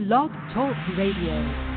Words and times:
Blog 0.00 0.30
Talk 0.54 0.74
Radio. 0.96 1.69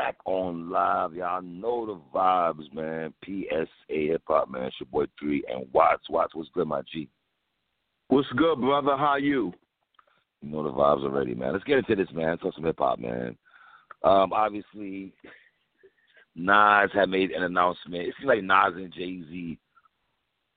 Back 0.00 0.16
on 0.24 0.70
live. 0.70 1.12
Y'all 1.12 1.42
know 1.42 1.84
the 1.84 2.18
vibes, 2.18 2.72
man. 2.72 3.12
PSA 3.22 3.66
Hip 3.88 4.22
Hop, 4.28 4.50
man. 4.50 4.64
It's 4.64 4.76
your 4.80 4.86
boy 4.90 5.04
3 5.18 5.44
and 5.52 5.66
Watts. 5.74 6.08
Watts, 6.08 6.34
what's 6.34 6.48
good, 6.54 6.66
my 6.66 6.80
G? 6.90 7.06
What's 8.08 8.28
good, 8.34 8.60
brother? 8.60 8.96
How 8.96 9.16
you? 9.16 9.52
You 10.40 10.50
know 10.50 10.62
the 10.62 10.70
vibes 10.70 11.04
already, 11.04 11.34
man. 11.34 11.52
Let's 11.52 11.64
get 11.64 11.76
into 11.78 11.96
this, 11.96 12.08
man. 12.14 12.38
Talk 12.38 12.54
some 12.54 12.64
hip 12.64 12.76
hop, 12.78 12.98
man. 12.98 13.36
Um, 14.02 14.32
obviously, 14.32 15.12
Nas 16.34 16.88
had 16.94 17.10
made 17.10 17.32
an 17.32 17.42
announcement. 17.42 18.08
It 18.08 18.14
seems 18.18 18.28
like 18.28 18.42
Nas 18.42 18.76
and 18.76 18.94
Jay 18.94 19.20
Z 19.28 19.58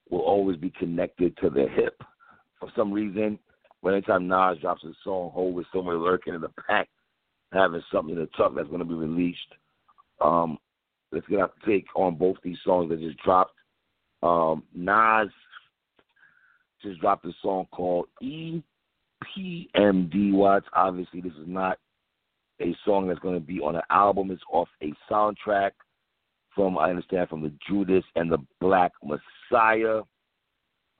will 0.09 0.21
always 0.21 0.55
be 0.55 0.69
connected 0.69 1.35
to 1.37 1.49
the 1.49 1.67
hip. 1.75 2.01
For 2.61 2.69
some 2.77 2.93
reason, 2.93 3.37
when 3.81 3.93
anytime 3.93 4.25
Nas 4.29 4.57
drops 4.61 4.85
a 4.85 4.93
song, 5.03 5.31
Hov 5.33 5.59
is 5.59 5.65
somewhere 5.73 5.97
lurking 5.97 6.33
in 6.33 6.39
the 6.39 6.51
pack 6.65 6.87
having 7.53 7.81
something 7.91 8.15
to 8.15 8.25
talk 8.27 8.55
that's 8.55 8.67
going 8.67 8.79
to 8.79 8.85
be 8.85 8.93
released. 8.93 9.39
Um, 10.21 10.57
going 11.11 11.23
to 11.23 11.29
get 11.29 11.39
our 11.39 11.51
take 11.65 11.85
on 11.95 12.15
both 12.15 12.37
these 12.43 12.57
songs 12.65 12.89
that 12.89 12.99
just 12.99 13.17
dropped. 13.19 13.53
Um, 14.21 14.63
Nas 14.73 15.29
just 16.81 16.99
dropped 16.99 17.25
a 17.25 17.31
song 17.41 17.67
called 17.71 18.07
EPMD 18.23 18.53
Watts. 20.33 20.65
Obviously, 20.73 21.21
this 21.21 21.33
is 21.33 21.47
not 21.47 21.77
a 22.61 22.75
song 22.85 23.07
that's 23.07 23.19
going 23.19 23.35
to 23.35 23.45
be 23.45 23.59
on 23.59 23.75
an 23.75 23.81
album. 23.89 24.31
It's 24.31 24.41
off 24.51 24.69
a 24.81 24.93
soundtrack 25.11 25.71
from, 26.55 26.77
I 26.77 26.89
understand, 26.89 27.29
from 27.29 27.41
the 27.41 27.51
Judas 27.67 28.03
and 28.15 28.31
the 28.31 28.39
Black 28.59 28.91
Messiah. 29.03 30.01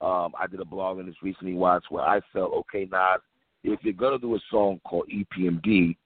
Um, 0.00 0.32
I 0.38 0.46
did 0.50 0.60
a 0.60 0.64
blog 0.64 0.98
on 0.98 1.06
this 1.06 1.14
recently, 1.22 1.54
Watts, 1.54 1.86
where 1.88 2.04
I 2.04 2.20
felt, 2.32 2.52
okay, 2.52 2.88
Nas, 2.90 3.20
if 3.62 3.80
you're 3.82 3.94
going 3.94 4.12
to 4.12 4.18
do 4.18 4.34
a 4.34 4.40
song 4.50 4.80
called 4.84 5.08
EPMD, 5.08 5.96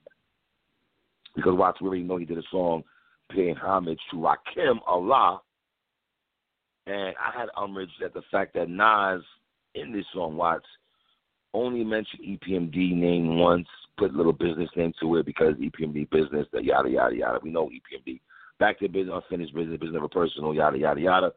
because 1.39 1.57
Watts, 1.57 1.79
really 1.81 2.03
know 2.03 2.17
he 2.17 2.25
did 2.25 2.37
a 2.37 2.43
song 2.51 2.83
paying 3.31 3.55
homage 3.55 4.01
to 4.11 4.17
Rakim 4.17 4.79
Allah. 4.89 5.41
And 6.89 7.15
I 7.17 7.39
had 7.39 7.49
umbrage 7.57 7.91
at 8.05 8.13
the 8.13 8.23
fact 8.33 8.55
that 8.55 8.69
Nas 8.69 9.23
in 9.77 9.93
this 9.93 10.05
song, 10.13 10.37
Watts, 10.37 10.67
only 11.55 11.85
mentioned 11.85 12.23
EPMD 12.27 12.93
name 12.97 13.39
once, 13.39 13.69
put 13.97 14.13
a 14.13 14.17
little 14.17 14.33
business 14.33 14.69
name 14.77 14.93
to 15.01 15.17
it 15.17 15.27
because 15.27 15.55
EPMD 15.55 16.11
business, 16.11 16.47
that 16.53 16.65
yada 16.65 16.91
yada 16.91 17.15
yada. 17.15 17.39
We 17.41 17.51
know 17.51 17.69
EPMD. 17.69 18.21
Back 18.59 18.81
to 18.81 18.89
business, 18.89 19.15
unfinished 19.15 19.55
business, 19.55 19.79
business 19.79 19.95
never 19.95 20.09
personal, 20.09 20.53
yada 20.53 20.77
yada 20.77 21.01
yada. 21.01 21.33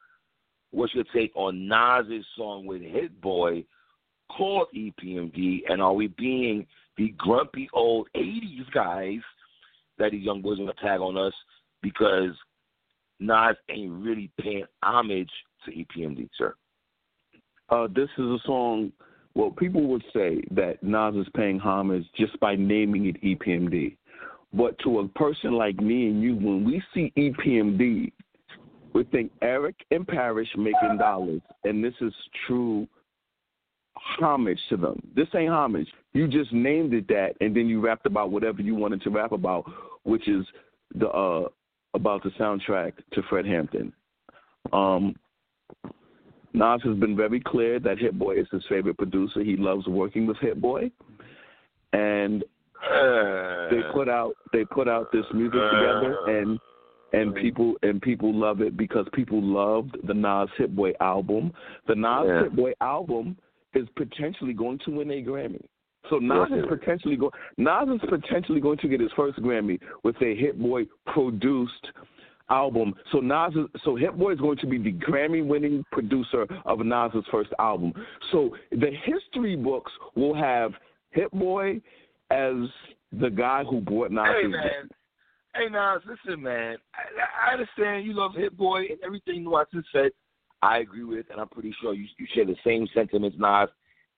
What's 0.72 0.96
your 0.96 1.04
take 1.14 1.32
on 1.36 1.68
Nas's 1.68 2.26
song 2.36 2.66
with 2.66 2.82
Hit 2.82 3.22
Boy 3.22 3.66
called 4.36 4.68
EPMD? 4.76 5.62
And 5.70 5.80
are 5.80 5.94
we 5.94 6.08
being 6.08 6.66
the 6.98 7.14
grumpy 7.20 7.70
old 7.72 8.08
'80s 8.16 8.72
guys 8.74 9.20
that 10.02 10.12
these 10.12 10.24
young 10.24 10.42
boys 10.42 10.58
want 10.60 10.76
to 10.76 10.84
tag 10.84 11.00
on 11.00 11.18
us 11.18 11.34
because 11.82 12.32
Nas 13.20 13.56
ain't 13.70 13.92
really 14.04 14.32
paying 14.40 14.66
homage 14.84 15.30
to 15.66 15.72
EPMD, 15.72 16.28
sir. 16.38 16.56
Uh, 17.70 17.88
this 17.95 18.10
is 18.17 18.26
a 18.26 18.38
song. 18.45 18.92
Well, 19.36 19.52
people 19.52 19.84
would 19.88 20.04
say 20.14 20.42
that 20.52 20.84
Nas 20.84 21.16
is 21.16 21.28
paying 21.36 21.60
homage 21.60 22.06
just 22.17 22.38
by 22.40 22.56
naming 22.56 23.06
it 23.06 23.22
EPMD. 23.23 23.95
But 24.54 24.78
to 24.80 25.00
a 25.00 25.08
person 25.08 25.54
like 25.54 25.78
me 25.78 26.08
and 26.08 26.22
you, 26.22 26.36
when 26.36 26.66
we 26.66 26.84
see 26.94 27.14
EPMD, 27.16 28.11
we 28.94 29.04
think 29.06 29.32
Erick 29.42 29.76
and 29.92 30.06
Parrish 30.06 30.50
making 30.58 30.98
dollars, 30.98 31.42
and 31.64 31.82
this 31.82 31.94
is 32.02 32.14
true 32.45 32.88
homage 34.20 34.60
to 34.70 34.78
them. 34.78 35.02
This 35.16 35.28
ain't 35.36 35.52
homage. 35.52 35.88
You 36.14 36.28
just 36.28 36.52
named 36.52 36.94
it 36.94 37.08
that, 37.08 37.34
and 37.42 37.56
then 37.56 37.68
you 37.68 37.80
rapped 37.82 38.06
about 38.06 38.32
whatever 38.32 38.62
you 38.62 38.76
wanted 38.76 39.02
to 39.04 39.10
rap 39.10 39.32
about, 39.32 39.66
which 40.04 40.28
is 40.28 40.46
the 40.96 41.08
uh, 41.08 41.48
about 41.94 42.24
the 42.24 42.30
soundtrack 42.32 42.94
to 43.14 43.22
Fred 43.30 43.46
Hampton. 43.46 43.94
Um, 44.74 45.16
Nas 46.54 46.82
has 46.84 46.98
been 46.98 47.16
very 47.16 47.40
clear 47.40 47.80
that 47.80 47.98
Hit 47.98 48.18
Boy 48.18 48.40
is 48.40 48.48
his 48.52 48.64
favorite 48.68 48.98
producer. 48.98 49.42
He 49.42 49.56
loves 49.56 49.88
working 49.88 50.28
with 50.28 50.38
Hit 50.38 50.60
Boy, 50.62 50.92
and 51.94 52.44
they 53.70 53.82
put 53.94 54.10
out 54.10 54.34
they 54.52 54.66
put 54.66 54.88
out 54.88 55.12
this 55.12 55.26
music 55.34 55.60
together, 55.72 56.18
and 56.28 56.60
and 57.14 57.36
people 57.36 57.76
and 57.84 58.02
people 58.02 58.34
love 58.34 58.62
it 58.62 58.76
because 58.76 59.06
people 59.14 59.42
loved 59.42 59.96
the 60.08 60.14
Nas 60.14 60.50
Hit 60.58 60.76
Boy 60.76 60.94
album. 61.00 61.54
The 61.88 61.96
Nas 61.96 62.26
Yeah. 62.28 62.44
Hit 62.44 62.56
Boy 62.56 62.73
album 62.82 63.38
is 63.73 63.87
potentially 63.95 64.54
going 64.54 64.80
to 64.86 64.92
win 64.92 65.11
a 65.11 65.21
Grammy. 65.23 65.61
So 66.09 66.17
Nas 66.17 66.49
is 66.52 66.65
potentially 66.67 67.15
going. 67.15 67.32
Nas 67.58 67.87
is 67.87 68.09
potentially 68.09 68.59
going 68.59 68.77
to 68.80 68.87
get 68.87 68.99
his 68.99 69.11
first 69.15 69.39
Grammy 69.39 69.80
with 70.04 70.15
a 70.21 70.36
Hit 70.36 70.59
Boy 70.59 70.86
produced 71.14 71.87
album. 72.49 72.93
So 73.11 73.20
Nas, 73.20 73.54
is, 73.54 73.81
so 73.83 73.95
Hit 73.95 74.17
Boy 74.17 74.33
is 74.33 74.39
going 74.39 74.58
to 74.58 74.67
be 74.67 74.77
the 74.77 74.93
Grammy 74.93 75.45
winning 75.45 75.83
producer 75.92 76.45
of 76.65 76.80
Nas's 76.80 77.23
first 77.31 77.52
album. 77.60 77.93
So 78.31 78.55
the 78.71 78.92
history 79.05 79.55
books 79.55 79.92
will 80.15 80.36
have 80.36 80.73
Hit 81.11 81.31
Boy 81.31 81.81
as 82.30 82.55
the 83.14 83.30
guy 83.30 83.64
who 83.64 83.80
brought 83.80 84.11
Nas. 84.11 84.26
Hey 84.42 84.48
man, 84.48 84.89
hey 85.55 85.70
Nas, 85.70 86.02
listen 86.05 86.42
man. 86.42 86.77
I, 86.95 87.49
I 87.49 87.54
understand 87.54 88.05
you 88.05 88.14
love 88.14 88.31
Hit 88.36 88.58
Boy 88.58 88.81
and 88.89 88.98
everything 89.05 89.49
Watts 89.49 89.71
has 89.73 89.83
said. 89.93 90.11
I 90.61 90.80
agree 90.80 91.04
with, 91.04 91.26
and 91.32 91.39
I'm 91.39 91.49
pretty 91.49 91.73
sure 91.82 91.94
you 91.94 92.05
you 92.17 92.27
share 92.33 92.45
the 92.45 92.55
same 92.66 92.88
sentiments, 92.94 93.38
Nas. 93.39 93.70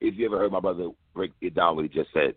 If 0.02 0.16
you 0.18 0.26
ever 0.26 0.40
heard 0.40 0.52
my 0.52 0.60
brother 0.60 0.90
break 1.14 1.32
it 1.42 1.56
down 1.56 1.76
what 1.76 1.86
he 1.86 1.90
just 1.90 2.12
said, 2.14 2.36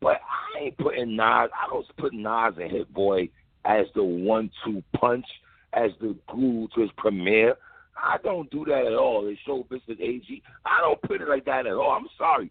but 0.00 0.20
I 0.56 0.64
ain't 0.64 0.78
putting 0.78 1.16
Nas. 1.16 1.50
I 1.52 1.68
don't 1.70 1.86
put 1.96 2.12
Nas 2.12 2.54
and 2.60 2.70
Hit 2.70 2.92
Boy 2.92 3.28
as 3.64 3.86
the 3.94 4.02
one-two 4.02 4.82
punch, 4.96 5.26
as 5.72 5.90
the 6.00 6.16
glue 6.28 6.68
to 6.74 6.80
his 6.80 6.90
premiere. 6.96 7.54
I 7.96 8.16
don't 8.22 8.50
do 8.50 8.64
that 8.66 8.86
at 8.86 8.94
all. 8.94 9.24
They 9.24 9.38
show 9.46 9.64
business 9.64 9.98
AG. 10.00 10.42
I 10.64 10.80
don't 10.80 11.00
put 11.02 11.20
it 11.20 11.28
like 11.28 11.44
that 11.46 11.66
at 11.66 11.72
all. 11.74 11.92
I'm 11.92 12.08
sorry. 12.16 12.50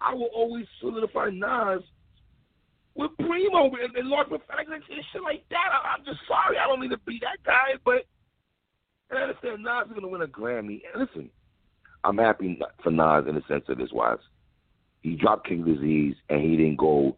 I 0.00 0.14
will 0.14 0.30
always 0.34 0.66
solidify 0.80 1.30
Nas 1.30 1.82
with 2.94 3.10
Primo 3.18 3.66
and, 3.66 3.96
and 3.96 4.08
Large 4.08 4.28
Professor 4.28 4.74
and 4.74 4.84
shit 5.12 5.22
like 5.22 5.44
that. 5.50 5.68
I, 5.72 5.94
I'm 5.96 6.04
just 6.04 6.20
sorry. 6.28 6.58
I 6.58 6.66
don't 6.66 6.80
mean 6.80 6.90
to 6.90 6.98
be 6.98 7.18
that 7.22 7.42
guy, 7.44 7.78
but 7.84 8.06
and 9.14 9.24
I 9.24 9.28
understand 9.28 9.62
Nas 9.62 9.86
is 9.86 9.90
going 9.90 10.02
to 10.02 10.08
win 10.08 10.22
a 10.22 10.26
Grammy. 10.26 10.82
And 10.92 11.06
listen, 11.06 11.30
I'm 12.02 12.18
happy 12.18 12.58
for 12.82 12.90
Nas 12.90 13.24
in 13.28 13.34
the 13.34 13.42
sense 13.48 13.64
of 13.68 13.78
this, 13.78 13.90
wise. 13.92 14.18
He 15.02 15.16
dropped 15.16 15.46
King's 15.48 15.66
Disease 15.66 16.16
and 16.28 16.40
he 16.40 16.56
didn't 16.56 16.78
go 16.78 17.16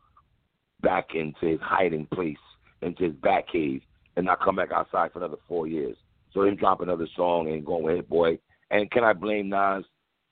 back 0.83 1.09
into 1.15 1.47
his 1.47 1.61
hiding 1.63 2.07
place, 2.13 2.37
into 2.83 3.05
his 3.05 3.15
back 3.15 3.49
cave, 3.51 3.81
and 4.17 4.27
not 4.27 4.41
come 4.43 4.57
back 4.57 4.73
outside 4.73 5.13
for 5.13 5.21
another 5.21 5.39
four 5.49 5.67
years. 5.67 5.97
So 6.35 6.43
him 6.43 6.57
drop 6.57 6.81
another 6.81 7.07
song 7.17 7.49
and 7.49 7.65
going 7.65 7.85
with 7.85 7.97
Hit 7.97 8.09
Boy. 8.09 8.39
And 8.71 8.91
can 8.91 9.05
I 9.05 9.13
blame 9.13 9.49
Nas 9.49 9.85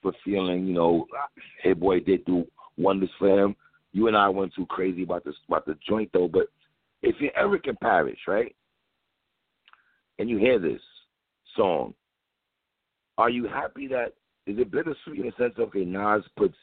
for 0.02 0.12
feeling, 0.24 0.66
you 0.66 0.74
know, 0.74 1.06
Hit 1.62 1.80
Boy 1.80 2.00
did 2.00 2.24
do 2.24 2.44
wonders 2.76 3.10
for 3.18 3.44
him? 3.44 3.56
You 3.92 4.08
and 4.08 4.16
I 4.16 4.28
went 4.28 4.52
too 4.54 4.66
crazy 4.66 5.04
about 5.04 5.24
this 5.24 5.36
about 5.48 5.66
the 5.66 5.78
joint 5.88 6.10
though, 6.12 6.26
but 6.26 6.48
if 7.02 7.14
you're 7.20 7.36
Erick 7.36 7.68
and 7.68 7.78
Parrish, 7.78 8.18
right? 8.26 8.54
And 10.18 10.28
you 10.28 10.36
hear 10.38 10.58
this 10.58 10.80
song, 11.56 11.94
are 13.18 13.30
you 13.30 13.46
happy 13.46 13.86
that 13.88 14.14
is 14.46 14.58
it 14.58 14.70
bittersweet 14.70 15.20
in 15.20 15.26
the 15.26 15.32
sense 15.38 15.54
of 15.56 15.68
okay, 15.68 15.84
Nas 15.84 16.22
puts 16.36 16.56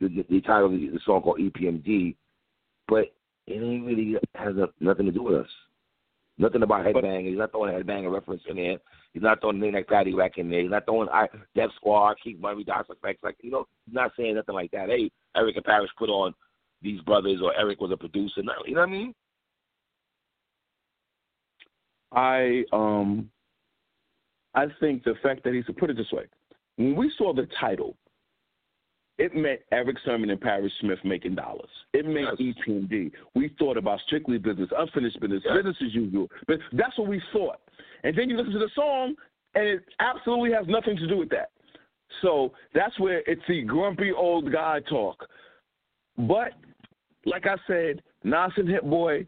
the, 0.00 0.08
the, 0.08 0.24
the 0.28 0.40
title 0.40 0.66
of 0.66 0.72
the, 0.72 0.88
the 0.88 1.00
song 1.04 1.22
called 1.22 1.38
EPMD, 1.38 2.16
but 2.88 3.14
it 3.46 3.62
ain't 3.62 3.86
really 3.86 4.16
has 4.34 4.56
a, 4.56 4.68
nothing 4.80 5.06
to 5.06 5.12
do 5.12 5.22
with 5.22 5.40
us. 5.40 5.50
Nothing 6.38 6.62
about 6.62 6.84
headbanging. 6.84 7.28
He's 7.28 7.38
not 7.38 7.52
throwing 7.52 7.74
a 7.74 7.78
headbanger 7.78 8.12
reference 8.12 8.42
in 8.48 8.56
there. 8.56 8.78
He's 9.12 9.22
not 9.22 9.40
throwing 9.40 9.58
anything 9.58 9.74
like 9.74 9.86
Patty 9.86 10.14
Rack 10.14 10.38
in 10.38 10.50
there. 10.50 10.62
He's 10.62 10.70
not 10.70 10.86
throwing 10.86 11.08
I 11.10 11.28
Def 11.54 11.70
Squad, 11.76 12.16
Keith 12.22 12.40
Murray, 12.40 12.64
Das 12.64 12.86
EFX. 12.88 13.16
Like 13.22 13.36
you 13.42 13.50
know, 13.50 13.68
he's 13.84 13.94
not 13.94 14.12
saying 14.16 14.36
nothing 14.36 14.54
like 14.54 14.70
that. 14.70 14.88
Hey, 14.88 15.10
Erick 15.36 15.56
and 15.56 15.64
Parrish 15.64 15.90
put 15.98 16.08
on 16.08 16.34
these 16.80 17.00
brothers, 17.02 17.40
or 17.42 17.54
Erick 17.56 17.80
was 17.80 17.92
a 17.92 17.96
producer. 17.96 18.40
You 18.66 18.74
know 18.74 18.80
what 18.80 18.88
I 18.88 18.90
mean? 18.90 19.14
I 22.12 22.64
um 22.72 23.30
I 24.54 24.66
think 24.80 25.04
the 25.04 25.14
fact 25.22 25.44
that 25.44 25.54
he's 25.54 25.64
put 25.78 25.90
it 25.90 25.96
this 25.96 26.12
way. 26.12 26.24
When 26.76 26.96
we 26.96 27.12
saw 27.16 27.32
the 27.32 27.48
title, 27.60 27.96
it 29.18 29.34
meant 29.34 29.60
Erick 29.70 29.96
Sermon 30.04 30.30
and 30.30 30.40
Parrish 30.40 30.72
Smith 30.80 30.98
making 31.04 31.34
dollars. 31.34 31.68
It 31.92 32.06
meant 32.06 32.38
Yes. 32.40 33.10
We 33.34 33.48
thought 33.58 33.76
about 33.76 34.00
strictly 34.06 34.38
business, 34.38 34.70
unfinished 34.76 35.20
business, 35.20 35.42
Yes. 35.44 35.56
business 35.56 35.76
as 35.82 35.94
usual. 35.94 36.30
But 36.46 36.60
that's 36.72 36.96
what 36.98 37.08
we 37.08 37.20
thought. 37.32 37.60
And 38.04 38.16
then 38.16 38.30
you 38.30 38.36
listen 38.36 38.52
to 38.52 38.58
the 38.58 38.70
song, 38.70 39.14
and 39.54 39.64
it 39.64 39.84
absolutely 40.00 40.52
has 40.52 40.66
nothing 40.66 40.96
to 40.96 41.06
do 41.06 41.18
with 41.18 41.28
that. 41.30 41.50
So 42.20 42.52
that's 42.74 42.98
where 42.98 43.22
it's 43.26 43.42
the 43.46 43.62
grumpy 43.62 44.12
old 44.12 44.50
guy 44.50 44.80
talk. 44.80 45.28
But 46.18 46.52
like 47.24 47.46
I 47.46 47.56
said, 47.66 48.02
Nas 48.24 48.52
and 48.56 48.68
Hit 48.68 48.88
Boy 48.88 49.26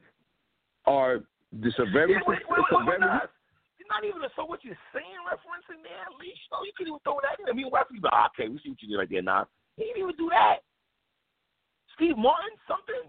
are 0.87 1.21
just 1.61 1.79
a 1.79 1.87
very, 1.87 2.13
Yeah, 2.13 2.21
wait, 2.27 2.39
wait, 2.49 2.59
it's 2.59 2.73
a 2.73 2.77
wait, 2.77 2.99
very 2.99 3.21
not 3.95 4.03
even 4.03 4.27
a 4.27 4.31
so 4.35 4.43
what 4.43 4.67
you're 4.67 4.79
saying 4.91 5.23
reference 5.23 5.63
in 5.71 5.79
there 5.87 6.03
at 6.03 6.19
least. 6.19 6.43
No, 6.51 6.67
you 6.67 6.75
couldn't 6.75 6.91
even 6.99 7.03
throw 7.07 7.23
that 7.23 7.39
in. 7.39 7.47
I 7.47 7.55
mean, 7.55 7.71
why 7.71 7.87
people 7.87 8.11
like, 8.11 8.35
okay, 8.35 8.51
we 8.51 8.59
see 8.59 8.75
what 8.75 8.83
you 8.83 8.91
did 8.91 8.99
right 8.99 9.07
there, 9.11 9.23
Nas. 9.23 9.47
He 9.79 9.87
didn't 9.87 10.03
even 10.11 10.19
do 10.19 10.27
that. 10.35 10.67
Steve 11.95 12.19
Martin, 12.19 12.59
something. 12.67 13.07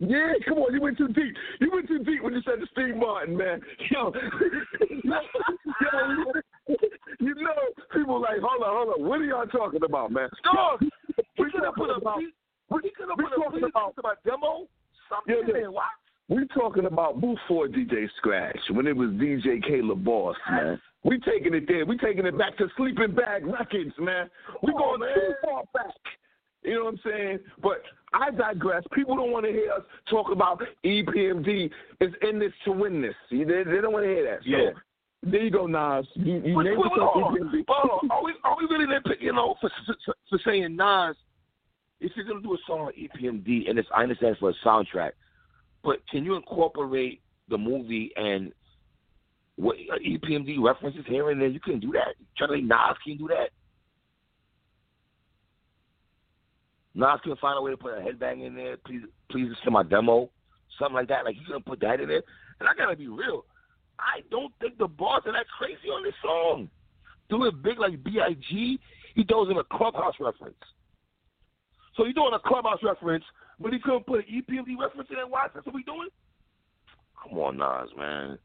Yeah, 0.00 0.32
come 0.48 0.58
on, 0.64 0.72
you 0.72 0.80
went 0.80 0.96
too 0.98 1.12
deep. 1.12 1.36
You 1.60 1.70
went 1.70 1.86
too 1.86 2.00
deep 2.02 2.24
when 2.24 2.32
you 2.34 2.40
said 2.42 2.58
to 2.58 2.66
Steve 2.72 2.96
Martin, 2.96 3.36
man. 3.36 3.60
Yo, 3.92 4.10
yo, 5.04 5.20
you 7.20 7.34
know, 7.36 7.60
people 7.92 8.20
like, 8.20 8.40
hold 8.42 8.64
on, 8.64 8.72
hold 8.74 8.88
on. 8.96 9.06
What 9.06 9.20
are 9.20 9.24
y'all 9.28 9.46
talking 9.46 9.84
about, 9.84 10.10
man? 10.10 10.28
Dog, 10.42 10.80
we 11.38 11.50
could 11.52 11.62
have 11.62 11.76
put 11.76 11.90
a 11.92 12.00
he 12.82 12.90
could 12.96 13.08
have 13.08 13.18
we 13.18 13.24
put 13.28 13.62
a 13.62 13.66
about- 13.66 13.94
about 13.98 14.16
demo 14.24 14.66
something 15.08 15.30
Yeah, 15.36 15.40
in 15.42 15.46
yeah. 15.46 15.52
there. 15.52 15.70
What? 15.70 15.84
We 16.28 16.46
talking 16.48 16.86
about 16.86 17.20
before 17.20 17.68
DJ 17.68 18.08
Scratch, 18.16 18.58
when 18.70 18.86
it 18.86 18.96
was 18.96 19.10
DJ 19.10 19.62
K 19.62 19.80
La 19.82 19.94
Boss, 19.94 20.36
man. 20.50 20.80
We 21.04 21.18
taking 21.20 21.52
it 21.52 21.68
there. 21.68 21.84
We 21.84 21.98
taking 21.98 22.24
it 22.24 22.38
back 22.38 22.56
to 22.56 22.68
sleeping 22.78 23.14
bag 23.14 23.44
records, 23.44 23.92
man. 23.98 24.30
We 24.62 24.72
going 24.72 25.00
man. 25.00 25.14
too 25.14 25.34
far 25.44 25.64
back. 25.74 25.94
You 26.62 26.76
know 26.76 26.84
what 26.84 26.94
I'm 26.94 27.00
saying? 27.04 27.38
But 27.62 27.82
I 28.14 28.30
digress. 28.30 28.84
People 28.94 29.16
don't 29.16 29.30
want 29.30 29.44
to 29.44 29.52
hear 29.52 29.70
us 29.70 29.82
talk 30.08 30.30
about 30.32 30.62
EPMD 30.82 31.70
is 32.00 32.12
in 32.22 32.38
this 32.38 32.52
to 32.64 32.72
win 32.72 33.02
this. 33.02 33.14
See, 33.28 33.44
They, 33.44 33.64
they 33.64 33.82
don't 33.82 33.92
want 33.92 34.06
to 34.06 34.10
hear 34.10 34.24
that. 34.24 34.38
So 34.44 34.48
Yeah. 34.48 34.70
there 35.30 35.42
you 35.42 35.50
go, 35.50 35.66
Nas. 35.66 36.06
You, 36.14 36.40
you 36.42 36.56
Wait, 36.56 36.64
named 36.64 36.78
wait, 36.78 36.90
wait, 36.90 36.90
yourself 36.92 37.10
hold 37.12 37.24
on. 37.24 37.48
EPMD. 37.50 37.64
Hold 37.68 38.00
on. 38.02 38.10
Are 38.10 38.24
we, 38.24 38.32
are 38.44 38.56
we 38.56 38.64
really 38.74 38.86
nitpicking, 38.86 39.20
you 39.20 39.32
know, 39.34 39.56
for, 39.60 39.70
for, 40.06 40.14
for 40.30 40.38
saying 40.42 40.74
Nas, 40.74 41.16
if 42.00 42.12
you're 42.16 42.24
going 42.24 42.40
to 42.40 42.48
do 42.48 42.54
a 42.54 42.58
song 42.66 42.80
on 42.80 42.92
EPMD, 42.94 43.68
and 43.68 43.78
it's, 43.78 43.88
I 43.94 44.02
understand 44.04 44.32
it's 44.32 44.40
for 44.40 44.48
a 44.50 44.54
soundtrack, 44.66 45.10
but 45.84 46.06
can 46.08 46.24
you 46.24 46.34
incorporate 46.34 47.20
the 47.48 47.58
movie 47.58 48.10
and 48.16 48.52
what 49.56 49.76
uh, 49.92 49.98
EPMD 49.98 50.56
references 50.60 51.04
here 51.06 51.30
and 51.30 51.40
there? 51.40 51.48
You 51.48 51.60
couldn't 51.60 51.80
do 51.80 51.92
that. 51.92 52.14
Charlie 52.36 52.62
Nas 52.62 52.96
can 53.04 53.16
do 53.18 53.28
that. 53.28 53.50
Nas 56.94 57.20
can 57.22 57.36
find 57.36 57.58
a 57.58 57.62
way 57.62 57.70
to 57.70 57.76
put 57.76 57.92
a 57.92 58.00
headbang 58.00 58.46
in 58.46 58.54
there. 58.54 58.76
Please, 58.78 59.02
please 59.30 59.48
listen 59.48 59.64
to 59.64 59.70
my 59.70 59.82
demo, 59.82 60.30
something 60.78 60.94
like 60.94 61.08
that. 61.08 61.24
Like 61.24 61.36
you 61.36 61.42
gonna 61.46 61.60
put 61.60 61.80
that 61.80 62.00
in 62.00 62.08
there. 62.08 62.22
And 62.60 62.68
I 62.68 62.74
gotta 62.74 62.96
be 62.96 63.08
real. 63.08 63.44
I 63.98 64.22
don't 64.30 64.52
think 64.60 64.78
the 64.78 64.88
bars 64.88 65.22
are 65.26 65.32
that 65.32 65.46
crazy 65.58 65.88
on 65.88 66.02
this 66.02 66.14
song. 66.22 66.68
Do 67.28 67.44
it 67.44 67.62
big 67.62 67.78
like 67.78 68.02
B.I.G. 68.02 68.80
He 69.14 69.24
throws 69.24 69.50
in 69.50 69.56
a 69.56 69.64
clubhouse 69.64 70.14
reference. 70.20 70.56
So 71.96 72.04
you're 72.04 72.12
doing 72.12 72.34
a 72.34 72.48
clubhouse 72.48 72.80
reference, 72.82 73.24
but 73.60 73.72
he 73.72 73.78
couldn't 73.78 74.06
put 74.06 74.20
an 74.20 74.26
EPMD 74.32 74.78
reference 74.80 75.08
in 75.10 75.16
that 75.16 75.30
watch. 75.30 75.50
That's 75.54 75.66
what 75.66 75.74
we 75.74 75.82
doing? 75.84 76.08
Come 77.22 77.38
on, 77.38 77.56
Nas, 77.56 77.90
man. 77.96 78.38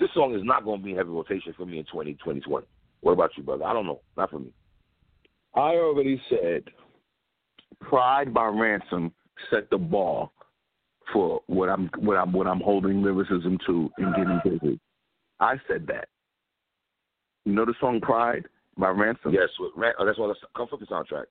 This 0.00 0.10
song 0.14 0.34
is 0.34 0.42
not 0.44 0.64
going 0.64 0.80
to 0.80 0.84
be 0.84 0.90
in 0.92 0.96
heavy 0.96 1.10
rotation 1.10 1.54
for 1.56 1.64
me 1.66 1.78
in 1.78 1.84
20, 1.84 2.14
2020. 2.14 2.66
What 3.00 3.12
about 3.12 3.30
you, 3.36 3.42
brother? 3.42 3.64
I 3.64 3.72
don't 3.72 3.86
know. 3.86 4.00
Not 4.16 4.30
for 4.30 4.38
me. 4.38 4.52
I 5.54 5.74
already 5.76 6.20
said 6.30 6.64
Pride 7.80 8.32
by 8.32 8.46
Ransom 8.46 9.12
set 9.50 9.68
the 9.70 9.78
bar 9.78 10.30
for 11.12 11.40
what 11.46 11.68
I'm 11.68 11.90
what 11.98 12.16
I'm 12.16 12.32
what 12.32 12.46
I'm 12.46 12.60
holding 12.60 13.02
lyricism 13.02 13.58
to 13.66 13.90
and 13.98 14.14
getting 14.14 14.40
busy. 14.44 14.80
I 15.40 15.56
said 15.68 15.86
that. 15.88 16.08
You 17.44 17.52
know 17.52 17.64
the 17.64 17.74
song 17.80 18.00
Pride 18.00 18.44
by 18.78 18.88
Ransom? 18.90 19.32
Yes, 19.32 19.48
with 19.58 19.72
Ran- 19.76 19.94
oh, 19.98 20.06
that's 20.06 20.18
what 20.18 20.34
come 20.56 20.68
from 20.68 20.80
the 20.80 20.86
soundtrack. 20.86 21.24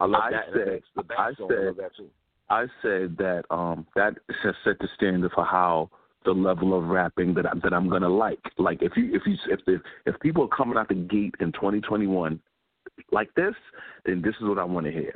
I 0.00 0.06
love 0.06 0.22
I 0.24 0.30
that. 0.30 0.44
said- 0.52 0.66
the 0.66 0.70
next- 0.72 0.88
the 0.96 1.02
back 1.04 1.18
I 1.18 1.34
song, 1.34 1.48
I 1.52 1.54
love 1.54 1.76
said- 1.76 1.84
that 1.84 1.96
too. 1.96 2.10
I 2.50 2.66
said 2.82 3.16
that 3.18 3.44
um 3.50 3.86
that 3.96 4.14
has 4.42 4.54
set 4.64 4.78
the 4.78 4.88
standard 4.96 5.32
for 5.32 5.44
how 5.44 5.90
the 6.24 6.32
level 6.32 6.76
of 6.76 6.84
rapping 6.84 7.34
that 7.34 7.46
I, 7.46 7.50
that 7.62 7.72
I'm 7.72 7.88
gonna 7.88 8.08
like. 8.08 8.40
Like 8.58 8.82
if 8.82 8.92
you 8.96 9.14
if 9.14 9.22
you 9.26 9.36
if 9.48 9.60
the, 9.66 9.80
if 10.06 10.18
people 10.20 10.44
are 10.44 10.56
coming 10.56 10.76
out 10.76 10.88
the 10.88 10.94
gate 10.94 11.34
in 11.40 11.52
2021 11.52 12.40
like 13.12 13.32
this, 13.34 13.54
then 14.04 14.22
this 14.22 14.34
is 14.40 14.46
what 14.48 14.58
I 14.58 14.64
want 14.64 14.86
to 14.86 14.92
hear. 14.92 15.12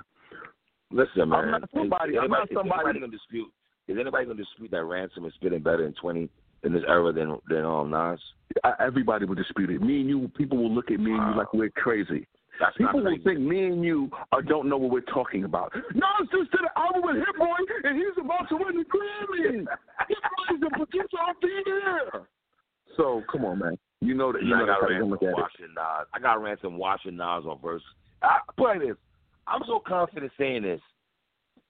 Listen, 0.91 1.29
man. 1.29 1.39
I'm 1.41 1.51
not 1.51 1.71
somebody- 1.73 2.13
Is 2.15 2.19
I'm 2.23 2.31
not 2.31 2.41
anybody- 2.41 2.53
is 2.53 2.57
somebody- 2.59 2.81
anybody 2.81 3.01
gonna 3.01 3.13
dispute? 3.13 3.53
Is 3.89 3.97
anybody 3.99 4.25
gonna 4.27 4.37
dispute 4.39 4.71
that 4.71 4.85
Ransom 4.85 5.25
is 5.27 5.35
spitting 5.35 5.63
better 5.63 5.87
in 5.87 5.93
twenty 5.95 6.29
in 6.65 6.73
this 6.73 6.83
era 6.89 7.13
than 7.13 7.39
than 7.49 7.65
um 7.65 7.91
Nas? 7.91 8.21
I, 8.65 8.73
everybody 8.81 9.25
will 9.27 9.35
dispute 9.35 9.71
it. 9.71 9.81
Me 9.83 10.01
and 10.01 10.09
you, 10.09 10.29
people 10.37 10.59
will 10.59 10.73
look 10.75 10.91
at 10.91 10.99
me 11.01 11.13
and 11.13 11.31
you 11.33 11.39
like 11.39 11.53
we're 11.55 11.71
crazy. 11.71 12.27
That's 12.61 12.77
People 12.77 13.03
will 13.05 13.17
think 13.25 13.39
me 13.41 13.67
and 13.67 13.85
you 13.85 14.11
uh, 14.33 14.41
don't 14.41 14.69
know 14.69 14.77
what 14.77 14.91
we're 14.91 15.13
talking 15.13 15.45
about. 15.45 15.73
Nas 15.75 16.29
just 16.33 16.51
did 16.51 16.61
an 16.61 16.75
album 16.77 17.03
with 17.05 17.17
Hit 17.17 17.37
Boy, 17.39 17.57
and 17.85 17.97
he's 17.97 18.17
about 18.19 18.49
to 18.49 18.57
win 18.57 18.77
the 18.77 18.85
Grammy. 18.85 19.59
Hit 20.09 20.19
Boy's 20.49 20.61
the 20.61 20.71
producer 20.71 21.23
of 21.29 21.37
the 21.41 21.49
year. 21.67 22.27
So 22.97 23.23
come 23.31 23.45
on, 23.45 23.61
man. 23.61 23.79
You 24.01 24.15
know 24.15 24.33
that. 24.33 24.43
You 24.43 24.55
I 24.55 24.59
know 24.61 24.67
got 24.67 24.81
how 24.83 24.89
you 24.89 24.95
Ransom 24.95 25.11
look 25.11 25.23
at 25.23 25.29
it. 25.29 25.35
watching 25.35 25.75
Nas. 25.75 26.07
I 26.13 26.19
got 26.21 26.43
Ransom 26.43 26.79
watching 26.79 27.17
Nas 27.17 27.45
on 27.47 27.59
verse. 27.63 27.83
I 28.23 28.39
play 28.57 28.79
this. 28.79 28.97
I'm 29.47 29.63
so 29.67 29.81
confident 29.87 30.33
saying 30.37 30.63
this 30.63 30.81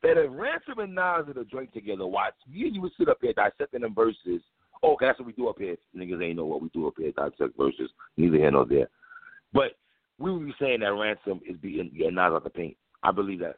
that 0.03 0.17
if 0.17 0.31
Ransom 0.31 0.79
and 0.79 0.95
Nas 0.95 1.29
are 1.29 1.35
the 1.35 1.45
drink 1.45 1.73
together, 1.73 2.07
watch 2.07 2.35
me 2.51 2.63
and 2.67 2.75
you 2.75 2.81
would 2.83 2.93
sit 2.99 3.09
up 3.09 3.19
here 3.21 3.33
dissecting 3.35 3.83
them 3.83 3.95
verses. 3.95 4.41
Oh, 4.83 4.93
okay, 4.93 5.07
that's 5.07 5.19
what 5.19 5.27
we 5.27 5.33
do 5.33 5.49
up 5.49 5.59
here. 5.59 5.77
Niggas 5.97 6.23
ain't 6.25 6.37
know 6.37 6.47
what 6.47 6.63
we 6.63 6.69
do 6.69 6.87
up 6.87 6.95
here, 6.97 7.13
dissect 7.13 7.57
verses. 7.59 7.91
Neither 8.17 8.37
here 8.37 8.51
nor 8.51 8.65
there. 8.65 8.89
But 9.53 9.73
we 10.19 10.33
would 10.33 10.47
be 10.47 10.55
saying 10.61 10.81
that 10.81 10.93
Ransom 10.95 11.41
is 11.49 11.57
beating 11.59 11.91
getting 11.97 12.15
Nas 12.15 12.33
out 12.33 12.45
the 12.45 12.51
paint. 12.51 12.77
I 13.03 13.13
believe 13.13 13.41
that. 13.41 13.57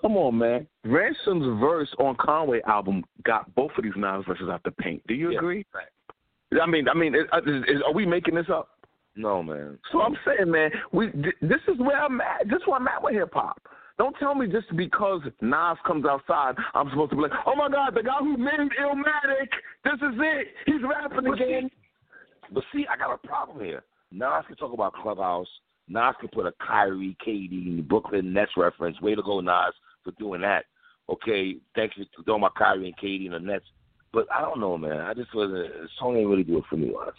Come 0.00 0.16
on, 0.16 0.38
man. 0.38 0.66
Ransom's 0.84 1.60
verse 1.60 1.88
on 1.98 2.14
Conway 2.20 2.60
album 2.68 3.04
got 3.24 3.52
both 3.56 3.72
of 3.76 3.82
these 3.82 3.92
Nas 3.96 4.24
verses 4.26 4.48
out 4.48 4.62
the 4.64 4.70
paint. 4.70 5.04
Do 5.08 5.14
you 5.14 5.32
Yeah, 5.32 5.38
agree? 5.38 5.66
right. 5.74 6.62
I 6.62 6.66
mean, 6.66 6.88
I 6.88 6.94
mean, 6.94 7.14
is, 7.14 7.24
is, 7.66 7.82
are 7.84 7.92
we 7.92 8.06
making 8.06 8.34
this 8.36 8.46
up? 8.48 8.70
No, 9.16 9.42
man. 9.42 9.78
So 9.92 10.00
I'm 10.00 10.16
saying, 10.24 10.50
man, 10.50 10.70
we 10.92 11.10
th- 11.10 11.34
this 11.42 11.60
is 11.66 11.78
where 11.80 12.00
I'm 12.02 12.20
at. 12.20 12.44
This 12.48 12.56
is 12.60 12.66
where 12.66 12.76
I'm 12.76 12.86
at 12.88 13.02
with 13.02 13.14
hip 13.14 13.30
hop. 13.34 13.60
Don't 13.98 14.14
tell 14.20 14.34
me 14.36 14.46
just 14.46 14.74
because 14.76 15.20
Nas 15.40 15.76
comes 15.84 16.06
outside, 16.06 16.54
I'm 16.74 16.88
supposed 16.90 17.10
to 17.10 17.16
be 17.16 17.22
like, 17.22 17.32
oh 17.46 17.56
my 17.56 17.68
God, 17.68 17.96
the 17.96 18.02
guy 18.04 18.18
who 18.20 18.36
made 18.36 18.52
Illmatic, 18.80 19.48
this 19.84 19.94
is 19.94 20.14
it. 20.20 20.46
He's 20.66 20.80
rapping 20.88 21.24
But 21.24 21.32
again. 21.42 21.68
see, 21.68 22.54
but 22.54 22.62
see, 22.72 22.86
I 22.88 22.96
got 22.96 23.12
a 23.12 23.26
problem 23.26 23.58
here. 23.64 23.82
Nas 24.10 24.44
can 24.46 24.56
talk 24.56 24.72
about 24.72 24.94
Clubhouse. 24.94 25.48
Nas 25.88 26.14
can 26.20 26.28
put 26.28 26.46
a 26.46 26.52
Kyrie, 26.64 27.16
KD, 27.26 27.86
Brooklyn 27.86 28.32
Nets 28.32 28.52
reference. 28.56 29.00
Way 29.00 29.14
to 29.14 29.22
go, 29.22 29.40
Nas, 29.40 29.74
for 30.04 30.12
doing 30.18 30.40
that. 30.42 30.64
Okay, 31.10 31.56
thanks 31.74 31.96
for 31.96 32.22
throwing 32.24 32.42
my 32.42 32.50
Kyrie 32.56 32.86
and 32.86 32.96
KD 32.96 33.26
in 33.26 33.32
the 33.32 33.38
Nets. 33.38 33.64
But 34.12 34.26
I 34.34 34.40
don't 34.40 34.60
know, 34.60 34.76
man. 34.76 35.00
I 35.00 35.14
just 35.14 35.30
that 35.32 35.48
the 35.48 35.88
song 35.98 36.16
ain't 36.16 36.28
really 36.28 36.44
do 36.44 36.58
it 36.58 36.64
for 36.68 36.76
me, 36.76 36.88
Nas. 36.88 37.14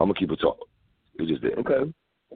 I'm 0.00 0.08
gonna 0.08 0.14
keep 0.14 0.30
it 0.30 0.40
talking. 0.40 0.66
It 1.18 1.28
just 1.28 1.42
did. 1.42 1.58
Okay, 1.58 1.92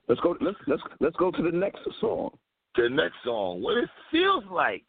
let's 0.08 0.20
go. 0.20 0.36
Let's 0.40 0.56
let's 0.66 0.82
let's 1.00 1.16
go 1.16 1.30
to 1.30 1.42
the 1.42 1.50
next 1.50 1.80
song. 2.00 2.30
The 2.76 2.88
next 2.88 3.16
song, 3.24 3.62
what 3.62 3.76
it 3.76 3.88
feels 4.10 4.44
like. 4.50 4.84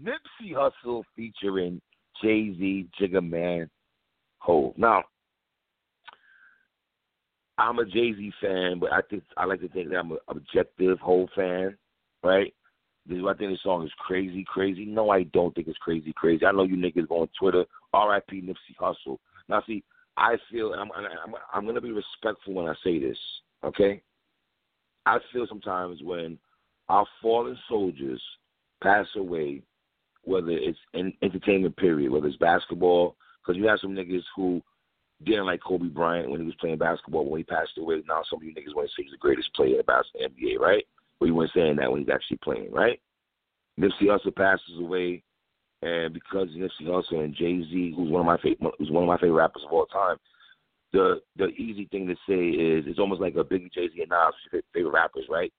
Nipsey 0.00 0.52
Hussle 0.52 1.02
featuring 1.16 1.80
Jay 2.22 2.54
Z, 2.56 2.88
Jigga 3.00 3.26
Man, 3.26 3.68
Hov. 4.38 4.74
Now, 4.76 5.04
I'm 7.60 7.78
a 7.78 7.84
Jay 7.84 8.14
Z 8.14 8.32
fan, 8.40 8.78
but 8.78 8.90
I 8.90 9.02
think 9.02 9.22
I 9.36 9.44
like 9.44 9.60
to 9.60 9.68
think 9.68 9.90
that 9.90 9.98
I'm 9.98 10.12
an 10.12 10.18
objective 10.28 10.98
whole 10.98 11.28
fan, 11.36 11.76
right? 12.22 12.52
I 13.10 13.34
think 13.34 13.50
this 13.50 13.62
song 13.62 13.84
is 13.84 13.92
crazy, 13.98 14.44
crazy. 14.46 14.84
No, 14.86 15.10
I 15.10 15.24
don't 15.24 15.54
think 15.54 15.68
it's 15.68 15.78
crazy, 15.78 16.12
crazy. 16.16 16.46
I 16.46 16.52
know 16.52 16.62
you 16.62 16.76
niggas 16.76 17.08
go 17.08 17.22
on 17.22 17.28
Twitter, 17.38 17.64
R.I.P. 17.92 18.42
Nipsey 18.42 18.76
Hussle. 18.80 19.18
Now, 19.48 19.62
see, 19.66 19.82
I 20.16 20.36
feel 20.50 20.72
I'm 20.72 20.90
I'm 20.92 21.34
I'm 21.52 21.66
gonna 21.66 21.80
be 21.80 21.92
respectful 21.92 22.54
when 22.54 22.66
I 22.66 22.74
say 22.82 22.98
this, 22.98 23.18
okay? 23.64 24.00
I 25.04 25.18
feel 25.32 25.46
sometimes 25.46 26.00
when 26.02 26.38
our 26.88 27.06
fallen 27.20 27.58
soldiers 27.68 28.22
pass 28.82 29.06
away, 29.16 29.62
whether 30.24 30.50
it's 30.50 30.78
in 30.94 31.12
entertainment 31.22 31.76
period, 31.76 32.10
whether 32.10 32.26
it's 32.26 32.36
basketball, 32.36 33.16
because 33.42 33.58
you 33.58 33.66
have 33.66 33.80
some 33.80 33.94
niggas 33.94 34.24
who 34.34 34.62
didn't 35.24 35.46
like 35.46 35.60
Kobe 35.62 35.88
Bryant 35.88 36.30
when 36.30 36.40
he 36.40 36.46
was 36.46 36.54
playing 36.60 36.78
basketball. 36.78 37.28
When 37.28 37.40
he 37.40 37.44
passed 37.44 37.72
away, 37.78 38.02
now 38.06 38.22
some 38.28 38.38
of 38.38 38.44
you 38.44 38.54
niggas 38.54 38.74
want 38.74 38.88
to 38.88 38.92
say 38.96 39.04
he's 39.04 39.12
the 39.12 39.18
greatest 39.18 39.52
player 39.54 39.80
in 39.80 39.84
the 39.86 40.28
NBA, 40.28 40.58
right? 40.58 40.84
But 41.18 41.26
you 41.26 41.34
weren't 41.34 41.52
saying 41.54 41.76
that 41.76 41.90
when 41.90 42.00
he's 42.00 42.10
actually 42.12 42.38
playing, 42.42 42.72
right? 42.72 43.00
Nipsey 43.78 44.04
Hussle 44.04 44.34
passes 44.34 44.78
away, 44.78 45.22
and 45.82 46.14
because 46.14 46.48
Nipsey 46.50 46.86
Hussle 46.86 47.24
and 47.24 47.34
Jay 47.34 47.62
Z, 47.62 47.94
who's 47.96 48.10
one 48.10 48.20
of 48.20 48.26
my 48.26 48.38
favorite, 48.38 48.74
who's 48.78 48.90
one 48.90 49.04
of 49.04 49.08
my 49.08 49.18
favorite 49.18 49.36
rappers 49.36 49.62
of 49.66 49.72
all 49.72 49.86
time, 49.86 50.16
the 50.92 51.20
the 51.36 51.48
easy 51.48 51.86
thing 51.90 52.06
to 52.06 52.14
say 52.28 52.56
is 52.56 52.84
it's 52.86 52.98
almost 52.98 53.20
like 53.20 53.34
a 53.36 53.44
Biggie, 53.44 53.72
Jay 53.72 53.88
Z, 53.88 54.00
and 54.00 54.10
Nas 54.10 54.62
favorite 54.72 54.92
rappers, 54.92 55.26
right? 55.28 55.52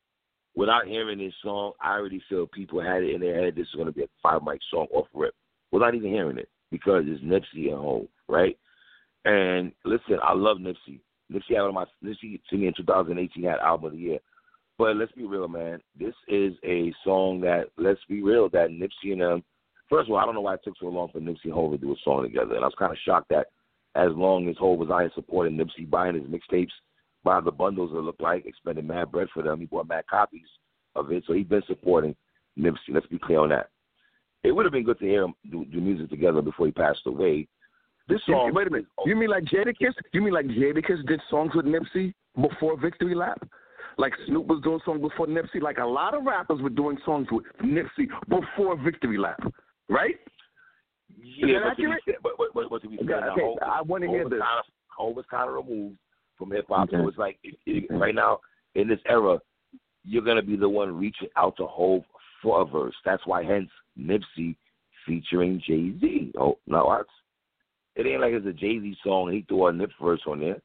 without 0.55 0.87
hearing 0.87 1.19
this 1.19 1.33
song, 1.43 1.73
I 1.81 1.93
already 1.93 2.21
feel 2.29 2.47
people 2.47 2.81
had 2.81 3.03
it 3.03 3.15
in 3.15 3.21
their 3.21 3.43
head. 3.43 3.55
This 3.55 3.67
is 3.67 3.75
going 3.75 3.87
to 3.87 3.93
be 3.93 4.03
a 4.03 4.07
five 4.21 4.41
mic 4.43 4.59
song 4.69 4.87
off 4.91 5.07
rip, 5.13 5.33
without 5.71 5.95
even 5.95 6.11
hearing 6.11 6.37
it, 6.37 6.49
because 6.69 7.03
it's 7.07 7.23
Nipsey 7.23 7.71
and 7.71 7.77
Hov, 7.77 8.07
right? 8.27 8.57
And 9.25 9.71
listen, 9.85 10.17
I 10.23 10.33
love 10.33 10.57
Nipsey. 10.57 10.99
Nipsey 11.31 11.55
had 11.55 11.61
one 11.61 11.69
of 11.69 11.73
my 11.75 11.85
Nipsey 12.03 12.41
to 12.49 12.57
me 12.57 12.67
in 12.67 12.73
2018 12.75 13.43
had 13.43 13.59
album 13.59 13.87
of 13.87 13.91
the 13.93 13.97
year. 13.97 14.19
But 14.77 14.95
let's 14.95 15.11
be 15.11 15.25
real, 15.25 15.47
man. 15.47 15.79
This 15.97 16.15
is 16.27 16.53
a 16.65 16.91
song 17.03 17.39
that 17.41 17.65
let's 17.77 17.99
be 18.09 18.23
real 18.23 18.49
that 18.49 18.69
Nipsey 18.69 19.11
and 19.11 19.21
them. 19.21 19.43
First 19.89 20.07
of 20.09 20.13
all, 20.13 20.19
I 20.19 20.25
don't 20.25 20.33
know 20.33 20.41
why 20.41 20.55
it 20.55 20.61
took 20.63 20.77
so 20.79 20.87
long 20.87 21.09
for 21.11 21.19
Nipsey 21.19 21.45
and 21.45 21.53
Hov 21.53 21.71
to 21.71 21.77
do 21.77 21.91
a 21.91 21.95
song 22.03 22.23
together, 22.23 22.55
and 22.55 22.63
I 22.63 22.67
was 22.67 22.75
kind 22.79 22.91
of 22.91 22.97
shocked 23.05 23.29
that 23.29 23.47
as 23.95 24.09
long 24.15 24.47
as 24.49 24.55
Hov 24.57 24.79
was 24.79 24.89
out 24.89 25.11
supporting 25.13 25.57
Nipsey, 25.57 25.89
buying 25.89 26.15
his 26.15 26.23
mixtapes, 26.23 26.71
buying 27.23 27.43
the 27.43 27.51
bundles 27.51 27.91
that 27.91 27.99
look 27.99 28.19
like, 28.19 28.45
expending 28.45 28.87
mad 28.87 29.11
bread 29.11 29.27
for 29.33 29.43
them. 29.43 29.59
He 29.59 29.65
bought 29.65 29.87
mad 29.87 30.05
copies 30.09 30.47
of 30.95 31.11
it, 31.11 31.23
so 31.27 31.33
he's 31.33 31.45
been 31.45 31.61
supporting 31.67 32.15
Nipsey. 32.57 32.89
Let's 32.89 33.05
be 33.07 33.19
clear 33.19 33.39
on 33.39 33.49
that. 33.49 33.69
It 34.43 34.51
would 34.51 34.65
have 34.65 34.73
been 34.73 34.85
good 34.85 34.99
to 34.99 35.05
hear 35.05 35.23
him 35.23 35.33
do, 35.51 35.65
do 35.65 35.79
music 35.79 36.09
together 36.09 36.41
before 36.41 36.65
he 36.65 36.71
passed 36.71 37.01
away. 37.05 37.47
This 38.11 38.21
song. 38.25 38.51
Wait 38.53 38.67
a 38.67 38.69
minute. 38.69 38.87
You 39.05 39.15
mean 39.15 39.29
like 39.29 39.45
Jadakiss? 39.45 39.93
You 40.11 40.21
mean 40.21 40.33
like 40.33 40.45
Jadakiss 40.45 41.05
did 41.07 41.21
songs 41.29 41.51
with 41.55 41.65
Nipsey 41.65 42.13
before 42.41 42.77
Victory 42.79 43.15
Lap? 43.15 43.41
Like 43.97 44.13
Snoop 44.27 44.47
was 44.47 44.61
doing 44.63 44.79
songs 44.83 45.01
before 45.01 45.27
Nipsey. 45.27 45.61
Like 45.61 45.77
a 45.77 45.85
lot 45.85 46.13
of 46.13 46.23
rappers 46.25 46.61
were 46.61 46.69
doing 46.69 46.97
songs 47.05 47.27
with 47.31 47.45
Nipsey 47.63 48.07
before 48.27 48.77
Victory 48.77 49.17
Lap, 49.17 49.41
right? 49.89 50.15
Yeah, 51.23 51.73
be, 51.77 51.85
but, 52.23 52.33
but, 52.37 52.47
but, 52.53 52.69
but 52.69 52.81
to 52.81 52.89
be 52.89 52.97
fair, 52.97 53.31
okay, 53.31 53.41
okay. 53.41 53.65
I 53.65 53.81
want 53.81 54.03
to 54.03 54.09
hear 54.09 54.23
this. 54.23 54.39
Kind 54.39 54.65
Hov 54.87 55.15
was 55.15 55.25
kind 55.29 55.49
of 55.49 55.55
removed 55.55 55.97
from 56.37 56.51
hip 56.51 56.65
hop, 56.67 56.89
okay. 56.89 56.97
so 56.97 57.07
it's 57.07 57.17
like 57.17 57.37
it, 57.43 57.55
it, 57.65 57.85
right 57.91 58.15
now 58.15 58.39
in 58.75 58.87
this 58.87 58.99
era, 59.07 59.39
you're 60.03 60.23
gonna 60.23 60.41
be 60.41 60.55
the 60.55 60.67
one 60.67 60.97
reaching 60.97 61.27
out 61.37 61.55
to 61.57 61.67
Hov 61.67 62.03
for 62.41 62.61
a 62.61 62.65
verse. 62.65 62.95
That's 63.05 63.25
why, 63.25 63.43
hence, 63.43 63.69
Nipsey 63.99 64.55
featuring 65.05 65.61
Jay 65.65 65.93
Z. 65.99 66.33
Oh, 66.39 66.57
no, 66.67 66.85
what? 66.85 67.05
It 67.95 68.05
ain't 68.07 68.21
like 68.21 68.33
it's 68.33 68.45
a 68.45 68.53
Jay 68.53 68.79
Z 68.79 68.97
song 69.03 69.27
and 69.27 69.35
he 69.35 69.45
threw 69.47 69.67
a 69.67 69.73
Nip 69.73 69.91
verse 70.01 70.21
on 70.25 70.39
there. 70.39 70.61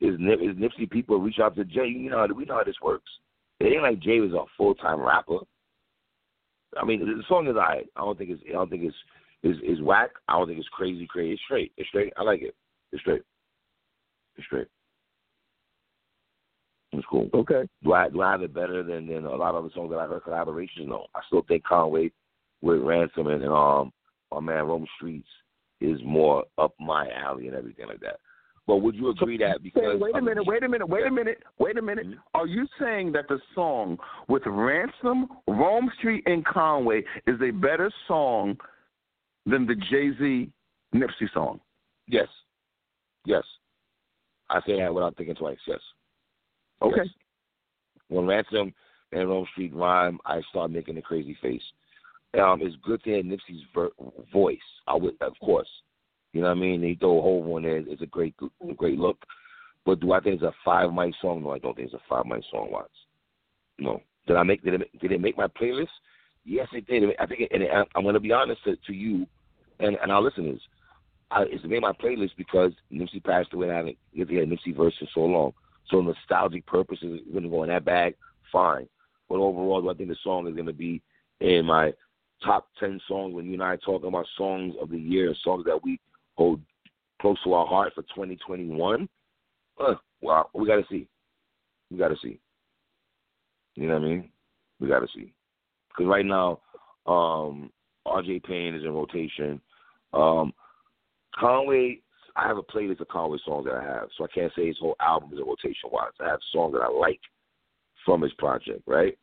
Is 0.00 0.16
Nip 0.18 0.40
is 0.42 0.56
Nipsey 0.56 0.90
people 0.90 1.18
reach 1.18 1.38
out 1.38 1.56
to 1.56 1.64
Jay? 1.64 1.86
You 1.86 2.10
know, 2.10 2.18
how 2.18 2.34
we 2.34 2.44
know 2.44 2.56
how 2.56 2.64
this 2.64 2.80
works. 2.82 3.10
It 3.60 3.66
ain't 3.66 3.82
like 3.82 4.00
Jay 4.00 4.20
was 4.20 4.32
a 4.32 4.44
full 4.56 4.74
time 4.74 5.00
rapper. 5.00 5.38
I 6.78 6.84
mean, 6.84 7.00
the 7.00 7.22
song 7.28 7.46
is 7.46 7.56
alright. 7.56 7.88
I 7.96 8.00
don't 8.00 8.18
think 8.18 8.30
it's 8.30 8.42
I 8.48 8.52
don't 8.52 8.68
think 8.68 8.84
it's 8.84 8.96
is 9.42 9.56
is 9.62 9.82
whack. 9.82 10.10
I 10.28 10.34
don't 10.34 10.46
think 10.46 10.58
it's 10.58 10.68
crazy, 10.68 11.06
crazy. 11.06 11.32
It's 11.32 11.42
straight. 11.42 11.72
It's 11.76 11.88
straight. 11.88 12.12
I 12.18 12.22
like 12.22 12.42
it. 12.42 12.54
It's 12.92 13.00
straight. 13.00 13.22
It's 14.36 14.46
straight. 14.46 14.68
It's 16.92 17.06
cool. 17.10 17.30
Okay. 17.32 17.66
Do 17.82 17.92
I 17.94 18.10
do 18.10 18.20
I 18.20 18.32
have 18.32 18.42
it 18.42 18.54
better 18.54 18.82
than 18.82 19.06
than 19.06 19.24
a 19.24 19.34
lot 19.34 19.54
of 19.54 19.64
the 19.64 19.70
songs 19.74 19.90
that 19.90 19.98
I 19.98 20.06
heard 20.06 20.24
collaborations? 20.24 20.86
No. 20.86 21.06
I 21.14 21.20
still 21.26 21.44
think 21.48 21.64
Conway 21.64 22.10
with 22.60 22.82
Ransom 22.82 23.28
and 23.28 23.44
um 23.46 23.92
my 24.30 24.40
man 24.40 24.66
Rome 24.66 24.86
Streetz 25.00 25.24
is 25.80 26.00
more 26.04 26.44
up 26.58 26.74
my 26.80 27.08
alley 27.10 27.48
and 27.48 27.56
everything 27.56 27.86
like 27.86 28.00
that. 28.00 28.18
But 28.66 28.78
would 28.78 28.96
you 28.96 29.10
agree 29.10 29.38
that 29.38 29.62
because 29.62 30.00
wait 30.00 30.16
a 30.16 30.20
minute, 30.20 30.44
wait 30.44 30.64
a 30.64 30.68
minute, 30.68 30.88
wait 30.88 31.06
a 31.06 31.10
minute, 31.10 31.38
wait 31.58 31.78
a 31.78 31.82
minute. 31.82 32.06
Mm-hmm. 32.08 32.18
Are 32.34 32.46
you 32.46 32.66
saying 32.80 33.12
that 33.12 33.28
the 33.28 33.38
song 33.54 33.96
with 34.28 34.42
Ransom, 34.44 35.28
Rome 35.46 35.88
Streetz, 36.02 36.22
and 36.26 36.44
Conway 36.44 37.04
is 37.28 37.40
a 37.42 37.52
better 37.52 37.92
song 38.08 38.56
than 39.44 39.66
the 39.66 39.76
Jay 39.76 40.10
Z 40.18 40.50
Nipsey 40.92 41.32
song? 41.32 41.60
Yes. 42.08 42.26
Yes. 43.24 43.44
I 44.50 44.60
say 44.66 44.78
that 44.80 44.92
without 44.92 45.16
thinking 45.16 45.36
twice. 45.36 45.58
Yes. 45.66 45.80
Okay. 46.82 47.02
Yes. 47.04 47.08
When 48.08 48.26
Ransom 48.26 48.74
and 49.12 49.28
Rome 49.28 49.46
Streetz 49.56 49.74
rhyme, 49.74 50.18
I 50.26 50.40
start 50.50 50.72
making 50.72 50.98
a 50.98 51.02
crazy 51.02 51.36
face. 51.40 51.62
Um, 52.38 52.60
it's 52.62 52.76
good 52.84 53.02
to 53.04 53.10
hear 53.10 53.22
Nipsey's 53.22 53.64
ver- 53.74 53.90
voice. 54.32 54.58
I 54.86 54.94
would, 54.94 55.14
of 55.20 55.32
course. 55.40 55.68
You 56.32 56.42
know 56.42 56.48
what 56.48 56.58
I 56.58 56.60
mean? 56.60 56.80
They 56.80 56.94
throw 56.94 57.18
a 57.18 57.22
whole 57.22 57.42
one 57.42 57.62
there. 57.62 57.78
It's 57.78 58.02
a 58.02 58.06
great, 58.06 58.34
a 58.68 58.74
great 58.74 58.98
look. 58.98 59.18
But 59.84 60.00
do 60.00 60.12
I 60.12 60.20
think 60.20 60.34
it's 60.34 60.42
a 60.42 60.52
five 60.64 60.92
mic 60.92 61.14
song? 61.22 61.42
No, 61.42 61.52
I 61.52 61.58
don't 61.58 61.74
think 61.74 61.86
it's 61.86 61.94
a 61.94 62.08
five 62.08 62.26
mic 62.26 62.42
song. 62.50 62.70
Watts. 62.70 62.90
No. 63.78 64.02
Did 64.26 64.36
I 64.36 64.42
make? 64.42 64.62
Did 64.64 64.82
it? 64.82 65.00
Did 65.00 65.12
it 65.12 65.20
make 65.20 65.36
my 65.36 65.46
playlist? 65.46 65.86
Yes, 66.44 66.68
it 66.72 66.86
did. 66.86 67.04
I 67.18 67.26
think, 67.26 67.40
it, 67.42 67.52
and 67.52 67.86
I'm 67.94 68.02
going 68.02 68.14
to 68.14 68.20
be 68.20 68.32
honest 68.32 68.62
to, 68.64 68.76
to 68.76 68.92
you 68.92 69.26
and, 69.80 69.96
and 70.02 70.12
our 70.12 70.22
listeners. 70.22 70.60
I, 71.30 71.42
it's 71.42 71.64
made 71.64 71.82
my 71.82 71.92
playlist 71.92 72.36
because 72.36 72.72
Nipsey 72.92 73.22
passed 73.24 73.52
away 73.52 73.66
and 73.66 73.74
I 73.74 73.78
haven't 73.78 73.98
get 74.16 74.28
to 74.28 74.34
hear 74.34 74.46
Nipsey 74.46 74.76
verse 74.76 74.94
for 74.98 75.08
so 75.12 75.20
long. 75.20 75.52
So 75.88 76.00
nostalgic 76.00 76.66
purposes 76.66 77.20
going 77.32 77.44
to 77.44 77.50
go 77.50 77.62
in 77.62 77.68
that 77.70 77.84
bag, 77.84 78.14
fine. 78.52 78.88
But 79.28 79.36
overall, 79.36 79.82
do 79.82 79.90
I 79.90 79.94
think 79.94 80.08
the 80.08 80.16
song 80.22 80.46
is 80.46 80.54
going 80.54 80.66
to 80.66 80.72
be 80.72 81.02
in 81.40 81.66
my 81.66 81.92
top 82.44 82.68
10 82.80 83.00
songs 83.08 83.34
when 83.34 83.46
you 83.46 83.54
and 83.54 83.62
I 83.62 83.74
are 83.74 83.76
talking 83.78 84.08
about 84.08 84.26
songs 84.36 84.74
of 84.80 84.90
the 84.90 84.98
year, 84.98 85.34
songs 85.42 85.64
that 85.66 85.82
we 85.82 86.00
hold 86.34 86.60
close 87.20 87.42
to 87.44 87.52
our 87.54 87.66
heart 87.66 87.92
for 87.94 88.02
2021? 88.02 89.08
Uh, 89.78 89.94
well, 90.20 90.50
we 90.54 90.66
got 90.66 90.76
to 90.76 90.84
see. 90.90 91.08
We 91.90 91.98
got 91.98 92.08
to 92.08 92.16
see. 92.22 92.40
You 93.74 93.88
know 93.88 93.94
what 93.94 94.02
I 94.02 94.06
mean? 94.06 94.30
We 94.80 94.88
got 94.88 95.00
to 95.00 95.08
see. 95.14 95.32
Because 95.88 96.10
right 96.10 96.26
now, 96.26 96.60
um, 97.06 97.70
RJ 98.06 98.44
Payne 98.44 98.74
is 98.74 98.84
in 98.84 98.92
rotation. 98.92 99.60
Um, 100.12 100.52
Conway, 101.34 102.00
I 102.36 102.46
have 102.46 102.58
a 102.58 102.62
playlist 102.62 103.00
of 103.00 103.08
Conway 103.08 103.38
songs 103.44 103.66
that 103.66 103.74
I 103.74 103.82
have, 103.82 104.08
so 104.16 104.24
I 104.24 104.28
can't 104.34 104.52
say 104.56 104.66
his 104.66 104.78
whole 104.78 104.96
album 105.00 105.30
is 105.32 105.38
in 105.38 105.46
rotation 105.46 105.90
wise. 105.90 106.12
I 106.20 106.28
have 106.28 106.40
songs 106.52 106.74
that 106.74 106.82
I 106.82 106.88
like 106.88 107.20
from 108.04 108.22
his 108.22 108.32
project, 108.34 108.82
right? 108.86 109.16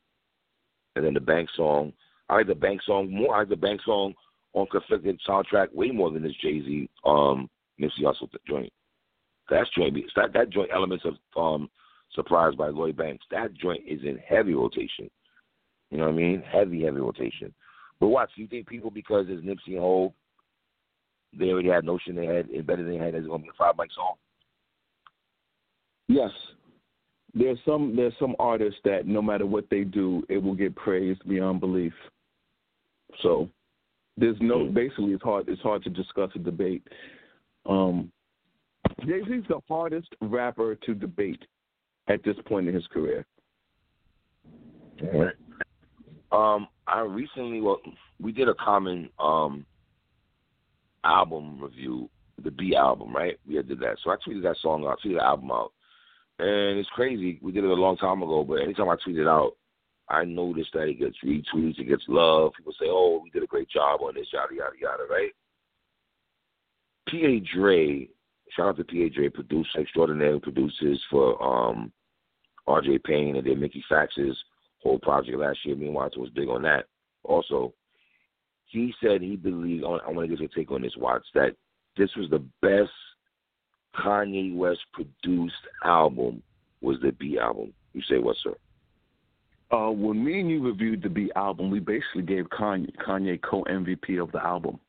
And 0.96 1.06
then 1.06 1.14
the 1.14 1.20
Bank 1.20 1.50
song, 1.56 1.94
I 2.34 2.38
like 2.38 2.48
the 2.48 2.56
Bank 2.56 2.82
song 2.84 3.14
more. 3.14 3.36
I 3.36 3.40
like 3.40 3.50
the 3.50 3.56
Bank 3.56 3.82
song 3.86 4.16
on 4.54 4.66
Conflicted 4.72 5.22
soundtrack 5.28 5.72
way 5.72 5.92
more 5.92 6.10
than 6.10 6.24
this 6.24 6.34
Jay 6.42 6.62
Z 6.62 6.90
um 7.06 7.48
Nipsey 7.80 8.02
Hussle 8.02 8.28
joint. 8.48 8.74
That's 9.52 9.70
joint. 9.78 9.96
That 10.16 10.34
that 10.34 10.50
joint 10.50 10.72
elements 10.74 11.06
of 11.06 11.14
um 11.40 11.70
by 12.58 12.70
Lloyd 12.70 12.98
Banks. 12.98 13.24
That 13.30 13.54
joint 13.54 13.82
is 13.88 14.02
in 14.04 14.18
heavy 14.28 14.56
rotation. 14.56 15.12
You 15.92 16.00
know 16.00 16.06
what 16.06 16.14
I 16.14 16.18
mean? 16.18 16.44
Heavy, 16.52 16.84
heavy 16.84 17.00
rotation. 17.00 17.54
But 18.00 18.08
watch, 18.08 18.32
you 18.36 18.48
think 18.48 18.68
people 18.68 18.90
because 18.90 19.28
it's 19.30 19.46
Nipsey 19.46 19.76
and 19.76 19.80
Hov, 19.80 20.12
they 21.38 21.50
already 21.50 21.70
had 21.70 21.86
notion 21.86 22.16
they 22.16 22.26
had 22.26 22.50
embedded 22.50 22.88
in 22.88 22.94
their 22.94 23.04
head 23.04 23.16
it's 23.16 23.28
gonna 23.28 23.44
be 23.44 23.50
a 23.50 23.54
five 23.58 23.76
mic 23.78 23.92
song? 23.94 24.16
Yes. 26.08 26.32
There's 27.36 27.60
some 27.64 27.96
there's 27.96 28.14
some 28.20 28.36
artists 28.40 28.80
that 28.86 29.06
no 29.06 29.22
matter 29.22 29.46
what 29.46 29.70
they 29.70 29.84
do, 29.84 30.24
it 30.30 30.42
will 30.42 30.56
get 30.56 30.76
praised 30.76 31.28
beyond 31.28 31.60
belief. 31.60 31.94
So 33.22 33.50
there's 34.18 34.38
no 34.40 34.60
mm. 34.60 34.74
basically 34.74 35.14
it's 35.14 35.24
hard 35.24 35.50
it's 35.50 35.62
hard 35.62 35.84
to 35.84 35.90
discuss 35.90 36.30
a 36.36 36.40
debate. 36.40 36.84
Um 37.66 38.12
Jay 39.02 39.22
Z's 39.28 39.44
the 39.48 39.60
hardest 39.68 40.10
rapper 40.22 40.76
to 40.76 40.94
debate 40.94 41.44
at 42.08 42.24
this 42.24 42.36
point 42.46 42.68
in 42.68 42.74
his 42.74 42.86
career. 42.88 43.26
Right. 45.02 45.34
Um, 46.32 46.68
I 46.88 47.02
recently, 47.02 47.62
well, 47.62 47.80
we 48.22 48.32
did 48.32 48.50
a 48.50 48.56
common 48.56 49.10
um 49.20 49.66
album 51.04 51.62
review, 51.62 52.10
the 52.44 52.52
B 52.52 52.76
album, 52.76 53.16
right? 53.16 53.38
We 53.48 53.56
did 53.56 53.80
that. 53.80 53.98
So 54.04 54.12
I 54.12 54.16
tweeted 54.16 54.44
that 54.44 54.58
song 54.62 54.86
out, 54.86 55.00
tweeted 55.04 55.18
the 55.18 55.24
album 55.24 55.52
out, 55.52 55.72
and 56.40 56.80
it's 56.80 56.90
crazy. 56.90 57.40
We 57.42 57.52
did 57.52 57.64
it 57.64 57.70
a 57.70 57.74
long 57.74 57.98
time 57.98 58.22
ago, 58.24 58.44
but 58.44 58.56
anytime 58.56 58.90
I 58.90 58.96
tweet 59.04 59.18
it 59.18 59.28
out, 59.28 59.54
I 60.14 60.26
notice 60.26 60.68
that 60.74 60.88
it 60.88 61.00
gets 61.00 61.18
retweets, 61.24 61.80
it 61.80 61.88
gets 61.88 62.04
love. 62.08 62.54
People 62.56 62.74
say, 62.74 62.86
"Oh, 62.88 63.22
we 63.24 63.30
did 63.30 63.44
a 63.44 63.48
great 63.48 63.70
job 63.70 64.02
on 64.02 64.16
this," 64.16 64.28
yada 64.32 64.54
yada 64.54 64.76
yada, 64.80 65.04
right? 65.10 65.32
P.A. 67.08 67.40
Dre, 67.40 68.08
shout 68.56 68.70
out 68.70 68.78
to 68.78 68.84
P.A. 68.84 69.10
Dre, 69.10 69.30
producer 69.30 69.80
extraordinary 69.80 70.40
producers 70.40 71.04
for 71.10 71.42
um 71.44 71.92
R.J. 72.68 73.00
Payne 73.00 73.36
and 73.36 73.46
then 73.46 73.60
Mickey 73.60 73.84
Factz's 73.90 74.38
whole 74.82 75.00
project 75.00 75.38
last 75.38 75.60
year. 75.66 75.76
Meanwhile, 75.76 76.12
was 76.16 76.30
big 76.30 76.48
on 76.48 76.62
that. 76.64 76.86
Also, 77.24 77.74
he 78.66 78.94
said 79.02 79.22
he 79.22 79.36
believed. 79.36 79.84
I 79.84 80.10
want 80.10 80.22
to 80.22 80.28
get 80.28 80.40
your 80.40 80.50
take 80.50 80.72
on 80.72 80.82
this, 80.82 80.96
Watts. 80.98 81.28
That 81.34 81.56
this 81.98 82.10
was 82.16 82.30
the 82.30 82.44
best 82.62 82.92
Kanye 83.96 84.56
West 84.56 84.82
produced 84.94 85.54
album. 85.84 86.42
Was 86.82 86.98
the 87.02 87.12
Be 87.12 87.40
album? 87.40 87.74
You 87.94 88.02
say 88.10 88.18
what, 88.18 88.36
sir? 88.44 88.56
Uh, 89.74 89.90
when 89.90 90.24
me 90.24 90.40
and 90.40 90.52
you 90.52 90.64
reviewed 90.64 91.02
the 91.02 91.10
Be 91.10 91.32
album, 91.36 91.72
we 91.72 91.80
basically 91.80 92.22
gave 92.22 92.46
Kanye, 92.50 92.96
Kanye 92.98 93.42
co 93.42 93.64
MVP 93.64 94.22
of 94.22 94.32
the 94.32 94.44
album. 94.46 94.80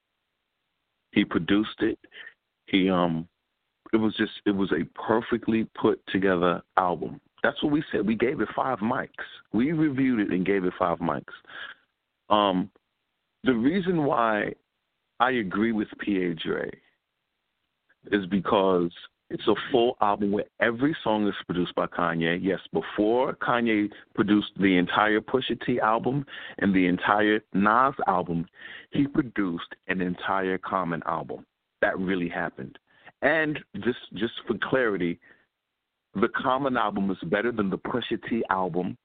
He 1.12 1.24
produced 1.24 1.80
it. 1.80 1.98
He 2.66 2.90
um, 2.90 3.26
it 3.94 3.96
was 3.96 4.14
just 4.16 4.32
it 4.44 4.50
was 4.50 4.70
a 4.72 4.84
perfectly 5.00 5.66
put 5.80 6.06
together 6.08 6.60
album. 6.76 7.18
That's 7.42 7.62
what 7.62 7.72
we 7.72 7.82
said. 7.90 8.06
We 8.06 8.14
gave 8.14 8.42
it 8.42 8.48
five 8.54 8.78
mics. 8.80 9.08
We 9.54 9.72
reviewed 9.72 10.20
it 10.20 10.30
and 10.34 10.44
gave 10.44 10.64
it 10.64 10.72
five 10.78 10.98
mics. 10.98 11.24
Um, 12.28 12.70
the 13.42 13.54
reason 13.54 14.04
why 14.04 14.52
I 15.18 15.32
agree 15.32 15.72
with 15.72 15.88
P.A. 16.00 16.34
Dre 16.34 16.70
is 18.12 18.26
because 18.26 18.90
It's 19.30 19.46
a 19.48 19.54
full 19.72 19.96
album 20.00 20.32
where 20.32 20.44
every 20.60 20.94
song 21.02 21.26
is 21.26 21.34
produced 21.46 21.74
by 21.74 21.86
Kanye. 21.86 22.38
Yes, 22.42 22.60
before 22.72 23.34
Kanye 23.34 23.90
produced 24.14 24.50
the 24.60 24.76
entire 24.76 25.20
Pusha 25.20 25.58
T 25.64 25.80
album 25.80 26.26
and 26.58 26.74
the 26.74 26.86
entire 26.86 27.40
Nas 27.54 27.94
album, 28.06 28.46
he 28.90 29.06
produced 29.06 29.74
an 29.88 30.00
entire 30.00 30.58
Common 30.58 31.02
album. 31.06 31.46
That 31.80 31.98
really 31.98 32.28
happened. 32.28 32.78
And 33.22 33.58
just 33.76 33.98
just 34.14 34.34
for 34.46 34.56
clarity, 34.68 35.18
the 36.14 36.28
Common 36.36 36.76
album 36.76 37.10
is 37.10 37.18
better 37.30 37.50
than 37.50 37.70
the 37.70 37.78
Pusha 37.78 38.22
T 38.28 38.42
album 38.50 38.96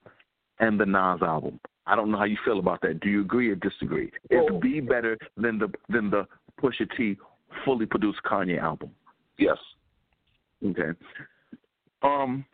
and 0.58 0.78
the 0.78 0.86
Nas 0.86 1.22
album. 1.22 1.58
I 1.86 1.96
don't 1.96 2.10
know 2.10 2.18
how 2.18 2.24
you 2.24 2.36
feel 2.44 2.58
about 2.58 2.82
that. 2.82 3.00
Do 3.00 3.08
you 3.08 3.22
agree 3.22 3.48
or 3.48 3.56
disagree? 3.56 4.12
Is 4.28 4.40
oh. 4.50 4.60
be 4.60 4.80
better 4.80 5.16
than 5.38 5.58
the 5.58 5.72
than 5.88 6.10
the 6.10 6.26
Pusha 6.62 6.86
T 6.96 7.16
fully 7.64 7.86
produced 7.86 8.20
Kanye 8.30 8.60
album? 8.60 8.90
Yes. 9.38 9.56
Okay. 10.64 10.98
Um. 12.02 12.44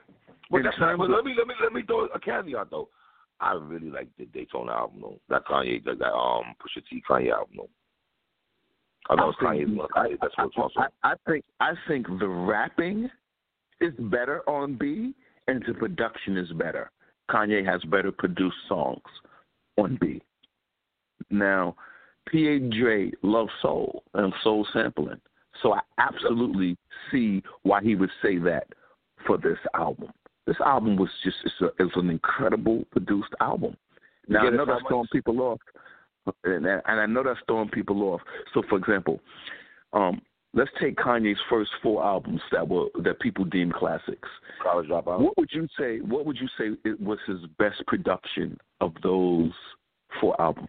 But, 0.50 0.58
in 0.58 0.62
that, 0.64 0.76
terms 0.76 0.98
but 0.98 1.10
let 1.10 1.24
me 1.24 1.34
let 1.36 1.48
me 1.48 1.54
let 1.60 1.72
me 1.72 1.82
throw 1.82 2.04
a 2.06 2.20
caveat 2.20 2.70
though. 2.70 2.88
I 3.40 3.52
really 3.54 3.90
like 3.90 4.08
the 4.18 4.26
Daytona 4.26 4.72
album 4.72 5.00
though. 5.02 5.20
That 5.28 5.44
Kanye, 5.46 5.84
that, 5.84 5.98
that 5.98 6.12
um 6.12 6.54
Pusha 6.60 6.82
T 6.88 7.02
Kanye 7.08 7.32
album 7.32 7.56
though. 7.56 7.68
I 9.08 9.16
know 9.16 9.30
it's 9.30 9.38
Kanye's 9.38 9.76
one. 9.76 9.88
Kanye, 9.88 10.16
that's 10.20 10.34
what's. 10.54 10.74
I, 10.76 10.86
I 11.02 11.14
think 11.26 11.44
I 11.60 11.72
think 11.88 12.06
the 12.20 12.28
rapping 12.28 13.10
is 13.80 13.92
better 13.98 14.48
on 14.48 14.76
Be, 14.76 15.14
and 15.48 15.64
the 15.66 15.74
production 15.74 16.36
is 16.36 16.50
better. 16.52 16.90
Kanye 17.30 17.64
has 17.66 17.82
better 17.84 18.12
produced 18.12 18.56
songs 18.68 19.02
on 19.76 19.98
Be. 20.00 20.22
Now, 21.30 21.74
P.A. 22.28 22.58
Dre 22.58 23.10
loves 23.22 23.50
soul 23.62 24.02
and 24.14 24.32
soul 24.42 24.66
sampling, 24.72 25.20
so 25.62 25.74
I 25.74 25.80
absolutely 25.98 26.76
see 27.10 27.42
why 27.62 27.82
he 27.82 27.94
would 27.94 28.10
say 28.22 28.38
that 28.38 28.66
for 29.26 29.38
this 29.38 29.58
album. 29.74 30.10
This 30.46 30.56
album 30.64 30.96
was 30.96 31.08
just 31.24 31.36
it's, 31.44 31.54
a, 31.60 31.66
it's 31.82 31.96
an 31.96 32.10
incredible 32.10 32.84
produced 32.92 33.32
album. 33.40 33.76
Now 34.28 34.46
I 34.46 34.50
know 34.50 34.66
that's 34.66 34.82
throwing 34.88 35.08
people 35.12 35.40
off, 35.40 35.60
and, 36.44 36.66
and 36.66 36.82
I 36.86 37.06
know 37.06 37.22
that's 37.22 37.40
throwing 37.46 37.68
people 37.68 38.02
off. 38.02 38.20
So, 38.54 38.62
for 38.68 38.78
example, 38.78 39.20
um, 39.92 40.20
let's 40.54 40.70
take 40.80 40.96
Kanye's 40.96 41.38
first 41.48 41.70
four 41.82 42.04
albums 42.04 42.40
that 42.52 42.66
were 42.66 42.86
that 43.04 43.20
people 43.20 43.44
deem 43.44 43.72
classics. 43.72 44.28
College 44.62 44.88
dropout. 44.88 45.20
What 45.20 45.36
would 45.36 45.50
you 45.52 45.68
say? 45.78 45.98
What 45.98 46.26
would 46.26 46.38
you 46.38 46.48
say 46.58 46.76
it 46.88 47.00
was 47.00 47.18
his 47.26 47.40
best 47.58 47.84
production 47.86 48.58
of 48.80 48.92
those 49.02 49.52
four 50.20 50.40
albums? 50.40 50.68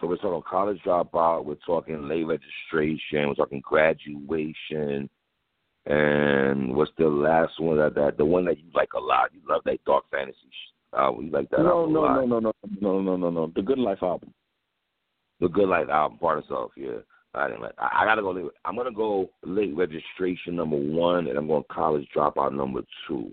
So 0.00 0.06
we're 0.06 0.16
talking 0.16 0.42
college 0.48 0.80
dropout. 0.84 1.44
We're 1.44 1.56
talking 1.66 2.08
late 2.08 2.24
registration. 2.26 3.28
We're 3.28 3.34
talking 3.34 3.60
graduation. 3.62 5.10
And 5.86 6.74
what's 6.74 6.90
the 6.98 7.06
last 7.06 7.58
one 7.58 7.76
that 7.78 7.94
that 7.94 8.16
the 8.16 8.24
one 8.24 8.44
that 8.46 8.58
you 8.58 8.64
like 8.74 8.94
a 8.94 9.00
lot? 9.00 9.32
You 9.32 9.40
love 9.48 9.62
that 9.66 9.84
dark 9.84 10.04
fantasy. 10.10 10.36
Uh, 10.96 11.12
you 11.20 11.30
like 11.30 11.48
that 11.50 11.60
No, 11.60 11.86
no, 11.86 12.24
no, 12.24 12.26
no, 12.26 12.40
no, 12.40 12.52
no, 12.80 13.00
no, 13.00 13.16
no, 13.16 13.30
no. 13.30 13.52
The 13.54 13.62
Good 13.62 13.78
Life 13.78 14.02
album. 14.02 14.32
The 15.40 15.48
Good 15.48 15.68
Life 15.68 15.88
album, 15.88 16.18
part 16.18 16.38
of 16.38 16.44
self. 16.48 16.72
Yeah, 16.76 16.98
I 17.34 17.48
didn't 17.48 17.62
like. 17.62 17.74
I, 17.78 18.02
I 18.02 18.04
gotta 18.06 18.22
go. 18.22 18.30
Late, 18.30 18.50
I'm 18.64 18.76
gonna 18.76 18.92
go 18.92 19.30
late 19.44 19.74
registration 19.76 20.56
number 20.56 20.76
one, 20.76 21.28
and 21.28 21.38
I'm 21.38 21.46
going 21.46 21.64
college 21.70 22.06
dropout 22.14 22.54
number 22.54 22.82
two. 23.06 23.32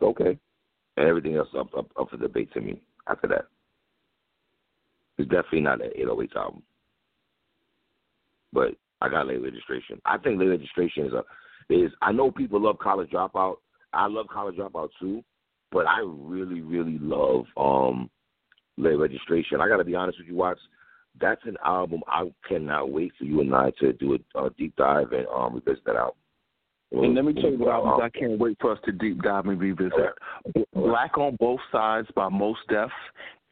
Okay. 0.00 0.38
And 0.96 1.06
everything 1.06 1.36
else 1.36 1.48
up 1.58 1.68
up 1.76 1.86
up 1.98 2.10
for 2.10 2.16
debate 2.16 2.52
to 2.54 2.60
me 2.60 2.80
after 3.08 3.26
that. 3.28 3.46
It's 5.18 5.28
definitely 5.28 5.60
not 5.60 5.82
an 5.82 5.90
808 5.94 6.30
album. 6.36 6.62
But 8.52 8.74
I 9.00 9.08
got 9.08 9.26
late 9.26 9.42
registration. 9.42 10.00
I 10.04 10.18
think 10.18 10.38
late 10.38 10.48
registration 10.48 11.06
is 11.06 11.12
a 11.12 11.24
is 11.72 11.90
I 12.02 12.12
know 12.12 12.30
people 12.30 12.60
love 12.60 12.78
college 12.78 13.10
dropout. 13.10 13.56
I 13.92 14.06
love 14.06 14.26
college 14.32 14.56
dropout 14.56 14.90
too, 15.00 15.22
but 15.70 15.86
I 15.86 16.00
really, 16.04 16.60
really 16.60 16.98
love 17.00 17.44
um 17.56 18.10
late 18.76 18.96
registration. 18.96 19.60
I 19.60 19.68
gotta 19.68 19.84
be 19.84 19.94
honest 19.94 20.18
with 20.18 20.28
you, 20.28 20.36
Watts. 20.36 20.60
That's 21.20 21.42
an 21.44 21.56
album 21.64 22.00
I 22.06 22.32
cannot 22.48 22.90
wait 22.90 23.12
for 23.18 23.24
you 23.24 23.40
and 23.40 23.54
I 23.54 23.70
to 23.80 23.92
do 23.92 24.18
a, 24.34 24.44
a 24.44 24.50
deep 24.50 24.76
dive 24.76 25.12
and 25.12 25.26
um 25.28 25.54
revisit 25.54 25.84
that 25.86 25.96
album. 25.96 26.16
And 26.92 27.14
let 27.14 27.24
me 27.24 27.32
tell 27.32 27.50
you 27.50 27.58
what 27.58 28.02
I 28.02 28.10
can't 28.10 28.38
wait 28.38 28.56
for 28.60 28.72
us 28.72 28.78
to 28.84 28.92
deep 28.92 29.22
dive 29.22 29.46
and 29.46 29.58
revisit. 29.60 29.92
Black 30.74 31.16
on 31.18 31.36
Both 31.36 31.60
Sides 31.70 32.08
by 32.14 32.28
Mos 32.28 32.56
Def 32.68 32.90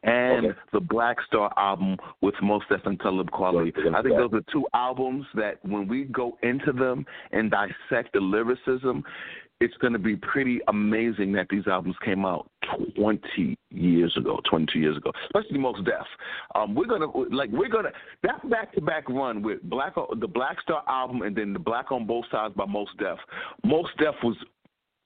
and 0.03 0.47
Okay. 0.47 0.59
the 0.73 0.79
Black 0.79 1.17
Star 1.27 1.53
album 1.57 1.97
with 2.21 2.35
Mos 2.41 2.63
Def 2.69 2.81
and 2.85 2.99
Talib 2.99 3.29
Kweli. 3.31 3.71
I 3.95 4.01
think 4.01 4.15
those 4.15 4.33
are 4.33 4.43
two 4.51 4.65
albums 4.73 5.25
that 5.35 5.63
when 5.63 5.87
we 5.87 6.05
go 6.05 6.37
into 6.43 6.71
them 6.71 7.05
and 7.31 7.51
dissect 7.51 8.13
the 8.13 8.19
lyricism, 8.19 9.03
it's 9.61 9.77
going 9.77 9.93
to 9.93 9.99
be 9.99 10.15
pretty 10.15 10.59
amazing 10.67 11.31
that 11.33 11.47
these 11.49 11.67
albums 11.67 11.95
came 12.03 12.25
out 12.25 12.49
20 12.97 13.57
years 13.69 14.13
ago, 14.17 14.39
22 14.49 14.79
years 14.79 14.97
ago, 14.97 15.11
especially 15.25 15.59
Mos 15.59 15.77
Def. 15.85 16.05
Um, 16.55 16.73
we're 16.73 16.87
gonna 16.87 17.05
like 17.29 17.49
we're 17.51 17.69
gonna 17.69 17.91
that 18.23 18.49
back 18.49 18.73
to 18.73 18.81
back 18.81 19.07
run 19.07 19.41
with 19.41 19.61
Black 19.63 19.93
the 20.19 20.27
Black 20.27 20.59
Star 20.61 20.83
album 20.87 21.21
and 21.21 21.35
then 21.35 21.53
the 21.53 21.59
Black 21.59 21.91
on 21.91 22.05
Both 22.05 22.25
Sides 22.31 22.53
by 22.55 22.65
Mos 22.65 22.89
Def. 22.97 23.17
Mos 23.63 23.87
Def 23.99 24.15
was 24.23 24.35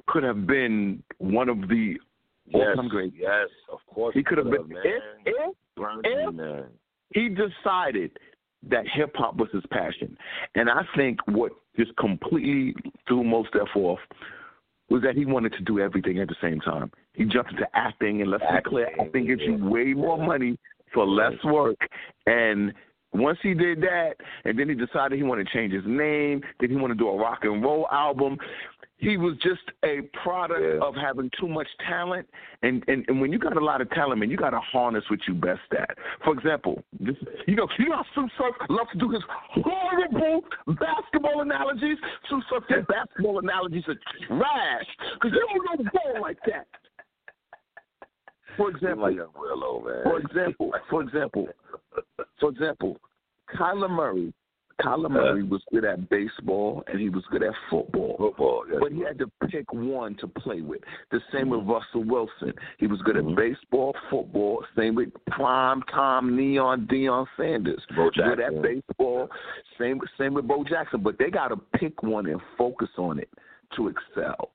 could 0.08 0.24
have 0.24 0.48
been 0.48 1.04
one 1.18 1.50
of 1.50 1.62
the 1.68 1.98
yes, 2.48 2.68
all-time 2.70 2.88
greats. 2.88 3.16
yes, 3.20 3.50
of 3.72 3.80
course. 3.94 4.14
He 4.14 4.24
could 4.24 4.38
have 4.38 4.50
been 4.50 4.70
man. 4.70 4.82
if 4.84 5.04
if 5.26 5.56
if- 6.04 6.34
man. 6.34 6.66
he 7.14 7.30
decided 7.30 8.12
that 8.70 8.86
hip 8.94 9.12
hop 9.16 9.36
was 9.36 9.50
his 9.52 9.64
passion. 9.72 10.18
And 10.56 10.70
I 10.70 10.82
think 10.96 11.20
what 11.28 11.52
just 11.78 11.96
completely 11.98 12.74
threw 13.08 13.24
Mos 13.24 13.48
Def 13.54 13.76
off 13.76 14.00
was 14.90 15.02
that 15.02 15.16
he 15.16 15.26
wanted 15.26 15.54
to 15.54 15.62
do 15.62 15.80
everything 15.80 16.20
at 16.20 16.28
the 16.28 16.36
same 16.42 16.60
time. 16.60 16.92
He 17.14 17.26
jumped 17.26 17.52
into 17.52 17.66
acting, 17.74 18.22
and 18.22 18.30
let's 18.30 18.44
be 18.44 18.70
clear, 18.70 18.88
Acting, 18.88 19.06
acting 19.06 19.28
gives 19.28 19.42
you 19.42 19.58
way 19.58 19.94
more 19.94 20.18
money 20.18 20.58
for 20.94 21.06
less 21.06 21.34
work. 21.44 21.78
And 22.28 22.74
once 23.14 23.38
he 23.42 23.54
did 23.54 23.82
that, 23.82 24.16
and 24.44 24.60
then 24.60 24.70
he 24.70 24.76
decided 24.76 25.18
he 25.18 25.24
wanted 25.24 25.48
to 25.48 25.54
change 25.54 25.74
his 25.74 25.84
name, 25.86 26.42
then 26.60 26.70
he 26.70 26.76
wanted 26.76 26.96
to 26.96 27.04
do 27.04 27.10
a 27.10 27.18
rock 27.18 27.40
and 27.44 27.64
roll 27.64 27.88
album. 27.92 28.38
He 28.98 29.18
was 29.18 29.36
just 29.44 29.62
a 29.84 30.02
product 30.24 30.62
Yeah. 30.62 30.80
of 30.88 30.96
having 30.96 31.30
too 31.40 31.50
much 31.50 31.68
talent, 31.86 32.28
and, 32.64 32.82
and 32.88 33.04
and 33.10 33.20
when 33.20 33.30
you 33.32 33.38
got 33.38 33.58
a 33.58 33.60
lot 33.64 33.82
of 33.82 33.90
talent, 33.90 34.20
man, 34.22 34.30
you 34.32 34.38
got 34.38 34.52
to 34.52 34.60
harness 34.62 35.04
what 35.10 35.20
you 35.28 35.34
best 35.34 35.60
at. 35.78 35.98
For 36.24 36.34
example, 36.34 36.82
this, 37.00 37.16
you 37.46 37.56
know, 37.56 37.68
you 37.78 37.90
know, 37.90 37.98
how 37.98 38.06
Sue 38.16 38.30
Surf 38.38 38.56
loves 38.70 38.90
to 38.94 38.98
do 38.98 39.10
his 39.10 39.22
horrible 39.50 40.42
basketball 40.80 41.42
analogies. 41.42 41.98
some 42.30 42.42
Surf, 42.50 42.64
his 42.70 42.86
basketball 42.90 43.40
analogies 43.40 43.84
are 43.90 44.00
trash 44.28 44.86
because 45.16 45.32
you 45.34 45.46
don't 45.46 45.80
know 45.80 45.84
the 45.84 45.90
ball 45.92 46.22
like 46.22 46.38
that. 46.48 46.66
For 48.56 48.70
example, 48.70 49.04
Like 49.04 49.18
Willow, 49.38 49.84
man. 49.86 50.04
for 50.04 50.20
example, 50.20 50.72
for 50.90 51.02
example, 51.02 51.50
for 52.40 52.50
example, 52.50 52.98
Kyler 53.54 53.90
Murray. 53.90 54.34
Kyler 54.82 55.06
uh, 55.06 55.10
Murray 55.10 55.44
was 55.44 55.62
good 55.72 55.86
at 55.86 56.10
baseball 56.10 56.84
and 56.88 57.00
he 57.00 57.10
was 57.10 57.24
good 57.32 57.44
at 57.44 57.54
football. 57.70 58.16
football, 58.18 58.66
yes. 58.70 58.80
But 58.82 58.92
he 58.92 59.02
had 59.02 59.18
to 59.20 59.28
pick 59.50 59.72
one 59.74 60.16
to 60.18 60.28
play 60.28 60.62
with. 60.62 60.82
The 61.12 61.20
same 61.32 61.50
with 61.50 61.62
mm-hmm. 61.62 61.72
Russell 61.72 62.04
Wilson. 62.04 62.54
He 62.78 62.88
was 62.88 63.02
good 63.02 63.18
at 63.18 63.24
mm-hmm. 63.24 63.36
baseball, 63.36 63.96
football. 64.10 64.66
Same 64.78 64.96
with 64.96 65.10
prime 65.28 65.82
time 65.84 66.36
Neon 66.36 66.88
Deion 66.92 67.26
Sanders. 67.38 67.82
Bo 67.96 68.10
Good 68.14 68.40
at 68.40 68.62
baseball. 68.62 69.30
Same 69.80 70.00
same 70.18 70.34
with 70.34 70.48
Bo 70.48 70.64
Jackson. 70.64 71.02
But 71.02 71.18
they 71.18 71.30
got 71.30 71.50
to 71.50 71.58
pick 71.80 72.04
one 72.04 72.26
and 72.26 72.42
focus 72.58 72.90
on 72.98 73.20
it 73.20 73.30
to 73.76 73.88
excel. 73.88 74.52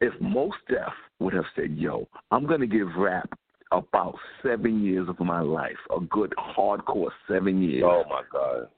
If 0.00 0.12
Mos 0.20 0.52
Def 0.68 0.92
would 1.18 1.34
have 1.34 1.44
said, 1.56 1.76
"Yo, 1.76 2.06
I'm 2.30 2.46
going 2.46 2.60
to 2.60 2.66
give 2.66 2.88
rap 2.96 3.28
about 3.72 4.14
seven 4.42 4.84
years 4.84 5.08
of 5.08 5.18
my 5.20 5.40
life, 5.40 5.76
a 5.94 6.00
good 6.00 6.32
hardcore 6.38 7.10
seven 7.28 7.62
years," 7.62 7.84
Oh 7.84 8.04
my 8.08 8.22
God. 8.32 8.68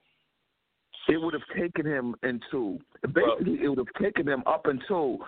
It 1.10 1.20
would 1.20 1.34
have 1.34 1.42
taken 1.56 1.84
him 1.86 2.14
into 2.22 2.78
basically 3.12 3.58
it 3.62 3.68
would 3.68 3.78
have 3.78 4.02
taken 4.02 4.26
him 4.26 4.42
up 4.46 4.66
until 4.66 5.18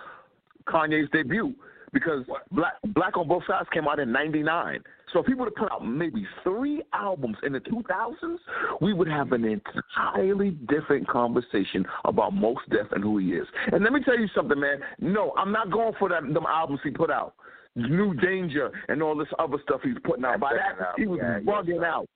Kanye's 0.66 1.11
debut 1.12 1.55
because 1.92 2.25
Black 2.51 2.75
Black 2.95 3.16
on 3.16 3.29
Both 3.29 3.45
Sides 3.47 3.68
came 3.73 3.88
out 3.88 3.99
in 3.99 4.12
'99. 4.12 4.83
So 5.12 5.18
if 5.21 5.27
he 5.27 5.35
would 5.35 5.47
have 5.47 5.55
put 5.55 5.71
out 5.71 5.87
maybe 5.87 6.27
three 6.42 6.83
albums 6.95 7.37
in 7.42 7.53
the 7.53 7.61
2000s, 7.61 8.38
we 8.81 8.95
would 8.95 9.09
have 9.09 9.33
an 9.33 9.45
entirely 9.45 10.51
different 10.68 11.07
conversation 11.07 11.85
about 12.07 12.33
Mos 12.33 12.57
Def 12.71 12.90
and 12.92 13.05
who 13.05 13.18
he 13.18 13.33
is. 13.33 13.47
And 13.73 13.85
let 13.85 13.92
me 13.92 14.03
tell 14.03 14.18
you 14.18 14.27
something, 14.35 14.59
man. 14.59 14.81
No, 15.01 15.35
I'm 15.37 15.53
not 15.53 15.71
going 15.71 15.92
for 15.99 16.09
that 16.09 16.23
them 16.23 16.47
albums 16.49 16.81
he 16.83 16.90
put 16.90 17.11
out. 17.11 17.35
New 17.75 18.14
Danger 18.14 18.71
and 18.88 19.03
all 19.03 19.16
this 19.16 19.29
other 19.38 19.59
stuff 19.62 19.81
he's 19.83 19.97
putting 20.05 20.25
out. 20.25 20.40
By 20.40 20.55
That 20.55 20.95
he 20.97 21.07
was 21.07 21.21
bugging 21.21 21.85
out. 21.85 22.07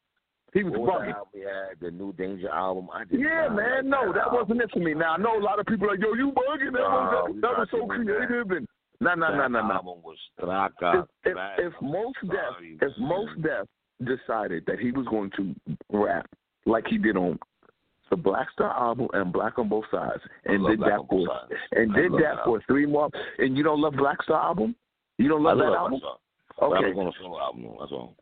He 0.56 0.64
was 0.64 0.72
was 0.72 0.88
bugging. 0.88 1.14
the 1.14 1.38
we 1.38 1.40
had? 1.42 1.80
The 1.80 1.90
New 1.90 2.12
Danger 2.14 2.48
album. 2.48 2.88
I 2.92 3.04
did 3.04 3.20
Yeah, 3.20 3.48
man. 3.48 3.58
like 3.76 3.84
No, 3.84 4.12
that 4.12 4.22
album. 4.32 4.40
wasn't 4.40 4.62
it 4.62 4.70
for 4.72 4.78
me. 4.80 4.94
Now 4.94 5.14
I 5.14 5.16
know 5.18 5.38
a 5.38 5.42
lot 5.44 5.58
of 5.60 5.66
people 5.66 5.86
are 5.88 5.92
like, 5.92 6.00
yo, 6.00 6.14
you 6.14 6.32
bugging. 6.32 6.72
That 6.72 6.80
No, 6.80 6.88
was 6.88 7.30
we 7.34 7.40
that, 7.40 7.58
was 7.58 7.68
so 7.70 7.78
that. 7.78 7.88
creative 7.88 8.50
and 8.52 8.66
no, 9.00 9.14
no, 9.14 9.28
no, 9.36 9.46
no, 9.48 9.60
no. 9.60 9.74
album 9.74 9.98
was. 10.02 10.16
If 10.40 11.04
if, 11.24 11.36
if 11.58 11.72
most 11.82 12.16
Sorry. 12.26 12.78
if 12.80 12.92
Mos 12.98 13.28
Def 13.42 13.66
decided 14.04 14.64
that 14.66 14.78
he 14.78 14.90
was 14.92 15.06
going 15.08 15.30
to 15.36 15.54
rap 15.92 16.26
like 16.64 16.86
he 16.88 16.96
did 16.96 17.16
on 17.16 17.38
the 18.08 18.16
Black 18.16 18.50
Star 18.52 18.70
album 18.70 19.08
and 19.12 19.32
Black 19.32 19.58
on 19.58 19.68
Both 19.68 19.84
Sides, 19.90 20.22
and 20.46 20.64
did 20.66 20.78
Black 20.78 20.92
that 20.92 21.06
for 21.10 21.28
and 21.72 21.92
I 21.92 21.94
did 22.00 22.12
that 22.12 22.36
that 22.36 22.44
for 22.44 22.62
three 22.66 22.86
more. 22.86 23.10
And 23.38 23.56
you 23.56 23.62
don't 23.62 23.80
love 23.80 23.94
Black 23.98 24.22
Star 24.22 24.40
album? 24.42 24.74
You 25.18 25.28
don't 25.28 25.42
love 25.42 25.58
I 25.58 25.64
that 25.64 25.70
love 25.70 25.92
album? 25.92 26.00
Okay. 26.62 26.82
don't 26.92 26.98
on 26.98 27.06
a 27.08 27.12
solo 27.20 27.38
album. 27.40 27.66
That's 27.78 27.92
all. 27.92 28.14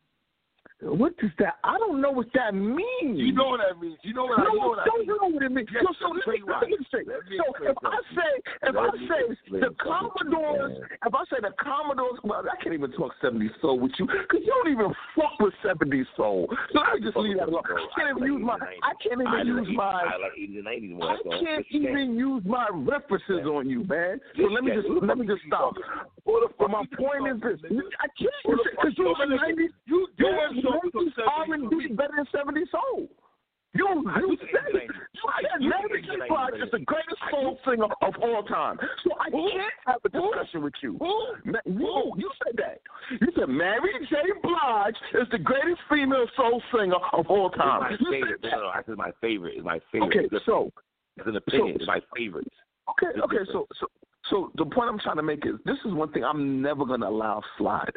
What 0.82 1.16
does 1.18 1.30
that? 1.38 1.54
I 1.62 1.78
don't 1.78 2.00
know 2.02 2.10
what 2.10 2.26
that 2.34 2.52
means. 2.54 3.16
You 3.18 3.32
know 3.32 3.54
what 3.54 3.60
that 3.62 3.80
means. 3.80 3.96
You 4.02 4.12
know 4.12 4.24
what 4.26 4.40
I 4.40 4.44
no, 4.44 4.50
you 4.52 4.58
know 4.60 4.68
what 4.68 4.78
I 4.78 4.82
I 4.82 4.84
don't 4.84 4.98
mean. 4.98 5.06
know 5.06 5.28
what 5.30 5.42
it 5.42 5.52
means. 5.52 5.68
Yes, 5.72 5.84
so, 5.86 5.94
so 6.02 6.08
let 6.12 6.26
me, 6.26 6.42
let 6.44 6.68
me 6.68 6.76
say. 6.92 6.98
Let 7.06 7.24
me 7.30 7.38
So 7.38 7.46
if 7.64 7.76
I 7.80 7.98
say, 8.12 8.30
if 8.68 8.74
I 8.76 8.88
say 9.08 9.22
the 9.60 9.70
Commodores, 9.80 10.76
if 11.06 11.14
I 11.14 11.22
say 11.30 11.38
the 11.40 11.54
Commodores, 11.62 12.18
well, 12.24 12.42
I 12.44 12.60
can't 12.62 12.74
even 12.74 12.90
talk 12.92 13.14
70s 13.22 13.48
soul 13.62 13.78
with 13.80 13.92
you 13.98 14.06
because 14.06 14.42
you 14.44 14.52
don't 14.52 14.72
even 14.72 14.92
fuck 15.16 15.38
with 15.40 15.54
70s 15.64 16.04
soul. 16.16 16.52
So 16.74 16.80
I 16.80 16.98
just 17.00 17.16
leave 17.16 17.38
that 17.38 17.48
alone. 17.48 17.62
I 17.64 17.86
can't 17.94 18.08
I 18.08 18.10
even 18.18 18.26
use 18.34 18.42
my. 18.44 18.58
I 18.58 18.92
can't 19.00 19.22
even 19.22 19.26
I 19.30 19.42
use 19.42 19.68
my. 19.72 19.84
I 20.04 20.18
like 20.20 20.34
80s 20.36 20.58
and 20.58 20.66
90s. 20.68 21.00
I 21.00 21.16
can't 21.40 21.66
even 21.70 22.16
use 22.18 22.42
my 22.44 22.68
references 22.74 23.46
on 23.46 23.70
you, 23.70 23.84
man. 23.84 24.20
So 24.36 24.50
let 24.52 24.64
me 24.64 24.72
just 24.74 24.88
let 24.90 25.16
me 25.16 25.26
just 25.26 25.42
stop. 25.46 25.78
talking 25.78 25.86
to? 25.86 26.10
Who 26.26 26.40
the 26.44 26.48
But 26.58 26.70
my 26.70 26.84
point 26.98 27.24
is 27.30 27.40
this. 27.40 27.60
I 28.02 28.08
can't 28.18 28.36
because 28.44 28.92
you're 28.98 29.08
you 29.08 29.16
the 29.16 29.36
'90s. 29.38 29.72
You 29.86 30.08
You're 30.18 30.34
damn 30.34 30.60
sure 30.60 30.73
the 30.82 30.90
took 30.90 31.14
70s 31.16 31.68
R&B 31.70 31.88
better 31.94 32.12
than 32.16 32.26
'70s 32.34 32.70
soul. 32.70 33.08
You 33.76 33.88
you 34.20 34.36
said 34.52 34.72
it. 34.74 34.88
You 35.14 35.20
said 35.42 35.60
Mary 35.60 36.00
J. 36.02 36.28
Blige 36.28 36.54
is 36.62 36.70
the 36.70 36.78
greatest 36.78 37.16
soul 37.30 37.58
singer 37.68 37.86
of 38.02 38.14
all 38.22 38.44
time. 38.44 38.78
So 39.02 39.10
I 39.18 39.30
Who? 39.30 39.50
can't 39.50 39.72
have 39.86 39.96
a 40.04 40.16
Who? 40.16 40.30
discussion 40.32 40.62
with 40.62 40.74
you. 40.80 40.96
Who? 41.00 41.50
Ma- 41.50 41.58
You, 41.66 42.12
you 42.16 42.30
said 42.46 42.56
that. 42.58 42.78
You 43.20 43.26
said 43.36 43.48
Mary 43.48 43.90
J. 44.08 44.16
Blige 44.44 44.94
is 45.20 45.26
the 45.32 45.38
greatest 45.38 45.80
female 45.90 46.26
soul 46.36 46.62
singer 46.72 46.94
of 47.14 47.26
all 47.26 47.48
It's 47.48 47.56
time. 47.58 47.80
my 47.80 47.90
You 47.98 48.12
favorite. 48.12 48.40
No, 48.44 48.68
I 48.68 48.82
said 48.86 48.96
my 48.96 49.10
favorite. 49.20 49.54
It's 49.56 49.64
my 49.64 49.80
favorite. 49.90 50.16
Okay, 50.30 50.36
so 50.46 50.70
it's 51.16 51.26
an 51.26 51.34
opinion. 51.36 51.74
so- 51.74 51.80
it's 51.80 51.86
my 51.88 52.00
favorite. 52.16 52.46
Okay, 52.90 53.06
It's 53.12 53.18
okay, 53.24 53.38
different. 53.38 53.50
so 53.50 53.66
so 53.80 53.86
so 54.30 54.50
the 54.54 54.66
point 54.66 54.88
I'm 54.88 55.00
trying 55.00 55.16
to 55.16 55.22
make 55.24 55.44
is 55.46 55.54
this 55.64 55.78
is 55.84 55.92
one 55.92 56.12
thing 56.12 56.22
I'm 56.22 56.62
never 56.62 56.84
gonna 56.86 57.08
allow 57.08 57.42
slide. 57.58 57.96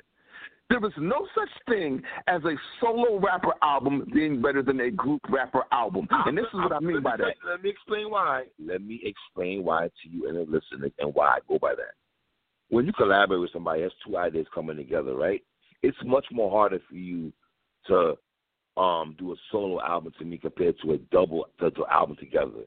There 0.70 0.86
is 0.86 0.94
no 0.98 1.26
such 1.34 1.50
thing 1.70 2.02
as 2.28 2.44
a 2.44 2.56
solo 2.82 3.20
rapper 3.20 3.54
album 3.62 4.06
being 4.14 4.42
better 4.42 4.62
than 4.62 4.82
a 4.82 4.92
group 4.92 5.22
rapper 5.30 5.64
album. 5.72 6.08
And 6.12 6.38
this 6.38 6.46
is 6.46 6.54
what 6.54 6.74
I 6.74 6.80
mean 6.80 7.02
by 7.02 7.16
that. 7.16 7.36
Let 7.50 7.64
me 7.64 7.70
explain 7.70 8.12
why. 8.12 8.44
Let 8.60 8.82
me 8.82 9.02
explain 9.04 9.64
why 9.64 9.88
to 9.88 10.10
you 10.10 10.28
and 10.28 10.36
the 10.36 10.42
listeners 10.42 10.92
and 11.00 11.14
why 11.14 11.28
I 11.28 11.40
go 11.48 11.58
by 11.58 11.74
that. 11.76 11.94
When 12.70 12.86
you 12.86 12.92
collaborate 12.92 13.40
with 13.40 13.54
somebody, 13.54 13.82
that's 13.82 13.94
two 14.06 14.18
ideas 14.18 14.46
coming 14.54 14.76
together, 14.76 15.16
right? 15.16 15.42
It's 15.84 15.98
much 16.04 16.26
more 16.32 16.52
harder 16.52 16.80
for 16.90 16.96
you 16.96 17.32
to 17.88 18.16
um 18.76 19.16
do 19.18 19.32
a 19.32 19.36
solo 19.52 19.82
album 19.82 20.12
to 20.20 20.26
me 20.26 20.38
compared 20.38 20.76
to 20.84 20.92
a 20.94 20.98
double 20.98 21.48
to, 21.62 21.72
to 21.72 21.86
album 21.90 22.18
together. 22.20 22.66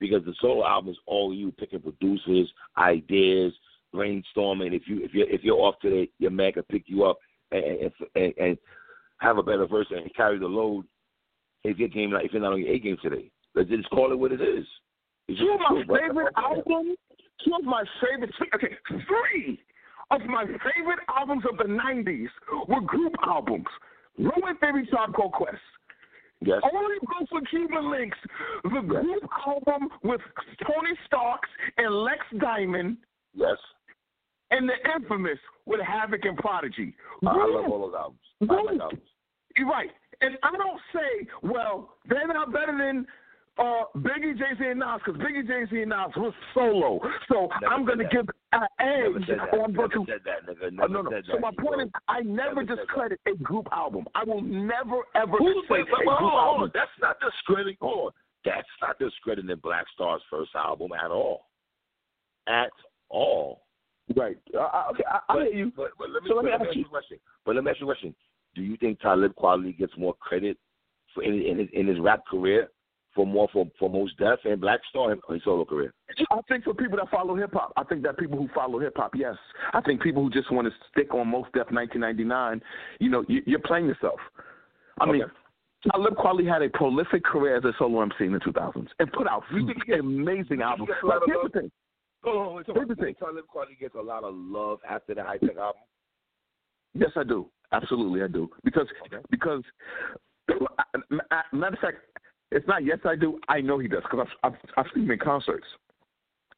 Because 0.00 0.24
the 0.24 0.34
solo 0.40 0.66
album 0.66 0.90
is 0.90 0.98
all 1.06 1.32
you 1.32 1.52
picking 1.52 1.80
producers, 1.80 2.50
ideas, 2.76 3.52
brainstorming. 3.94 4.74
If 4.74 4.82
you 4.88 5.04
if 5.04 5.14
you 5.14 5.26
if 5.28 5.44
you're 5.44 5.60
off 5.60 5.76
today, 5.80 6.10
your 6.18 6.32
man 6.32 6.52
can 6.52 6.64
pick 6.64 6.84
you 6.86 7.04
up 7.04 7.18
and 7.52 7.90
and, 8.14 8.34
and, 8.38 8.58
have 9.18 9.38
a 9.38 9.42
better 9.42 9.66
verse 9.66 9.86
and 9.90 10.14
carry 10.14 10.38
the 10.38 10.46
load 10.46 10.84
if 11.64 11.78
your 11.78 11.88
game 11.88 12.12
if 12.22 12.32
you're 12.32 12.42
not 12.42 12.52
on 12.52 12.60
your 12.60 12.74
A 12.74 12.78
game 12.78 12.98
today. 13.02 13.30
Let's 13.54 13.70
just 13.70 13.88
call 13.88 14.12
it 14.12 14.18
what 14.18 14.30
it 14.32 14.42
is. 14.42 14.66
It's 15.28 15.40
Two 15.40 15.54
of 15.54 15.60
my 15.60 15.82
brother. 15.84 16.06
favorite 16.06 16.34
albums, 16.36 16.98
two 17.42 17.52
of 17.58 17.64
my 17.64 17.82
favorite, 18.00 18.30
okay, 18.54 18.76
three 18.86 19.58
of 20.10 20.20
my 20.26 20.44
favorite 20.44 21.00
albums 21.08 21.44
of 21.50 21.56
the 21.56 21.64
90s 21.64 22.28
were 22.68 22.82
group 22.82 23.14
albums. 23.26 23.66
Ruin 24.18 24.56
Theory, 24.60 24.86
Tribe 24.86 25.14
Called 25.14 25.32
Quest. 25.32 25.56
Yes. 26.42 26.60
Only 26.62 26.96
go 27.00 27.26
for 27.30 27.40
Cuban 27.48 27.84
Linx. 27.84 28.12
The 28.64 28.86
group 28.86 29.22
album 29.46 29.88
with 30.04 30.20
Tony 30.62 30.94
Starks 31.06 31.48
and 31.78 31.94
Lex 31.94 32.18
Diamond 32.38 32.98
Yes. 33.36 33.56
And 34.50 34.68
the 34.68 34.74
infamous 34.94 35.38
with 35.66 35.80
Havoc 35.80 36.24
and 36.24 36.36
Prodigy. 36.36 36.94
I, 37.26 37.30
I 37.30 37.46
love 37.46 37.70
all 37.70 37.80
those 37.86 37.94
albums. 37.94 38.20
I 38.42 38.62
like 38.72 38.80
albums. 38.80 39.02
You're 39.56 39.68
right. 39.68 39.90
And 40.20 40.36
I 40.42 40.50
don't 40.56 40.80
say, 40.94 41.26
well, 41.42 41.94
they're 42.08 42.26
not 42.28 42.52
better 42.52 42.76
than 42.76 43.06
uh, 43.58 43.84
Biggie, 43.96 44.36
Jay 44.38 44.52
Z, 44.58 44.64
and 44.64 44.80
Nas 44.80 45.00
because 45.04 45.20
Biggie, 45.20 45.46
Jay 45.46 45.64
Z, 45.70 45.80
and 45.82 45.90
Nas 45.90 46.12
was 46.16 46.32
solo. 46.54 47.00
So 47.28 47.48
Never 47.60 47.72
I'm 47.74 47.84
going 47.86 47.98
to 47.98 48.04
give 48.04 48.26
an 48.52 48.60
Never 48.78 49.18
edge 49.18 49.26
said 49.26 49.38
that. 49.38 49.58
on 49.58 49.72
Never 49.72 49.88
said 50.06 50.20
that, 50.24 50.46
nigga. 50.46 50.82
Uh, 50.82 50.86
no, 50.88 51.02
no. 51.02 51.10
said 51.10 51.24
So 51.26 51.32
that. 51.34 51.40
my 51.40 51.50
point 51.58 51.82
is, 51.82 51.88
I 52.08 52.20
never, 52.20 52.62
Never 52.62 52.76
discredit 52.76 53.20
a 53.26 53.34
group 53.42 53.66
album. 53.72 54.06
I 54.14 54.24
will 54.24 54.42
never, 54.42 55.00
ever 55.14 55.36
Who, 55.38 55.52
say 55.68 55.80
wait, 55.80 55.86
wait, 55.86 55.88
a 55.88 55.96
wait, 55.98 56.04
group 56.06 56.18
hold 56.20 56.32
on, 56.32 56.38
hold 56.38 56.54
on. 56.54 56.54
album. 56.60 56.70
That's 56.74 56.90
not 57.00 57.16
discrediting. 57.20 57.76
Hold 57.80 58.06
on. 58.06 58.12
That's 58.44 58.68
not 58.80 58.98
discrediting 58.98 59.56
Black 59.62 59.86
Star's 59.94 60.22
first 60.30 60.50
album 60.54 60.90
at 60.92 61.10
all. 61.10 61.46
At 62.46 62.70
all. 63.08 63.62
Right. 64.14 64.36
Uh, 64.54 64.58
I- 64.60 64.88
okay, 64.92 65.04
I, 65.10 65.16
I 65.28 65.34
But- 65.34 65.42
hear 65.48 65.54
you. 65.54 65.72
But, 65.76 65.90
but 65.98 66.10
let 66.10 66.22
me, 66.22 66.28
So 66.30 66.36
let 66.36 66.44
me 66.44 66.52
ask 66.52 66.76
you- 66.76 66.84
a 66.84 66.88
question. 66.88 67.18
But 67.44 67.54
let 67.56 67.64
me 67.64 67.70
ask 67.70 67.80
you 67.80 67.86
a 67.86 67.92
question. 67.94 68.14
Do 68.54 68.62
you 68.62 68.76
think 68.76 69.00
Talib 69.00 69.34
Kweli 69.34 69.76
gets 69.76 69.92
more 69.98 70.14
credit 70.14 70.56
for 71.14 71.22
in, 71.22 71.34
in 71.42 71.58
his 71.58 71.68
in 71.72 71.86
his 71.86 71.98
rap 72.00 72.24
career 72.26 72.68
for 73.14 73.26
more 73.26 73.48
for 73.52 73.66
for 73.78 73.90
Mos 73.90 74.10
Def 74.18 74.38
and 74.44 74.60
Black 74.60 74.80
Star 74.88 75.12
in 75.12 75.20
his 75.28 75.42
solo 75.44 75.64
career? 75.64 75.92
I 76.30 76.40
think 76.48 76.64
for 76.64 76.72
people 76.74 76.96
that 76.98 77.10
follow 77.10 77.34
hip 77.34 77.52
hop, 77.52 77.72
I 77.76 77.84
think 77.84 78.02
that 78.04 78.16
people 78.18 78.38
who 78.38 78.48
follow 78.54 78.78
hip 78.78 78.94
hop, 78.96 79.14
yes. 79.14 79.34
I 79.74 79.80
think 79.80 80.00
people 80.02 80.22
who 80.22 80.30
just 80.30 80.50
want 80.52 80.66
to 80.68 80.74
stick 80.90 81.12
on 81.12 81.28
Mos 81.28 81.46
Def 81.52 81.70
1999, 81.70 82.62
you 83.00 83.10
know, 83.10 83.24
you, 83.28 83.42
you're 83.46 83.58
playing 83.60 83.86
yourself. 83.86 84.20
I 85.00 85.06
mean, 85.06 85.22
Okay. 85.24 85.32
Talib 85.92 86.14
Kweli 86.16 86.48
had 86.50 86.62
a 86.62 86.70
prolific 86.70 87.22
career 87.24 87.56
as 87.58 87.64
a 87.64 87.72
solo 87.78 88.00
MC 88.02 88.24
in 88.24 88.32
the 88.32 88.38
2000s 88.40 88.88
and 88.98 89.12
put 89.12 89.28
out 89.28 89.42
You 89.52 89.66
think 89.66 89.84
he 89.84 89.92
gets- 89.92 90.00
amazing 90.00 90.62
albums. 90.62 90.88
gets 90.88 91.02
a 91.02 91.06
lot 91.06 91.20
But 91.20 91.22
of 91.22 91.28
here's 91.42 91.52
the 91.52 91.60
thing. 91.60 91.70
Oh, 92.26 92.60
Here's 92.66 92.88
the 92.88 92.96
thing. 92.96 93.14
Talib 93.14 93.44
Kweli 93.54 93.78
gets 93.78 93.94
a 93.94 94.00
lot 94.00 94.24
of 94.24 94.34
love 94.34 94.80
after 94.88 95.14
the 95.14 95.22
Hi-Tek 95.22 95.56
album. 95.56 95.82
Yes, 96.94 97.10
I 97.16 97.22
do. 97.24 97.46
Absolutely, 97.72 98.22
I 98.22 98.26
do. 98.28 98.48
Because 98.64 98.86
Okay. 99.06 99.22
because 99.30 99.62
matter 101.52 101.74
of 101.74 101.78
fact, 101.80 101.98
it's 102.50 102.66
not 102.66 102.84
yes 102.84 102.98
I 103.04 103.16
do. 103.16 103.38
I 103.48 103.60
know 103.60 103.78
he 103.78 103.88
does 103.88 104.02
because 104.02 104.26
I've, 104.42 104.52
I've 104.52 104.58
I've 104.76 104.86
seen 104.94 105.04
him 105.04 105.10
in 105.12 105.18
concerts. 105.18 105.66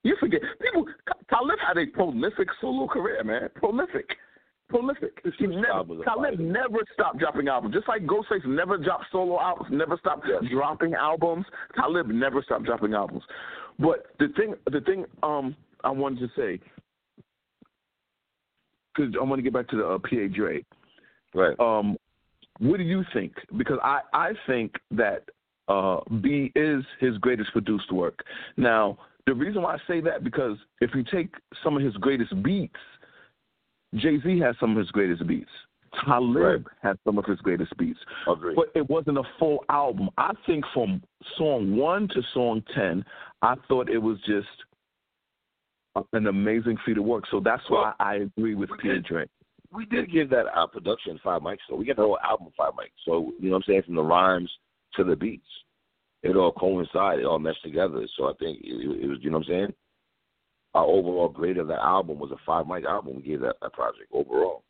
You 0.05 0.17
forget 0.21 0.41
people. 0.61 0.87
Talib 1.29 1.59
had 1.67 1.77
a 1.79 1.87
prolific 1.87 2.49
solo 2.61 2.87
career, 2.87 3.23
man. 3.25 3.49
Prolific, 3.57 4.07
prolific. 4.69 5.19
He 5.39 5.47
never, 5.47 6.03
Talib 6.05 6.39
never 6.39 6.79
stopped 6.95 7.19
dropping 7.19 7.49
albums. 7.49 7.75
Just 7.75 7.89
like 7.89 8.03
Ghostface 8.07 8.47
never 8.47 8.79
dropped 8.79 9.07
solo 9.11 9.41
albums, 9.41 9.69
never 9.73 9.97
stopped 9.99 10.27
Yes. 10.29 10.45
dropping 10.53 10.95
albums. 10.95 11.47
Talib 11.75 12.09
never 12.09 12.43
stopped 12.43 12.65
dropping 12.65 12.95
albums. 12.95 13.23
But 13.79 14.07
the 14.19 14.29
thing, 14.37 14.55
the 14.71 14.81
thing, 14.81 15.05
um, 15.23 15.55
I 15.85 15.91
wanted 15.91 16.21
to 16.21 16.29
say, 16.37 16.61
because 18.95 19.15
I 19.21 19.25
want 19.25 19.39
to 19.39 19.43
get 19.43 19.53
back 19.53 19.69
to 19.69 19.77
the 19.77 19.87
uh, 19.87 19.99
PA 19.99 20.35
Dre. 20.35 20.65
Right. 21.35 21.59
Um, 21.61 21.97
what 22.59 22.79
do 22.79 22.83
you 22.83 23.05
think? 23.13 23.35
Because 23.57 23.79
I, 23.83 24.01
I 24.13 24.33
think 24.47 24.75
that 24.91 25.29
uh, 25.69 26.01
Be 26.21 26.51
is 26.57 26.83
his 26.99 27.17
greatest 27.19 27.53
produced 27.53 27.93
work. 27.93 28.25
Now, 28.57 28.99
the 29.27 29.35
reason 29.35 29.63
why 29.63 29.75
I 29.75 29.79
say 29.87 30.01
that 30.01 30.25
because 30.25 30.57
if 30.81 30.91
you 30.95 31.05
take 31.05 31.35
some 31.63 31.77
of 31.77 31.83
his 31.83 31.95
greatest 31.97 32.43
beats, 32.43 32.75
Jay 33.95 34.19
Z 34.21 34.39
has 34.41 34.57
some 34.59 34.73
of 34.73 34.79
his 34.79 34.91
greatest 34.91 35.27
beats. 35.27 35.51
Talib 36.05 36.37
Right. 36.37 36.61
has 36.83 36.97
some 37.05 37.19
of 37.19 37.25
his 37.25 37.39
greatest 37.41 37.77
beats, 37.77 37.99
Agree. 38.27 38.55
but 38.55 38.67
it 38.75 38.89
wasn't 38.89 39.19
a 39.19 39.23
full 39.39 39.65
album. 39.69 40.09
I 40.19 40.33
think 40.47 40.65
from 40.75 41.03
song 41.37 41.77
one 41.77 42.09
to 42.09 42.23
song 42.35 42.63
ten, 42.75 43.05
I 43.43 43.55
thought 43.69 43.89
it 43.89 43.99
was 43.99 44.19
just 44.27 44.49
an 46.13 46.27
amazing 46.29 46.77
feat 46.87 46.99
of 46.99 47.05
work. 47.05 47.25
So 47.31 47.41
that's 47.41 47.63
why 47.69 47.93
I 47.99 48.17
agree 48.17 48.55
with 48.55 48.71
P.A. 48.81 49.01
Dre. 49.01 49.27
we 49.73 49.85
did 49.87 50.13
give 50.13 50.31
that 50.31 50.47
our 50.55 50.69
production 50.69 51.19
five 51.25 51.43
mics, 51.43 51.59
so 51.69 51.75
we 51.77 51.85
got 51.85 51.97
the 51.97 52.03
whole 52.03 52.19
album 52.23 52.49
five 52.57 52.73
mics. 52.75 52.91
So 53.05 53.33
you 53.41 53.49
know 53.51 53.57
what 53.57 53.65
I'm 53.67 53.73
saying, 53.73 53.83
from 53.87 53.97
the 53.97 54.03
rhymes 54.03 54.51
to 54.95 55.05
the 55.05 55.17
beats, 55.17 55.47
it 56.23 56.37
all 56.37 56.53
coincided, 56.53 57.21
it 57.23 57.27
all 57.27 57.39
meshed 57.39 57.63
together. 57.63 58.07
So 58.17 58.27
I 58.29 58.33
think 58.39 58.59
it, 58.63 59.03
it 59.03 59.09
was, 59.09 59.19
you 59.23 59.31
know 59.31 59.39
what 59.39 59.47
I'm 59.49 59.53
saying. 59.53 59.75
Our 60.75 60.85
overall 60.85 61.29
grade 61.29 61.59
of 61.59 61.67
that 61.69 61.81
album 61.81 62.19
was 62.19 62.31
a 62.31 62.37
five 62.47 62.67
mic 62.67 62.85
album. 62.85 63.17
We 63.17 63.23
gave 63.23 63.41
that, 63.41 63.57
that 63.63 63.73
project 63.73 64.05
overall. 64.13 64.63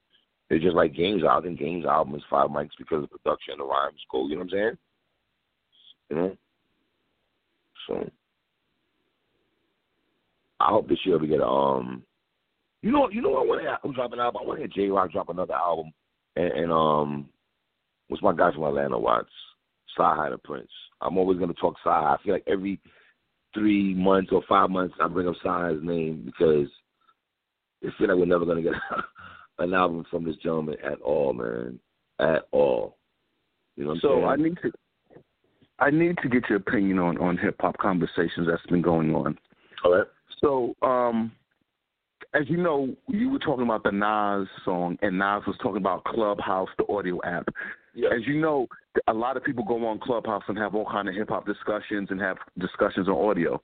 It's 0.50 0.64
just 0.64 0.76
like 0.76 0.94
Games 0.94 1.22
think 1.42 1.58
Games 1.58 1.84
album 1.84 2.14
is 2.14 2.22
five 2.30 2.48
mics 2.48 2.70
because 2.78 3.04
of 3.04 3.11
production, 3.11 3.52
and 3.52 3.61
the 3.61 3.64
rhymes 3.64 4.00
go. 4.11 4.26
You 4.26 4.37
know 4.37 4.44
what 4.44 4.44
I'm 4.44 4.50
saying? 4.50 4.78
You 6.11 6.16
know. 6.16 6.37
So 7.87 8.11
I 10.61 10.68
hope 10.70 10.88
this 10.88 10.98
year 11.04 11.18
we 11.18 11.28
get 11.28 11.40
um 11.40 12.02
you 12.82 12.92
know, 12.92 13.08
you 13.11 13.20
know 13.20 13.30
what 13.30 13.42
I 13.42 13.46
want 13.46 13.62
to 13.62 13.78
I'm 13.84 13.92
dropping 13.92 14.20
album. 14.20 14.40
I 14.42 14.46
want 14.46 14.61
to 14.61 14.66
hear 14.68 14.87
Jay 14.87 14.90
Rock 14.90 15.11
drop 15.11 15.28
another 15.28 15.54
album, 15.54 15.92
and, 16.37 16.52
and 16.52 16.72
um, 16.72 17.28
what's 18.06 18.22
my 18.22 18.32
guy 18.32 18.52
from 18.52 18.64
Atlanta? 18.64 18.98
Watts, 18.98 19.28
Sci 19.96 20.30
the 20.30 20.38
Prince. 20.38 20.70
I'm 21.00 21.18
always 21.18 21.38
gonna 21.38 21.54
talk 21.54 21.74
Sci. 21.84 21.90
I 21.90 22.16
feel 22.22 22.34
like 22.34 22.44
every 22.46 22.80
three 23.52 23.94
months 23.94 24.30
or 24.32 24.42
five 24.48 24.70
months 24.70 24.94
I 25.02 25.08
bring 25.08 25.28
up 25.28 25.34
Sci's 25.42 25.78
name 25.82 26.22
because 26.24 26.68
I 27.84 27.88
feel 27.98 28.08
like 28.08 28.16
we're 28.16 28.26
never 28.26 28.44
gonna 28.44 28.62
get 28.62 28.72
an 29.58 29.74
album 29.74 30.04
from 30.10 30.24
this 30.24 30.36
gentleman 30.36 30.76
at 30.84 31.00
all, 31.00 31.32
man, 31.32 31.78
at 32.20 32.46
all. 32.52 32.96
You 33.76 33.84
know 33.84 33.90
what 33.90 33.94
I'm 33.96 34.00
So 34.00 34.08
saying? 34.14 34.24
I 34.26 34.36
need 34.36 34.58
to 34.62 34.72
I 35.80 35.90
need 35.90 36.18
to 36.22 36.28
get 36.28 36.48
your 36.48 36.58
opinion 36.58 36.98
on 36.98 37.18
on 37.18 37.36
hip 37.36 37.56
hop 37.60 37.78
conversations 37.78 38.48
that's 38.48 38.64
been 38.66 38.82
going 38.82 39.14
on. 39.14 39.38
All 39.84 39.96
right. 39.96 40.06
So, 40.40 40.74
um, 40.82 41.32
as 42.34 42.42
you 42.48 42.56
know, 42.56 42.94
you 43.08 43.30
were 43.30 43.38
talking 43.38 43.64
about 43.64 43.82
the 43.84 43.92
Nas 43.92 44.48
song, 44.64 44.98
and 45.02 45.18
Nas 45.18 45.42
was 45.46 45.56
talking 45.62 45.78
about 45.78 46.04
Clubhouse, 46.04 46.68
the 46.78 46.92
audio 46.92 47.20
app. 47.24 47.48
Yeah. 47.94 48.10
As 48.14 48.26
you 48.26 48.40
know, 48.40 48.66
a 49.06 49.12
lot 49.12 49.36
of 49.36 49.44
people 49.44 49.64
go 49.64 49.86
on 49.86 49.98
Clubhouse 49.98 50.42
and 50.48 50.58
have 50.58 50.74
all 50.74 50.84
kind 50.84 51.08
of 51.08 51.14
hip 51.14 51.30
hop 51.30 51.46
discussions 51.46 52.08
and 52.10 52.20
have 52.20 52.36
discussions 52.58 53.08
on 53.08 53.14
audio. 53.14 53.60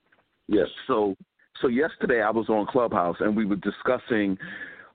Yes. 0.48 0.66
So, 0.86 1.14
so 1.60 1.68
yesterday 1.68 2.22
I 2.22 2.30
was 2.30 2.48
on 2.48 2.66
Clubhouse 2.66 3.16
and 3.20 3.36
we 3.36 3.44
were 3.44 3.56
discussing 3.56 4.38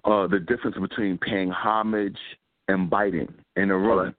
uh, 0.06 0.28
the 0.28 0.40
difference 0.40 0.78
between 0.78 1.18
paying 1.18 1.50
homage 1.50 2.18
and 2.68 2.90
biting 2.90 3.34
in 3.56 3.72
a 3.72 3.78
room. 3.78 3.98
Right. 4.00 4.16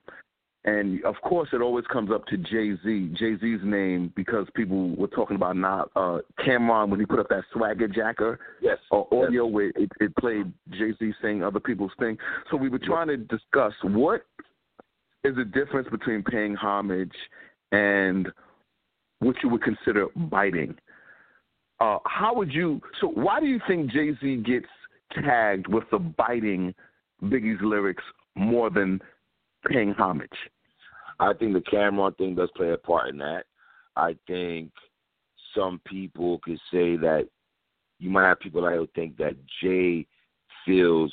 And 0.67 1.03
of 1.07 1.15
course, 1.23 1.49
it 1.55 1.63
always 1.63 1.87
comes 1.87 2.11
up 2.11 2.27
to 2.27 2.37
Jay 2.37 2.73
Z. 2.85 3.15
Jay 3.19 3.37
Z's 3.39 3.61
name 3.63 4.13
because 4.15 4.47
people 4.55 4.95
were 4.95 5.07
talking 5.07 5.37
about 5.37 5.57
not 5.57 5.91
uh, 5.97 6.19
Cam'ron 6.41 6.91
when 6.91 7.01
he 7.01 7.07
put 7.07 7.19
up 7.19 7.31
that 7.31 7.45
swagger 7.53 7.89
jacker 7.89 8.39
Yes. 8.61 8.77
or 8.91 9.09
Yes. 9.11 9.25
audio 9.25 9.47
where 9.47 9.69
it, 9.75 9.91
it 10.01 10.15
played 10.17 10.53
Jay 10.73 10.93
Z 10.99 11.15
saying 11.23 11.43
other 11.43 11.61
people's 11.61 11.93
thing. 11.99 12.19
So 12.51 12.59
we 12.59 12.69
were 12.69 12.79
trying 12.79 13.09
to 13.09 13.17
discuss 13.17 13.73
what 13.83 14.27
is 15.25 15.35
the 15.37 15.47
difference 15.47 15.89
between 15.91 16.23
paying 16.23 16.55
homage 16.55 17.15
and 17.73 18.29
what 19.21 19.37
you 19.43 19.49
would 19.49 19.63
consider 19.63 20.09
biting. 20.15 20.75
Uh, 21.81 21.99
how 22.05 22.35
would 22.35 22.53
you? 22.53 22.83
So 23.01 23.07
why 23.09 23.41
do 23.41 23.47
you 23.47 23.61
think 23.67 23.91
Jay 23.91 24.11
Z 24.21 24.37
gets 24.45 24.67
tagged 25.13 25.67
with 25.69 25.85
the 25.91 25.99
biting 25.99 26.75
Biggie's 27.25 27.61
lyrics 27.63 28.05
more 28.35 28.71
than 28.71 29.01
paying 29.69 29.93
homage? 29.93 30.29
I 31.19 31.33
think 31.35 31.53
the 31.53 31.61
Cam'ron 31.61 32.17
thing 32.17 32.35
does 32.35 32.51
play 32.57 32.71
a 32.71 32.77
part 32.77 33.09
in 33.09 33.19
that. 33.19 33.45
I 33.97 34.17
think 34.27 34.71
some 35.55 35.81
people 35.85 36.39
could 36.43 36.59
say 36.73 36.97
that 36.97 37.29
you 37.99 38.09
might 38.09 38.29
have 38.29 38.41
people 38.41 38.63
that 38.63 38.79
would 38.79 38.95
think 38.95 39.17
that 39.19 39.37
Jay 39.63 40.07
feels 40.65 41.13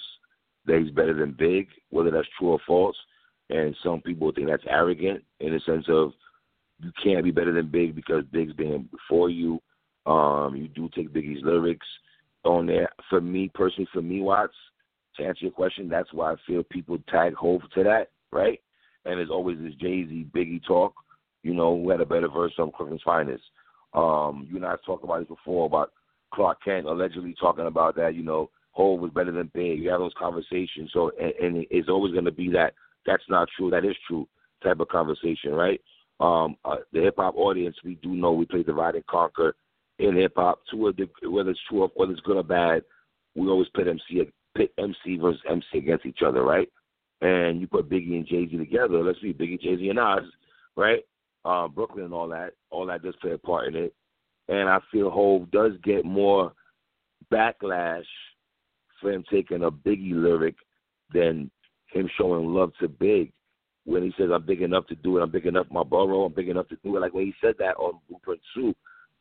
that 0.65 0.79
he's 0.79 0.91
better 0.91 1.13
than 1.13 1.35
Big, 1.37 1.67
whether 1.89 2.11
that's 2.11 2.27
true 2.37 2.49
or 2.49 2.59
false. 2.65 2.95
And 3.49 3.75
some 3.83 4.01
people 4.01 4.31
think 4.31 4.47
that's 4.47 4.63
arrogant 4.69 5.23
in 5.39 5.53
the 5.53 5.59
sense 5.65 5.85
of 5.89 6.11
you 6.81 6.91
can't 7.03 7.23
be 7.23 7.31
better 7.31 7.53
than 7.53 7.69
Big 7.69 7.95
because 7.95 8.23
Big's 8.31 8.53
been 8.53 8.87
before 8.91 9.29
you. 9.29 9.61
Um, 10.05 10.55
you 10.55 10.69
do 10.69 10.89
take 10.95 11.13
Biggie's 11.13 11.43
lyrics 11.43 11.87
on 12.43 12.65
there. 12.65 12.89
For 13.09 13.21
me 13.21 13.49
personally, 13.53 13.87
for 13.93 14.01
me, 14.01 14.21
Watts, 14.21 14.53
to 15.17 15.25
answer 15.25 15.45
your 15.45 15.51
question, 15.51 15.89
that's 15.89 16.13
why 16.13 16.33
I 16.33 16.35
feel 16.45 16.63
people 16.63 16.97
tag 17.09 17.33
Hov 17.33 17.61
to 17.73 17.83
that, 17.83 18.09
right? 18.31 18.59
And 19.05 19.17
there's 19.17 19.29
always 19.29 19.57
this 19.59 19.73
Jay 19.75 20.05
Z 20.07 20.27
Biggie 20.35 20.63
talk, 20.65 20.93
you 21.43 21.53
know, 21.53 21.77
who 21.77 21.89
had 21.89 22.01
a 22.01 22.05
better 22.05 22.27
verse 22.27 22.53
on 22.59 22.71
Brooklyn's 22.77 23.01
finest. 23.03 23.43
Um, 23.93 24.47
you 24.49 24.57
and 24.57 24.65
I 24.65 24.75
talked 24.85 25.03
about 25.03 25.19
this 25.19 25.29
before 25.29 25.65
about 25.65 25.91
Clark 26.33 26.59
Kent 26.63 26.85
allegedly 26.85 27.35
talking 27.39 27.67
about 27.67 27.95
that, 27.95 28.15
you 28.15 28.23
know, 28.23 28.49
Hov 28.71 28.99
was 28.99 29.11
better 29.11 29.31
than 29.31 29.49
Big. 29.53 29.79
You 29.79 29.89
have 29.89 29.99
those 29.99 30.13
conversations. 30.19 30.91
So 30.93 31.11
and, 31.19 31.33
and 31.41 31.65
it's 31.71 31.89
always 31.89 32.13
gonna 32.13 32.31
be 32.31 32.49
that 32.51 32.73
that's 33.05 33.23
not 33.29 33.47
true, 33.57 33.69
that 33.71 33.85
is 33.85 33.95
true 34.07 34.27
type 34.63 34.79
of 34.79 34.89
conversation, 34.89 35.53
right? 35.53 35.81
Um, 36.19 36.57
uh, 36.65 36.77
the 36.91 37.01
hip 37.01 37.15
hop 37.17 37.35
audience, 37.35 37.75
we 37.83 37.95
do 37.95 38.09
know 38.09 38.33
we 38.33 38.45
play 38.45 38.63
divide 38.63 38.95
and 38.95 39.05
conquer 39.07 39.55
in 39.99 40.15
hip 40.15 40.33
hop. 40.35 40.59
To 40.71 40.87
a 40.87 41.29
whether 41.29 41.51
it's 41.51 41.59
true 41.69 41.83
or 41.83 41.91
whether 41.95 42.11
it's 42.11 42.21
good 42.21 42.37
or 42.37 42.43
bad, 42.43 42.83
we 43.35 43.47
always 43.47 43.67
pit 43.75 43.87
MC 43.87 44.29
pit 44.55 44.73
MC 44.77 45.17
versus 45.17 45.41
MC 45.49 45.77
against 45.77 46.05
each 46.05 46.19
other, 46.25 46.43
right? 46.43 46.69
And 47.21 47.61
you 47.61 47.67
put 47.67 47.89
Biggie 47.89 48.15
and 48.15 48.27
Jay 48.27 48.47
Z 48.47 48.57
together. 48.57 49.03
Let's 49.03 49.21
see, 49.21 49.33
Biggie, 49.33 49.61
Jay 49.61 49.77
Z, 49.77 49.89
and 49.89 49.97
Nas, 49.97 50.29
right? 50.75 51.03
Uh, 51.45 51.67
Brooklyn 51.67 52.05
and 52.05 52.13
all 52.13 52.27
that. 52.29 52.53
All 52.69 52.85
that 52.87 53.03
does 53.03 53.15
play 53.21 53.31
a 53.31 53.37
part 53.37 53.67
in 53.67 53.75
it. 53.75 53.95
And 54.49 54.69
I 54.69 54.79
feel 54.91 55.09
Hov 55.09 55.49
does 55.51 55.73
get 55.83 56.05
more 56.05 56.53
backlash 57.31 58.03
for 59.01 59.11
him 59.11 59.23
taking 59.31 59.63
a 59.63 59.71
Biggie 59.71 60.13
lyric 60.13 60.55
than 61.13 61.49
him 61.91 62.09
showing 62.17 62.53
love 62.53 62.71
to 62.79 62.87
Big. 62.87 63.31
When 63.85 64.03
he 64.03 64.11
says, 64.17 64.29
I'm 64.33 64.45
big 64.45 64.61
enough 64.61 64.85
to 64.87 64.95
do 64.95 65.17
it, 65.17 65.21
I'm 65.21 65.31
big 65.31 65.45
enough 65.45 65.67
my 65.71 65.81
borough, 65.81 66.25
I'm 66.25 66.33
big 66.33 66.49
enough 66.49 66.67
to 66.69 66.77
do 66.83 66.97
it. 66.97 66.99
Like 66.99 67.13
when 67.13 67.25
he 67.25 67.33
said 67.39 67.55
that 67.59 67.77
on 67.77 67.99
Blueprint 68.09 68.41
2, 68.53 68.75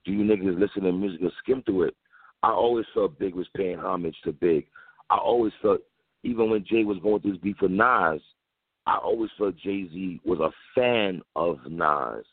do 0.07 0.13
you 0.13 0.25
niggas 0.25 0.59
listen 0.59 0.85
to 0.85 0.93
music 0.93 1.21
or 1.23 1.33
skim 1.43 1.63
through 1.65 1.89
it? 1.89 1.97
I 2.43 2.51
always 2.51 2.87
felt 2.95 3.19
Big 3.19 3.35
was 3.35 3.49
paying 3.57 3.79
homage 3.79 4.17
to 4.25 4.33
Big. 4.33 4.67
I 5.11 5.17
always 5.17 5.53
felt, 5.61 5.81
even 6.23 6.49
when 6.49 6.65
Jay 6.65 6.85
was 6.85 6.99
going 7.03 7.21
through 7.21 7.33
his 7.33 7.41
beef 7.41 7.57
with 7.61 7.73
Nas, 7.73 8.21
I 8.87 8.97
always 9.03 9.31
felt 9.37 9.57
Jay 9.57 9.89
Z 9.93 10.21
was 10.25 10.39
a 10.39 10.51
fan 10.75 11.23
of 11.35 11.59
Nas, 11.69 12.25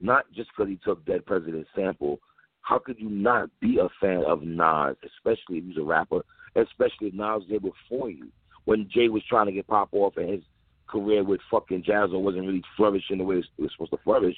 not 0.00 0.24
just 0.34 0.48
because 0.56 0.70
he 0.70 0.78
took 0.82 1.04
Dead 1.04 1.26
President's 1.26 1.68
sample. 1.76 2.18
How 2.62 2.78
could 2.78 2.98
you 2.98 3.10
not 3.10 3.50
be 3.60 3.78
a 3.78 3.88
fan 4.00 4.24
of 4.26 4.42
Nas, 4.42 4.96
especially 5.04 5.58
if 5.58 5.64
he's 5.64 5.76
a 5.76 5.82
rapper, 5.82 6.24
especially 6.56 7.08
if 7.08 7.14
Nas 7.14 7.42
was 7.42 7.46
there 7.50 7.60
before 7.60 8.10
you? 8.10 8.28
When 8.64 8.88
Jay 8.90 9.08
was 9.08 9.22
trying 9.28 9.46
to 9.46 9.52
get 9.52 9.66
pop 9.66 9.90
off 9.92 10.16
and 10.16 10.30
his 10.30 10.42
career 10.88 11.22
with 11.22 11.40
fucking 11.50 11.84
Jaz-O 11.84 12.18
wasn't 12.18 12.46
really 12.46 12.64
flourishing 12.76 13.18
the 13.18 13.24
way 13.24 13.36
it 13.36 13.44
was 13.58 13.70
supposed 13.72 13.90
to 13.92 13.98
flourish, 14.02 14.36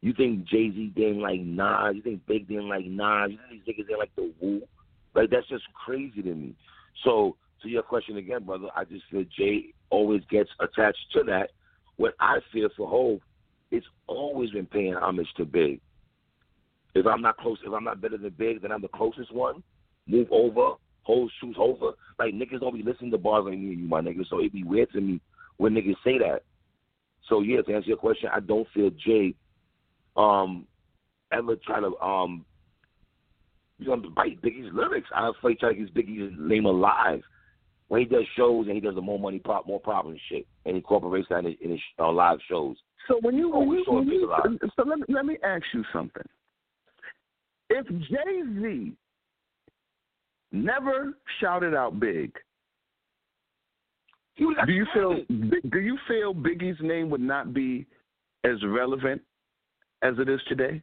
you 0.00 0.12
think 0.12 0.44
Jay 0.44 0.70
Z 0.70 0.92
didn't 0.94 1.20
like 1.20 1.40
Nas? 1.40 1.96
You 1.96 2.02
think 2.02 2.26
Big 2.26 2.48
didn't 2.48 2.68
like 2.68 2.86
Nas? 2.86 3.30
You 3.30 3.38
think 3.48 3.64
these 3.64 3.74
niggas 3.74 3.88
didn't 3.88 3.98
like 3.98 4.14
the 4.16 4.32
Wu? 4.40 4.62
Like 5.14 5.30
that's 5.30 5.48
just 5.48 5.64
crazy 5.84 6.22
to 6.22 6.34
me. 6.34 6.54
So 7.04 7.36
to 7.62 7.68
your 7.68 7.82
question 7.82 8.16
again, 8.16 8.44
brother, 8.44 8.68
I 8.76 8.84
just 8.84 9.04
feel 9.10 9.24
Jay 9.36 9.74
always 9.90 10.22
gets 10.30 10.50
attached 10.60 11.04
to 11.14 11.22
that. 11.24 11.50
What 11.96 12.14
I 12.20 12.38
feel 12.52 12.68
for 12.76 12.88
Hov, 12.88 13.20
it's 13.70 13.86
always 14.06 14.50
been 14.50 14.66
paying 14.66 14.94
homage 14.94 15.28
to 15.36 15.44
Big. 15.44 15.80
If 16.94 17.06
I'm 17.06 17.20
not 17.20 17.36
close, 17.36 17.58
if 17.64 17.72
I'm 17.72 17.84
not 17.84 18.00
better 18.00 18.16
than 18.16 18.34
Big, 18.38 18.62
then 18.62 18.70
I'm 18.70 18.82
the 18.82 18.88
closest 18.88 19.34
one. 19.34 19.62
Move 20.06 20.28
over, 20.30 20.74
hold 21.02 21.32
shoes 21.40 21.56
over. 21.58 21.92
Like 22.18 22.34
niggas 22.34 22.60
don't 22.60 22.74
be 22.74 22.82
listening 22.84 23.10
to 23.10 23.18
bars 23.18 23.44
like 23.46 23.58
me 23.58 23.70
and 23.70 23.80
you, 23.80 23.88
my 23.88 24.00
niggas. 24.00 24.28
So 24.30 24.38
it'd 24.38 24.52
be 24.52 24.64
weird 24.64 24.92
to 24.92 25.00
me 25.00 25.20
when 25.56 25.74
niggas 25.74 25.96
say 26.04 26.18
that. 26.18 26.42
So 27.28 27.40
yeah, 27.40 27.62
to 27.62 27.74
answer 27.74 27.88
your 27.88 27.96
question, 27.96 28.30
I 28.32 28.40
don't 28.40 28.66
feel 28.72 28.90
Jay 28.90 29.34
um 30.18 30.66
ever 31.32 31.56
try 31.56 31.80
to 31.80 31.96
um 32.00 32.44
you 33.78 33.88
know 33.88 33.96
bite 34.14 34.42
Biggie's 34.42 34.72
lyrics. 34.74 35.08
I 35.14 35.30
he 35.42 35.54
try 35.54 35.72
to 35.72 35.74
keep 35.74 35.94
Biggie's 35.94 36.34
name 36.38 36.66
alive. 36.66 37.20
When 37.86 38.02
he 38.02 38.06
does 38.06 38.24
shows 38.36 38.66
and 38.66 38.74
he 38.74 38.80
does 38.80 38.96
the 38.96 39.00
more 39.00 39.18
money 39.18 39.38
pop 39.38 39.66
more 39.66 39.80
problem 39.80 40.18
shit 40.28 40.46
and 40.66 40.74
he 40.74 40.78
incorporates 40.78 41.28
that 41.30 41.38
in 41.38 41.46
his, 41.46 41.54
in 41.62 41.70
his 41.70 41.80
uh, 41.98 42.12
live 42.12 42.38
shows. 42.46 42.76
So 43.06 43.18
when 43.22 43.36
you, 43.36 43.48
when 43.48 43.68
you, 43.70 43.84
Oh, 43.88 43.94
when 43.94 44.08
you 44.08 44.30
so 44.76 44.82
let 44.84 44.98
me, 44.98 45.04
let 45.08 45.24
me 45.24 45.38
ask 45.42 45.64
you 45.72 45.82
something. 45.90 46.22
If 47.70 47.86
Jay 47.88 48.42
Z 48.60 48.92
never 50.52 51.14
shouted 51.40 51.74
out 51.74 51.98
Big, 51.98 52.32
do 54.36 54.72
you 54.72 54.86
feel 54.92 55.16
do 55.70 55.80
you 55.80 55.98
feel 56.06 56.34
Biggie's 56.34 56.78
name 56.80 57.08
would 57.10 57.20
not 57.20 57.54
be 57.54 57.86
as 58.44 58.62
relevant 58.64 59.22
as 60.02 60.14
it 60.18 60.28
is 60.28 60.40
today? 60.48 60.82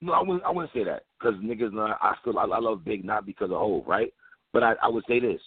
No, 0.00 0.12
I 0.12 0.20
wouldn't. 0.20 0.44
I 0.44 0.50
wouldn't 0.50 0.72
say 0.72 0.84
that 0.84 1.04
because 1.18 1.34
niggas. 1.40 1.72
Not, 1.72 1.98
I 2.00 2.14
still. 2.20 2.38
I, 2.38 2.44
I 2.44 2.58
love 2.58 2.84
Big 2.84 3.04
not 3.04 3.26
because 3.26 3.50
of 3.50 3.58
Hov, 3.58 3.86
right? 3.86 4.12
But 4.52 4.62
I, 4.62 4.74
I 4.82 4.88
would 4.88 5.04
say 5.08 5.20
this: 5.20 5.40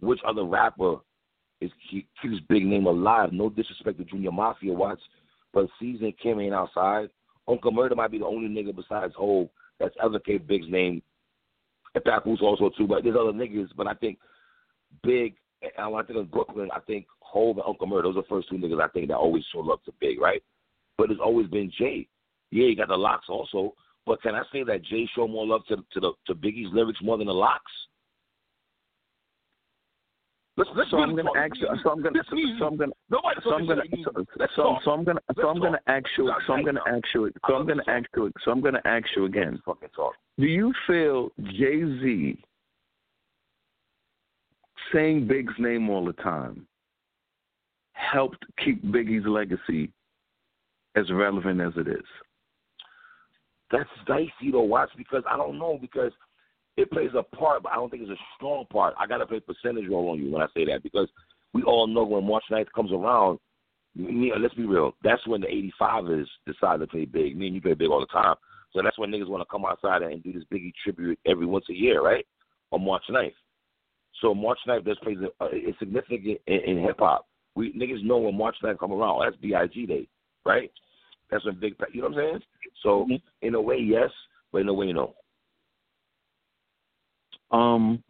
which 0.00 0.20
other 0.26 0.44
rapper 0.44 0.96
is 1.60 1.70
keep, 1.90 2.08
keeps 2.22 2.40
Big 2.48 2.64
name 2.64 2.86
alive? 2.86 3.32
No 3.32 3.50
disrespect 3.50 3.98
to 3.98 4.04
Junior 4.04 4.32
Mafia 4.32 4.72
watch, 4.72 5.00
but 5.52 5.68
Season 5.80 6.12
Kim 6.22 6.40
ain't 6.40 6.54
outside. 6.54 7.08
Uncle 7.48 7.72
Murder 7.72 7.94
might 7.94 8.10
be 8.10 8.18
the 8.18 8.26
only 8.26 8.48
nigga 8.48 8.76
besides 8.76 9.14
Hov 9.16 9.48
that's 9.80 9.94
ever 10.02 10.18
kept 10.18 10.46
Big's 10.46 10.68
name. 10.68 11.02
And 11.94 12.04
Papoose 12.04 12.40
also 12.42 12.70
too, 12.76 12.86
but 12.86 13.02
there's 13.02 13.16
other 13.18 13.32
niggas. 13.32 13.68
But 13.76 13.86
I 13.86 13.94
think 13.94 14.18
Big. 15.02 15.34
And 15.60 15.96
I 15.96 16.02
think 16.04 16.18
in 16.18 16.26
Brooklyn, 16.26 16.68
I 16.72 16.78
think 16.80 17.06
Hov 17.18 17.56
and 17.56 17.66
Uncle 17.66 17.88
Murder, 17.88 18.02
those 18.02 18.18
are 18.18 18.22
the 18.22 18.28
first 18.28 18.48
two 18.48 18.56
niggas 18.56 18.80
I 18.80 18.88
think 18.88 19.08
that 19.08 19.16
always 19.16 19.42
show 19.52 19.58
love 19.58 19.82
to 19.86 19.92
Big, 20.00 20.20
right? 20.20 20.42
But 20.98 21.10
it's 21.10 21.20
always 21.24 21.46
been 21.46 21.70
Jay. 21.78 22.06
Yeah, 22.50 22.66
you 22.66 22.76
got 22.76 22.88
the 22.88 22.96
LOX 22.96 23.26
also. 23.28 23.74
But 24.04 24.20
can 24.22 24.34
I 24.34 24.42
say 24.52 24.64
that 24.64 24.84
Jay 24.84 25.08
showed 25.14 25.28
more 25.30 25.46
love 25.46 25.64
to 25.68 25.76
to 25.76 26.00
the 26.00 26.12
to 26.26 26.34
Biggie's 26.34 26.72
lyrics 26.72 27.00
more 27.02 27.16
than 27.16 27.28
the 27.28 27.34
LOX? 27.34 27.62
Let's 30.56 30.70
let's 30.74 30.90
So 30.90 30.98
I'm 30.98 31.10
gonna 31.14 31.28
talk. 31.28 31.36
ask 31.36 31.56
you. 31.56 31.68
So 31.84 31.90
I'm 31.90 32.02
gonna. 32.02 32.18
So, 32.28 32.36
so 32.58 32.64
I'm 32.66 32.76
gonna. 32.76 32.92
Nobody 33.10 33.40
So 33.44 33.54
I'm 33.54 33.66
gonna. 33.66 33.82
So, 34.04 34.24
so, 34.56 34.76
so 34.84 34.90
I'm 34.90 35.04
gonna. 35.04 35.20
So 35.36 35.42
Let's 35.42 35.48
I'm 35.48 35.60
gonna 35.60 35.78
talk. 35.78 35.82
ask 35.86 36.06
you. 36.18 36.32
So 36.46 36.52
I'm 36.52 36.64
gonna 36.64 36.80
ask 36.88 37.04
you. 37.14 37.30
So 37.46 37.54
I'm 37.54 37.66
gonna 37.66 37.82
ask 37.86 38.06
you. 38.16 38.32
So 38.44 38.50
I'm 38.50 38.60
gonna 38.60 38.82
ask 38.84 39.06
you 39.14 39.24
again. 39.26 39.60
Fucking 39.64 39.90
talk. 39.94 40.14
Do 40.38 40.46
you 40.46 40.72
feel 40.86 41.30
Jay 41.52 41.82
Z 42.00 42.42
saying 44.92 45.28
Big's 45.28 45.54
name 45.58 45.90
all 45.90 46.04
the 46.04 46.12
time 46.14 46.66
helped 47.92 48.44
keep 48.64 48.82
Biggie's 48.84 49.26
legacy 49.26 49.92
as 50.98 51.12
relevant 51.12 51.60
as 51.60 51.72
it 51.76 51.88
is? 51.88 52.04
That's 53.70 53.88
dicey 54.06 54.50
to 54.52 54.60
watch 54.60 54.90
because 54.96 55.22
I 55.30 55.36
don't 55.36 55.58
know 55.58 55.78
because 55.80 56.12
it 56.76 56.90
plays 56.90 57.10
a 57.16 57.22
part, 57.22 57.62
but 57.62 57.72
I 57.72 57.76
don't 57.76 57.90
think 57.90 58.02
it's 58.02 58.12
a 58.12 58.24
strong 58.36 58.64
part. 58.72 58.94
I 58.98 59.06
gotta 59.06 59.26
play 59.26 59.40
percentage 59.40 59.90
role 59.90 60.10
on 60.10 60.18
you 60.18 60.30
when 60.30 60.42
I 60.42 60.46
say 60.54 60.64
that 60.66 60.82
because 60.82 61.08
we 61.52 61.62
all 61.62 61.86
know 61.86 62.04
when 62.04 62.24
March 62.24 62.44
9th 62.50 62.72
comes 62.74 62.92
around, 62.92 63.38
let's 63.96 64.54
be 64.54 64.64
real. 64.64 64.94
That's 65.02 65.26
when 65.26 65.40
the 65.40 65.70
85ers 65.80 66.26
decide 66.46 66.80
to 66.80 66.86
play 66.86 67.04
big. 67.04 67.36
Me 67.36 67.46
and 67.46 67.54
you 67.54 67.60
play 67.60 67.74
big 67.74 67.90
all 67.90 68.00
the 68.00 68.06
time. 68.06 68.36
So 68.72 68.80
that's 68.82 68.98
when 68.98 69.10
niggas 69.10 69.28
want 69.28 69.40
to 69.40 69.50
come 69.50 69.64
outside 69.64 70.02
and 70.02 70.22
do 70.22 70.32
this 70.32 70.44
Biggie 70.52 70.72
tribute 70.84 71.18
every 71.26 71.46
once 71.46 71.64
a 71.70 71.74
year, 71.74 72.02
right? 72.02 72.26
On 72.70 72.84
March 72.84 73.02
9th. 73.10 73.32
So 74.20 74.34
March 74.34 74.58
9th 74.66 74.84
does 74.84 74.98
plays 75.02 75.18
a, 75.40 75.44
a, 75.44 75.74
significant 75.78 76.38
in, 76.46 76.60
in 76.66 76.82
hip 76.82 76.96
hop. 76.98 77.26
We 77.54 77.72
niggas 77.72 78.04
know 78.04 78.18
when 78.18 78.36
March 78.36 78.56
9th 78.62 78.78
come 78.78 78.92
around. 78.92 79.22
That's 79.24 79.36
Big 79.36 79.88
Day, 79.88 80.08
right? 80.44 80.70
That's 81.30 81.44
a 81.46 81.52
big. 81.52 81.74
You 81.92 82.02
know 82.02 82.08
what 82.08 82.18
I'm 82.18 82.24
saying? 82.24 82.40
So 82.82 83.04
mm-hmm. 83.04 83.46
in 83.46 83.54
a 83.54 83.60
way, 83.60 83.78
yes, 83.78 84.10
but 84.52 84.62
in 84.62 84.68
a 84.68 84.74
way, 84.74 84.92
no. 84.92 85.14
Um. 87.50 88.02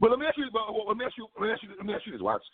But 0.00 0.10
let 0.10 0.18
me 0.18 0.26
ask 0.26 0.38
you. 0.38 0.48
Let 0.88 0.96
me 0.96 1.04
ask 1.04 1.16
you. 1.18 1.26
Let 1.38 1.46
me 1.46 1.52
ask 1.52 1.62
you. 1.62 1.68
Let 1.76 1.86
me 1.86 1.94
ask 1.94 2.06
you 2.06 2.12
this, 2.12 2.22
Watts. 2.22 2.44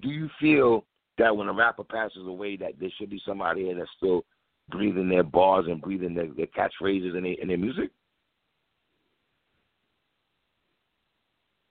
Do 0.00 0.08
you 0.08 0.28
feel 0.40 0.84
that 1.18 1.36
when 1.36 1.48
a 1.48 1.52
rapper 1.52 1.84
passes 1.84 2.26
away, 2.26 2.56
that 2.56 2.72
there 2.80 2.90
should 2.98 3.10
be 3.10 3.20
somebody 3.26 3.70
in 3.70 3.78
that's 3.78 3.90
still 3.96 4.24
breathing 4.70 5.08
their 5.08 5.22
bars 5.22 5.66
and 5.68 5.80
breathing 5.80 6.14
their, 6.14 6.28
their 6.28 6.46
catchphrases 6.46 7.14
and 7.16 7.24
their, 7.24 7.34
in 7.40 7.48
their 7.48 7.58
music? 7.58 7.90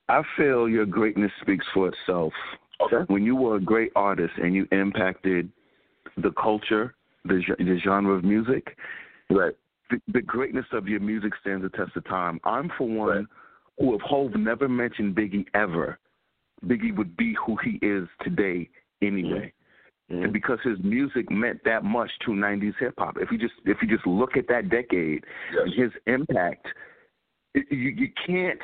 I 0.10 0.22
feel 0.38 0.70
your 0.70 0.86
greatness 0.86 1.32
speaks 1.42 1.66
for 1.74 1.90
itself. 1.90 2.34
Okay. 2.82 3.06
When 3.08 3.24
you 3.24 3.36
were 3.36 3.56
a 3.56 3.62
great 3.62 3.92
artist 3.96 4.34
and 4.42 4.54
you 4.54 4.68
impacted 4.72 5.50
the 6.18 6.32
culture, 6.32 6.96
the, 7.26 7.42
the 7.58 7.80
genre 7.84 8.14
of 8.14 8.24
music, 8.24 8.78
right. 9.30 9.54
The, 9.90 10.00
the, 10.12 10.22
greatness 10.22 10.66
of 10.72 10.88
your 10.88 11.02
music 11.02 11.34
stands 11.42 11.64
the 11.64 11.70
test 11.70 11.96
of 11.96 12.06
time. 12.06 12.40
I'm 12.46 12.72
for 12.78 12.88
one 12.88 13.10
right. 13.10 13.26
who, 13.80 13.96
if 13.96 14.02
Hov 14.02 14.34
never 14.36 14.68
mentioned 14.68 15.16
Biggie 15.16 15.46
ever, 15.54 16.00
Biggie 16.66 16.96
would 16.96 17.16
be 17.18 17.36
who 17.46 17.58
he 17.64 17.86
is 17.86 18.08
today 18.24 18.70
anyway. 19.02 19.52
Mm-hmm. 20.12 20.24
And 20.24 20.34
because 20.34 20.60
his 20.64 20.78
music 20.84 21.30
meant 21.32 21.60
that 21.66 21.84
much 21.84 22.10
to 22.26 22.32
'90s 22.32 22.74
hip 22.80 22.94
hop, 22.98 23.18
if 23.20 23.32
you 23.32 23.38
just 23.38 23.54
if 23.66 23.78
you 23.82 23.88
just 23.88 24.06
look 24.06 24.36
at 24.36 24.48
that 24.48 24.70
decade 24.70 25.24
yes. 25.54 25.64
and 25.66 25.74
his 25.74 25.92
impact, 26.08 26.68
it, 27.54 27.66
you, 27.72 27.90
you 27.90 28.08
can't 28.26 28.60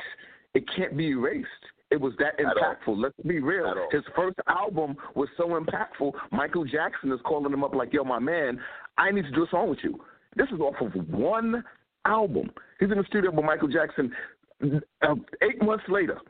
it 0.54 0.64
can't 0.76 0.96
be 0.96 1.08
erased. 1.08 1.48
It 1.90 2.00
was 2.00 2.12
that 2.18 2.38
impactful. 2.38 3.02
Let's 3.02 3.16
be 3.26 3.40
real. 3.40 3.74
His 3.90 4.02
first 4.14 4.38
album 4.46 4.96
was 5.16 5.28
so 5.36 5.48
impactful. 5.60 6.12
Michael 6.30 6.64
Jackson 6.64 7.10
is 7.10 7.18
calling 7.24 7.52
him 7.52 7.64
up 7.64 7.74
like, 7.74 7.92
"Yo, 7.92 8.04
my 8.04 8.20
man, 8.20 8.60
I 8.96 9.10
need 9.10 9.24
to 9.24 9.30
do 9.32 9.44
a 9.44 9.48
song 9.48 9.70
with 9.70 9.80
you." 9.82 10.00
This 10.36 10.46
is 10.52 10.60
off 10.60 10.80
of 10.80 10.92
one 11.08 11.64
album. 12.04 12.50
He's 12.78 12.92
in 12.92 12.98
the 12.98 13.04
studio 13.04 13.32
with 13.32 13.44
Michael 13.44 13.68
Jackson. 13.68 14.14
Uh, 15.02 15.14
eight 15.42 15.60
months 15.62 15.84
later, 15.88 16.20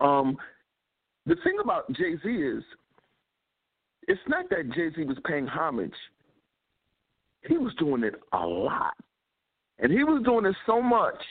um, 0.00 0.36
the 1.24 1.36
thing 1.44 1.58
about 1.62 1.90
Jay 1.92 2.16
Z 2.22 2.28
is, 2.28 2.64
it's 4.08 4.20
not 4.28 4.50
that 4.50 4.70
Jay 4.74 4.90
Z 4.94 5.04
was 5.04 5.16
paying 5.24 5.46
homage. 5.46 5.94
He 7.48 7.56
was 7.56 7.72
doing 7.78 8.04
it 8.04 8.14
a 8.32 8.46
lot, 8.46 8.94
and 9.78 9.90
he 9.90 10.04
was 10.04 10.22
doing 10.24 10.44
it 10.44 10.56
so 10.66 10.82
much 10.82 11.22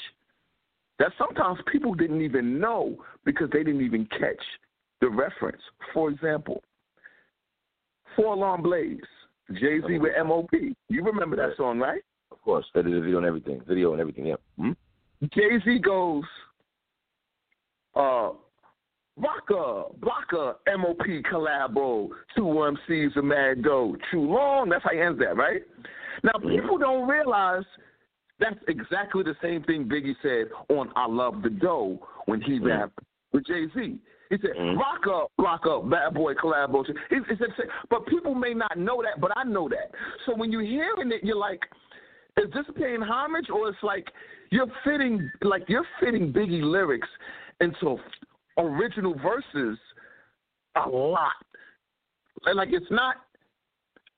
that 1.01 1.11
sometimes 1.17 1.57
people 1.71 1.95
didn't 1.95 2.21
even 2.21 2.59
know 2.59 2.95
because 3.25 3.49
they 3.51 3.63
didn't 3.63 3.81
even 3.81 4.05
catch 4.05 4.43
the 5.01 5.09
reference. 5.09 5.61
For 5.95 6.11
example, 6.11 6.61
Four 8.15 8.35
Alarm 8.35 8.61
Blaze, 8.61 8.99
Jay 9.53 9.79
Z 9.87 9.97
with 9.97 10.11
MOP. 10.23 10.51
You 10.89 11.03
remember 11.03 11.35
that 11.37 11.57
song, 11.57 11.79
right? 11.79 12.03
Of 12.31 12.39
course, 12.43 12.65
that 12.75 12.85
is 12.85 12.93
a 12.93 13.01
video 13.01 13.17
and 13.17 13.25
everything, 13.25 13.61
video 13.67 13.93
and 13.93 13.99
everything. 13.99 14.27
Yeah. 14.27 14.35
Hmm? 14.59 14.73
Jay 15.33 15.59
Z 15.65 15.79
goes, 15.79 16.23
uh, 17.95 18.29
Rocka, 19.19 19.95
Blocka, 19.99 20.55
MOP 20.77 21.01
collabo, 21.31 22.09
two 22.35 22.43
MCs 22.43 23.17
a 23.17 23.23
mad 23.23 23.63
go, 23.63 23.97
too 24.11 24.21
long. 24.21 24.69
That's 24.69 24.83
how 24.83 24.91
he 24.91 24.99
ends 24.99 25.17
that, 25.17 25.35
right? 25.35 25.61
Now 26.23 26.33
people 26.47 26.77
don't 26.77 27.07
realize 27.07 27.65
that's 28.41 28.59
exactly 28.67 29.23
the 29.23 29.35
same 29.41 29.63
thing 29.63 29.85
Biggie 29.85 30.15
said 30.21 30.47
on 30.75 30.91
I 30.95 31.07
Love 31.07 31.41
the 31.43 31.49
Dough 31.49 31.99
when 32.25 32.41
he 32.41 32.53
mm-hmm. 32.53 32.65
rapped 32.65 32.99
with 33.31 33.45
Jay 33.45 33.67
Z. 33.73 33.99
He 34.29 34.37
said, 34.41 34.51
mm-hmm. 34.57 34.79
"Rock 34.79 35.07
up, 35.07 35.31
rock 35.37 35.67
up, 35.67 35.89
bad 35.89 36.13
boy 36.13 36.33
collaboration." 36.33 36.95
He, 37.09 37.17
he 37.17 37.35
said, 37.37 37.49
but 37.89 38.07
people 38.07 38.33
may 38.33 38.53
not 38.53 38.77
know 38.77 39.01
that, 39.03 39.21
but 39.21 39.31
I 39.37 39.43
know 39.43 39.69
that. 39.69 39.91
So 40.25 40.35
when 40.35 40.51
you're 40.51 40.63
hearing 40.63 41.11
it, 41.11 41.23
you're 41.23 41.37
like, 41.37 41.59
"Is 42.37 42.51
this 42.53 42.65
paying 42.75 43.01
homage, 43.01 43.49
or 43.53 43.69
it's 43.69 43.77
like 43.83 44.07
you're 44.49 44.71
fitting, 44.83 45.29
like 45.43 45.63
you're 45.67 45.85
fitting 45.99 46.33
Biggie 46.33 46.63
lyrics 46.63 47.07
into 47.59 47.97
original 48.57 49.13
verses 49.19 49.77
a 50.83 50.89
lot, 50.89 51.31
and 52.45 52.55
like 52.55 52.69
it's 52.71 52.89
not 52.89 53.17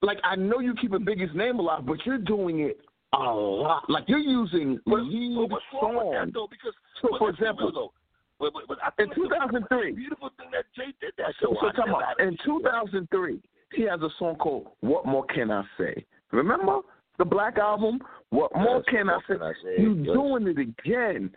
like 0.00 0.18
I 0.24 0.36
know 0.36 0.60
you 0.60 0.74
keep 0.80 0.92
a 0.92 0.98
Biggie's 0.98 1.34
name 1.34 1.58
alive, 1.58 1.84
but 1.86 2.06
you're 2.06 2.18
doing 2.18 2.60
it 2.60 2.78
a 3.20 3.34
lot. 3.34 3.88
Like 3.88 4.04
you're 4.06 4.18
using 4.18 4.78
but, 4.86 5.00
lead 5.02 5.48
but 5.50 5.60
songs. 5.72 6.30
though? 6.32 6.48
Because 6.50 6.74
so, 7.02 7.08
for 7.18 7.30
example, 7.30 7.70
though, 7.72 7.92
but, 8.38 8.52
but, 8.52 8.78
but 8.96 9.02
in 9.02 9.14
2003, 9.14 9.92
beautiful 9.92 10.30
thing 10.38 10.48
that 10.52 10.64
Jay 10.76 10.92
did 11.00 11.12
that 11.18 11.34
show. 11.40 11.54
So, 11.60 11.70
so 11.76 11.82
about, 11.82 12.20
in 12.20 12.36
2003, 12.44 13.40
he 13.74 13.82
has 13.82 14.00
a 14.00 14.08
song 14.18 14.36
called 14.36 14.68
"What 14.80 15.06
More 15.06 15.24
Can 15.26 15.50
I 15.50 15.62
Say." 15.78 16.04
Remember 16.32 16.80
the 17.18 17.24
Black 17.24 17.58
album? 17.58 18.00
What 18.30 18.50
yes, 18.54 18.64
more 18.64 18.82
can 18.84 19.08
I 19.08 19.18
say? 19.28 19.34
Can 19.34 19.42
I 19.42 19.52
say? 19.62 19.82
You 19.82 19.94
yes. 19.94 20.14
doing 20.14 20.46
it 20.48 20.58
again? 20.58 21.30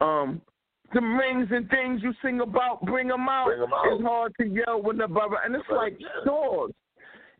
Um, 0.00 0.40
the 0.92 1.00
rings 1.00 1.48
and 1.50 1.68
things 1.70 2.00
you 2.02 2.12
sing 2.22 2.40
about, 2.40 2.84
bring 2.84 3.08
them 3.08 3.28
out. 3.28 3.46
Bring 3.46 3.60
them 3.60 3.72
out. 3.72 3.92
It's 3.92 4.02
hard 4.02 4.32
to 4.40 4.46
yell 4.46 4.82
when 4.82 4.98
the 4.98 5.08
brother, 5.08 5.36
and 5.44 5.54
it's 5.54 5.64
like 5.70 5.96
yeah. 5.98 6.06
dogs, 6.24 6.74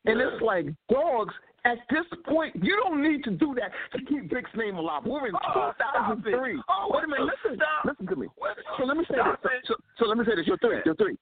and 0.06 0.18
yeah. 0.18 0.26
it's 0.26 0.42
like 0.42 0.66
dogs 0.90 1.34
at 1.64 1.78
this 1.88 2.04
point, 2.28 2.54
you 2.60 2.76
don't 2.82 3.02
need 3.02 3.24
to 3.24 3.30
do 3.30 3.56
that 3.56 3.72
to 3.96 4.04
keep 4.04 4.28
Big's 4.28 4.50
name 4.54 4.76
alive. 4.76 5.02
We're 5.06 5.28
in 5.28 5.34
oh, 5.56 5.72
2003. 6.20 6.60
Oh, 6.68 6.86
Wait 6.90 7.04
a 7.04 7.08
minute, 7.08 7.24
listen, 7.24 7.56
stop. 7.56 7.84
listen 7.88 8.06
to 8.06 8.16
me. 8.16 8.28
So 8.78 8.84
let 8.84 8.96
me 8.96 9.04
say 9.08 9.16
this. 9.16 9.50
So, 9.64 9.74
so, 9.98 10.04
let 10.04 10.18
me 10.18 10.24
say 10.28 10.36
this. 10.36 10.46
You're 10.46 10.58
three. 10.58 10.80
You're 10.84 10.94
three. 10.96 11.16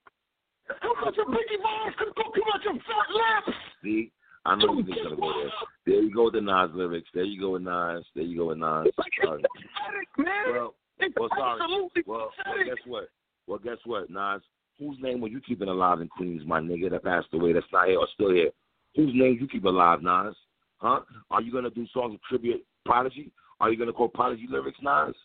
How 0.81 0.93
much 1.03 1.15
of 1.17 1.27
Biggie 1.27 1.61
Miles 1.63 1.95
could 1.97 2.15
go 2.15 2.23
too 2.35 2.43
much 2.51 2.63
of 2.67 2.75
fat 2.83 3.07
lips? 3.11 3.57
See, 3.83 4.11
I 4.45 4.55
know 4.55 4.83
you're 4.83 4.83
gonna 4.83 5.15
go 5.15 5.31
there. 5.31 5.51
There 5.85 6.03
you 6.03 6.13
go 6.13 6.25
with 6.25 6.33
the 6.33 6.41
Nas 6.41 6.71
lyrics. 6.73 7.09
There 7.13 7.23
you 7.23 7.39
go 7.39 7.51
with 7.51 7.63
Nas. 7.63 8.03
There 8.15 8.23
you 8.23 8.37
go 8.37 8.47
with 8.47 8.57
Nas. 8.57 8.87
It's 8.87 8.97
like 8.97 9.11
sorry. 9.23 9.43
pathetic, 9.43 10.09
man. 10.17 10.55
Well, 10.55 10.75
it's 10.99 11.15
well, 11.19 11.29
sorry. 11.37 11.61
absolutely 11.61 12.03
well, 12.05 12.31
pathetic. 12.35 12.67
well, 12.67 12.75
guess 12.75 12.85
what? 12.87 13.07
Well, 13.47 13.59
guess 13.59 13.81
what, 13.85 14.09
Nas? 14.09 14.41
Whose 14.79 14.97
name 15.01 15.21
were 15.21 15.27
you 15.29 15.39
keeping 15.39 15.69
alive 15.69 16.01
in 16.01 16.07
Queens, 16.07 16.43
my 16.45 16.59
nigga, 16.59 16.89
that 16.91 17.03
passed 17.03 17.27
away, 17.33 17.53
that's 17.53 17.65
not 17.71 17.87
here 17.87 17.99
or 17.99 18.07
still 18.13 18.31
here? 18.31 18.51
Whose 18.95 19.11
name 19.13 19.37
you 19.39 19.47
keep 19.47 19.65
alive, 19.65 20.01
Nas? 20.01 20.35
Huh? 20.77 21.01
Are 21.31 21.41
you 21.41 21.51
gonna 21.51 21.69
do 21.69 21.87
songs 21.93 22.15
of 22.15 22.21
tribute 22.23 22.65
Prodigy? 22.85 23.31
Are 23.59 23.71
you 23.71 23.77
gonna 23.77 23.93
call 23.93 24.09
Prodigy 24.09 24.45
lyrics 24.49 24.79
Nas? 24.81 25.15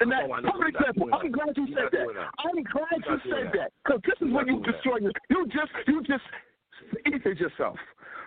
And 0.00 0.12
that, 0.12 0.24
oh, 0.24 0.36
perfect 0.42 0.76
example. 0.78 1.08
I'm 1.12 1.32
glad 1.32 1.56
you 1.56 1.66
said 1.74 1.90
that. 1.92 2.06
I'm 2.38 2.62
glad 2.62 3.02
you 3.06 3.18
said 3.30 3.52
that 3.54 3.72
because 3.84 4.00
this 4.06 4.26
is 4.26 4.32
when 4.32 4.46
you 4.46 4.62
destroy 4.62 4.98
you. 4.98 5.10
You 5.28 5.46
just 5.46 5.72
you 5.86 6.02
just 6.02 6.24
eat 7.06 7.22
it 7.24 7.38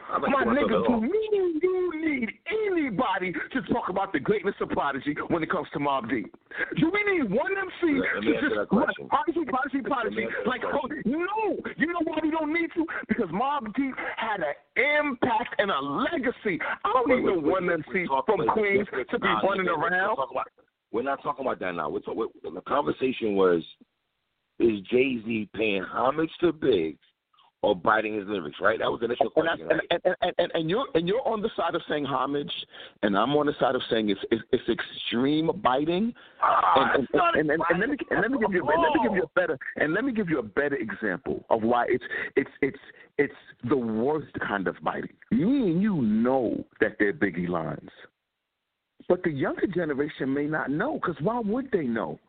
yourself. 0.10 0.32
My 0.32 0.46
nigga, 0.46 0.88
do 0.88 1.02
me 1.02 1.24
you 1.62 1.92
need 1.96 2.30
anybody 2.48 3.32
to 3.32 3.62
talk 3.74 3.90
about 3.90 4.14
the 4.14 4.20
greatness 4.20 4.56
of 4.62 4.70
Prodigy 4.70 5.16
when 5.30 5.44
it 5.44 5.50
comes 5.50 5.68
to 5.74 5.80
Mobb 5.80 6.10
Deep? 6.10 6.34
Do 6.78 6.92
we 6.92 7.14
need 7.14 7.32
one 7.32 7.52
MC 7.58 8.02
to 8.22 8.34
just 8.34 8.70
Prodigy, 8.70 9.46
Prodigy, 9.48 9.82
Prodigy? 9.82 10.28
Like, 10.46 10.62
oh, 10.66 10.88
no, 11.06 11.58
you 11.78 11.88
know 11.88 12.00
why 12.04 12.20
we 12.22 12.32
don't 12.32 12.54
need 12.54 12.70
to? 12.76 12.86
Because 13.08 13.30
Mobb 13.30 13.74
Deep 13.76 13.96
had 14.18 14.42
an 14.42 14.54
impact 15.00 15.56
and 15.58 15.72
a 15.72 15.80
legacy. 15.80 16.60
I 16.84 16.94
don't 16.94 17.10
need 17.10 17.26
no 17.26 17.40
one 17.40 17.70
MC 17.70 18.06
from 18.26 18.48
Queens 18.54 18.88
to 19.12 19.20
be 19.20 19.28
running 19.44 19.68
around. 19.68 20.18
We're 20.92 21.04
not 21.04 21.24
talking 21.24 21.46
about 21.46 21.60
that 21.60 21.74
now. 21.74 21.90
We're 21.90 22.00
talking, 22.00 22.28
the 22.44 22.62
conversation 22.62 23.36
was: 23.36 23.64
Is 24.60 24.80
Jay 24.92 25.20
Z 25.26 25.50
paying 25.56 25.84
homage 25.84 26.30
to 26.42 26.54
Biggs 26.54 27.00
or 27.64 27.74
biting 27.76 28.16
his 28.16 28.28
lyrics, 28.28 28.58
right? 28.62 28.78
That 28.78 28.92
was 28.92 29.00
the 29.00 29.06
initial 29.06 29.30
question. 29.30 29.62
And, 29.62 29.80
right? 29.80 30.02
and, 30.06 30.16
and, 30.22 30.34
and, 30.38 30.52
and, 30.54 30.70
you're 30.70 30.86
and 30.96 31.08
you're 31.08 31.26
on 31.26 31.42
the 31.42 31.50
side 31.56 31.74
of 31.76 31.82
saying 31.90 32.06
homage, 32.06 32.52
and 33.02 33.18
I'm 33.18 33.36
on 33.38 33.46
the 33.46 33.54
side 33.60 33.74
of 33.74 33.82
saying 33.90 34.10
it's 34.10 34.20
it's, 34.30 34.44
it's 34.52 34.70
extreme 34.70 35.50
biting. 35.64 36.14
Ah, 36.42 36.94
and, 36.96 37.08
and, 37.14 37.50
and, 37.50 37.80
let 37.80 37.90
me 37.90 37.98
and 38.12 38.22
let 38.22 38.32
me 38.32 38.38
give 38.38 38.52
you 38.54 38.68
and 38.68 38.82
let 38.84 38.94
me 38.94 39.00
give 39.08 39.16
you 39.16 39.24
a 39.24 39.40
better 39.40 39.58
and 39.78 39.94
let 39.94 40.04
me 40.04 40.12
give 40.12 40.30
you 40.30 40.40
a 40.40 40.44
better 40.44 40.76
example 40.76 41.46
of 41.50 41.64
why 41.64 41.86
it's 41.88 42.04
it's 42.36 42.52
it's 42.62 42.78
it's 43.18 43.34
the 43.70 43.78
worst 43.78 44.34
kind 44.46 44.68
of 44.68 44.76
biting. 44.84 45.14
Me 45.32 45.72
and 45.72 45.82
you 45.82 46.02
know 46.02 46.64
that 46.82 46.98
they're 47.00 47.14
Biggie 47.14 47.48
lines, 47.48 47.90
but 49.08 49.24
the 49.24 49.32
younger 49.32 49.68
generation 49.68 50.34
may 50.34 50.48
not 50.48 50.70
know 50.70 51.00
because 51.02 51.16
why 51.22 51.40
would 51.40 51.72
they 51.72 51.84
know? 51.84 52.20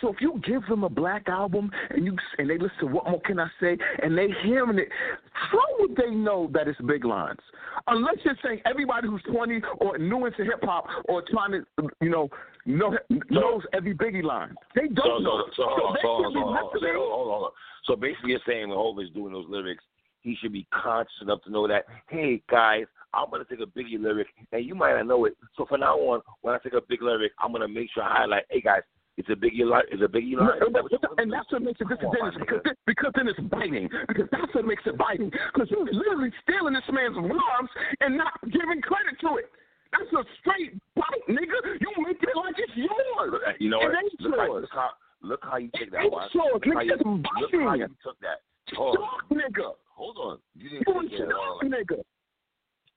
So 0.00 0.08
if 0.12 0.20
you 0.20 0.40
give 0.44 0.66
them 0.66 0.84
a 0.84 0.88
black 0.88 1.28
album 1.28 1.70
and 1.90 2.04
you 2.04 2.16
and 2.38 2.48
they 2.48 2.58
listen 2.58 2.78
to 2.80 2.86
what 2.86 3.08
more 3.08 3.20
can 3.20 3.38
I 3.38 3.48
say 3.60 3.76
and 4.02 4.16
they 4.16 4.28
hearing 4.42 4.78
it, 4.78 4.88
how 5.32 5.64
would 5.78 5.96
they 5.96 6.10
know 6.10 6.50
that 6.52 6.68
it's 6.68 6.80
big 6.82 7.04
lines? 7.04 7.38
Unless 7.86 8.16
you're 8.24 8.36
saying 8.44 8.60
everybody 8.66 9.08
who's 9.08 9.22
20 9.30 9.60
or 9.78 9.98
new 9.98 10.26
into 10.26 10.44
hip 10.44 10.62
hop 10.62 10.86
or 11.08 11.22
trying 11.30 11.52
to, 11.52 11.88
you 12.00 12.10
know, 12.10 12.28
know 12.64 12.96
knows 13.30 13.62
every 13.72 13.94
Biggie 13.94 14.24
line. 14.24 14.54
They 14.74 14.88
don't 14.88 14.96
so, 14.96 15.18
know. 15.18 15.44
So, 15.56 15.62
so, 15.62 15.62
so, 15.62 15.64
hold, 15.68 15.96
on, 15.96 16.02
hold, 16.02 16.36
on, 16.36 16.56
hold, 16.56 16.84
on, 16.84 17.28
hold 17.28 17.44
on. 17.44 17.50
So 17.84 17.96
basically, 17.96 18.30
you're 18.30 18.40
saying 18.46 18.68
the 18.70 18.74
Hov 18.74 18.98
is 19.00 19.10
doing 19.10 19.32
those 19.32 19.46
lyrics 19.48 19.84
he 20.26 20.36
should 20.42 20.52
be 20.52 20.66
conscious 20.72 21.14
enough 21.22 21.40
to 21.44 21.50
know 21.50 21.68
that, 21.68 21.84
hey 22.08 22.42
guys, 22.50 22.86
I'm 23.14 23.30
gonna 23.30 23.44
take 23.48 23.60
a 23.60 23.66
Biggie 23.66 24.02
lyric, 24.02 24.26
and 24.50 24.64
you 24.64 24.74
might 24.74 24.96
not 24.96 25.06
know 25.06 25.24
it. 25.24 25.36
So 25.56 25.64
from 25.66 25.80
now 25.80 25.96
on, 25.96 26.20
when 26.42 26.52
I 26.52 26.58
take 26.58 26.72
a 26.72 26.80
big 26.86 27.00
lyric, 27.00 27.32
I'm 27.38 27.52
gonna 27.52 27.68
make 27.68 27.88
sure 27.94 28.02
I 28.02 28.18
highlight, 28.18 28.44
hey 28.50 28.60
guys, 28.60 28.82
it's 29.16 29.28
a 29.30 29.32
Biggie 29.32 29.64
line. 29.64 29.84
It's 29.90 30.02
a 30.02 30.06
Biggie 30.08 30.36
line. 30.36 30.60
No, 30.60 30.88
and 31.18 31.32
that's 31.32 31.50
what 31.50 31.62
makes 31.62 31.80
it 31.80 31.88
disadvantageous 31.88 32.36
because, 32.38 32.60
then, 32.64 32.74
because 32.86 33.12
then 33.16 33.28
it's 33.28 33.40
biting. 33.48 33.88
Because 34.08 34.28
that's 34.30 34.52
what 34.54 34.66
makes 34.66 34.82
it 34.84 34.96
biting. 34.98 35.30
Because 35.30 35.70
you're 35.70 35.84
literally 35.88 36.30
stealing 36.44 36.74
this 36.74 36.84
man's 36.92 37.16
rhymes 37.16 37.70
and 38.00 38.16
not 38.16 38.36
giving 38.52 38.80
credit 38.84 39.16
to 39.24 39.36
it. 39.40 39.48
That's 39.92 40.12
a 40.12 40.22
straight 40.40 40.76
bite, 40.94 41.24
nigga. 41.28 41.80
You 41.80 41.88
make 42.04 42.20
it 42.20 42.36
like 42.36 42.56
it's 42.58 42.72
yours. 42.76 43.56
You 43.58 43.70
know 43.70 43.78
what? 43.78 43.92
It 43.92 43.96
ain't 44.04 44.20
look, 44.20 44.36
yours. 44.36 44.68
how, 44.72 44.90
look 45.22 45.40
how 45.40 45.40
look 45.40 45.40
how 45.44 45.56
you 45.56 45.70
take 45.78 45.90
that 45.92 46.04
It's 46.04 46.34
yours. 46.34 46.52
Look 46.52 46.64
how 46.66 46.80
Nigga, 46.80 47.00
you, 47.00 47.22
look 47.40 47.52
how 47.52 47.74
you 47.74 47.88
took 48.04 48.20
that. 48.20 48.44
Hold 48.76 48.98
on. 48.98 49.36
Nigga. 49.38 49.72
Hold 49.94 50.16
on. 50.18 50.38
You 50.54 50.68
didn't 50.68 50.84
You 50.86 51.08
take 51.08 51.20
a 51.20 51.22
it. 51.24 51.30
shock, 51.30 51.62
nigga. 51.64 52.02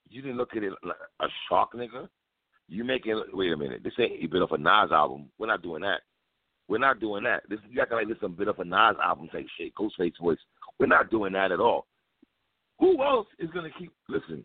you 0.10 0.22
didn't 0.22 0.38
look 0.38 0.56
at 0.58 0.64
it 0.64 0.74
like 0.84 0.98
a 1.22 1.28
shark, 1.48 1.74
nigga. 1.74 2.10
You 2.70 2.84
making 2.84 3.22
wait 3.34 3.52
a 3.52 3.58
minute. 3.58 3.82
This 3.84 3.94
ain't 4.00 4.24
a 4.24 4.28
bit 4.28 4.42
of 4.42 4.52
a 4.52 4.58
Nas 4.58 4.92
album. 4.92 5.30
We're 5.38 5.48
not 5.48 5.64
doing 5.64 5.82
that. 5.82 6.02
We're 6.68 6.78
not 6.78 7.00
doing 7.00 7.24
that. 7.24 7.42
This 7.50 7.60
you 7.70 7.82
acting 7.82 7.98
like 7.98 8.08
this 8.08 8.18
some 8.22 8.34
bit 8.36 8.48
of 8.48 8.60
a 8.60 8.64
Nas 8.66 8.96
album 9.04 9.28
type 9.30 9.48
shit, 9.58 9.74
Ghostface 9.76 10.14
voice. 10.22 10.38
We're 10.80 10.86
not 10.86 11.10
doing 11.10 11.34
that 11.34 11.52
at 11.52 11.60
all. 11.60 11.88
Who 12.80 13.02
else 13.04 13.28
is 13.40 13.50
gonna 13.52 13.72
keep 13.78 13.92
listen? 14.08 14.44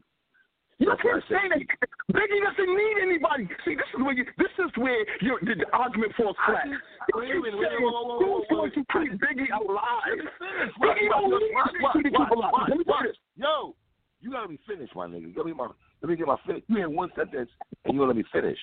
You 0.78 0.90
That's 0.90 1.02
can't 1.02 1.22
say 1.30 1.46
that 1.54 1.62
Biggie 2.10 2.42
doesn't 2.42 2.72
need 2.74 2.96
anybody. 3.00 3.46
See, 3.64 3.76
this 3.76 3.86
is 3.94 4.02
where 4.02 4.12
you, 4.14 4.24
this 4.38 4.50
is 4.58 4.70
where 4.74 5.06
you, 5.22 5.38
the, 5.42 5.54
the 5.54 5.70
argument 5.72 6.12
falls 6.16 6.34
flat. 6.46 6.66
wait 7.14 7.30
a 7.30 7.34
minute, 7.38 7.54
wait, 7.54 7.78
whoa, 7.78 7.94
whoa, 7.94 8.18
whoa, 8.18 8.42
who's 8.42 8.46
going 8.50 8.70
to 8.70 8.74
keep 8.74 8.88
Biggie 8.90 9.54
alive. 9.54 10.02
Let 10.10 10.18
me 10.18 10.26
finish. 10.34 10.74
Biggie 10.82 11.08
don't 11.14 11.30
Watch, 11.30 11.42
need 11.46 11.82
watch, 11.82 11.94
to 11.94 12.02
keep 12.02 12.30
alive. 12.34 12.66
Let 12.68 12.78
me 12.78 12.84
watch. 12.88 13.02
finish. 13.06 13.16
Yo, 13.36 13.76
you 14.20 14.32
gotta 14.32 14.48
be 14.48 14.58
finished, 14.66 14.96
my 14.96 15.06
nigga. 15.06 15.30
You 15.30 15.32
gotta 15.32 15.46
be 15.46 15.54
my, 15.54 15.68
let 16.03 16.11
me 16.11 16.16
get 16.16 16.26
my 16.26 16.36
finish. 16.47 16.62
You 16.68 16.80
had 16.80 16.88
one 16.88 17.11
sentence 17.16 17.51
and 17.84 17.95
you 17.95 18.01
gonna 18.01 18.09
let 18.09 18.16
me 18.16 18.24
finish. 18.32 18.59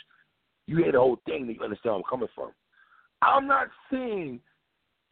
You 0.67 0.83
had 0.83 0.93
the 0.93 0.99
whole 0.99 1.17
thing 1.25 1.47
that 1.47 1.53
you 1.53 1.63
understand 1.63 1.93
where 1.93 1.95
I'm 1.95 2.03
coming 2.09 2.29
from. 2.35 2.51
I'm 3.21 3.47
not 3.47 3.67
saying 3.91 4.39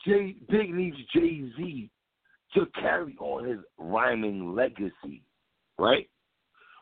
Jay 0.06 0.36
Big 0.50 0.74
needs 0.74 0.98
Jay 1.14 1.44
Z 1.58 1.90
to 2.56 2.66
carry 2.80 3.16
on 3.20 3.46
his 3.46 3.60
rhyming 3.78 4.56
legacy, 4.56 5.24
right? 5.78 6.10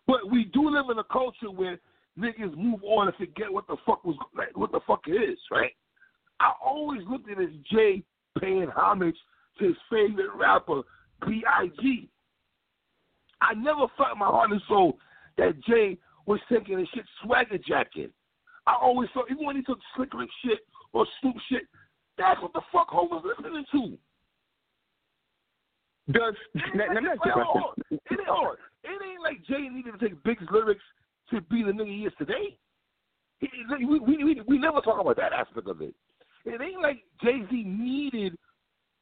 But 0.05 0.31
we 0.31 0.45
do 0.45 0.69
live 0.69 0.89
in 0.89 0.99
a 0.99 1.03
culture 1.03 1.51
where 1.53 1.79
niggas 2.17 2.55
move 2.55 2.81
on 2.83 3.07
and 3.07 3.17
forget 3.17 3.51
what 3.51 3.67
the 3.67 3.77
fuck 3.85 4.03
was 4.05 4.15
like, 4.35 4.55
what 4.57 4.71
the 4.71 4.79
fuck 4.87 5.01
it 5.07 5.11
is, 5.11 5.37
right? 5.51 5.71
I 6.39 6.51
always 6.63 7.01
looked 7.09 7.29
at 7.29 7.39
it 7.39 7.49
as 7.49 7.55
Jay 7.71 8.03
paying 8.39 8.69
homage 8.73 9.17
to 9.59 9.65
his 9.65 9.75
favorite 9.89 10.33
rapper, 10.35 10.81
B.I.G. 11.25 12.09
I 13.41 13.53
never 13.53 13.85
felt 13.97 14.17
my 14.17 14.25
heart 14.25 14.51
and 14.51 14.61
soul 14.67 14.97
that 15.37 15.61
Jay 15.63 15.97
was 16.25 16.39
taking 16.51 16.79
his 16.79 16.87
shit 16.93 17.05
swagger 17.23 17.57
jacket. 17.57 18.11
I 18.65 18.75
always 18.81 19.09
thought, 19.13 19.31
even 19.31 19.45
when 19.45 19.55
he 19.55 19.63
took 19.63 19.79
Slick 19.95 20.13
Rick 20.13 20.29
shit 20.43 20.59
or 20.93 21.05
Snoop 21.21 21.35
shit, 21.49 21.63
that's 22.17 22.41
what 22.41 22.53
the 22.53 22.61
fuck 22.71 22.89
Ho 22.89 23.03
was 23.03 23.23
listening 23.23 23.65
to. 23.71 23.97
Does 26.11 26.35
now, 26.73 26.85
now, 26.93 27.01
that's 27.01 27.19
Wait, 27.25 27.33
the 27.35 27.43
hold 27.43 27.73
It 27.91 27.99
ain't, 28.11 28.27
hard. 28.27 28.57
it 28.83 28.89
ain't 28.89 29.21
like 29.21 29.45
Jay 29.45 29.67
needed 29.69 29.91
to 29.91 29.97
take 29.97 30.23
Big's 30.23 30.43
lyrics 30.51 30.83
to 31.31 31.41
be 31.41 31.63
the 31.63 31.71
nigga 31.71 31.87
he 31.87 32.05
is 32.05 32.13
today. 32.17 32.57
He, 33.39 33.49
we, 33.85 33.99
we, 33.99 34.23
we, 34.23 34.41
we 34.47 34.57
never 34.57 34.81
talk 34.81 34.99
about 34.99 35.17
that 35.17 35.33
aspect 35.33 35.67
of 35.67 35.81
it. 35.81 35.93
It 36.45 36.61
ain't 36.61 36.81
like 36.81 37.03
Jay 37.21 37.41
Z 37.49 37.63
needed 37.63 38.37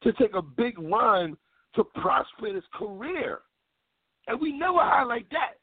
to 0.02 0.12
take 0.14 0.34
a 0.34 0.42
big 0.42 0.78
run 0.78 1.36
to 1.76 1.84
prosper 1.84 2.48
in 2.48 2.56
his 2.56 2.64
career. 2.74 3.40
And 4.26 4.40
we 4.40 4.52
never 4.52 4.78
highlight 4.78 5.30
that 5.30 5.54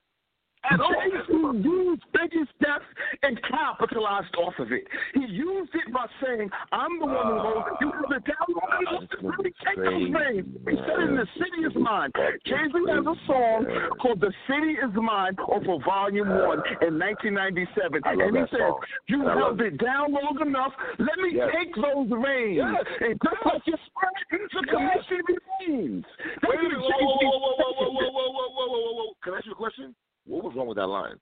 at 0.72 0.80
all. 0.80 0.93
Jay-Z 0.93 1.68
used 1.68 2.03
Biggie's 2.14 2.47
death 2.61 2.86
and 3.24 3.39
capitalized 3.43 4.34
off 4.36 4.53
of 4.59 4.72
it. 4.72 4.84
He 5.14 5.26
used 5.26 5.72
it 5.74 5.91
by 5.93 6.05
saying, 6.24 6.49
I'm 6.72 6.99
the 6.99 7.05
one 7.05 7.28
who 7.28 7.38
ah, 7.38 7.43
holds 7.43 7.68
it. 7.68 7.78
You 7.82 7.91
have 7.91 8.09
the 8.09 8.22
download 8.32 9.09
to 9.09 9.18
really 9.28 9.53
take 9.66 9.78
those 9.78 10.09
names. 10.09 10.47
He 10.68 10.76
said 10.88 10.99
in 11.09 11.16
The 11.16 11.28
City 11.38 11.68
is 11.68 11.76
Mine. 11.76 12.11
Jay-Z 12.45 12.74
has 12.89 13.05
a 13.05 13.18
song 13.28 13.66
called 14.01 14.22
The 14.22 14.34
City 14.47 14.80
is 14.80 14.93
Mine 14.95 15.36
off 15.47 15.64
of 15.68 15.84
Volume 15.84 16.30
ah. 16.30 16.61
1 16.82 16.88
in 16.88 16.99
1997. 16.99 18.01
And 18.05 18.22
he 18.22 18.57
song. 18.57 18.80
you 19.07 19.28
held 19.28 19.61
it 19.61 19.78
down 19.78 20.14
long 20.14 20.39
enough. 20.41 20.74
Let 20.99 21.18
me 21.20 21.32
Yes. 21.34 21.49
take 21.55 21.74
those 21.76 22.09
reins. 22.11 22.61
Yes. 22.61 22.86
And 23.01 23.20
just 23.24 23.41
like 23.45 23.61
you 23.66 23.74
spread 23.89 24.14
the 24.53 24.68
commission 24.70 25.24
Wait 25.66 26.59
a 26.59 26.64
minute, 26.64 26.80
whoa, 26.80 26.99
whoa, 26.99 27.18
whoa, 27.20 27.55
whoa, 27.57 27.74
whoa, 27.74 27.89
whoa, 27.89 28.11
whoa, 28.11 28.30
whoa, 28.32 28.68
whoa, 28.68 28.68
whoa, 28.68 28.93
whoa. 28.93 29.14
Can 29.24 29.34
I 29.34 29.38
ask 29.38 29.45
you 29.45 29.51
a 29.51 29.55
question? 29.55 29.95
What 30.26 30.43
was 30.43 30.53
wrong 30.55 30.67
with 30.67 30.78
that 30.78 30.88
line? 30.88 31.15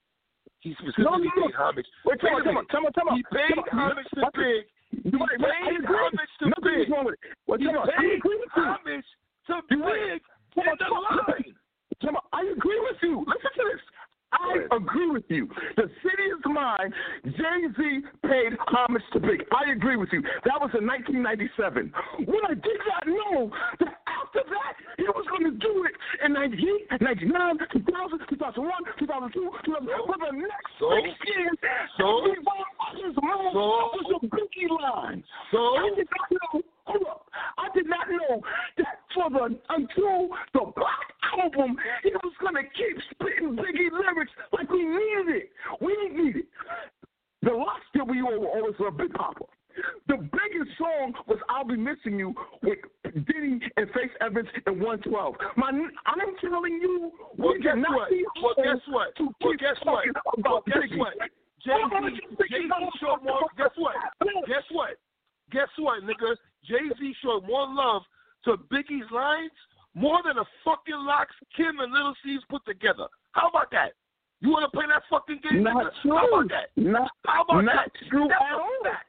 He 0.59 0.73
specifically 0.77 1.03
no, 1.05 1.17
no. 1.17 1.47
paid 1.47 1.55
homage. 1.57 1.85
Wait, 2.05 2.21
come 2.21 2.35
on, 2.35 2.43
come 2.43 2.57
on, 2.57 2.65
come 2.69 2.85
on, 2.85 2.93
come 2.93 3.07
on. 3.09 3.17
He 3.17 3.23
paid 3.33 3.49
Come 3.69 3.79
on. 3.79 3.91
homage 3.97 4.05
to 4.13 4.21
What? 4.21 4.33
Big. 4.33 4.63
He 4.91 5.09
Right, 5.09 5.39
right, 5.39 5.51
I 5.51 5.69
paid 5.71 5.85
homage 5.89 6.33
to 6.39 6.45
Nothing 6.49 6.77
Big. 6.85 6.89
wrong 6.91 7.05
with 7.05 7.15
it. 7.15 7.33
Well, 7.47 7.57
He 7.57 7.65
come 7.65 7.81
paid 7.97 8.21
homage 8.53 9.05
to 9.47 9.55
Big 9.69 10.21
Come 10.53 10.67
on, 10.67 10.73
in 10.73 10.77
the 10.77 10.85
come 10.85 11.01
line. 11.01 11.55
Come 12.01 12.15
on. 12.15 12.21
I 12.33 12.41
agree 12.51 12.79
with 12.85 12.97
you. 13.01 13.25
Listen 13.25 13.51
to 13.57 13.63
this. 13.73 13.81
I 14.33 14.63
agree 14.75 15.09
with 15.11 15.25
you. 15.27 15.47
The 15.75 15.89
city 16.01 16.23
is 16.31 16.39
mine. 16.45 16.93
Jay 17.25 17.61
Z 17.77 17.99
paid 18.23 18.53
homage 18.67 19.03
to 19.13 19.19
Big. 19.19 19.43
I 19.51 19.71
agree 19.71 19.97
with 19.97 20.09
you. 20.13 20.21
That 20.45 20.55
was 20.61 20.71
in 20.77 20.85
1997. 20.87 21.91
What 22.27 22.49
I 22.49 22.53
did 22.55 22.79
not 22.87 23.07
know 23.07 23.51
that 23.79 24.00
after 24.31 24.47
that 24.49 24.73
he 24.97 25.03
was 25.03 25.25
going 25.29 25.43
to 25.51 25.57
do 25.59 25.85
it 25.85 25.95
in 26.25 26.33
98, 26.33 27.01
99, 27.01 27.57
2000, 27.73 28.19
2001, 28.29 28.71
2002, 28.99 29.51
2000. 29.65 29.87
For 30.07 30.15
the 30.19 30.31
next 30.37 30.71
So? 30.79 30.87
six 30.95 31.15
years, 31.27 31.57
So? 31.97 32.05
one 32.07 32.31
of 32.31 32.95
his 32.95 33.15
mouth 33.19 33.51
So? 33.51 33.67
was 33.91 34.07
a 34.23 34.27
Biggie 34.27 34.71
line. 34.71 35.23
So? 35.51 35.59
I 35.59 35.89
did 35.95 36.07
not 36.07 36.27
know. 36.31 36.61
Hold 36.85 37.05
up. 37.07 37.25
I 37.57 37.67
did 37.75 37.85
not 37.87 38.09
know 38.09 38.41
that 38.77 38.99
for 39.13 39.29
the 39.29 39.59
until 39.69 40.29
the 40.53 40.71
Black 40.75 41.07
album, 41.37 41.77
he 42.03 42.11
was 42.11 42.33
gonna 42.41 42.63
keep 42.63 42.97
spitting 43.11 43.55
Biggie 43.55 43.91
lyrics 43.91 44.31
like 44.51 44.69
we 44.69 44.83
needed 44.85 45.27
it. 45.45 45.49
We 45.79 45.95
didn't 45.95 46.35
it. 46.37 46.45
The 47.43 47.51
LOX 47.51 47.81
W 47.97 48.25
will 48.25 48.47
always 48.47 48.75
love 48.79 48.97
Big 48.97 49.13
Papa. 49.13 49.45
The 50.07 50.17
biggest 50.17 50.77
song 50.77 51.13
was 51.27 51.37
"I'll 51.49 51.63
Be 51.65 51.77
Missing 51.77 52.19
You" 52.19 52.33
with 52.63 52.79
Diddy 53.03 53.59
and 53.77 53.87
Faith 53.93 54.11
Evans 54.21 54.47
in 54.67 54.79
112. 54.79 55.35
My, 55.57 55.69
I'm 55.69 56.35
telling 56.41 56.73
you, 56.81 57.11
Well, 57.37 57.53
we 57.53 57.59
guess 57.61 57.73
cannot 57.73 57.95
what? 57.95 58.09
be 58.09 58.25
Well, 58.41 58.55
guess 58.63 58.81
what? 58.89 59.15
To 59.17 59.23
Well, 59.41 59.51
keep 59.51 59.59
guess 59.59 59.77
what? 59.83 60.03
talking 60.05 60.13
Well, 60.43 60.57
about 60.57 60.65
guess 60.65 60.77
Biggie. 60.83 60.97
what? 60.99 61.13
Jay 61.63 61.77
Z, 61.77 61.99
would 62.01 62.13
you 62.15 62.35
think 62.37 62.49
Jay 62.49 62.63
Z 62.67 62.73
showed 62.99 63.21
more. 63.23 63.45
Guess 63.57 63.75
what? 63.77 63.95
Guess 64.47 64.63
what? 64.71 64.97
Guess 65.51 65.69
what, 65.77 66.03
nigga? 66.03 66.35
Jay 66.65 66.89
Z 66.99 67.15
showed 67.21 67.45
more 67.45 67.67
love 67.71 68.01
to 68.45 68.57
Biggie's 68.71 69.09
lines 69.11 69.51
more 69.93 70.19
than 70.25 70.37
the 70.37 70.45
fucking 70.65 70.95
LOX 70.97 71.29
Kim 71.55 71.79
and 71.79 71.91
Lil' 71.93 72.15
Cease 72.23 72.41
put 72.49 72.65
together. 72.65 73.05
How 73.33 73.49
about 73.49 73.69
that? 73.71 73.93
You 74.39 74.49
want 74.49 74.65
to 74.65 74.75
play 74.75 74.85
that 74.89 75.03
fucking 75.09 75.39
game? 75.43 75.61
Not 75.63 75.75
nigga? 75.85 75.89
true. 76.01 76.17
How 76.17 76.27
about 76.27 76.49
that? 76.49 76.69
Not, 76.81 77.11
How 77.27 77.43
about 77.43 77.61
not 77.65 77.75
that? 77.75 77.91
true 78.09 78.27
That's 78.27 78.41
at 78.41 78.53
all. 78.57 78.69
fact. 78.83 79.05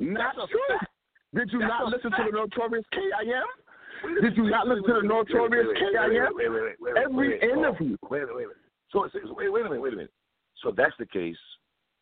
Not 0.00 0.34
true. 0.34 0.60
fact. 0.78 0.90
Did 1.34 1.50
you 1.52 1.58
That's 1.60 1.68
not 1.68 1.88
listen 1.88 2.10
to 2.10 2.24
the 2.30 2.36
notorious 2.36 2.84
KIM? 2.92 4.22
Did 4.22 4.36
you 4.36 4.50
not 4.50 4.66
listen 4.68 4.84
to 4.84 5.00
the 5.02 5.08
notorious 5.08 5.66
KIM? 5.78 6.72
Every 6.96 7.40
interview. 7.40 7.96
Oh, 8.02 8.08
wait, 8.10 8.22
wait, 8.26 8.36
wait. 8.36 8.56
So, 8.90 9.08
so 9.12 9.34
wait, 9.34 9.52
wait 9.52 9.66
a 9.66 9.68
minute, 9.68 9.82
wait 9.82 9.92
a 9.92 9.96
minute. 9.96 10.12
So 10.62 10.72
that's 10.74 10.94
the 10.98 11.06
case, 11.06 11.36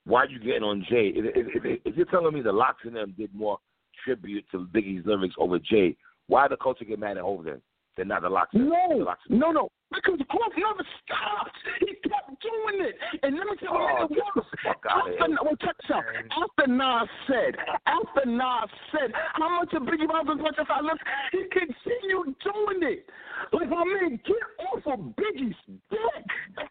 why 0.05 0.25
are 0.25 0.29
you 0.29 0.39
getting 0.39 0.63
on 0.63 0.85
Jay? 0.89 1.13
If, 1.15 1.25
if, 1.35 1.65
if, 1.65 1.81
if 1.85 1.97
you're 1.97 2.07
telling 2.07 2.35
me 2.35 2.43
the 2.43 2.53
LOX 2.53 2.79
and 2.85 2.95
them 2.95 3.15
did 3.17 3.35
more 3.35 3.59
tribute 4.05 4.45
to 4.53 4.69
Biggie's 4.73 5.05
lyrics 5.07 5.35
over 5.39 5.59
Jay, 5.59 5.97
why 6.27 6.47
the 6.49 6.57
culture 6.57 6.85
get 6.85 6.99
mad 6.99 7.17
at 7.17 7.23
Hov 7.23 7.45
then? 7.45 7.61
They're 7.97 8.05
not 8.05 8.23
the 8.23 8.29
LOX. 8.31 8.53
and- 8.55 8.67
the 8.71 8.75
No, 8.91 8.97
LOX 9.05 9.21
no, 9.29 9.51
no. 9.53 9.69
Because 9.93 10.19
Hov 10.29 10.53
never 10.57 10.83
stopped. 11.05 11.57
He 11.79 11.87
kept 12.03 12.43
doing 12.43 12.81
it. 12.89 12.99
And 13.23 13.37
let 13.37 13.47
me 13.47 13.57
tell 13.63 13.75
you 13.75 13.79
Oh, 13.79 13.95
what 13.95 14.11
it 14.11 14.15
get 14.17 14.25
the 14.35 14.41
was. 14.41 14.47
fuck 14.65 14.83
outta 14.91 15.11
After, 15.13 15.27
here. 15.29 15.37
well, 15.43 15.57
check 15.63 15.77
this 15.81 15.91
out. 15.95 16.05
After 16.35 16.67
Nas 16.67 17.09
said, 17.29 17.55
after 17.87 18.27
Nas 18.27 18.71
said, 18.91 19.13
how 19.35 19.49
much 19.61 19.73
of 19.75 19.83
Biggie 19.85 20.09
Rhymes 20.09 20.31
as 20.35 20.39
much 20.43 20.57
as 20.59 20.67
I 20.69 20.81
live, 20.81 20.99
he 21.31 21.45
continued 21.53 22.35
doing 22.43 22.83
it. 22.83 23.09
Like, 23.53 23.69
my 23.69 23.85
man, 23.85 24.19
get 24.27 24.43
off 24.67 24.83
of 24.87 24.99
Biggie's 25.15 25.55
dick. 25.91 26.69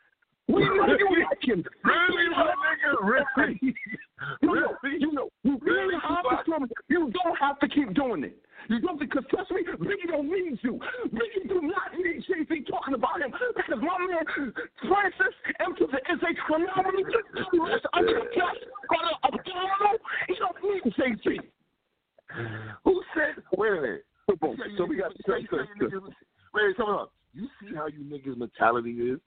We 0.50 0.60
know 0.66 0.74
you 1.00 1.24
like 1.30 1.42
him. 1.44 1.64
Really, 1.86 2.30
my 2.30 2.52
nigga? 2.54 3.02
Really? 3.02 3.76
You 4.42 4.54
know, 4.56 4.76
you 4.84 5.12
know, 5.14 5.30
you 5.44 5.58
really 5.62 5.80
Really, 5.80 5.96
have 6.02 6.24
to 6.24 6.30
Tupac? 6.30 6.46
tell 6.46 6.60
me, 6.60 6.68
you 6.90 7.12
don't 7.24 7.38
have 7.40 7.60
to 7.60 7.68
keep 7.70 7.94
doing 7.94 8.24
it. 8.26 8.38
You 8.70 8.80
don't 8.80 9.00
because 9.00 9.24
trust 9.30 9.52
me, 9.52 9.64
Biggie 9.64 10.08
don't 10.08 10.30
need 10.30 10.60
you. 10.62 10.80
Biggie 11.12 11.48
do 11.48 11.62
not 11.62 11.92
need 11.98 12.24
Jay 12.28 12.46
Z 12.48 12.66
talking 12.70 12.94
about 12.94 13.22
him 13.22 13.32
because 13.56 13.82
my 13.82 13.98
man 14.00 14.54
Francis 14.88 15.36
M 15.60 15.76
to 15.78 15.88
the 15.88 15.98
is 16.12 16.20
a 16.24 16.32
phenomenal 16.48 17.04
unconfessed, 17.94 18.66
got 18.90 19.04
an 19.04 19.18
abdominal. 19.24 19.98
He 20.28 20.36
don't 20.40 20.58
need 20.64 20.94
Jay 20.96 21.14
Z. 21.24 21.40
Who 22.86 23.04
said? 23.14 23.44
Wait 23.58 23.72
a 23.72 23.82
minute. 23.82 24.06
So 24.78 24.86
we 24.86 24.98
got 24.98 25.12
Wait, 26.54 26.78
hold 26.78 26.90
on. 26.90 27.08
You 27.34 27.48
see 27.60 27.76
how 27.76 27.88
you 27.88 28.04
niggas' 28.04 28.38
mentality 28.38 28.92
is? 28.92 29.20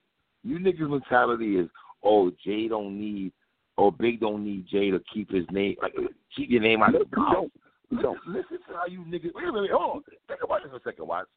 You 0.44 0.58
niggas' 0.58 0.88
mentality 0.88 1.56
is, 1.56 1.68
oh, 2.04 2.30
Jay 2.44 2.68
don't 2.68 2.98
need, 2.98 3.32
or 3.76 3.90
Big 3.92 4.20
don't 4.20 4.44
need 4.44 4.66
Jay 4.68 4.90
to 4.90 5.00
keep 5.12 5.30
his 5.30 5.44
name, 5.50 5.76
like 5.82 5.94
keep 6.34 6.50
your 6.50 6.62
name 6.62 6.82
out 6.82 6.94
of 6.94 7.02
his 7.02 7.10
mouth. 7.16 7.50
Listen, 7.90 8.14
listen 8.26 8.58
to 8.68 8.74
how 8.74 8.86
you 8.86 9.00
niggas. 9.00 9.32
Wait 9.34 9.48
a 9.48 9.52
minute, 9.52 9.70
hold 9.72 9.96
on. 9.96 10.02
Think 10.28 10.40
about 10.42 10.62
this 10.62 10.70
for 10.70 10.76
a 10.76 10.80
second, 10.82 11.06
Watts. 11.06 11.28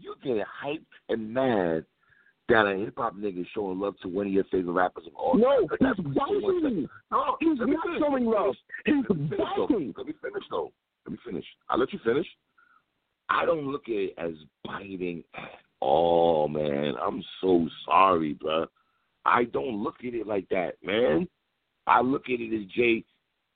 You 0.00 0.14
get 0.22 0.36
hyped 0.64 0.84
and 1.08 1.32
mad 1.32 1.84
that 2.48 2.66
a 2.66 2.76
hip 2.76 2.94
hop 2.96 3.14
nigga 3.16 3.44
showing 3.54 3.78
love 3.78 3.94
to 4.02 4.08
one 4.08 4.26
of 4.26 4.32
your 4.32 4.44
favorite 4.44 4.72
rappers 4.72 5.04
of 5.06 5.14
all 5.14 5.34
No, 5.36 5.66
time. 5.76 5.94
he's 5.96 6.06
biting. 6.14 6.88
No, 7.10 7.36
He's 7.40 7.58
not 7.58 7.68
finish. 7.84 7.98
showing 8.00 8.24
love. 8.24 8.54
He's 8.86 8.94
Let 9.08 9.18
me 9.18 9.28
finish, 9.28 9.46
though. 9.56 9.66
biting. 9.68 9.94
Let 9.96 10.06
me 10.06 10.12
finish 10.22 10.44
though. 10.50 10.72
Let 11.06 11.12
me 11.12 11.18
finish. 11.24 11.44
I'll 11.68 11.78
let 11.78 11.92
you 11.92 11.98
finish. 12.04 12.26
I 13.28 13.44
don't 13.44 13.66
look 13.70 13.82
at 13.88 13.94
it 13.94 14.14
as 14.18 14.32
biting 14.64 15.22
at 15.36 15.50
all, 15.80 16.48
man. 16.48 16.94
I'm 17.02 17.22
so 17.42 17.68
sorry, 17.84 18.32
bro. 18.34 18.66
I 19.26 19.44
don't 19.44 19.82
look 19.82 19.96
at 20.06 20.14
it 20.14 20.26
like 20.26 20.48
that, 20.48 20.74
man. 20.82 21.28
I 21.86 22.00
look 22.00 22.24
at 22.30 22.40
it 22.40 22.54
as 22.58 22.66
Jay 22.74 23.04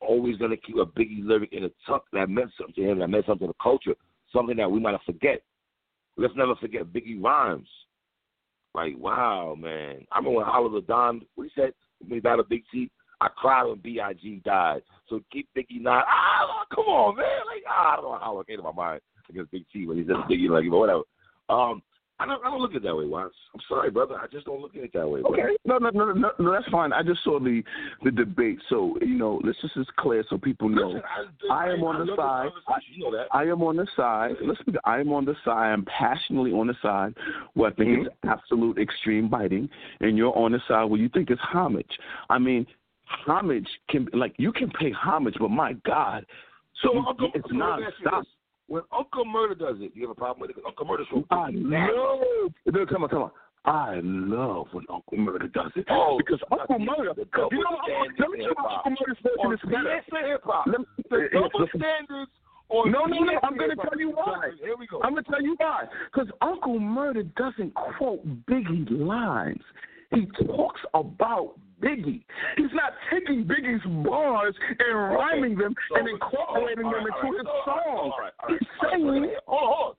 always 0.06 0.36
gonna 0.36 0.56
keep 0.56 0.76
a 0.76 0.86
Biggie 0.86 1.24
lyric 1.24 1.52
in 1.52 1.64
a 1.64 1.70
tuck 1.86 2.04
that 2.12 2.28
meant 2.28 2.50
something 2.58 2.74
to 2.74 2.90
him, 2.90 2.98
that 2.98 3.08
meant 3.08 3.26
something 3.26 3.46
to 3.46 3.52
the 3.52 3.62
culture, 3.62 3.94
something 4.32 4.56
that 4.56 4.70
we 4.70 4.80
might 4.80 4.92
have 4.92 5.02
forget. 5.06 5.42
Let's 6.16 6.34
never 6.36 6.54
forget 6.56 6.92
Biggie 6.92 7.22
rhymes. 7.22 7.68
Like, 8.74 8.96
wow, 8.98 9.54
man. 9.58 10.06
I 10.10 10.18
remember 10.18 10.38
when 10.38 10.46
Oliver 10.46 10.80
Don, 10.80 11.22
what 11.34 11.44
he 11.44 11.50
said, 11.54 11.72
when 12.06 12.20
he 12.20 12.28
of 12.28 12.48
Big 12.48 12.64
T, 12.72 12.90
I 13.20 13.28
cried 13.36 13.64
when 13.64 13.78
B.I.G. 13.78 14.42
died. 14.44 14.82
So 15.08 15.20
keep 15.30 15.48
Biggie 15.56 15.80
not, 15.80 16.04
ah, 16.08 16.64
come 16.74 16.86
on, 16.86 17.16
man. 17.16 17.26
Like, 17.46 17.62
ah, 17.68 17.92
I 17.92 17.96
don't 17.96 18.04
know 18.04 18.18
how 18.18 18.40
it 18.40 18.46
came 18.46 18.56
to 18.56 18.62
my 18.62 18.72
mind 18.72 19.00
against 19.28 19.52
Big 19.52 19.64
T 19.72 19.86
when 19.86 19.98
he 19.98 20.04
said 20.04 20.16
Biggie, 20.28 20.50
like, 20.50 20.68
but 20.70 20.78
whatever. 20.78 21.02
Um, 21.48 21.82
I 22.22 22.26
don't, 22.26 22.44
I 22.46 22.50
don't 22.50 22.60
look 22.60 22.70
at 22.72 22.76
it 22.78 22.82
that 22.84 22.96
way, 22.96 23.06
Watts. 23.06 23.34
I'm 23.54 23.60
sorry, 23.68 23.90
brother. 23.90 24.16
I 24.16 24.26
just 24.28 24.46
don't 24.46 24.60
look 24.60 24.76
at 24.76 24.82
it 24.84 24.92
that 24.94 25.08
way. 25.08 25.20
Okay, 25.22 25.56
no, 25.64 25.78
no, 25.78 25.90
no, 25.90 26.12
no, 26.12 26.30
no, 26.38 26.52
that's 26.52 26.68
fine. 26.68 26.92
I 26.92 27.02
just 27.02 27.22
saw 27.24 27.40
the 27.40 27.62
the 28.04 28.10
debate, 28.10 28.58
so 28.68 28.96
you 29.00 29.16
know, 29.18 29.40
let's 29.44 29.60
just 29.60 29.76
is 29.76 29.86
clear 29.98 30.24
so 30.30 30.38
people 30.38 30.68
know. 30.68 30.88
Listen, 30.88 31.02
I 31.50 31.70
am 31.70 31.82
on 31.82 32.06
the 32.06 32.14
side. 32.16 32.50
You 32.94 33.04
know 33.04 33.16
that. 33.16 33.26
I 33.32 33.44
am 33.44 33.62
on 33.62 33.76
the 33.76 33.86
side. 33.96 34.32
Listen, 34.40 34.76
I 34.84 35.00
am 35.00 35.12
on 35.12 35.24
the 35.24 35.34
side. 35.44 35.56
I 35.68 35.72
am 35.72 35.84
passionately 35.86 36.52
on 36.52 36.66
the 36.68 36.76
side 36.82 37.14
where 37.54 37.70
I 37.70 37.74
think 37.74 37.88
Mm-hmm. 37.90 38.06
it's 38.06 38.16
absolute 38.24 38.78
extreme 38.78 39.28
biting, 39.28 39.68
and 40.00 40.16
you're 40.16 40.36
on 40.38 40.52
the 40.52 40.60
side 40.68 40.84
where 40.84 41.00
you 41.00 41.08
think 41.08 41.30
it's 41.30 41.40
homage. 41.42 41.90
I 42.30 42.38
mean, 42.38 42.66
homage 43.26 43.68
can 43.90 44.08
like 44.12 44.34
you 44.38 44.52
can 44.52 44.70
pay 44.70 44.92
homage, 44.92 45.34
but 45.38 45.50
my 45.50 45.72
God, 45.84 46.24
So 46.82 46.92
you- 46.94 47.04
Uncle, 47.06 47.30
it's 47.34 47.44
Uncle 47.50 47.58
Murda, 47.58 47.86
ask 47.86 47.94
you 48.00 48.06
nonstop. 48.06 48.20
this. 48.20 48.28
When 48.68 48.82
Uncle 48.96 49.24
Murda 49.24 49.58
does 49.58 49.76
it, 49.80 49.92
you 49.94 50.02
have 50.02 50.10
a 50.10 50.14
problem 50.14 50.40
with 50.40 50.50
it? 50.56 50.62
Uncle 50.66 50.86
Murda's 50.86 51.06
so 51.10 51.24
I 51.30 51.50
love. 51.52 52.52
No, 52.66 52.86
come 52.86 53.04
on, 53.04 53.08
come 53.10 53.22
on. 53.22 53.30
I 53.64 54.00
love 54.02 54.66
when 54.72 54.84
Uncle 54.90 55.18
Murda 55.18 55.52
does 55.52 55.70
it 55.76 55.84
Oh, 55.90 56.18
because 56.18 56.40
Uncle 56.50 56.78
Murda. 56.78 57.14
the 57.14 57.26
You 57.52 57.58
know, 57.62 57.76
what? 57.76 57.84
standards 57.84 58.18
let 58.18 58.30
me 58.30 58.36
tell 58.36 58.36
you 58.36 58.48
hip-hop. 58.48 58.86
Uncle 58.86 59.06
Murda's 59.06 59.22
version 59.22 59.46
On 59.46 59.52
is 59.54 59.60
better. 60.10 60.28
Hip 60.32 60.40
hop. 60.44 60.66
Let 60.66 60.78
me- 60.80 60.86
The 61.10 61.28
double 61.32 61.68
standards 61.76 62.30
No, 62.70 62.84
no, 62.84 63.04
no. 63.06 63.38
I'm 63.42 63.56
going 63.56 63.70
to 63.70 63.76
tell 63.76 63.98
you 63.98 64.10
why. 64.10 64.50
Here 64.60 64.74
we 64.78 64.86
go. 64.86 65.00
I'm 65.02 65.12
going 65.12 65.24
to 65.24 65.30
tell 65.30 65.42
you 65.42 65.54
why. 65.58 65.84
Because 66.12 66.28
Uncle 66.40 66.80
Murda 66.80 67.22
doesn't 67.36 67.74
quote 67.74 68.24
Biggie 68.46 68.90
lines. 68.90 69.62
He 70.14 70.26
talks 70.46 70.80
about 70.94 71.52
Biggie. 71.82 72.24
He's 72.56 72.72
not 72.72 72.92
taking 73.10 73.44
Biggie's 73.44 73.82
bars 74.06 74.54
and 74.78 74.98
rhyming 75.14 75.56
them 75.56 75.74
So- 75.88 75.96
and 75.96 76.08
incorporating 76.08 76.84
them 76.90 76.94
into 77.00 77.10
right, 77.10 77.32
his 77.38 77.46
right, 77.46 77.64
song. 77.64 77.76
all 77.86 78.18
right, 78.20 78.32
all 78.40 78.48
He's 78.48 78.68
saying 78.82 79.04
wait 79.06 79.16
a 79.18 79.20
minute. 79.20 79.38
Hold 79.46 79.62
on, 79.62 79.68
hold 79.74 79.88
on. 79.90 79.94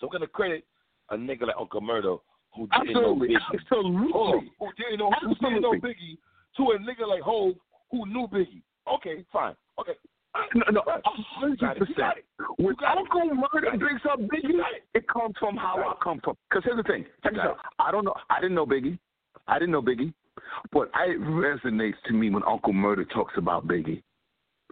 So 0.00 0.06
we're 0.06 0.12
gonna 0.12 0.26
credit 0.26 0.64
a 1.10 1.16
nigga 1.16 1.46
like 1.46 1.56
Uncle 1.58 1.80
Murda 1.80 2.18
who 2.54 2.66
didn't 2.68 2.88
Absolutely. 2.96 3.28
know 3.28 3.40
Biggie. 3.40 3.60
Absolutely. 3.60 4.52
Who 4.58 4.72
didn't 4.76 4.98
know 4.98 5.10
who 5.20 5.34
didn't 5.34 5.62
know 5.62 5.72
Biggie 5.72 6.18
to 6.56 6.62
a 6.72 6.78
nigga 6.78 7.06
like 7.06 7.22
Hov 7.22 7.54
who 7.90 8.06
knew 8.06 8.26
Biggie. 8.28 8.62
Okay, 8.88 9.24
fine. 9.32 9.54
Okay. 9.78 9.94
No, 10.54 10.62
no, 10.70 10.82
Right. 10.86 11.00
a 11.04 11.10
You 11.16 11.24
hundred 11.24 11.58
got 11.60 11.76
it. 11.78 11.88
You 11.88 11.94
got 11.94 12.16
percent. 12.16 12.24
When. 12.58 12.76
Uncle 12.84 13.30
Murda 13.30 13.78
brings 13.78 14.00
up 14.04 14.18
Biggie, 14.20 14.60
it. 14.74 14.84
it 14.94 15.08
comes 15.08 15.34
from 15.38 15.56
how 15.56 15.76
I 15.78 15.94
come 16.02 16.20
from. 16.20 16.36
Because 16.50 16.62
here's 16.64 16.76
the 16.76 16.82
thing. 16.82 17.06
Check 17.22 17.32
this 17.34 17.42
out. 17.42 17.58
I 17.78 17.90
don't 17.90 18.04
know. 18.04 18.14
I 18.28 18.40
didn't 18.40 18.54
know 18.54 18.66
Biggie. 18.66 18.98
I 19.48 19.58
didn't 19.58 19.72
know 19.72 19.80
Biggie. 19.82 20.12
But 20.72 20.90
it 21.06 21.20
resonates 21.20 22.00
to 22.06 22.12
me 22.14 22.30
when 22.30 22.42
Uncle 22.44 22.72
Murda 22.72 23.08
talks 23.10 23.34
about 23.36 23.66
Biggie. 23.66 24.02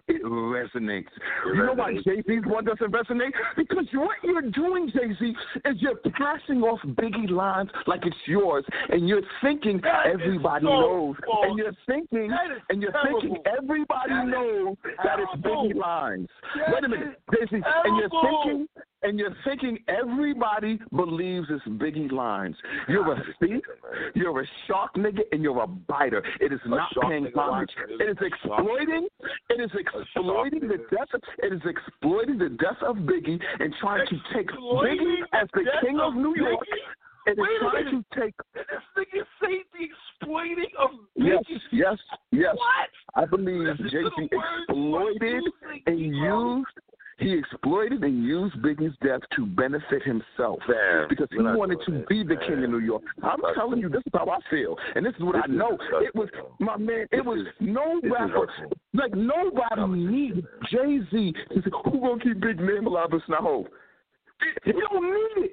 It 0.07 0.21
resonates. 0.23 1.07
It 1.07 1.55
you 1.55 1.65
know 1.65 1.73
why. 1.73 1.93
Jay 2.05 2.21
Z's 2.27 2.43
one 2.45 2.63
doesn't 2.63 2.91
resonate? 2.91 3.31
Because 3.57 3.87
what 3.93 4.15
you're 4.23 4.43
doing, 4.51 4.91
Jay 4.93 5.15
Z, 5.19 5.33
is 5.65 5.77
you're 5.79 5.95
passing 6.13 6.61
off 6.61 6.79
Biggie 6.89 7.31
lines 7.31 7.71
like 7.87 8.05
it's 8.05 8.15
yours, 8.27 8.63
and 8.89 9.09
you're 9.09 9.23
thinking 9.41 9.81
That 9.81 10.05
everybody 10.05 10.63
so 10.63 10.69
knows, 10.69 11.15
false. 11.25 11.45
and 11.49 11.57
you're 11.57 11.73
thinking, 11.87 12.29
and 12.69 12.83
you're 12.83 12.91
terrible. 12.91 13.19
thinking 13.19 13.43
everybody 13.51 14.09
That 14.13 14.27
knows 14.27 14.75
that 15.03 15.19
it's. 15.19 15.41
Biggie 15.41 15.73
lines. 15.75 16.27
That 16.55 16.75
Wait 16.75 16.83
a 16.83 16.87
minute, 16.87 17.19
Jay 17.31 17.47
Z, 17.49 17.63
and 17.85 17.97
you're 17.97 18.09
thinking, 18.21 18.67
and 19.05 19.19
you're 19.19 19.35
thinking 19.43 19.77
everybody 19.87 20.79
believes 20.95 21.47
it's 21.49 21.63
Biggie 21.65 22.11
lines. 22.11 22.55
You're 22.87 23.13
a 23.13 23.23
thief, 23.39 23.61
you're 24.15 24.41
a 24.41 24.45
shark 24.67 24.95
nigga, 24.95 25.21
and 25.31 25.43
you're 25.43 25.61
a 25.61 25.67
biter. 25.67 26.23
It 26.41 26.51
is 26.51 26.59
not 26.65 26.89
paying 27.03 27.27
homage. 27.35 27.69
It 27.99 28.09
is 28.09 28.17
exploiting. 28.19 29.07
It 29.49 29.61
is 29.61 29.69
exploiting 29.79 30.67
the 30.67 30.77
death. 30.89 31.07
Of, 31.13 31.21
it 31.37 31.53
is 31.53 31.61
exploiting 31.65 32.39
the 32.39 32.49
death 32.49 32.81
of 32.81 32.95
Biggie 32.97 33.39
and 33.59 33.73
trying 33.79 34.07
to 34.07 34.15
take 34.33 34.49
Biggie 34.49 35.17
as 35.33 35.47
the 35.53 35.65
king 35.81 35.99
of 35.99 36.15
New 36.15 36.35
York. 36.35 36.65
It 37.27 37.31
is 37.31 37.37
Wait 37.37 37.47
trying 37.59 37.85
to 37.85 38.19
take. 38.19 38.33
And 38.55 38.65
this 38.69 39.05
nigga 39.05 39.23
say 39.41 39.63
the 39.73 39.85
exploiting 40.19 40.71
of 40.79 40.89
Yes, 41.15 41.43
Biggie. 41.49 41.59
yes, 41.71 41.97
yes. 42.31 42.55
What? 42.55 43.23
I 43.23 43.25
believe 43.25 43.77
Jay 43.91 44.03
Z 44.03 44.29
exploited 44.31 45.43
and 45.85 45.99
used. 45.99 46.65
He 47.17 47.31
exploited 47.33 48.03
and 48.03 48.23
used 48.25 48.61
Biggie's 48.61 48.93
death 49.01 49.21
to 49.37 49.45
benefit 49.45 50.03
himself 50.03 50.59
Man, 50.67 51.05
because 51.07 51.29
he 51.31 51.37
wanted 51.41 51.79
to 51.85 52.03
be 52.09 52.23
the 52.23 52.35
king 52.35 52.55
man. 52.55 52.63
of 52.65 52.69
New 52.71 52.79
York. 52.79 53.03
I'm 53.23 53.39
telling 53.55 53.79
you, 53.79 53.87
this 53.87 54.01
is 54.05 54.11
how 54.13 54.27
I 54.29 54.37
feel, 54.49 54.75
and 54.95 55.05
this 55.05 55.13
is 55.15 55.21
what 55.21 55.35
This 55.35 55.43
I 55.47 55.51
is 55.51 55.57
know. 55.57 55.77
It 56.01 56.13
was 56.13 56.27
my 56.59 56.75
man. 56.75 57.05
It 57.13 57.23
was 57.25 57.39
is- 57.39 57.47
no 57.61 58.01
rapper. 58.03 58.47
Like 58.93 59.13
nobody 59.15 59.87
needs 59.93 60.45
Jay 60.69 60.99
Z 61.09 61.33
to 61.53 61.61
say, 61.61 61.69
"Who 61.85 61.99
gonna 62.01 62.19
keep 62.21 62.39
Big 62.41 62.59
Name 62.59 62.85
alive?" 62.85 63.07
It's 63.13 63.27
not 63.29 63.41
Hov. 63.41 63.67
He 64.65 64.73
don't 64.73 65.03
need 65.37 65.45
it. 65.45 65.51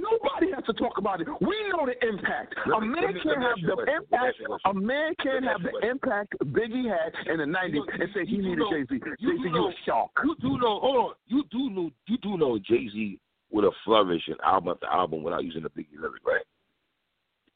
Nobody 0.00 0.52
has 0.54 0.64
to 0.64 0.72
talk 0.74 0.98
about 0.98 1.20
it. 1.20 1.28
We 1.40 1.56
know 1.72 1.86
the 1.86 1.96
impact. 2.06 2.54
A 2.74 2.80
man 2.80 3.14
can't 3.22 3.42
have 3.42 3.52
ask 3.52 3.58
you 3.62 3.72
a 3.72 3.76
the. 3.76 3.92
Impact. 3.96 4.36
a 4.64 4.74
man 4.74 5.14
can't 5.22 5.44
have 5.44 5.60
ask 5.60 5.72
you 5.72 5.78
a 5.78 5.80
the 5.80 5.90
impact 5.90 6.34
Biggie 6.44 6.84
had 6.88 7.12
in 7.32 7.38
the 7.38 7.44
'90s 7.44 7.74
know- 7.74 7.86
and 8.00 8.08
say 8.14 8.24
he 8.26 8.38
needed 8.38 8.64
Jay 8.70 8.84
Z. 8.84 9.00
you 9.18 9.32
Jay 9.32 9.42
Z, 9.42 9.48
you 9.48 9.66
a 9.68 9.72
shark. 9.84 10.10
You 10.24 10.36
do 10.40 10.58
know. 10.58 10.80
Hold 10.80 10.96
on. 10.96 11.12
You 11.26 11.44
do 11.50 11.70
know. 11.70 11.90
You 12.06 12.18
do 12.18 12.36
know 12.36 12.58
Jay 12.58 12.88
Z 12.92 13.18
would 13.50 13.64
have 13.64 13.72
flourished 13.84 14.28
in 14.28 14.34
album 14.44 14.70
after 14.74 14.86
album 14.86 15.22
without 15.22 15.44
using 15.44 15.62
the 15.62 15.70
Biggie 15.70 15.98
lyric, 16.00 16.24
right? 16.26 16.42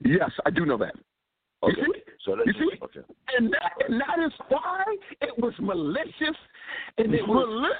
Yes, 0.05 0.30
I 0.47 0.51
do 0.51 0.64
know 0.64 0.78
that. 0.78 0.95
You 1.62 1.74
see? 1.74 2.01
So 2.24 2.36
You 2.45 2.53
see? 2.53 2.78
okay. 2.82 3.01
And 3.36 3.53
that, 3.53 3.72
and 3.86 4.01
that 4.01 4.18
is 4.24 4.32
why 4.49 4.82
it 5.20 5.38
was 5.38 5.53
malicious 5.59 6.36
and 6.99 7.14
it 7.14 7.26
was 7.26 7.74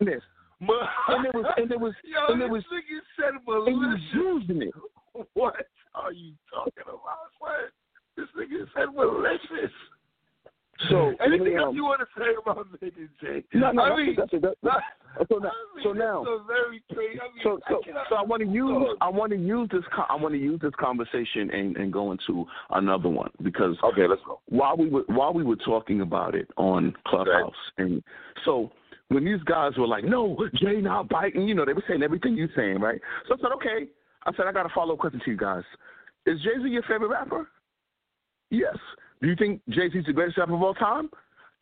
Malicious? 0.00 0.22
And 0.68 1.26
it 1.26 1.34
was 1.34 1.46
and 1.56 1.70
it 1.70 1.80
was 1.80 1.94
Yo, 2.04 2.32
and 2.32 2.42
it 2.42 2.46
this 2.46 2.52
was 2.52 2.64
nigga 2.72 2.98
said 3.16 3.34
and 3.34 3.68
he 3.68 3.74
was 3.74 4.00
using 4.14 4.62
it. 4.62 4.74
What 5.34 5.56
are 5.94 6.12
you 6.12 6.32
talking 6.52 6.84
about? 6.84 7.28
What? 7.38 7.70
This 8.16 8.26
nigga 8.38 8.64
said 8.74 8.94
malicious. 8.94 9.72
So 10.88 11.12
Anything 11.24 11.58
um, 11.58 11.64
else 11.64 11.74
you 11.76 11.84
want 11.84 12.00
to 12.00 12.06
say 12.18 12.32
about 12.40 12.66
nigga 12.80 13.08
Jay? 13.20 13.44
No, 13.52 13.72
no, 13.72 13.82
I 13.82 13.88
that's 13.90 13.98
mean, 13.98 14.08
it, 14.10 14.16
that's 14.16 14.32
it. 14.32 14.42
That- 14.42 14.56
not- 14.62 14.82
so 15.28 15.36
now, 15.36 15.48
I 15.48 15.76
mean, 15.76 15.84
so 15.84 15.92
now, 15.92 16.22
a 16.24 16.42
very 16.46 16.82
crazy. 16.94 17.20
I 17.20 17.24
mean, 17.24 17.42
so 17.44 17.60
so 17.68 17.80
I 17.82 17.84
cannot, 17.84 18.06
so 18.08 18.14
I 18.16 18.22
want 18.22 18.40
to 18.42 18.48
use 18.48 18.70
Dog. 18.70 18.96
I 19.02 19.10
want 19.10 19.30
to 19.32 19.38
use 19.38 19.68
this 19.70 19.82
I 20.08 20.16
want 20.16 20.32
to 20.32 20.40
use 20.40 20.58
this 20.62 20.72
conversation 20.80 21.50
and, 21.50 21.76
and 21.76 21.92
go 21.92 22.12
into 22.12 22.46
another 22.70 23.10
one 23.10 23.30
because 23.42 23.76
Okay, 23.84 24.06
let's 24.08 24.22
go. 24.26 24.40
while 24.46 24.74
we 24.78 24.88
were 24.88 25.02
while 25.08 25.34
we 25.34 25.44
were 25.44 25.56
talking 25.56 26.00
about 26.00 26.34
it 26.34 26.48
on 26.56 26.94
Clubhouse, 27.06 27.52
and 27.76 28.02
so 28.46 28.72
when 29.12 29.24
these 29.24 29.42
guys 29.44 29.76
were 29.76 29.86
like, 29.86 30.04
"No, 30.04 30.36
Jay 30.54 30.80
not 30.80 31.08
biting," 31.08 31.46
you 31.48 31.54
know, 31.54 31.64
they 31.64 31.72
were 31.72 31.84
saying 31.88 32.02
everything 32.02 32.34
you 32.34 32.48
saying, 32.56 32.80
right? 32.80 33.00
So 33.28 33.34
I 33.34 33.36
said, 33.38 33.52
"Okay." 33.56 33.88
I 34.24 34.32
said, 34.34 34.46
"I 34.46 34.52
got 34.52 34.66
a 34.66 34.70
follow 34.74 34.94
up 34.94 35.00
question 35.00 35.20
to 35.24 35.30
you 35.30 35.36
guys. 35.36 35.64
Is 36.26 36.40
Jay 36.42 36.56
Z 36.62 36.68
your 36.68 36.82
favorite 36.82 37.08
rapper?" 37.08 37.48
Yes. 38.50 38.76
Do 39.22 39.28
you 39.28 39.36
think 39.36 39.62
Jay 39.70 39.88
Z's 39.90 40.04
the 40.06 40.12
greatest 40.12 40.36
rapper 40.36 40.54
of 40.54 40.62
all 40.62 40.74
time? 40.74 41.08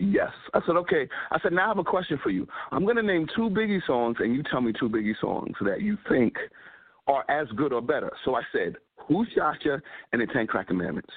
Yes. 0.00 0.32
I 0.54 0.60
said, 0.66 0.76
okay. 0.76 1.08
I 1.30 1.38
said, 1.40 1.52
now 1.52 1.66
I 1.66 1.68
have 1.68 1.78
a 1.78 1.84
question 1.84 2.18
for 2.22 2.30
you. 2.30 2.48
I'm 2.72 2.84
going 2.84 2.96
to 2.96 3.02
name 3.02 3.28
two 3.36 3.50
Biggie 3.50 3.86
songs, 3.86 4.16
and 4.18 4.34
you 4.34 4.42
tell 4.42 4.60
me 4.60 4.72
two 4.72 4.88
Biggie 4.88 5.14
songs 5.20 5.54
that 5.60 5.82
you 5.82 5.96
think 6.08 6.34
are 7.06 7.24
as 7.30 7.46
good 7.56 7.72
or 7.72 7.82
better. 7.82 8.10
So 8.24 8.34
I 8.34 8.42
said, 8.50 8.76
Who 9.06 9.24
Shot 9.36 9.56
Ya 9.64 9.76
and 10.12 10.22
the 10.22 10.26
Ten 10.26 10.46
Crack 10.46 10.68
Commandments. 10.68 11.10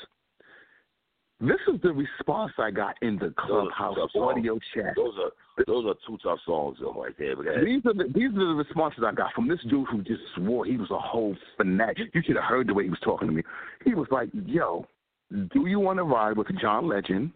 This 1.40 1.60
is 1.74 1.82
the 1.82 1.92
response 1.92 2.54
I 2.58 2.72
got 2.72 2.96
in 3.02 3.18
the 3.18 3.34
clubhouse 3.38 3.98
audio 4.16 4.60
chat. 4.74 4.94
Those 4.96 5.16
are 5.18 5.32
those 5.68 5.86
are 5.86 5.96
two 6.08 6.18
tough 6.24 6.40
songs 6.46 6.78
though, 6.80 6.94
right 6.94 7.14
there. 7.18 7.36
These 7.64 7.86
are 7.86 7.94
the 7.94 8.06
these 8.14 8.30
are 8.30 8.48
the 8.48 8.56
responses 8.56 9.04
I 9.06 9.12
got 9.14 9.34
from 9.34 9.48
this 9.48 9.60
dude 9.70 9.88
who 9.90 10.02
just 10.04 10.22
swore 10.36 10.66
he 10.66 10.78
was 10.78 10.90
a 10.92 11.00
whole 11.00 11.36
fanatic. 11.58 12.10
You 12.14 12.22
should 12.26 12.36
have 12.36 12.46
heard 12.46 12.68
the 12.68 12.74
way 12.74 12.86
he 12.86 12.90
was 12.90 13.00
talking 13.04 13.28
to 13.28 13.34
me. 13.34 13.44
He 13.84 13.94
was 13.94 14.08
like, 14.10 14.30
"Yo, 14.46 14.88
do 15.32 15.68
you 15.68 15.80
want 15.80 15.98
to 15.98 16.04
ride 16.04 16.38
with 16.38 16.48
John 16.60 16.88
Legend?" 16.88 17.32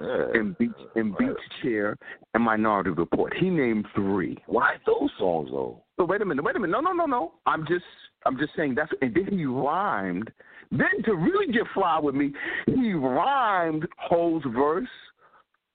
in 0.00 0.54
Beach 0.58 0.70
in 0.96 1.14
Beach 1.18 1.36
Chair 1.62 1.96
and 2.34 2.42
Minority 2.44 2.90
Report. 2.90 3.34
He 3.34 3.50
named 3.50 3.86
three. 3.94 4.38
Why 4.46 4.76
those 4.86 5.10
songs 5.18 5.48
though? 5.50 5.82
So 5.96 6.04
wait 6.04 6.22
a 6.22 6.24
minute, 6.24 6.44
wait 6.44 6.56
a 6.56 6.60
minute. 6.60 6.72
No, 6.72 6.80
no, 6.80 6.92
no, 6.92 7.06
no. 7.06 7.32
I'm 7.46 7.66
just 7.66 7.84
I'm 8.24 8.38
just 8.38 8.54
saying 8.56 8.74
that's 8.76 8.92
and 9.02 9.14
then 9.14 9.36
he 9.36 9.44
rhymed. 9.44 10.30
Then 10.70 11.02
to 11.04 11.14
really 11.14 11.52
get 11.52 11.62
fly 11.74 11.98
with 11.98 12.14
me, 12.14 12.32
he 12.66 12.92
rhymed 12.92 13.86
Ho's 13.96 14.42
verse 14.54 14.88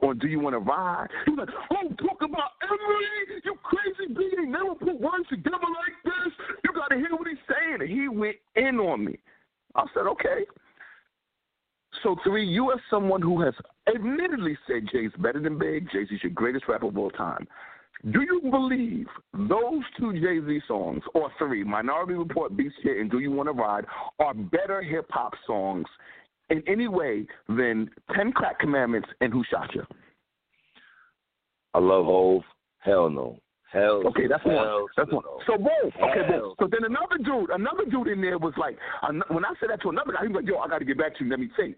on 0.01 0.19
Do 0.19 0.27
You 0.27 0.39
Wanna 0.39 0.59
Ride? 0.59 1.07
He 1.25 1.31
was 1.31 1.47
like, 1.47 1.55
Oh, 1.71 1.87
talk 1.95 2.21
about 2.21 2.51
Emily, 2.61 3.41
you 3.43 3.55
crazy 3.63 4.13
being 4.13 4.51
never 4.51 4.75
put 4.75 4.99
words 4.99 5.27
together 5.29 5.57
like 5.57 6.03
this. 6.03 6.33
You 6.63 6.71
gotta 6.73 6.95
hear 6.95 7.11
what 7.11 7.27
he's 7.27 7.37
saying. 7.47 7.81
And 7.81 7.89
he 7.89 8.07
went 8.07 8.35
in 8.55 8.79
on 8.79 9.05
me. 9.05 9.17
I 9.75 9.85
said, 9.93 10.07
Okay. 10.07 10.45
So 12.01 12.15
three, 12.23 12.45
you 12.45 12.69
are 12.69 12.81
someone 12.89 13.21
who 13.21 13.41
has 13.41 13.53
admittedly 13.87 14.57
said 14.67 14.89
Jay's 14.91 15.11
better 15.19 15.39
than 15.39 15.57
Big. 15.57 15.89
Jay 15.91 16.05
Z's 16.05 16.21
your 16.21 16.31
greatest 16.31 16.67
rapper 16.67 16.87
of 16.87 16.97
all 16.97 17.11
time. 17.11 17.47
Do 18.11 18.21
you 18.21 18.41
believe 18.51 19.07
those 19.33 19.83
two 19.97 20.13
Jay 20.13 20.45
Z 20.45 20.61
songs, 20.67 21.01
or 21.13 21.31
three, 21.37 21.63
Minority 21.63 22.13
Report, 22.13 22.55
Beast 22.57 22.75
Hit, 22.83 22.97
and 22.97 23.09
Do 23.09 23.19
You 23.19 23.31
Want 23.31 23.47
to 23.47 23.53
Ride, 23.53 23.85
are 24.19 24.33
better 24.33 24.81
hip 24.81 25.05
hop 25.09 25.33
songs 25.47 25.85
in 26.49 26.61
any 26.67 26.87
way 26.87 27.25
than 27.47 27.89
Ten 28.15 28.33
Crack 28.33 28.59
Commandments 28.59 29.07
and 29.21 29.31
Who 29.31 29.43
Shot 29.49 29.73
You? 29.73 29.83
I 31.73 31.79
love 31.79 32.05
Hov. 32.05 32.41
Hell 32.79 33.09
no. 33.09 33.39
Hell. 33.71 34.03
Okay, 34.07 34.27
that's 34.27 34.45
one. 34.45 34.85
That's 34.95 35.11
one. 35.11 35.23
no. 35.25 35.39
So 35.47 35.57
both. 35.57 35.93
Okay, 35.95 36.29
both. 36.29 36.55
So 36.59 36.67
then 36.69 36.83
another 36.83 37.17
dude, 37.17 37.49
another 37.49 37.85
dude 37.89 38.07
in 38.09 38.21
there 38.21 38.37
was 38.37 38.53
like, 38.57 38.77
when 39.29 39.45
I 39.45 39.53
said 39.59 39.69
that 39.69 39.81
to 39.81 39.89
another 39.89 40.13
guy, 40.13 40.19
he 40.21 40.27
was 40.27 40.43
like, 40.43 40.47
"Yo, 40.47 40.57
I 40.57 40.67
got 40.67 40.79
to 40.79 40.85
get 40.85 40.97
back 40.97 41.17
to 41.17 41.23
you. 41.23 41.31
Let 41.31 41.39
me 41.39 41.49
think." 41.57 41.77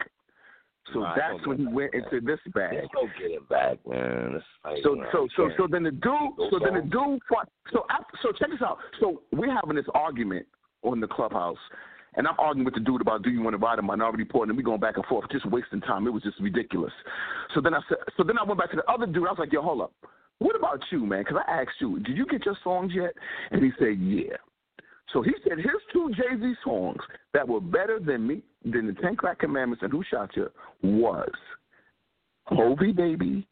So 0.94 1.00
Nah, 1.00 1.16
that's 1.16 1.48
when 1.48 1.58
he 1.58 1.66
get 1.66 1.74
went 1.74 1.92
that. 1.94 2.14
into 2.14 2.26
this 2.26 2.40
bag. 2.54 2.72
There's 2.72 2.88
no 2.94 3.08
getting 3.20 3.46
back, 3.50 3.78
man. 3.88 4.42
So 4.84 5.04
so 5.12 5.28
so 5.36 5.50
so 5.58 5.68
then 5.70 5.84
the 5.84 5.92
dude 5.92 6.52
so 6.52 6.60
then 6.64 6.76
the 6.76 6.82
dude 6.82 7.20
fought, 7.28 7.50
so 7.74 7.86
after, 7.90 8.18
so 8.22 8.32
check 8.32 8.50
this 8.52 8.62
out. 8.62 8.78
So 9.00 9.22
we're 9.32 9.54
having 9.54 9.76
this 9.76 9.86
argument 9.94 10.46
on 10.84 11.00
the 11.00 11.08
clubhouse, 11.08 11.58
and 12.16 12.28
I'm 12.28 12.36
arguing 12.38 12.66
with 12.66 12.76
the 12.76 12.82
dude 12.82 13.02
about 13.02 13.24
do 13.24 13.32
you 13.32 13.42
want 13.42 13.56
to 13.56 13.58
ride 13.58 13.80
a 13.80 13.82
minority 13.82 14.20
report, 14.24 14.48
and 14.50 14.58
we 14.58 14.64
going 14.64 14.80
back 14.80 14.98
and 14.98 15.06
forth, 15.08 15.26
just 15.32 15.46
wasting 15.50 15.82
time. 15.82 16.06
It 16.06 16.12
was 16.12 16.22
just 16.24 16.40
ridiculous. 16.40 16.94
So 17.56 17.62
then 17.62 17.74
I 17.74 17.80
said, 17.90 17.98
so 18.16 18.24
then 18.24 18.38
I 18.38 18.44
went 18.44 18.60
back 18.60 18.70
to 18.72 18.78
the 18.78 18.92
other 18.92 19.08
dude. 19.08 19.28
I 19.28 19.32
was 19.32 19.40
like, 19.40 19.52
yo, 19.52 19.62
hold 19.64 19.82
up. 19.82 19.94
What 20.38 20.56
about 20.56 20.84
you, 20.92 21.06
man? 21.06 21.24
Because 21.24 21.42
I 21.48 21.62
asked 21.62 21.80
you, 21.80 22.00
did 22.00 22.16
you 22.18 22.26
get 22.28 22.46
your 22.46 22.58
songs 22.64 22.92
yet? 22.94 23.14
And 23.52 23.64
he 23.64 23.72
said, 23.80 23.98
yeah. 24.00 24.36
So 25.14 25.22
he 25.22 25.32
said 25.48 25.58
his 25.58 25.68
two 25.94 26.12
Jay 26.16 26.38
Z 26.40 26.54
songs 26.64 27.00
that 27.34 27.48
were 27.48 27.62
better 27.62 28.00
than 28.00 28.28
me 28.28 28.44
than 28.66 28.88
the 28.88 28.94
Ten 29.02 29.16
Crack 29.16 29.40
Commandments 29.40 29.84
and 29.84 29.92
Who 29.92 30.04
Shot 30.10 30.32
You 30.36 30.50
was 30.84 31.32
Hovi 32.50 32.96
Baby 32.96 33.48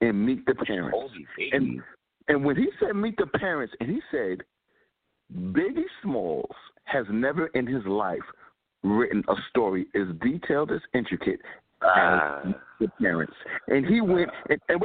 and 0.00 0.26
Meet 0.26 0.46
the 0.46 0.54
Parents. 0.54 0.96
And 1.52 1.82
and 2.28 2.44
when 2.44 2.56
he 2.56 2.68
said 2.80 2.96
meet 2.96 3.16
the 3.16 3.26
parents, 3.26 3.72
and 3.80 3.88
he 3.88 4.00
said 4.10 4.42
Biggie 5.52 5.84
Smalls 6.02 6.54
has 6.84 7.06
never 7.10 7.46
in 7.48 7.66
his 7.66 7.84
life 7.86 8.18
written 8.82 9.22
a 9.28 9.34
story 9.50 9.86
as 9.94 10.08
detailed 10.22 10.70
as 10.72 10.80
intricate 10.94 11.40
Ah. 11.82 12.40
as 12.44 12.54
the 12.80 12.88
parents. 13.00 13.34
And 13.68 13.86
he 13.86 14.00
went 14.00 14.30
and, 14.48 14.60
and 14.68 14.82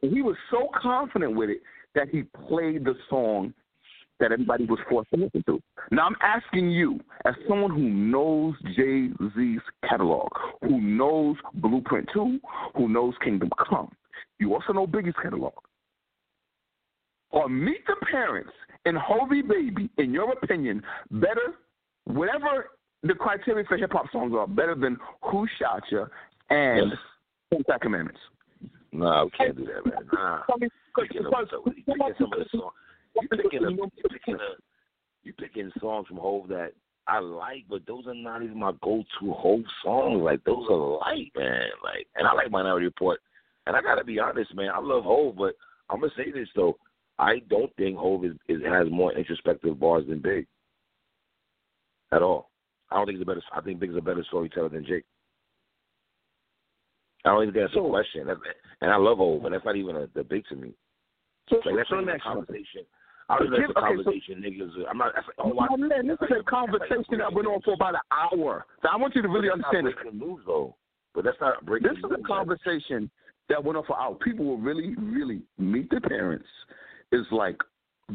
he 0.00 0.22
was 0.22 0.36
so 0.50 0.68
confident 0.80 1.36
with 1.36 1.50
it 1.50 1.60
that 1.94 2.08
he 2.08 2.24
played 2.48 2.84
the 2.84 2.94
song 3.08 3.54
that 4.22 4.30
everybody 4.30 4.64
was 4.64 4.78
forced 4.88 5.10
to 5.10 5.16
listen 5.16 5.42
to. 5.46 5.60
Now 5.90 6.06
I'm 6.06 6.16
asking 6.22 6.70
you, 6.70 7.00
as 7.24 7.34
someone 7.48 7.72
who 7.72 7.88
knows 7.90 8.54
Jay 8.76 9.08
Z's 9.36 9.60
catalog, 9.88 10.30
who 10.62 10.80
knows 10.80 11.36
Blueprint 11.54 12.08
Two, 12.14 12.38
who 12.76 12.88
knows 12.88 13.14
Kingdom 13.22 13.50
Come, 13.68 13.90
you 14.38 14.54
also 14.54 14.72
know 14.72 14.86
Biggie's 14.86 15.14
catalog. 15.20 15.52
Or 17.30 17.48
Meet 17.48 17.84
the 17.86 17.96
Parents 18.10 18.52
and 18.84 18.96
Hovi 18.96 19.46
Baby, 19.46 19.90
in 19.98 20.12
your 20.12 20.32
opinion, 20.32 20.82
better, 21.10 21.54
whatever 22.04 22.70
the 23.02 23.14
criteria 23.14 23.64
for 23.64 23.76
hip 23.76 23.90
hop 23.92 24.06
songs 24.12 24.32
are, 24.36 24.46
better 24.46 24.76
than 24.76 24.98
Who 25.30 25.46
Shot 25.58 25.82
Ya 25.90 26.04
and 26.50 26.92
Yes. 27.50 27.64
Ten 27.66 27.78
Commandments. 27.80 28.20
Nah, 28.92 29.24
we 29.24 29.30
can't 29.30 29.56
do 29.56 29.64
that, 29.64 29.84
man. 29.84 30.08
Nah. 30.12 30.42
I 30.48 30.56
mean, 30.60 30.70
You 30.96 31.02
picking, 31.08 31.26
up 31.26 31.32
some, 31.50 31.74
you 31.74 31.82
some 31.86 32.32
of 32.32 32.38
the 32.38 32.44
songs. 32.52 32.72
You 33.20 33.28
picking, 33.28 33.64
a, 33.64 33.70
you 33.70 33.90
picking, 34.10 34.34
a, 34.34 34.56
you 35.22 35.32
picking 35.34 35.70
songs 35.80 36.06
from 36.08 36.16
Hov 36.16 36.48
that 36.48 36.72
I 37.06 37.18
like, 37.18 37.64
but 37.68 37.86
those 37.86 38.06
are 38.06 38.14
not 38.14 38.42
even 38.42 38.58
my 38.58 38.72
go-to 38.82 39.32
Hov 39.32 39.60
songs. 39.84 40.22
Like 40.22 40.42
those 40.44 40.66
are 40.70 40.98
light, 40.98 41.32
man. 41.36 41.68
Like, 41.82 42.06
and 42.16 42.26
I 42.26 42.32
like 42.32 42.50
Minority 42.50 42.86
Report. 42.86 43.20
And 43.66 43.76
I 43.76 43.82
gotta 43.82 44.04
be 44.04 44.18
honest, 44.18 44.54
man. 44.54 44.70
I 44.74 44.80
love 44.80 45.04
Hov, 45.04 45.36
but 45.36 45.54
I'm 45.90 46.00
gonna 46.00 46.12
say 46.16 46.30
this 46.32 46.48
though. 46.54 46.76
I 47.18 47.40
don't 47.50 47.74
think 47.76 47.98
Hov 47.98 48.24
is, 48.24 48.32
is 48.48 48.62
has 48.64 48.88
more 48.90 49.12
introspective 49.12 49.78
bars 49.78 50.04
than 50.08 50.20
Big. 50.20 50.46
At 52.12 52.22
all. 52.22 52.50
I 52.90 52.96
don't 52.96 53.06
think 53.06 53.18
he's 53.18 53.22
a 53.22 53.26
better. 53.26 53.42
I 53.54 53.60
think 53.60 53.80
Big's 53.80 53.96
a 53.96 54.00
better 54.00 54.24
storyteller 54.28 54.68
than 54.68 54.84
Jake. 54.84 55.04
I 57.24 57.30
don't 57.30 57.42
even 57.42 57.54
think 57.54 57.66
that's 57.66 57.76
a 57.76 57.88
question. 57.88 58.26
That's, 58.26 58.40
and 58.80 58.90
I 58.90 58.96
love 58.96 59.18
Hov, 59.18 59.42
but 59.42 59.52
that's 59.52 59.64
not 59.64 59.76
even 59.76 59.96
a 59.96 60.06
debate 60.08 60.44
to 60.48 60.56
me. 60.56 60.74
So, 61.48 61.56
Like 61.64 61.76
that's 61.76 61.88
so 61.88 61.96
not 61.96 62.02
even 62.02 62.20
a 62.24 62.36
one. 62.36 62.46
Conversation. 63.38 63.40
I 63.40 63.40
was 63.40 63.48
that's 63.50 63.62
a 63.62 63.78
Okay, 63.78 63.96
so- 63.96 64.02
conversation, 64.02 64.34
niggas. 64.42 64.90
I'm 64.90 64.98
not. 64.98 65.12
That's 65.14 65.26
like, 65.38 65.70
oh, 65.70 65.76
man, 65.76 66.06
this 66.06 66.18
is 66.22 66.36
a 66.40 66.42
conversation 66.44 67.18
that 67.18 67.32
went 67.32 67.48
on 67.48 67.60
for 67.62 67.74
about 67.74 67.94
an 67.94 68.00
hour. 68.12 68.64
So 68.82 68.88
I 68.92 68.96
want 68.96 69.14
you 69.14 69.22
to 69.22 69.28
really 69.28 69.50
understand 69.50 69.86
this. 69.86 69.94
news 70.12 70.40
though. 70.46 70.76
But 71.14 71.24
that's 71.24 71.36
not 71.40 71.64
breaking 71.66 71.88
This 71.88 71.98
is 71.98 72.04
a 72.10 72.22
conversation 72.26 73.10
that 73.48 73.62
went 73.62 73.76
on 73.76 73.84
for 73.84 73.98
hours. 73.98 74.16
People 74.24 74.46
will 74.46 74.58
really, 74.58 74.94
really 74.98 75.42
meet 75.58 75.90
their 75.90 76.00
parents 76.00 76.46
is 77.12 77.26
like 77.30 77.56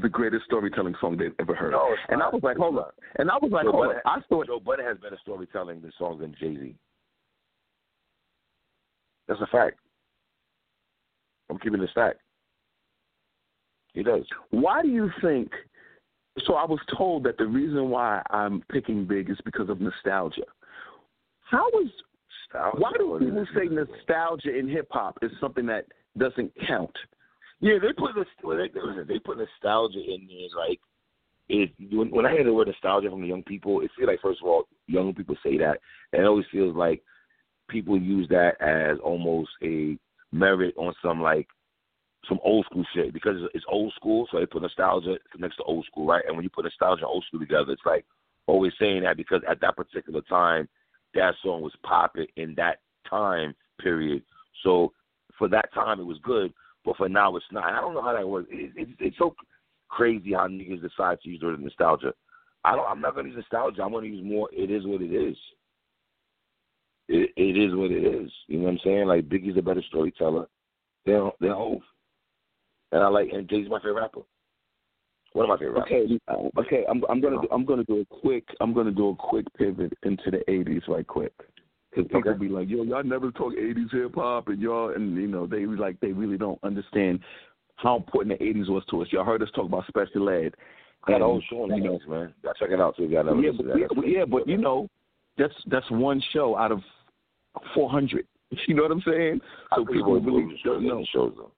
the 0.02 0.10
greatest 0.10 0.46
storytelling 0.46 0.96
song 1.00 1.16
they've 1.18 1.34
ever 1.40 1.54
heard. 1.54 1.72
No, 1.72 1.96
and 2.10 2.24
I 2.24 2.30
was 2.30 2.42
like, 2.44 2.58
hold 2.58 2.78
up. 2.80 2.96
And 3.18 3.30
I 3.30 3.36
was 3.42 3.52
like, 3.52 3.66
Joe 3.66 3.72
hold 3.72 3.86
Budden- 3.88 4.02
up. 4.06 4.18
I 4.18 4.22
thought 4.30 4.48
Joe 4.48 4.60
Budden 4.60 4.86
has 4.86 4.98
better 4.98 5.18
storytelling 5.22 5.82
than 5.82 5.92
songs 5.98 6.22
than 6.22 6.34
Jay 6.40 6.56
Z. 6.56 6.76
That's 9.28 9.42
a 9.42 9.48
fact. 9.48 9.78
I'm 11.50 11.60
keeping 11.60 11.82
it 11.82 11.90
stacked. 11.92 12.20
He 13.98 14.04
does. 14.04 14.24
Why 14.52 14.84
do 14.84 14.90
you 14.90 15.10
think? 15.24 15.52
So 16.46 16.54
I 16.54 16.66
was 16.66 16.80
told 16.96 17.24
that 17.24 17.40
the 17.40 17.48
reason 17.48 17.90
why 17.90 18.22
I'm 18.30 18.64
picking 18.72 19.06
Big 19.06 19.28
is 19.28 19.40
because 19.44 19.70
of 19.70 19.82
nostalgia. 19.82 20.44
How 21.40 21.68
is 21.84 21.90
why 22.54 22.92
do 22.96 23.18
people 23.20 23.46
say 23.56 23.66
nostalgia 23.66 24.56
in 24.56 24.70
hip 24.70 24.88
hop 24.92 25.18
is 25.24 25.32
something 25.42 25.66
that 25.66 25.86
doesn't 26.16 26.52
count? 26.68 26.96
Yeah, 27.60 27.80
they 27.82 27.92
put 27.98 28.14
this. 28.16 28.28
Well, 28.44 28.58
they, 28.58 28.68
they 29.08 29.18
put 29.18 29.40
nostalgia 29.40 30.00
in 30.00 30.28
there. 30.28 30.68
Like, 30.68 30.80
it 31.50 31.72
when, 31.92 32.12
when 32.12 32.28
I 32.28 32.34
hear 32.34 32.44
the 32.44 32.54
word 32.54 32.68
nostalgia 32.68 33.10
from 33.10 33.22
the 33.22 33.28
young 33.28 33.44
people, 33.44 33.82
it 33.82 33.90
feels 33.98 34.10
like 34.10 34.22
first 34.22 34.42
of 34.44 34.48
all, 34.48 34.68
young 34.86 35.16
people 35.16 35.36
say 35.44 35.58
that, 35.58 35.80
and 36.14 36.22
it 36.22 36.26
always 36.26 36.46
feels 36.52 36.76
like 36.76 37.02
people 37.68 38.00
use 38.00 38.28
that 38.30 38.62
as 38.62 39.00
almost 39.04 39.50
a 39.64 39.98
merit 40.32 40.76
on 40.78 40.94
some 41.02 41.20
like 41.20 41.48
some 42.28 42.40
old 42.44 42.66
school 42.66 42.86
shit 42.94 43.14
because 43.14 43.38
it's, 43.54 43.66
old 43.68 43.94
school, 43.96 44.28
so 44.32 44.40
they 44.40 44.46
put 44.46 44.62
nostalgia 44.62 45.18
next 45.38 45.58
to 45.58 45.64
old 45.64 45.86
school, 45.86 46.06
right? 46.06 46.24
And 46.28 46.36
when 46.36 46.44
you 46.44 46.50
put 46.50 46.66
nostalgia 46.66 47.04
and 47.04 47.10
old 47.10 47.26
school 47.28 47.40
together, 47.40 47.72
it's 47.72 47.86
like 47.86 48.06
always 48.48 48.74
saying 48.80 49.04
that 49.04 49.18
because 49.18 49.42
at 49.48 49.62
that 49.62 49.76
particular 49.76 50.22
time, 50.22 50.68
that 51.14 51.36
song 51.44 51.62
was 51.62 51.74
popping 51.84 52.28
in 52.36 52.56
that 52.56 52.80
time 53.10 53.54
period. 53.82 54.24
So 54.64 54.94
for 55.38 55.48
that 55.50 55.74
time, 55.74 56.00
it 56.00 56.06
was 56.06 56.20
good, 56.24 56.54
but 56.86 56.98
for 56.98 57.10
now, 57.10 57.36
it's 57.36 57.46
not. 57.52 57.66
I 57.66 57.82
don't 57.82 57.94
know 57.94 58.02
how 58.02 58.14
that 58.14 58.28
works. 58.28 58.50
It, 58.52 58.72
it, 58.76 58.90
it's 59.00 59.18
so 59.18 59.36
crazy 59.90 60.34
how 60.34 60.48
niggas 60.48 60.82
decide 60.82 61.20
to 61.22 61.30
use 61.30 61.40
the 61.40 61.48
word 61.48 61.60
nostalgia. 61.62 62.14
I 62.64 62.76
don't. 62.76 62.88
I'm 62.88 63.02
not 63.02 63.16
gonna 63.16 63.30
use 63.30 63.38
nostalgia. 63.38 63.84
I'm 63.84 63.92
gonna 63.92 64.08
use 64.08 64.24
more. 64.24 64.50
It 64.52 64.72
is 64.72 64.86
what 64.86 65.02
it 65.02 65.14
is. 65.14 65.38
It, 67.08 67.32
it 67.38 67.58
is 67.58 67.76
what 67.76 67.92
it 67.92 68.04
is. 68.04 68.32
You 68.48 68.60
know 68.60 68.66
what 68.66 68.72
I'm 68.72 68.80
saying? 68.84 69.08
Like 69.08 69.30
Biggie's 69.30 69.58
a 69.58 69.62
better 69.62 69.84
storyteller 69.88 70.48
They're 71.06 71.30
they're 71.40 71.54
Hov, 71.54 71.82
and 72.92 73.04
I 73.04 73.08
like 73.08 73.30
and 73.32 73.50
Jay's 73.50 73.70
my 73.70 73.80
favorite 73.80 74.02
rapper. 74.02 74.22
One 75.34 75.46
of 75.46 75.50
my 75.50 75.58
favorite 75.58 75.80
rappers. 75.80 76.12
Okay, 76.12 76.20
uh, 76.28 76.60
okay. 76.62 76.86
I'm 76.90 77.04
I'm 77.10 77.22
gonna 77.22 77.42
do, 77.42 77.48
I'm 77.52 77.66
gonna 77.66 77.84
do 77.84 78.02
a 78.02 78.06
quick 78.06 78.46
I'm 78.62 78.74
gonna 78.74 78.92
do 78.92 79.10
a 79.10 79.16
quick 79.16 79.46
pivot 79.58 79.94
into 80.04 80.32
the 80.32 80.44
'80s 80.48 80.88
right 80.88 81.06
quick 81.06 81.34
because 81.90 82.06
people 82.06 82.32
Okay. 82.32 82.40
be 82.40 82.50
like, 82.50 82.70
yo, 82.70 82.84
y'all 82.84 83.04
never 83.04 83.32
talk 83.32 83.54
'80s 83.54 83.92
hip 83.92 84.16
hop, 84.16 84.48
and 84.48 84.62
y'all 84.62 84.94
and 84.94 85.16
you 85.18 85.28
know 85.28 85.46
they 85.46 85.66
like 85.66 86.00
they 86.00 86.12
really 86.12 86.38
don't 86.38 86.60
understand 86.64 87.20
how 87.76 87.98
important 87.98 88.40
the 88.40 88.46
'80s 88.46 88.70
was 88.70 88.84
to 88.90 89.02
us. 89.02 89.08
Y'all 89.12 89.26
heard 89.26 89.44
us 89.44 89.50
talk 89.56 89.66
about 89.66 89.86
special 89.88 90.30
ed. 90.30 90.56
I 91.04 91.12
got 91.12 91.16
and, 91.16 91.24
a 91.24 91.28
whole 91.28 91.44
show 91.50 91.64
on 91.64 91.76
you 91.76 91.84
know, 91.84 92.00
man. 92.08 92.34
Gotta 92.44 92.60
check 92.60 92.72
it 92.72 92.82
out 92.82 92.98
too. 92.98 93.06
Y'all 93.06 93.24
never 93.24 93.42
yeah, 93.42 93.52
but, 93.56 93.66
yeah, 93.68 93.88
that. 93.88 93.96
but, 93.96 94.08
yeah, 94.08 94.26
but 94.26 94.48
you 94.48 94.58
know, 94.58 94.90
that's 95.38 95.54
that's 95.68 95.90
one 95.92 96.22
show 96.34 96.58
out 96.58 96.72
of 96.72 96.82
four 97.74 97.90
hundred. 97.90 98.26
You 98.66 98.76
know 98.76 98.84
what 98.84 98.94
I'm 98.94 99.04
saying? 99.06 99.42
So 99.76 99.84
people 99.84 100.22
really 100.22 100.58
don't 100.64 100.88
know. 100.88 101.04
Shows 101.14 101.36
them. 101.36 101.52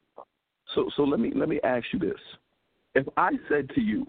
So 0.75 0.89
so 0.95 1.03
let 1.03 1.19
me 1.19 1.31
let 1.35 1.49
me 1.49 1.59
ask 1.63 1.85
you 1.93 1.99
this: 1.99 2.19
If 2.95 3.07
I 3.17 3.31
said 3.49 3.69
to 3.75 3.81
you, 3.81 4.05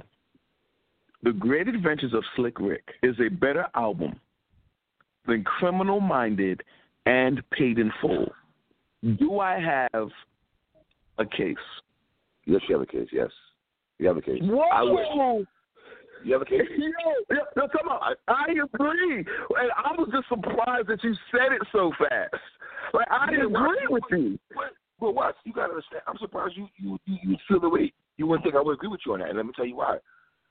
"The 1.22 1.32
Great 1.32 1.68
Adventures 1.68 2.14
of 2.14 2.22
Slick 2.36 2.58
Rick" 2.58 2.84
is 3.02 3.16
a 3.20 3.28
better 3.28 3.66
album 3.74 4.18
than 5.26 5.44
Criminal 5.44 6.00
Minded 6.00 6.62
and 7.06 7.42
Paid 7.50 7.78
in 7.78 7.92
Full, 8.00 8.30
do 9.18 9.40
I 9.40 9.58
have 9.58 10.08
a 11.18 11.24
case? 11.24 11.56
Yes, 12.46 12.60
you 12.68 12.74
have 12.74 12.82
a 12.82 12.86
case. 12.86 13.08
Yes, 13.12 13.30
you 13.98 14.08
have 14.08 14.16
a 14.16 14.22
case. 14.22 14.40
Whoa! 14.42 14.60
I 14.60 14.82
wish. 14.82 15.46
You 16.24 16.34
have 16.34 16.42
a 16.42 16.44
case? 16.44 16.60
Yo, 16.76 16.86
yo, 17.30 17.42
yo, 17.56 17.68
come 17.68 17.88
on. 17.88 18.14
I 18.28 18.44
agree. 18.50 19.18
And 19.18 19.70
I 19.74 19.92
was 19.96 20.08
just 20.12 20.28
surprised 20.28 20.88
that 20.88 21.02
you 21.02 21.14
said 21.30 21.52
it 21.52 21.62
so 21.72 21.92
fast. 21.98 22.34
Like, 22.92 23.06
I 23.10 23.30
Yeah, 23.32 23.46
agree 23.46 23.86
with 23.88 24.02
you. 24.10 24.38
But, 24.54 24.72
but 25.00 25.14
watch, 25.14 25.34
you 25.44 25.52
gotta 25.52 25.72
understand. 25.72 26.02
I'm 26.06 26.18
surprised 26.18 26.54
you 26.56 26.68
you 26.76 26.98
you, 27.06 27.16
you 27.22 27.36
feel 27.48 27.60
the 27.60 27.68
way 27.68 27.92
you 28.16 28.26
wouldn't 28.26 28.44
think 28.44 28.54
I 28.54 28.60
would 28.60 28.74
agree 28.74 28.88
with 28.88 29.00
you 29.06 29.14
on 29.14 29.20
that. 29.20 29.28
And 29.28 29.36
let 29.36 29.46
me 29.46 29.52
tell 29.56 29.66
you 29.66 29.76
why. 29.76 29.98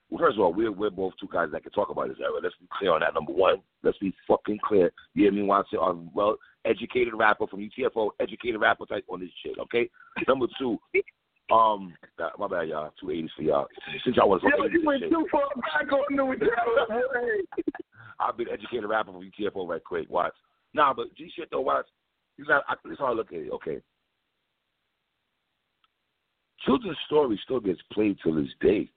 Well, 0.09 0.19
first 0.19 0.37
of 0.37 0.41
all, 0.41 0.53
we're 0.53 0.71
we're 0.71 0.89
both 0.89 1.13
two 1.19 1.29
guys 1.31 1.49
that 1.51 1.61
can 1.61 1.71
talk 1.71 1.89
about 1.89 2.07
this 2.07 2.17
era. 2.19 2.39
Let's 2.41 2.55
be 2.59 2.67
clear 2.77 2.93
on 2.93 3.01
that. 3.01 3.13
Number 3.13 3.31
one, 3.31 3.61
let's 3.83 3.97
be 3.99 4.13
fucking 4.27 4.59
clear. 4.67 4.91
You 5.13 5.25
hear 5.25 5.31
me? 5.31 5.43
Want 5.43 5.67
to 5.69 5.75
say 5.75 5.79
a 5.79 5.93
well 6.15 6.37
educated 6.65 7.13
rapper 7.15 7.45
from 7.47 7.59
UTFO, 7.59 8.09
educated 8.19 8.59
rapper 8.59 8.85
type 8.85 9.05
on 9.07 9.19
this 9.19 9.29
shit. 9.43 9.57
Okay. 9.59 9.89
Number 10.27 10.47
two, 10.57 10.79
um, 11.53 11.93
my 12.39 12.47
bad, 12.47 12.69
y'all. 12.69 12.91
Two 12.99 13.11
eighties 13.11 13.29
for 13.35 13.43
y'all. 13.43 13.67
Since 14.03 14.17
y'all 14.17 14.29
was 14.29 14.41
Yo, 14.43 14.63
on 14.63 14.71
you 14.71 14.83
went 14.83 15.03
too 15.03 15.27
far 15.31 15.43
back 15.57 15.91
on 15.91 16.03
New 16.09 16.25
York. 16.25 16.39
I'll 18.19 18.33
be 18.33 18.45
the 18.45 18.51
educated 18.53 18.89
rapper 18.89 19.11
from 19.11 19.21
UTFO 19.21 19.67
right 19.67 19.83
quick. 19.83 20.09
Watch. 20.09 20.33
Nah, 20.73 20.93
but 20.93 21.13
G 21.15 21.31
shit 21.35 21.49
though. 21.51 21.61
Watch. 21.61 21.85
You 22.37 22.45
got. 22.45 22.63
I, 22.67 22.75
this 22.83 22.93
is 22.93 22.99
how 22.99 23.07
I 23.07 23.13
look 23.13 23.31
at 23.31 23.39
it. 23.39 23.51
Okay. 23.51 23.77
Children's 26.65 26.97
story 27.05 27.39
still 27.43 27.59
gets 27.59 27.81
played 27.91 28.17
till 28.21 28.35
this 28.35 28.53
day. 28.61 28.89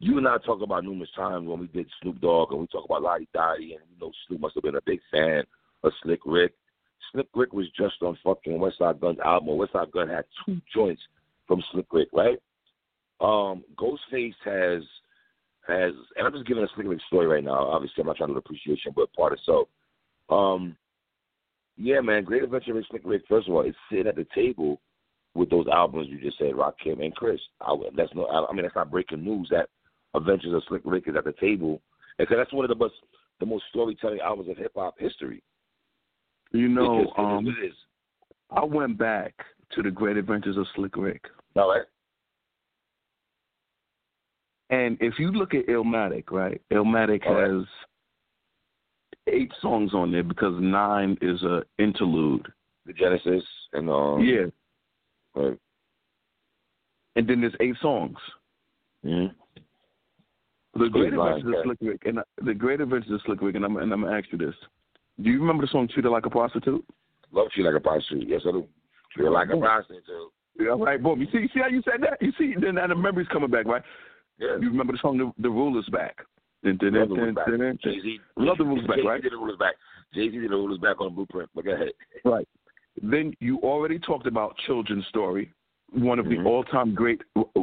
You 0.00 0.18
and 0.18 0.28
I 0.28 0.38
talk 0.38 0.62
about 0.62 0.84
numerous 0.84 1.10
times 1.16 1.48
when 1.48 1.60
we 1.60 1.66
did 1.68 1.88
Snoop 2.00 2.20
Dogg 2.20 2.52
and 2.52 2.60
we 2.60 2.66
talk 2.68 2.84
about 2.84 3.02
La 3.02 3.18
Di 3.18 3.26
Da 3.34 3.56
Di 3.56 3.74
and 3.74 3.90
you 3.90 3.98
know 4.00 4.12
Snoop 4.26 4.40
must 4.40 4.54
have 4.54 4.62
been 4.62 4.76
a 4.76 4.82
big 4.82 5.00
fan 5.10 5.42
of 5.82 5.92
Slick 6.02 6.20
Rick. 6.24 6.54
Slick 7.12 7.26
Rick 7.34 7.52
was 7.52 7.66
just 7.76 8.02
on 8.02 8.18
fucking 8.22 8.58
Westside 8.58 9.00
Gunn's 9.00 9.18
album. 9.24 9.56
West 9.56 9.72
Side 9.72 9.90
Gun 9.90 10.08
had 10.08 10.24
two 10.44 10.60
joints 10.72 11.02
from 11.46 11.62
Slick 11.72 11.86
Rick, 11.92 12.08
right? 12.12 12.38
Um, 13.20 13.64
Ghostface 13.76 14.34
has 14.44 14.82
has, 15.66 15.92
and 16.16 16.26
I'm 16.26 16.32
just 16.32 16.46
giving 16.46 16.64
a 16.64 16.68
Slick 16.74 16.86
Rick 16.86 17.00
story 17.06 17.26
right 17.26 17.44
now. 17.44 17.66
Obviously, 17.66 18.00
I'm 18.00 18.06
not 18.06 18.16
trying 18.16 18.28
to 18.28 18.34
do 18.34 18.38
appreciation, 18.38 18.92
but 18.94 19.12
part 19.14 19.32
of 19.32 19.38
so. 19.44 19.68
Um, 20.34 20.76
yeah, 21.76 22.00
man, 22.00 22.24
Great 22.24 22.42
Adventure 22.42 22.76
of 22.76 22.84
Slick 22.90 23.02
Rick. 23.04 23.22
First 23.28 23.48
of 23.48 23.54
all, 23.54 23.62
it's 23.62 23.76
sitting 23.90 24.06
at 24.06 24.16
the 24.16 24.26
table 24.34 24.80
with 25.38 25.50
those 25.50 25.66
albums 25.72 26.08
you 26.10 26.20
just 26.20 26.38
said, 26.38 26.52
Rakim 26.52 27.02
and 27.04 27.14
KRS. 27.16 27.38
I, 27.60 27.74
that's 27.96 28.14
no, 28.14 28.24
I, 28.26 28.46
I 28.50 28.52
mean, 28.52 28.62
that's 28.62 28.74
not 28.74 28.90
breaking 28.90 29.24
news. 29.24 29.48
That 29.50 29.68
Adventures 30.14 30.54
of 30.54 30.62
Slick 30.68 30.82
Rick 30.84 31.04
is 31.06 31.16
at 31.16 31.24
the 31.24 31.34
table, 31.40 31.80
because 32.18 32.36
that's 32.36 32.52
one 32.52 32.64
of 32.64 32.68
the 32.68 32.74
most 32.74 32.94
the 33.40 33.46
most 33.46 33.64
storytelling 33.70 34.20
albums 34.20 34.50
of 34.50 34.56
hip 34.56 34.72
hop 34.74 34.94
history. 34.98 35.42
You 36.52 36.68
know, 36.68 37.04
just- 37.04 37.18
um, 37.18 37.46
it 37.46 37.64
is. 37.66 37.74
I 38.50 38.64
went 38.64 38.98
back 38.98 39.34
to 39.74 39.82
the 39.82 39.90
Great 39.90 40.16
Adventures 40.16 40.56
of 40.56 40.66
Slick 40.74 40.96
Rick, 40.96 41.22
All 41.54 41.68
right. 41.68 41.82
and 44.70 44.96
if 45.00 45.18
you 45.18 45.30
look 45.32 45.54
at 45.54 45.66
Illmatic, 45.66 46.30
right? 46.30 46.60
Illmatic 46.72 47.26
All 47.26 47.34
right. 47.34 47.50
has 47.50 47.64
eight 49.26 49.52
songs 49.60 49.92
on 49.94 50.10
there 50.10 50.22
because 50.22 50.54
nine 50.58 51.16
is 51.20 51.42
a 51.42 51.62
interlude. 51.78 52.50
The 52.86 52.94
Genesis 52.94 53.44
and 53.74 53.90
um 53.90 54.24
yeah, 54.24 54.46
right. 55.34 55.58
and 57.16 57.28
then 57.28 57.40
there's 57.40 57.54
eight 57.60 57.76
songs. 57.80 58.16
Mhm. 59.04 59.34
The 60.74 60.88
Great 60.88 61.12
line, 61.12 61.38
Adventures 61.38 61.48
of 61.48 61.54
yeah. 61.54 61.62
Slick 61.64 61.78
Rick, 61.80 62.02
and 62.06 62.18
uh, 62.20 62.22
the 62.44 62.54
Great 62.54 62.80
Adventures 62.80 63.12
of 63.12 63.20
Slick 63.24 63.42
Rick, 63.42 63.56
and 63.56 63.64
I'm 63.64 63.76
and 63.76 63.92
I'm 63.92 64.02
gonna 64.02 64.16
ask 64.16 64.26
you 64.30 64.38
this: 64.38 64.54
Do 65.20 65.30
you 65.30 65.40
remember 65.40 65.64
the 65.64 65.70
song 65.72 65.88
"Treat 65.88 66.04
Her 66.04 66.10
Like 66.10 66.26
a 66.26 66.30
Prostitute"? 66.30 66.84
Love 67.32 67.48
you 67.56 67.64
like 67.64 67.74
a 67.74 67.80
prostitute. 67.80 68.28
Yes, 68.28 68.42
I 68.46 68.52
do. 68.52 68.66
Feel 69.16 69.32
like 69.32 69.48
a 69.50 69.56
prostitute. 69.56 70.04
Yeah, 70.58 70.76
right. 70.78 71.02
Boom. 71.02 71.20
You 71.20 71.26
see, 71.30 71.38
you 71.38 71.48
see 71.52 71.60
how 71.60 71.68
you 71.68 71.82
said 71.82 72.00
that? 72.00 72.20
You 72.20 72.32
see, 72.38 72.54
then 72.60 72.76
the 72.76 72.94
memory's 72.94 73.28
coming 73.28 73.50
back, 73.50 73.66
right? 73.66 73.82
Yeah. 74.38 74.56
You 74.60 74.70
remember 74.70 74.92
the 74.92 74.98
song 75.00 75.18
"The, 75.18 75.30
the 75.42 75.50
Ruler's 75.50 75.88
Back"? 75.90 76.16
Love 76.64 76.78
the 76.78 76.90
Rulers 76.90 77.34
back. 77.34 77.46
Jay 77.82 78.00
Z. 78.00 78.20
Love 78.36 78.58
the 78.58 78.64
Rulers 78.64 78.86
back, 78.86 78.98
right? 79.04 79.22
did 79.22 79.32
the 79.32 79.36
Rulers 79.36 79.58
back. 79.58 79.74
Jay 80.14 80.30
Z 80.30 80.38
did 80.38 80.50
the 80.50 80.56
Rulers 80.56 80.78
back 80.78 81.00
on 81.00 81.14
Blueprint. 81.14 81.48
But 81.54 81.64
go 81.64 81.72
ahead. 81.72 81.88
Right. 82.24 82.48
Then 83.02 83.34
you 83.40 83.58
already 83.58 83.98
talked 83.98 84.26
about 84.26 84.56
Children's 84.66 85.06
Story, 85.08 85.52
one 85.92 86.18
of 86.18 86.26
Mhm. 86.26 86.42
the 86.44 86.48
all-time 86.48 86.94
great 86.94 87.22
uh, 87.36 87.42
uh, 87.56 87.62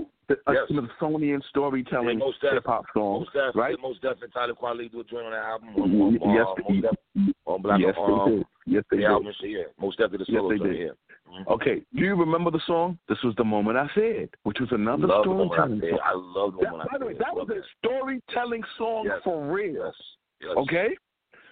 Yes. 0.51 0.67
Smithsonian 0.69 1.39
storytelling 1.49 2.19
Yeah, 2.19 2.51
hip 2.53 2.65
hop 2.65 2.85
song, 2.95 3.27
Most 3.35 3.55
right? 3.55 3.79
Mos 3.79 3.99
Def 3.99 4.19
and 4.23 4.33
Talib 4.33 4.57
Kweli 4.57 4.91
do 4.91 5.01
a 5.01 5.03
joint 5.03 5.25
on 5.27 5.31
that 5.31 5.45
album. 5.45 5.69
On, 5.75 5.89
Mm, 5.91 6.21
on, 6.21 6.33
yes, 6.33 6.47
uh, 6.47 6.55
Mos 6.67 6.81
Def, 6.81 7.35
on 7.45 7.61
Black 7.61 7.79
yes, 7.79 7.95
um, 7.97 8.25
they 8.29 8.35
did. 8.37 8.45
Yes, 8.65 8.83
they 8.89 8.97
the 8.97 9.01
did. 9.03 9.11
album 9.11 9.33
shit, 9.33 9.49
yeah. 9.51 9.63
Mos 9.79 9.95
Def 9.97 10.09
did 10.09 10.21
a 10.21 10.25
Yes, 10.27 10.35
solo 10.41 10.49
they 10.49 10.57
did. 10.57 10.75
yeah. 10.77 10.91
Mhm. 11.31 11.47
Okay. 11.47 11.75
Do 11.93 12.01
you 12.03 12.15
remember 12.15 12.49
the 12.49 12.59
song? 12.61 12.97
This 13.07 13.21
was 13.23 13.35
the 13.35 13.43
moment 13.45 13.77
I 13.77 13.87
said, 13.93 14.29
which 14.43 14.59
was 14.59 14.71
another 14.71 15.05
Love 15.05 15.25
the 15.25 15.31
storytelling 15.31 15.79
said. 15.81 15.89
song. 15.91 15.99
I 16.03 16.13
love 16.13 16.55
the 16.55 16.61
That, 16.61 16.71
moment 16.71 16.91
by 16.91 16.97
the 16.97 17.05
way, 17.05 17.13
that 17.13 17.35
was 17.35 17.49
a 17.51 17.61
storytelling 17.77 18.63
song 18.79 19.05
Yes. 19.05 19.21
for 19.23 19.43
real. 19.45 19.75
Yes. 19.85 19.93
Yes. 20.41 20.57
Okay. 20.57 20.97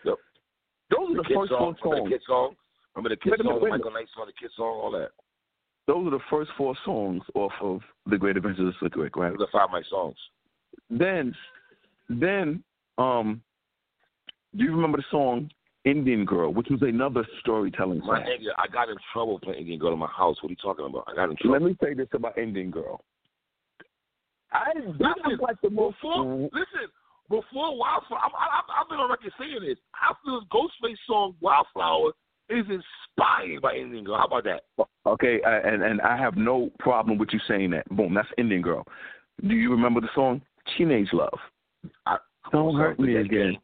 Yep. 0.03 0.17
Those 0.89 0.99
are 1.11 1.13
The 1.13 1.21
the 1.23 1.33
first 1.35 1.49
song. 1.51 1.75
four 1.75 1.95
songs. 1.97 2.03
the 2.09 2.17
Kid 2.17 2.23
song? 2.23 2.55
Remember 2.95 3.09
the 3.15 3.19
Kid 3.21 3.31
minute, 3.31 3.45
song? 3.45 3.69
Michael 3.69 3.91
Knight 3.91 4.07
song, 4.15 4.25
the 4.27 4.33
Kid 4.39 4.51
song, 4.55 4.79
all 4.81 4.91
that. 4.91 5.09
Those 5.87 6.07
are 6.07 6.11
the 6.11 6.23
first 6.29 6.51
four 6.57 6.75
songs 6.85 7.21
off 7.33 7.51
of 7.61 7.81
The 8.05 8.17
Great 8.17 8.37
Adventures 8.37 8.69
of 8.69 8.73
Slick 8.79 8.95
Rick, 8.95 9.15
right? 9.15 9.37
Those 9.37 9.47
are 9.53 9.59
five 9.59 9.65
of 9.65 9.71
my 9.71 9.81
songs. 9.89 10.15
Then, 10.89 11.33
then, 12.07 12.63
um, 12.97 13.41
do 14.55 14.63
you 14.63 14.71
remember 14.71 14.97
the 14.99 15.03
song 15.11 15.49
Indian 15.83 16.23
Girl, 16.23 16.53
which 16.53 16.67
was 16.69 16.81
another 16.83 17.27
storytelling 17.41 17.99
My 17.99 18.23
song? 18.23 18.39
I 18.57 18.67
got 18.71 18.89
in 18.89 18.95
trouble 19.11 19.39
playing 19.39 19.61
Indian 19.61 19.79
Girl 19.79 19.93
in 19.93 19.99
my 19.99 20.07
house. 20.07 20.37
What 20.41 20.49
are 20.49 20.51
you 20.51 20.57
talking 20.61 20.85
about? 20.85 21.05
I 21.07 21.15
got 21.15 21.29
in 21.29 21.35
trouble. 21.35 21.53
Let 21.53 21.61
me 21.63 21.77
say 21.83 21.93
this 21.93 22.07
about 22.13 22.37
Indian 22.37 22.71
Girl. 22.71 23.03
I 24.53 24.71
that 24.75 24.85
was 24.85 24.95
Listen, 25.25 25.39
like 25.41 25.57
the 25.63 25.69
most. 25.71 25.97
before, 25.99 26.49
listen, 26.53 26.87
before 27.27 27.75
Wildflower, 27.75 28.21
I'm, 28.23 28.31
I, 28.37 28.61
I've 28.79 28.87
been 28.87 28.99
on 28.99 29.09
record 29.09 29.33
saying 29.39 29.65
this. 29.65 29.77
I 29.95 30.13
feel 30.23 30.41
Ghostface 30.53 30.95
song 31.07 31.33
Wildflower 31.41 32.11
is 32.53 32.65
inspired 32.69 33.61
by 33.61 33.75
Indian 33.75 34.03
Girl. 34.03 34.17
How 34.17 34.25
about 34.25 34.43
that? 34.45 34.63
Okay, 35.05 35.41
I, 35.45 35.57
and 35.57 35.83
and 35.83 36.01
I 36.01 36.17
have 36.17 36.37
no 36.37 36.71
problem 36.79 37.17
with 37.17 37.29
you 37.31 37.39
saying 37.47 37.71
that. 37.71 37.87
Boom, 37.89 38.13
that's 38.13 38.27
Indian 38.37 38.61
Girl. 38.61 38.85
Do 39.47 39.55
you 39.55 39.71
remember 39.71 40.01
the 40.01 40.09
song 40.15 40.41
Teenage 40.77 41.09
Love? 41.13 41.37
I, 42.05 42.17
Don't 42.51 42.75
hurt 42.75 42.99
me 42.99 43.17
again. 43.17 43.57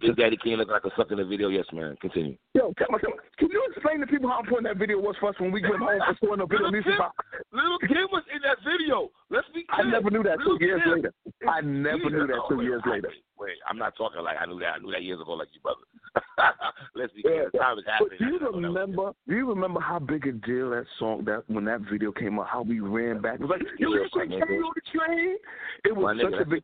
Big 0.00 0.16
Daddy 0.16 0.36
Kane 0.36 0.58
look 0.58 0.68
like 0.68 0.84
a 0.84 0.90
suck 0.96 1.10
in 1.10 1.18
the 1.18 1.24
video. 1.24 1.48
Yes, 1.48 1.64
man. 1.72 1.96
Continue. 2.00 2.36
Yo, 2.54 2.72
come 2.76 2.92
on, 2.94 3.00
come 3.00 3.12
on. 3.12 3.18
Can 3.38 3.48
you 3.50 3.64
explain 3.72 4.00
to 4.00 4.06
people 4.06 4.28
how 4.28 4.40
important 4.40 4.68
that 4.68 4.76
video 4.78 4.98
was 5.00 5.16
for 5.20 5.30
us 5.30 5.34
when 5.40 5.50
we 5.52 5.62
went 5.62 5.76
home 5.78 5.98
for 6.04 6.16
showing 6.26 6.38
the 6.40 6.46
video 6.46 6.68
Little 6.68 6.72
music? 6.72 6.92
Kim, 6.92 6.98
box? 6.98 7.16
Little 7.52 7.78
Kim 7.80 8.06
was 8.12 8.22
in 8.34 8.40
that 8.42 8.58
video. 8.64 9.10
Let's 9.30 9.48
be 9.54 9.64
I 9.70 9.82
never 9.88 10.10
knew 10.10 10.22
that 10.22 10.38
Little 10.38 10.58
two 10.58 10.64
years 10.64 10.80
Kim 10.84 10.92
later. 11.00 11.12
I 11.48 11.60
never 11.62 12.06
is- 12.08 12.12
knew 12.12 12.26
that 12.26 12.38
oh, 12.44 12.48
two 12.50 12.56
wait, 12.58 12.64
years 12.64 12.82
wait, 12.84 12.92
later. 13.04 13.08
Wait, 13.38 13.48
wait, 13.56 13.58
I'm 13.68 13.78
not 13.78 13.96
talking 13.96 14.20
like 14.22 14.36
I 14.40 14.44
knew 14.46 14.58
that. 14.60 14.74
I 14.76 14.78
knew 14.78 14.92
that 14.92 15.02
years 15.02 15.20
ago, 15.20 15.32
like 15.32 15.48
you, 15.52 15.60
brother. 15.60 15.80
Let's 16.94 17.12
be 17.12 17.22
Yeah, 17.24 17.48
clear. 17.48 17.50
The 17.52 17.58
time 17.58 17.78
is 17.78 17.84
happening. 17.88 18.18
do 18.20 18.24
you 18.24 18.36
I 18.36 18.38
know 18.38 18.38
that 18.38 18.52
was- 18.52 18.64
remember? 18.64 19.06
Do 19.28 19.34
you 19.34 19.48
remember 19.48 19.80
how 19.80 19.98
big 19.98 20.26
a 20.26 20.32
deal 20.32 20.70
that 20.76 20.84
song 20.98 21.24
that 21.24 21.44
when 21.48 21.64
that 21.66 21.80
video 21.90 22.12
came 22.12 22.38
out? 22.38 22.48
How 22.48 22.62
we 22.62 22.80
ran 22.80 23.20
back? 23.20 23.36
It 23.40 23.48
was 23.48 23.50
like, 23.50 23.62
yo, 23.78 23.90
you 23.96 24.08
say 24.12 24.28
my 24.28 24.38
carry 24.44 24.58
on 24.60 24.72
the 24.76 24.82
train. 24.92 25.36
It 25.84 25.94
My 25.96 26.12
was 26.12 26.16
nigga, 26.16 26.22
such 26.22 26.34
a 26.34 26.36
that's 26.38 26.50
big 26.50 26.62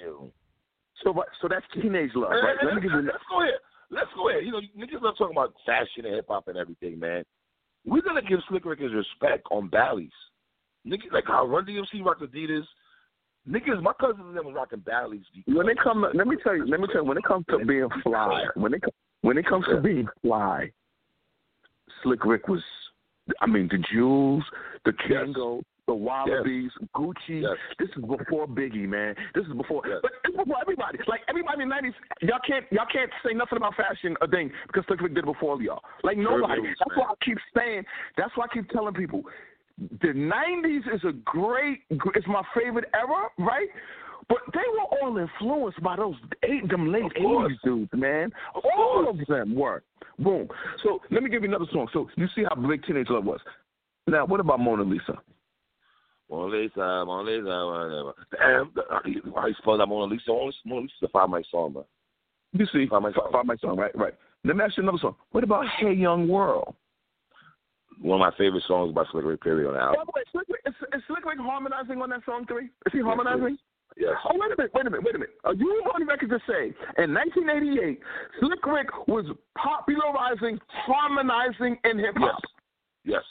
deal. 0.00 0.32
So, 1.02 1.14
so 1.40 1.48
that's 1.48 1.66
teenage 1.74 2.10
love, 2.14 2.30
right? 2.30 2.56
Let 2.64 2.74
me 2.76 2.80
give 2.82 2.92
you. 2.92 3.02
let's 3.02 3.24
go 3.28 3.42
ahead. 3.42 3.54
Let's 3.90 4.10
go 4.14 4.30
ahead. 4.30 4.44
You 4.44 4.52
know, 4.52 4.60
niggas 4.76 5.02
love 5.02 5.14
talking 5.18 5.36
about 5.36 5.54
fashion 5.66 6.06
and 6.06 6.14
hip 6.14 6.26
hop 6.28 6.48
and 6.48 6.56
everything, 6.56 6.98
man. 6.98 7.24
We're 7.84 8.02
gonna 8.02 8.22
give 8.22 8.40
Slick 8.48 8.64
Rick 8.64 8.80
his 8.80 8.92
respect 8.92 9.46
on 9.50 9.68
Bally's. 9.68 10.10
Niggas 10.86 11.12
like 11.12 11.24
how 11.26 11.46
Run 11.46 11.66
DMC 11.66 12.04
rocked 12.04 12.22
Adidas. 12.22 12.64
Niggas, 13.48 13.82
my 13.82 13.92
cousins 14.00 14.24
and 14.24 14.36
them 14.36 14.46
was 14.46 14.54
rocking 14.54 14.80
Bally's. 14.80 15.24
When 15.46 15.68
it 15.68 15.76
comes, 15.82 16.06
let 16.14 16.26
me 16.26 16.36
tell 16.42 16.56
you. 16.56 16.64
Let 16.66 16.80
me 16.80 16.86
tell 16.86 17.02
you. 17.02 17.08
When 17.08 17.18
it 17.18 17.24
comes 17.24 17.44
to 17.50 17.58
being 17.58 17.88
fly, 18.02 18.44
when 18.54 18.74
it 18.74 18.82
when 19.22 19.36
it 19.36 19.46
comes 19.46 19.66
to 19.66 19.80
being 19.80 20.06
fly, 20.22 20.70
Slick 22.02 22.24
Rick 22.24 22.48
was. 22.48 22.62
I 23.40 23.46
mean, 23.46 23.68
the 23.70 23.78
jewels, 23.92 24.42
the 24.84 24.92
Yes. 25.08 25.26
The 25.88 25.94
Wallabies, 25.94 26.70
Gucci. 26.94 27.42
Yes. 27.42 27.56
This 27.78 27.88
is 27.96 28.02
before 28.04 28.46
Biggie, 28.46 28.88
man. 28.88 29.16
This 29.34 29.44
is 29.46 29.52
before, 29.52 29.82
Yes. 29.86 29.98
but 30.00 30.12
it's 30.24 30.36
before 30.36 30.56
everybody. 30.60 30.98
Like 31.08 31.20
everybody 31.28 31.62
in 31.62 31.68
the 31.68 31.74
nineties, 31.74 31.94
y'all 32.20 32.38
can't 32.46 32.64
y'all 32.70 32.86
can't 32.92 33.10
say 33.26 33.34
nothing 33.34 33.56
about 33.56 33.74
fashion 33.74 34.16
a 34.20 34.28
thing 34.28 34.50
because 34.68 34.84
Slick 34.86 35.00
Rick 35.00 35.14
did 35.14 35.24
it 35.24 35.26
before 35.26 35.60
y'all. 35.60 35.82
Like 36.04 36.16
nobody. 36.16 36.62
moves, 36.62 36.76
That's 36.78 36.96
man. 36.96 37.06
why 37.06 37.12
I 37.12 37.24
keep 37.24 37.38
saying. 37.56 37.84
That's 38.16 38.30
why 38.36 38.44
I 38.48 38.54
keep 38.54 38.68
telling 38.70 38.94
people. 38.94 39.22
The 40.02 40.12
nineties 40.14 40.82
is 40.94 41.02
a 41.04 41.12
great. 41.24 41.80
It's 41.90 42.26
my 42.28 42.42
favorite 42.56 42.84
era, 42.94 43.28
right? 43.38 43.68
But 44.28 44.38
they 44.54 44.60
were 44.60 44.98
all 45.02 45.18
influenced 45.18 45.82
by 45.82 45.96
those 45.96 46.14
eight, 46.44 46.68
them 46.68 46.92
late 46.92 47.10
eighties 47.16 47.58
dudes, 47.64 47.90
man. 47.92 48.30
Of 48.54 48.62
all 48.78 49.08
of 49.10 49.18
them 49.26 49.56
were. 49.56 49.82
Boom. 50.20 50.46
So 50.84 51.00
let 51.10 51.24
me 51.24 51.28
give 51.28 51.42
you 51.42 51.48
another 51.48 51.66
song. 51.72 51.88
So 51.92 52.08
you 52.16 52.28
see 52.36 52.44
how 52.44 52.54
big 52.54 52.84
Teenage 52.84 53.08
Love 53.10 53.24
was. 53.24 53.40
Now, 54.06 54.24
what 54.26 54.38
about 54.38 54.60
Mona 54.60 54.84
Lisa? 54.84 55.18
Mona 56.32 56.56
Lisa, 56.56 57.04
Mona 57.06 57.30
Lisa, 57.30 57.66
whatever. 57.66 58.12
Damn, 58.32 59.34
how 59.36 59.46
you 59.46 59.54
spell 59.58 59.76
that 59.76 59.86
Mona 59.86 60.12
Lisa? 60.12 60.32
Mona 60.64 60.80
Lisa's 60.80 60.96
a 61.02 61.08
five 61.08 61.28
mic 61.28 61.44
song, 61.50 61.74
bro. 61.74 61.86
You 62.52 62.66
see, 62.72 62.86
Five 62.86 63.02
Mic 63.02 63.14
Song. 63.14 63.28
Five 63.32 63.46
Mic 63.46 63.60
Song, 63.60 63.76
right, 63.78 63.96
right. 63.96 64.14
Let 64.44 64.56
me 64.56 64.64
ask 64.64 64.76
you 64.76 64.82
another 64.82 64.98
song. 65.00 65.16
What 65.30 65.42
about 65.42 65.64
Hey 65.78 65.94
Young 65.94 66.28
World? 66.28 66.74
One 68.00 68.20
of 68.20 68.32
my 68.32 68.36
favorite 68.36 68.64
songs 68.66 68.92
by 68.94 69.04
Slick 69.10 69.24
Rick 69.24 69.42
Perry 69.42 69.64
on 69.64 69.72
the 69.72 69.78
By 69.78 69.84
album. 69.86 70.04
the 70.06 70.12
way, 70.16 70.22
Slick 70.32 70.48
is, 70.66 70.74
is 70.94 71.02
Slick 71.06 71.24
Rick 71.24 71.38
harmonizing 71.38 72.02
on 72.02 72.10
that 72.10 72.20
song 72.26 72.44
three? 72.46 72.64
Is 72.64 72.92
he 72.92 73.00
harmonizing? 73.00 73.56
Yes. 73.96 74.12
Oh, 74.28 74.34
wait 74.34 74.52
a 74.52 74.56
minute, 74.56 74.72
wait 74.74 74.86
a 74.86 74.90
minute, 74.90 75.04
wait 75.04 75.14
a 75.14 75.18
minute. 75.18 75.34
Are 75.44 75.54
you 75.54 75.82
on 75.94 76.06
record 76.06 76.30
to 76.30 76.38
say 76.48 76.74
in 77.02 77.14
1988, 77.14 78.00
Slick 78.40 78.66
Rick 78.66 78.88
was 79.06 79.26
popularizing, 79.56 80.58
harmonizing 80.68 81.78
in 81.84 81.98
hip 81.98 82.16
hop? 82.16 82.40
Yes. 83.04 83.20
Yes. 83.20 83.22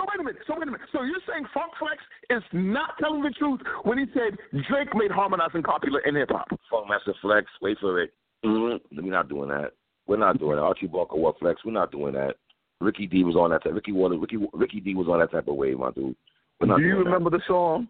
So 0.00 0.06
wait 0.08 0.20
a 0.20 0.24
minute. 0.24 0.42
So 0.46 0.54
wait 0.54 0.62
a 0.62 0.70
minute. 0.70 0.88
So 0.92 1.02
you're 1.02 1.20
saying 1.28 1.44
Funk 1.52 1.72
Flex 1.78 2.00
is 2.30 2.42
not 2.52 2.96
telling 2.98 3.22
the 3.22 3.30
truth 3.38 3.60
when 3.82 3.98
he 3.98 4.06
said 4.14 4.38
Drake 4.68 4.88
made 4.94 5.10
harmonizing 5.10 5.62
popular 5.62 6.00
in 6.00 6.14
hip 6.14 6.30
hop? 6.30 6.48
Funk 6.70 6.88
Master 6.88 7.12
Flex, 7.20 7.46
wait 7.60 7.76
for 7.80 8.00
it. 8.00 8.14
Mm-hmm. 8.44 9.04
We're 9.04 9.12
not 9.12 9.28
doing 9.28 9.50
that. 9.50 9.72
We're 10.06 10.16
not 10.16 10.38
doing 10.38 10.56
that. 10.56 10.62
Archie 10.62 10.86
Barker, 10.86 11.16
what 11.16 11.38
Flex? 11.38 11.60
We're 11.64 11.72
not 11.72 11.92
doing 11.92 12.14
that. 12.14 12.36
Ricky 12.80 13.06
D 13.06 13.24
was 13.24 13.36
on 13.36 13.50
that. 13.50 13.62
Type. 13.62 13.74
Ricky 13.74 13.92
Walters, 13.92 14.20
Ricky 14.20 14.38
Ricky 14.54 14.80
D 14.80 14.94
was 14.94 15.06
on 15.06 15.20
that 15.20 15.32
type 15.32 15.48
of 15.48 15.56
wave, 15.56 15.78
my 15.78 15.90
dude. 15.90 16.16
Do 16.62 16.80
you 16.80 16.96
remember 16.96 17.28
the 17.28 17.40
song? 17.46 17.88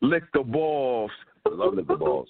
Lick 0.00 0.24
the 0.32 0.42
balls. 0.42 1.10
I 1.44 1.50
love 1.52 1.74
Lick 1.74 1.86
the 1.86 1.96
Balls. 1.96 2.28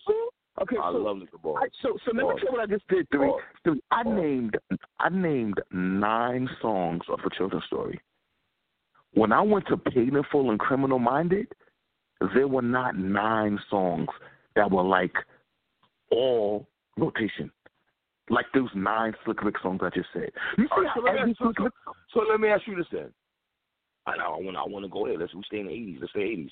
Okay, 0.63 0.77
I 0.83 0.91
so, 0.91 0.99
love 0.99 1.19
Lick 1.19 1.31
the 1.31 1.39
Balls. 1.39 1.59
I, 1.63 1.69
so 1.81 1.97
so 2.05 2.13
let 2.13 2.27
me 2.27 2.35
tell 2.41 2.53
you 2.53 2.53
what 2.53 2.61
I 2.61 2.67
just 2.67 2.87
did. 2.89 3.07
Three, 3.11 3.33
three. 3.63 3.81
I 3.93 4.03
named 4.03 4.57
I 4.99 5.09
named 5.11 5.61
nine 5.71 6.49
songs 6.61 7.03
of 7.09 7.21
a 7.25 7.31
children's 7.37 7.65
story. 7.67 8.01
When 9.17 9.33
I 9.33 9.41
went 9.41 9.67
to 9.69 9.79
Paid 9.79 10.15
in 10.15 10.23
Full 10.31 10.51
and 10.51 10.61
Criminal 10.61 10.99
Minded, 10.99 11.47
there 12.35 12.47
were 12.47 12.61
not 12.61 12.99
nine 12.99 13.59
songs 13.71 14.09
that 14.55 14.71
were 14.71 14.83
like 14.83 15.15
all 16.13 16.69
rotation. 16.99 17.51
Like 18.29 18.45
those 18.53 18.69
nine 18.75 19.15
Slick 19.25 19.43
Rick 19.43 19.55
songs 19.63 19.81
I 19.83 19.89
just 19.89 20.09
said. 20.13 20.31
Right, 20.59 20.69
so 20.95 21.01
let 21.01 21.15
me 21.15 21.21
ask, 21.31 21.39
so, 21.39 21.53
so, 21.57 21.71
so 22.13 22.21
let 22.31 22.41
me 22.41 22.49
ask 22.49 22.67
you 22.67 22.77
this 22.77 22.85
then. 22.93 23.11
I, 24.07 24.13
I 24.13 24.29
want 24.37 24.55
I 24.55 24.65
want 24.67 24.85
to 24.85 24.91
go 24.91 25.07
there. 25.07 25.17
Let's 25.17 25.35
we 25.35 25.43
stay 25.47 25.61
in 25.61 25.67
the 25.67 25.73
eighties. 25.73 25.97
Let's 25.99 26.13
stay 26.13 26.21
eighties. 26.21 26.51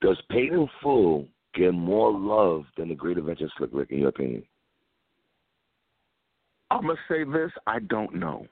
Does 0.00 0.20
in 0.30 0.68
Full 0.82 1.28
get 1.54 1.74
more 1.74 2.12
love 2.12 2.64
than 2.76 2.88
the 2.88 2.96
Great 2.96 3.18
Adventure 3.18 3.48
Slick 3.56 3.70
Rick 3.72 3.92
in 3.92 4.00
your 4.00 4.08
opinion? 4.08 4.42
I'm 6.72 6.82
gonna 6.82 6.94
say 7.08 7.22
this. 7.22 7.52
I 7.68 7.78
don't 7.78 8.16
know, 8.16 8.46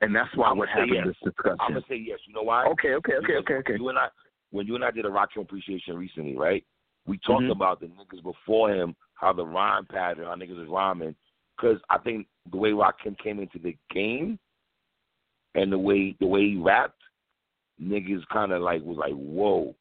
and 0.00 0.14
that's 0.14 0.34
why 0.34 0.52
we're 0.52 0.66
having 0.66 0.94
yes. 0.94 1.06
this 1.06 1.16
discussion. 1.24 1.56
I'm 1.60 1.74
gonna 1.74 1.84
say 1.88 1.96
yes. 1.96 2.18
You 2.26 2.34
know 2.34 2.42
why? 2.42 2.64
Okay, 2.66 2.94
okay, 2.94 3.14
okay, 3.14 3.26
Because 3.26 3.42
okay, 3.42 3.54
okay. 3.54 3.74
You 3.76 3.88
and 3.88 3.98
I, 3.98 4.08
when 4.50 4.66
you 4.66 4.74
and 4.74 4.84
I 4.84 4.90
did 4.90 5.04
a 5.04 5.08
Rakim 5.10 5.42
Appreciation 5.42 5.96
recently, 5.96 6.36
right? 6.36 6.64
We 7.06 7.18
talked 7.18 7.44
Mhm. 7.44 7.52
about 7.52 7.80
the 7.80 7.86
niggas 7.86 8.22
before 8.22 8.70
him, 8.72 8.94
how 9.14 9.32
the 9.32 9.44
rhyme 9.44 9.86
pattern, 9.86 10.26
how 10.26 10.34
niggas 10.34 10.58
was 10.58 10.68
rhyming. 10.68 11.14
Because 11.56 11.80
I 11.90 11.98
think 11.98 12.26
the 12.50 12.56
way 12.56 12.70
Rakim 12.70 13.18
came 13.18 13.40
into 13.40 13.58
the 13.58 13.76
game, 13.90 14.38
and 15.54 15.72
the 15.72 15.78
way 15.78 16.16
the 16.20 16.26
way 16.26 16.50
he 16.50 16.56
rapped, 16.56 17.02
niggas 17.80 18.26
kind 18.28 18.52
of 18.52 18.62
like 18.62 18.82
was 18.82 18.96
like, 18.96 19.12
whoa. 19.12 19.74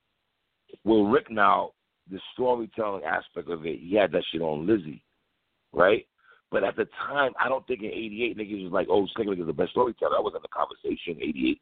Well, 0.84 1.06
Rick 1.06 1.32
now, 1.32 1.72
the 2.12 2.20
storytelling 2.34 3.04
aspect 3.04 3.50
of 3.50 3.66
it, 3.66 3.80
he 3.80 3.96
had 3.96 4.12
that 4.12 4.24
shit 4.32 4.42
on 4.42 4.68
Lizzie, 4.68 5.04
right? 5.72 6.06
But 6.52 6.64
at 6.64 6.76
the 6.76 6.88
time, 7.08 7.32
I 7.40 7.48
don't 7.48 7.66
think 7.68 7.82
in 7.82 7.90
'88 7.90 8.38
niggas 8.38 8.64
was 8.64 8.72
like, 8.74 8.88
oh, 8.90 9.08
Rick 9.18 9.40
is 9.40 9.46
the 9.46 9.54
best 9.54 9.72
storyteller. 9.72 10.16
That 10.16 10.24
wasn't 10.24 10.42
the 10.42 10.50
conversation. 10.50 11.22
'88, 11.22 11.62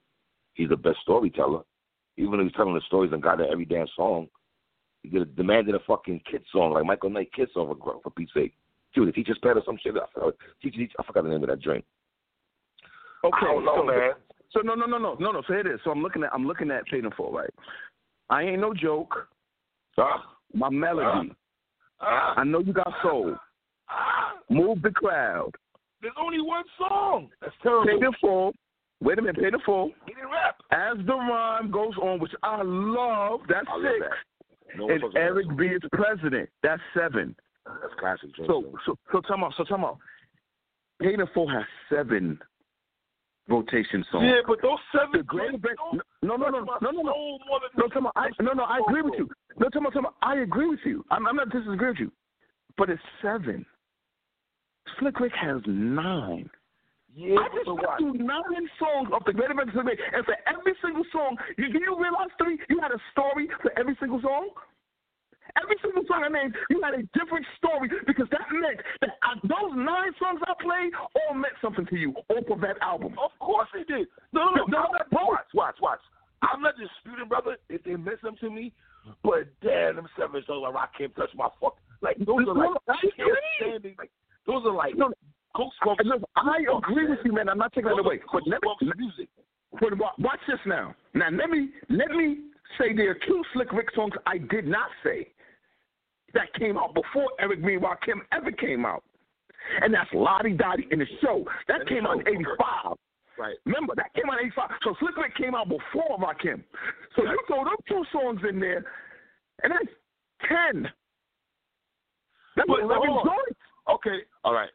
he's 0.54 0.70
the 0.70 0.78
best 0.78 0.98
storyteller. 1.02 1.64
Even 2.16 2.38
though 2.38 2.44
he's 2.44 2.54
telling 2.54 2.74
the 2.74 2.82
stories 2.88 3.12
and 3.12 3.22
got 3.22 3.42
every 3.42 3.66
damn 3.66 3.88
song, 3.96 4.28
he 5.04 5.16
a, 5.18 5.26
demanded 5.26 5.76
a 5.76 5.80
fucking 5.86 6.22
kid 6.30 6.44
song 6.52 6.74
like 6.74 6.86
Michael 6.86 7.10
Knight 7.10 7.32
kid 7.34 7.50
song 7.54 7.76
for, 7.84 8.00
for 8.02 8.10
Pete's 8.12 8.34
sake. 8.34 8.54
Dude, 8.94 9.08
the 9.08 9.12
teacher's 9.12 9.38
pet 9.44 9.58
or 9.58 9.62
some 9.66 9.78
shit. 9.84 9.94
I 9.96 10.06
forgot, 10.14 10.34
teacher, 10.62 10.78
teacher, 10.78 10.96
I 11.00 11.04
forgot 11.04 11.24
the 11.24 11.30
name 11.30 11.44
of 11.44 11.50
that 11.50 11.62
drink. 11.62 11.86
Okay, 13.24 13.38
I 13.42 13.46
don't 13.46 13.66
know, 13.66 13.76
so, 13.82 13.84
man. 13.84 14.12
So 14.52 14.62
no, 14.62 14.74
no, 14.74 14.86
no, 14.86 14.98
no, 14.98 15.16
no, 15.20 15.32
no. 15.32 15.42
So 15.48 15.54
here 15.54 15.60
it 15.60 15.68
is. 15.68 15.80
So 15.84 15.92
I'm 15.92 16.02
looking 16.02 16.24
at 16.24 16.34
I'm 16.34 16.48
looking 16.48 16.72
at 16.72 16.84
in 16.92 17.10
Full, 17.12 17.32
right? 17.32 17.50
I 18.30 18.44
ain't 18.44 18.62
no 18.62 18.74
joke. 18.74 19.28
Ah, 19.98 20.36
My 20.54 20.70
melody. 20.70 21.34
ah, 22.02 22.36
I 22.38 22.44
know 22.44 22.60
you 22.60 22.74
got 22.74 22.92
soul. 23.04 23.36
Move 24.50 24.82
the 24.82 24.92
crowd. 24.92 25.52
There's 26.02 26.14
only 26.20 26.42
one 26.42 26.64
song. 26.78 27.30
That's 27.42 27.54
terrible. 27.64 27.86
Paid 27.86 28.04
in 28.04 28.12
Full. 28.22 28.54
Wait 29.02 29.20
a 29.20 29.22
minute. 29.22 29.36
Paid 29.36 29.54
in 29.54 29.60
Full. 29.66 29.92
He 30.06 30.14
didn't 30.14 30.30
rap. 30.32 30.58
As 30.72 30.98
the 31.06 31.14
rhyme 31.14 31.72
goes 31.72 31.94
on, 32.02 32.20
which 32.20 32.32
I 32.44 32.62
love. 32.64 33.42
That's 33.50 33.68
I 33.70 33.76
love 33.76 33.94
that. 34.00 34.78
No 34.78 34.90
And 34.90 35.04
Eric 35.16 35.48
B 35.58 35.66
is 35.68 35.82
president. 35.92 36.50
That's 36.64 36.82
seven. 36.94 37.36
That's 37.66 37.94
classic. 38.00 38.34
drink, 38.36 38.50
So 38.50 38.64
so 38.86 38.96
so 39.12 39.22
tell 39.28 39.38
me 39.38 39.46
so 39.58 39.64
tell 39.64 39.78
me. 39.78 39.88
Paid 41.02 41.20
in 41.20 41.28
Full 41.34 41.50
has 41.50 41.64
seven 41.90 42.40
rotation 43.50 44.04
songs. 44.12 44.26
yeah, 44.26 44.42
but 44.48 44.62
those 44.62 44.80
seven 44.92 45.12
The 45.14 45.24
great 45.24 45.52
songs 45.52 46.02
No, 46.22 46.36
no, 46.36 46.50
no, 46.50 46.60
no, 46.60 46.78
no, 46.82 46.92
no. 46.92 47.40
than 47.42 47.70
No, 47.78 47.88
tell 47.88 48.02
me, 48.02 48.10
I, 48.16 48.30
no, 48.42 48.52
no, 48.54 48.64
I 48.64 48.80
agree 48.88 49.02
with 49.02 49.14
you. 49.18 49.30
No, 49.58 49.70
tell 49.70 49.82
me, 49.82 49.90
tell 49.94 50.02
me, 50.02 50.10
I 50.22 50.38
agree 50.40 50.68
with 50.68 50.80
you. 50.86 51.06
I'm, 51.12 51.26
I'm 51.28 51.36
not 51.36 51.50
disagreeing 51.50 51.80
with 51.94 52.00
you, 52.00 52.12
but 52.78 52.90
it's 52.90 53.02
seven. 53.22 53.66
Slick 55.00 55.20
Rick 55.20 55.34
has 55.40 55.62
nine. 55.68 56.50
Yeah, 57.16 57.42
I 57.42 57.48
just 57.50 57.66
went 57.66 57.88
through 57.98 58.14
nine 58.22 58.66
songs 58.78 59.10
of 59.12 59.26
the 59.26 59.34
Great 59.34 59.50
American 59.50 59.74
Slick 59.74 59.98
Rick, 59.98 60.00
and 60.14 60.24
for 60.26 60.38
every 60.46 60.74
single 60.86 61.04
song, 61.12 61.36
you, 61.58 61.74
do 61.74 61.80
you 61.82 61.98
realize 61.98 62.30
three? 62.38 62.60
You 62.70 62.80
had 62.80 62.92
a 62.92 63.02
story 63.12 63.50
for 63.62 63.74
every 63.80 63.98
single 64.00 64.22
song. 64.22 64.50
Every 65.58 65.78
single 65.82 66.04
song 66.06 66.22
I 66.22 66.30
named, 66.30 66.54
you 66.70 66.82
had 66.84 66.94
a 66.94 67.02
different 67.18 67.46
story 67.58 67.90
because 68.06 68.28
that 68.30 68.46
meant 68.52 68.78
that 69.02 69.18
uh, 69.26 69.40
those 69.48 69.74
nine 69.74 70.14
songs 70.22 70.38
I 70.46 70.54
played 70.62 70.94
all 70.94 71.34
meant 71.34 71.56
something 71.62 71.88
to 71.88 71.96
you 71.96 72.14
off 72.30 72.46
of 72.52 72.62
that 72.62 72.78
album. 72.82 73.16
Of 73.18 73.32
course 73.40 73.70
they 73.74 73.82
did. 73.88 74.08
No, 74.34 74.54
no, 74.54 74.68
no. 74.68 74.78
No, 74.78 74.78
I'm 74.94 75.08
no. 75.10 75.26
watch, 75.26 75.50
watch, 75.56 75.78
watch. 75.82 76.04
I'm 76.44 76.62
not 76.62 76.76
disputing, 76.78 77.28
brother, 77.28 77.58
if 77.70 77.82
they 77.84 77.96
meant 77.96 78.20
something 78.22 78.50
to 78.50 78.54
me. 78.54 78.74
But 79.24 79.48
damn, 79.64 79.96
them 79.96 80.08
seven 80.20 80.44
songs 80.46 80.62
like 80.62 80.76
I 80.76 80.88
can't 80.98 81.16
touch 81.16 81.32
my 81.34 81.48
fuck. 81.60 81.78
Like 82.02 82.18
those 82.20 82.46
are 82.46 82.54
like 82.54 82.70
No, 82.70 82.78
I 82.90 82.94
agree. 83.02 83.34
outstanding. 83.64 83.96
Like 83.98 84.12
those 84.48 84.66
are 84.66 84.74
like 84.74 84.96
No, 84.98 85.12
Ghost 85.56 85.76
I, 85.82 86.04
look, 86.04 86.24
I 86.36 86.58
agree 86.78 87.10
with 87.10 87.20
you, 87.26 87.34
man. 87.34 87.50
I'm 87.50 87.58
not 87.58 87.74
taking 87.74 87.90
that 87.90 88.00
away. 88.00 88.20
But 88.32 88.44
let 88.48 88.62
me, 88.62 88.92
music. 88.98 89.28
But 89.80 89.98
wa- 89.98 90.14
watch 90.20 90.40
this 90.48 90.60
now. 90.66 90.96
Now 91.14 91.30
let 91.32 91.50
me 91.50 91.70
let 91.90 92.10
me 92.12 92.40
say 92.78 92.96
there 92.96 93.12
are 93.12 93.18
two 93.28 93.44
Slick 93.54 93.72
Rick 93.74 93.88
songs 93.96 94.14
I 94.26 94.38
did 94.38 94.68
not 94.68 94.90
say 95.04 95.30
that 96.34 96.54
came 96.60 96.78
out 96.78 96.94
before 96.94 97.30
Eric 97.40 97.66
B. 97.66 97.74
and 97.74 97.84
Rakim 97.84 98.22
ever 98.32 98.52
came 98.52 98.86
out, 98.86 99.04
and 99.82 99.94
that's 99.94 100.10
La 100.14 100.42
Di 100.44 100.54
Da 100.54 100.76
Di 100.76 100.88
in 100.92 101.00
the 101.00 101.08
show. 101.22 101.44
That 101.68 101.80
the 101.80 101.86
came 101.86 102.06
out 102.06 102.20
in 102.20 102.28
'85. 102.28 102.98
Right. 103.40 103.56
Remember 103.66 103.94
that 103.96 104.14
came 104.14 104.30
out 104.30 104.40
in 104.40 104.48
'85. 104.48 104.70
So 104.84 104.96
Slick 105.00 105.18
Rick 105.18 105.36
came 105.38 105.56
out 105.56 105.70
before 105.70 106.18
Rakim. 106.20 106.64
So 107.16 107.24
you 107.24 107.40
throw 107.48 107.64
them 107.64 107.78
two 107.88 108.04
songs 108.12 108.42
in 108.48 108.60
there, 108.60 108.86
and 109.64 109.74
that's 109.74 109.94
ten. 110.48 110.88
That's 112.56 112.68
But 112.68 112.82
eleven 112.82 113.10
joints. 113.26 113.60
Okay, 113.90 114.20
all 114.44 114.54
right. 114.54 114.70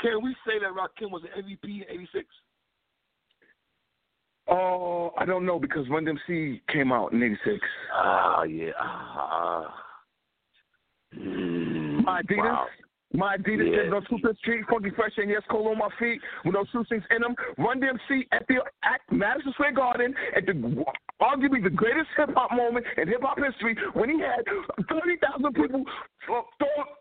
Can 0.00 0.22
we 0.22 0.34
say 0.46 0.58
that 0.60 0.70
Rakim 0.70 1.10
was 1.10 1.22
an 1.24 1.44
MVP 1.44 1.64
in 1.64 1.84
'86? 1.88 2.26
Oh, 4.50 5.12
I 5.18 5.24
don't 5.24 5.44
know 5.44 5.58
because 5.58 5.88
Run 5.88 6.04
DMC 6.04 6.60
came 6.68 6.92
out 6.92 7.12
in 7.12 7.22
'86. 7.22 7.58
Ah, 7.92 8.42
yeah. 8.44 8.70
Ah. 8.80 9.74
Mm, 11.16 12.04
My 12.04 12.22
Adidas. 12.22 12.38
Wow. 12.38 12.66
My 13.14 13.38
Adidas 13.38 13.72
Yeah. 13.72 13.88
no 13.88 14.00
two 14.02 14.18
street, 14.38 14.64
funky 14.68 14.90
fresh, 14.90 15.16
and 15.16 15.30
yes, 15.30 15.40
cold 15.50 15.66
on 15.68 15.78
my 15.78 15.88
feet 15.98 16.20
with 16.44 16.52
no 16.54 16.64
shoestrings 16.70 17.04
in 17.10 17.22
them. 17.22 17.34
Run 17.56 17.80
DMC 17.80 18.26
at 18.32 18.46
the 18.48 18.56
at 18.82 19.00
Madison 19.10 19.52
Square 19.54 19.72
Garden 19.72 20.14
at 20.36 20.44
the 20.44 20.52
arguably 21.20 21.62
the 21.64 21.70
greatest 21.70 22.08
hip 22.18 22.28
hop 22.34 22.52
moment 22.52 22.84
in 22.98 23.08
hip 23.08 23.22
hop 23.22 23.38
history 23.38 23.74
when 23.94 24.10
he 24.10 24.20
had 24.20 24.44
thirty 24.90 25.16
thousand 25.24 25.54
people 25.54 25.84
throw, 26.26 26.42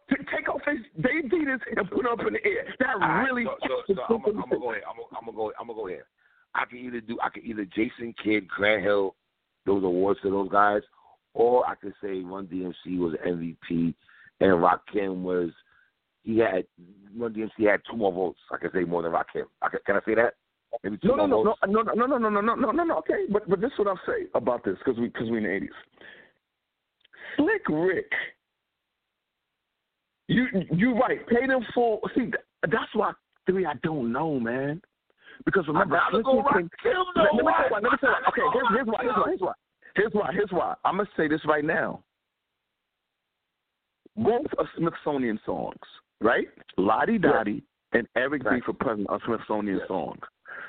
to 0.10 0.16
take 0.34 0.48
off 0.48 0.62
his 0.66 0.80
their 0.98 1.22
Adidas 1.24 1.60
and 1.76 1.90
put 1.92 2.06
it 2.06 2.12
up 2.12 2.20
in 2.26 2.34
the 2.34 2.46
air. 2.46 2.74
That 2.80 2.96
really. 3.28 3.44
So, 3.44 3.58
so, 3.88 3.94
so 3.94 4.16
I'm, 4.16 4.22
gonna- 4.22 4.44
I'm 4.44 4.50
gonna 4.50 4.60
go 4.62 4.72
ahead. 4.72 4.84
I'm 4.90 4.96
gonna, 4.96 5.12
I'm 5.20 5.26
gonna 5.26 5.36
go. 5.38 5.52
I'm 5.60 5.68
gonna 5.68 5.78
go 5.80 5.88
ahead. 5.90 6.04
I 6.56 6.64
can 6.66 6.78
either 6.78 7.02
do. 7.02 7.18
I 7.22 7.28
can 7.30 7.44
either 7.46 7.66
Jason 7.66 8.16
Kidd, 8.24 8.48
Grant 8.48 8.82
Hill, 8.82 9.14
those 9.66 9.84
awards 9.84 10.22
to 10.22 10.30
those 10.30 10.50
guys, 10.50 10.84
or 11.34 11.68
I 11.68 11.76
could 11.76 11.94
say 12.02 12.22
Run 12.22 12.48
DMC 12.48 12.98
was 12.98 13.14
MVP 13.28 13.94
and 14.40 14.52
Rakim 14.64 15.24
was. 15.24 15.50
He 16.28 16.40
had 16.40 16.66
Run 17.18 17.34
DMC 17.34 17.72
had 17.72 17.80
two 17.90 17.96
more 17.96 18.12
votes. 18.12 18.40
I 18.52 18.58
can 18.58 18.70
say 18.74 18.82
more 18.84 19.02
than 19.02 19.14
Rakim. 19.14 19.46
I 19.62 19.70
can, 19.70 19.80
can 19.86 19.96
I 19.96 20.02
say 20.06 20.14
that? 20.16 20.34
Maybe 20.84 20.98
two 20.98 21.08
No, 21.08 21.16
no, 21.16 21.28
more 21.28 21.46
no, 21.46 21.52
votes. 21.52 21.60
no, 21.68 21.82
no, 21.82 22.06
no, 22.06 22.18
no, 22.18 22.30
no, 22.30 22.42
no, 22.42 22.56
no, 22.56 22.72
no, 22.72 22.84
no. 22.84 22.98
Okay, 22.98 23.24
but 23.32 23.50
but 23.50 23.62
this 23.62 23.72
is 23.72 23.80
what 23.80 23.88
I'll 23.88 24.00
say 24.06 24.28
about 24.36 24.66
this 24.66 24.76
because 24.78 25.00
we 25.00 25.08
because 25.08 25.30
we 25.32 25.38
in 25.38 25.46
the 25.46 25.52
eighties. 25.52 25.70
Slick 27.38 27.68
Rick, 27.70 28.12
you 30.28 30.48
you 30.70 31.00
right. 31.00 31.26
Paid 31.30 31.50
in 31.50 31.66
full. 31.74 32.02
See, 32.14 32.30
that's 32.64 32.94
why 32.94 33.14
three, 33.46 33.66
I 33.66 33.76
don't 33.82 34.12
know, 34.12 34.38
man. 34.38 34.82
Because 35.46 35.66
remember, 35.70 35.98
go 36.12 36.42
rock 36.42 36.58
him, 36.58 36.70
though. 36.84 37.04
Let, 37.16 37.36
let 37.36 37.44
me 37.46 37.52
tell 37.56 37.68
you 37.68 37.72
why. 37.72 37.80
Let 37.80 37.84
me 37.84 37.98
tell 38.02 38.10
you 38.10 38.16
why. 38.16 38.30
Okay, 38.30 38.42
here's, 38.54 38.68
here's 38.76 38.88
why. 38.88 39.04
Here's 39.04 39.16
why. 39.16 39.32
Here's 39.32 39.40
why. 39.40 39.54
Here's 39.96 40.14
why. 40.14 40.30
Here's 40.34 40.52
why. 40.52 40.74
I'm 40.84 40.98
gonna 40.98 41.10
say 41.16 41.30
this 41.30 41.42
right 41.46 41.64
now. 41.64 42.04
Both 44.18 44.48
are 44.58 44.68
Smithsonian 44.76 45.40
songs, 45.46 45.78
right? 46.22 46.48
La 46.78 47.06
Di 47.06 47.18
Da 47.18 47.44
Di 47.44 47.62
and 47.94 48.08
Eric 48.16 48.44
Right. 48.44 48.60
B 48.60 48.66
for 48.66 48.74
President 48.74 49.10
are 49.10 49.20
Smithsonian 49.26 49.78
Yes. 49.78 49.88
songs. 49.88 50.20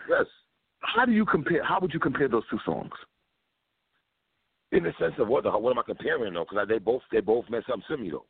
Yes. 0.08 0.26
How 0.80 1.04
do 1.04 1.12
you 1.12 1.24
compare? 1.24 1.62
How 1.64 1.80
would 1.80 1.92
you 1.92 2.00
compare 2.00 2.28
those 2.28 2.44
two 2.50 2.58
songs? 2.64 2.92
In 4.70 4.82
the 4.84 4.92
sense 4.98 5.14
of 5.18 5.28
what 5.28 5.44
the 5.44 5.50
what 5.50 5.70
am 5.72 5.78
I 5.78 5.82
comparing 5.82 6.34
though? 6.34 6.44
Because 6.48 6.68
they 6.68 6.78
both 6.78 7.02
they 7.10 7.20
both 7.20 7.48
meant 7.50 7.64
something 7.66 7.84
similar 7.88 8.10
though. 8.10 8.26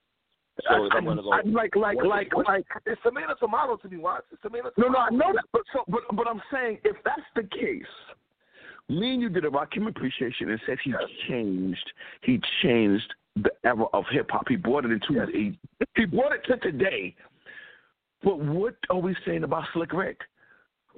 So 0.68 0.88
I, 0.90 0.96
I'm 0.96 1.04
gonna 1.04 1.22
go, 1.22 1.30
I, 1.32 1.42
like, 1.42 1.76
like, 1.76 1.96
what- 1.96 2.06
like, 2.06 2.34
what- 2.34 2.48
like. 2.48 2.66
it's 2.86 3.00
tomato 3.02 3.34
tomato 3.38 3.76
to 3.76 3.88
me. 3.88 3.96
Watch. 3.98 4.24
It's 4.32 4.42
tomato 4.42 4.70
No, 4.76 4.84
tomato. 4.86 4.92
no, 4.92 4.98
I 4.98 5.10
know 5.28 5.32
that, 5.34 5.44
but 5.52 5.62
so, 5.72 5.84
but, 5.88 6.00
but 6.14 6.26
I'm 6.26 6.42
saying 6.52 6.78
if 6.84 6.96
that's 7.04 7.22
the 7.36 7.42
case, 7.44 7.84
me 8.88 9.12
and 9.14 9.22
you 9.22 9.28
did 9.28 9.44
a 9.44 9.50
Rakim 9.50 9.86
appreciation 9.88 10.50
and 10.50 10.60
said 10.66 10.78
he 10.82 10.90
Yes. 10.90 11.00
changed, 11.28 11.92
he 12.22 12.40
changed 12.62 13.14
the 13.42 13.50
era 13.64 13.84
of 13.92 14.04
hip 14.10 14.30
hop. 14.30 14.48
He 14.48 14.56
brought 14.56 14.84
it 14.84 14.90
into 14.92 15.14
Yes. 15.14 15.28
he, 15.32 15.58
he 15.96 16.04
brought 16.04 16.32
it 16.32 16.44
to 16.46 16.56
today. 16.58 17.14
But 18.22 18.38
what 18.40 18.74
are 18.90 18.98
we 18.98 19.14
saying 19.26 19.44
about 19.44 19.64
Slick 19.72 19.92
Rick? 19.92 20.20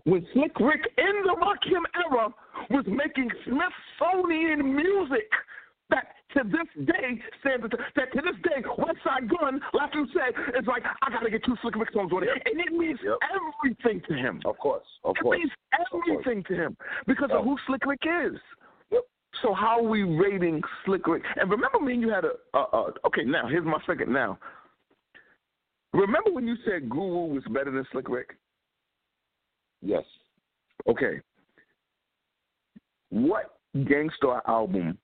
When 0.05 0.27
Slick 0.33 0.59
Rick 0.59 0.89
in 0.97 1.23
the 1.25 1.37
Rakim 1.37 1.83
era 2.07 2.29
was 2.71 2.85
making 2.87 3.31
Smithsonian 3.45 4.75
music 4.75 5.29
that 5.91 6.15
to 6.35 6.43
this 6.45 6.87
day 6.87 7.21
stands 7.41 7.67
that 7.97 8.13
to 8.13 8.21
this 8.23 8.37
day 8.45 8.63
Westside 8.79 9.29
Gunn, 9.29 9.61
like 9.75 9.93
you 9.95 10.07
said, 10.15 10.33
is 10.59 10.67
like 10.67 10.85
I 11.03 11.11
gotta 11.11 11.29
get 11.31 11.45
two 11.45 11.57
Slick 11.61 11.75
Rick 11.77 11.91
songs 11.93 12.13
on 12.13 12.23
it, 12.23 12.29
Yep. 12.35 12.43
and 12.47 12.61
it 12.61 12.73
means 12.73 12.99
Yep. 13.03 13.19
everything 13.35 14.01
to 14.09 14.15
him. 14.15 14.41
Of 14.47 14.57
course, 14.59 14.87
of 15.05 15.17
It 15.19 15.23
course. 15.23 15.39
means 15.39 15.51
everything 15.93 16.45
to 16.45 16.55
him 16.55 16.77
because 17.07 17.31
Oh. 17.33 17.39
of 17.41 17.45
who 17.45 17.59
Slick 17.67 17.85
Rick 17.85 18.01
is. 18.07 18.41
So 19.43 19.55
how 19.55 19.79
are 19.79 19.89
we 19.89 20.03
rating 20.03 20.61
Slick 20.85 21.07
Rick? 21.07 21.23
And 21.37 21.51
remember 21.51 21.81
me 21.81 21.95
and 21.95 22.03
you 22.03 22.11
had 22.11 22.25
a, 22.25 22.33
a, 22.57 22.59
a 22.59 22.93
okay. 23.07 23.23
Now 23.25 23.47
here's 23.49 23.65
my 23.65 23.79
second. 23.87 24.13
Now, 24.13 24.39
remember 25.93 26.31
when 26.31 26.47
you 26.47 26.57
said 26.65 26.91
Guru 26.91 27.35
was 27.35 27.45
better 27.51 27.71
than 27.71 27.87
Slick 27.93 28.09
Rick? 28.09 28.37
Yes. 29.83 30.05
Okay. 30.89 31.21
What 33.11 33.59
Gang 33.89 34.11
Starr 34.17 34.43
album 34.47 34.99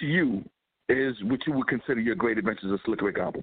to 0.00 0.06
you 0.06 0.44
is 0.88 1.14
what 1.24 1.46
you 1.46 1.52
would 1.54 1.68
consider 1.68 2.00
your 2.00 2.14
Great 2.14 2.38
Adventures 2.38 2.72
of 2.72 2.80
Slick 2.84 3.02
Rick 3.02 3.18
album? 3.18 3.42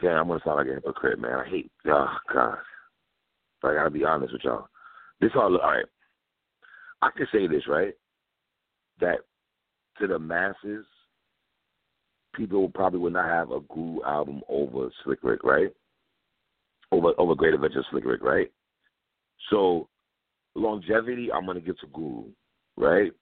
Damn, 0.00 0.16
I'm 0.16 0.28
gonna 0.28 0.40
sound 0.44 0.56
like 0.56 0.66
a 0.68 0.74
hypocrite, 0.74 1.20
man. 1.20 1.34
I 1.34 1.48
hate. 1.48 1.70
Oh 1.86 2.16
God. 2.32 2.58
I 3.62 3.74
gotta 3.74 3.90
be 3.90 4.04
honest 4.04 4.32
with 4.32 4.44
y'all. 4.44 4.68
This 5.20 5.30
all 5.34 5.56
all 5.56 5.70
right. 5.70 5.84
I 7.02 7.10
can 7.16 7.26
say 7.32 7.46
this 7.46 7.66
right. 7.68 7.94
That 9.00 9.18
to 9.98 10.06
the 10.06 10.18
masses, 10.18 10.86
people 12.34 12.68
probably 12.70 13.00
would 13.00 13.12
not 13.12 13.26
have 13.26 13.50
a 13.50 13.60
Guru 13.60 14.02
album 14.04 14.42
over 14.48 14.90
Slick 15.04 15.18
Rick, 15.22 15.44
right? 15.44 15.72
Over 16.92 17.12
over 17.18 17.34
Great 17.34 17.54
Adventures 17.54 17.78
of 17.78 17.84
Slick 17.90 18.04
Rick, 18.04 18.22
right? 18.22 18.50
So 19.50 19.88
longevity, 20.54 21.30
I'm 21.32 21.46
gonna 21.46 21.60
give 21.60 21.78
to 21.80 21.86
Guru, 21.92 22.24
right? 22.76 23.12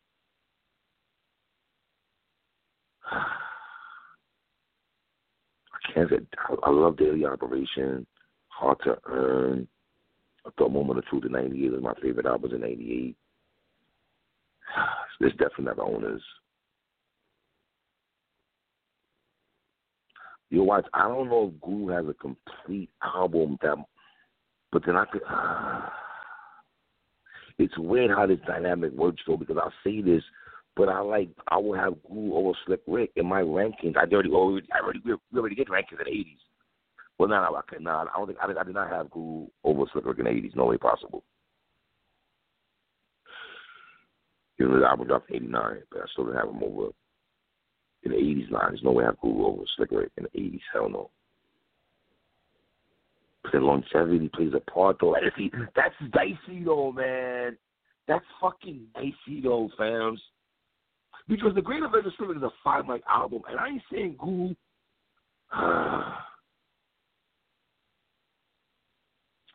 I 3.11 3.25
can't 5.95 6.11
say 6.11 6.19
I 6.63 6.71
love 6.71 6.97
Daily 6.97 7.25
Operation, 7.25 8.07
Hard 8.49 8.79
to 8.85 8.99
Earn. 9.07 9.69
I 10.49 10.51
thought 10.57 10.73
Moment 10.73 10.99
of 10.99 11.05
Truth 11.07 11.27
in 11.27 11.33
'98 11.33 11.73
was 11.73 11.83
my 11.83 11.95
favorite 12.01 12.27
albums 12.27 12.55
in 12.55 12.61
'98. 12.61 13.17
It's 15.21 15.37
definitely 15.37 15.65
not 15.67 15.77
the 15.77 15.83
Ownerz. 15.83 16.21
You 20.51 20.59
know 20.59 20.65
what? 20.65 20.87
I 20.95 21.09
don't 21.09 21.29
know 21.29 21.53
if 21.53 21.61
Guru 21.61 21.89
has 21.89 22.07
a 22.09 22.15
complete 22.15 22.89
album 23.03 23.59
that, 23.63 23.77
but 24.73 24.87
then 24.87 24.97
I 24.97 25.05
could. 25.05 25.21
it's 27.59 27.77
weird 27.77 28.11
how 28.11 28.27
this 28.27 28.39
dynamic 28.47 28.93
works 28.93 29.23
though, 29.27 29.37
because 29.37 29.59
I'll 29.61 29.73
say 29.85 30.01
this, 30.01 30.23
but 30.77 30.89
I 30.89 31.01
like 31.01 31.29
I 31.49 31.59
will 31.59 31.75
have 31.75 32.03
Guru 32.09 32.35
over 32.35 32.53
Slick 32.65 32.81
Rick 32.87 33.11
in 33.17 33.27
my 33.27 33.43
rankings. 33.43 33.97
I 33.97 34.07
already 34.11 34.31
already 34.31 34.67
I 34.73 34.81
we 35.05 35.39
already 35.39 35.57
did 35.57 35.69
rankings 35.69 36.01
in 36.01 36.05
the 36.05 36.11
eighties. 36.11 36.39
Well, 37.19 37.29
no, 37.29 37.43
no, 37.43 37.57
I 37.57 37.63
could 37.63 37.83
not. 37.83 38.09
I 38.09 38.17
don't 38.17 38.29
think 38.29 38.39
I 38.41 38.47
did, 38.47 38.59
I 38.59 38.65
did 38.65 38.75
not 38.75 38.91
have 38.91 39.11
Guru 39.11 39.47
over 39.65 39.85
Slick 39.93 40.07
Rick 40.07 40.19
in 40.19 40.25
the 40.25 40.31
eighties. 40.31 40.53
No 40.55 40.67
way 40.67 40.77
possible. 40.77 41.25
You 44.57 44.69
know, 44.69 44.81
the 44.81 44.87
album 44.87 45.09
dropped 45.09 45.31
in 45.31 45.37
'89, 45.37 45.83
but 45.91 46.01
I 46.01 46.05
still 46.13 46.27
didn't 46.27 46.39
have 46.39 46.49
him 46.49 46.63
over 46.63 46.91
in 48.05 48.13
the 48.13 48.17
'80s. 48.17 48.51
Line, 48.51 48.67
there's 48.69 48.83
no 48.85 48.93
way 48.93 49.05
I 49.05 49.09
have 49.09 49.21
Guru 49.21 49.47
over 49.47 49.63
Slick 49.77 49.91
Rick 49.91 50.13
in 50.17 50.25
the 50.33 50.41
'80s. 50.41 50.61
Hell 50.73 50.89
no. 50.89 51.11
But 53.43 53.53
then 53.53 53.63
longevity 53.63 54.31
plays 54.33 54.53
a 54.55 54.71
part 54.71 54.99
though. 55.01 55.11
Like, 55.11 55.23
see, 55.37 55.51
that's 55.75 55.95
dicey 56.13 56.63
though, 56.65 56.93
man. 56.93 57.57
That's 58.07 58.25
fucking 58.41 58.87
dicey 58.95 59.41
though, 59.43 59.71
fams. 59.79 60.19
Because 61.27 61.55
the 61.55 61.63
Great 61.63 61.83
Adventures 61.83 62.13
of 62.13 62.13
Slick 62.17 62.29
Rick 62.29 62.39
is 62.39 62.45
a 62.45 62.51
five 62.63 62.87
mic 62.87 63.03
album, 63.09 63.43
and 63.49 63.59
I 63.59 63.69
ain't 63.71 63.83
saying 63.91 64.17
Guru. 64.21 64.55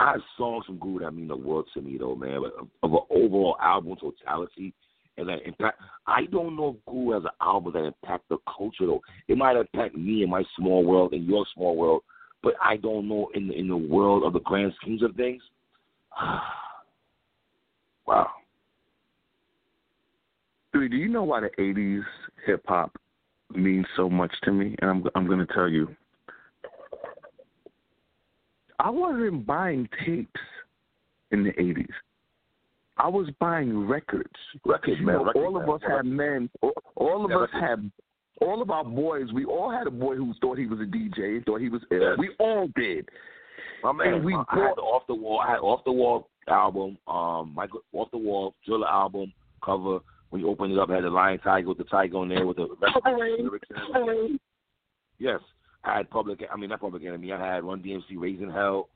I 0.03 0.17
songs 0.37 0.65
from 0.65 0.79
Guru 0.79 0.99
that 0.99 1.11
mean 1.11 1.29
the 1.29 1.35
world 1.35 1.69
to 1.73 1.81
me, 1.81 1.97
though, 1.97 2.15
man. 2.15 2.41
But 2.41 2.53
of, 2.83 2.93
an 2.93 2.99
overall 3.09 3.55
album 3.61 3.95
totality 3.95 4.73
and 5.17 5.29
that 5.29 5.45
impact, 5.45 5.79
I 6.07 6.25
don't 6.25 6.57
know 6.57 6.75
if 6.77 6.85
Guru 6.91 7.13
has 7.13 7.23
an 7.23 7.29
album 7.41 7.71
that 7.73 7.85
impact 7.85 8.27
the 8.29 8.37
culture, 8.45 8.85
though. 8.85 9.01
It 9.29 9.37
might 9.37 9.55
impact 9.55 9.95
me 9.95 10.23
in 10.23 10.29
my 10.29 10.43
small 10.57 10.83
world, 10.83 11.13
in 11.13 11.23
your 11.23 11.45
small 11.53 11.77
world, 11.77 12.03
but 12.41 12.53
I 12.61 12.75
don't 12.75 13.07
know 13.07 13.29
in 13.33 13.47
the, 13.47 13.53
in 13.53 13.69
the 13.69 13.77
world 13.77 14.23
of 14.23 14.33
the 14.33 14.41
grand 14.41 14.73
schemes 14.81 15.03
of 15.03 15.15
things. 15.15 15.41
wow. 18.05 18.29
Do 20.73 20.81
you 20.81 21.07
know 21.07 21.23
why 21.23 21.39
the 21.39 21.49
'80s 21.59 22.03
hip 22.45 22.63
hop 22.67 22.91
means 23.55 23.85
so 23.95 24.09
much 24.09 24.33
to 24.43 24.51
me? 24.51 24.75
And 24.81 24.89
I'm 24.89 25.03
I'm 25.15 25.27
going 25.27 25.39
to 25.39 25.53
tell 25.53 25.69
you. 25.69 25.95
I 28.84 28.89
wasn't 28.89 29.45
buying 29.47 29.88
tapes 30.05 30.39
in 31.31 31.43
the 31.43 31.51
'80s. 31.51 31.88
I 32.97 33.07
was 33.07 33.27
buying 33.39 33.88
records. 33.88 34.29
Records, 34.65 34.97
man. 35.01 35.15
know, 35.15 35.25
records, 35.25 35.43
all 35.45 35.57
of 35.57 35.65
man. 35.65 35.75
us 35.75 35.81
had 35.88 36.05
men. 36.05 36.49
All, 36.61 36.73
all 36.95 37.25
of 37.25 37.31
Yeah, 37.31 37.38
us 37.38 37.49
records. 37.53 37.69
had. 37.81 37.91
All 38.41 38.61
of 38.61 38.69
our 38.71 38.84
boys. 38.84 39.31
We 39.34 39.45
all 39.45 39.71
had 39.71 39.88
a 39.88 39.91
boy 39.91 40.15
who 40.15 40.34
thought 40.41 40.57
he 40.57 40.65
was 40.67 40.79
a 40.79 40.84
DJ. 40.84 41.43
Thought 41.45 41.61
he 41.61 41.69
was. 41.69 41.81
ill. 41.91 42.01
Yes. 42.01 42.17
We 42.19 42.29
all 42.39 42.67
did. 42.75 43.07
My 43.84 43.91
man, 43.93 44.15
And 44.15 44.25
we 44.25 44.34
I 44.36 44.38
had 44.39 44.47
bought- 44.55 44.75
the 44.75 44.81
off 44.81 45.07
the 45.07 45.15
wall. 45.15 45.39
I 45.39 45.49
had 45.51 45.59
off 45.59 45.84
the 45.86 45.91
wall 45.91 46.29
album, 46.47 46.97
um, 47.07 47.53
Michael 47.55 47.81
off 47.93 48.11
the 48.11 48.17
wall 48.17 48.53
Thriller 48.65 48.88
album 48.88 49.31
cover. 49.63 49.99
When 50.29 50.41
you 50.41 50.49
open 50.49 50.71
it 50.71 50.79
up, 50.79 50.89
it 50.89 50.93
had 50.95 51.03
the 51.03 51.09
lion 51.09 51.39
tiger 51.39 51.69
with 51.69 51.77
the 51.77 51.84
tiger 51.86 52.17
on 52.17 52.27
there 52.29 52.45
with 52.45 52.57
the 52.57 52.63
lyrics 52.63 53.67
and 53.69 53.95
everything. 53.95 54.39
Yes, 55.19 55.39
I 55.84 55.97
had 55.97 56.09
Public. 56.09 56.43
I 56.51 56.55
mean, 56.57 56.69
not 56.69 56.81
Public 56.81 57.03
Enemy. 57.03 57.31
I 57.34 57.55
had 57.55 57.63
Run 57.63 57.81
DMC 57.81 58.17
Raising 58.17 58.51
Hell 58.51 58.89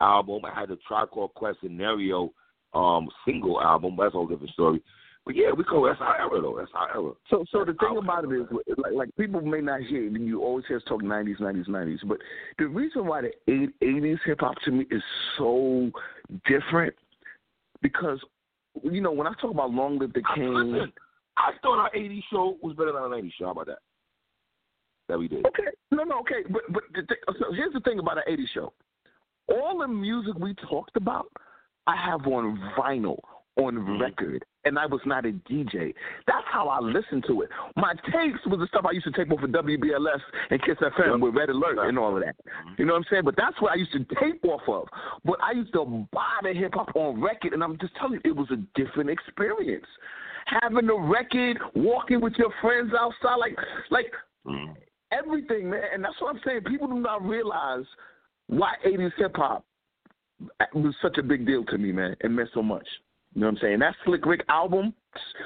album. 0.00 0.42
I 0.44 0.58
had 0.58 0.70
the 0.70 0.78
Tribe 0.88 1.10
Called 1.10 1.34
Quest 1.34 1.58
Scenario 1.62 2.32
um 2.72 3.08
single 3.24 3.60
album. 3.60 3.96
That's 3.98 4.14
a 4.14 4.18
whole 4.18 4.26
different 4.26 4.52
story. 4.52 4.82
But 5.26 5.36
yeah, 5.36 5.52
we 5.56 5.64
call 5.64 5.84
that's 5.84 6.00
our 6.00 6.18
era 6.18 6.40
though. 6.40 6.56
That's 6.58 6.70
our 6.74 6.88
era. 6.96 7.12
So, 7.28 7.44
so 7.52 7.64
the 7.64 7.74
thing 7.74 7.98
about 7.98 8.24
it 8.24 8.30
era. 8.30 8.42
is, 8.66 8.76
like, 8.78 8.92
like 8.92 9.16
people 9.16 9.40
may 9.42 9.60
not 9.60 9.82
hear 9.82 10.06
it, 10.06 10.12
and 10.12 10.26
you 10.26 10.42
always 10.42 10.64
hear 10.66 10.78
us 10.78 10.82
talk 10.88 11.02
'90s, 11.02 11.40
'90s, 11.40 11.68
'90s. 11.68 11.98
But 12.06 12.18
the 12.58 12.66
reason 12.66 13.06
why 13.06 13.22
the 13.22 13.32
eight- 13.48 13.78
'80s 13.82 14.18
hip 14.24 14.40
hop 14.40 14.54
to 14.64 14.70
me 14.70 14.86
is 14.90 15.02
so 15.36 15.90
different 16.46 16.94
because, 17.82 18.18
you 18.82 19.02
know, 19.02 19.12
when 19.12 19.26
I 19.26 19.34
talk 19.40 19.50
about 19.50 19.72
Long 19.72 19.98
Live 19.98 20.14
the 20.14 20.22
Kane, 20.34 20.72
Listen, 20.72 20.92
I 21.36 21.52
thought 21.60 21.78
our 21.78 21.90
'80s 21.94 22.22
show 22.30 22.56
was 22.62 22.74
better 22.76 22.92
than 22.92 23.02
our 23.02 23.08
'90s 23.08 23.32
show. 23.38 23.44
How 23.44 23.50
about 23.52 23.66
that? 23.66 23.80
That 25.08 25.18
we 25.18 25.28
did. 25.28 25.44
Okay, 25.46 25.68
no, 25.90 26.04
no, 26.04 26.20
okay, 26.20 26.42
but 26.50 26.62
but 26.70 26.82
the 26.94 27.02
th- 27.02 27.20
so 27.38 27.52
here's 27.52 27.72
the 27.72 27.80
thing 27.80 27.98
about 27.98 28.18
an 28.18 28.24
'80s 28.28 28.48
show. 28.54 28.72
All 29.48 29.78
the 29.78 29.88
music 29.88 30.34
we 30.38 30.54
talked 30.68 30.96
about, 30.96 31.26
I 31.86 31.96
have 31.96 32.26
on 32.26 32.56
vinyl, 32.78 33.18
on 33.56 33.74
Mhm. 33.76 34.00
record, 34.00 34.44
and 34.64 34.78
I 34.78 34.86
was 34.86 35.00
not 35.04 35.26
a 35.26 35.32
DJ. 35.32 35.92
That's 36.28 36.46
how 36.46 36.68
I 36.68 36.78
listened 36.78 37.24
to 37.26 37.42
it. 37.42 37.50
My 37.74 37.94
tapes 38.12 38.38
was 38.46 38.60
the 38.60 38.68
stuff 38.68 38.86
I 38.86 38.92
used 38.92 39.06
to 39.06 39.10
tape 39.12 39.32
off 39.32 39.42
of 39.42 39.50
WBLS 39.50 40.20
and 40.50 40.62
Kiss 40.62 40.78
FM 40.80 41.14
Yep. 41.14 41.20
with 41.20 41.34
Red 41.36 41.50
Alert 41.50 41.78
and 41.88 41.98
all 41.98 42.16
of 42.16 42.22
that. 42.22 42.36
Mhm. 42.44 42.78
You 42.78 42.84
know 42.84 42.92
what 42.92 42.98
I'm 42.98 43.04
saying? 43.10 43.24
But 43.24 43.34
that's 43.36 43.60
what 43.60 43.72
I 43.72 43.74
used 43.74 43.92
to 43.92 44.04
tape 44.20 44.44
off 44.44 44.68
of. 44.68 44.88
But 45.24 45.42
I 45.42 45.50
used 45.52 45.72
to 45.72 46.06
buy 46.12 46.38
the 46.42 46.52
hip 46.52 46.74
hop 46.74 46.94
on 46.94 47.20
record, 47.20 47.52
and 47.52 47.64
I'm 47.64 47.76
just 47.78 47.94
telling 47.96 48.14
you, 48.14 48.30
it 48.30 48.36
was 48.36 48.50
a 48.52 48.56
different 48.74 49.10
experience. 49.10 49.86
Having 50.46 50.86
the 50.86 50.94
record, 50.98 51.60
walking 51.74 52.20
with 52.20 52.38
your 52.38 52.50
friends 52.60 52.94
outside, 52.94 53.36
like 53.36 53.58
like 53.90 54.14
Mhm. 54.46 54.76
Every 55.12 55.40
everything, 55.40 55.70
man. 55.70 55.82
And 55.92 56.04
that's 56.04 56.20
what 56.20 56.34
I'm 56.34 56.40
saying. 56.44 56.62
People 56.66 56.88
do 56.88 57.00
not 57.00 57.22
realize 57.22 57.84
why 58.46 58.74
80s 58.86 59.12
hip 59.16 59.36
hop 59.36 59.64
was 60.74 60.94
such 61.02 61.18
a 61.18 61.22
big 61.22 61.46
deal 61.46 61.64
to 61.66 61.78
me, 61.78 61.92
man. 61.92 62.16
It 62.20 62.30
meant 62.30 62.50
so 62.54 62.62
much. 62.62 62.86
You 63.34 63.42
know 63.42 63.46
what 63.46 63.52
I'm 63.54 63.58
saying? 63.60 63.78
That 63.78 63.94
Slick 64.04 64.26
Rick 64.26 64.40
album, 64.48 64.92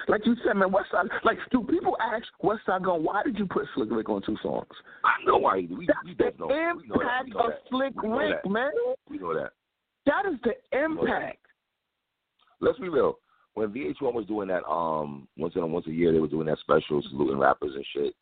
like 0.08 0.24
you 0.24 0.36
said, 0.44 0.54
man, 0.54 0.70
Westside. 0.70 1.08
Like, 1.22 1.38
do 1.50 1.62
people 1.62 1.96
ask 2.00 2.24
Westside 2.42 2.84
Gunn, 2.84 3.04
why 3.04 3.22
did 3.22 3.38
you 3.38 3.46
put 3.46 3.66
Slick 3.74 3.90
Rick 3.90 4.08
on 4.08 4.22
two 4.22 4.36
songs? 4.42 4.66
I 5.04 5.24
know 5.26 5.36
why. 5.36 5.66
We, 5.70 5.86
That's 5.86 5.98
we 6.04 6.14
the 6.14 6.32
know. 6.38 6.46
We 6.46 6.88
know 6.88 6.96
that. 6.96 7.20
impact 7.20 7.24
We 7.26 7.30
know 7.32 7.40
of. 7.40 7.52
Slick 7.68 8.02
Rick, 8.02 8.42
that. 8.42 8.50
man. 8.50 8.70
We 9.10 9.18
know 9.18 9.34
that. 9.34 9.50
That 10.06 10.24
is 10.30 10.38
the 10.44 10.78
impact. 10.78 11.38
Let's 12.60 12.78
be 12.78 12.88
real. 12.88 13.18
When 13.54 13.68
VH1 13.68 14.14
was 14.14 14.26
doing 14.26 14.48
that, 14.48 14.64
um, 14.66 15.28
once 15.36 15.54
in 15.54 15.62
a 15.62 15.66
once 15.66 15.86
a 15.86 15.92
year, 15.92 16.12
they 16.12 16.18
were 16.18 16.28
doing 16.28 16.46
that 16.46 16.58
special 16.60 17.02
saluting 17.10 17.38
rappers 17.38 17.72
and 17.74 17.84
shit, 17.94 18.14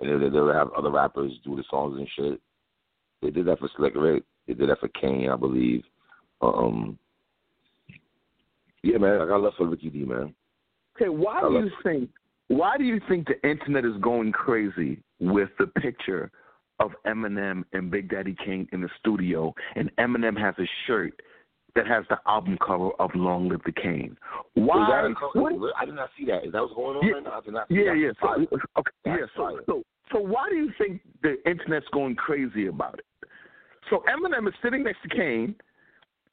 and 0.00 0.22
they, 0.22 0.28
they 0.28 0.40
would 0.40 0.54
have 0.54 0.72
other 0.76 0.90
rappers 0.90 1.32
do 1.44 1.56
the 1.56 1.64
songs 1.70 1.98
and 1.98 2.08
shit. 2.16 2.40
They 3.22 3.30
did 3.30 3.46
that 3.46 3.58
for 3.58 3.68
Slick 3.76 3.94
Rick. 3.96 4.24
They 4.46 4.54
did 4.54 4.70
that 4.70 4.80
for 4.80 4.88
Kane, 4.88 5.30
I 5.30 5.36
believe. 5.36 5.82
Um, 6.40 6.98
yeah, 8.82 8.98
man, 8.98 9.20
I 9.20 9.26
got 9.26 9.40
love 9.40 9.52
for 9.58 9.68
Ricky 9.68 9.90
D, 9.90 10.04
man. 10.04 10.34
Okay, 10.96 11.10
why 11.10 11.40
do 11.40 11.54
you 11.54 11.70
think? 11.82 12.10
Why 12.48 12.76
do 12.76 12.84
you 12.84 13.00
think 13.08 13.28
the 13.28 13.48
internet 13.48 13.84
is 13.84 13.96
going 14.00 14.32
crazy 14.32 15.02
with 15.20 15.50
the 15.58 15.66
picture 15.66 16.30
of 16.80 16.92
Eminem 17.06 17.64
and 17.72 17.90
Big 17.90 18.10
Daddy 18.10 18.34
Kane 18.44 18.66
in 18.72 18.80
the 18.80 18.88
studio, 18.98 19.54
and 19.76 19.90
Eminem 19.98 20.38
has 20.38 20.54
a 20.58 20.68
shirt 20.86 21.20
that 21.74 21.86
has 21.86 22.04
the 22.08 22.18
album 22.26 22.58
cover 22.64 22.90
of 22.98 23.10
Long 23.14 23.48
Live 23.48 23.60
the 23.64 23.72
Kane? 23.72 24.16
Why? 24.54 24.82
Is 24.82 24.88
that 24.88 25.04
a- 25.04 25.40
what- 25.40 25.72
I 25.78 25.84
did 25.84 25.94
not 25.94 26.10
see 26.18 26.24
that. 26.26 26.44
Is 26.44 26.52
that 26.52 26.62
what's 26.62 26.74
going 26.74 26.96
on 26.98 27.06
Yeah, 27.06 27.12
right 27.14 27.24
now? 27.24 27.38
I 27.38 27.40
did 27.40 27.54
not 27.54 27.68
see 27.68 27.74
yeah, 27.74 27.92
that. 27.92 27.98
yeah. 27.98 28.10
So, 28.20 28.58
okay, 28.78 28.90
yeah. 29.06 29.16
So, 29.36 29.60
so, 29.66 29.82
so, 30.12 30.20
why 30.20 30.48
do 30.50 30.56
you 30.56 30.72
think 30.78 31.00
the 31.22 31.36
internet's 31.48 31.86
going 31.92 32.16
crazy 32.16 32.66
about 32.66 32.98
it? 32.98 33.04
So 33.88 34.04
Eminem 34.08 34.46
is 34.46 34.54
sitting 34.62 34.84
next 34.84 35.02
to 35.02 35.08
Kane, 35.08 35.54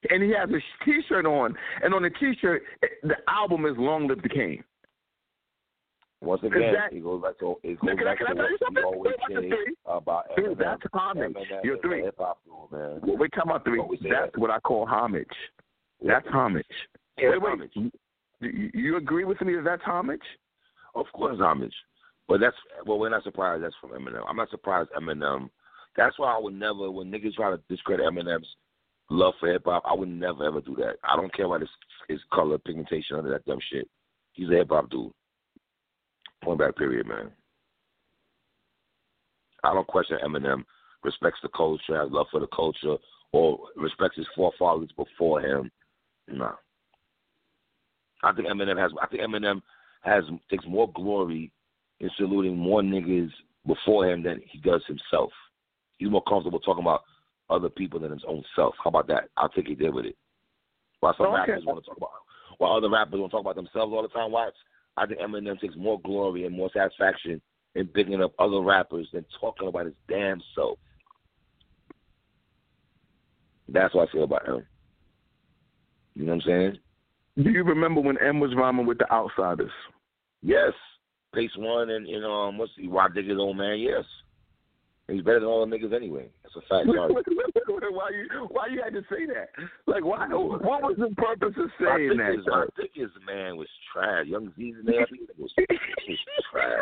and 0.09 0.21
he 0.21 0.29
has 0.31 0.49
a 0.49 0.85
T-shirt 0.85 1.25
on, 1.25 1.55
and 1.83 1.93
on 1.93 2.03
the 2.03 2.09
T-shirt, 2.11 2.63
the 3.03 3.15
album 3.27 3.65
is 3.65 3.75
Long 3.77 4.07
Live 4.07 4.21
the 4.21 4.29
Kane. 4.29 4.63
Once 6.21 6.41
again, 6.43 6.73
that- 6.73 6.93
it 6.93 7.03
goes 7.03 7.21
back 7.21 7.37
to 7.39 7.57
it 7.63 7.79
goes 7.79 7.89
can 7.95 8.03
back 8.03 8.17
can 8.17 8.35
to 8.35 8.41
you 8.43 8.85
what 8.85 8.99
we 8.99 9.13
always 9.13 9.13
That's 9.29 9.41
say 9.51 9.73
about 9.85 10.25
Dude, 10.35 10.45
Eminem. 10.45 10.57
that's 10.57 10.81
homage. 10.93 11.35
Eminem 11.35 11.63
You're 11.63 11.77
three. 11.79 12.01
hip 12.03 12.15
hop 12.17 12.39
man. 12.71 12.99
Well, 13.03 13.17
wait, 13.17 13.31
time 13.33 13.51
out 13.51 13.63
three. 13.63 13.81
That's 14.09 14.35
what 14.37 14.49
I 14.49 14.59
call 14.59 14.85
homage. 14.87 15.27
That's 16.03 16.27
homage. 16.29 16.65
Yeah, 17.17 17.29
wait, 17.31 17.41
wait. 17.41 17.51
homage. 17.51 17.91
You, 18.41 18.69
you 18.73 18.97
agree 18.97 19.25
with 19.25 19.39
me 19.41 19.55
that 19.55 19.63
that's 19.63 19.83
homage? 19.83 20.21
Of 20.95 21.05
course, 21.13 21.39
homage. 21.39 21.73
But 22.27 22.39
that's 22.39 22.55
well, 22.85 22.99
we're 22.99 23.09
not 23.09 23.23
surprised. 23.23 23.63
That's 23.63 23.75
from 23.79 23.91
Eminem. 23.91 24.23
I'm 24.27 24.35
not 24.35 24.49
surprised 24.49 24.89
Eminem. 24.97 25.49
That's 25.95 26.17
why 26.19 26.35
I 26.35 26.39
would 26.39 26.53
never, 26.53 26.91
when 26.91 27.11
niggas 27.11 27.33
try 27.35 27.49
to 27.51 27.59
discredit 27.69 28.05
Eminem's 28.05 28.47
love 29.09 29.33
for 29.39 29.51
hip 29.51 29.63
hop, 29.65 29.83
I 29.85 29.93
would 29.93 30.09
never 30.09 30.45
ever 30.45 30.61
do 30.61 30.75
that. 30.75 30.95
I 31.03 31.15
don't 31.15 31.33
care 31.33 31.45
about 31.45 31.61
his 31.61 31.69
his 32.09 32.19
color, 32.33 32.57
pigmentation, 32.57 33.17
under 33.17 33.29
that 33.31 33.45
dumb 33.45 33.59
shit. 33.71 33.87
He's 34.33 34.49
a 34.49 34.53
hip 34.53 34.69
hop 34.69 34.89
dude. 34.89 35.11
Point 36.43 36.59
back, 36.59 36.75
period, 36.75 37.07
man. 37.07 37.31
I 39.63 39.73
don't 39.73 39.87
question 39.87 40.17
Eminem. 40.23 40.63
Respects 41.03 41.39
the 41.41 41.49
culture, 41.49 42.01
has 42.01 42.11
love 42.11 42.27
for 42.31 42.39
the 42.39 42.47
culture, 42.47 42.97
or 43.31 43.59
respects 43.75 44.17
his 44.17 44.27
forefathers 44.35 44.89
before 44.97 45.41
him. 45.41 45.71
No. 46.27 46.51
I 48.23 48.33
think 48.33 48.47
Eminem 48.47 48.77
has. 48.77 48.91
I 49.01 49.07
think 49.07 49.21
Eminem 49.21 49.61
has 50.01 50.23
takes 50.49 50.65
more 50.67 50.91
glory 50.93 51.51
in 51.99 52.09
saluting 52.17 52.57
more 52.57 52.81
niggas 52.81 53.31
before 53.65 54.09
him 54.09 54.23
than 54.23 54.41
he 54.49 54.59
does 54.59 54.81
himself. 54.87 55.31
He's 55.97 56.09
more 56.09 56.23
comfortable 56.27 56.59
talking 56.59 56.83
about 56.83 57.03
other 57.49 57.69
people 57.69 57.99
than 57.99 58.11
his 58.11 58.23
own 58.27 58.43
self. 58.55 58.75
How 58.83 58.89
about 58.89 59.07
that? 59.07 59.29
I'll 59.37 59.49
take 59.49 59.69
it 59.69 59.79
there 59.79 59.91
with 59.91 60.05
it. 60.05 60.15
While 60.99 61.15
some 61.17 61.27
Okay. 61.27 61.51
rappers 61.51 61.65
want 61.65 61.83
to 61.83 61.89
talk 61.89 61.97
about, 61.97 62.11
while 62.57 62.73
other 62.73 62.89
rappers 62.89 63.19
want 63.19 63.31
to 63.31 63.35
talk 63.35 63.41
about 63.41 63.55
themselves 63.55 63.93
all 63.93 64.01
the 64.01 64.09
time, 64.09 64.31
watch. 64.31 64.55
I 64.97 65.05
think 65.05 65.19
Eminem 65.19 65.59
takes 65.59 65.75
more 65.75 66.01
glory 66.01 66.45
and 66.45 66.55
more 66.55 66.69
satisfaction 66.73 67.39
in 67.75 67.87
picking 67.87 68.21
up 68.21 68.33
other 68.39 68.59
rappers 68.61 69.07
than 69.13 69.25
talking 69.39 69.67
about 69.67 69.85
his 69.85 69.95
damn 70.09 70.41
self. 70.55 70.79
That's 73.69 73.93
what 73.93 74.09
I 74.09 74.11
feel 74.11 74.23
about 74.23 74.47
him. 74.47 74.65
You 76.15 76.25
know 76.25 76.35
what 76.35 76.43
I'm 76.45 76.49
saying? 76.49 76.77
Do 77.43 77.51
you 77.51 77.63
remember 77.63 78.01
when 78.01 78.17
M 78.17 78.39
was 78.39 78.55
rhyming 78.55 78.87
with 78.87 78.97
the 78.97 79.05
Outsidaz? 79.11 79.69
Yes. 80.41 80.73
Pace 81.35 81.51
Won 81.57 81.91
and, 81.91 82.07
you 82.07 82.15
and 82.15 82.25
um 82.25 82.57
what's 82.57 82.71
he 82.75 82.87
Rah 82.87 83.09
Digga's 83.09 83.37
old 83.37 83.57
man, 83.57 83.77
yes. 83.79 84.03
He's 85.07 85.21
better 85.21 85.39
than 85.39 85.47
all 85.47 85.65
the 85.65 85.71
niggas 85.73 85.95
anyway. 85.95 86.27
That's 86.43 86.55
a 86.57 86.61
fact, 86.67 86.87
why 87.97 88.09
you 88.11 88.47
why 88.51 88.67
you 88.67 88.81
had 88.83 88.93
to 88.93 89.01
say 89.09 89.25
that? 89.27 89.49
Like 89.87 90.03
why? 90.03 90.27
What 90.27 90.83
was 90.83 90.95
the 90.99 91.15
purpose 91.15 91.55
of 91.57 91.69
saying 91.79 92.17
that? 92.17 92.35
Digga's, 92.35 92.45
Rah 92.47 92.65
Digga's 92.75 93.11
man 93.25 93.55
was 93.55 93.67
trash. 93.91 94.27
Young 94.27 94.51
Zee's 94.57 94.75
man, 94.83 94.95
I 95.01 95.05
think 95.09 95.31
he 95.33 95.41
was, 95.41 95.51
was 95.57 96.19
trash. 96.51 96.79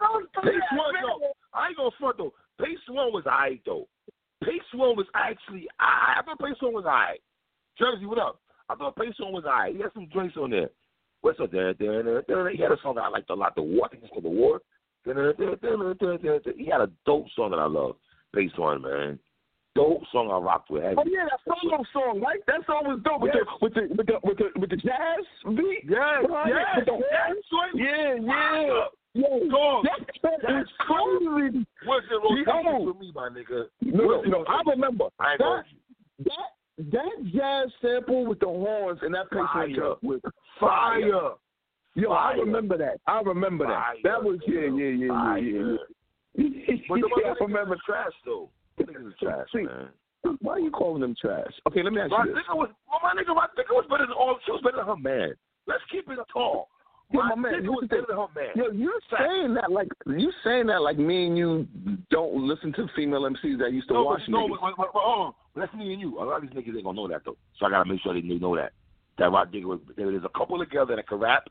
Oh, 0.00 0.22
Pace 0.42 0.54
Won 0.72 0.94
though. 1.02 1.32
I 1.52 1.68
ain't 1.68 1.76
gonna 1.76 1.90
front 1.98 2.18
though. 2.18 2.32
Pace 2.60 2.78
Won 2.88 3.12
was 3.12 3.26
alright 3.26 3.60
though. 3.66 3.88
Pace 4.44 4.70
Won 4.74 4.96
was 4.96 5.06
actually 5.14 5.66
I 5.80 6.20
I 6.20 6.22
thought 6.22 6.38
Pace 6.38 6.56
Won 6.62 6.72
was 6.72 6.84
alright. 6.84 7.20
Jersey, 7.78 8.06
what 8.06 8.18
up? 8.18 8.40
I 8.68 8.76
thought 8.76 8.96
Pace 8.96 9.14
Won 9.18 9.32
was 9.32 9.44
alright. 9.44 9.74
He 9.74 9.82
had 9.82 9.92
some 9.92 10.08
joints 10.12 10.36
on 10.36 10.50
there. 10.50 10.70
What's 11.22 11.40
up 11.40 11.50
there. 11.50 11.72
He 11.78 12.62
had 12.62 12.70
a 12.70 12.76
song 12.82 12.96
that 12.96 13.04
I 13.04 13.08
liked 13.08 13.30
a 13.30 13.34
lot. 13.34 13.54
The 13.54 13.62
War. 13.62 13.86
I 13.86 13.88
think 13.88 14.02
it's 14.04 14.12
called 14.12 14.24
The 14.24 14.28
War. 14.28 14.60
He 15.04 15.10
had 16.70 16.80
a 16.80 16.90
dope 17.06 17.26
song 17.36 17.50
that 17.50 17.58
I 17.58 17.66
love. 17.66 17.96
Pace 18.34 18.50
Won, 18.58 18.82
man. 18.82 19.18
Dope 19.74 20.02
song 20.12 20.30
I 20.30 20.36
rocked 20.38 20.70
with 20.70 20.82
heavy. 20.84 20.96
Oh 20.98 21.04
yeah, 21.06 21.24
that 21.24 21.40
solo 21.60 21.82
song, 21.92 22.20
right? 22.20 22.38
That 22.46 22.60
song 22.66 22.84
was 22.86 23.00
dope 23.04 23.20
with 23.20 23.32
Yes. 23.34 23.44
the 23.44 23.58
with 23.60 23.74
the 23.74 23.94
with 23.96 24.06
the 24.06 24.18
with 24.22 24.38
the 24.38 24.60
with 24.60 24.70
the 24.70 24.76
jazz 24.76 25.24
beat. 25.56 25.82
Yes, 25.88 26.22
behind 26.26 26.50
yes, 26.50 26.66
with 26.76 26.86
the 26.86 26.98
yes. 27.10 27.36
horns. 27.50 27.74
Yeah, 27.74 28.14
yeah. 28.14 28.26
fire. 28.26 28.86
Yeah, 29.14 29.50
Dog, 29.50 29.84
that 29.84 30.00
that 30.22 30.32
that's 30.42 30.68
is 30.68 30.74
totally. 30.86 31.66
What's 31.86 32.06
the 32.08 32.18
rotation 32.18 32.86
for 32.86 32.94
me, 33.00 33.12
my 33.14 33.28
nigga? 33.30 33.66
No, 33.82 34.06
What's 34.06 34.24
the 34.24 34.30
no, 34.30 34.44
I 34.46 34.62
remember 34.70 35.04
I 35.18 35.32
ain't 35.32 35.38
that 35.40 35.64
that 36.24 36.50
that 36.92 37.32
jazz 37.34 37.70
sample 37.82 38.26
with 38.26 38.38
the 38.40 38.46
horns 38.46 39.00
and 39.02 39.14
that 39.14 39.28
Fire. 39.30 39.66
picture 39.66 39.94
was 40.02 40.20
fire. 40.60 41.34
Yo, 41.94 42.10
I 42.10 42.32
remember 42.32 42.76
that. 42.78 43.00
I 43.06 43.20
remember 43.20 43.64
Fire. 43.66 43.94
that. 44.02 44.08
That 44.08 44.24
was 44.24 44.38
yeah, 44.46 44.66
yeah, 44.74 44.88
yeah, 44.90 45.08
Fire. 45.08 45.38
yeah, 45.38 45.58
yeah. 45.60 45.76
yeah. 46.36 46.76
But 46.88 46.96
the 47.00 47.08
yeah, 47.22 47.34
I 47.40 47.44
remember. 47.44 47.76
trash 47.86 48.12
though. 48.24 48.50
Niggas 48.80 49.08
is 49.08 49.14
trash, 49.22 49.46
See, 49.52 49.62
man. 49.62 49.88
Why 50.40 50.54
are 50.54 50.58
you 50.58 50.70
calling 50.70 51.00
them 51.02 51.14
trash? 51.20 51.52
Okay, 51.68 51.82
let 51.82 51.92
me 51.92 52.00
ask 52.00 52.10
My 52.10 52.24
you 52.24 52.34
this. 52.34 52.42
nigga 52.42 52.56
was, 52.56 52.70
well, 52.88 53.00
my 53.02 53.12
nigga, 53.14 53.34
my 53.36 53.46
nigga 53.56 53.70
was 53.70 53.84
better 53.88 54.06
than 54.06 54.16
all. 54.16 54.38
She 54.44 54.50
was 54.52 54.62
better 54.64 54.78
than 54.78 54.86
her 54.86 54.96
man. 54.96 55.34
Let's 55.66 55.82
keep 55.92 56.08
it 56.10 56.18
tall. 56.32 56.68
Yeah, 57.12 57.20
My, 57.20 57.34
my 57.36 57.50
man, 57.50 57.66
was 57.66 57.86
better 57.88 58.06
than 58.08 58.16
her 58.16 58.26
man. 58.34 58.50
Yo, 58.56 58.72
you're 58.72 58.98
Fact. 59.10 59.22
saying 59.28 59.54
that 59.54 59.70
like 59.70 59.88
you 60.06 60.32
saying 60.42 60.66
that 60.66 60.80
like 60.82 60.98
me 60.98 61.26
and 61.26 61.38
you 61.38 61.68
don't 62.10 62.34
listen 62.48 62.72
to 62.72 62.88
female 62.96 63.22
MCs 63.22 63.58
that 63.60 63.72
used 63.72 63.86
to 63.88 63.94
no, 63.94 64.02
watch 64.04 64.22
but, 64.26 64.32
no, 64.32 64.48
niggas. 64.48 64.58
but, 64.60 64.74
but, 64.76 64.88
but, 64.94 65.02
hold 65.04 65.26
on. 65.28 65.32
That's 65.54 65.72
me 65.74 65.92
and 65.92 66.00
you. 66.00 66.18
A 66.18 66.24
lot 66.24 66.42
of 66.42 66.50
these 66.50 66.50
niggas 66.50 66.74
ain't 66.74 66.84
gonna 66.84 66.96
know 66.96 67.06
that 67.08 67.20
though. 67.24 67.36
So 67.60 67.66
I 67.66 67.70
gotta 67.70 67.88
make 67.88 68.00
sure 68.00 68.14
they 68.14 68.20
know 68.22 68.56
that. 68.56 68.72
That 69.18 69.30
Rah 69.30 69.44
Digga 69.44 69.64
was 69.66 69.80
there 69.96 70.06
was 70.08 70.24
a 70.24 70.36
couple 70.36 70.58
together 70.58 70.96
that 70.96 71.06
could 71.06 71.20
rap, 71.20 71.44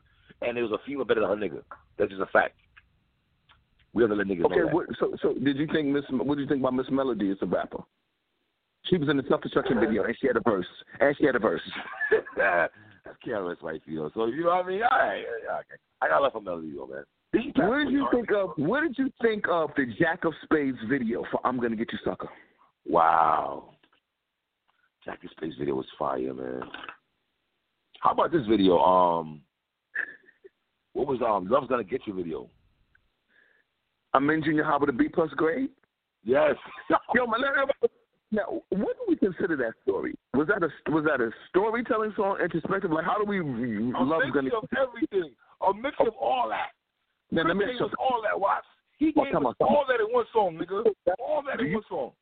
and 0.46 0.56
there 0.56 0.64
was 0.64 0.72
a 0.72 0.84
female 0.86 1.04
better 1.04 1.20
than 1.20 1.30
her 1.30 1.36
nigga. 1.36 1.62
That's 1.98 2.10
just 2.10 2.22
a 2.22 2.26
fact. 2.26 2.56
We 3.92 4.04
to 4.06 4.12
let 4.12 4.26
niggas 4.26 4.44
Okay, 4.46 4.56
know 4.56 4.66
that. 4.66 4.74
what, 4.74 4.86
so 4.98 5.14
so 5.22 5.34
did 5.34 5.56
you 5.56 5.68
think 5.72 5.86
Miss? 5.88 6.02
What 6.10 6.34
do 6.34 6.42
you 6.42 6.48
think 6.48 6.60
about 6.60 6.74
Miss 6.74 6.86
Melody 6.90 7.30
as 7.30 7.36
a 7.42 7.46
rapper? 7.46 7.82
She 8.86 8.96
was 8.96 9.08
in 9.08 9.16
the 9.16 9.22
self 9.28 9.40
destruction 9.40 9.78
video 9.80 10.02
and 10.04 10.16
she 10.20 10.26
had 10.26 10.36
a 10.36 10.40
verse. 10.40 10.66
And 11.00 11.16
she 11.16 11.24
had 11.24 11.36
a 11.36 11.38
verse. 11.38 11.62
That's 12.36 12.72
careless, 13.24 13.58
right 13.62 13.80
field. 13.86 14.12
So 14.14 14.26
you 14.26 14.42
know 14.44 14.48
what 14.50 14.64
I 14.64 14.68
mean? 14.68 14.82
All 14.82 14.98
right. 14.98 15.24
I 16.02 16.08
got 16.08 16.22
love 16.22 16.32
for 16.32 16.42
Melody 16.42 16.72
though, 16.76 16.86
man. 16.86 17.04
What 17.56 17.84
did 17.84 17.92
you 17.92 18.08
think 18.12 18.30
of? 18.32 18.50
What 18.56 18.82
did 18.82 18.96
you 18.98 19.10
think 19.22 19.44
of 19.48 19.70
the 19.76 19.86
Jack 19.98 20.24
of 20.24 20.32
Spades 20.42 20.78
video 20.88 21.24
for 21.30 21.40
"I'm 21.46 21.60
Gonna 21.60 21.76
Get 21.76 21.92
You 21.92 21.98
Sucker"? 22.04 22.28
Wow. 22.86 23.70
Jack 25.04 25.22
of 25.24 25.30
Spades 25.30 25.54
video 25.58 25.74
was 25.76 25.86
fire, 25.98 26.34
man. 26.34 26.62
How 28.00 28.12
about 28.12 28.32
this 28.32 28.46
video? 28.48 28.78
Um, 28.78 29.40
what 30.94 31.06
was 31.06 31.20
um 31.22 31.46
Love's 31.48 31.68
Gonna 31.68 31.84
Get 31.84 32.06
You 32.06 32.14
video? 32.14 32.48
I'm 34.14 34.28
in 34.30 34.42
junior 34.42 34.64
high 34.64 34.76
with 34.78 34.88
a 34.90 34.92
B 34.92 35.08
plus 35.08 35.30
grade. 35.30 35.68
Yes. 36.24 36.54
Yo, 37.14 37.26
me- 37.26 37.38
now 38.32 38.62
what 38.70 38.96
do 38.96 39.04
we 39.08 39.16
consider 39.16 39.56
that 39.56 39.72
story? 39.82 40.14
Was 40.32 40.48
that 40.48 40.62
a 40.62 40.90
was 40.90 41.04
that 41.04 41.20
a 41.20 41.30
storytelling 41.50 42.12
song, 42.16 42.38
introspective? 42.42 42.90
Like, 42.90 43.04
how 43.04 43.18
do 43.18 43.24
we 43.24 43.38
A 43.40 43.42
love 44.02 44.22
mix 44.24 44.32
gonna? 44.34 44.50
of 44.56 44.64
everything. 44.76 45.32
A 45.68 45.74
mix 45.74 45.96
of 46.00 46.14
all 46.20 46.48
that. 46.48 46.70
Now, 47.30 47.42
let 47.46 47.56
me 47.56 47.64
Chris 47.64 47.74
ask 47.76 47.80
you 47.80 47.86
gave 47.86 47.92
us 47.92 47.96
all 47.98 48.22
that. 48.22 48.40
Watch. 48.40 48.64
He 48.98 49.12
gave 49.12 49.24
us 49.26 49.32
come 49.32 49.46
all 49.60 49.84
that 49.88 50.00
in 50.00 50.12
one 50.12 50.24
song, 50.32 50.58
nigga. 50.60 50.84
All 51.20 51.42
that 51.46 51.60
in 51.60 51.66
you- 51.66 51.74
one 51.76 51.84
song. 51.88 52.12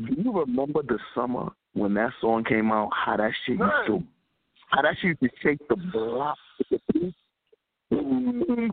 Do 0.00 0.14
you 0.22 0.32
remember 0.32 0.82
the 0.82 0.98
summer 1.14 1.50
when 1.74 1.94
that 1.94 2.10
song 2.20 2.42
came 2.44 2.72
out? 2.72 2.90
How 2.92 3.16
that 3.16 3.30
shit 3.46 3.58
used 3.58 3.86
to, 3.86 4.02
how 4.70 4.82
that 4.82 4.94
shit 5.00 5.16
used 5.20 5.34
to 5.34 5.40
shake 5.42 5.68
the 5.68 5.76
block. 5.76 6.36
Let 7.90 8.02
me 8.02 8.70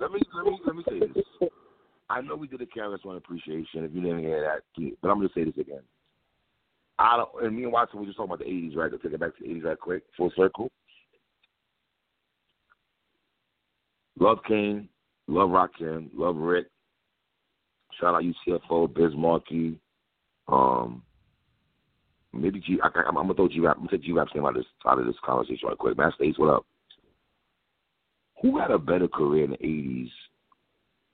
let 0.00 0.12
me 0.12 0.20
let 0.66 0.76
me 0.76 0.84
say 0.88 1.00
this. 1.00 1.24
I 2.10 2.18
I 2.18 2.20
know 2.22 2.36
we 2.36 2.48
did 2.48 2.60
a 2.62 2.66
KRS 2.66 3.04
One 3.04 3.16
appreciation. 3.16 3.84
If 3.84 3.94
you 3.94 4.00
didn't 4.00 4.20
hear 4.20 4.40
that, 4.40 4.62
but 5.02 5.08
I'm 5.08 5.18
gonna 5.18 5.28
say 5.34 5.44
this 5.44 5.56
again. 5.58 5.82
I 6.98 7.16
don't. 7.16 7.44
And 7.44 7.56
me 7.56 7.64
and 7.64 7.72
Watson, 7.72 8.00
we 8.00 8.06
just 8.06 8.16
talking 8.16 8.32
about 8.32 8.38
the 8.40 8.50
'80s, 8.50 8.76
right? 8.76 8.90
To 8.90 8.98
take 8.98 9.12
it 9.12 9.20
back 9.20 9.36
to 9.36 9.42
the 9.42 9.50
'80s, 9.50 9.64
right 9.64 9.78
quick, 9.78 10.02
full 10.16 10.32
circle. 10.36 10.70
Love 14.18 14.38
Kane, 14.48 14.88
love 15.28 15.50
Rakim, 15.50 16.10
love 16.14 16.36
Rick. 16.36 16.66
Shout 18.00 18.14
out 18.14 18.22
UTFO, 18.22 18.92
Biz 18.92 19.12
Markie, 19.16 19.78
um, 20.48 21.02
maybe 22.32 22.60
G. 22.60 22.78
I, 22.82 22.88
I'm, 23.06 23.16
I'm 23.16 23.24
gonna 23.24 23.34
throw 23.34 23.48
G 23.48 23.60
Rap. 23.60 23.76
I'm 23.76 23.86
gonna 23.86 23.96
take 23.96 24.06
G 24.06 24.12
Rap's 24.12 24.34
name 24.34 24.44
out 24.44 24.50
of 24.50 24.56
this 24.56 24.66
out 24.86 24.98
of 24.98 25.06
this 25.06 25.16
conversation 25.24 25.68
right 25.68 25.78
quick. 25.78 25.96
Masta 25.96 26.24
Ace, 26.24 26.38
what 26.38 26.50
up? 26.52 26.66
Who 28.42 28.58
had 28.58 28.70
a 28.70 28.78
better 28.78 29.08
career 29.08 29.44
in 29.44 29.50
the 29.50 29.56
'80s 29.58 30.10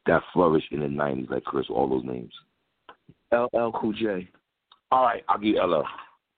that 0.06 0.22
flourished 0.32 0.72
in 0.72 0.80
the 0.80 0.86
'90s 0.86 1.30
like 1.30 1.44
Chris? 1.44 1.66
All 1.70 1.88
those 1.88 2.04
names. 2.04 2.32
LL 3.32 3.70
Cool 3.80 3.92
J. 3.92 4.28
All 4.90 5.04
right, 5.04 5.24
I'll 5.28 5.38
give 5.38 5.54
you 5.54 5.62
LL. 5.62 5.84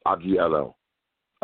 I'll 0.07 0.17
give 0.17 0.27
you 0.27 0.43
LL. 0.43 0.77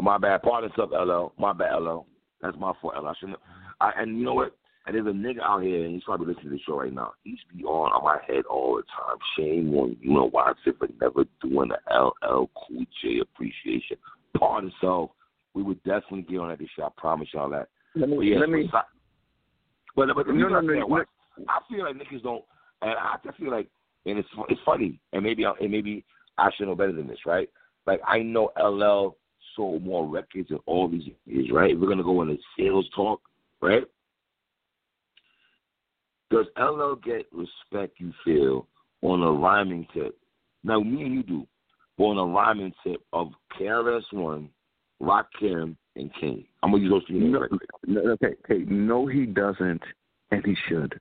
My 0.00 0.18
bad. 0.18 0.42
Pardon 0.42 0.70
up, 0.80 0.90
LL. 0.90 1.32
My 1.38 1.52
bad, 1.52 1.76
LL. 1.76 2.06
That's 2.40 2.56
my 2.58 2.72
fault, 2.80 2.94
LL. 2.96 3.08
I 3.08 3.14
shouldn't. 3.18 3.38
I, 3.80 3.92
and 3.98 4.18
you 4.18 4.24
know 4.24 4.34
what? 4.34 4.56
And 4.86 4.96
there's 4.96 5.06
a 5.06 5.10
nigga 5.10 5.40
out 5.42 5.62
here, 5.62 5.84
and 5.84 5.94
he's 5.94 6.02
probably 6.02 6.26
listening 6.26 6.50
to 6.50 6.56
the 6.56 6.60
show 6.66 6.80
right 6.80 6.92
now. 6.92 7.12
He's 7.22 7.38
be 7.54 7.62
on 7.64 7.92
on 7.92 8.02
my 8.02 8.18
head 8.26 8.44
all 8.46 8.76
the 8.76 8.82
time. 8.82 9.16
Shame 9.36 9.74
on 9.74 9.96
you 10.00 10.12
know 10.12 10.30
Watson 10.32 10.74
for 10.78 10.88
never 11.00 11.24
doing 11.40 11.68
the 11.68 11.78
LL 11.94 12.50
Cool 12.56 12.84
J 13.02 13.20
appreciation. 13.20 13.96
Pardon 14.36 14.72
so. 14.80 15.12
We 15.54 15.62
would 15.62 15.82
definitely 15.82 16.22
get 16.22 16.38
on 16.38 16.48
that 16.48 16.58
this 16.58 16.68
show. 16.74 16.84
I 16.84 16.88
promise 16.96 17.28
y'all 17.34 17.50
that. 17.50 17.68
Let 17.94 18.08
me. 18.08 18.32
Yeah, 18.32 18.38
let 18.38 18.48
me. 18.48 18.70
But, 19.94 20.08
but 20.14 20.26
No, 20.28 20.48
no, 20.48 20.58
I 20.58 20.60
no, 20.60 20.74
no. 20.74 21.04
I 21.48 21.60
feel 21.68 21.84
like 21.84 21.96
niggas 21.96 22.22
don't, 22.22 22.44
and 22.82 22.92
I 22.92 23.16
just 23.24 23.38
feel 23.38 23.50
like, 23.50 23.68
and 24.06 24.18
it's 24.18 24.28
it's 24.48 24.60
funny, 24.64 24.98
and 25.12 25.22
maybe 25.22 25.46
I, 25.46 25.52
and 25.60 25.70
maybe 25.70 26.04
I 26.38 26.50
should 26.56 26.68
know 26.68 26.74
better 26.74 26.92
than 26.92 27.06
this, 27.06 27.24
right? 27.26 27.48
Like 27.86 28.00
I 28.06 28.20
know 28.20 28.50
LL 28.60 29.16
sold 29.56 29.84
more 29.84 30.06
records 30.06 30.50
in 30.50 30.58
all 30.66 30.88
these 30.88 31.08
years, 31.26 31.50
right? 31.52 31.78
We're 31.78 31.88
gonna 31.88 32.02
go 32.02 32.22
into 32.22 32.36
sales 32.58 32.88
talk, 32.94 33.20
right? 33.60 33.84
Does 36.30 36.46
LL 36.58 36.94
get 36.94 37.26
respect 37.32 37.98
you 37.98 38.12
feel 38.24 38.66
on 39.02 39.22
a 39.22 39.30
rhyming 39.30 39.86
tip? 39.92 40.18
Now 40.64 40.80
me 40.80 41.02
and 41.02 41.14
you 41.14 41.22
do, 41.22 41.46
but 41.98 42.04
on 42.04 42.18
a 42.18 42.24
rhyming 42.24 42.72
tip 42.84 43.02
of 43.12 43.32
KRS 43.58 44.12
One, 44.12 44.48
Rakim, 45.00 45.76
and 45.96 46.10
King. 46.18 46.44
I'm 46.62 46.70
gonna 46.70 46.82
use 46.82 46.90
those 46.90 47.04
three 47.06 47.18
names 47.18 47.36
No, 47.86 48.00
okay, 48.12 48.34
okay. 48.44 48.64
No, 48.66 49.06
he 49.06 49.26
doesn't, 49.26 49.82
and 50.30 50.44
he 50.44 50.56
should. 50.68 50.98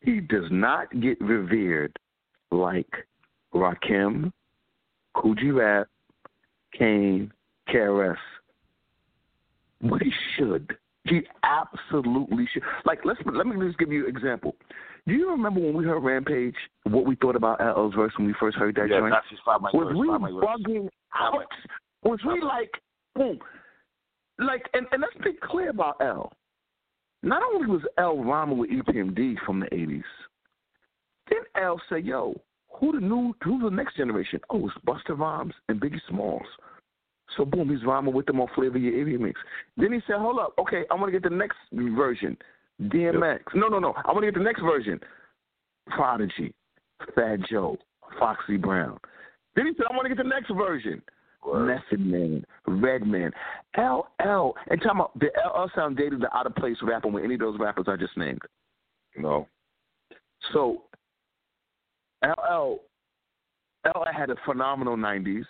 He 0.00 0.20
does 0.20 0.44
not 0.50 0.88
get 1.00 1.20
revered 1.20 1.96
like 2.50 2.90
Rakim, 3.54 4.32
Kool 5.14 5.34
G 5.34 5.50
Rap, 5.50 5.88
Kane, 6.76 7.32
KRS. 7.68 8.16
But 9.82 10.02
he 10.02 10.12
should. 10.36 10.76
He 11.04 11.22
absolutely 11.42 12.48
should. 12.52 12.62
Like, 12.84 13.00
let's 13.04 13.20
let 13.24 13.46
me 13.46 13.66
just 13.66 13.78
give 13.78 13.92
you 13.92 14.04
an 14.06 14.16
example. 14.16 14.54
Do 15.06 15.14
you 15.14 15.30
remember 15.30 15.60
when 15.60 15.74
we 15.74 15.84
heard 15.84 16.00
Rampage? 16.00 16.54
What 16.84 17.06
we 17.06 17.16
thought 17.16 17.34
about 17.34 17.60
LL's 17.60 17.94
verse 17.94 18.12
when 18.18 18.26
we 18.26 18.34
first 18.38 18.58
heard 18.58 18.74
that 18.76 18.88
Yeah, 18.90 18.98
joint? 19.00 19.14
that's 19.14 19.28
just 19.30 19.42
five 19.44 19.62
my 19.62 19.70
was 19.72 19.94
we 19.96 20.06
bugging 20.06 20.88
out? 21.18 21.46
Was 22.02 22.20
we 22.26 22.40
like, 22.42 22.70
boom, 23.18 23.38
like, 24.38 24.62
and, 24.72 24.86
and 24.92 25.02
let's 25.02 25.24
be 25.24 25.36
clear 25.42 25.70
about 25.70 25.96
L. 26.00 26.32
Not 27.22 27.42
only 27.42 27.66
was 27.66 27.82
L 27.98 28.22
rhyming 28.22 28.58
with 28.58 28.70
EPMD 28.70 29.34
from 29.44 29.60
the 29.60 29.66
'80s, 29.66 30.02
then 31.28 31.40
L 31.60 31.80
said, 31.88 32.04
"Yo, 32.04 32.40
who 32.68 32.92
the 32.92 33.00
new, 33.00 33.34
who's 33.42 33.62
the 33.62 33.70
next 33.70 33.96
generation? 33.96 34.40
Oh, 34.50 34.68
it's 34.68 34.78
Busta 34.86 35.18
Rhymes 35.18 35.54
and 35.68 35.80
Biggie 35.80 36.00
Smalls." 36.08 36.46
So 37.36 37.44
boom, 37.44 37.68
he's 37.68 37.84
rhyming 37.84 38.14
with 38.14 38.26
them 38.26 38.40
on 38.40 38.48
Flavor 38.54 38.78
Your 38.78 39.00
Idiot 39.00 39.20
Mix. 39.20 39.40
Then 39.76 39.92
he 39.92 40.00
said, 40.06 40.16
"Hold 40.16 40.38
up, 40.38 40.54
okay, 40.58 40.84
I 40.90 40.94
want 40.94 41.06
to 41.06 41.12
get 41.12 41.28
the 41.28 41.36
next 41.36 41.58
version, 41.72 42.36
DMX. 42.82 43.40
No, 43.54 43.68
no, 43.68 43.80
no, 43.80 43.92
I 44.04 44.12
want 44.12 44.20
to 44.20 44.30
get 44.30 44.38
the 44.38 44.44
next 44.44 44.62
version, 44.62 45.00
Prodigy, 45.88 46.54
Fat 47.14 47.40
Joe, 47.50 47.76
Foxy 48.18 48.56
Brown." 48.56 48.98
Then 49.56 49.66
he 49.66 49.72
said, 49.76 49.86
"I 49.90 49.96
want 49.96 50.04
to 50.08 50.14
get 50.14 50.22
the 50.22 50.28
next 50.28 50.50
version." 50.54 51.02
Method 51.46 52.00
Man, 52.00 52.44
Redman, 52.66 53.32
LL, 53.76 54.54
and 54.68 54.82
talking 54.82 54.90
about 54.90 55.18
the 55.18 55.30
LL 55.44 55.70
sound 55.74 55.96
dated 55.96 56.20
the 56.20 56.36
out 56.36 56.46
of 56.46 56.54
place 56.56 56.76
rapper 56.82 57.08
with 57.08 57.24
any 57.24 57.34
of 57.34 57.40
those 57.40 57.58
rappers 57.58 57.86
I 57.88 57.96
just 57.96 58.16
named. 58.16 58.42
No. 59.16 59.46
So 60.52 60.82
LL 62.24 62.80
LL 63.86 64.04
had 64.12 64.30
a 64.30 64.36
phenomenal 64.44 64.96
nineties. 64.96 65.46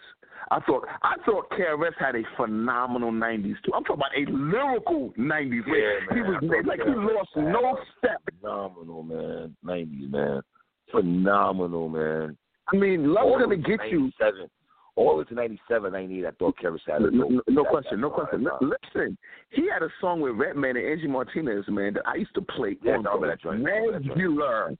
I 0.51 0.61
thought 0.61 0.87
I 1.03 1.17
thought 1.27 1.51
KRS 1.51 1.95
had 1.99 2.15
a 2.15 2.23
phenomenal 2.37 3.11
nineties 3.13 3.57
too. 3.65 3.73
I'm 3.75 3.85
talking 3.85 4.03
about 4.03 4.17
a 4.17 4.31
lyrical 4.31 5.13
nineties. 5.17 5.65
Yeah, 5.67 6.15
he 6.15 6.21
was 6.23 6.65
like 6.67 6.81
he 6.85 6.91
lost 6.95 7.31
no 7.37 7.79
step. 7.99 8.23
Phenomenal, 8.41 9.03
man. 9.03 9.57
90s, 9.65 10.11
man. 10.11 10.43
Phenomenal, 10.91 11.89
man. 11.89 12.37
I 12.73 12.77
mean, 12.77 13.13
love's 13.13 13.43
gonna 13.43 13.57
get 13.57 13.81
you 13.91 14.11
97. 14.21 14.49
All 14.99 15.11
the 15.13 15.19
way 15.19 15.25
to 15.25 15.35
97, 15.35 15.93
98, 15.93 16.27
I 16.27 16.31
thought 16.33 16.59
Kevin 16.59 16.79
had 16.87 17.03
No, 17.03 17.07
a 17.07 17.11
no, 17.13 17.41
no 17.49 17.63
that- 17.63 17.71
question, 17.71 18.01
no 18.01 18.11
question. 18.11 18.43
Li- 18.45 18.51
Listen, 18.95 19.17
he 19.51 19.69
had 19.73 19.83
a 19.85 19.89
song 20.01 20.21
with 20.21 20.35
Redman 20.35 20.77
and 20.77 20.85
Angie 20.87 21.07
Martinez, 21.07 21.65
man, 21.69 21.95
that 21.95 22.03
I 22.07 22.17
used 22.17 22.35
to 22.35 22.43
play 22.43 22.77
Yeah, 22.83 22.95
on 22.97 23.05
remember 23.05 23.29
that 23.29 23.41
joint. 23.41 23.65
I 23.65 23.71
remember 23.71 23.93
that 23.93 24.03
joint. 24.05 24.19
regular. 24.19 24.77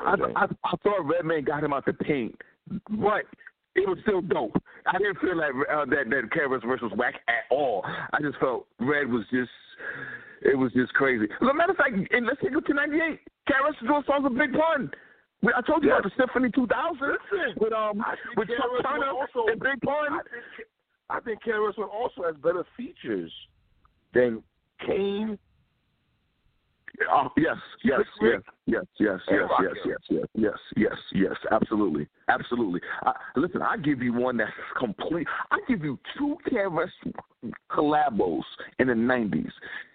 I. 0.00 0.14
I, 0.34 0.44
I 0.64 0.76
thought 0.82 1.04
Redman 1.04 1.44
got 1.44 1.62
him 1.62 1.74
out 1.74 1.84
the 1.84 1.92
paint, 1.92 2.34
but 2.88 3.24
it 3.76 3.86
was 3.86 3.98
still 4.02 4.22
dope. 4.22 4.56
I 4.86 4.96
didn't 4.96 5.18
feel 5.20 5.36
like 5.36 5.52
uh, 5.70 5.84
that 5.84 6.08
that 6.08 6.30
Kevin 6.32 6.58
verse 6.66 6.80
was 6.80 6.92
whack 6.96 7.16
at 7.28 7.44
all. 7.50 7.84
I 7.84 8.18
just 8.22 8.38
felt 8.38 8.66
Red 8.80 9.08
was 9.10 9.24
just. 9.30 9.50
It 10.42 10.56
was 10.56 10.72
just 10.72 10.94
crazy. 10.94 11.24
As 11.24 11.48
a 11.50 11.52
matter 11.52 11.72
of 11.72 11.76
fact, 11.76 11.92
and 12.12 12.24
let's 12.26 12.40
take 12.40 12.52
it 12.56 12.66
to 12.66 12.72
'98. 12.72 13.20
Kevin 13.46 13.86
doing 13.86 14.02
songs 14.06 14.24
with 14.24 14.38
Big 14.38 14.52
Pun. 14.54 14.90
I 15.42 15.60
told 15.62 15.82
you 15.82 15.88
Yes. 15.90 16.00
about 16.00 16.10
the 16.10 16.16
Symphony 16.22 16.50
2000 16.52 17.18
with 17.56 17.72
um 17.72 18.04
with 18.36 18.48
Chuck 18.48 18.70
Turner 18.82 19.08
also- 19.08 19.46
and 19.46 19.60
Big 19.60 19.80
Pun. 19.80 20.20
I 21.08 21.18
think, 21.20 21.42
KRS 21.42 21.76
One 21.76 21.88
also 21.88 22.22
has 22.22 22.36
better 22.36 22.64
features 22.76 23.32
than 24.12 24.42
Kane. 24.78 25.38
Oh, 27.10 27.32
yes, 27.36 27.56
yes, 27.82 28.00
yes, 28.20 28.42
yes, 28.66 28.84
yes, 28.98 29.20
yes, 29.28 29.48
yes, 29.60 29.76
yes, 29.84 29.96
yes, 30.10 30.26
yes, 30.34 30.58
yes, 30.76 30.98
yes, 31.12 31.36
absolutely, 31.50 32.06
absolutely. 32.28 32.80
I, 33.02 33.12
listen, 33.36 33.62
I 33.62 33.76
give 33.78 34.02
you 34.02 34.12
one 34.12 34.36
that's 34.36 34.52
complete. 34.76 35.26
I 35.50 35.58
give 35.66 35.82
you 35.82 35.98
two 36.18 36.36
KRS 36.46 36.90
collabos 37.70 38.42
in 38.78 38.88
the 38.88 38.94
'90s 38.94 39.50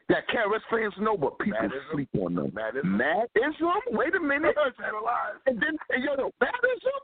that 0.09 0.27
KRS 0.29 0.61
fans 0.69 0.93
know, 0.99 1.17
but 1.17 1.37
people 1.39 1.59
Madism? 1.61 1.81
sleep 1.91 2.09
on 2.19 2.35
them. 2.35 2.51
Madism? 2.53 2.97
Madism? 2.97 3.81
Wait 3.91 4.15
a 4.15 4.19
minute. 4.19 4.55
And 5.47 5.61
then, 5.61 5.77
and 5.89 6.03
yo, 6.03 6.15
no, 6.15 6.31
Madism? 6.39 6.99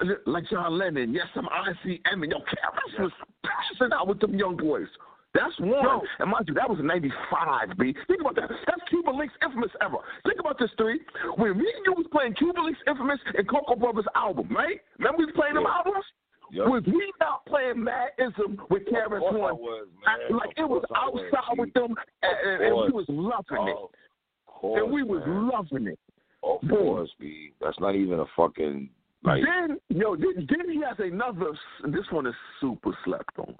Uh, 0.00 0.14
like 0.26 0.44
John 0.50 0.76
Lennon, 0.78 1.12
yes, 1.12 1.26
I'm 1.34 1.44
ICM, 1.46 2.00
and 2.22 2.30
yo, 2.30 2.38
KRS 2.38 3.00
was 3.00 3.12
passing 3.44 3.92
out 3.92 4.08
with 4.08 4.20
them 4.20 4.34
young 4.34 4.56
boys. 4.56 4.88
That's 5.32 5.54
one. 5.60 5.70
Yo. 5.70 6.02
And 6.18 6.30
mind 6.30 6.46
you, 6.48 6.54
that 6.54 6.68
was 6.68 6.80
in 6.80 6.86
95, 6.86 7.78
B. 7.78 7.94
Think 8.08 8.20
about 8.20 8.34
that. 8.34 8.50
That's 8.66 8.82
Cuban 8.88 9.14
Linx 9.14 9.30
infamous 9.44 9.70
era. 9.80 9.98
Think 10.26 10.40
about 10.40 10.58
this, 10.58 10.70
three. 10.76 11.00
When 11.36 11.56
me 11.56 11.70
and 11.70 11.84
you 11.86 11.92
was 11.92 12.06
playing 12.10 12.34
Cuban 12.34 12.64
Linx 12.66 12.76
infamous 12.88 13.20
and 13.34 13.48
Coco 13.48 13.76
Brothers 13.76 14.06
album, 14.16 14.48
right? 14.50 14.80
Remember 14.98 15.18
we 15.18 15.26
was 15.26 15.34
playing 15.36 15.54
them 15.54 15.66
albums? 15.66 16.04
Yup. 16.52 16.66
Was 16.68 16.82
we 16.86 17.12
not 17.20 17.46
playing 17.46 17.84
Madism 17.84 18.60
with 18.70 18.82
Of 18.82 18.92
KRS 18.94 19.18
course 19.20 19.34
I 19.34 19.38
One? 19.38 19.56
was, 19.56 19.88
I- 20.06 20.18
man. 20.18 20.38
like 20.38 20.50
it 20.56 20.68
was 20.68 20.84
I 20.94 21.08
was, 21.08 21.24
outside 21.36 21.58
with 21.58 21.72
them, 21.74 21.94
and, 22.22 22.62
and, 22.62 22.74
we 22.76 22.90
was 22.90 23.06
loving 23.08 23.68
it. 23.68 23.76
Course, 24.46 24.80
and 24.82 24.92
we 24.92 25.02
was 25.02 25.22
man. 25.26 25.48
loving 25.48 25.86
it. 25.86 25.98
Of 26.42 26.60
course, 26.68 27.10
B. 27.20 27.52
That's 27.60 27.78
not 27.80 27.94
even 27.94 28.20
a 28.20 28.24
fucking 28.36 28.88
like. 29.22 29.42
then 29.44 29.78
yo, 29.90 30.16
then, 30.16 30.46
then 30.48 30.70
he 30.70 30.80
has 30.82 30.96
another. 30.98 31.52
This 31.84 32.04
one 32.10 32.26
is 32.26 32.34
super 32.60 32.96
slept 33.04 33.38
on. 33.38 33.54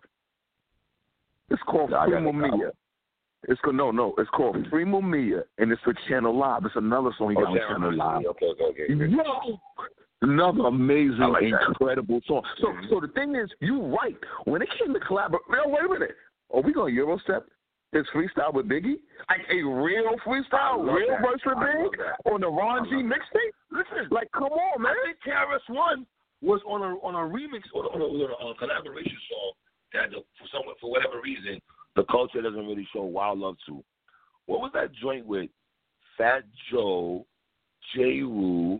It's 1.50 1.62
called 1.66 1.90
Yeah, 1.90 1.98
I 1.98 2.06
Primo. 2.08 2.32
Mia. 2.32 2.70
It's 3.48 3.60
called 3.60 3.76
no, 3.76 3.90
no. 3.90 4.14
It's 4.18 4.30
called 4.30 4.56
Primo 4.70 5.00
Mia, 5.00 5.42
and 5.58 5.72
it's 5.72 5.80
for 5.82 5.94
Channel 6.08 6.36
Live. 6.36 6.64
It's 6.64 6.76
another 6.76 7.10
song 7.18 7.30
he 7.30 7.36
oh, 7.36 7.40
got 7.44 7.48
Oh, 7.48 7.52
on 7.52 7.58
Channel 7.58 7.90
Channel 7.90 7.96
Live. 7.96 8.26
Okay, 8.26 8.46
okay, 8.46 8.64
okay. 8.64 8.94
okay. 8.94 9.10
Yo, 9.10 9.58
another 10.22 10.66
amazing, 10.66 11.18
like 11.18 11.44
incredible 11.44 12.20
song. 12.26 12.42
So, 12.59 12.68
Mhm. 12.68 12.88
so 12.90 13.01
the 13.01 13.09
thing 13.09 13.34
is, 13.36 13.51
you 13.60 13.80
right. 13.80 14.16
When 14.44 14.62
it 14.62 14.70
came 14.78 14.92
to 14.94 15.01
collaborate, 15.01 15.42
yo, 15.51 15.68
wait 15.68 15.84
a 15.84 15.88
minute. 15.88 16.16
Are 16.52 16.60
we 16.60 16.72
going 16.72 16.94
Eurostep? 16.94 17.44
His 17.92 18.06
freestyle 18.14 18.55
with 18.55 18.68
Biggie, 18.68 19.01
like 19.28 19.44
a 19.51 19.62
real 19.64 20.16
freestyle, 20.18 20.86
real 20.94 21.09
that. 21.09 21.22
verse 21.22 21.40
with 21.44 21.59
I 21.59 21.72
Big 21.72 22.01
on 22.32 22.40
the 22.40 22.48
Ron 22.48 22.84
G 22.88 22.94
mixtape. 23.02 23.51
Listen, 23.72 24.06
Like, 24.12 24.30
come 24.30 24.52
on, 24.52 24.82
man. 24.82 24.94
I 24.97 25.06
think 25.06 25.18
KRS 25.26 25.68
One 25.68 26.06
was 26.40 26.62
on 26.64 26.82
a 26.82 26.94
on 27.01 27.16
a 27.16 27.18
remix 27.18 27.64
or 27.74 27.92
on 27.92 28.01
a, 28.01 28.05
on 28.05 28.51
a 28.52 28.55
collaboration 28.55 29.18
song 29.28 29.52
that 29.92 30.10
the, 30.10 30.22
for 30.38 30.47
some 30.52 30.62
for 30.80 30.90
whatever 30.90 31.20
reason 31.20 31.60
the 31.97 32.05
culture 32.05 32.40
doesn't 32.40 32.64
really 32.64 32.86
show 32.92 33.02
wild 33.02 33.40
love 33.40 33.56
to. 33.66 33.82
What 34.47 34.60
was 34.60 34.70
that 34.74 34.92
joint 34.92 35.26
with 35.26 35.51
Fat 36.16 36.44
Joe, 36.70 37.26
Jeru, 37.94 38.78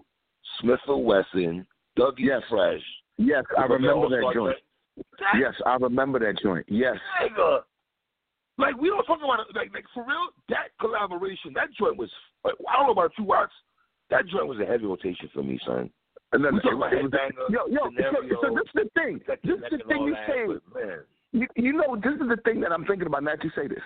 Smif-N-Wessun, 0.63 1.67
Dougie 1.99 2.15
Yes. 2.19 2.43
Fresh. 2.49 2.83
Yes, 3.19 3.45
I 3.59 3.65
remember 3.65 4.09
that 4.09 4.33
joint. 4.35 4.57
That 5.19 5.39
Yes, 5.39 5.55
I 5.67 5.77
remember 5.77 6.19
that 6.19 6.39
joint. 6.43 6.65
Yes. 6.69 6.97
nigga. 7.23 7.61
Like 8.59 8.77
we 8.77 8.89
don't 8.89 9.05
talk 9.05 9.19
about 9.19 9.41
it. 9.41 9.57
Like, 9.57 9.73
like 9.73 9.85
for 9.95 10.05
real, 10.07 10.29
that 10.51 10.69
collaboration, 10.81 11.53
that 11.55 11.69
joint 11.79 11.97
was. 11.97 12.11
Like, 12.45 12.55
I 12.69 12.77
don't 12.77 12.87
know 12.87 12.93
about 12.93 13.13
you, 13.19 13.25
Watts. 13.25 13.53
That 14.11 14.27
joint 14.27 14.47
was 14.49 14.59
a 14.61 14.67
heavy 14.67 14.87
rotation 14.87 15.29
for 15.33 15.43
me, 15.43 15.59
son. 15.67 15.91
And 16.33 16.45
then 16.45 16.55
We 16.55 16.59
it 16.61 16.63
talk 16.63 16.75
about 16.75 16.93
it 16.93 17.03
was- 17.03 17.13
Headbanger, 17.13 17.51
yo, 17.51 17.67
yo, 17.69 17.85
so, 17.85 17.91
Scenario, 17.97 18.41
so 18.43 18.49
this 18.55 18.65
is 18.67 18.73
the 18.75 18.91
thing. 19.01 19.21
This 19.45 19.57
is 19.59 19.65
the 19.71 19.85
thing 19.89 20.03
you 20.05 20.15
that, 20.15 20.27
say. 20.29 20.47
man. 20.87 20.99
You, 21.33 21.47
you 21.57 21.73
know, 21.73 21.97
this 21.97 22.15
is 22.21 22.29
the 22.29 22.39
thing 22.45 22.61
that 22.61 22.73
I'm 22.73 22.85
thinking 22.87 23.07
about 23.07 23.23
now 23.23 23.33
that 23.37 23.45
you 23.45 23.51
say 23.55 23.67
this. 23.69 23.83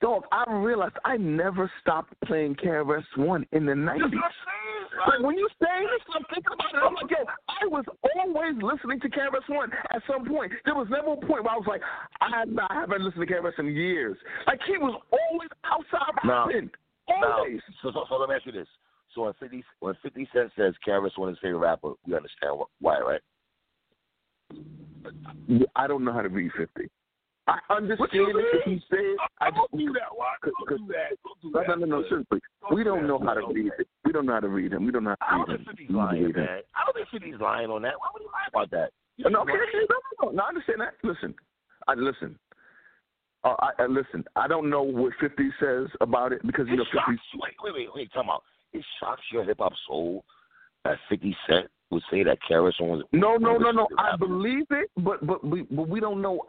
Dog, 0.00 0.24
I 0.32 0.44
realized 0.52 0.96
I 1.04 1.16
never 1.16 1.70
stopped 1.80 2.12
playing 2.24 2.56
KRS 2.56 3.04
One 3.16 3.46
in 3.52 3.64
the 3.64 3.74
nineties. 3.76 4.10
what 4.12 4.24
I'm 4.24 4.30
saying, 4.42 5.00
Like 5.06 5.20
when 5.26 5.38
you 5.38 5.48
say 5.62 5.66
this, 5.82 6.14
I'm 6.16 6.24
thinking 6.34 6.52
about 6.52 6.74
it. 6.74 6.84
I'm 6.84 6.94
like, 6.94 7.10
yo, 7.10 7.24
I 7.48 7.66
was 7.68 7.84
always 8.16 8.54
listening 8.60 8.98
to 9.00 9.08
KRS 9.08 9.48
One 9.48 9.70
at 9.94 10.02
some 10.10 10.26
point. 10.26 10.50
There 10.64 10.74
was 10.74 10.88
never 10.90 11.12
a 11.12 11.16
point 11.16 11.44
where 11.44 11.52
I 11.52 11.56
was 11.56 11.66
like, 11.68 11.82
I, 12.20 12.42
I 12.70 12.74
haven't 12.74 13.02
listened 13.02 13.26
to 13.28 13.32
KRS 13.32 13.56
in 13.60 13.66
years. 13.68 14.16
Like 14.48 14.58
he 14.66 14.78
was 14.78 15.00
always 15.12 15.48
outside 15.64 16.12
Now- 16.24 16.46
rapping. 16.46 16.70
Now, 17.08 17.38
Always. 17.38 17.60
so, 17.82 17.90
so, 17.92 18.04
so 18.08 18.16
let 18.16 18.28
me 18.28 18.34
ask 18.34 18.44
you 18.44 18.52
this: 18.52 18.66
So 19.14 19.22
when 19.22 19.32
Fifty 19.40 19.64
when 19.80 19.94
Fifty 20.02 20.28
Cent 20.34 20.50
says 20.58 20.74
KRS 20.86 21.16
one 21.16 21.30
is 21.30 21.36
his 21.36 21.40
favorite 21.40 21.60
rapper, 21.60 21.92
we 22.06 22.14
understand 22.14 22.60
why, 22.80 22.98
right? 22.98 23.20
I 25.76 25.86
don't 25.86 26.04
know 26.04 26.12
how 26.12 26.20
to 26.22 26.28
read 26.28 26.50
fifty. 26.58 26.90
I 27.48 27.58
understand 27.74 28.00
What 28.00 28.12
you 28.12 28.26
it 28.28 28.36
if 28.36 28.66
mean? 28.66 28.82
you. 28.90 29.16
I 29.40 29.50
don't 29.50 29.70
just 29.70 29.78
do 29.78 29.92
that. 29.94 30.10
Why? 30.14 30.26
Don't 30.44 30.68
do 30.68 30.86
that. 30.92 31.16
Don't 31.24 31.40
do 31.42 31.50
No, 31.50 31.60
that. 31.60 31.68
no, 31.68 31.86
no, 31.86 32.00
no, 32.02 32.08
seriously. 32.08 32.40
Don't 32.60 32.74
We 32.74 32.82
do 32.84 32.90
don't 32.90 33.02
that. 33.02 33.08
know 33.08 33.18
how 33.24 33.34
to 33.34 33.46
read 33.52 33.72
it. 33.78 33.88
We 34.04 34.12
don't 34.12 34.26
know 34.26 34.32
how 34.34 34.40
to 34.40 34.48
read 34.48 34.72
him. 34.72 34.84
We 34.86 34.92
don't 34.92 35.04
know 35.04 35.16
how 35.20 35.44
to 35.44 35.52
read 35.52 35.60
him. 35.60 35.76
We 35.78 35.84
don't 35.86 35.96
lying, 35.96 36.24
read 36.24 36.36
him. 36.36 36.44
man. 36.44 36.60
I 36.76 36.84
don't 36.84 36.94
think 36.94 37.08
Fifty's 37.10 37.40
lying 37.40 37.70
on 37.70 37.82
that. 37.82 37.94
Why 37.98 38.06
would 38.12 38.22
he 38.22 38.26
lie 38.28 38.48
about 38.48 38.70
that? 38.72 38.90
No, 39.18 39.40
okay, 39.42 39.52
okay, 39.52 39.86
no, 39.88 39.96
no, 40.22 40.30
no, 40.30 40.36
no. 40.36 40.42
I 40.44 40.48
understand 40.48 40.80
that. 40.80 40.94
Listen, 41.02 41.34
I 41.88 41.94
listen. 41.94 42.38
Uh, 43.44 43.54
I, 43.60 43.70
I 43.82 43.86
listen. 43.86 44.24
I 44.36 44.46
don't 44.46 44.68
know 44.70 44.82
what 44.82 45.12
Fifty 45.20 45.48
says 45.60 45.86
about 46.00 46.32
it 46.32 46.44
because 46.46 46.66
you 46.68 46.76
know 46.76 46.82
It 46.82 46.88
shocks 46.92 47.06
Fifty. 47.08 47.22
you. 47.34 47.40
Wait, 47.42 47.54
wait, 47.62 47.74
wait, 47.74 47.88
wait. 47.94 48.12
Time 48.12 48.30
out. 48.30 48.42
It 48.72 48.84
shocks 49.00 49.22
your 49.32 49.44
hip 49.44 49.58
hop 49.60 49.72
soul 49.88 50.24
that 50.84 50.98
Fifty 51.08 51.36
Cent 51.48 51.66
would 51.90 52.02
say 52.10 52.22
that 52.22 52.38
KRS 52.48 52.80
was. 52.80 53.02
No, 53.12 53.36
no, 53.36 53.56
no, 53.56 53.70
no. 53.70 53.88
I 53.98 54.16
believe 54.16 54.66
it, 54.70 54.90
but 54.98 55.26
but 55.26 55.44
we 55.44 55.62
but 55.62 55.88
we 55.88 55.98
don't 56.00 56.20
know. 56.22 56.42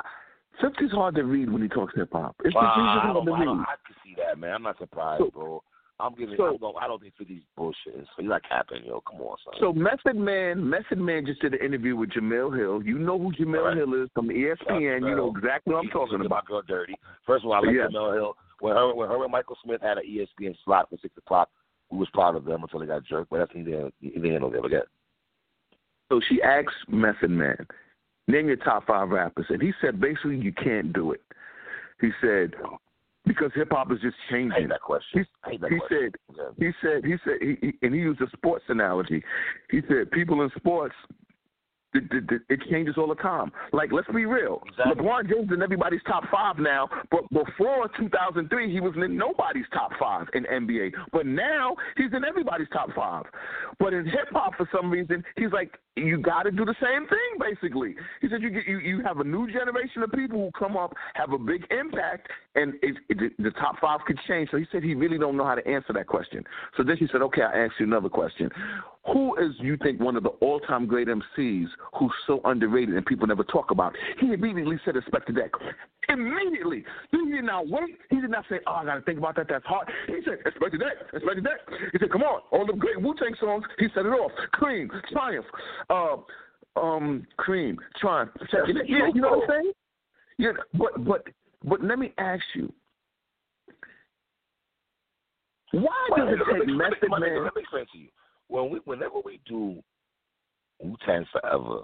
Fifty's 0.62 0.92
hard 0.92 1.16
to 1.16 1.24
read 1.24 1.52
when 1.52 1.62
he 1.62 1.68
talks 1.68 1.94
hip 1.96 2.10
hop. 2.12 2.36
It's 2.44 2.54
Wow, 2.56 2.62
just 2.62 2.78
I, 2.80 3.14
to 3.14 3.32
I, 3.32 3.40
read. 3.40 3.48
I 3.48 3.76
can 3.86 3.96
see 4.04 4.16
that, 4.18 4.38
man. 4.40 4.56
I'm 4.56 4.64
not 4.64 4.78
surprised, 4.78 5.24
So- 5.24 5.32
bro. 5.32 5.64
I'm 6.02 6.16
giving. 6.16 6.38
so- 6.38 6.46
I'm 6.46 6.58
going, 6.58 6.76
I 6.80 6.88
don't 6.88 7.02
think 7.02 7.14
50's 7.20 7.44
bullshit. 7.58 7.94
So 7.94 8.22
he's 8.22 8.30
not 8.30 8.42
capping, 8.48 8.86
yo. 8.86 9.02
Come 9.02 9.20
on, 9.20 9.36
son. 9.44 9.54
So 9.60 9.74
Method 9.74 10.16
Man, 10.16 10.68
Method 10.70 10.98
Man 10.98 11.26
just 11.26 11.42
did 11.42 11.54
an 11.54 11.60
interview 11.60 11.98
with 11.98 12.12
Jemele 12.12 12.58
Hill. 12.58 12.82
You 12.84 12.98
know 12.98 13.20
who 13.20 13.34
Jemele 13.34 13.66
Right. 13.66 13.76
Hill 13.78 14.02
is 14.02 14.10
from 14.16 14.30
ESPN. 14.30 15.06
You 15.06 15.14
know 15.16 15.34
exactly 15.36 15.74
what 15.74 15.84
I'm 15.84 15.90
talking 15.90 16.26
about. 16.26 16.46
Girl 16.46 16.62
dirty. 16.66 16.96
First 17.26 17.44
of 17.44 17.52
all, 17.52 17.56
I 17.58 17.60
like 17.60 17.76
Yeah. 17.76 17.88
Jemele 17.88 18.14
Hill. 18.14 18.38
When 18.62 18.76
her, 18.78 18.94
when 18.96 19.10
her 19.10 19.22
and 19.24 19.32
Michael 19.32 19.58
Smith 19.62 19.82
had 19.82 19.98
an 19.98 20.06
ESPN 20.06 20.56
slot 20.64 20.90
for 20.90 20.98
six 21.02 21.18
o'clock, 21.18 21.50
we 21.92 21.98
was 21.98 22.10
proud 22.14 22.38
of 22.38 22.46
them 22.46 22.64
until 22.64 22.80
they 22.80 22.86
got 22.86 23.04
jerked. 23.04 23.30
But 23.30 23.40
that's 23.40 23.52
neither 23.54 23.92
neither 24.02 24.40
nor 24.40 24.52
there. 24.52 24.62
But 24.62 24.88
So 26.10 26.22
she 26.30 26.42
asked 26.42 26.88
Method 26.88 27.30
Man, 27.32 27.68
name 28.30 28.48
your 28.48 28.58
top 28.58 28.86
five 28.88 29.10
rappers. 29.10 29.46
And 29.50 29.62
he 29.62 29.72
said 29.82 30.00
basically 30.00 30.38
you 30.38 30.54
can't 30.54 30.94
do 30.94 31.12
it. 31.12 31.22
He 32.02 32.10
said, 32.22 32.54
because 33.26 33.52
hip 33.54 33.70
hop 33.72 33.92
is 33.92 34.00
just 34.02 34.16
I 34.30 34.34
hate 34.34 34.38
changing. 34.52 34.68
that 34.70 34.82
question. 34.82 35.26
I 35.44 35.50
hate 35.52 35.62
that 35.62 35.72
He 35.72 35.80
question. 35.80 36.12
said, 36.14 36.36
Yeah. 36.38 36.68
he 36.68 36.72
said, 36.82 37.06
he 37.06 37.16
said, 37.24 37.38
he, 37.42 37.68
he, 37.68 37.74
and 37.86 37.94
he 37.94 38.00
used 38.00 38.22
a 38.22 38.30
sports 38.32 38.64
analogy. 38.70 39.22
He 39.70 39.82
said, 39.88 40.10
people 40.12 40.42
in 40.42 40.50
sports, 40.56 40.96
it, 41.94 42.62
changes 42.70 42.96
all 42.98 43.08
the 43.08 43.16
time. 43.16 43.52
Like, 43.74 43.92
let's 43.92 44.08
be 44.10 44.26
real. 44.26 44.62
Exactly. 44.68 45.04
LeBron 45.04 45.30
James 45.30 45.48
is 45.48 45.54
in 45.54 45.62
everybody's 45.62 46.02
top 46.08 46.24
five 46.32 46.58
now, 46.58 46.88
but 47.12 47.28
before 47.30 47.90
2003, 47.98 48.72
he 48.72 48.80
was 48.80 48.94
in 48.96 49.18
nobody's 49.18 49.66
top 49.74 49.92
five 50.00 50.28
in 50.34 50.44
NBA. 50.46 50.92
But 51.12 51.26
now 51.26 51.76
he's 51.98 52.12
in 52.14 52.24
everybody's 52.24 52.70
top 52.72 52.90
five. 52.96 53.26
But 53.80 53.94
in 53.94 54.06
hip 54.06 54.30
hop, 54.32 54.56
for 54.58 54.70
some 54.72 54.92
reason, 54.92 55.24
he's 55.36 55.52
like, 55.52 55.78
you 55.96 56.18
got 56.18 56.44
to 56.44 56.52
do 56.52 56.66
the 56.66 56.76
same 56.82 57.08
thing. 57.08 57.18
Basically, 57.40 57.96
he 58.22 58.30
said 58.30 58.42
you 58.42 58.50
get 58.50 58.68
you 58.68 58.80
you 58.80 59.02
have 59.04 59.20
a 59.20 59.24
new 59.24 59.52
generation 59.52 60.04
of 60.04 60.12
people 60.12 60.40
who 60.40 60.52
come 60.58 60.78
up, 60.78 60.94
have 61.16 61.34
a 61.34 61.38
big 61.38 61.66
impact, 61.72 62.28
and 62.56 62.74
it, 62.82 62.96
it, 63.10 63.34
the 63.38 63.52
top 63.52 63.80
five 63.82 64.00
could 64.08 64.20
change. 64.28 64.50
So 64.52 64.58
he 64.58 64.66
said 64.72 64.84
he 64.84 64.96
really 64.96 65.18
don't 65.18 65.36
know 65.36 65.46
how 65.46 65.56
to 65.56 65.68
answer 65.68 65.94
that 65.94 66.08
question. 66.08 66.44
So 66.78 66.84
then 66.84 66.98
he 66.98 67.08
said, 67.12 67.22
okay, 67.22 67.42
I 67.42 67.66
ask 67.66 67.74
you 67.80 67.86
another 67.86 68.10
question. 68.10 68.50
Who 69.14 69.36
is 69.38 69.54
you 69.60 69.78
think 69.78 70.00
one 70.00 70.16
of 70.16 70.24
the 70.24 70.30
all 70.30 70.60
time 70.62 70.86
great 70.86 71.08
MCs 71.08 71.68
who's 71.98 72.12
so 72.28 72.42
underrated 72.46 72.96
and 72.96 73.06
people 73.06 73.28
never 73.28 73.44
talk 73.44 73.72
about? 73.72 73.96
He 74.20 74.34
immediately 74.34 74.80
said 74.86 74.96
Inspectah 74.96 75.36
Deck. 75.36 75.52
Immediately. 76.10 76.84
He 77.12 77.18
did 77.32 77.44
not 77.44 77.68
wait. 77.68 77.98
He 78.10 78.20
did 78.20 78.30
not 78.30 78.46
say, 78.50 78.60
Oh, 78.68 78.74
I 78.74 78.86
gotta 78.86 79.02
think 79.02 79.18
about 79.18 79.36
that, 79.36 79.48
that's 79.50 79.66
hard. 79.66 79.88
He 80.08 80.20
said, 80.26 80.40
Inspectah 80.46 80.80
Deck, 80.80 81.14
Inspectah 81.14 81.44
Deck. 81.44 81.60
He 81.92 82.00
said, 82.00 82.12
Come 82.12 82.24
on, 82.24 82.42
all 82.52 82.66
the 82.66 82.74
great 82.74 83.02
Wu 83.02 83.14
Tang 83.16 83.36
songs, 83.40 83.64
he 83.78 83.88
set 83.94 84.06
it 84.06 84.10
off. 84.10 84.32
Cream, 84.54 84.90
Triumph, 85.12 85.46
uh 85.90 86.18
um 86.76 87.26
Cream, 87.38 87.78
Triumph. 88.00 88.32
Yeah, 88.54 89.10
you 89.14 89.22
know 89.22 89.30
what 89.30 89.44
I'm 89.44 89.50
saying? 89.50 89.72
Yeah, 90.38 90.52
but 90.74 91.06
but 91.06 91.28
but 91.64 91.84
let 91.84 92.00
me 92.00 92.14
ask 92.18 92.44
you. 92.56 92.72
Why 95.72 95.88
does 96.16 96.30
it 96.30 96.40
take 96.52 96.68
me- 96.68 96.74
Method 96.74 97.10
Man? 97.20 97.44
Let 97.44 97.56
me 97.56 97.62
explain 97.62 97.86
to 97.92 97.98
you. 97.98 98.08
When 98.48 98.72
we, 98.72 98.80
whenever 98.86 99.20
we 99.24 99.40
do 99.46 99.84
Wu 100.80 100.96
Tang 101.06 101.26
Forever, 101.32 101.82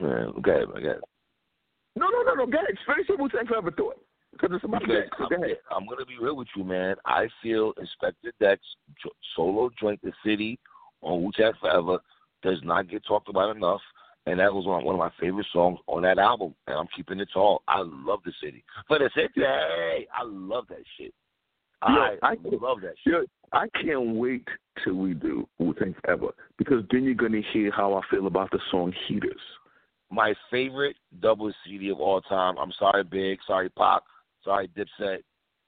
man, 0.00 0.32
okay, 0.38 0.64
okay. 0.76 1.00
No, 1.96 2.06
no, 2.08 2.22
no, 2.22 2.34
no. 2.34 2.46
Go 2.46 2.58
ahead. 2.58 2.76
Finish 2.86 3.08
your 3.08 3.18
Wu 3.18 3.28
Tang 3.28 3.46
Forever 3.46 3.70
thought. 3.72 3.96
Because 4.32 4.50
it's 4.54 4.64
about 4.64 4.82
Because 4.82 5.04
that. 5.18 5.28
Go 5.28 5.42
ahead. 5.42 5.56
I'm, 5.70 5.82
I'm 5.82 5.88
gonna 5.88 6.06
be 6.06 6.18
real 6.20 6.36
with 6.36 6.48
you, 6.56 6.62
man. 6.64 6.96
I 7.04 7.28
feel 7.42 7.72
Inspectah 7.74 8.32
Deck's 8.40 8.62
jo- 9.02 9.10
solo 9.34 9.70
joint, 9.80 10.00
"The 10.02 10.12
City" 10.24 10.58
on 11.02 11.22
Wu 11.22 11.32
Tang 11.36 11.52
Forever, 11.60 11.98
does 12.42 12.58
not 12.62 12.88
get 12.88 13.04
talked 13.04 13.28
about 13.28 13.56
enough, 13.56 13.80
and 14.26 14.38
that 14.38 14.52
was 14.52 14.66
one 14.66 14.84
one 14.84 14.94
of 14.94 14.98
my 14.98 15.10
favorite 15.20 15.46
songs 15.52 15.78
on 15.86 16.02
that 16.02 16.18
album. 16.18 16.54
And 16.66 16.76
I'm 16.76 16.88
keeping 16.94 17.18
it 17.20 17.28
tall. 17.32 17.62
I 17.66 17.80
love 17.80 18.20
"The 18.24 18.32
City" 18.40 18.62
but 18.88 18.98
the 18.98 19.10
city. 19.14 19.32
Hey, 19.36 20.06
I 20.14 20.22
love 20.24 20.66
that 20.68 20.84
shit. 20.96 21.12
I, 21.82 22.16
I- 22.22 22.36
love 22.60 22.78
that 22.82 22.94
shit. 23.06 23.28
I 23.52 23.66
can't 23.80 24.16
wait 24.16 24.46
till 24.84 24.94
we 24.94 25.14
do 25.14 25.48
Wu 25.58 25.72
Tang 25.74 25.94
Forever 26.04 26.28
because 26.58 26.84
then 26.90 27.04
you're 27.04 27.14
gonna 27.14 27.40
hear 27.52 27.70
how 27.70 27.94
I 27.94 28.02
feel 28.10 28.26
about 28.26 28.50
the 28.50 28.58
song 28.70 28.92
Heaters. 29.06 29.40
My 30.10 30.34
favorite 30.50 30.96
double 31.20 31.52
CD 31.64 31.88
of 31.90 31.98
all 32.00 32.20
time. 32.22 32.56
I'm 32.58 32.72
sorry, 32.78 33.04
Big. 33.04 33.38
Sorry, 33.46 33.68
Pop. 33.70 34.04
Sorry, 34.44 34.68
Dipset. 34.76 35.18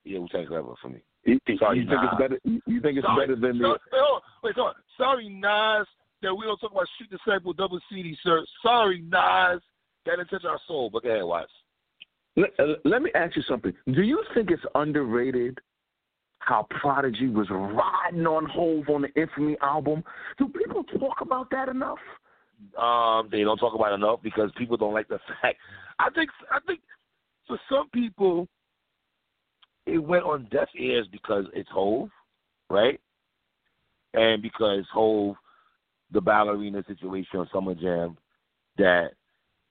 Yeah, 0.05 0.19
Wu 0.19 0.29
Tang 0.29 0.47
Forever 0.47 0.75
for 0.83 0.89
me. 0.91 1.01
You, 1.25 1.39
Sorry, 1.59 1.79
you 1.81 1.85
think 1.87 2.01
Nas. 2.03 2.09
it's 2.13 2.21
better? 2.21 2.39
You 2.67 2.81
think 2.81 2.99
it's 2.99 3.07
Sorry, 3.07 3.27
better 3.27 3.37
than 3.41 3.59
the? 3.59 3.69
wait, 3.69 3.81
hold 3.93 4.15
on, 4.17 4.21
wait, 4.43 4.55
hold 4.55 4.69
on. 4.69 4.75
Sorry, 4.97 5.29
Nas, 5.29 5.87
that 6.23 6.35
we 6.35 6.45
don't 6.47 6.59
talk 6.59 6.73
about 6.73 6.87
Street 6.95 7.11
Disciple 7.11 7.53
double 7.53 7.81
CD, 7.91 8.17
sir. 8.23 8.45
Sorry, 8.63 9.01
Nas, 9.03 9.61
that 10.07 10.17
didn't 10.17 10.29
touch 10.29 10.45
our 10.47 10.59
soul. 10.67 10.89
But 10.91 11.03
go 11.05 11.11
ahead, 11.11 11.25
watch. 11.25 11.49
Let, 12.37 12.51
uh, 12.59 12.75
let 12.85 13.03
me 13.03 13.11
ask 13.15 13.37
you 13.37 13.43
something. 13.43 13.73
Do 13.93 14.03
you 14.03 14.23
think 14.35 14.51
it's 14.51 14.63
underrated 14.75 15.59
how 16.41 16.67
Prodigy 16.81 17.29
was 17.29 17.49
riding 17.51 18.27
on 18.27 18.47
Hove 18.47 18.89
on 18.89 19.03
the 19.03 19.21
Infamy 19.21 19.57
album? 19.63 20.03
Do 20.39 20.49
people 20.49 20.83
talk 20.85 21.21
about 21.21 21.51
that 21.51 21.69
enough? 21.69 21.99
Um, 22.77 23.29
they 23.31 23.43
don't 23.43 23.59
talk 23.59 23.75
about 23.75 23.93
enough 23.93 24.21
because 24.23 24.51
people 24.57 24.77
don't 24.77 24.93
like 24.93 25.09
the 25.09 25.19
fact. 25.43 25.59
I 25.99 26.11
think 26.11 26.31
I 26.51 26.59
think 26.67 26.81
for 27.47 27.59
some 27.71 27.89
people 27.91 28.49
it 29.87 29.99
went 29.99 30.25
on 30.25 30.49
deaf 30.51 30.69
ears 30.77 31.07
because 31.11 31.45
it's 31.55 31.69
Hove, 31.71 32.11
right? 32.69 33.01
And 34.15 34.43
because 34.43 34.85
Hove, 34.93 35.37
the 36.11 36.21
ballerina 36.21 36.83
situation 36.87 37.41
on 37.41 37.49
Summer 37.53 37.75
Jam, 37.75 38.17
that 38.79 39.11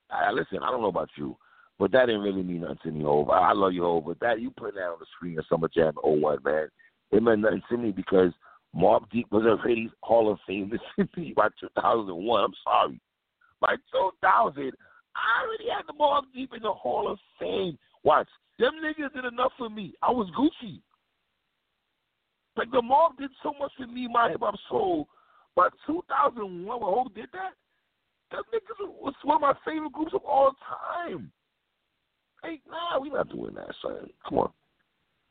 I 0.09 0.31
listen. 0.31 0.59
I 0.63 0.71
don't 0.71 0.81
know 0.81 0.87
about 0.87 1.09
you, 1.15 1.35
but 1.79 1.93
that 1.93 2.07
didn't 2.07 2.21
really 2.21 2.43
mean 2.43 2.61
nothing 2.61 2.77
to 2.83 2.91
me, 2.91 3.03
Hove. 3.05 3.29
I, 3.29 3.53
love 3.53 3.71
you, 3.71 3.83
Hove, 3.83 4.05
but 4.05 4.19
that 4.19 4.41
you 4.41 4.51
putting 4.51 4.75
that 4.75 4.89
on 4.89 4.99
the 4.99 5.05
screen 5.15 5.39
of 5.39 5.45
Summer 5.49 5.69
Jam 5.73 5.93
01, 6.03 6.39
man, 6.43 6.67
it 7.11 7.23
meant 7.23 7.41
nothing 7.41 7.61
to 7.69 7.77
me 7.77 7.91
because 7.91 8.31
Mobb 8.75 9.09
Deep 9.09 9.31
was 9.31 9.45
already 9.45 9.89
Hall 10.01 10.29
of 10.29 10.39
Fame 10.45 10.69
recipient 10.97 11.35
by 11.35 11.47
2001. 11.59 12.43
I'm 12.43 12.53
sorry. 12.63 12.99
By 13.61 13.75
2000, 13.91 14.71
I 15.15 15.45
already 15.45 15.69
had 15.73 15.87
the 15.87 15.93
Mobb 15.93 16.23
Deep 16.35 16.51
in 16.53 16.63
the 16.63 16.71
Hall 16.71 17.09
of 17.09 17.17
Fame. 17.39 17.77
Watch. 18.03 18.27
Them 18.59 18.73
niggas 18.83 19.13
did 19.13 19.23
enough 19.23 19.53
for 19.57 19.69
me. 19.69 19.93
I 20.03 20.11
was 20.11 20.29
Gucci. 20.37 20.81
Like, 22.57 22.71
the 22.71 22.81
Mob 22.81 23.17
did 23.17 23.31
so 23.41 23.53
much 23.57 23.71
for 23.77 23.87
me, 23.87 24.09
my 24.11 24.29
hip 24.31 24.41
hop 24.41 24.55
soul. 24.69 25.07
By 25.55 25.69
2001, 25.87 26.65
when 26.65 26.79
Hov 26.81 27.13
did 27.15 27.29
that, 27.31 27.53
them 28.31 28.43
niggas 28.53 28.85
was 29.01 29.13
one 29.23 29.35
of 29.37 29.41
my 29.41 29.53
favorite 29.65 29.93
groups 29.93 30.13
of 30.13 30.21
all 30.25 30.51
time. 31.07 31.31
Hey, 32.43 32.61
nah, 32.69 32.99
we 32.99 33.09
not 33.09 33.29
doing 33.29 33.53
that, 33.55 33.73
son. 33.81 34.09
Come 34.27 34.39
on. 34.39 34.51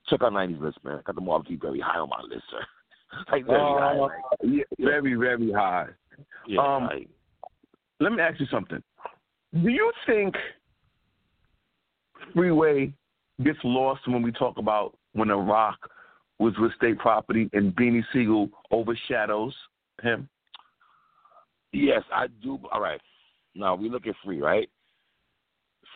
Check 0.08 0.22
out 0.22 0.32
90s 0.32 0.60
list, 0.60 0.78
man. 0.84 1.00
Got 1.06 1.14
the 1.14 1.20
Mobb 1.20 1.46
Deep 1.46 1.60
very 1.62 1.80
high 1.80 1.98
on 1.98 2.08
my 2.08 2.22
list, 2.22 2.44
sir. 2.50 2.64
like 3.32 3.46
very 3.46 3.58
Uh, 3.60 3.78
high. 3.78 3.94
Like, 3.96 4.12
yeah, 4.42 4.64
very, 4.78 5.14
very 5.14 5.52
high. 5.52 5.86
yeah, 6.46 6.60
um, 6.60 6.84
like, 6.84 7.08
Let 8.00 8.12
me 8.12 8.20
ask 8.22 8.38
you 8.40 8.46
something. 8.46 8.82
Do 9.54 9.68
you 9.68 9.92
think 10.06 10.34
Freeway 12.34 12.92
gets 13.42 13.58
lost 13.64 14.06
when 14.06 14.22
we 14.22 14.32
talk 14.32 14.58
about 14.58 14.96
when 15.12 15.28
The 15.28 15.36
Rock 15.36 15.78
was 16.38 16.54
with 16.58 16.74
State 16.76 16.98
Property 16.98 17.48
and 17.52 17.74
Beanie 17.74 18.04
Sigel 18.12 18.48
overshadows 18.70 19.54
him? 20.02 20.28
yes, 21.72 22.02
I 22.12 22.26
do. 22.42 22.58
All 22.72 22.80
right. 22.80 23.00
Now 23.54 23.74
we 23.74 23.88
look 23.88 24.06
at 24.06 24.14
free, 24.24 24.40
right? 24.40 24.68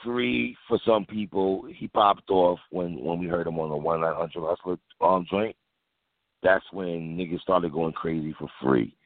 Free 0.04 0.56
for 0.68 0.78
some 0.84 1.04
people, 1.04 1.64
he 1.76 1.88
popped 1.88 2.28
off 2.30 2.58
when 2.70 3.02
when 3.02 3.18
we 3.18 3.26
heard 3.26 3.46
him 3.46 3.58
on 3.58 3.70
the 3.70 3.76
one 3.76 4.00
nine 4.00 4.14
hundred 4.14 4.46
hustler 4.46 4.76
um 5.00 5.26
joint. 5.30 5.56
That's 6.42 6.64
when 6.72 7.16
niggas 7.16 7.40
started 7.40 7.72
going 7.72 7.92
crazy 7.92 8.34
for 8.38 8.48
free. 8.62 8.96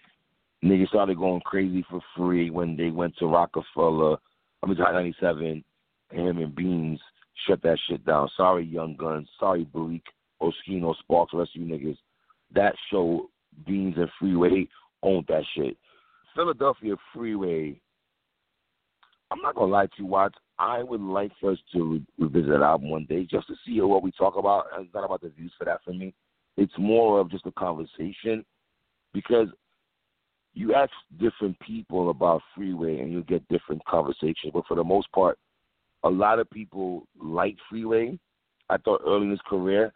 Niggas 0.65 0.89
started 0.89 1.19
going 1.19 1.43
crazy 1.43 1.85
for 1.91 2.01
free 2.17 2.51
when 2.51 2.77
they 2.77 2.89
went 2.89 3.15
to 3.19 3.27
Roc-A-Fella. 3.27 4.17
I 4.63 4.67
mean, 4.67 4.77
Hot 4.79 4.95
97, 4.95 5.63
him 6.13 6.39
and 6.39 6.55
Beans 6.55 6.99
shut 7.47 7.63
that 7.63 7.79
shit 7.87 8.05
down. 8.07 8.31
Sorry, 8.37 8.65
Young 8.65 8.97
Gunz. 8.97 9.27
Sorry, 9.39 9.65
Bleak, 9.65 10.03
Oschino, 10.41 10.95
Sparks, 11.01 11.35
rest 11.35 11.51
of 11.55 11.63
you 11.63 11.69
niggas. 11.69 11.99
That 12.55 12.75
show, 12.91 13.29
Beans 13.67 13.95
and 13.99 14.09
Freeway, 14.19 14.67
owned 15.03 15.27
that 15.29 15.45
shit. 15.55 15.77
Philadelphia 16.35 16.95
Freeway, 17.15 17.81
I'm 19.31 19.41
not 19.43 19.57
to 19.57 19.65
lie 19.65 19.87
to 19.87 19.93
you, 19.99 20.07
Watts. 20.07 20.39
I 20.59 20.83
would 20.83 21.01
like 21.01 21.33
for 21.41 21.53
us 21.53 21.59
to 21.75 21.85
re- 21.85 22.07
revisit 22.19 22.51
that 22.51 22.63
album 22.63 22.91
one 22.91 23.07
day 23.09 23.27
just 23.31 23.47
to 23.49 23.55
see 23.67 23.81
what 23.81 24.03
we 24.03 24.11
talk 24.13 24.37
about. 24.37 24.67
It's 24.79 24.95
not 24.95 25.05
about 25.05 25.21
the 25.21 25.29
views 25.29 25.53
for 25.59 25.65
that 25.65 25.85
for 25.85 25.93
me. 25.93 26.15
It's 26.57 26.73
more 26.79 27.21
of 27.21 27.31
just 27.31 27.47
a 27.47 27.53
conversation 27.53 28.45
because 29.13 29.49
you 30.55 30.75
ask 30.75 30.91
different 31.19 31.59
people 31.61 32.09
about 32.09 32.41
Freeway 32.55 33.01
and 33.01 33.13
you 33.13 33.23
get 33.25 33.47
different 33.49 33.85
conversations. 33.85 34.53
But 34.55 34.67
for 34.67 34.75
the 34.75 34.85
most 34.85 35.13
part, 35.13 35.39
a 36.03 36.09
lot 36.09 36.39
of 36.39 36.49
people 36.51 37.07
like 37.21 37.57
Freeway. 37.69 38.19
I 38.71 38.79
thought 38.79 39.03
early 39.07 39.27
in 39.27 39.31
his 39.31 39.41
career, 39.47 39.93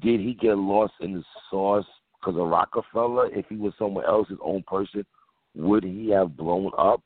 did 0.00 0.20
he 0.20 0.34
get 0.34 0.58
lost 0.58 0.94
in 1.00 1.14
the 1.14 1.24
sauce 1.50 1.86
because 2.20 2.38
of 2.38 2.48
Roc-A-Fella? 2.48 3.30
If 3.32 3.46
he 3.48 3.56
was 3.56 3.72
someone 3.78 4.04
else, 4.04 4.28
his 4.28 4.38
own 4.42 4.62
person, 4.66 5.06
would 5.54 5.84
he 5.84 6.10
have 6.10 6.36
blown 6.36 6.70
up? 6.76 7.02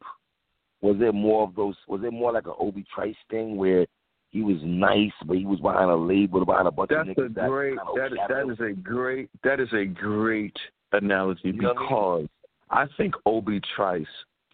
Was 0.82 0.96
it 1.00 1.14
more 1.14 1.44
of 1.44 1.54
those? 1.54 1.76
Was 1.88 2.02
it 2.04 2.12
more 2.12 2.32
like 2.32 2.46
an 2.46 2.54
Obi 2.58 2.84
Trice 2.94 3.14
thing 3.30 3.56
where 3.56 3.86
he 4.30 4.42
was 4.42 4.56
nice, 4.62 5.12
but 5.26 5.36
he 5.36 5.46
was 5.46 5.60
behind 5.60 5.90
a 5.90 5.94
label, 5.96 6.44
behind 6.44 6.66
a 6.66 6.70
bunch 6.72 6.90
That's 6.90 7.08
of 7.08 7.16
a 7.16 7.20
niggas? 7.28 7.34
that 7.34 7.48
great. 7.48 7.78
kinda 7.78 7.92
That 7.96 8.12
is, 8.12 8.58
that 8.58 8.64
a 8.66 8.72
great. 8.72 9.30
That 9.44 9.60
is 9.60 9.72
a 9.72 9.84
great 9.84 10.56
analogy 10.92 11.40
You 11.50 11.62
what 11.62 11.76
I 11.76 11.80
because 11.82 12.28
I 12.70 12.86
think 12.96 13.14
Obi 13.26 13.60
Trice 13.76 14.06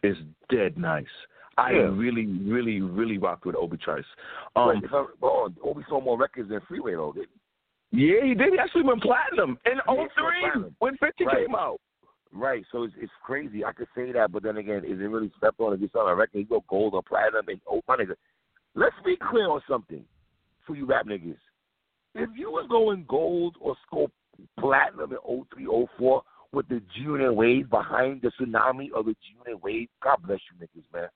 is 0.02 0.16
dead 0.50 0.76
nice. 0.76 1.06
I 1.56 1.72
Yeah. 1.72 1.90
really, 1.92 2.26
really, 2.26 2.80
really 2.82 3.18
rocked 3.18 3.44
with 3.46 3.56
Obi 3.56 3.76
Trice. 3.78 4.04
Um, 4.54 4.80
but 5.20 5.52
Obi 5.62 5.82
sold 5.88 6.04
more 6.04 6.18
records 6.18 6.50
than 6.50 6.60
Freeway 6.68 6.92
though. 6.94 7.12
Did 7.12 7.28
yeah, 7.90 8.22
he 8.22 8.34
did. 8.34 8.52
He 8.52 8.58
actually 8.58 8.82
went 8.82 9.00
platinum 9.02 9.58
in 9.64 9.72
Yeah, 9.76 9.82
03 10.14 10.40
platinum. 10.40 10.76
when 10.78 10.96
50 10.98 11.24
Right. 11.24 11.46
came 11.46 11.54
out. 11.54 11.80
Right, 12.32 12.64
so 12.70 12.82
it's 12.82 12.94
it's 12.98 13.12
crazy. 13.24 13.64
I 13.64 13.72
could 13.72 13.88
say 13.94 14.12
that, 14.12 14.32
but 14.32 14.42
then 14.42 14.58
again, 14.58 14.84
is 14.84 15.00
it 15.00 15.04
really 15.04 15.32
stepped 15.38 15.60
on 15.60 15.72
if 15.72 15.80
you 15.80 15.88
sell 15.92 16.06
a 16.06 16.14
record? 16.14 16.38
You 16.38 16.44
go 16.44 16.64
gold 16.68 16.94
or 16.94 17.02
platinum, 17.02 17.48
and 17.48 17.60
oh 17.68 17.80
my 17.88 17.96
nigga, 17.96 18.14
let's 18.74 18.94
be 19.04 19.16
clear 19.30 19.48
on 19.48 19.62
something 19.68 20.04
for 20.66 20.76
you 20.76 20.84
rap 20.84 21.06
niggas. 21.06 21.38
If 22.14 22.30
you 22.36 22.50
was 22.50 22.66
going 22.68 23.06
gold 23.08 23.56
or 23.60 23.76
scope 23.86 24.12
platinum 24.58 25.12
in 25.12 25.44
03, 25.54 25.86
04 25.98 26.22
with 26.52 26.68
the 26.68 26.80
and 26.96 27.36
wave 27.36 27.70
behind 27.70 28.22
the 28.22 28.30
tsunami 28.40 28.92
of 28.94 29.06
the 29.06 29.14
and 29.46 29.62
wave, 29.62 29.88
God 30.02 30.18
bless 30.26 30.40
you 30.50 30.66
niggas, 30.66 30.84
man. 30.92 31.08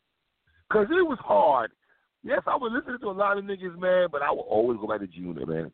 Cause 0.71 0.87
it 0.91 1.07
was 1.07 1.19
hard. 1.21 1.71
Yes, 2.23 2.41
I 2.47 2.57
was 2.57 2.73
listening 2.75 3.01
to 3.01 3.09
a 3.09 3.13
lot 3.13 3.37
of 3.37 3.45
niggas, 3.45 3.79
man, 3.79 4.09
but 4.11 4.23
I 4.23 4.31
will 4.31 4.47
always 4.49 4.79
go 4.81 4.87
back 4.87 5.01
to 5.01 5.07
June, 5.07 5.35
man. 5.47 5.73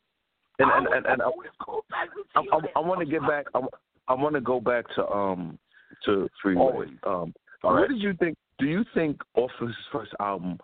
And 0.58 0.70
I 0.70 0.78
and 0.78 0.86
would 0.86 0.96
and, 0.96 1.06
and 1.06 1.22
I, 1.22 1.24
always 1.24 1.50
go 1.64 1.84
back 1.90 2.08
to 2.14 2.24
I, 2.34 2.56
I, 2.56 2.80
I 2.80 2.86
want 2.86 3.00
to 3.00 3.06
get 3.06 3.20
back. 3.22 3.46
I, 3.54 3.60
I 4.08 4.14
want 4.14 4.34
to 4.34 4.40
go 4.40 4.60
back 4.60 4.84
to 4.96 5.06
um 5.08 5.58
to 6.04 6.28
Freeway. 6.42 6.60
Always. 6.60 6.88
Um, 7.06 7.34
what 7.62 7.72
right. 7.72 7.88
did 7.88 7.98
you 7.98 8.14
think? 8.14 8.36
Do 8.58 8.66
you 8.66 8.84
think 8.94 9.20
off 9.34 9.50
of 9.60 9.68
his 9.68 9.76
first 9.92 10.12
album 10.20 10.58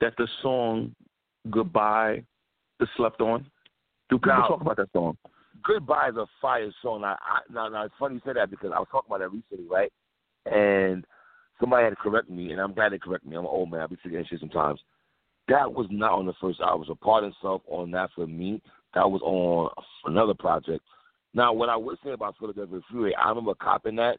that 0.00 0.14
the 0.16 0.28
song 0.42 0.94
"Goodbye" 1.50 2.22
is 2.80 2.88
slept 2.96 3.20
on? 3.20 3.46
Do 4.10 4.18
people 4.18 4.32
Now- 4.32 4.48
talk 4.48 4.60
about 4.60 4.76
that 4.76 4.92
song? 4.92 5.16
Goodbye 5.62 6.10
is 6.10 6.16
a 6.16 6.26
fire 6.42 6.70
song. 6.82 7.04
I, 7.04 7.12
I, 7.12 7.40
now, 7.50 7.68
now, 7.68 7.84
it's 7.84 7.94
funny 7.98 8.16
you 8.16 8.20
said 8.26 8.36
that 8.36 8.50
because 8.50 8.70
I 8.74 8.78
was 8.78 8.88
talking 8.92 9.08
about 9.08 9.20
that 9.20 9.32
recently, 9.32 9.66
right? 9.66 9.90
And 10.44 11.06
somebody 11.58 11.84
had 11.84 11.90
to 11.90 11.96
correct 11.96 12.28
me, 12.28 12.52
and 12.52 12.60
I'm 12.60 12.74
glad 12.74 12.92
they 12.92 12.98
correct 12.98 13.24
me. 13.24 13.34
I'm 13.34 13.44
an 13.44 13.50
old 13.50 13.70
man. 13.70 13.80
I 13.80 13.86
be 13.86 13.96
forgetting 14.02 14.26
shit 14.28 14.40
sometimes. 14.40 14.80
That 15.48 15.72
was 15.72 15.86
not 15.90 16.12
on 16.12 16.26
the 16.26 16.34
first 16.38 16.60
album. 16.60 16.86
So 16.86 16.94
Part 16.94 17.24
Himself 17.24 17.62
on 17.66 17.90
that 17.92 18.10
for 18.14 18.26
me. 18.26 18.60
That 18.94 19.10
was 19.10 19.22
on 19.22 19.70
another 20.04 20.34
project. 20.34 20.84
Now, 21.34 21.52
what 21.52 21.68
I 21.68 21.76
would 21.76 21.98
say 22.04 22.12
about 22.12 22.36
Philadelphia 22.38 22.80
Freeway, 22.90 23.12
I 23.14 23.28
remember 23.28 23.54
copping 23.54 23.96
that, 23.96 24.18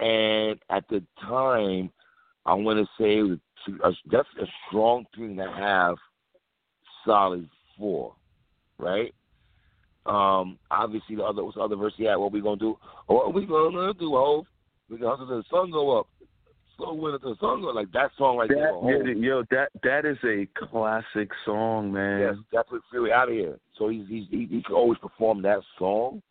and 0.00 0.58
at 0.70 0.88
the 0.88 1.02
time, 1.20 1.90
I 2.46 2.54
want 2.54 2.78
to 2.78 2.86
say 3.02 3.18
it 3.18 3.22
was 3.22 3.38
two, 3.66 3.78
a, 3.84 3.92
strong 4.68 5.04
a 5.14 5.18
to 5.36 5.52
have 5.54 5.96
solid 7.04 7.48
four, 7.78 8.14
right? 8.78 9.14
Um, 10.06 10.58
obviously 10.70 11.16
the 11.16 11.22
other 11.22 11.44
what's 11.44 11.56
the 11.56 11.62
other 11.62 11.76
verse 11.76 11.92
he 11.96 12.04
had? 12.04 12.16
What 12.16 12.32
we 12.32 12.40
gonna 12.40 12.56
do? 12.56 12.78
What 13.06 13.34
we 13.34 13.44
gonna 13.44 13.92
do, 13.94 14.12
Hove? 14.12 14.46
We 14.88 14.96
gonna 14.96 15.10
hustle 15.10 15.26
till 15.26 15.36
the 15.38 15.44
sun 15.50 15.70
go 15.70 15.98
up. 15.98 16.06
Slow 16.78 16.94
winter 16.94 17.18
till 17.18 17.34
the 17.34 17.40
sun 17.40 17.60
go 17.60 17.68
like 17.68 17.92
that 17.92 18.10
song 18.16 18.38
right 18.38 18.48
there. 18.48 18.72
That, 18.72 18.72
Hov. 18.72 19.06
yeah, 19.06 19.12
yo, 19.14 19.44
that 19.50 19.68
that 19.82 20.06
is 20.06 20.16
a 20.24 20.48
classic 20.66 21.30
song, 21.44 21.92
man. 21.92 22.20
Yes, 22.20 22.34
that's 22.50 22.70
what 22.70 23.12
out 23.12 23.28
of 23.28 23.34
here. 23.34 23.58
So 23.76 23.88
he's, 23.88 24.08
he's 24.08 24.24
he 24.30 24.46
he 24.46 24.62
can 24.62 24.74
always 24.74 24.98
perform 24.98 25.42
that 25.42 25.60
song. 25.78 26.22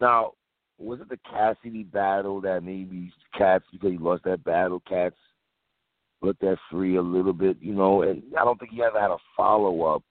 Now, 0.00 0.32
was 0.78 1.00
it 1.00 1.08
the 1.08 1.18
Cassidy 1.28 1.82
battle 1.82 2.40
that 2.42 2.62
maybe 2.62 3.12
Cats 3.36 3.64
because 3.72 3.90
he 3.90 3.98
lost 3.98 4.24
that 4.24 4.44
battle, 4.44 4.80
Cats 4.88 5.16
let 6.20 6.38
that 6.40 6.56
free 6.70 6.96
a 6.96 7.02
little 7.02 7.32
bit, 7.32 7.56
you 7.60 7.74
know, 7.74 8.02
and 8.02 8.22
I 8.38 8.44
don't 8.44 8.58
think 8.58 8.72
he 8.72 8.82
ever 8.82 9.00
had 9.00 9.10
a 9.10 9.16
follow 9.36 9.82
up 9.84 10.02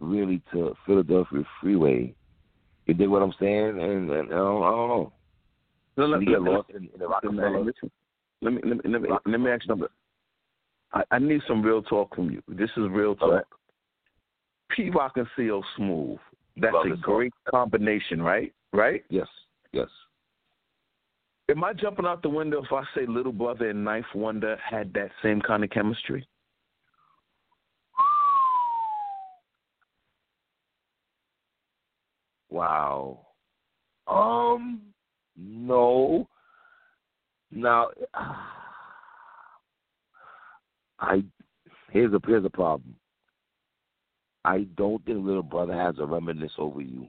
really 0.00 0.42
to 0.52 0.74
Philadelphia 0.86 1.42
Freeway. 1.60 2.14
You 2.86 2.94
dig 2.94 3.08
what 3.08 3.22
I'm 3.22 3.32
saying? 3.38 3.80
And, 3.80 4.10
and 4.10 4.32
I, 4.32 4.36
don't, 4.36 4.62
I 4.62 4.70
don't 4.70 4.88
know. 4.88 5.12
No, 5.96 6.06
let, 6.06 6.22
he 6.22 6.30
let- 6.30 6.42
lost 6.42 6.70
in, 6.70 6.76
in 6.76 6.88
the 6.98 7.06
let- 7.06 7.24
Roc-A-Fella? 7.24 7.58
listen, 7.60 7.90
let 8.40 8.52
me 8.54 8.60
let 8.64 8.76
me 8.84 8.90
let 8.90 9.02
me, 9.02 9.08
let 9.26 9.40
me 9.40 9.50
ask 9.50 9.62
you 9.64 9.68
something. 9.68 9.88
I, 10.92 11.02
I 11.12 11.18
need 11.18 11.40
some 11.46 11.62
real 11.62 11.82
talk 11.82 12.14
from 12.14 12.30
you. 12.30 12.42
This 12.48 12.70
is 12.76 12.84
real 12.90 13.14
talk. 13.14 13.32
Right. 13.32 13.44
Pete 14.76 14.94
Rock 14.94 15.12
and 15.16 15.26
CL 15.36 15.64
Smooth. 15.76 16.18
That's 16.56 16.74
Love 16.74 16.86
a 16.86 16.88
song. 16.90 17.00
great 17.02 17.32
combination, 17.50 18.20
right? 18.20 18.52
Right? 18.72 19.04
Yes, 19.10 19.28
yes. 19.72 19.88
Am 21.50 21.62
I 21.62 21.72
jumping 21.72 22.06
out 22.06 22.22
the 22.22 22.28
window 22.28 22.62
if 22.62 22.72
I 22.72 22.82
say 22.94 23.04
Little 23.06 23.32
Brother 23.32 23.68
and 23.70 23.84
Ninth 23.84 24.06
Wonder 24.14 24.56
had 24.58 24.92
that 24.94 25.10
same 25.22 25.40
kind 25.40 25.62
of 25.64 25.70
chemistry? 25.70 26.26
Wow. 32.48 33.26
Um, 34.06 34.80
no. 35.36 36.28
Now, 37.50 37.88
I 41.00 41.24
here's 41.90 42.12
a 42.12 42.20
here's 42.26 42.44
a 42.44 42.50
problem. 42.50 42.94
I 44.44 44.66
don't 44.76 45.04
think 45.04 45.24
little 45.24 45.42
brother 45.42 45.74
has 45.74 45.94
a 45.98 46.06
reminisce 46.06 46.52
over 46.58 46.80
you. 46.80 47.06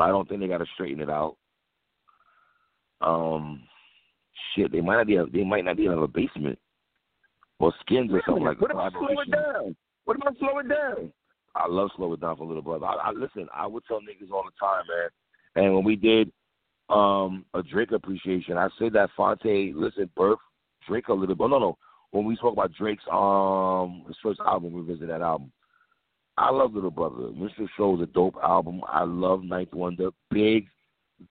I 0.00 0.08
don't 0.08 0.28
think 0.28 0.40
they 0.40 0.48
got 0.48 0.58
to 0.58 0.66
straighten 0.74 1.00
it 1.00 1.10
out. 1.10 1.36
Um, 3.00 3.62
shit, 4.54 4.72
they 4.72 4.80
might 4.80 4.96
not 4.96 5.06
be 5.06 5.18
they 5.32 5.44
might 5.44 5.64
not 5.64 5.76
be 5.76 5.86
in 5.86 5.92
a 5.92 6.06
basement 6.06 6.58
or 7.58 7.72
skins 7.80 8.10
or 8.12 8.22
something 8.26 8.44
like 8.44 8.60
what 8.60 8.70
about 8.70 8.92
slow 8.92 9.20
it 9.20 9.30
down? 9.30 9.76
What 10.04 10.16
about 10.16 10.36
slow 10.38 10.58
it 10.58 10.68
down? 10.68 11.12
I 11.54 11.66
love 11.66 11.90
slow 11.96 12.12
it 12.12 12.20
down 12.20 12.36
for 12.36 12.44
a 12.44 12.46
little 12.46 12.62
brother. 12.62 12.86
I, 12.86 13.08
I 13.08 13.10
listen. 13.12 13.48
I 13.54 13.66
would 13.66 13.84
tell 13.86 14.00
niggas 14.00 14.30
all 14.32 14.44
the 14.44 14.50
time, 14.58 14.84
man. 14.88 15.64
And 15.64 15.74
when 15.74 15.84
we 15.84 15.96
did 15.96 16.30
um 16.88 17.44
a 17.54 17.62
Drake 17.62 17.92
appreciation, 17.92 18.56
I 18.56 18.68
said 18.78 18.92
that 18.94 19.10
Phonte, 19.16 19.74
listen, 19.74 20.10
birth 20.16 20.38
Drake 20.88 21.08
a 21.08 21.14
little 21.14 21.34
bit. 21.34 21.48
No, 21.48 21.58
no. 21.58 21.78
When 22.10 22.24
we 22.24 22.36
spoke 22.36 22.54
about 22.54 22.72
Drake's 22.72 23.04
um 23.10 24.04
his 24.06 24.16
first 24.22 24.40
album, 24.40 24.72
we 24.72 24.82
visited 24.82 25.10
that 25.10 25.22
album. 25.22 25.52
I 26.40 26.50
love 26.50 26.72
Little 26.72 26.90
Brother. 26.90 27.30
Minstrel 27.36 27.68
Show 27.76 27.96
is 27.96 28.00
a 28.00 28.06
dope 28.06 28.36
album. 28.42 28.80
I 28.88 29.04
love 29.04 29.44
Ninth 29.44 29.74
Wonder. 29.74 30.08
Big, 30.30 30.68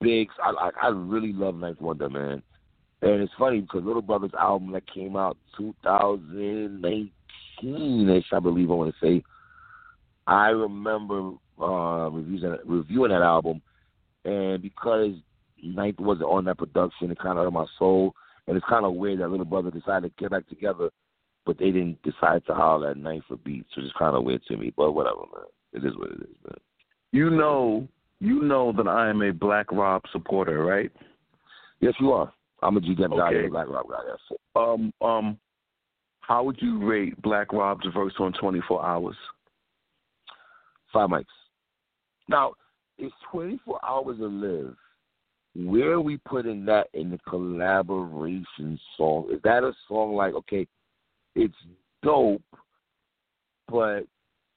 big. 0.00 0.28
I 0.40 0.70
I, 0.80 0.88
really 0.90 1.32
love 1.32 1.56
Ninth 1.56 1.80
Wonder, 1.80 2.08
man. 2.08 2.40
And 3.02 3.20
it's 3.20 3.32
funny 3.36 3.60
because 3.60 3.82
Little 3.82 4.02
Brother's 4.02 4.30
album 4.38 4.70
that 4.70 4.88
came 4.88 5.16
out 5.16 5.36
2019ish, 5.58 7.12
I 8.32 8.38
believe 8.38 8.70
I 8.70 8.74
want 8.74 8.94
to 8.94 9.00
say. 9.04 9.24
I 10.28 10.50
remember 10.50 11.32
uh, 11.60 12.08
reviewing 12.10 12.58
reviewing 12.64 13.10
that 13.10 13.22
album, 13.22 13.60
and 14.24 14.62
because 14.62 15.14
Ninth 15.60 15.98
wasn't 15.98 16.30
on 16.30 16.44
that 16.44 16.58
production, 16.58 17.10
it 17.10 17.18
kind 17.18 17.36
of 17.36 17.46
hurt 17.46 17.52
my 17.52 17.66
soul. 17.80 18.14
And 18.46 18.56
it's 18.56 18.66
kind 18.68 18.86
of 18.86 18.94
weird 18.94 19.18
that 19.18 19.30
little 19.30 19.44
brother 19.44 19.72
decided 19.72 20.16
to 20.16 20.22
get 20.22 20.30
back 20.30 20.48
together, 20.48 20.90
but 21.46 21.58
they 21.58 21.66
didn't 21.66 22.02
decide 22.02 22.44
to 22.46 22.54
holler 22.54 22.90
at 22.90 22.96
Ninth 22.96 23.24
for 23.28 23.36
beats, 23.38 23.74
which 23.76 23.86
is 23.86 23.92
kind 23.98 24.16
of 24.16 24.24
weird 24.24 24.42
to 24.46 24.56
me. 24.56 24.72
But 24.76 24.92
whatever, 24.92 25.20
man. 25.34 25.46
It 25.72 25.86
is 25.86 25.96
what 25.96 26.10
it 26.10 26.20
is, 26.20 26.36
man. 26.44 26.56
You 27.12 27.30
know, 27.30 27.88
you 28.20 28.42
know 28.42 28.72
that 28.76 28.86
I 28.88 29.08
am 29.08 29.22
a 29.22 29.32
Black 29.32 29.70
Rob 29.72 30.02
supporter, 30.12 30.64
right? 30.64 30.90
Yes, 31.80 31.94
you 32.00 32.12
are. 32.12 32.32
I'm 32.62 32.76
a 32.76 32.80
GDM 32.80 33.16
guy, 33.16 33.28
Okay. 33.28 33.46
a 33.46 33.50
Black 33.50 33.68
Rob 33.68 33.88
guy. 33.88 34.00
Yes. 34.06 34.38
Um, 34.54 34.92
um, 35.00 35.38
how 36.20 36.44
would 36.44 36.60
you 36.60 36.84
rate 36.86 37.20
Black 37.22 37.52
Rob's 37.52 37.86
verse 37.94 38.12
on 38.18 38.32
24 38.34 38.84
Hours? 38.84 39.16
Five 40.92 41.08
mics. 41.08 41.24
Now, 42.28 42.52
it's 42.98 43.14
24 43.32 43.80
hours 43.84 44.18
to 44.18 44.26
live. 44.26 44.76
Where 45.54 45.92
are 45.92 46.00
we 46.00 46.18
putting 46.18 46.64
that 46.66 46.88
in 46.94 47.10
the 47.10 47.18
collaboration 47.28 48.78
song? 48.96 49.28
Is 49.32 49.40
that 49.42 49.64
a 49.64 49.72
song 49.88 50.14
like, 50.14 50.34
okay, 50.34 50.66
it's 51.40 51.54
dope, 52.02 52.42
but 53.68 54.00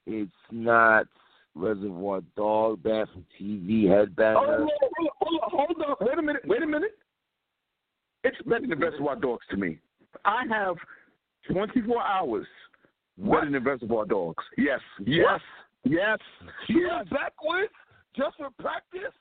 it's 0.06 0.30
not 0.50 1.06
Reservoir 1.54 2.20
Dog, 2.36 2.82
Bad 2.82 3.08
from 3.12 3.24
TV, 3.40 3.84
Headbanger? 3.84 4.36
Oh, 4.36 4.68
hold 5.20 5.40
on, 5.42 5.50
hold 5.50 5.70
on, 5.80 5.86
hold 5.86 5.98
on. 6.00 6.06
Wait 6.08 6.18
a 6.18 6.22
minute. 6.22 6.42
Wait 6.46 6.62
a 6.62 6.66
minute. 6.66 6.98
It's 8.24 8.36
better 8.46 8.66
than 8.66 8.78
Reservoir 8.78 9.16
Dogs 9.16 9.44
to 9.50 9.56
me. 9.56 9.78
I 10.24 10.42
have 10.50 10.76
24 11.50 12.02
hours 12.02 12.46
What? 13.16 13.40
better 13.40 13.52
than 13.52 13.64
Reservoir 13.64 14.04
Dogs. 14.06 14.42
Yes. 14.56 14.80
Yes. 15.04 15.40
Yes. 15.84 16.18
You 16.68 16.80
Yes. 16.82 16.90
went 16.96 17.10
backwards 17.10 17.72
just 18.16 18.36
for 18.36 18.48
practice? 18.58 19.12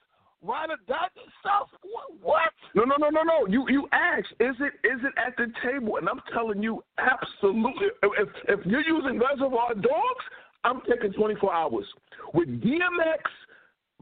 Ride 0.44 0.72
or 0.72 0.78
die 0.88 1.08
stuff? 1.40 1.70
What? 1.82 2.22
what? 2.22 2.52
No, 2.76 2.84
no, 2.84 2.96
no, 2.98 3.10
no, 3.10 3.22
no. 3.24 3.48
You 3.48 3.66
you 3.70 3.88
asked, 3.94 4.34
is 4.40 4.56
it 4.60 4.74
is 4.86 5.00
it 5.04 5.14
at 5.18 5.36
the 5.38 5.48
table? 5.64 5.98
And 5.98 6.10
I'm 6.10 6.22
telling 6.34 6.62
you, 6.62 6.84
absolutely. 6.98 7.88
If 8.04 8.30
if 8.50 8.66
you're 8.66 8.82
using 8.82 9.20
Reservoir 9.20 9.74
Dogs, 9.74 10.26
I'm 10.66 10.82
taking 10.90 11.14
24 11.14 11.54
hours 11.54 11.86
with 12.34 12.50
DMX, 12.62 13.22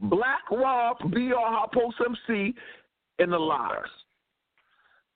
Black 0.02 0.50
Rob, 0.50 0.98
BR 1.10 1.32
Hot 1.36 1.72
Post 1.72 1.96
MC, 2.04 2.54
and 3.18 3.32
the 3.32 3.38
lives. 3.38 3.90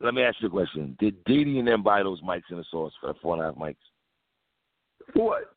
Let 0.01 0.15
me 0.15 0.23
ask 0.23 0.37
you 0.41 0.49
a 0.49 0.51
question. 0.51 0.97
Did 1.01 1.25
Diddy 1.25 1.59
and 1.59 1.67
them 1.67 1.83
buy 1.83 2.03
those 2.03 2.21
mics 2.21 2.43
in 2.51 2.59
the 2.59 2.65
source 2.71 2.93
for 3.01 3.09
the 3.09 3.15
four 3.21 3.35
and 3.35 3.43
a 3.43 3.47
half 3.47 3.55
mics 3.55 3.77
What? 5.15 5.55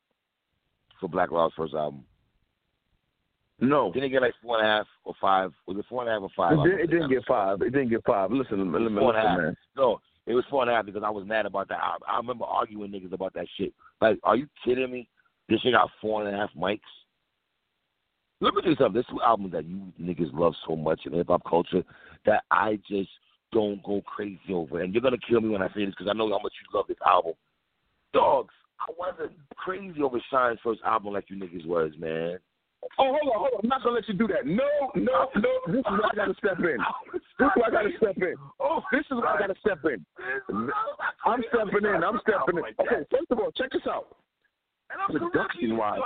for 0.98 1.08
Black 1.08 1.30
Rob's 1.30 1.54
first 1.54 1.74
album? 1.74 2.04
No. 3.60 3.92
Didn't 3.92 4.06
it 4.06 4.10
get 4.10 4.22
like 4.22 4.34
four 4.42 4.58
and 4.58 4.66
a 4.66 4.70
half 4.70 4.86
or 5.04 5.14
five? 5.20 5.52
Was 5.66 5.76
it 5.78 5.84
four 5.88 6.02
and 6.02 6.10
a 6.10 6.12
half 6.12 6.22
or 6.22 6.30
five? 6.36 6.58
It, 6.66 6.70
did, 6.70 6.80
it 6.80 6.86
didn't 6.90 7.10
get 7.10 7.24
five. 7.26 7.60
It 7.62 7.70
didn't 7.70 7.90
get 7.90 8.04
five. 8.04 8.30
Listen, 8.30 8.72
let 8.72 8.80
me 8.80 8.98
Four 8.98 9.14
and 9.14 9.18
a 9.18 9.20
listen, 9.20 9.28
half. 9.28 9.38
man. 9.38 9.56
No, 9.76 10.00
it 10.26 10.34
was 10.34 10.44
four 10.50 10.62
and 10.62 10.70
a 10.70 10.74
half 10.74 10.86
because 10.86 11.02
I 11.04 11.10
was 11.10 11.26
mad 11.26 11.46
about 11.46 11.68
that. 11.68 11.78
I, 11.80 11.96
I 12.08 12.16
remember 12.16 12.44
arguing 12.44 12.90
niggas 12.90 13.12
about 13.12 13.34
that 13.34 13.46
shit. 13.58 13.72
Like, 14.00 14.18
are 14.22 14.36
you 14.36 14.46
kidding 14.64 14.90
me? 14.90 15.08
This 15.48 15.60
shit 15.60 15.72
got 15.72 15.90
four 16.00 16.24
and 16.26 16.34
a 16.34 16.38
half 16.38 16.50
mics. 16.56 16.80
Let 18.40 18.54
me 18.54 18.62
you 18.64 18.74
something. 18.76 18.94
There's 18.94 19.06
two 19.10 19.20
albums 19.22 19.52
that 19.52 19.66
you 19.66 19.92
niggas 20.00 20.32
love 20.32 20.54
so 20.66 20.74
much 20.74 21.00
in 21.04 21.12
hip 21.12 21.26
hop 21.28 21.42
culture 21.48 21.82
that 22.24 22.44
I 22.50 22.78
just 22.88 23.10
don't 23.52 23.82
go 23.82 24.00
crazy 24.06 24.54
over. 24.54 24.80
And 24.80 24.94
you're 24.94 25.02
gonna 25.02 25.18
kill 25.28 25.40
me 25.40 25.50
when 25.50 25.60
I 25.60 25.68
say 25.68 25.84
this 25.84 25.90
because 25.90 26.08
I 26.08 26.16
know 26.16 26.28
how 26.30 26.38
much 26.42 26.54
you 26.62 26.78
love 26.78 26.86
this 26.88 26.96
album. 27.06 27.34
Dogs, 28.14 28.54
I 28.80 28.92
wasn't 28.98 29.32
crazy 29.56 30.00
over 30.00 30.18
Shyne's 30.30 30.58
first 30.64 30.80
album 30.86 31.12
like 31.12 31.28
you 31.28 31.36
niggas 31.36 31.66
was, 31.66 31.92
man. 31.98 32.38
Oh, 32.98 33.16
hold 33.16 33.32
on, 33.32 33.38
hold 33.38 33.54
on. 33.54 33.60
I'm 33.62 33.68
not 33.68 33.82
gonna 33.82 33.96
let 33.96 34.08
you 34.08 34.14
do 34.14 34.26
that. 34.28 34.44
No, 34.44 34.68
no, 34.94 35.28
no. 35.36 35.52
This 35.68 35.80
is 35.80 35.84
where 35.88 36.10
I 36.10 36.16
gotta 36.16 36.34
step 36.34 36.58
in. 36.58 36.78
This 37.12 37.22
is 37.22 37.50
where 37.54 37.66
I 37.66 37.70
gotta 37.70 37.90
step 37.96 38.16
in. 38.18 38.34
Oh, 38.60 38.82
This 38.92 39.06
is 39.06 39.16
where 39.16 39.28
I 39.28 39.38
gotta 39.38 39.54
step 39.60 39.78
in. 39.84 40.04
I'm 41.24 41.42
stepping 41.48 41.86
in. 41.86 42.04
I'm 42.04 42.20
stepping 42.20 42.58
in. 42.58 42.64
Okay, 42.80 43.06
first 43.10 43.30
of 43.30 43.38
all, 43.38 43.50
check 43.52 43.70
this 43.72 43.86
out. 43.88 44.16
Production 45.06 45.76
wise, 45.76 46.00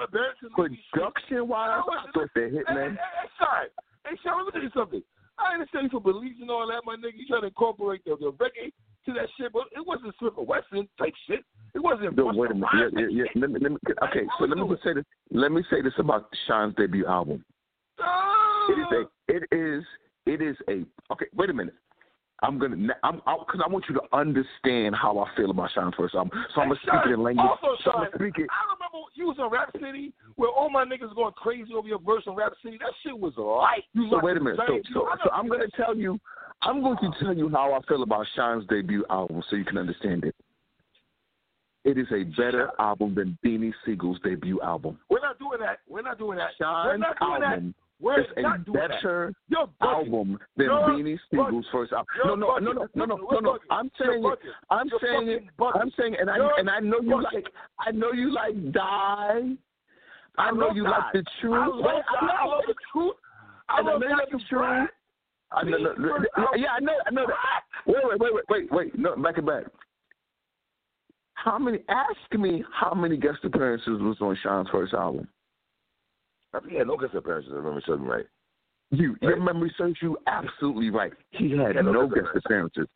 production 0.53 1.49
wise, 1.49 1.83
thought 2.13 2.29
they 2.35 2.51
hit, 2.51 2.69
man. 2.69 2.99
hey, 3.01 3.69
hey, 4.05 4.17
Shyne, 4.23 4.37
let 4.37 4.45
me 4.45 4.53
tell 4.53 4.63
you 4.63 4.71
something. 4.77 5.03
I 5.39 5.55
understand 5.55 5.85
you 5.85 5.99
for 5.99 6.05
beliefs 6.05 6.37
and 6.41 6.51
all 6.51 6.69
that, 6.69 6.83
my 6.85 6.95
nigga. 6.97 7.17
You 7.17 7.27
trying 7.27 7.43
to 7.43 7.49
incorporate 7.49 8.05
the, 8.05 8.17
the 8.21 8.31
reggae 8.33 8.73
to 9.07 9.13
that 9.15 9.29
shit, 9.41 9.53
but 9.53 9.65
it 9.73 9.85
wasn't 9.85 10.15
Smith 10.19 10.35
and 10.37 10.47
Wesson 10.47 10.87
type 10.99 11.15
shit. 11.27 11.41
It 11.75 11.83
wasn't. 11.83 12.17
No, 12.17 12.31
wait 12.33 12.51
a 12.51 12.55
minute. 12.55 12.69
Yeah, 12.75 12.89
yeah, 12.97 13.07
yeah. 13.11 13.41
Let 13.41 13.51
me, 13.51 13.59
let 13.61 13.73
me, 13.73 13.79
okay, 14.05 14.27
so 14.39 14.45
let 14.45 14.57
me 14.57 14.69
just 14.69 14.85
say 14.85 14.95
this. 14.95 15.05
Let 15.31 15.51
me 15.51 15.63
say 15.71 15.83
this 15.83 15.93
about 15.99 16.29
Sean's 16.47 16.75
debut 16.77 17.07
album. 17.07 17.45
It 17.99 18.79
is 18.79 18.87
a. 18.93 19.03
It 19.29 19.43
is. 19.51 19.85
It 20.27 20.41
is 20.41 20.57
a. 20.69 20.85
Okay, 21.13 21.27
wait 21.35 21.51
a 21.51 21.53
minute. 21.53 21.75
I'm 22.43 22.59
gonna. 22.59 22.77
I'm 23.03 23.21
because 23.25 23.61
I 23.65 23.69
want 23.71 23.87
you 23.89 23.95
to 23.95 24.03
understand 24.13 24.95
how 24.95 25.19
I 25.19 25.35
feel 25.37 25.51
about 25.51 25.71
Sean's 25.75 25.95
first 25.97 26.15
album. 26.15 26.31
So 26.55 26.61
I'm 26.61 26.69
gonna 26.69 26.81
speak 26.83 27.01
it 27.07 27.13
in 27.13 27.23
language. 27.23 27.47
Also, 27.47 27.77
So 27.85 27.93
I'm 27.93 28.05
Shyne, 28.05 28.13
speak 28.15 28.39
it. 28.39 28.49
I 28.51 28.63
remember 28.75 29.09
you 29.15 29.27
was 29.27 29.37
on 29.41 29.51
Rap 29.51 29.71
City 29.81 30.13
where 30.37 30.51
all 30.51 30.69
my 30.69 30.85
niggas 30.85 31.15
going 31.15 31.33
crazy 31.33 31.73
over 31.75 31.89
your 31.89 32.01
verse 32.01 32.25
on 32.27 32.37
Rap 32.37 32.53
City. 32.63 32.79
That 32.79 32.93
shit 33.03 33.19
was 33.19 33.33
light. 33.37 33.85
You 33.95 34.09
So 34.11 34.21
wait 34.23 34.37
a 34.37 34.41
minute. 34.41 34.61
So, 34.67 34.81
so, 34.93 35.09
so 35.25 35.31
I'm 35.31 35.49
going 35.49 35.61
to 35.61 35.77
tell 35.77 35.97
you, 35.97 36.19
I'm 36.63 36.83
going 36.83 36.99
to 36.99 37.11
tell 37.25 37.35
you 37.35 37.49
how 37.49 37.73
I 37.73 37.81
feel 37.87 38.03
about 38.03 38.27
Sean's 38.35 38.67
debut 38.69 39.05
album, 39.11 39.43
so 39.49 39.57
you 39.57 39.65
can 39.65 39.79
understand 39.79 40.25
it. 40.25 40.35
It 41.85 41.99
is 41.99 42.07
a 42.13 42.25
better 42.25 42.71
album 42.79 43.15
than 43.15 43.37
Beanie 43.45 43.73
Sigel's 43.85 44.19
debut 44.25 44.61
album. 44.63 44.99
We're 45.11 45.21
not 45.21 45.39
doing 45.39 45.61
that. 45.61 45.81
We're 45.87 46.03
not 46.03 46.19
doing 46.19 46.39
that. 46.39 46.51
We're 46.59 46.97
not 46.97 47.19
doing 47.21 47.41
that. 47.41 47.53
album 47.53 47.75
We're 48.01 48.21
is 48.21 48.27
a 48.39 48.43
doing 48.65 48.73
better 48.73 49.35
album 49.83 50.39
than 50.57 50.67
You're 50.67 50.81
Beanie 50.81 51.19
Sigel's 51.31 51.67
first 51.71 51.93
album. 51.93 52.07
You're 52.17 52.37
No, 52.37 52.59
no, 52.59 52.59
no, 52.59 52.73
no, 52.73 52.89
no, 52.95 53.05
no, 53.05 53.17
no, 53.31 53.41
no. 53.41 53.59
I'm 53.71 53.91
You're 53.99 54.09
saying 54.09 54.25
it. 54.25 54.39
I'm 54.71 54.89
You're 54.89 55.01
saying 55.03 55.29
it. 55.29 55.45
bugging. 55.59 55.81
I'm 55.81 55.93
saying, 55.99 56.17
and 56.19 56.31
I 56.31 56.37
and 56.59 56.71
I 56.71 56.81
know 56.81 57.01
you 57.03 57.23
like. 57.23 57.45
I 57.79 57.91
know 57.91 58.13
you 58.13 58.33
like 58.33 58.73
die. 58.73 59.43
I 60.39 60.51
know 60.51 60.73
you 60.73 60.85
God. 60.85 60.91
like 60.91 61.13
the 61.13 61.25
truth. 61.41 61.55
I 61.55 61.67
love, 61.67 61.77
Wait, 61.77 62.03
God. 62.21 62.31
I 62.31 62.47
love 62.47 62.63
the 62.67 62.75
truth. 62.93 63.15
I 63.69 63.81
love 63.83 64.01
know 64.01 64.09
you 64.09 64.17
like 64.17 64.31
Dr. 64.31 64.39
the 64.39 64.45
truth. 64.49 64.91
I 65.53 65.63
know, 65.63 65.79
no, 65.79 65.93
no, 65.93 66.19
no, 66.37 66.49
yeah, 66.57 66.67
I 66.77 66.81
know, 66.81 66.93
I 67.07 67.11
know 67.11 67.27
that. 67.27 67.37
Wait, 67.87 67.97
wait, 68.03 68.19
wait, 68.19 68.35
wait, 68.35 68.45
wait, 68.49 68.73
wait. 68.73 68.99
No, 68.99 69.15
back 69.17 69.39
it 69.39 69.47
back. 69.47 69.65
How 71.45 71.59
many? 71.59 71.81
Ask 71.91 72.39
me 72.41 72.65
how 72.73 72.95
many 72.95 73.19
guest 73.19 73.39
appearances 73.45 74.01
was 74.01 74.17
on 74.23 74.37
Sean's 74.43 74.69
first 74.73 74.95
album. 74.95 75.29
I 76.55 76.61
think 76.61 76.73
he 76.73 76.79
had 76.79 76.87
no 76.87 76.97
guest 76.97 77.15
appearances. 77.15 77.53
I 77.53 77.57
remember 77.57 77.83
something 77.87 78.07
right. 78.07 78.25
You, 78.91 79.17
your 79.21 79.33
Right. 79.33 79.43
memory 79.43 79.75
serves 79.77 79.97
you 80.01 80.17
absolutely 80.27 80.89
right. 80.91 81.13
He 81.33 81.51
had 81.51 81.75
no 81.77 81.93
no 81.93 82.07
guest 82.09 82.29
appearances. 82.35 82.87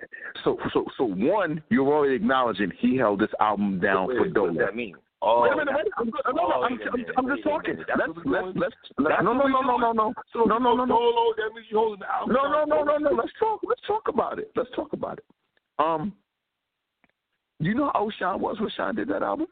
So, 0.44 0.56
so, 0.72 0.84
so 0.96 1.04
one, 1.04 1.62
you're 1.68 1.86
already 1.92 2.14
acknowledging 2.14 2.70
he 2.78 2.96
held 2.96 3.20
this 3.20 3.30
album 3.40 3.80
down 3.80 4.06
Wait, 4.06 4.16
for 4.16 4.22
what 4.24 4.32
Dole. 4.34 4.46
does 4.48 4.58
that 4.58 4.76
mean? 4.76 4.94
Oh, 5.20 5.42
Wait 5.42 5.52
a 5.52 5.56
minute, 5.56 5.74
wait, 5.76 5.92
I'm, 5.98 6.06
no, 6.36 6.46
no, 6.48 6.62
I'm, 6.62 6.78
I'm, 6.94 7.04
I'm 7.18 7.28
just 7.36 7.42
talking. 7.42 7.76
Let's, 7.78 8.12
what 8.24 8.54
let's, 8.54 8.56
let's, 8.56 8.74
That's 8.98 9.24
no, 9.24 9.32
no, 9.32 9.40
what 9.40 9.48
no, 9.50 9.60
no, 9.62 9.76
no, 9.76 9.92
no, 9.92 10.14
So 10.32 10.44
no, 10.44 10.58
no, 10.58 10.74
no, 10.76 10.84
no. 10.84 11.34
That 11.36 11.52
means 11.54 11.66
you 11.70 11.76
holding 11.78 12.00
the 12.00 12.08
album. 12.10 12.34
No, 12.36 12.44
no, 12.48 12.64
no, 12.64 12.84
no, 12.84 12.96
no. 12.98 13.10
Let's 13.10 13.32
talk. 13.40 13.60
Let's 13.66 13.80
talk 13.86 14.02
about 14.06 14.38
it. 14.38 14.52
Let's 14.54 14.70
talk 14.76 14.92
about 14.92 15.18
it. 15.18 15.24
Um, 15.80 16.12
you 17.60 17.74
know 17.74 17.90
how 17.93 18.01
old 18.02 18.14
Sean 18.18 18.40
was 18.40 18.59
when 18.60 18.70
Sean 18.76 18.94
did 18.94 19.09
that 19.09 19.22
album? 19.22 19.47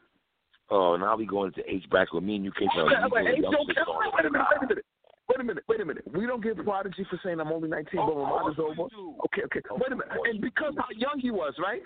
Oh, 0.69 0.95
now 0.97 1.15
we 1.15 1.25
going 1.25 1.51
to 1.53 1.61
H 1.69 1.89
back 1.89 2.11
with 2.13 2.23
me 2.23 2.35
and 2.35 2.45
you 2.45 2.51
came 2.57 2.67
from. 2.75 2.87
Wait, 2.87 2.95
wait, 3.11 3.21
a 3.21 3.25
wait, 3.25 3.25
wait, 3.25 3.67
shit 3.67 3.77
song. 3.85 4.11
wait 4.15 4.25
a 4.25 4.29
minute, 4.31 4.47
wait 4.51 4.61
a 4.61 4.67
minute. 4.67 4.85
Wait 5.29 5.39
a 5.39 5.43
minute, 5.43 5.63
wait 5.67 5.81
a 5.81 5.85
minute. 5.85 6.03
We 6.13 6.25
don't 6.25 6.41
give 6.41 6.57
Prodigy 6.57 7.05
for 7.09 7.19
saying 7.23 7.39
I'm 7.41 7.51
only 7.51 7.67
19, 7.67 7.99
but 7.99 8.15
my 8.15 8.29
mind 8.41 8.53
is 8.53 8.59
over. 8.59 8.83
Okay, 9.25 9.41
okay. 9.45 9.59
Wait 9.71 9.91
a 9.91 9.95
minute. 9.95 10.07
And 10.23 10.39
because 10.41 10.73
how 10.77 10.85
young 10.95 11.19
he 11.19 11.31
was, 11.31 11.53
right? 11.61 11.81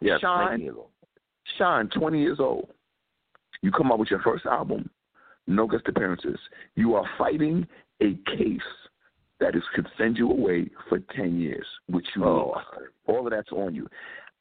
Yes, 0.00 0.20
Sean. 0.20 0.46
19 0.46 0.64
years 0.64 0.74
old. 0.76 0.88
Sean, 1.58 1.88
20 1.90 2.20
years 2.20 2.38
old. 2.40 2.68
You 3.62 3.70
come 3.70 3.92
out 3.92 3.98
with 4.00 4.10
your 4.10 4.20
first 4.20 4.46
album, 4.46 4.90
no 5.46 5.66
guest 5.68 5.84
appearances. 5.86 6.38
You 6.74 6.94
are 6.96 7.04
fighting 7.16 7.66
a 8.02 8.14
case 8.36 8.60
that 9.38 9.54
is 9.54 9.62
could 9.74 9.86
send 9.96 10.16
you 10.16 10.30
away 10.30 10.68
for 10.88 10.98
10 11.14 11.38
years, 11.38 11.66
which 11.88 12.06
you 12.16 12.24
Oh. 12.24 12.52
lost. 12.54 12.66
All 13.06 13.26
of 13.26 13.30
that's 13.30 13.50
on 13.52 13.74
you. 13.76 13.86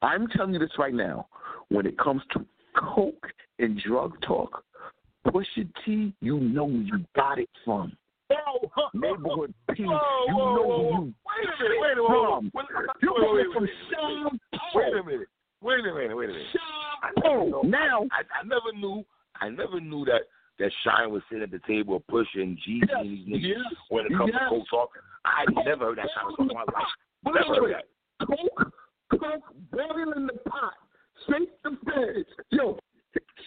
I'm 0.01 0.27
telling 0.29 0.53
you 0.53 0.59
this 0.59 0.71
right 0.77 0.93
now. 0.93 1.27
When 1.69 1.85
it 1.85 1.97
comes 1.97 2.21
to 2.33 2.45
coke 2.77 3.25
and 3.59 3.79
drug 3.79 4.13
talk, 4.21 4.63
Pusha 5.27 5.67
T, 5.85 6.13
you 6.21 6.39
know 6.39 6.67
you 6.69 7.03
got 7.15 7.39
it 7.39 7.49
from. 7.63 7.95
Oh, 8.31 8.89
Neighborhood 8.93 9.53
P, 9.71 9.83
you 9.83 9.89
Whoa, 9.89 10.25
know 10.27 10.61
whoa, 10.63 10.81
where 10.81 10.91
whoa. 10.91 11.03
you 11.05 11.13
Wait 11.25 11.47
a 11.47 11.63
minute, 11.63 11.81
wait 11.81 11.91
a 11.91 11.95
minute, 11.95 12.07
from. 12.07 12.51
wait, 12.53 12.65
wait, 12.75 12.85
You 13.01 13.13
wait, 13.13 13.21
got 13.21 13.33
wait, 13.33 13.41
it 13.45 13.53
from 13.53 13.63
wait, 13.63 13.71
Sean 13.93 14.39
Wait 14.73 14.93
a 14.93 15.03
minute, 15.03 15.27
wait 15.61 15.79
a 15.79 15.83
minute, 15.83 16.17
wait 16.17 16.29
a 16.29 16.33
minute. 16.33 16.47
I 17.03 17.09
never 17.23 17.35
Paul. 17.37 17.49
know- 17.49 17.61
Now, 17.69 18.01
I, 18.11 18.21
I 18.41 18.43
never 18.45 18.73
knew, 18.77 19.03
I 19.41 19.49
never 19.49 19.79
knew 19.79 20.05
that 20.05 20.21
that 20.59 20.71
Shyne 20.83 21.11
was 21.11 21.21
sitting 21.29 21.43
at 21.43 21.51
the 21.51 21.59
table 21.67 22.01
pushing 22.07 22.57
G 22.65 22.81
Yes, 22.81 22.89
and 22.99 23.09
these 23.11 23.27
niggas 23.27 23.47
yes, 23.57 23.73
when 23.89 24.05
it 24.05 24.11
comes 24.17 24.31
yes. 24.33 24.41
to 24.43 24.49
coke 24.49 24.65
talk. 24.69 24.89
I 25.25 25.43
never 25.65 25.85
heard 25.85 25.97
that 25.97 26.07
kind 26.15 26.31
of 26.31 26.37
talk 26.37 26.49
in 26.49 26.55
my 26.55 26.61
life. 26.61 26.91
Wait, 27.25 27.35
Never 27.35 27.61
heard 27.67 27.75
that. 27.75 28.25
Coke, 28.27 28.73
Coke 29.11 29.43
boiling 29.71 30.27
the 30.27 30.49
pot. 30.49 30.73
Straight 31.23 31.49
the 31.63 31.77
feds. 31.85 32.27
Yo, 32.49 32.77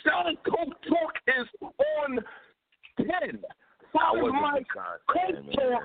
Sean 0.05 0.37
Coke 0.45 0.75
talk 0.89 1.13
is 1.27 1.47
on 1.63 2.19
10. 2.99 3.09
I 3.09 3.33
Followed 3.93 4.33
my 4.33 4.63
Coke 5.09 5.45
man. 5.45 5.55
talk. 5.55 5.83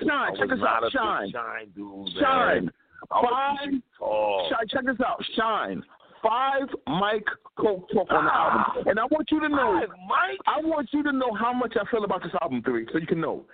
Shyne, 0.00 0.36
check 0.38 0.48
this 0.48 0.58
out. 0.66 0.82
Shyne. 0.92 1.32
Shyne, 1.32 1.70
dude. 1.74 2.08
Shyne. 2.20 2.70
Five. 3.10 3.72
Shyne, 3.98 4.68
check 4.68 4.84
this 4.84 4.96
out. 5.04 5.22
Shyne. 5.36 5.82
Five 6.22 6.68
Mike 6.86 7.26
Coke 7.56 7.88
talk 7.92 8.08
on 8.10 8.24
the 8.24 8.30
ah. 8.32 8.72
album. 8.74 8.88
And 8.88 8.98
I 8.98 9.04
want 9.04 9.28
you 9.30 9.40
to 9.40 9.48
know 9.48 9.80
Mike? 10.08 10.38
I 10.46 10.60
want 10.60 10.88
you 10.92 11.02
to 11.04 11.12
know 11.12 11.32
how 11.32 11.52
much 11.52 11.74
I 11.80 11.88
feel 11.90 12.04
about 12.04 12.22
this 12.22 12.32
album, 12.42 12.62
three, 12.64 12.86
so 12.92 12.98
you 12.98 13.06
can 13.06 13.20
know. 13.20 13.44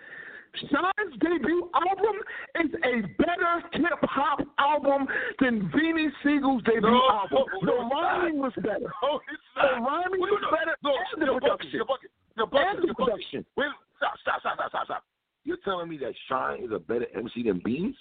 Shyne's 0.59 1.15
debut 1.21 1.71
album 1.75 2.17
is 2.63 2.71
a 2.85 2.95
better 3.19 3.53
hip 3.73 3.99
hop 4.03 4.41
album 4.59 5.07
than 5.41 5.69
Beanie 5.75 6.11
Sigel's 6.23 6.63
debut 6.65 6.83
No, 6.91 7.03
album. 7.11 7.45
no, 7.53 7.61
the 7.61 7.67
no, 7.67 7.89
rhyming 7.91 8.39
was 8.39 8.53
better. 8.57 8.87
No, 9.03 9.21
it's 9.33 9.43
The 9.57 9.63
not. 9.79 9.87
rhyming 9.87 10.21
Wait, 10.21 10.31
was 10.31 10.43
no, 10.43 10.51
no, 10.51 10.57
better 10.57 10.75
no, 10.83 10.93
and 10.95 11.23
the 11.23 11.41
production. 11.41 11.71
You're 11.73 11.85
bugging. 11.87 12.13
You're. 12.37 12.49
And 12.55 12.89
the 12.89 12.95
production. 12.95 13.47
Wait, 13.57 13.67
stop, 13.99 14.15
stop, 14.23 14.41
stop, 14.41 14.55
stop, 14.57 14.69
stop, 14.71 14.85
stop. 14.87 15.03
You're 15.45 15.59
telling 15.65 15.89
me 15.89 15.99
that 15.99 16.15
Shyne 16.29 16.65
is 16.65 16.71
a 16.73 16.79
better 16.79 17.07
MC 17.15 17.43
than 17.45 17.61
Beans? 17.65 17.97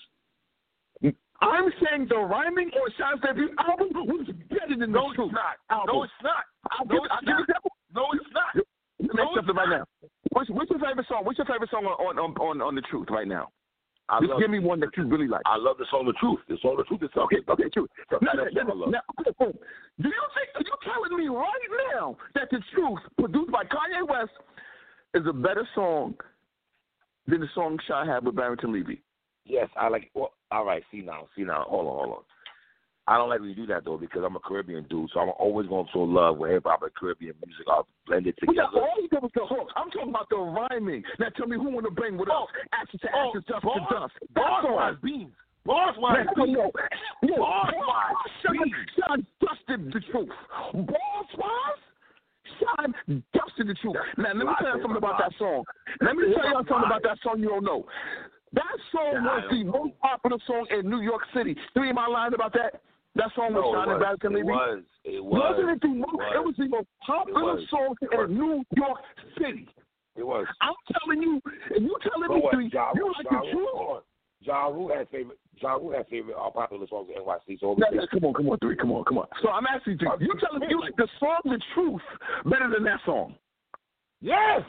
I'm 1.42 1.68
saying 1.84 2.08
the 2.08 2.16
rhyming 2.18 2.70
on 2.72 2.90
Shyne's 2.98 3.20
debut 3.22 3.50
album 3.60 3.90
was 4.08 4.28
better 4.50 4.78
than 4.80 4.92
No, 4.92 5.10
the 5.10 5.16
Truth 5.16 5.32
it's 5.34 5.36
not. 5.36 5.58
album. 5.70 5.96
No, 5.96 6.04
it's 6.04 6.22
not. 6.24 6.44
I'll 6.72 6.86
No, 6.86 6.96
give, 6.96 7.04
it's 7.04 7.14
I'll 7.14 7.22
give 7.28 7.40
not. 7.44 7.48
that 7.48 7.62
one. 7.64 7.80
No, 7.94 8.04
it's 8.14 8.32
not. 8.34 8.54
Let 9.04 9.16
me 9.16 9.22
ask 9.22 9.36
something 9.36 9.56
right 9.56 9.70
now. 9.70 9.86
What's, 10.32 10.50
what's 10.50 10.70
your 10.72 10.80
favorite 10.80 11.08
song? 11.08 11.26
What's 11.26 11.38
your 11.38 11.46
favorite 11.46 11.70
song 11.70 11.86
on 11.86 12.18
on 12.18 12.32
on, 12.40 12.62
on 12.62 12.76
the 12.76 12.82
Truth 12.82 13.08
right 13.12 13.28
now? 13.28 13.50
I 14.10 14.20
Just 14.20 14.32
love, 14.32 14.42
give 14.42 14.50
me 14.50 14.60
one 14.60 14.80
that 14.82 14.90
you 14.98 15.06
really 15.08 15.28
like. 15.28 15.42
I 15.46 15.58
love 15.58 15.78
the 15.78 15.86
song 15.90 16.06
The 16.06 16.14
Truth. 16.14 16.40
The 16.50 16.58
song 16.62 16.76
The 16.78 16.84
Truth 16.84 17.04
is 17.04 17.10
Okay, 17.16 17.38
okay, 17.48 17.70
true. 17.74 17.88
That's 18.12 18.24
Now, 18.24 18.34
now, 18.34 18.74
now, 18.88 19.02
do 19.40 20.10
you 20.10 20.26
think 20.36 20.48
are 20.56 20.64
you 20.64 20.76
telling 20.84 21.18
me 21.18 21.28
right 21.30 21.94
now 21.94 22.18
that 22.36 22.50
the 22.52 22.60
truth, 22.74 23.00
produced 23.18 23.52
by 23.52 23.64
Kanye 23.64 24.08
West, 24.08 24.32
is 25.14 25.24
a 25.28 25.34
better 25.34 25.68
song 25.74 26.16
than 27.28 27.42
the 27.42 27.48
song 27.56 27.80
Shy 27.88 28.06
had 28.06 28.26
with 28.26 28.36
Barrington 28.36 28.74
Levy? 28.74 29.02
Yes, 29.46 29.70
I 29.78 29.88
like. 29.88 30.10
Well, 30.14 30.34
all 30.52 30.66
right. 30.66 30.84
See 30.92 31.02
now, 31.02 31.28
see 31.36 31.44
now. 31.44 31.66
Hold 31.68 31.88
on, 31.88 31.94
hold 31.94 32.10
on. 32.18 32.24
I 33.06 33.18
don't 33.18 33.28
like 33.28 33.42
when 33.42 33.50
you 33.50 33.56
do 33.56 33.66
that 33.68 33.84
though 33.84 33.98
because 33.98 34.24
I'm 34.26 34.36
a 34.36 34.40
Caribbean 34.40 34.86
dude, 34.90 35.10
so 35.14 35.20
I'm 35.20 35.32
always 35.38 35.68
going 35.68 35.86
to 35.86 35.92
show 35.92 36.00
love 36.04 36.38
with 36.38 36.52
hip 36.52 36.64
hop 36.66 36.84
and 36.84 36.96
Caribbean 36.96 37.36
music 37.46 37.68
are 37.68 37.84
blended 38.08 38.36
We 38.48 38.56
got 38.56 38.74
all 38.74 38.96
you 39.02 39.10
did 39.10 39.22
was 39.22 39.32
the 39.36 39.46
hook. 39.46 39.68
I'm 39.76 39.92
talking 39.92 40.10
about 40.10 40.30
the 40.30 40.38
rhyming. 40.38 41.04
Now 41.20 41.28
tell 41.36 41.48
me 41.48 41.58
who 41.58 41.70
want 41.70 41.86
to 41.86 41.92
bring 41.92 42.18
with 42.18 42.30
us? 42.30 42.36
Oh, 42.36 42.48
ashes 42.72 43.02
to 43.02 43.08
Oh, 43.14 43.32
ashes, 43.36 43.44
dust 43.48 43.62
to 43.62 43.94
dust. 43.94 44.14
bars 44.34 44.66
wise 44.68 44.96
beans. 45.04 45.34
Bars 45.66 45.96
wise 45.98 46.28
beans. 46.36 46.58
Bars 47.38 47.74
wise 47.76 48.54
beans. 48.54 48.74
Sean 48.96 49.28
dusted 49.42 49.92
the 49.92 50.00
truth. 50.12 50.30
Bars 50.74 51.32
wise, 51.38 51.84
Sean 52.56 53.22
dusted 53.36 53.68
the 53.68 53.76
truth. 53.84 53.98
Now 54.16 54.32
let 54.32 54.48
me 54.48 54.54
tell 54.64 54.78
you 54.78 54.82
something 54.82 54.98
about 54.98 55.20
that 55.20 55.34
song. 55.38 55.66
Let 56.00 56.16
me 56.16 56.32
tell 56.34 56.48
you 56.48 56.56
something 56.56 56.88
about 56.88 57.04
that 57.04 57.18
song 57.22 57.40
you 57.40 57.50
don't 57.50 57.66
know. 57.66 57.86
That 58.54 58.78
song 58.94 59.24
was 59.24 59.44
the 59.52 59.64
most 59.66 60.00
popular 60.00 60.38
song 60.48 60.68
in 60.72 60.90
New 60.90 61.02
York 61.02 61.24
City. 61.36 61.58
Three 61.74 61.90
am 61.90 61.98
I 61.98 62.08
lying 62.08 62.34
about 62.34 62.54
that? 62.54 62.82
That 63.16 63.30
song 63.36 63.54
was 63.54 63.62
No, 63.62 63.78
and 63.82 63.92
was. 63.94 64.02
Barrington 64.02 64.36
It 64.38 64.46
was. 64.46 64.84
It 65.06 65.24
was. 65.24 65.42
Wasn't 65.54 65.70
it 65.70 65.82
the 65.82 65.88
It 65.88 65.98
most? 66.02 66.14
was. 66.18 66.34
It 66.34 66.44
was 66.46 66.56
the 66.58 66.68
most 66.70 66.88
popular 67.06 67.62
song 67.70 67.96
in 68.02 68.34
New 68.38 68.64
York 68.76 69.00
City. 69.38 69.68
It 70.16 70.26
was. 70.26 70.46
I'm 70.62 70.74
telling 70.98 71.22
you, 71.22 71.42
if 71.72 71.82
you 71.82 71.96
telling 72.02 72.30
So 72.30 72.36
me 72.36 72.42
what? 72.42 72.54
three, 72.54 72.70
Ja 72.74 72.92
you 72.96 73.14
like 73.18 73.26
Ja 73.30 73.42
the 73.42 73.52
truth? 73.52 74.04
Ja 74.42 74.68
Rule 74.68 74.92
has 74.94 75.08
favorite. 75.12 75.40
Ja 75.62 75.74
Rule 75.76 75.94
has 75.96 76.06
favorite 76.10 76.36
uh, 76.38 76.50
popular 76.50 76.86
songs 76.88 77.08
in 77.14 77.22
NYC. 77.22 77.60
So 77.60 77.76
No, 77.78 77.88
no, 77.94 78.06
come 78.12 78.26
on, 78.26 78.34
come 78.34 78.50
on, 78.50 78.58
three, 78.60 78.76
come 78.76 78.92
on, 78.92 79.04
come 79.06 79.18
on. 79.20 79.28
So 79.42 79.50
I'm 79.50 79.66
asking 79.66 79.98
you, 80.02 80.10
you 80.20 80.34
telling 80.42 80.60
me 80.62 80.68
you 80.70 80.82
like 80.82 80.96
the 80.98 81.08
song 81.20 81.38
"The 81.46 81.62
Truth" 81.74 82.02
better 82.46 82.70
than 82.70 82.84
that 82.84 83.00
song? 83.06 83.36
yes. 84.22 84.62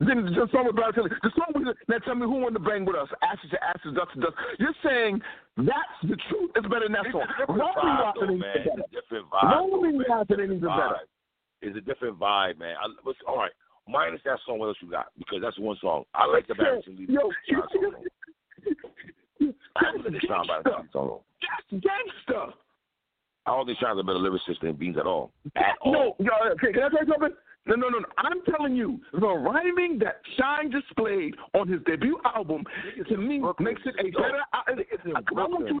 Then 0.00 0.24
the 0.30 0.46
song 0.52 0.66
with 0.66 0.76
Barry 0.76 0.92
Taylor. 0.94 1.10
The 1.22 1.30
song 1.34 1.50
with 1.58 1.74
now 1.88 1.98
tell 2.06 2.14
me 2.14 2.22
who 2.22 2.38
wanted 2.38 2.62
to 2.62 2.64
bang 2.64 2.84
with 2.84 2.94
us? 2.94 3.08
Ashes 3.20 3.50
to 3.50 3.58
ashes, 3.64 3.94
dust 3.98 4.14
to 4.14 4.20
dust. 4.20 4.34
You're 4.58 4.74
saying 4.86 5.20
that's 5.58 5.98
the 6.06 6.14
truth 6.30 6.54
is 6.54 6.62
better 6.70 6.86
than 6.86 6.92
that 6.94 7.10
song. 7.10 7.26
a 7.26 7.34
different 7.34 7.58
Rolling 7.58 7.74
vibe, 7.82 7.98
Rock 7.98 8.14
though, 8.14 8.30
ain't 8.30 8.38
even 8.38 8.46
It's 8.54 8.68
better. 8.70 8.82
a 8.86 8.90
different 8.94 9.26
Rolling 9.42 9.98
man. 9.98 10.06
A 10.06 10.20
ain't 10.22 10.30
even 10.54 10.60
better. 10.60 11.02
vibe. 11.02 11.10
It's 11.62 11.76
a 11.76 11.80
different 11.82 12.14
vibe, 12.18 12.58
man. 12.62 12.76
I, 12.78 12.86
all 13.26 13.38
right. 13.38 13.50
Minus 13.88 14.20
that 14.24 14.38
song, 14.46 14.60
what 14.60 14.66
else 14.68 14.76
you 14.80 14.90
got? 14.90 15.06
Because 15.18 15.38
that's 15.42 15.58
one 15.58 15.76
song. 15.80 16.04
I 16.14 16.26
like 16.30 16.46
the 16.46 16.54
Barrington 16.54 16.94
Levy. 16.96 17.12
Yo, 17.14 17.30
Sean 17.50 17.66
song. 17.72 17.92
though. 19.40 19.52
I 19.74 19.82
don't 19.82 20.02
think 20.02 20.14
that's 20.14 20.26
Sean 20.26 20.46
Barrington 20.46 20.72
Levy 20.78 20.88
song. 20.92 21.08
though. 21.08 21.22
That's 21.42 21.82
gangster. 21.82 22.54
I 23.48 23.56
don't 23.56 23.66
think 23.66 23.78
Sean's 23.78 23.98
a 23.98 24.02
better 24.02 24.18
lyricist 24.18 24.60
than 24.60 24.74
Beans 24.74 24.96
at 24.98 25.06
all. 25.06 25.32
At 25.56 25.76
all. 25.80 25.92
No, 25.92 26.16
yo, 26.18 26.30
okay, 26.52 26.72
can 26.72 26.82
I 26.84 26.88
tell 26.90 27.06
you 27.06 27.12
something? 27.12 27.36
No, 27.66 27.74
no, 27.76 27.88
no, 27.88 27.98
no. 28.00 28.06
I'm 28.18 28.42
telling 28.54 28.76
you, 28.76 29.00
the 29.12 29.26
rhyming 29.26 29.98
that 30.00 30.20
Shyne 30.38 30.70
displayed 30.70 31.34
on 31.54 31.68
his 31.68 31.80
debut 31.86 32.18
album, 32.34 32.64
to 33.08 33.16
me, 33.16 33.38
Brooklyn. 33.38 33.64
makes 33.64 33.82
it 33.84 33.94
a 33.98 34.10
Yo, 34.10 34.20
better. 34.20 34.38
I, 34.52 34.72
niggas 34.72 35.04
in 35.06 35.16
I, 35.16 35.20
I 35.20 35.46
want 35.46 35.50
you 35.50 35.58
Brooklyn. 35.58 35.80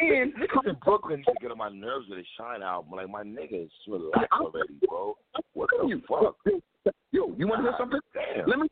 and 0.00 0.34
Niggas 0.34 0.68
in 0.70 0.76
Brooklyn 0.84 1.24
to 1.26 1.32
get 1.40 1.50
on 1.50 1.58
my 1.58 1.68
nerves 1.68 2.06
with 2.08 2.18
a 2.18 2.24
Shyne 2.36 2.62
album. 2.62 2.92
Like, 2.96 3.08
my 3.08 3.22
niggas, 3.22 3.70
relax 3.86 4.26
already, 4.32 4.74
bro. 4.88 5.16
What 5.52 5.70
the 5.80 5.86
you, 5.88 6.02
fuck? 6.08 6.36
Yo, 7.12 7.32
you 7.36 7.46
want 7.46 7.60
to 7.60 7.70
hear 7.70 7.74
something? 7.78 8.00
Damn. 8.14 8.48
Let 8.48 8.58
me 8.58 8.68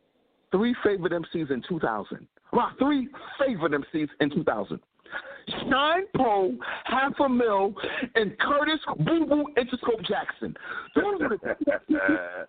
three 0.51 0.75
favorite 0.83 1.13
MCs 1.13 1.51
in 1.51 1.63
2000. 1.69 2.27
My 2.53 2.71
three 2.79 3.07
favorite 3.39 3.71
MCs 3.71 4.09
in 4.19 4.29
2000. 4.29 4.79
Shyne 5.49 6.05
Po, 6.15 6.53
Half 6.85 7.13
a 7.19 7.29
Mil, 7.29 7.73
and 8.15 8.37
Curtis 8.39 8.79
Boo 8.99 9.25
Boo 9.25 9.45
Interscope 9.57 10.05
Jackson. 10.07 10.55
Those 10.95 11.21
are 11.21 11.29
the 11.29 12.47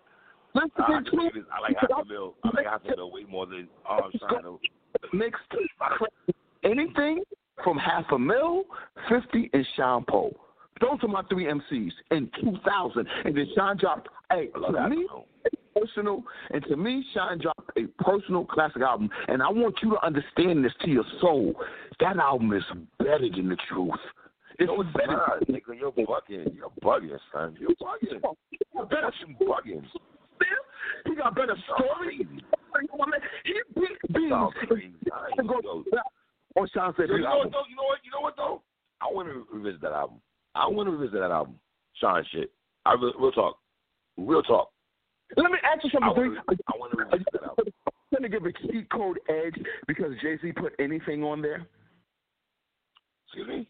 Let's 0.55 0.71
I, 0.77 0.91
like 0.91 1.05
I 1.51 1.61
like 1.61 1.77
half 1.79 2.05
a 2.05 2.05
mil. 2.05 2.35
I 2.43 2.49
like 2.55 2.65
half 2.65 2.81
a 2.85 2.95
mil 2.95 3.11
way 3.11 3.23
more 3.23 3.47
than 3.47 3.67
Shyne. 3.87 4.43
though. 4.43 4.59
Next, 5.11 5.41
anything 6.63 7.23
from 7.63 7.77
Half 7.77 8.05
a 8.11 8.19
Mil, 8.19 8.63
50, 9.09 9.49
and 9.53 9.67
Sean 9.75 10.05
Poe. 10.07 10.35
Those 10.81 10.99
are 11.01 11.07
my 11.07 11.23
three 11.29 11.45
MCs 11.45 11.91
in 12.11 12.29
2000. 12.41 13.07
And 13.25 13.37
then 13.37 13.47
Sean 13.55 13.77
dropped, 13.77 14.09
hey, 14.31 14.47
to 14.53 14.89
me. 14.89 15.07
Personal, 15.79 16.23
and 16.51 16.63
to 16.65 16.77
me, 16.77 17.03
Shyne 17.13 17.39
dropped 17.41 17.71
a 17.77 17.87
personal 18.03 18.45
classic 18.45 18.81
album, 18.81 19.09
and 19.27 19.41
I 19.41 19.49
want 19.49 19.75
you 19.81 19.89
to 19.91 20.05
understand 20.05 20.63
this 20.63 20.73
to 20.81 20.89
your 20.89 21.03
soul. 21.19 21.53
That 21.99 22.17
album 22.17 22.53
is 22.53 22.63
better 22.99 23.27
than 23.29 23.49
the 23.49 23.57
truth. 23.69 23.91
It's 24.59 24.67
No, 24.67 24.81
it's 24.81 24.93
better. 24.93 25.13
not, 25.13 25.39
nigga. 25.47 25.79
You're 25.79 25.91
bugging. 25.91 26.55
You're 26.55 26.69
bugging, 26.83 27.17
son. 27.33 27.57
You're 27.59 27.71
bugging. 27.71 28.21
You're 28.73 28.85
fucking 28.87 29.35
bugging. 29.41 29.83
He 31.05 31.15
got 31.15 31.35
better 31.35 31.55
stories. 31.75 32.27
He 33.45 33.53
beat 33.75 34.13
beans. 34.13 34.29
Sounds 34.31 34.53
crazy. 34.67 34.93
I 35.11 35.41
Go 35.41 35.59
yo, 35.63 35.83
on 36.55 36.69
Sean's 36.73 36.95
Yo, 36.97 37.05
you 37.05 37.21
know 37.21 37.27
album. 37.27 37.39
what 37.39 37.51
though? 37.51 37.63
You 37.69 37.75
know 37.75 37.83
what? 37.83 37.99
You 38.03 38.11
know 38.11 38.21
what 38.21 38.35
though? 38.37 38.61
I 39.01 39.05
want 39.11 39.27
to 39.27 39.45
revisit 39.51 39.81
that 39.81 39.91
album. 39.91 40.17
I 40.55 40.67
want 40.67 40.87
to 40.87 40.91
revisit 40.91 41.19
that 41.19 41.31
album. 41.31 41.55
Sean 41.99 42.23
shit. 42.31 42.51
I 42.85 42.93
real, 42.93 43.13
real 43.19 43.31
talk. 43.31 43.57
Real 44.17 44.43
talk. 44.43 44.69
Let 45.37 45.51
me 45.51 45.57
ask 45.63 45.83
you 45.83 45.89
something. 45.91 46.37
I 46.47 46.77
want 46.77 46.91
to 46.91 46.97
that 47.09 47.73
going 48.13 48.23
to 48.23 48.29
give 48.29 48.45
a 48.45 48.51
cheat 48.71 48.89
code 48.91 49.19
edge 49.27 49.55
because 49.87 50.11
Jay 50.21 50.37
Z 50.41 50.51
put 50.53 50.73
anything 50.79 51.23
on 51.23 51.41
there. 51.41 51.65
Excuse 53.27 53.47
me. 53.47 53.67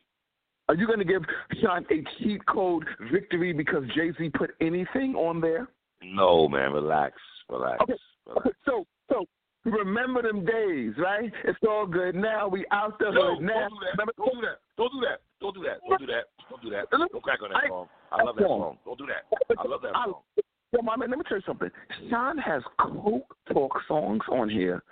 Are 0.70 0.76
you 0.76 0.86
going 0.88 1.00
to 1.00 1.06
give 1.06 1.24
Sean 1.62 1.86
a 1.92 2.04
cheat 2.20 2.46
code 2.46 2.84
victory 3.12 3.54
because 3.54 3.84
Jay 3.96 4.12
Z 4.18 4.30
put 4.38 4.52
anything 4.62 5.16
on 5.16 5.40
there? 5.42 5.70
No, 6.04 6.48
man. 6.48 6.74
Relax. 6.74 7.16
Relax. 7.50 7.82
Okay. 7.84 7.94
Relax. 8.28 8.50
So, 8.66 8.86
so 9.10 9.26
remember 9.66 10.22
them 10.22 10.44
days, 10.46 10.94
right? 10.98 11.32
It's 11.46 11.60
all 11.68 11.86
good 11.88 12.16
now. 12.16 12.48
We 12.48 12.66
out 12.72 13.00
the 13.00 13.12
No, 13.12 13.36
hood 13.36 13.44
now. 13.44 13.68
don't 13.70 13.70
do 13.70 14.42
that. 14.42 14.60
Don't 14.78 14.92
do 14.92 15.00
that. 15.02 15.20
Don't 15.40 15.56
do 15.56 15.62
that. 15.64 15.80
Don't 15.80 16.00
do 16.00 16.08
that. 16.08 16.26
Don't 16.50 16.62
do 16.62 16.70
that. 16.70 16.90
Don't 16.90 17.00
do 17.00 17.00
that. 17.00 17.12
Don't 17.12 17.24
crack 17.24 17.42
on 17.42 17.50
that 17.50 17.64
I- 17.64 17.68
song. 17.70 17.88
I 18.12 18.22
love 18.24 18.36
that 18.36 18.44
song. 18.48 18.78
Don't 18.86 19.00
do 19.00 19.08
that. 19.08 19.24
I 19.58 19.68
love 19.68 19.82
that 19.82 19.94
song. 19.94 20.22
Yo, 20.74 20.82
my 20.82 20.96
man, 20.96 21.12
let 21.12 21.20
me 21.20 21.26
tell 21.28 21.38
you 21.38 21.44
something. 21.46 21.70
Sean 22.10 22.38
has 22.40 22.64
coke 22.80 23.36
talk 23.52 23.80
songs 23.88 24.22
on 24.32 24.50
here 24.50 24.84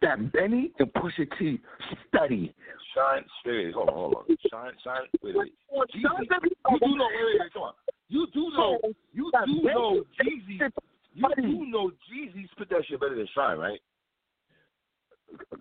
that 0.00 0.32
Benny 0.32 0.72
and 0.78 0.90
Pusha 0.94 1.26
T 1.38 1.60
study. 2.08 2.54
Wait, 3.44 3.66
wait, 3.66 3.74
hold 3.74 3.88
on, 3.90 3.94
hold 3.94 4.14
on. 4.14 4.36
Shyne, 4.50 4.72
Shyne. 4.82 5.02
Wait, 5.22 5.36
wait. 5.36 5.52
Jeezy. 5.94 6.02
Sean 6.02 6.24
You 6.70 6.78
do 6.80 6.96
know. 6.96 7.06
Wait, 7.06 7.24
wait, 7.26 7.40
wait. 7.40 7.52
Come 7.52 7.62
on. 7.62 7.72
You 8.08 8.26
do 8.32 8.50
know. 8.56 8.78
You 9.12 9.30
do 9.46 9.62
know 9.62 10.04
Jeezy. 10.22 10.70
You 11.14 11.28
do 11.36 11.66
know 11.66 11.90
Jeezy 12.10 12.50
spit 12.52 12.70
that 12.70 12.86
shit 12.88 13.00
better 13.00 13.16
than 13.16 13.28
Shyne, 13.34 13.58
right? 13.58 13.80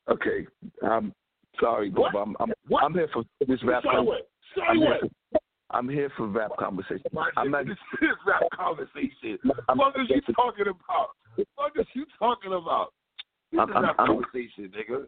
Okay, 0.10 0.48
um, 0.82 1.14
sorry? 1.60 1.90
Bob. 1.90 2.16
I'm 2.16 2.36
I'm, 2.40 2.54
What? 2.68 2.84
I'm 2.84 2.94
here 2.94 3.10
for 3.14 3.24
this 3.48 3.60
rap. 3.64 3.84
Con- 3.84 4.06
what? 4.06 4.30
I'm 4.68 4.78
here, 4.78 4.98
what? 5.32 5.42
I'm 5.72 5.88
here 5.88 6.12
for 6.18 6.28
rap 6.28 6.52
conversation. 6.58 7.04
My 7.14 7.30
I'm 7.38 7.52
not. 7.52 7.66
nigga, 7.66 7.76
this 8.00 8.10
is 8.10 8.18
rap 8.26 8.42
conversation. 8.56 9.38
I'm- 9.68 9.78
What 9.78 9.96
is 10.00 10.10
you 10.10 10.22
talking 10.34 10.66
about? 10.68 11.10
What 11.56 11.72
is 11.76 11.86
you 11.94 12.06
talking 12.18 12.54
about? 12.54 12.94
This 13.52 13.60
I'm- 13.60 13.70
is 13.70 13.76
I'm- 13.76 13.84
rap 13.86 13.96
I'm- 14.00 14.08
conversation, 14.08 14.72
nigga. 14.76 15.08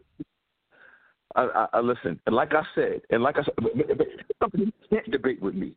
I, 1.34 1.42
I, 1.44 1.66
I 1.74 1.80
listen, 1.80 2.20
and 2.26 2.36
like 2.36 2.52
I 2.54 2.62
said, 2.74 3.00
and 3.10 3.22
like 3.22 3.38
I 3.38 3.42
said, 3.44 3.54
but, 3.56 3.74
but, 3.74 3.98
but, 3.98 4.06
something 4.42 4.60
you 4.60 4.72
can't 4.90 5.10
debate 5.10 5.40
with 5.40 5.54
me. 5.54 5.74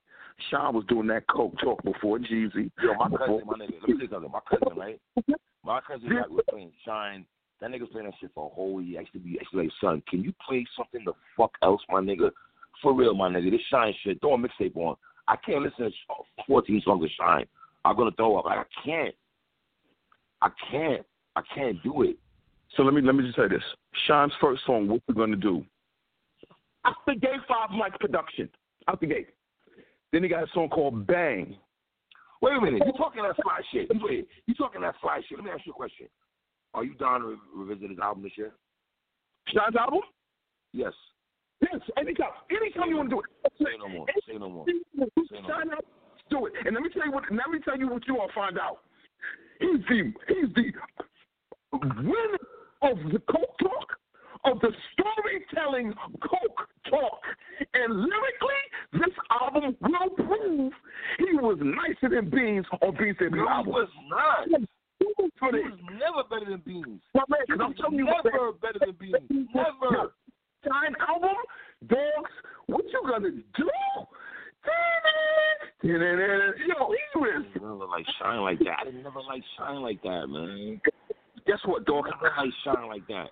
Sean 0.50 0.76
was 0.76 0.84
doing 0.90 1.08
that 1.08 1.26
coke 1.28 1.58
talk 1.64 1.82
before 1.84 2.20
Jeezy. 2.20 2.70
Yo, 2.84 2.94
my 2.96 3.08
before, 3.08 3.40
cousin, 3.42 3.48
my 3.48 3.54
nigga, 3.54 3.80
let 3.80 3.90
me 3.90 3.96
you 4.02 4.08
something. 4.12 4.32
My 4.32 4.40
cousin, 4.50 4.78
right? 4.78 5.00
My 5.64 5.80
cousin 5.80 6.10
got 6.10 6.30
was 6.30 6.44
playing 6.50 6.74
Shyne 6.86 7.26
That 7.62 7.70
nigga's 7.72 7.88
playing 7.90 8.08
that 8.08 8.16
shit 8.20 8.32
for 8.36 8.48
a 8.52 8.54
whole 8.54 8.82
year. 8.82 9.00
I 9.00 9.02
used 9.04 9.14
to 9.14 9.20
be, 9.20 9.30
I 9.40 9.42
used 9.44 9.52
to 9.52 9.58
be 9.58 9.64
like, 9.64 9.72
son, 9.80 10.04
can 10.10 10.24
you 10.26 10.34
play 10.46 10.66
something 10.76 11.04
the 11.06 11.14
fuck 11.38 11.52
else, 11.64 11.82
my 11.90 12.02
nigga? 12.02 12.32
For 12.82 12.94
real, 12.94 13.14
my 13.14 13.30
nigga. 13.30 13.52
This 13.52 13.62
Shyne 13.70 13.94
shit, 14.04 14.20
throw 14.22 14.34
a 14.34 14.38
mixtape 14.38 14.76
on. 14.76 14.96
I 15.28 15.36
can't 15.38 15.64
listen 15.64 15.86
to 15.86 16.14
14 16.48 16.82
songs 16.86 17.04
of 17.04 17.10
Shyne. 17.20 17.46
I'm 17.84 17.96
gonna 17.96 18.12
throw 18.12 18.38
up. 18.38 18.46
I 18.46 18.64
can't. 18.84 19.16
I 20.42 20.50
can't. 20.70 21.06
I 21.36 21.42
can't 21.54 21.82
do 21.84 22.04
it. 22.04 22.18
So 22.76 22.84
let 22.84 22.94
me 22.94 23.02
let 23.02 23.16
me 23.16 23.24
just 23.24 23.36
say 23.36 23.48
this. 23.48 23.64
Shyne's 24.08 24.34
first 24.42 24.66
song, 24.66 24.88
what 24.88 25.02
we're 25.08 25.16
gonna 25.16 25.36
do. 25.36 25.66
Out 26.86 26.96
the 27.08 27.16
gate, 27.16 27.42
five 27.48 27.72
mic 27.72 28.00
production. 28.00 28.50
Out 28.88 29.00
the 29.00 29.08
gate. 29.08 29.30
Then 30.12 30.24
he 30.24 30.30
got 30.30 30.44
a 30.44 30.48
song 30.54 30.70
called 30.70 31.08
Bang. 31.08 31.58
Wait 32.42 32.56
a 32.56 32.62
minute. 32.62 32.84
You 32.86 32.94
talking 32.94 33.24
that 33.24 33.36
fly 33.42 33.62
shit? 33.72 33.90
You 33.92 34.00
wait. 34.04 34.28
You 34.46 34.54
talking 34.54 34.82
that 34.82 34.96
fly 35.02 35.22
shit? 35.28 35.38
Let 35.38 35.46
me 35.46 35.52
ask 35.52 35.66
you 35.66 35.72
a 35.72 35.76
question. 35.76 36.08
Are 36.74 36.84
you 36.84 36.94
down 36.96 37.22
to 37.22 37.38
revisit 37.56 37.90
his 37.90 38.00
album 38.00 38.24
this 38.24 38.34
year? 38.38 38.52
Shine's 39.48 39.76
album? 39.76 40.02
Yes. 40.74 40.94
Yes, 41.62 41.82
anytime. 41.98 42.30
Anytime 42.52 42.90
you 42.90 42.98
want 42.98 43.10
to 43.10 43.16
do 43.16 43.22
it. 43.22 43.52
Say 43.58 43.78
no 43.80 43.88
more. 43.88 44.06
Say 44.28 44.38
no 44.38 44.50
more. 44.50 44.66
Say 44.68 45.40
no 45.42 45.66
more. 45.66 45.80
Do 46.30 46.48
it. 46.48 46.54
And 46.66 46.74
let 46.74 46.84
me 46.84 46.90
tell 46.90 47.06
you 47.06 47.12
what 47.12 47.24
let 47.30 47.50
me 47.52 47.60
tell 47.64 47.78
you 47.78 47.88
what 47.88 48.08
you 48.08 48.20
all 48.20 48.30
find 48.34 48.58
out. 48.58 48.80
He's 49.60 49.80
the 49.88 50.12
he's 50.28 50.54
the 50.56 50.72
winner 51.72 52.38
of 52.82 52.98
the 53.12 53.20
Coke 53.30 53.58
Talk, 53.60 53.98
of 54.46 54.60
the 54.60 54.72
storytelling 54.94 55.94
Coke 56.22 56.68
Talk. 56.90 57.22
And 57.74 57.94
lyrically, 57.94 58.62
this 58.94 59.16
album 59.42 59.78
will 59.82 60.10
prove 60.26 60.74
he 61.20 61.38
was 61.38 61.58
nicer 61.62 62.14
than 62.14 62.30
Beans 62.30 62.66
on 62.82 62.96
Beans 62.98 63.18
Debut 63.20 63.46
No, 63.46 63.64
he 63.64 63.70
was 63.70 63.90
not. 64.10 64.48
He 65.00 65.06
was 65.20 65.80
never 65.92 66.24
better 66.30 66.50
than 66.52 66.62
Beans. 66.66 67.02
My 67.14 67.24
man, 67.30 67.62
I'm 67.62 67.74
telling 67.76 67.98
you 67.98 68.06
never 68.06 68.52
better 68.54 68.80
than 68.80 68.96
Beans. 69.00 69.48
Never. 69.54 70.12
Shyne 70.66 70.96
album, 71.08 71.38
dogs, 71.88 72.32
what 72.68 72.86
you 72.92 73.02
gonna 73.08 73.30
do? 73.30 73.70
Yo, 75.84 75.94
he 75.94 77.20
was. 77.20 77.46
I 77.56 77.60
never 77.60 77.86
like 77.86 78.06
Shyne 78.20 78.42
like 78.42 78.60
that. 78.60 78.88
I 78.88 78.92
never 78.92 79.22
like 79.22 79.44
Shyne 79.58 79.82
like 79.82 80.02
that, 80.02 80.28
man. 80.28 80.82
Guess 81.46 81.60
what, 81.66 81.82
I 81.82 81.86
dog? 81.86 82.06
never 82.06 82.34
like 82.36 82.54
Shyne 82.64 82.88
like 82.88 83.08
that. 83.08 83.28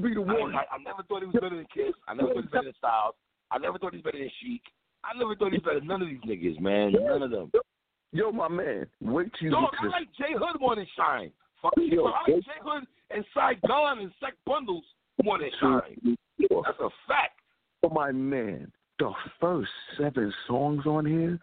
Be 0.00 0.14
the 0.14 0.20
I, 0.20 0.40
one. 0.40 0.54
I, 0.54 0.64
I 0.70 0.78
never 0.84 1.02
thought 1.08 1.20
he 1.20 1.26
was 1.26 1.34
better 1.34 1.50
than 1.50 1.66
Kiss. 1.74 1.94
I 2.06 2.14
never 2.14 2.28
thought 2.28 2.34
he 2.34 2.40
was 2.42 2.50
better 2.52 2.64
than 2.64 2.74
Styles. 2.78 3.14
I 3.50 3.58
never 3.58 3.78
thought 3.78 3.92
he 3.92 3.98
was 3.98 4.04
better 4.04 4.18
than 4.18 4.30
Sheek. 4.40 4.62
I 5.02 5.18
never 5.18 5.34
thought 5.34 5.50
he 5.50 5.58
was 5.58 5.64
better 5.64 5.80
than 5.80 5.88
none 5.88 6.02
of 6.02 6.08
these 6.08 6.20
niggas, 6.20 6.60
man. 6.60 6.92
None 6.92 7.22
of 7.22 7.30
them. 7.30 7.50
Yo, 8.12 8.30
my 8.30 8.48
man, 8.48 8.86
wait 9.00 9.32
till 9.38 9.46
you 9.46 9.50
Dog, 9.50 9.70
I 9.80 9.86
like 9.86 10.08
J-Hood 10.18 10.60
more 10.60 10.76
than 10.76 10.86
Shyne. 10.96 11.32
Fuck 11.62 11.74
you. 11.76 11.86
Yo, 11.86 12.04
I 12.06 12.30
like 12.30 12.44
Jay 12.44 12.60
Hood 12.62 12.84
and 13.10 13.24
Saigon 13.34 13.98
and 14.00 14.12
Sec 14.20 14.34
Bundles 14.46 14.84
more 15.22 15.38
than 15.38 15.50
Shyne. 15.60 16.16
That's 16.50 16.78
a 16.80 16.90
fact. 17.06 17.38
Oh, 17.82 17.88
my 17.90 18.12
man, 18.12 18.70
the 18.98 19.12
first 19.40 19.70
seven 19.98 20.32
songs 20.46 20.86
on 20.86 21.06
here. 21.06 21.38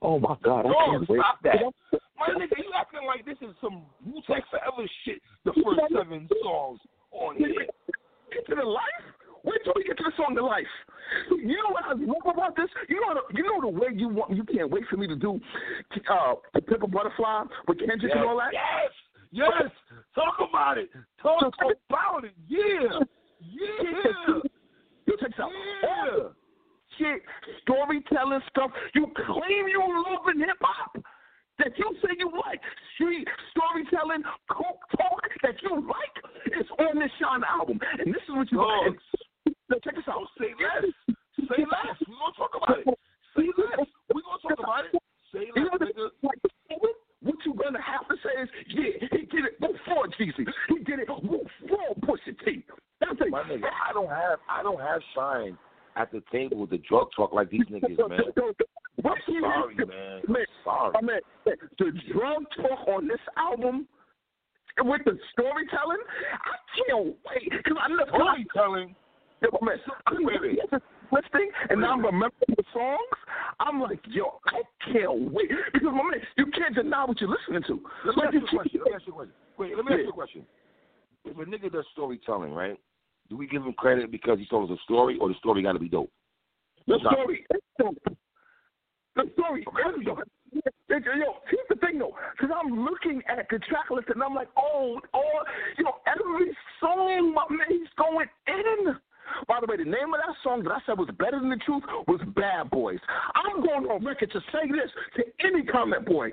Oh 0.00 0.18
my 0.18 0.36
God, 0.42 0.66
I 0.66 0.72
can't 0.90 1.08
wait. 1.08 1.20
stop 1.20 1.38
that. 1.42 2.00
My 2.18 2.28
nigga, 2.34 2.58
you 2.58 2.70
acting 2.78 3.06
like 3.06 3.24
this 3.24 3.36
is 3.40 3.54
some 3.60 3.82
Wu 4.06 4.20
Tang 4.26 4.42
Forever 4.50 4.88
shit. 5.04 5.20
The 5.44 5.52
first 5.52 5.80
seven 5.92 6.28
songs 6.42 6.80
on 7.12 7.36
here. 7.36 7.66
Get 8.32 8.46
to 8.48 8.54
the 8.54 8.62
life. 8.62 9.06
Wait 9.44 9.58
till 9.64 9.72
we 9.76 9.84
get 9.84 9.96
to 9.98 10.04
the 10.04 10.12
song 10.16 10.34
"The 10.34 10.42
Life." 10.42 10.66
You 11.30 11.56
know 11.56 11.70
what 11.70 11.84
I 11.84 11.94
love 11.94 12.34
about 12.34 12.56
this? 12.56 12.68
You 12.88 13.00
know, 13.00 13.14
the, 13.14 13.36
you 13.36 13.42
know 13.44 13.60
the 13.60 13.68
way 13.68 13.88
you 13.94 14.08
want. 14.08 14.36
You 14.36 14.44
can't 14.44 14.70
wait 14.70 14.84
for 14.90 14.96
me 14.96 15.06
to 15.06 15.16
do 15.16 15.40
uh, 16.10 16.34
the 16.54 16.60
Pimp 16.60 16.82
a 16.82 16.86
Butterfly 16.86 17.44
with 17.66 17.78
Kendrick 17.78 18.12
and 18.14 18.24
all 18.24 18.36
that. 18.36 18.52
Yes, 18.52 18.92
yes. 19.30 19.70
Talk 20.14 20.34
about 20.48 20.78
it. 20.78 20.90
Talk 21.22 21.54
about 21.88 22.24
it. 22.24 22.34
Yeah, 22.48 22.98
yeah, 23.40 24.40
You 25.06 25.16
check 25.20 25.30
this 25.30 25.40
out. 25.40 25.50
yeah. 25.82 26.28
Shit, 26.98 27.22
storytelling 27.62 28.40
stuff. 28.50 28.70
You 28.94 29.06
claim 29.14 29.68
you 29.70 29.78
love 29.80 30.26
in 30.34 30.40
hip 30.40 30.58
hop. 30.60 30.96
That 31.58 31.76
you 31.76 31.90
say 32.02 32.14
you 32.18 32.30
like 32.46 32.60
street 32.94 33.26
storytelling, 33.50 34.22
coke 34.48 34.78
talk 34.96 35.22
that 35.42 35.54
you 35.62 35.74
like 35.86 36.14
is 36.54 36.66
on 36.78 36.98
this 36.98 37.10
Sean 37.18 37.42
album, 37.42 37.80
and 37.98 38.14
this 38.14 38.22
is 38.22 38.34
what 38.34 38.50
you. 38.52 38.58
Dog. 38.58 38.94
And, 39.46 39.54
no, 39.68 39.78
check 39.82 39.96
this 39.96 40.04
out. 40.08 40.22
Say 40.38 40.54
less. 40.54 40.86
Say 41.50 41.62
less. 41.66 41.98
We 42.06 42.14
gonna 42.14 42.34
talk 42.38 42.54
about 42.54 42.78
it. 42.78 42.86
Say 43.36 43.50
less. 43.58 43.86
We 44.14 44.22
gonna 44.22 44.42
talk 44.42 44.58
about 44.58 44.84
it. 44.86 45.02
Say 45.34 45.50
less, 45.54 45.82
nigga. 46.22 46.50
What 47.22 47.36
you 47.44 47.54
gonna 47.54 47.82
have 47.82 48.06
to 48.08 48.14
say 48.22 48.42
is, 48.42 48.48
yeah, 48.68 49.08
he 49.10 49.26
did 49.26 49.44
it 49.44 49.60
before 49.60 50.06
Jeezy. 50.18 50.46
He 50.68 50.84
did 50.84 51.00
it 51.00 51.08
before 51.08 51.94
Pusha 52.02 52.34
T. 52.44 52.64
That's 53.00 53.20
it. 53.20 53.30
My 53.30 53.42
nigga, 53.42 53.64
I 53.66 53.92
don't 53.92 54.08
have 54.08 54.38
I 54.48 54.62
don't 54.62 54.80
have 54.80 55.00
Shyne 55.16 55.58
at 55.96 56.12
the 56.12 56.22
table 56.30 56.58
with 56.58 56.70
the 56.70 56.78
drug 56.78 57.08
talk 57.16 57.32
like 57.32 57.50
these 57.50 57.66
niggas, 57.70 57.98
man. 58.08 58.20
I'm 59.04 59.14
sorry, 59.40 59.74
man. 59.74 60.22
I'm 60.28 60.36
sorry. 60.64 60.94
I 60.96 61.00
mean, 61.00 61.20
the 61.78 61.92
drug 62.12 62.44
talk 62.56 62.88
on 62.88 63.08
this 63.08 63.20
album 63.36 63.86
with 64.84 65.02
the 65.04 65.18
storytelling, 65.32 65.98
I 66.32 66.56
can't 66.76 67.06
wait. 67.26 67.64
Cause 67.64 67.76
I 67.80 67.88
love 67.88 68.08
Storytelling. 68.08 68.94
Yeah, 69.42 69.48
man, 69.62 69.76
I'm 70.06 70.24
really 70.24 70.58
listening 71.12 71.50
and 71.70 71.84
I'm 71.84 72.04
remembering 72.04 72.54
the 72.56 72.64
songs. 72.72 72.98
I'm 73.60 73.80
like, 73.80 74.00
yo, 74.08 74.40
I 74.46 74.62
can't 74.92 75.32
wait 75.32 75.50
because 75.72 75.88
my 75.92 76.02
man, 76.02 76.20
you 76.36 76.46
can't 76.46 76.74
deny 76.74 77.04
what 77.04 77.20
you're 77.20 77.30
listening 77.30 77.62
to. 77.66 77.80
Let 78.06 78.16
me 78.16 78.22
Like, 78.22 78.34
ask 78.34 78.34
you 78.34 78.44
a 78.44 78.48
question. 78.48 78.80
Let 78.84 78.90
me 78.90 78.94
ask 78.94 79.06
you 79.06 79.12
a 79.12 79.16
question. 79.16 79.34
Wait, 79.58 79.76
let 79.76 79.84
me 79.84 79.92
ask 79.92 80.02
you 80.02 80.08
a 80.10 80.12
question. 80.12 80.46
If 81.24 81.36
a 81.36 81.44
nigga 81.44 81.72
does 81.72 81.84
storytelling, 81.92 82.52
right? 82.52 82.78
Do 83.28 83.36
we 83.36 83.46
give 83.46 83.62
him 83.62 83.72
credit 83.74 84.10
because 84.10 84.38
he 84.38 84.46
told 84.46 84.70
us 84.70 84.78
a 84.78 84.82
story, 84.84 85.18
or 85.20 85.28
the 85.28 85.34
story 85.34 85.62
got 85.62 85.72
to 85.72 85.78
be 85.78 85.88
dope? 85.88 86.10
The 86.86 86.98
Stop. 87.00 87.12
story 87.12 87.44
is 87.54 87.60
dope. 87.78 87.98
The 89.16 89.30
story 89.34 89.60
is 89.60 90.04
dope. 90.04 90.18
Yo, 90.88 90.96
here's 91.50 91.68
the 91.68 91.76
thing 91.76 91.98
though, 91.98 92.14
because 92.32 92.54
I'm 92.54 92.84
looking 92.84 93.20
at 93.28 93.46
the 93.50 93.58
track 93.58 93.90
list 93.90 94.08
and 94.08 94.22
I'm 94.22 94.34
like, 94.34 94.48
oh, 94.56 94.98
oh, 95.12 95.42
you 95.76 95.84
know, 95.84 95.96
every 96.06 96.56
song, 96.80 97.34
my 97.34 97.44
man, 97.50 97.66
he's 97.68 97.88
going 97.98 98.26
in. 98.46 98.96
By 99.46 99.58
the 99.60 99.66
way, 99.66 99.76
the 99.76 99.84
name 99.84 100.12
of 100.14 100.20
that 100.24 100.34
song 100.42 100.62
that 100.64 100.72
I 100.72 100.78
said 100.86 100.98
was 100.98 101.08
better 101.18 101.38
than 101.38 101.50
the 101.50 101.56
truth 101.64 101.82
was 102.06 102.20
Bad 102.34 102.70
Boys. 102.70 102.98
I'm 103.34 103.62
going 103.64 103.84
on 103.86 104.04
record 104.04 104.30
to 104.32 104.40
say 104.52 104.68
this 104.70 104.90
to 105.16 105.46
any 105.46 105.64
comment 105.64 106.06
boy. 106.06 106.30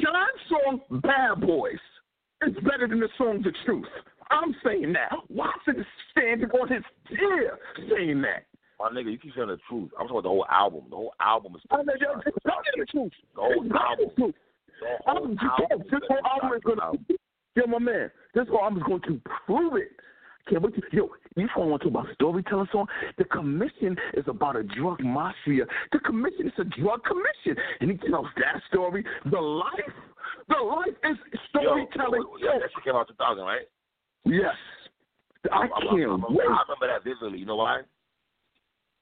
Sean's 0.00 0.40
song 0.48 1.00
Bad 1.02 1.40
Boys 1.40 1.80
is 2.46 2.54
better 2.64 2.86
than 2.88 3.00
the 3.00 3.08
song 3.18 3.42
The 3.42 3.52
Truth. 3.64 3.86
I'm 4.30 4.54
saying 4.64 4.92
that. 4.94 5.10
Watson 5.28 5.80
is 5.80 5.86
standing 6.10 6.48
on 6.50 6.68
his 6.68 6.82
ear 7.12 7.58
saying 7.90 8.22
that. 8.22 8.44
My 8.80 8.88
nigga, 8.88 9.12
you 9.12 9.18
keep 9.18 9.34
saying 9.34 9.48
the 9.48 9.58
truth. 9.68 9.90
I'm 9.98 10.08
talking 10.08 10.16
about 10.18 10.22
the 10.24 10.28
whole 10.30 10.46
album. 10.50 10.84
The 10.90 10.96
whole 10.96 11.14
album 11.20 11.54
is. 11.56 11.62
I 11.70 11.76
mean, 11.78 11.88
it's 11.90 12.02
it's 12.26 12.46
not 12.46 12.64
the 12.76 12.86
truth. 12.86 13.12
The 13.34 13.40
whole 13.40 13.64
It's 13.64 13.74
album. 13.74 14.06
the 14.08 14.22
truth. 14.22 14.34
The 14.80 14.86
whole 15.04 15.24
I'm 15.26 15.38
album 15.38 15.86
this 15.90 16.00
whole 16.08 16.26
album 16.26 16.56
is 16.56 16.62
gonna 16.64 16.92
Yo, 17.54 17.66
my 17.66 17.78
man, 17.78 18.10
this 18.34 18.48
whole 18.48 18.60
album 18.64 18.78
is 18.78 18.84
going 18.84 19.02
to 19.02 19.20
prove 19.46 19.74
it. 19.76 19.90
Can't 20.48 20.62
wait 20.62 20.74
to, 20.74 20.82
yo, 20.90 21.08
you 21.36 21.48
want 21.56 21.82
to 21.82 21.88
talk 21.90 22.04
about 22.04 22.14
storytelling 22.14 22.66
song? 22.72 22.86
The 23.16 23.24
commission 23.24 23.96
is 24.14 24.24
about 24.26 24.56
a 24.56 24.62
drug 24.64 25.00
mafia. 25.00 25.64
The 25.92 26.00
commission 26.00 26.48
is 26.48 26.52
a 26.58 26.64
drug 26.64 27.02
commission. 27.04 27.62
And 27.80 27.90
he 27.92 27.96
tells 28.08 28.26
that 28.36 28.60
story. 28.68 29.04
The 29.30 29.38
life, 29.40 29.70
the 30.48 30.62
life 30.62 30.88
is 31.04 31.16
storytelling. 31.48 32.22
Yo, 32.40 32.52
yeah, 32.54 32.58
that 32.58 32.70
shit 32.74 32.84
came 32.84 32.96
out 32.96 33.06
2000, 33.08 33.44
right? 33.44 33.60
Yes. 34.24 34.54
I 35.50 35.56
I'm- 35.58 35.68
can't 35.70 36.10
I'm- 36.10 36.24
wait. 36.34 36.46
I 36.46 36.62
remember 36.62 36.86
that 36.88 37.04
vividly. 37.04 37.38
You 37.38 37.46
know 37.46 37.56
why? 37.56 37.82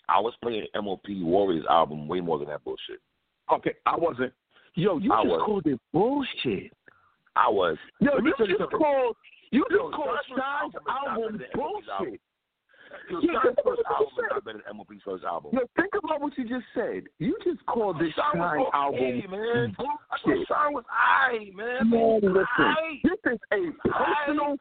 I 0.08 0.18
was 0.20 0.34
playing 0.42 0.66
MOP 0.74 1.06
Warriorz 1.22 1.64
album 1.66 2.08
way 2.08 2.20
more 2.20 2.38
than 2.38 2.48
that 2.48 2.64
bullshit. 2.64 3.00
Okay, 3.52 3.74
I 3.86 3.96
wasn't. 3.96 4.32
Yo, 4.74 4.98
you 4.98 5.12
I 5.12 5.22
just 5.22 5.28
was. 5.28 5.42
called 5.46 5.66
it 5.66 5.80
bullshit. 5.92 6.72
I 7.36 7.48
was. 7.48 7.76
Yo, 8.00 8.12
Let 8.16 8.24
you 8.24 8.58
just 8.58 8.70
called 8.72 9.16
you 9.50 9.64
just 9.70 9.94
called 9.94 10.18
Shyne's 10.28 10.38
album 10.38 10.76
is 10.76 10.76
not 10.86 11.08
album 11.10 11.38
better 11.38 11.38
than 11.38 11.60
MOP's 11.60 11.88
album. 11.88 12.10
bullshit. 12.10 12.20
Yo, 13.10 13.20
Yeah, 13.20 13.40
Shyne's 13.42 13.58
first 13.64 13.82
album 13.86 14.06
is 14.06 14.14
said. 14.16 14.30
not 14.30 14.44
better 14.44 14.62
than 14.66 14.76
MOP's 14.76 15.02
first 15.04 15.24
album. 15.24 15.50
Yo, 15.54 15.60
think 15.76 15.92
about 16.02 16.20
what 16.20 16.36
you 16.38 16.44
just 16.48 16.66
said. 16.74 17.04
You 17.18 17.36
just 17.44 17.64
called 17.66 17.96
this 18.00 18.12
Shyne 18.14 18.38
Shyne 18.40 18.60
okay, 18.60 18.70
album 18.74 19.30
man. 19.30 19.76
I 19.78 19.82
thought 19.82 19.98
bullshit. 20.24 20.48
Shyne 20.48 20.72
was 20.74 20.84
I, 20.90 21.50
man. 21.54 21.90
Man, 21.90 22.20
listen, 22.22 22.74
this 23.04 23.32
is 23.32 23.38
a 23.52 23.88
personal 23.88 24.56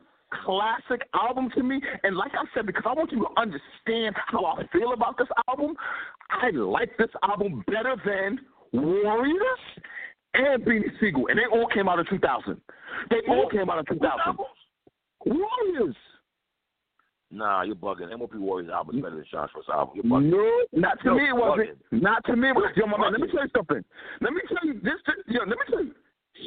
classic 0.45 1.01
album 1.15 1.49
to 1.55 1.63
me, 1.63 1.81
and 2.03 2.15
like 2.15 2.31
I 2.33 2.45
said, 2.53 2.65
because 2.67 2.83
I 2.85 2.93
want 2.93 3.11
you 3.11 3.19
to 3.19 3.41
understand 3.41 4.15
how 4.27 4.45
I 4.45 4.61
feel 4.71 4.93
about 4.93 5.17
this 5.17 5.27
album, 5.47 5.75
I 6.29 6.51
like 6.51 6.95
this 6.97 7.09
album 7.23 7.63
better 7.65 7.95
than 8.05 8.39
Warriorz 8.73 9.63
and 10.35 10.63
Beanie 10.63 10.91
Sigel, 10.99 11.27
and 11.29 11.39
they 11.39 11.45
all 11.51 11.67
came 11.73 11.89
out 11.89 11.97
in 11.97 12.05
2000. 12.05 12.61
They 13.09 13.21
all 13.27 13.49
came 13.49 13.69
out 13.71 13.79
in 13.79 13.85
2000. 13.85 14.37
Warriorz. 15.25 15.95
Nah, 17.31 17.61
you're 17.61 17.75
bugging. 17.75 18.17
MOP 18.17 18.33
Warriorz 18.33 18.71
album 18.71 18.97
is 18.97 19.03
better 19.03 19.15
than 19.15 19.25
Shyne's 19.31 19.51
first 19.53 19.69
album. 19.69 19.95
You're 19.95 20.05
bugging. 20.05 20.31
No, 20.31 20.79
not 20.79 20.99
to 21.03 21.09
Yo, 21.09 21.15
me 21.15 21.29
it 21.29 21.35
wasn't. 21.35 21.77
Not 21.91 22.25
to 22.25 22.35
me. 22.35 22.49
It 22.49 22.55
was, 22.55 22.71
yo, 22.75 22.87
my 22.87 22.97
man, 22.97 23.11
let 23.11 23.21
me 23.21 23.27
tell 23.31 23.43
you 23.43 23.51
something. 23.55 23.83
Let 24.21 24.33
me 24.33 24.41
tell 24.47 24.67
you 24.67 24.73
this. 24.81 24.99
this 25.05 25.15
yo, 25.27 25.41
let 25.41 25.49
me 25.49 25.65
tell 25.69 25.83
you. 25.83 25.93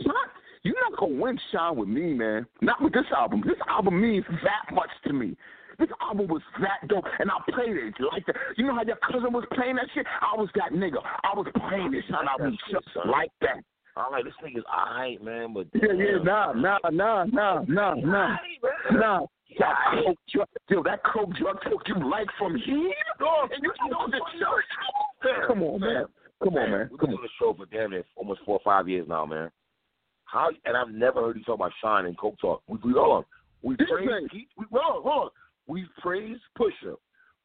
Shot, 0.03 0.31
you're 0.63 0.75
not 0.91 0.99
gonna 0.99 1.21
win 1.21 1.39
Shyne 1.53 1.77
with 1.77 1.89
me, 1.89 2.15
man. 2.15 2.47
Not 2.61 2.83
with 2.83 2.93
this 2.93 3.07
album. 3.17 3.43
This 3.47 3.59
album 3.69 4.01
means 4.01 4.25
that 4.29 4.75
much 4.75 4.91
to 5.07 5.13
me. 5.13 5.37
This 5.79 5.89
album 6.01 6.29
was 6.29 6.43
that 6.61 6.87
dope, 6.89 7.05
and 7.19 7.31
I 7.31 7.35
played 7.51 7.77
it 7.77 7.95
like 8.13 8.27
that. 8.27 8.37
You 8.57 8.67
know 8.67 8.75
how 8.75 8.83
your 8.83 8.97
cousin 8.97 9.33
was 9.33 9.45
playing 9.53 9.77
that 9.77 9.87
shit? 9.95 10.07
I 10.21 10.39
was 10.39 10.49
that 10.55 10.73
nigga. 10.73 10.99
I 11.03 11.35
was 11.35 11.47
playing 11.69 11.93
this 11.93 12.05
shit 12.05 12.15
album 12.15 12.57
just 12.71 12.87
like 13.07 13.33
that. 13.41 13.65
I'm 13.97 14.13
like, 14.13 14.25
this 14.25 14.35
nigga's 14.43 14.65
alright, 14.73 15.23
man, 15.23 15.53
but 15.53 15.67
Yeah, 15.75 15.93
yeah, 15.97 16.23
nah, 16.23 16.53
nah, 16.53 16.79
nah, 16.91 17.25
nah, 17.25 17.63
nah, 17.67 17.95
nah, 17.95 18.37
nah. 18.91 19.27
That 19.59 19.75
coke 20.05 20.19
drug, 20.33 20.49
yo, 20.71 20.83
that 20.83 21.01
coke 21.05 21.31
drug 21.39 21.59
took 21.63 21.83
you 21.87 22.11
like 22.11 22.29
from 22.39 22.57
here, 22.57 22.75
and 22.75 23.63
you 23.63 23.91
know 23.91 24.07
the 24.11 24.21
church. 24.39 25.47
Come 25.47 25.63
on, 25.63 25.81
man. 25.81 26.05
Come 26.43 26.57
on, 26.57 26.71
man. 26.71 26.89
We've 26.91 27.01
been 27.01 27.11
on. 27.11 27.23
the 27.23 27.29
show 27.39 27.55
for 27.55 27.67
damn 27.67 27.91
near 27.91 28.05
almost 28.17 28.41
four 28.45 28.57
or 28.57 28.61
five 28.65 28.89
years 28.89 29.07
now, 29.09 29.27
man. 29.27 29.51
How 30.25 30.51
and 30.65 30.77
I've 30.77 30.89
never 30.89 31.21
heard 31.21 31.37
you 31.37 31.45
talk 31.45 31.57
about 31.57 31.73
Shyne 31.83 32.07
and 32.07 32.19
Coke 32.19 32.37
Talk. 32.41 32.63
We, 32.67 32.79
we 32.83 32.93
hold 32.93 33.19
on. 33.19 33.25
We 33.63 33.77
praise. 33.77 34.29
Keith. 34.31 34.49
We, 34.57 34.65
hold 34.73 34.97
on, 34.97 35.03
hold 35.03 35.25
on. 35.25 35.31
We've 35.67 35.89
praised 36.01 36.41
Pusha. 36.59 36.97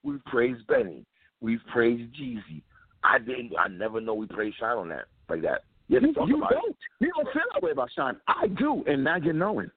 We've 0.04 0.24
praised 0.26 0.66
Benny. 0.68 1.06
We've 1.42 1.60
praised 1.72 2.16
Jeezy. 2.16 2.62
I 3.04 3.20
didn't. 3.20 3.52
I 3.60 3.68
never 3.68 4.00
know 4.00 4.14
we 4.14 4.26
praised 4.28 4.58
Shyne 4.60 4.78
on 4.78 4.90
that 4.90 5.06
like 5.30 5.42
that. 5.42 5.64
You, 5.90 6.00
you 6.02 6.14
don't. 6.14 6.76
You 7.00 7.12
don't 7.16 7.34
feel 7.34 7.44
that 7.54 7.64
way 7.64 7.72
about 7.72 7.90
Shyne. 7.96 8.18
I 8.28 8.48
do, 8.48 8.84
and 8.88 9.04
now 9.04 9.16
you're 9.18 9.34
knowing. 9.34 9.72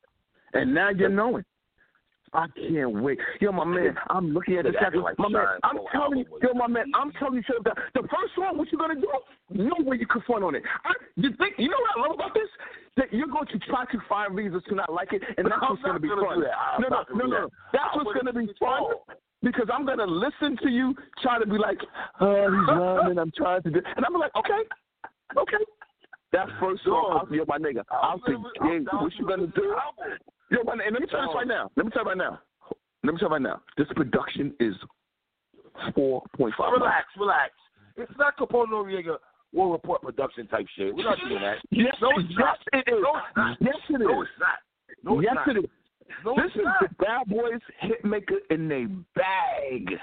And 0.54 0.74
now 0.74 0.90
you're 0.90 1.08
knowing. 1.08 1.44
I 2.32 2.46
can't 2.56 3.02
wait. 3.02 3.18
Yo, 3.40 3.50
my 3.50 3.64
man, 3.64 3.96
I'm 4.08 4.32
looking 4.32 4.56
at 4.56 4.64
the 4.64 4.72
second. 4.80 5.02
like 5.02 5.18
my 5.18 5.28
man, 5.28 5.46
I'm 5.64 5.78
telling 5.92 6.20
you, 6.20 6.26
yo, 6.42 6.54
my 6.54 6.68
man, 6.68 6.86
I'm 6.94 7.10
telling 7.12 7.34
you 7.34 7.42
something. 7.52 7.72
The 7.94 8.02
first 8.02 8.38
one, 8.38 8.56
what 8.56 8.70
you 8.70 8.78
gonna 8.78 8.94
do? 8.94 9.10
No 9.50 9.74
way 9.80 9.96
you 9.98 10.06
can 10.06 10.22
front 10.22 10.44
on 10.44 10.54
it. 10.54 10.62
I, 10.84 10.92
you 11.16 11.30
think 11.38 11.54
you 11.58 11.68
know 11.68 11.76
what 11.80 11.98
I 11.98 12.08
love 12.08 12.14
about 12.14 12.34
this? 12.34 12.48
That 12.96 13.12
you're 13.12 13.26
going 13.26 13.46
to 13.46 13.58
try 13.66 13.84
to 13.84 13.98
find 14.08 14.34
reasons 14.34 14.62
to 14.68 14.74
not 14.76 14.92
like 14.92 15.12
it, 15.12 15.22
and 15.38 15.46
that's 15.46 15.60
what's 15.60 15.82
gonna 15.82 15.98
be 15.98 16.08
fun. 16.08 16.42
No, 16.78 16.88
no, 16.88 17.04
no, 17.14 17.26
no. 17.26 17.40
that. 17.42 17.50
That's 17.72 17.96
what's 17.96 18.14
gonna 18.14 18.32
be 18.32 18.52
fun 18.60 18.94
because 19.42 19.66
I'm 19.72 19.84
gonna 19.84 20.06
listen 20.06 20.56
to 20.62 20.68
you 20.68 20.94
try 21.22 21.38
to 21.38 21.46
be 21.46 21.58
like, 21.58 21.78
oh, 22.20 22.46
he's 22.50 22.68
rhyming. 22.68 23.18
I'm 23.18 23.32
trying 23.36 23.62
to 23.62 23.70
do, 23.70 23.80
and 23.96 24.04
I'm 24.04 24.14
like, 24.14 24.32
okay, 24.36 24.62
okay. 25.36 25.64
That 26.32 26.46
first 26.60 26.84
song, 26.84 27.26
yo, 27.32 27.44
my 27.48 27.58
nigga, 27.58 27.82
I'll 27.90 28.20
say, 28.26 28.32
hey, 28.62 28.78
what 28.92 29.12
you 29.18 29.26
gonna 29.26 29.48
do? 29.48 29.74
Yo, 30.50 30.62
my, 30.64 30.72
and 30.74 30.92
let 30.92 31.00
me 31.02 31.06
tell 31.10 31.20
you 31.22 31.26
this 31.26 31.34
right 31.34 31.46
now. 31.46 31.70
Let 31.76 31.86
me 31.86 31.92
tell 31.92 32.02
you 32.04 32.08
right 32.08 32.18
now. 32.18 32.38
Let 33.02 33.14
me 33.14 33.18
tell 33.18 33.28
you 33.28 33.32
right 33.34 33.42
now. 33.42 33.60
This 33.76 33.88
production 33.96 34.54
is 34.60 34.74
four 35.94 36.22
point 36.36 36.54
five. 36.56 36.72
Relax, 36.72 37.06
relax. 37.18 37.52
It's 37.96 38.12
not 38.18 38.36
Capone 38.38 38.68
Noreaga 38.68 39.16
War 39.52 39.72
Report 39.72 40.02
production 40.02 40.46
type 40.46 40.66
shit. 40.76 40.94
We're 40.94 41.04
not 41.04 41.18
doing 41.28 41.40
that. 41.42 41.56
Yes, 41.70 41.94
No, 42.00 42.10
it's 42.16 42.28
yes, 42.30 42.38
not. 42.38 42.58
it 42.72 42.84
is. 42.90 42.98
No, 43.02 43.16
it's 43.16 43.36
not. 43.36 43.56
Yes, 43.60 43.74
it 43.88 43.94
is. 43.94 44.00
No, 44.00 44.22
it's 44.22 44.30
not. 44.38 44.58
No, 45.02 45.18
it's 45.18 45.26
yes, 45.26 45.34
not. 45.34 45.56
it 45.56 45.58
is. 45.58 45.70
No, 46.24 46.34
this 46.36 46.52
is 46.54 46.60
not. 46.64 46.80
the 46.80 46.88
Bad 47.04 47.28
Boys 47.28 47.60
Hitmaker 47.82 48.38
in 48.50 48.70
a 48.70 48.86
bag. 49.18 49.98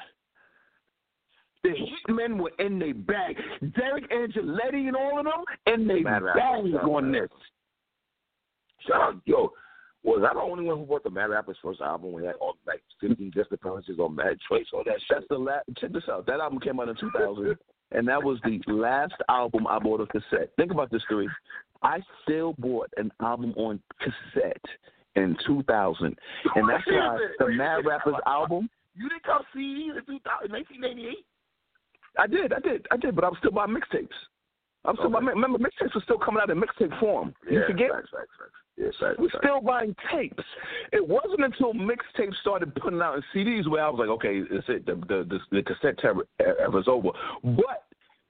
The 1.64 1.70
Hitmen 1.70 2.40
were 2.40 2.52
in 2.60 2.80
their 2.80 2.94
bag. 2.94 3.36
Deric 3.62 4.10
Angelettie 4.12 4.88
and 4.88 4.96
all 4.96 5.20
of 5.20 5.26
them 5.26 5.44
in 5.74 5.88
their 5.88 6.04
bag 6.04 6.38
on 6.38 7.12
this. 7.12 7.30
Shout 8.88 9.02
out, 9.02 9.16
yo. 9.26 9.52
Was 10.04 10.24
I 10.24 10.34
the 10.34 10.40
only 10.40 10.64
one 10.64 10.78
who 10.78 10.86
bought 10.86 11.04
the 11.04 11.10
Madd 11.10 11.32
Rapper's 11.32 11.58
first 11.62 11.82
album 11.82 12.18
he 12.18 12.26
had 12.26 12.36
all 12.36 12.56
like 12.66 12.82
15 13.02 13.32
guest 13.32 13.50
appearances 13.52 14.00
on 14.00 14.16
Mad 14.16 14.38
Choice, 14.48 14.66
all 14.72 14.80
oh, 14.80 14.84
that 14.86 15.00
shit? 15.00 15.18
That's 15.18 15.26
the 15.30 15.38
last. 15.38 15.66
Check 15.78 15.92
this 15.92 16.04
out. 16.10 16.26
That 16.28 16.40
album 16.40 16.60
came 16.60 16.80
out 16.80 16.88
in 16.88 16.96
2000, 16.96 17.58
and 17.92 18.08
that 18.08 18.24
was 18.24 18.40
the 18.46 18.62
last 18.72 19.16
album 19.28 19.68
I 19.68 19.80
bought 19.80 20.00
a 20.00 20.06
cassette. 20.06 20.52
Think 20.56 20.72
about 20.72 20.92
this, 20.92 21.02
three. 21.10 21.28
I 21.84 22.00
still 22.24 22.54
bought 22.58 22.90
an 22.96 23.12
album 23.22 23.54
on 23.58 23.82
cassette 24.00 24.64
in 25.16 25.36
2000, 25.46 26.06
and 26.06 26.16
that's 26.70 26.88
why 26.88 27.18
the 27.40 27.50
Madd 27.50 27.86
Rappers 27.86 28.16
album. 28.26 28.70
You 28.96 29.10
didn't 29.10 29.24
come 29.24 29.42
see 29.54 29.92
in 29.94 30.06
2000 30.06 30.52
1988? 30.52 31.18
I 32.18 32.28
did, 32.28 32.54
I 32.54 32.60
did, 32.60 32.88
I 32.92 32.98
did, 32.98 33.16
but 33.16 33.24
I 33.24 33.30
was 33.30 33.38
still 33.40 33.52
buying 33.52 33.70
mixtapes. 33.72 34.10
I'm 34.86 34.96
still 34.96 35.08
Okay. 35.08 35.14
buying. 35.14 35.26
Remember, 35.28 35.58
mixtapes 35.60 35.94
were 35.96 36.02
still 36.02 36.18
coming 36.18 36.42
out 36.42 36.50
in 36.50 36.60
mixtape 36.62 36.98
form. 37.00 37.34
You 37.50 37.64
forget? 37.68 37.92
Facts, 37.92 38.10
facts, 38.12 38.30
facts. 38.40 38.52
Yeah, 38.78 38.86
facts, 39.00 39.20
We're 39.20 39.30
facts. 39.30 39.44
still 39.44 39.62
buying 39.62 39.96
tapes. 40.12 40.44
It 40.94 41.06
wasn't 41.06 41.44
until 41.44 41.74
mixtapes 41.74 42.36
started 42.42 42.74
putting 42.76 43.02
out 43.02 43.16
in 43.16 43.24
CDs 43.34 43.68
where 43.68 43.84
I 43.84 43.90
was 43.90 44.00
like, 44.00 44.10
okay, 44.10 44.44
it's 44.50 44.70
it. 44.70 44.86
The 44.86 44.96
the 44.96 45.24
the, 45.28 45.40
the 45.52 45.64
cassette 45.64 46.00
era 46.04 46.22
era's 46.40 46.88
over. 46.88 47.10
But 47.44 47.86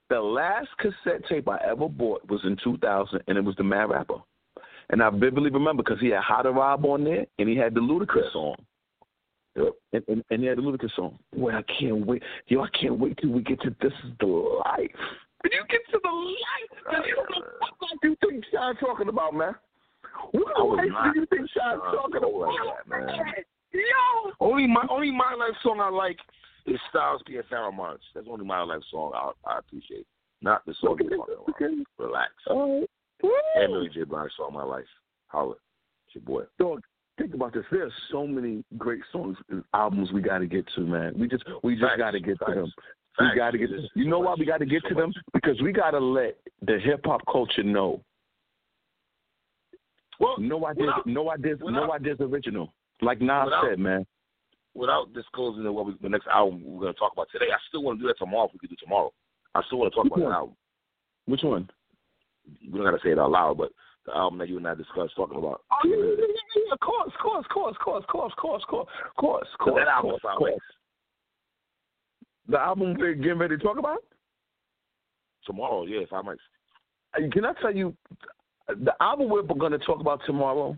the 0.10 0.20
last 0.22 0.70
cassette 0.80 1.26
tape 1.28 1.48
I 1.50 1.58
ever 1.66 1.90
bought 1.90 2.28
was 2.30 2.40
in 2.46 2.56
2000, 2.64 3.22
and 3.28 3.38
it 3.38 3.44
was 3.44 3.56
the 3.58 3.64
Madd 3.64 3.90
Rapper. 3.90 4.20
And 4.90 5.04
I 5.04 5.10
vividly 5.10 5.50
remember 5.50 5.84
because 5.84 6.00
he 6.00 6.08
had 6.08 6.24
How 6.24 6.42
to 6.42 6.52
Rob 6.52 6.86
on 6.86 7.04
there, 7.04 7.26
and 7.40 7.50
he 7.50 7.58
had 7.58 7.74
the 7.74 7.82
Ludacris 7.82 8.32
song. 8.32 8.56
And, 9.94 10.04
and, 10.08 10.24
and 10.30 10.42
he 10.42 10.48
had 10.48 10.58
the 10.58 10.62
Ludacris 10.62 10.96
song. 10.96 11.18
Boy, 11.36 11.52
I 11.52 11.64
can't 11.80 12.06
wait. 12.06 12.22
Yo, 12.48 12.62
I 12.62 12.70
can't 12.80 13.00
wait 13.00 13.18
till 13.18 13.32
we 13.32 13.42
get 13.42 13.62
to 13.62 13.76
This 13.82 13.94
Is 14.04 14.12
the 14.20 14.28
Life. 14.28 14.92
When 15.42 15.52
you 15.52 15.64
get 15.70 15.82
to 15.92 16.00
the 16.04 16.10
life, 16.10 16.84
uh, 16.88 16.92
then 16.92 17.02
you 17.08 17.16
don't 17.16 17.30
know 17.30 17.48
what 17.60 17.72
life 17.82 18.00
you 18.04 18.18
think 18.22 18.44
Sean 18.52 18.76
talking 18.78 19.10
about, 19.10 19.34
man. 19.34 19.56
What 20.32 20.54
oh, 20.58 20.66
life 20.66 21.14
do 21.14 21.20
you 21.20 21.26
think 21.28 21.50
Sean 21.52 21.80
Sean 21.80 22.12
talking 22.12 22.18
about? 22.18 22.54
that, 22.66 22.90
man. 22.90 23.34
Yo! 23.72 24.32
Only 24.40 24.68
my 24.68 24.86
only 24.90 25.12
my 25.12 25.36
life 25.38 25.56
song 25.62 25.80
I 25.80 25.90
like 25.90 26.18
is 26.66 26.80
Styles 26.90 27.22
P 27.28 27.38
and 27.38 27.78
Monch. 27.78 28.02
That's 28.16 28.28
only 28.30 28.46
my 28.46 28.62
life 28.62 28.82
song 28.90 29.12
I 29.14 29.32
I 29.48 29.60
appreciate. 29.60 30.08
Not 30.42 30.66
the 30.66 30.74
song 30.82 30.98
you're 31.02 31.18
talking 31.18 31.36
about. 31.36 31.56
okay. 31.56 31.84
Relax. 31.98 32.32
All 32.48 32.80
right. 32.80 32.90
And! 33.56 33.74
Mary 33.74 33.92
J. 33.94 34.04
Blige 34.04 34.32
song 34.38 34.54
my 34.54 34.64
life. 34.64 34.86
Holla. 35.28 35.56
It's 36.08 36.16
your 36.16 36.24
boy. 36.24 36.44
Dog, 36.60 36.84
think 37.18 37.34
about 37.34 37.54
this. 37.54 37.66
There's 37.72 37.92
so 38.12 38.26
many 38.28 38.64
great 38.78 39.02
songs, 39.12 39.38
and 39.50 39.64
albums 39.74 40.12
we 40.12 40.22
got 40.22 40.40
to 40.40 40.46
get 40.48 40.66
to, 40.76 40.82
man. 40.82 41.14
We 41.18 41.28
just 41.28 41.44
we 41.64 41.76
just 41.76 41.98
got 41.98 42.12
to 42.12 42.20
get 42.20 42.38
to 42.40 42.46
facts, 42.46 42.56
them. 42.56 42.72
We 43.20 43.36
got 43.36 43.52
to 43.52 43.58
get. 43.58 43.70
You 43.96 44.08
know 44.08 44.20
why 44.20 44.36
we 44.38 44.46
got 44.46 44.60
to 44.60 44.66
get 44.66 44.84
to 44.90 44.96
them? 44.96 45.12
Because 45.34 45.62
we 45.62 45.72
got 45.72 45.92
to 45.92 46.00
let 46.00 46.38
the 46.62 46.78
hip 46.80 47.02
hop 47.06 47.22
culture 47.32 47.64
know. 47.64 48.02
Well, 50.20 50.36
No 50.40 50.66
ideas. 50.66 50.88
without- 50.88 51.06
No 51.08 51.30
ideas. 51.32 51.60
No 51.62 51.92
ideas 51.94 52.18
original. 52.20 52.74
Like 53.02 53.22
Nas 53.22 53.46
Without- 53.46 53.64
said, 53.70 53.80
man. 53.80 54.06
without 54.74 55.14
disclosing 55.14 55.72
what 55.74 55.86
we, 55.86 55.94
the 56.02 56.10
next 56.10 56.28
album 56.28 56.62
we're 56.64 56.82
going 56.82 56.94
to 56.94 57.00
talk 57.00 57.14
about 57.14 57.28
today, 57.32 57.46
I 57.52 57.58
still 57.68 57.84
want 57.84 58.00
to 58.00 58.02
do 58.04 58.08
that 58.08 58.18
tomorrow 58.18 58.46
if 58.48 58.54
we 58.54 58.60
could 58.60 58.70
do 58.70 58.76
tomorrow. 58.80 59.12
I 59.56 59.62
still 59.64 59.80
want 59.80 59.92
to 59.92 59.96
talk 59.96 60.04
Which 60.06 60.14
about 60.14 60.22
one? 60.24 60.32
the 60.32 60.36
album. 60.36 60.56
Which 61.26 61.44
one? 61.44 61.70
We 62.72 62.78
don't 62.80 62.86
got 62.90 62.98
to 62.98 63.04
say 63.04 63.12
it 63.12 63.20
out 63.20 63.30
loud, 63.32 63.58
but 63.58 63.72
the 64.06 64.16
album 64.16 64.40
that 64.40 64.50
you 64.50 64.58
and 64.58 64.68
I 64.68 64.74
discussed 64.76 65.16
talking 65.16 65.38
about. 65.38 65.62
Oh 65.72 65.78
yeah, 65.86 65.96
yeah. 66.66 66.74
Of 66.74 66.80
course, 66.80 67.12
of 67.14 67.22
course, 67.22 67.46
of 67.46 67.54
course, 67.54 67.76
of 67.76 67.80
course, 67.80 68.04
of 68.04 68.08
course, 68.08 68.34
of 68.34 68.38
course, 68.38 68.64
of 68.64 68.70
course, 68.70 68.88
course, 69.18 69.48
course, 69.60 69.84
that 69.86 69.88
album 69.88 70.12
course, 70.22 70.38
course. 70.38 70.62
The 72.50 72.60
album 72.60 72.96
we're 72.98 73.14
getting 73.14 73.38
ready 73.38 73.58
to 73.58 73.64
talk 73.64 73.78
about? 73.78 74.04
tomorrow, 75.48 75.86
yeah, 75.86 76.02
if 76.02 76.14
I 76.14 76.22
might. 76.22 76.38
Can 77.32 77.46
I 77.46 77.54
tell 77.60 77.76
you, 77.76 77.96
the 78.68 78.94
album 79.02 79.30
we're 79.30 79.42
going 79.42 79.72
to 79.72 79.80
talk 79.80 80.00
about 80.00 80.22
tomorrow, 80.28 80.78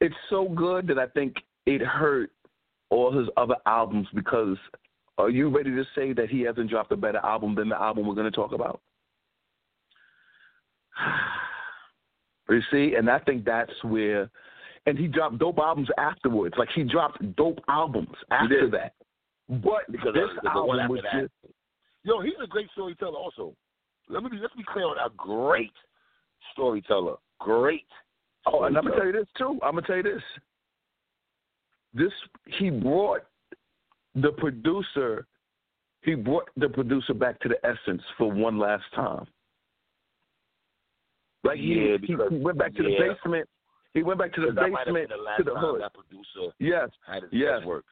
it's 0.00 0.14
so 0.28 0.48
good 0.48 0.86
that 0.88 0.98
I 0.98 1.06
think 1.06 1.36
it 1.64 1.80
hurt 1.80 2.30
all 2.90 3.16
his 3.16 3.28
other 3.38 3.56
albums 3.64 4.08
because 4.14 4.58
are 5.16 5.30
you 5.30 5.48
ready 5.48 5.70
to 5.70 5.84
say 5.94 6.12
that 6.12 6.28
he 6.28 6.42
hasn't 6.42 6.68
dropped 6.68 6.92
a 6.92 6.96
better 6.96 7.18
album 7.18 7.54
than 7.54 7.70
the 7.70 7.80
album 7.80 8.06
we're 8.06 8.14
going 8.14 8.30
to 8.30 8.36
talk 8.36 8.52
about? 8.52 8.80
You 12.48 12.60
see, 12.70 12.94
and 12.96 13.10
I 13.10 13.18
think 13.18 13.44
that's 13.44 13.72
where, 13.82 14.30
and 14.86 14.96
he 14.98 15.06
dropped 15.08 15.38
dope 15.38 15.58
albums 15.58 15.88
afterwards. 15.98 16.54
Like 16.58 16.68
he 16.74 16.84
dropped 16.84 17.18
dope 17.36 17.58
albums 17.68 18.14
after 18.30 18.70
that. 18.70 18.94
But 19.48 19.90
Because 19.90 20.08
uh, 20.08 20.12
this 20.12 20.30
the 20.42 20.62
one 20.62 20.80
album 20.80 20.96
was 20.96 21.04
that. 21.12 21.22
just 21.22 21.32
Yo, 22.04 22.20
he's 22.20 22.34
a 22.42 22.46
great 22.46 22.68
storyteller 22.72 23.16
also. 23.18 23.54
Let 24.08 24.22
me 24.22 24.30
be, 24.30 24.36
let's 24.38 24.54
be 24.54 24.64
clear 24.72 24.84
on 24.86 24.96
that. 24.96 25.16
Great 25.16 25.72
storyteller. 26.52 27.16
Great. 27.40 27.86
Oh, 28.46 28.62
and 28.64 28.76
I'm 28.78 28.84
gonna 28.84 28.96
tell 28.96 29.06
you 29.06 29.12
this 29.12 29.26
too. 29.36 29.58
I'm 29.62 29.74
gonna 29.74 29.82
tell 29.86 29.96
you 29.96 30.02
this. 30.04 30.22
This 31.94 32.12
he 32.58 32.70
brought 32.70 33.22
the 34.14 34.30
producer. 34.32 35.26
He 36.02 36.14
brought 36.14 36.48
the 36.56 36.68
producer 36.68 37.12
back 37.14 37.40
to 37.40 37.48
the 37.48 37.56
essence 37.66 38.02
for 38.16 38.30
one 38.30 38.58
last 38.58 38.84
time. 38.94 39.26
Like 41.42 41.58
he, 41.58 41.74
Yeah, 41.74 41.96
he, 42.00 42.14
because- 42.14 42.30
he 42.30 42.38
went 42.38 42.58
back 42.58 42.74
to 42.76 42.82
the 42.84 42.96
basement. 42.98 43.48
He 43.96 44.02
went 44.02 44.18
back 44.18 44.34
to 44.34 44.42
the 44.42 44.52
That 44.52 44.70
might 44.70 44.86
have 44.86 44.94
basement 44.94 45.08
been 45.08 45.16
the 45.18 45.24
last 45.24 45.38
to 45.38 45.44
the 45.44 45.54
hood. 45.58 45.82
Yes, 46.58 46.90
Yes. 47.32 47.64
work. 47.64 47.86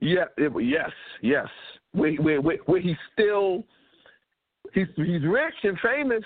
yeah, 0.00 0.24
it, 0.36 0.52
yes, 0.64 0.90
yes. 1.22 1.46
Where, 1.92 2.14
where, 2.16 2.40
where, 2.40 2.56
where 2.66 2.80
he's 2.80 2.96
still, 3.12 3.62
he's 4.74 4.88
he's 4.96 5.22
rich 5.22 5.54
and 5.62 5.78
famous, 5.78 6.24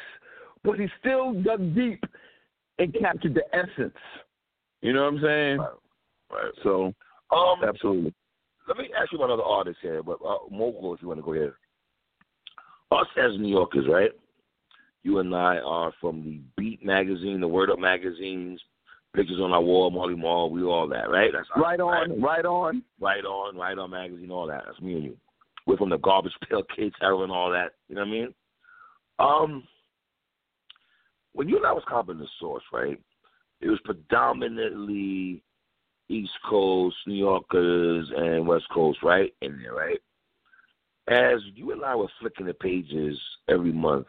but 0.62 0.81
he 0.81 0.86
still 1.01 1.35
dug 1.43 1.74
deep 1.74 2.02
and 2.78 2.94
captured 2.98 3.35
the 3.35 3.44
essence. 3.55 3.94
You 4.81 4.94
know 4.94 5.02
what 5.02 5.14
I'm 5.14 5.20
saying? 5.20 5.59
Right. 5.59 5.68
Right. 6.32 6.52
So 6.62 6.94
Um, 7.31 7.62
absolutely. 7.62 8.14
let 8.66 8.78
me 8.78 8.89
ask 8.98 9.12
you 9.12 9.18
about 9.18 9.26
another 9.26 9.43
artist 9.43 9.81
here, 9.82 10.02
but 10.02 10.18
uh, 10.26 10.39
Mogul, 10.51 10.94
if 10.94 11.02
you 11.02 11.09
want 11.09 11.18
to 11.20 11.24
go 11.24 11.35
ahead. 11.35 11.52
Us 12.90 13.06
as 13.18 13.39
New 13.39 13.48
Yorkers, 13.48 13.85
right? 13.86 14.12
You 15.02 15.18
and 15.18 15.35
I 15.35 15.59
are 15.59 15.93
from 16.01 16.22
the 16.24 16.40
Beat 16.56 16.82
magazine, 16.82 17.40
the 17.43 17.48
Word 17.48 17.68
Up 17.68 17.78
magazines, 17.78 18.60
pictures 19.15 19.41
on 19.41 19.53
our 19.53 19.62
wall, 19.62 19.91
Marley 19.91 20.16
Marl. 20.16 20.51
We 20.51 20.62
all 20.62 20.89
that, 20.89 21.11
right? 21.11 21.31
That's 21.32 21.49
right 21.57 21.81
on, 21.81 22.20
right 22.20 22.45
on, 22.45 22.82
right 23.01 23.24
on, 23.24 23.57
right 23.57 23.78
on 23.78 23.91
magazine, 23.91 24.31
all 24.31 24.47
that. 24.49 24.65
That's 24.66 24.81
me 24.81 24.95
and 24.95 25.05
you. 25.05 25.16
We're 25.66 25.77
from 25.77 25.91
the 25.91 25.99
Garbage 25.99 26.32
Pail 26.49 26.62
Kids, 26.77 26.95
heroin, 27.01 27.31
all 27.31 27.51
that. 27.51 27.73
You 27.89 27.95
know 27.95 28.03
what 28.03 28.09
I 28.09 28.11
mean? 28.11 28.35
Um, 29.19 29.65
when 31.32 31.49
you 31.49 31.57
and 31.57 31.66
I 31.66 31.73
was 31.73 31.85
copying 31.89 32.19
the 32.19 32.27
source, 32.39 32.65
right? 32.73 33.01
It 33.61 33.69
was 33.69 33.81
predominantly 33.85 35.43
East 36.09 36.32
Coast, 36.49 36.97
New 37.07 37.15
Yorkers, 37.15 38.11
and 38.16 38.47
West 38.47 38.66
Coast, 38.73 38.99
right? 39.03 39.32
In 39.41 39.59
there, 39.62 39.74
right? 39.74 39.99
As 41.09 41.41
you 41.55 41.73
and 41.73 41.85
I 41.85 41.95
were 41.95 42.09
flicking 42.20 42.47
the 42.47 42.55
pages 42.55 43.19
every 43.49 43.73
month, 43.73 44.07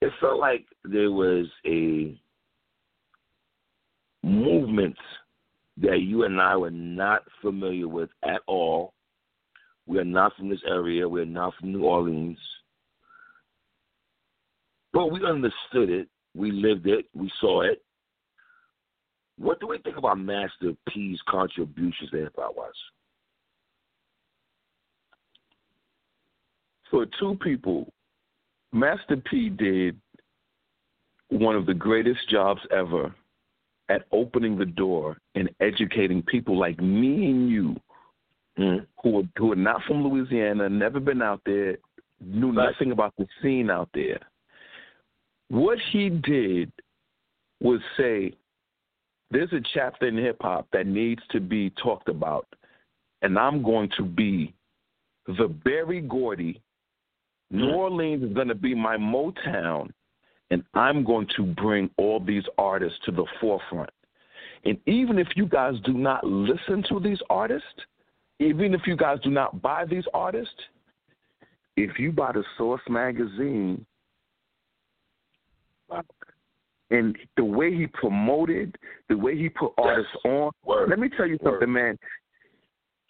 it 0.00 0.12
felt 0.20 0.38
like 0.38 0.66
there 0.84 1.10
was 1.10 1.46
a 1.66 2.18
movement 4.30 4.96
that 5.78 6.00
you 6.00 6.24
and 6.24 6.40
I 6.40 6.56
were 6.56 6.70
not 6.70 7.22
familiar 7.42 7.88
with 7.88 8.10
at 8.22 8.42
all. 8.46 8.94
We 9.86 9.98
are 9.98 10.04
not 10.04 10.36
from 10.36 10.48
this 10.48 10.62
area. 10.66 11.08
We're 11.08 11.24
not 11.24 11.54
from 11.58 11.72
New 11.72 11.84
Orleans. 11.84 12.38
But 14.92 15.10
we 15.10 15.24
understood 15.24 15.90
it. 15.90 16.08
We 16.34 16.52
lived 16.52 16.86
it. 16.86 17.06
We 17.14 17.30
saw 17.40 17.62
it. 17.62 17.82
What 19.38 19.58
do 19.58 19.66
we 19.66 19.78
think 19.78 19.96
about 19.96 20.18
Master 20.18 20.72
P's 20.88 21.18
contributions 21.28 22.10
to 22.10 22.18
hip 22.18 22.34
hop 22.36 22.54
was? 22.56 22.74
For 26.90 27.06
two 27.18 27.38
people, 27.42 27.92
Master 28.72 29.16
P 29.16 29.48
did 29.48 29.98
one 31.30 31.56
of 31.56 31.64
the 31.64 31.74
greatest 31.74 32.28
jobs 32.28 32.60
ever 32.76 33.14
at 33.90 34.06
opening 34.12 34.56
the 34.56 34.64
door 34.64 35.18
and 35.34 35.50
educating 35.60 36.22
people 36.22 36.56
like 36.56 36.80
me 36.80 37.26
and 37.26 37.50
you 37.50 37.76
mm. 38.58 38.86
who 39.02 39.18
are, 39.18 39.22
who 39.36 39.52
are 39.52 39.56
not 39.56 39.82
from 39.82 40.04
Louisiana, 40.04 40.68
never 40.68 41.00
been 41.00 41.20
out 41.20 41.42
there, 41.44 41.76
knew 42.20 42.52
right. 42.52 42.70
nothing 42.70 42.92
about 42.92 43.12
the 43.18 43.26
scene 43.42 43.68
out 43.68 43.88
there. 43.92 44.20
What 45.48 45.78
he 45.90 46.08
did 46.08 46.70
was 47.60 47.80
say, 47.96 48.32
there's 49.32 49.52
a 49.52 49.60
chapter 49.74 50.06
in 50.06 50.16
hip 50.16 50.38
hop 50.40 50.68
that 50.72 50.86
needs 50.86 51.22
to 51.32 51.40
be 51.40 51.70
talked 51.82 52.08
about, 52.08 52.46
and 53.22 53.38
I'm 53.38 53.62
going 53.62 53.90
to 53.96 54.04
be 54.04 54.54
the 55.26 55.48
Berry 55.48 56.00
Gordy. 56.00 56.60
New 57.50 57.66
mm. 57.66 57.74
Orleans 57.74 58.22
is 58.22 58.32
going 58.32 58.48
to 58.48 58.54
be 58.54 58.74
my 58.74 58.96
Motown, 58.96 59.90
and 60.50 60.64
I'm 60.74 61.04
going 61.04 61.28
to 61.36 61.44
bring 61.44 61.90
all 61.96 62.20
these 62.20 62.44
artists 62.58 62.98
to 63.04 63.12
the 63.12 63.24
forefront. 63.40 63.90
And 64.64 64.78
even 64.86 65.18
if 65.18 65.28
you 65.36 65.46
guys 65.46 65.74
do 65.84 65.92
not 65.92 66.24
listen 66.24 66.84
to 66.88 67.00
these 67.00 67.20
artists, 67.30 67.66
even 68.40 68.74
if 68.74 68.82
you 68.86 68.96
guys 68.96 69.18
do 69.22 69.30
not 69.30 69.62
buy 69.62 69.84
these 69.84 70.04
artists, 70.12 70.54
if 71.76 71.98
you 71.98 72.12
buy 72.12 72.32
the 72.32 72.44
Source 72.58 72.82
magazine, 72.88 73.84
and 76.90 77.16
the 77.36 77.44
way 77.44 77.74
he 77.74 77.86
promoted, 77.86 78.76
the 79.08 79.16
way 79.16 79.36
he 79.36 79.48
put 79.48 79.72
artists 79.78 80.10
yes. 80.24 80.32
on. 80.32 80.50
Word. 80.64 80.90
Let 80.90 80.98
me 80.98 81.08
tell 81.08 81.26
you 81.26 81.38
Word. 81.40 81.52
something, 81.52 81.72
man. 81.72 81.98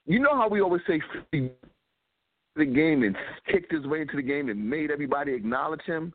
You 0.06 0.18
know 0.18 0.36
how 0.36 0.48
we 0.48 0.60
always 0.60 0.82
say 0.86 1.00
the 1.32 2.64
game 2.64 3.02
and 3.02 3.16
kicked 3.50 3.72
his 3.72 3.86
way 3.86 4.02
into 4.02 4.16
the 4.16 4.22
game 4.22 4.48
and 4.48 4.68
made 4.68 4.90
everybody 4.90 5.32
acknowledge 5.32 5.82
him? 5.82 6.12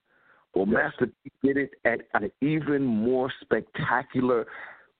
Well, 0.55 0.65
yes. 0.67 0.75
Master 0.75 1.07
P 1.23 1.31
did 1.43 1.57
it 1.57 1.71
at 1.85 2.01
an 2.13 2.31
even 2.41 2.85
more 2.85 3.31
spectacular, 3.41 4.45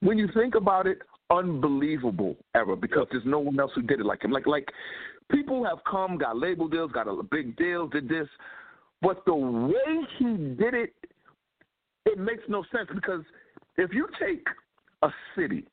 when 0.02 0.18
you 0.18 0.28
think 0.34 0.56
about 0.56 0.86
it, 0.86 1.00
unbelievable 1.32 2.36
era 2.54 2.76
because 2.76 3.08
there's 3.12 3.26
no 3.26 3.40
one 3.40 3.60
else 3.60 3.72
who 3.74 3.82
did 3.82 4.00
it 4.00 4.06
like 4.06 4.24
him. 4.24 4.32
Like 4.32 4.46
like 4.46 4.68
people 5.32 5.64
have 5.64 5.80
come, 5.90 6.18
got 6.18 6.38
label 6.38 6.68
deals, 6.68 6.92
got 6.92 7.08
a 7.08 7.24
big 7.24 7.58
deal, 7.58 7.88
did 7.88 8.08
this, 8.08 8.28
but 9.02 9.24
the 9.26 9.34
way 9.34 10.06
he 10.20 10.26
did 10.26 10.74
it 10.76 10.94
it 12.06 12.20
makes 12.20 12.44
no 12.48 12.64
sense 12.72 12.90
because 12.94 13.24
if 13.78 13.92
you 13.92 14.08
take 14.20 14.46
a 15.02 15.10
city 15.36 15.66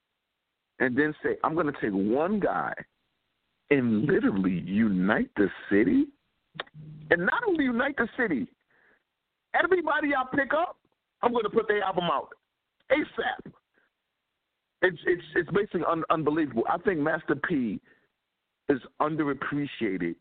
and 0.79 0.97
then 0.97 1.15
say, 1.23 1.37
I'm 1.45 1.55
going 1.55 1.67
to 1.67 1.73
take 1.73 1.93
one 1.93 2.41
guy 2.41 2.73
and 3.71 4.05
literally 4.07 4.63
unite 4.67 5.31
the 5.37 5.49
city, 5.71 6.07
and 7.11 7.21
not 7.21 7.43
only 7.47 7.65
unite 7.65 7.97
the 7.97 8.09
city, 8.19 8.47
everybody 9.55 10.09
I 10.15 10.25
pick 10.35 10.53
up, 10.55 10.77
I'm 11.23 11.33
going 11.33 11.45
to 11.45 11.51
put 11.51 11.69
their 11.69 11.83
album 11.83 12.05
out 12.05 12.29
ASAP. 12.91 13.53
It's 14.83 14.99
it's 15.07 15.23
it's 15.37 15.51
basically 15.51 15.85
un- 15.89 16.05
unbelievable. 16.11 16.65
I 16.69 16.79
think 16.79 16.99
Master 16.99 17.37
P 17.37 17.81
is 18.69 18.81
underappreciated 19.01 20.17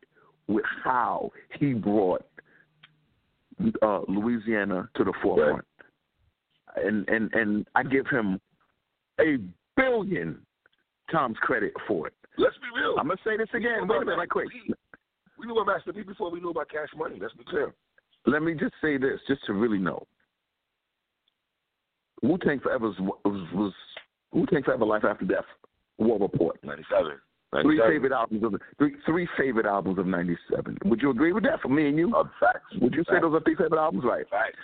with 0.48 0.66
how 0.84 1.32
he 1.60 1.74
brought 1.74 2.26
uh, 3.82 4.02
Louisiana 4.08 4.88
to 4.96 5.04
the 5.04 5.14
forefront 5.22 5.66
and 6.76 7.08
and 7.10 7.34
and 7.34 7.68
I 7.76 7.84
give 7.84 8.08
him 8.08 8.40
a 9.20 9.38
billion 9.76 10.40
times 11.12 11.38
credit 11.42 11.74
for 11.88 12.08
it. 12.08 12.14
Let's 12.38 12.56
be 12.56 12.80
real. 12.80 12.96
I'm 13.00 13.08
gonna 13.08 13.20
say 13.24 13.38
this 13.38 13.50
again. 13.54 13.88
Wait 13.88 13.98
a 13.98 14.06
minute, 14.06 14.18
right 14.18 14.30
quick. 14.30 14.48
We 15.38 15.48
knew 15.48 15.54
about 15.60 15.74
Master 15.74 15.94
P 15.94 16.04
before 16.04 16.32
we 16.32 16.40
knew 16.40 16.52
about 16.52 16.70
Cash 16.70 16.90
Money. 16.96 17.18
Let's 17.20 17.34
be 17.34 17.44
clear. 17.44 17.74
Let 18.26 18.44
me 18.44 18.54
just 18.54 18.74
say 18.82 18.98
this, 18.98 19.20
just 19.28 19.46
to 19.46 19.54
really 19.54 19.80
know. 19.80 20.06
Wu 22.22 22.38
Tang 22.38 22.60
Forever 22.60 22.88
was, 22.88 23.00
was, 23.26 23.48
was 23.54 23.74
Wu 24.32 24.46
Tang 24.46 24.64
Forever 24.64 24.86
Life 24.86 25.04
After 25.04 25.26
Death, 25.26 25.46
War 25.98 26.20
Report. 26.20 26.58
97. 26.64 27.14
97. 27.54 27.64
Three 27.64 27.94
favorite 27.94 28.14
albums 28.14 28.44
of 28.44 28.62
three 28.78 28.96
three 29.06 29.28
favorite 29.38 29.66
albums 29.66 30.00
of 30.00 30.08
'97. 30.08 30.78
Would 30.86 31.02
you 31.02 31.10
agree 31.10 31.34
with 31.34 31.44
that 31.44 31.60
for 31.62 31.68
me 31.68 31.90
and 31.90 31.98
you? 31.98 32.16
Uh, 32.16 32.24
facts. 32.40 32.64
Would 32.80 32.94
you 32.94 33.04
facts. 33.04 33.18
say 33.18 33.22
those 33.22 33.34
are 33.34 33.42
three 33.42 33.56
favorite 33.56 33.80
albums? 33.80 34.06
Right. 34.06 34.30
Facts 34.30 34.56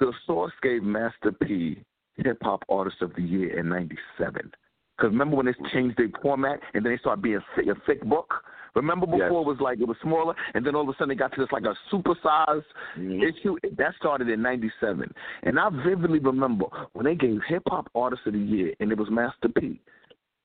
the 0.00 0.12
source 0.26 0.52
gave 0.62 0.82
Master 0.82 1.32
P 1.32 1.82
Hip 2.16 2.38
Hop 2.42 2.64
Artist 2.68 3.02
of 3.02 3.14
the 3.14 3.22
Year 3.22 3.58
in 3.58 3.68
'97. 3.68 4.52
Because 4.96 5.10
remember 5.12 5.36
when 5.36 5.46
they 5.46 5.52
changed 5.72 5.98
their 5.98 6.08
format 6.22 6.60
and 6.74 6.84
then 6.84 6.92
they 6.92 6.98
started 6.98 7.22
being 7.22 7.40
thick, 7.54 7.66
a 7.66 7.74
thick 7.86 8.02
book. 8.04 8.32
Remember 8.76 9.06
before 9.06 9.18
yes. 9.18 9.30
it 9.30 9.46
was 9.46 9.56
like 9.58 9.80
it 9.80 9.88
was 9.88 9.96
smaller, 10.02 10.34
and 10.54 10.64
then 10.64 10.74
all 10.74 10.82
of 10.82 10.88
a 10.88 10.92
sudden 10.98 11.10
it 11.10 11.18
got 11.18 11.32
to 11.32 11.40
this 11.40 11.50
like 11.50 11.64
a 11.64 11.74
supersized 11.92 12.62
mm-hmm. 12.96 13.22
issue. 13.22 13.56
That 13.76 13.94
started 13.98 14.28
in 14.28 14.42
'97, 14.42 15.12
and 15.44 15.58
I 15.58 15.70
vividly 15.84 16.18
remember 16.18 16.66
when 16.92 17.06
they 17.06 17.14
gave 17.14 17.40
Hip 17.48 17.62
Hop 17.68 17.88
Artist 17.94 18.22
of 18.26 18.34
the 18.34 18.38
Year, 18.38 18.74
and 18.78 18.92
it 18.92 18.98
was 18.98 19.08
Master 19.10 19.48
P. 19.48 19.80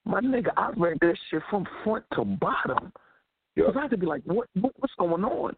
My 0.06 0.22
nigga, 0.22 0.48
I 0.56 0.72
read 0.78 0.98
that 1.02 1.16
shit 1.30 1.44
from 1.50 1.68
front 1.84 2.06
to 2.14 2.24
bottom. 2.24 2.92
Because 3.54 3.76
I 3.78 3.82
had 3.82 3.92
to 3.92 3.98
be 3.98 4.06
like, 4.06 4.22
what, 4.24 4.48
what 4.54 4.72
what's 4.80 4.94
going 4.98 5.26
on? 5.26 5.54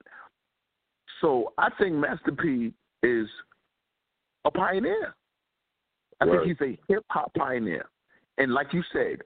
So 1.21 1.53
I 1.59 1.69
think 1.79 1.93
Master 1.93 2.31
P 2.31 2.73
is 3.03 3.27
a 4.45 4.51
pioneer. 4.51 5.15
I 6.19 6.25
think 6.25 6.43
he's 6.43 6.61
a 6.61 6.77
hip 6.91 7.05
hop 7.09 7.31
pioneer. 7.35 7.85
And 8.39 8.51
like 8.51 8.73
you 8.73 8.81
said, 8.91 9.21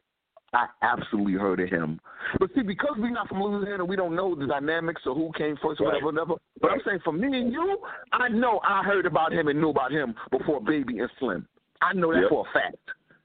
I 0.53 0.67
absolutely 0.81 1.33
heard 1.33 1.59
of 1.59 1.69
him. 1.69 1.99
But 2.39 2.49
see, 2.55 2.61
because 2.61 2.95
we're 2.97 3.09
not 3.09 3.27
from 3.27 3.41
Louisiana, 3.43 3.83
we 3.83 3.95
don't 3.95 4.15
know 4.15 4.33
the 4.33 4.47
dynamics 4.47 5.01
or 5.05 5.13
who 5.13 5.31
came 5.37 5.57
first 5.61 5.81
or 5.81 5.87
right. 5.89 6.01
whatever, 6.01 6.35
whatever. 6.35 6.35
But 6.61 6.71
I'm 6.71 6.81
saying 6.85 6.99
for 7.03 7.11
me 7.11 7.27
and 7.37 7.51
you, 7.51 7.79
I 8.13 8.29
know 8.29 8.61
I 8.67 8.83
heard 8.83 9.05
about 9.05 9.33
him 9.33 9.49
and 9.49 9.59
knew 9.59 9.69
about 9.69 9.91
him 9.91 10.15
before 10.31 10.61
Baby 10.61 10.99
and 10.99 11.09
Slim. 11.19 11.47
I 11.81 11.93
know 11.93 12.13
that 12.13 12.21
yep. 12.21 12.29
for 12.29 12.45
a 12.47 12.53
fact. 12.53 12.77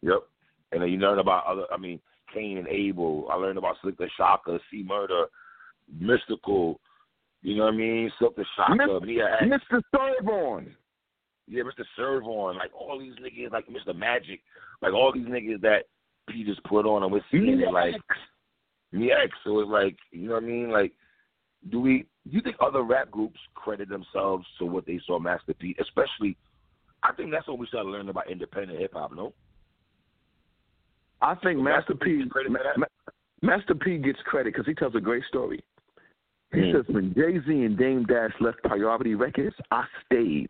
Yep. 0.03 0.19
And 0.73 0.83
then 0.83 0.89
you 0.89 0.99
learn 0.99 1.21
about 1.21 1.47
other, 1.47 1.65
I 1.73 1.77
mean, 1.77 2.01
Kane 2.35 2.59
and 2.59 2.69
Abel. 2.69 3.29
I 3.31 3.37
learned 3.37 3.59
about 3.59 3.77
Silkk 3.85 3.99
the 3.99 4.09
Shocker, 4.17 4.59
C 4.71 4.83
Murder, 4.83 5.27
Mystikal. 6.03 6.77
You 7.43 7.57
know 7.57 7.65
what 7.65 7.75
I 7.75 7.77
mean? 7.77 8.11
Silkk 8.21 8.37
the 8.37 8.45
Shocker, 8.57 8.75
Mr. 8.75 9.61
Mr. 9.71 9.83
Serv-On. 9.95 10.75
Yeah, 11.47 11.63
Mr. 11.63 11.85
Serv-On, 11.97 12.57
like 12.57 12.71
all 12.75 12.99
these 12.99 13.15
niggas, 13.15 13.53
like 13.53 13.67
Mr. 13.67 13.95
Magic, 13.95 14.41
like 14.81 14.93
all 14.93 15.13
these 15.13 15.27
niggas 15.27 15.61
that 15.61 15.85
P 16.29 16.45
just 16.45 16.63
put 16.65 16.87
on 16.87 17.03
and 17.03 17.13
we're 17.13 17.25
seeing 17.31 17.61
it 17.61 17.73
like 17.73 17.95
me 18.93 19.11
X. 19.13 19.33
So 19.45 19.61
it's 19.61 19.71
like, 19.71 19.97
you 20.11 20.29
know 20.29 20.35
what 20.35 20.45
I 20.45 20.47
mean? 20.47 20.71
Like, 20.71 20.93
do 21.71 21.81
we? 21.81 22.07
Do 22.29 22.37
you 22.37 22.41
think 22.41 22.57
other 22.61 22.83
rap 22.83 23.11
groups 23.11 23.41
credit 23.55 23.89
themselves 23.89 24.47
to 24.59 24.65
what 24.65 24.87
they 24.87 25.01
saw 25.07 25.19
Master 25.19 25.55
P? 25.55 25.75
Especially, 25.81 26.37
I 27.03 27.13
think 27.13 27.33
that's 27.33 27.49
when 27.49 27.59
we 27.59 27.67
started 27.67 27.89
learning 27.91 28.11
about 28.11 28.31
independent 28.31 28.79
hip 28.79 28.93
hop. 28.95 29.13
No. 29.15 29.33
I 31.21 31.35
think 31.37 31.59
Master, 31.59 31.95
Master 31.95 32.05
P. 32.05 32.25
Ma- 32.49 32.87
Master 33.43 33.75
P 33.75 33.99
gets 33.99 34.19
credit 34.25 34.53
because 34.53 34.67
he 34.67 34.75
tells 34.75 34.95
a 34.95 35.01
great 35.01 35.25
story. 35.29 35.65
He 36.53 36.61
mm. 36.61 36.73
says 36.75 36.85
when 36.95 37.15
Jay 37.15 37.39
Z 37.47 37.51
and 37.51 37.77
Dame 37.79 38.05
Dash 38.05 38.33
left 38.41 38.63
Priority 38.65 39.15
Records, 39.15 39.57
I 39.71 39.85
stayed 40.07 40.49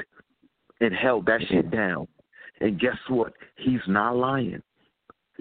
and 0.81 0.93
held 0.95 1.27
that 1.27 1.41
shit 1.49 1.71
down. 1.71 2.09
And 2.61 2.79
guess 2.79 2.97
what? 3.09 3.33
He's 3.57 3.81
not 3.87 4.17
lying. 4.17 4.63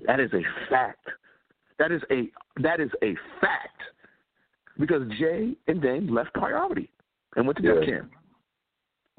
That 0.08 0.20
is 0.20 0.32
a 0.34 0.42
fact. 0.70 1.08
That 1.80 1.92
is 1.92 2.02
a 2.12 2.30
that 2.62 2.80
is 2.80 2.90
a 3.04 3.16
fact. 3.40 3.82
Because 4.80 5.04
Jay 5.20 5.56
and 5.68 5.82
Dame 5.82 6.14
left 6.14 6.34
priority 6.34 6.90
and 7.36 7.46
went 7.46 7.58
to 7.58 7.64
yeah. 7.64 7.74
Def 7.76 7.86
Jam. 7.86 8.12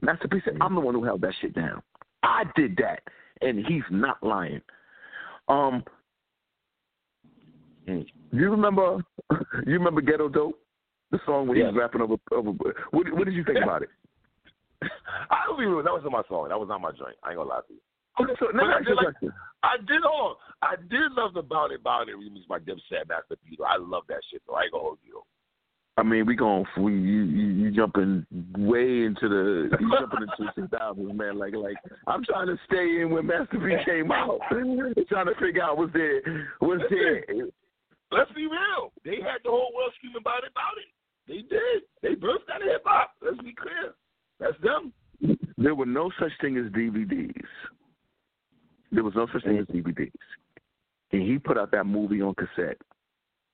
Master 0.00 0.26
P 0.28 0.38
said, 0.44 0.56
I'm 0.60 0.74
the 0.74 0.80
one 0.80 0.94
who 0.94 1.04
held 1.04 1.20
that 1.20 1.34
shit 1.40 1.54
down. 1.54 1.82
I 2.24 2.44
did 2.56 2.76
that, 2.78 3.02
and 3.40 3.64
he's 3.66 3.82
not 3.90 4.22
lying. 4.22 4.60
Um, 5.48 5.84
you 7.86 8.50
remember? 8.50 8.98
You 9.66 9.74
remember 9.74 10.00
Ghetto 10.00 10.28
Dope, 10.28 10.58
the 11.10 11.20
song 11.24 11.46
where 11.46 11.56
he 11.56 11.62
Yes. 11.62 11.72
was 11.72 11.78
rapping 11.78 12.00
over 12.00 12.16
over. 12.32 12.50
What, 12.90 13.12
what 13.12 13.24
did 13.24 13.34
you 13.34 13.44
think 13.44 13.58
about 13.62 13.82
it? 13.82 13.90
I 15.30 15.44
don't 15.46 15.62
even. 15.62 15.84
That 15.84 15.92
wasn't 15.92 16.12
my 16.12 16.22
song. 16.28 16.48
That 16.48 16.58
was 16.58 16.68
not 16.68 16.80
my 16.80 16.90
joint. 16.90 17.16
I 17.22 17.30
ain't 17.30 17.38
gonna 17.38 17.48
lie 17.48 17.60
to 17.68 17.72
you. 17.74 17.80
Okay, 18.20 18.32
so 18.38 18.46
let 18.46 18.54
me 18.56 18.62
I 18.64 18.78
ask 18.78 18.80
you 18.80 18.84
did 18.86 18.92
a 18.92 18.94
like- 18.96 19.04
question. 19.18 19.32
I 19.62 19.76
did 19.86 20.04
all. 20.04 20.38
I 20.60 20.74
did 20.76 21.12
love 21.12 21.34
the 21.34 21.42
Bout 21.42 21.70
It 21.72 21.82
remix 21.84 22.46
by 22.48 22.58
Dipset 22.58 23.08
Master 23.08 23.36
P. 23.46 23.56
Though. 23.58 23.64
I 23.64 23.76
love 23.78 24.02
that 24.08 24.20
shit. 24.30 24.42
Though 24.46 24.54
I 24.54 24.62
ain't 24.64 24.72
gonna 24.72 24.82
hold 24.84 24.98
you. 25.06 25.22
I 25.98 26.02
mean, 26.02 26.24
we 26.26 26.34
going 26.34 26.64
we 26.78 26.92
you 26.94 27.22
you, 27.24 27.46
you 27.48 27.70
jumping 27.70 28.26
way 28.58 29.04
into 29.04 29.28
the 29.28 29.76
you 29.78 29.90
jumping 29.98 30.22
into 30.22 30.34
the 30.38 30.52
two 30.56 30.68
thousands, 30.68 31.12
man. 31.16 31.38
Like 31.38 31.54
like 31.54 31.76
I'm 32.06 32.24
trying 32.24 32.46
to 32.48 32.56
stay 32.66 33.02
in 33.02 33.10
when 33.10 33.26
Master 33.26 33.58
P 33.60 33.76
came 33.84 34.10
out, 34.10 34.40
trying 34.50 35.26
to 35.26 35.34
figure 35.40 35.62
out 35.62 35.76
what's 35.78 35.92
there 35.92 36.22
was 36.60 36.80
there. 36.90 37.22
Let's 38.10 38.32
be 38.32 38.46
real. 38.46 38.92
They 39.04 39.16
had 39.22 39.40
the 39.44 39.50
whole 39.50 39.70
world 39.76 39.92
screaming 39.96 40.18
about 40.20 40.44
it, 40.44 40.50
about 40.52 40.76
it. 40.78 40.90
They 41.28 41.42
did. 41.48 41.82
They 42.02 42.14
birthed 42.20 42.50
out 42.52 42.62
of 42.62 42.68
hip 42.68 42.82
hop. 42.84 43.12
Let's 43.22 43.38
be 43.42 43.54
clear. 43.54 43.94
That's 44.40 44.56
them. 44.62 44.92
There 45.56 45.74
were 45.74 45.86
no 45.86 46.10
such 46.18 46.32
thing 46.40 46.56
as 46.58 46.64
DVDs. 46.72 47.32
There 48.92 49.02
was 49.02 49.14
no 49.14 49.26
such 49.32 49.44
thing 49.44 49.58
as 49.58 49.66
DVDs, 49.66 50.12
and 51.12 51.22
he 51.22 51.38
put 51.38 51.58
out 51.58 51.72
that 51.72 51.84
movie 51.84 52.22
on 52.22 52.34
cassette. 52.34 52.78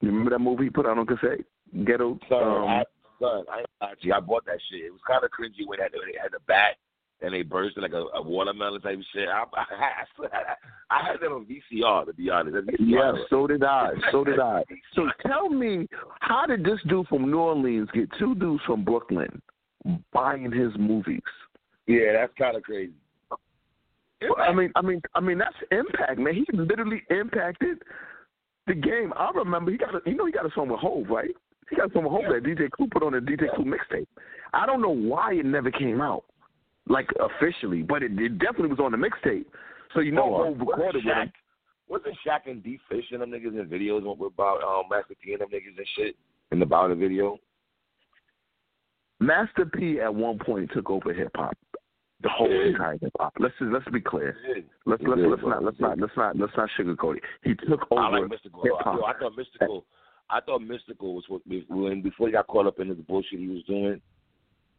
You 0.00 0.10
remember 0.10 0.30
that 0.30 0.40
movie 0.40 0.64
he 0.64 0.70
put 0.70 0.86
out 0.86 0.98
on 0.98 1.06
cassette? 1.06 1.40
Ghetto. 1.84 2.18
Son, 2.28 2.42
um, 2.42 2.64
I, 2.64 2.82
son, 3.20 3.44
I, 3.50 3.64
actually, 3.90 4.12
I 4.12 4.20
bought 4.20 4.44
that 4.46 4.58
shit. 4.70 4.86
It 4.86 4.92
was 4.92 5.00
kind 5.06 5.24
of 5.24 5.30
cringy 5.30 5.66
when 5.66 5.78
they 5.78 5.84
had, 5.84 5.92
they 5.92 6.18
had 6.20 6.32
the 6.32 6.40
bat 6.46 6.76
and 7.20 7.34
they 7.34 7.42
burst 7.42 7.76
it 7.76 7.80
like 7.80 7.92
a, 7.92 8.04
a 8.14 8.22
watermelon 8.22 8.80
type 8.80 8.98
of 8.98 9.04
shit. 9.12 9.28
I, 9.28 9.44
I, 9.54 9.64
I, 9.70 10.02
had, 10.22 10.56
I 10.90 11.06
had 11.06 11.20
that 11.20 11.26
on 11.26 11.46
VCR, 11.46 12.06
to 12.06 12.12
be 12.12 12.30
honest. 12.30 12.56
VCR. 12.56 12.76
Yeah, 12.78 13.12
so 13.30 13.46
did 13.46 13.64
I. 13.64 13.90
So 14.12 14.24
did 14.24 14.40
I. 14.40 14.62
So 14.94 15.08
tell 15.26 15.48
me, 15.48 15.86
how 16.20 16.46
did 16.46 16.64
this 16.64 16.78
dude 16.88 17.06
from 17.08 17.30
New 17.30 17.38
Orleans 17.38 17.88
get 17.92 18.08
two 18.18 18.34
dudes 18.34 18.62
from 18.66 18.84
Brooklyn 18.84 19.42
buying 20.12 20.50
his 20.50 20.72
movies? 20.78 21.20
Yeah, 21.86 22.12
that's 22.14 22.32
kind 22.38 22.56
of 22.56 22.62
crazy. 22.62 22.92
Well, 24.22 24.34
I 24.38 24.52
mean, 24.52 24.72
I 24.74 24.82
mean, 24.82 25.00
I 25.14 25.20
mean, 25.20 25.38
that's 25.38 25.54
impact, 25.70 26.18
man. 26.18 26.34
He 26.34 26.44
literally 26.52 27.02
impacted 27.10 27.78
the 28.66 28.74
game. 28.74 29.12
I 29.16 29.30
remember 29.34 29.70
he 29.70 29.76
got, 29.76 29.94
a, 29.94 30.00
you 30.06 30.16
know, 30.16 30.26
he 30.26 30.32
got 30.32 30.46
a 30.46 30.50
song 30.54 30.68
with 30.68 30.80
Hov, 30.80 31.08
right? 31.08 31.30
He 31.70 31.76
got 31.76 31.90
a 31.90 31.92
song 31.92 32.04
with 32.04 32.12
Hov 32.12 32.24
that 32.32 32.42
DJ 32.42 32.70
Clue 32.70 32.88
put 32.90 33.02
on 33.02 33.12
the 33.12 33.18
DJ 33.18 33.54
Clue 33.54 33.64
mixtape. 33.64 34.06
I 34.52 34.66
don't 34.66 34.82
know 34.82 34.94
why 34.94 35.34
it 35.34 35.44
never 35.44 35.70
came 35.70 36.00
out, 36.00 36.24
like 36.88 37.08
officially, 37.20 37.82
but 37.82 38.02
it, 38.02 38.18
it 38.18 38.38
definitely 38.38 38.68
was 38.68 38.80
on 38.80 38.92
the 38.92 38.98
mixtape. 38.98 39.44
So 39.94 40.00
you 40.00 40.12
know, 40.12 40.34
on. 40.34 40.58
Hov 40.58 40.68
recorded 40.68 41.04
with 41.04 41.14
him. 41.14 41.32
Wasn't 41.88 42.14
Shaq 42.26 42.50
and 42.50 42.62
D 42.62 42.78
Fish 42.90 43.04
and 43.12 43.22
them 43.22 43.30
niggas 43.30 43.58
in 43.58 43.66
videos 43.66 44.02
about 44.02 44.62
um, 44.62 44.84
Master 44.90 45.14
P 45.22 45.32
and 45.32 45.40
them 45.40 45.48
niggas 45.48 45.76
and 45.76 45.86
shit 45.96 46.16
in 46.52 46.58
the 46.58 46.66
It 46.66 46.94
video? 46.96 47.38
Master 49.20 49.64
P 49.64 50.00
at 50.00 50.14
one 50.14 50.38
point 50.38 50.70
took 50.72 50.90
over 50.90 51.12
hip 51.12 51.30
hop, 51.34 51.56
the 52.22 52.28
whole 52.28 52.50
Yeah. 52.50 52.70
entire 52.70 52.98
hip 53.00 53.12
hop. 53.18 53.32
Let's 53.38 53.54
just, 53.58 53.70
let's 53.72 53.88
be 53.90 54.00
clear. 54.00 54.36
Yeah. 54.46 54.62
Let's 54.86 55.02
let's 55.06 55.20
let's 55.24 55.40
bro. 55.42 55.50
not 55.50 55.64
let's 55.64 55.80
not 55.80 55.98
let's 55.98 56.16
not 56.16 56.36
let's 56.36 56.52
not 56.56 56.68
sugarcoat 56.78 57.16
it. 57.18 57.22
He 57.42 57.54
took 57.54 57.86
over 57.90 58.00
I 58.00 58.08
like 58.18 58.24
Mystikal. 58.30 58.62
hip 58.64 58.72
Yo, 58.72 58.76
hop. 58.80 59.00
I 59.06 59.18
thought 59.18 59.32
Mystikal. 59.36 59.82
I 60.30 60.40
thought 60.40 60.60
Mystikal 60.62 61.14
was 61.14 61.24
what 61.28 61.42
when 61.68 62.02
before 62.02 62.26
he 62.28 62.32
got 62.32 62.46
caught 62.48 62.66
up 62.66 62.80
in 62.80 62.88
the 62.88 62.94
bullshit 62.94 63.38
he 63.38 63.48
was 63.48 63.62
doing. 63.64 64.00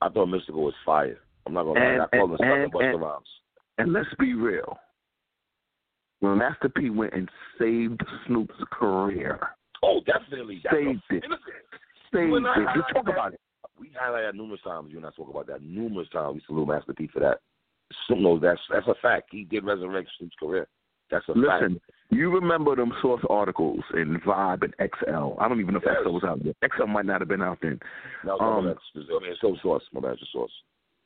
I 0.01 0.09
thought 0.09 0.27
Mystikal 0.27 0.55
was 0.65 0.73
fire. 0.85 1.17
I'm 1.45 1.53
not 1.53 1.63
gonna 1.63 1.79
And- 1.79 1.99
lie. 1.99 2.05
I 2.11 2.17
called 2.17 2.31
him 2.31 2.37
and- 2.51 2.71
Busta 2.73 2.93
and- 2.93 3.01
Rhymes. 3.01 3.27
And 3.77 3.93
let's 3.93 4.13
be 4.19 4.33
real. 4.33 4.77
When 6.19 6.37
Master 6.37 6.67
P 6.67 6.89
went 6.89 7.13
and 7.13 7.29
saved 7.57 8.01
Snoop's 8.27 8.61
career, 8.71 9.39
Oh, 9.81 10.01
definitely. 10.05 10.61
Saved 10.69 11.01
it, 11.09 11.23
saved 12.11 12.33
it. 12.33 12.43
Just 12.75 12.89
talk 12.93 13.07
about 13.07 13.33
it. 13.33 13.39
We 13.79 13.87
highlighted 13.89 14.29
that 14.31 14.35
numerous 14.35 14.61
times. 14.61 14.89
You 14.91 14.97
and 14.97 15.05
I 15.05 15.11
spoke 15.11 15.29
about 15.29 15.47
that 15.47 15.61
numerous 15.63 16.09
times. 16.09 16.35
We 16.35 16.41
salute 16.45 16.67
Master 16.67 16.93
P 16.93 17.07
for 17.11 17.19
that. 17.19 17.39
Snoop 18.07 18.19
knows 18.19 18.41
that's 18.41 18.59
that's 18.71 18.87
a 18.87 18.95
fact. 19.01 19.29
He 19.31 19.45
did 19.45 19.63
resurrect 19.63 20.09
Snoop's 20.17 20.35
career. 20.39 20.67
That's 21.09 21.25
a 21.27 21.33
fact. 21.33 21.63
Listen, 21.63 21.81
you 22.11 22.31
remember 22.31 22.75
them 22.75 22.91
source 23.01 23.23
articles 23.29 23.79
in 23.95 24.19
Vibe 24.25 24.63
and 24.63 24.73
XL. 24.79 25.39
I 25.39 25.47
don't 25.47 25.59
even 25.59 25.73
know 25.73 25.79
if 25.79 25.85
Yes. 25.85 25.95
XL 26.03 26.09
was 26.11 26.23
out 26.23 26.39
there. 26.43 26.53
XL 26.77 26.85
might 26.85 27.05
not 27.05 27.21
have 27.21 27.27
been 27.27 27.41
out 27.41 27.57
then. 27.61 27.79
No, 28.23 28.37
Um, 28.37 28.65
no, 28.65 28.73
that's 28.73 28.79
I 28.95 28.99
mean, 28.99 29.31
it's 29.31 29.41
so 29.41 29.55
source. 29.63 29.83
My 29.91 30.01
bad, 30.01 30.13
a 30.21 30.25
source. 30.31 30.51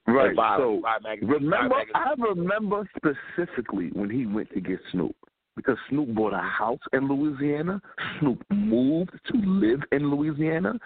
Right. 0.06 0.36
Vibe, 0.36 0.58
so 0.58 0.82
Vibe 0.84 1.04
magazine, 1.04 1.30
Remember, 1.30 1.76
Vibe. 1.76 1.86
I 1.96 2.14
remember 2.18 2.90
specifically 2.98 3.90
when 3.94 4.10
he 4.10 4.26
went 4.26 4.52
to 4.54 4.60
get 4.60 4.80
Snoop 4.92 5.16
because 5.56 5.78
Snoop 5.90 6.14
bought 6.16 6.34
a 6.34 6.38
house 6.38 6.80
in 6.94 7.08
Louisiana. 7.08 7.82
Snoop 8.20 8.44
moved 8.52 9.12
to 9.32 9.38
live 9.38 9.82
in 9.92 10.10
Louisiana. 10.10 10.80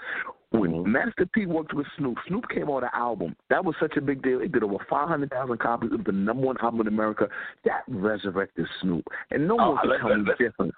When 0.51 0.71
Mhm. 0.71 0.85
Master 0.85 1.25
P 1.25 1.45
worked 1.45 1.73
with 1.73 1.87
Snoop, 1.97 2.17
Snoop 2.27 2.47
came 2.47 2.69
on 2.69 2.81
the 2.81 2.95
album. 2.95 3.35
That 3.49 3.65
was 3.65 3.75
such 3.79 3.97
a 3.97 4.01
big 4.01 4.21
deal. 4.21 4.41
It 4.41 4.53
did 4.53 4.63
over 4.63 4.79
500,000 4.89 5.57
copies. 5.57 5.91
It 5.91 5.97
was 5.97 6.05
the 6.05 6.13
number 6.13 6.45
one 6.45 6.57
album 6.59 6.81
in 6.81 6.87
America. 6.87 7.29
That 7.63 7.83
resurrected 7.87 8.67
Snoop. 8.81 9.05
And 9.31 9.47
no 9.47 9.55
one 9.55 9.77
can 9.77 9.89
let- 9.89 9.99
tell 9.99 10.17
me 10.17 10.31
different. 10.37 10.73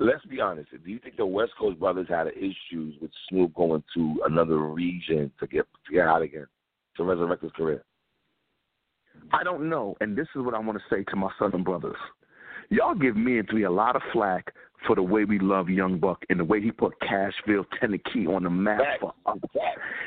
Let's 0.00 0.24
be 0.24 0.40
honest. 0.40 0.70
Do 0.70 0.90
you 0.90 0.98
think 0.98 1.16
the 1.16 1.26
West 1.26 1.54
Coast 1.56 1.78
brothers 1.78 2.08
had 2.08 2.26
issues 2.28 2.98
with 3.00 3.12
Snoop 3.28 3.54
going 3.54 3.84
to 3.94 4.22
another 4.24 4.56
region 4.56 5.30
to 5.38 5.46
get 5.46 5.66
to 5.86 5.92
get 5.92 6.06
out 6.06 6.22
again 6.22 6.46
to 6.96 7.04
resurrect 7.04 7.42
his 7.42 7.52
career? 7.52 7.84
I 9.32 9.44
don't 9.44 9.68
know, 9.68 9.96
and 10.00 10.16
this 10.16 10.28
is 10.34 10.42
what 10.42 10.54
I 10.54 10.58
want 10.58 10.78
to 10.78 10.84
say 10.88 11.04
to 11.04 11.16
my 11.16 11.30
Southern 11.38 11.62
brothers. 11.62 11.96
Y'all 12.70 12.94
give 12.94 13.16
me 13.16 13.38
and 13.38 13.48
three 13.48 13.64
a 13.64 13.70
lot 13.70 13.96
of 13.96 14.02
flack 14.12 14.52
for 14.86 14.96
the 14.96 15.02
way 15.02 15.24
we 15.24 15.38
love 15.38 15.68
Young 15.68 15.98
Buck 15.98 16.24
and 16.30 16.40
the 16.40 16.44
way 16.44 16.60
he 16.60 16.70
put 16.70 16.94
Cashville, 17.00 17.66
Tennessee 17.80 18.26
on 18.26 18.44
the 18.44 18.50
map 18.50 18.80
for 19.00 19.12
us. 19.26 19.38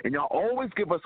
And 0.04 0.14
y'all 0.14 0.28
always 0.32 0.70
give 0.76 0.92
us 0.92 1.02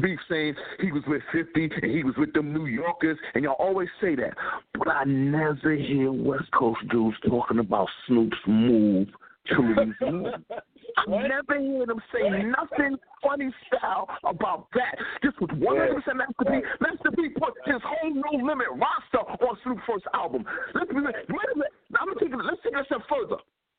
beef 0.00 0.18
saying 0.28 0.54
he 0.80 0.92
was 0.92 1.02
with 1.06 1.22
50 1.32 1.70
and 1.82 1.90
he 1.90 2.02
was 2.02 2.14
with 2.16 2.32
them 2.32 2.52
New 2.52 2.66
Yorkers, 2.66 3.18
and 3.34 3.44
y'all 3.44 3.56
always 3.58 3.88
say 4.00 4.16
that. 4.16 4.34
But 4.78 4.88
I 4.88 5.04
never 5.04 5.74
hear 5.74 6.10
West 6.10 6.50
Coast 6.52 6.80
dudes 6.90 7.16
talking 7.28 7.58
about 7.58 7.88
Snoop's 8.06 8.36
move 8.46 9.08
to 9.48 9.60
Louisiana. 9.60 10.42
I 10.96 11.04
never 11.06 11.60
hear 11.60 11.86
them 11.86 12.00
say 12.12 12.28
nothing 12.28 12.96
funny 13.22 13.50
style 13.68 14.08
about 14.24 14.68
that. 14.74 14.96
This 15.22 15.32
was 15.40 15.50
100% 15.50 16.16
Master 16.16 16.44
P. 16.44 16.60
Master 16.80 17.10
P 17.14 17.28
put 17.38 17.54
his 17.66 17.82
whole 17.84 18.14
No 18.14 18.46
Limit 18.46 18.68
roster 18.72 19.28
on 19.28 19.58
Snoop's 19.62 19.82
first 19.86 20.06
album. 20.14 20.44
Let's 20.74 20.90
wait 20.92 20.98
a 20.98 21.12
minute. 21.12 21.72
I'm 21.98 22.08
gonna 22.08 22.20
take 22.20 22.32
it. 22.32 22.36
Let's 22.36 22.62
take 22.64 22.72
it 22.72 22.80
a 22.80 22.84
step 22.86 23.02
further. 23.08 23.36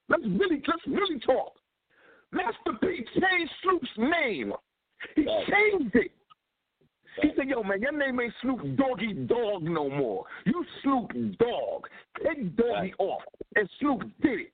Let's 0.09 0.23
really, 0.23 0.61
let's 0.67 0.85
really 0.87 1.19
talk. 1.19 1.53
Master 2.31 2.77
P 2.81 3.05
changed 3.15 3.51
Snoop's 3.63 3.89
name. 3.97 4.53
He 5.15 5.23
changed 5.23 5.95
it. 5.95 6.11
He 7.21 7.29
said, 7.35 7.47
"Yo, 7.49 7.63
man, 7.63 7.81
your 7.81 7.91
name 7.91 8.19
ain't 8.19 8.33
Snoop 8.41 8.61
Doggy 8.77 9.13
Dog 9.25 9.63
no 9.63 9.89
more. 9.89 10.25
You 10.45 10.63
Snoop 10.83 11.11
Dog. 11.39 11.87
Take 12.23 12.55
Doggy 12.55 12.93
off." 12.99 13.23
And 13.55 13.69
Snoop 13.79 14.01
did 14.21 14.39
it. 14.41 14.51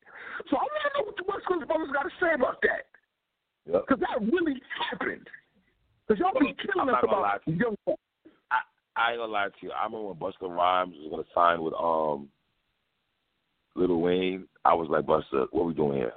So 0.49 0.57
I 0.57 0.61
want 0.61 0.72
to 0.94 0.99
know 0.99 1.06
what 1.06 1.18
the 1.18 1.23
West 1.27 1.45
Coast 1.48 1.68
brothers 1.68 1.90
got 1.94 2.03
to 2.03 2.10
say 2.19 2.34
about 2.34 2.61
that, 2.61 2.88
Yep. 3.65 3.85
because 3.88 3.99
that 3.99 4.22
really 4.22 4.61
happened. 4.90 5.27
Because 6.07 6.19
y'all 6.19 6.40
be 6.40 6.53
killing 6.56 6.90
I'm 6.90 6.95
us 6.95 7.03
about 7.03 7.41
young. 7.48 7.76
folk. 7.85 7.99
I 8.95 9.11
ain't 9.11 9.19
gonna 9.19 9.31
lie 9.31 9.48
to 9.48 9.53
you. 9.65 9.72
I 9.72 9.85
remember 9.85 10.10
when 10.10 10.18
Busta 10.18 10.49
Rhymes 10.49 10.95
was 10.99 11.10
gonna 11.10 11.23
sign 11.34 11.64
with 11.64 11.73
um 11.73 12.30
Little 13.76 14.02
Wayne. 14.02 14.48
I 14.65 14.73
was 14.73 14.88
like, 14.90 15.06
Busta, 15.06 15.48
what 15.52 15.65
we 15.65 15.73
doing 15.73 15.98
here? 15.98 16.14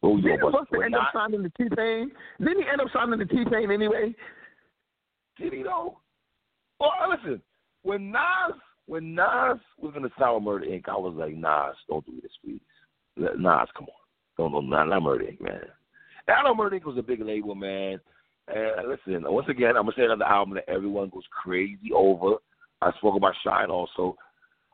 What 0.00 0.16
we 0.16 0.22
doing, 0.22 0.38
Busta? 0.38 0.66
Busta 0.70 0.84
end 0.84 0.94
up 0.94 1.08
signing 1.14 1.42
the 1.42 1.48
T 1.50 1.64
Pain? 1.74 2.10
Didn't 2.38 2.62
he 2.62 2.68
end 2.70 2.80
up 2.80 2.88
signing 2.92 3.18
the 3.18 3.24
T 3.24 3.44
Pain 3.50 3.70
anyway? 3.70 4.14
Did 5.38 5.52
he 5.52 5.62
though? 5.62 5.98
Well, 6.78 6.90
listen. 7.10 7.42
When 7.82 8.12
Nas, 8.12 8.54
when 8.86 9.14
Nas 9.14 9.58
was 9.80 9.94
in 9.96 10.02
the 10.02 10.10
Sour 10.18 10.40
Murder 10.40 10.66
Inc., 10.66 10.88
I 10.88 10.96
was 10.96 11.14
like, 11.16 11.34
Nas, 11.34 11.74
don't 11.88 12.06
do 12.06 12.20
this, 12.22 12.30
please. 12.44 12.60
Nas, 13.16 13.68
come 13.76 13.86
on, 13.86 14.02
don't 14.38 14.52
don't 14.52 14.70
not, 14.70 14.88
not 14.88 15.02
Murder 15.02 15.24
Inc. 15.24 15.40
Man. 15.40 15.60
And 16.28 16.36
I 16.36 16.42
know 16.42 16.54
Murder 16.54 16.78
Inc. 16.78 16.84
was 16.84 16.98
a 16.98 17.02
big 17.02 17.20
label, 17.20 17.54
man. 17.54 17.98
And 18.48 18.88
listen, 18.88 19.24
once 19.32 19.48
again, 19.48 19.76
I'm 19.76 19.84
gonna 19.84 19.92
say 19.96 20.04
another 20.04 20.24
album 20.24 20.54
that 20.54 20.68
everyone 20.68 21.10
goes 21.10 21.26
crazy 21.30 21.92
over. 21.94 22.36
I 22.80 22.90
spoke 22.98 23.16
about 23.16 23.34
Shyne 23.44 23.70
also. 23.70 24.16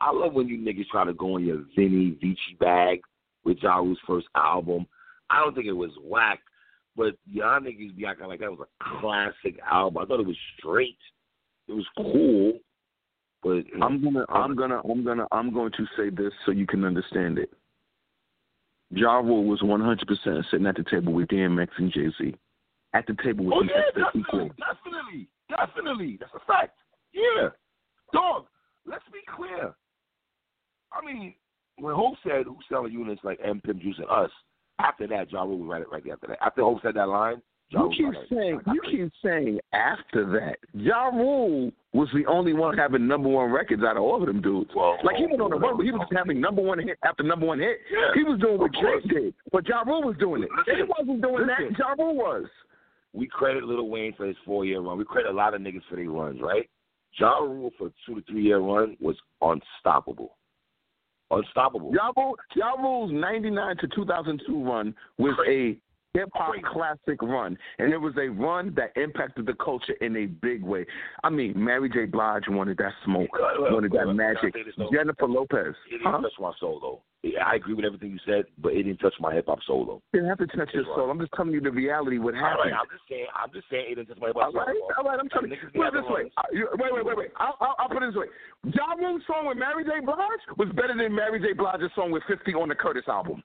I 0.00 0.12
love 0.12 0.32
when 0.32 0.48
you 0.48 0.58
niggas 0.58 0.88
try 0.90 1.04
to 1.04 1.12
go 1.12 1.36
in 1.36 1.46
your 1.46 1.64
Vinny 1.76 2.16
Vici 2.20 2.56
bag 2.58 3.00
with 3.44 3.58
Ja 3.60 3.76
Rule's 3.76 3.98
first 4.06 4.26
album. 4.34 4.86
I 5.28 5.40
don't 5.40 5.54
think 5.54 5.66
it 5.66 5.72
was 5.72 5.90
whack, 6.02 6.40
but 6.96 7.14
y'all 7.26 7.60
niggas 7.60 7.96
be 7.96 8.06
acting 8.06 8.26
like 8.26 8.40
that 8.40 8.50
was 8.50 8.66
a 8.66 9.00
classic 9.00 9.60
album. 9.70 10.02
I 10.02 10.06
thought 10.06 10.20
it 10.20 10.26
was 10.26 10.36
straight. 10.58 10.98
It 11.68 11.72
was 11.72 11.86
cool, 11.96 12.58
but 13.42 13.64
I'm 13.82 14.02
gonna, 14.02 14.24
I'm 14.28 14.56
gonna, 14.56 14.80
I'm 14.88 15.04
gonna, 15.04 15.26
I'm 15.32 15.52
going 15.52 15.72
to 15.72 15.86
say 15.96 16.10
this 16.10 16.32
so 16.44 16.52
you 16.52 16.66
can 16.66 16.84
understand 16.84 17.38
it. 17.38 17.50
Ja 18.90 19.18
Rule 19.18 19.44
was 19.44 19.60
100% 19.60 20.50
sitting 20.50 20.66
at 20.66 20.76
the 20.76 20.84
table 20.90 21.12
with 21.12 21.28
DMX 21.28 21.68
and 21.76 21.92
Jay 21.92 22.08
Z. 22.18 22.34
At 22.94 23.06
the 23.06 23.14
table 23.22 23.44
with 23.44 23.54
oh 23.54 23.62
yeah, 23.62 24.04
definitely, 24.04 24.20
equals. 24.20 24.50
definitely. 24.58 25.28
Definitely. 25.50 26.16
That's 26.20 26.32
a 26.34 26.46
fact. 26.46 26.78
Yeah. 27.12 27.48
Dog, 28.12 28.46
let's 28.86 29.04
be 29.12 29.20
clear. 29.36 29.74
I 30.92 31.04
mean, 31.04 31.34
when 31.76 31.94
Hov 31.94 32.14
said 32.22 32.46
who's 32.46 32.64
selling 32.68 32.92
units 32.92 33.20
like 33.24 33.38
M 33.44 33.60
Pimp 33.60 33.80
Juice 33.80 33.98
and 33.98 34.08
us, 34.08 34.30
after 34.78 35.06
that, 35.08 35.30
Ja 35.32 35.42
Rule 35.42 35.58
was 35.58 35.68
right 35.68 35.90
right 35.90 36.12
after 36.12 36.26
that. 36.28 36.38
After 36.44 36.62
Hov 36.62 36.78
said 36.82 36.94
that 36.94 37.08
line, 37.08 37.42
ja 37.70 37.84
you 37.84 37.90
keep 37.96 38.06
right 38.06 38.26
saying 38.30 38.60
you 38.66 38.80
keep 38.90 39.12
saying 39.24 39.58
after 39.72 40.24
that. 40.26 40.58
Ja 40.72 41.08
Rule 41.08 41.70
was 41.92 42.08
the 42.14 42.26
only 42.26 42.52
one 42.52 42.76
having 42.76 43.06
number 43.06 43.28
one 43.28 43.50
records 43.50 43.82
out 43.82 43.96
of 43.96 44.02
all 44.02 44.20
of 44.20 44.26
them 44.26 44.40
dudes. 44.40 44.70
Well, 44.74 44.98
like 45.04 45.16
he 45.16 45.24
oh, 45.24 45.28
went 45.30 45.42
on 45.42 45.50
the 45.50 45.56
oh, 45.56 45.60
run, 45.60 45.76
but 45.76 45.84
he 45.84 45.90
was 45.90 46.00
oh. 46.02 46.04
just 46.04 46.16
having 46.16 46.40
number 46.40 46.62
one 46.62 46.78
hit 46.78 46.98
after 47.04 47.22
number 47.22 47.46
one 47.46 47.58
hit. 47.58 47.78
Yeah, 47.90 48.10
he 48.14 48.24
was 48.24 48.38
doing 48.40 48.58
what. 48.58 48.72
Drake 48.72 49.08
did, 49.08 49.34
but 49.52 49.66
Ja 49.68 49.82
Rule 49.82 50.02
was 50.02 50.16
doing 50.18 50.42
it. 50.42 50.48
Listen, 50.56 50.76
he 50.76 50.82
wasn't 50.82 51.22
doing 51.22 51.46
listen. 51.46 51.72
that. 51.72 51.78
Ja 51.78 52.02
Rule 52.02 52.16
was. 52.16 52.46
we 53.12 53.26
credit 53.26 53.64
Lil 53.64 53.88
Wayne 53.88 54.14
for 54.16 54.26
his 54.26 54.36
four 54.44 54.64
year 54.64 54.80
run. 54.80 54.98
We 54.98 55.04
credit 55.04 55.30
a 55.30 55.34
lot 55.34 55.54
of 55.54 55.60
niggas 55.60 55.82
for 55.88 55.96
their 55.96 56.10
runs, 56.10 56.40
right? 56.40 56.68
Ja 57.18 57.38
Rule 57.38 57.70
for 57.78 57.90
two 58.06 58.16
to 58.16 58.22
three 58.30 58.42
year 58.42 58.58
run 58.58 58.96
was 59.00 59.16
unstoppable. 59.40 60.36
Unstoppable. 61.30 61.92
Rule, 62.16 62.36
ja 62.56 62.72
Rule's 62.72 63.12
'99 63.12 63.76
to 63.78 63.88
2002 63.88 64.64
run 64.64 64.94
was 65.18 65.34
a 65.46 65.76
hip 66.14 66.28
hop 66.34 66.54
classic 66.72 67.20
run, 67.22 67.56
and 67.78 67.92
it 67.92 67.98
was 67.98 68.14
a 68.16 68.28
run 68.28 68.74
that 68.76 68.92
impacted 69.00 69.46
the 69.46 69.54
culture 69.54 69.94
in 70.00 70.16
a 70.16 70.26
big 70.26 70.62
way. 70.62 70.86
I 71.24 71.30
mean, 71.30 71.52
Mary 71.56 71.88
J. 71.88 72.06
Blige 72.06 72.44
wanted 72.48 72.78
that 72.78 72.92
smoke, 73.04 73.28
Well, 73.32 73.50
well, 73.60 73.72
wanted 73.74 73.92
that 73.92 74.06
well, 74.06 74.14
magic. 74.14 74.54
This, 74.54 74.74
though? 74.76 74.90
Jennifer 74.92 75.26
Lopez, 75.26 75.74
It 75.90 75.98
didn't 75.98 76.12
huh? 76.12 76.20
touch 76.20 76.32
my 76.40 76.52
though. 76.60 77.02
I 77.44 77.56
agree 77.56 77.74
with 77.74 77.84
everything 77.84 78.12
you 78.12 78.18
said, 78.24 78.44
but 78.62 78.72
it 78.74 78.84
didn't 78.84 78.98
touch 78.98 79.14
my 79.20 79.34
hip 79.34 79.46
hop 79.48 79.58
soul 79.66 79.84
though. 79.84 80.02
Didn't 80.12 80.28
have 80.28 80.38
to 80.38 80.46
touch 80.46 80.70
your 80.72 80.84
soul. 80.94 81.10
I'm 81.10 81.18
just 81.18 81.32
telling 81.34 81.52
you 81.52 81.60
the 81.60 81.70
reality. 81.70 82.18
What 82.18 82.34
All 82.34 82.40
happened? 82.40 82.70
right, 82.70 82.78
I'm 82.78 82.86
just 82.90 83.02
saying. 83.10 83.26
I'm 83.34 83.50
just 83.52 83.66
saying 83.70 83.86
it 83.90 83.94
didn't 83.96 84.08
touch 84.08 84.18
my 84.22 84.28
hip 84.28 84.36
hop 84.38 84.52
soul. 84.52 84.62
right, 84.62 84.70
though. 84.70 85.02
all 85.02 85.04
right. 85.10 85.18
I'm 85.18 85.28
telling 85.28 85.50
you. 85.50 85.56
Niggas 85.58 85.72
be 85.72 85.78
Put 85.82 85.88
it 85.88 85.94
this 85.98 86.08
way. 86.08 86.30
Uh, 86.38 86.42
Wait, 86.78 86.92
wait, 86.94 87.04
wait, 87.04 87.16
wait. 87.18 87.30
I'll, 87.36 87.56
I'll, 87.60 87.74
I'll 87.78 87.88
put 87.90 88.02
it 88.02 88.14
this 88.14 88.16
way. 88.16 88.30
Ja 88.70 88.94
Rule's 88.94 89.22
song 89.26 89.46
with 89.50 89.58
Mary 89.58 89.82
J. 89.84 89.98
Blige 90.04 90.46
was 90.56 90.68
better 90.78 90.94
than 90.96 91.14
Mary 91.14 91.40
J. 91.42 91.52
Blige's 91.54 91.90
song 91.94 92.10
with 92.14 92.22
50 92.30 92.54
on 92.54 92.68
the 92.70 92.74
Curtis 92.78 93.04
album. 93.08 93.42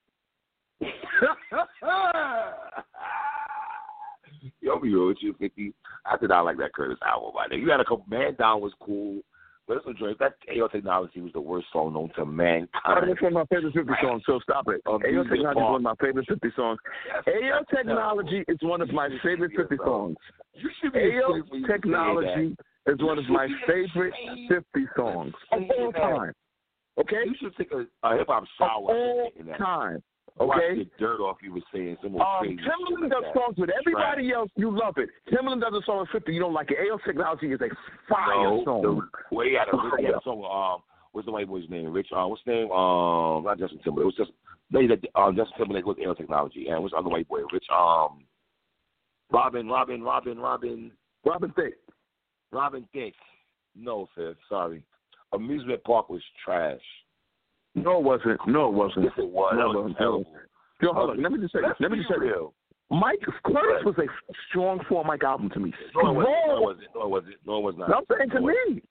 Yo, 4.61 4.79
be 4.79 4.93
real 4.93 5.07
with 5.07 5.17
you, 5.21 5.33
Fifty. 5.39 5.73
I 6.05 6.17
did 6.17 6.29
not 6.29 6.45
like 6.45 6.57
that 6.57 6.73
Curtis 6.73 6.97
album. 7.05 7.31
My 7.35 7.47
nigga. 7.47 7.61
You 7.61 7.69
had 7.69 7.79
a 7.79 7.85
couple. 7.85 8.05
Man 8.09 8.35
Down 8.35 8.61
was 8.61 8.73
cool, 8.81 9.21
but 9.67 9.85
was 9.85 9.95
Drake. 9.97 10.17
That 10.19 10.33
Ayo 10.53 10.69
Technology 10.71 11.21
was 11.21 11.31
the 11.33 11.41
worst 11.41 11.67
song 11.71 11.93
known 11.93 12.09
to 12.15 12.25
mankind. 12.25 12.69
That's 12.85 13.21
one 13.21 13.33
of 13.33 13.33
my 13.33 13.45
favorite 13.45 13.73
50 13.73 13.91
songs, 14.01 14.23
so 14.25 14.39
stop 14.43 14.67
it. 14.67 14.81
Oh, 14.85 14.99
Ayo 14.99 15.23
Technology 15.29 15.59
is 15.59 15.65
one 15.65 15.75
of 15.75 15.81
my 15.81 15.95
favorite 16.01 16.27
50 16.27 16.47
songs. 16.55 16.79
Ayo 17.27 17.67
Technology 17.73 18.43
is 18.47 18.57
one 18.61 18.81
of 18.81 18.89
my 18.89 19.09
favorite 19.23 19.51
50 19.55 19.75
songs. 19.77 20.17
You 20.53 20.69
should 20.81 20.93
be 20.93 20.99
Ayo 20.99 21.29
ashamed 21.29 21.49
for 21.49 21.55
you 21.55 21.61
to 21.61 21.67
say 21.67 21.73
Technology 21.73 22.55
is 22.87 22.99
one 22.99 23.17
of 23.17 23.25
my 23.29 23.47
favorite 23.67 24.13
50 24.49 24.87
songs 24.95 25.33
of 25.51 25.61
all 25.79 25.91
time. 25.93 26.33
Okay? 26.99 27.23
You 27.25 27.35
should 27.39 27.55
take 27.55 27.71
a, 27.71 27.85
a 28.07 28.17
hip 28.17 28.27
hop 28.27 28.43
shower. 28.57 28.89
all 28.89 29.31
time. 29.57 30.03
Okay? 30.39 30.75
the 30.75 30.89
dirt 30.97 31.19
off 31.21 31.37
you 31.43 31.53
were 31.53 31.61
saying 31.73 31.97
some 32.01 32.13
more 32.13 32.25
Um, 32.25 32.43
crazy 32.43 32.61
Timbaland 32.61 33.11
does 33.11 33.23
like 33.23 33.33
songs 33.35 33.57
with 33.57 33.69
everybody 33.69 34.31
else. 34.31 34.49
You 34.55 34.75
love 34.75 34.97
it. 34.97 35.09
Timbaland 35.31 35.61
does 35.61 35.73
a 35.73 35.85
song 35.85 35.99
with 35.99 36.09
50. 36.09 36.33
You 36.33 36.39
don't 36.39 36.53
like 36.53 36.71
it. 36.71 36.77
Ayo 36.79 36.97
Technology 37.05 37.51
is 37.51 37.61
a 37.61 37.69
fire 38.09 38.43
no, 38.43 38.63
song. 38.65 38.81
The, 38.81 39.35
well, 39.35 39.45
he 39.45 39.53
had 39.53 39.67
a, 39.69 39.77
he 39.99 40.05
had 40.05 40.15
a 40.15 40.21
song 40.23 40.39
with, 40.39 40.49
um, 40.49 40.81
what's 41.11 41.25
the 41.25 41.31
white 41.31 41.47
boy's 41.47 41.69
name? 41.69 41.91
Rich, 41.93 42.07
uh, 42.15 42.25
what's 42.25 42.41
his 42.45 42.51
name? 42.51 42.71
Um, 42.71 43.43
not 43.43 43.59
Justin 43.59 43.79
Timberlake. 43.83 44.03
It 44.03 44.05
was 44.05 44.15
just, 44.17 44.31
did, 44.71 45.07
um, 45.15 45.35
Justin 45.35 45.57
Timberlake 45.57 45.85
was 45.85 45.97
Air 46.01 46.15
Technology. 46.15 46.67
And 46.69 46.81
what's 46.81 46.93
the 46.93 46.97
other 46.97 47.09
white 47.09 47.27
boy? 47.27 47.41
Rich, 47.51 47.65
um, 47.71 48.23
Robin, 49.31 49.67
Robin, 49.67 50.01
Robin, 50.01 50.37
Robin, 50.39 50.91
Robin 51.25 51.53
Thicke. 51.55 51.77
Robin 52.51 52.87
Thicke. 52.91 53.13
No, 53.75 54.07
sir, 54.15 54.35
sorry. 54.49 54.83
Amusement 55.33 55.83
Park 55.83 56.09
was 56.09 56.21
trash. 56.43 56.79
No, 57.75 57.97
it 57.99 58.03
wasn't. 58.03 58.39
No, 58.47 58.67
it 58.67 58.73
wasn't. 58.73 59.05
Yes, 59.05 59.13
it 59.17 59.29
was. 59.29 59.53
No, 59.57 59.71
it 59.71 59.83
was 59.85 59.95
terrible. 59.97 60.25
Yo, 60.81 60.93
hold 60.93 61.09
on. 61.11 61.21
Let 61.23 61.31
me 61.31 61.39
just 61.39 61.53
say. 61.53 61.59
Let's 61.61 61.79
Let 61.79 61.91
me 61.91 61.97
just 61.97 62.09
say 62.09 62.15
real. 62.19 62.53
Mike 62.91 63.19
Curtis 63.45 63.83
was 63.85 63.95
a 63.97 64.05
strong 64.49 64.79
four 64.87 65.03
mic 65.05 65.23
album 65.23 65.49
to 65.51 65.59
me. 65.59 65.73
No, 65.95 66.11
it 66.11 66.13
wasn't. 66.13 66.27
No, 66.47 66.55
it 66.57 66.61
wasn't. 66.61 66.87
No, 66.95 67.01
it 67.05 67.09
wasn't. 67.09 67.35
No, 67.45 67.57
it 67.57 67.61
was 67.63 67.75
not. 67.77 67.89
I'm 67.93 68.03
saying 68.17 68.29
to 68.31 68.41
me. 68.41 68.81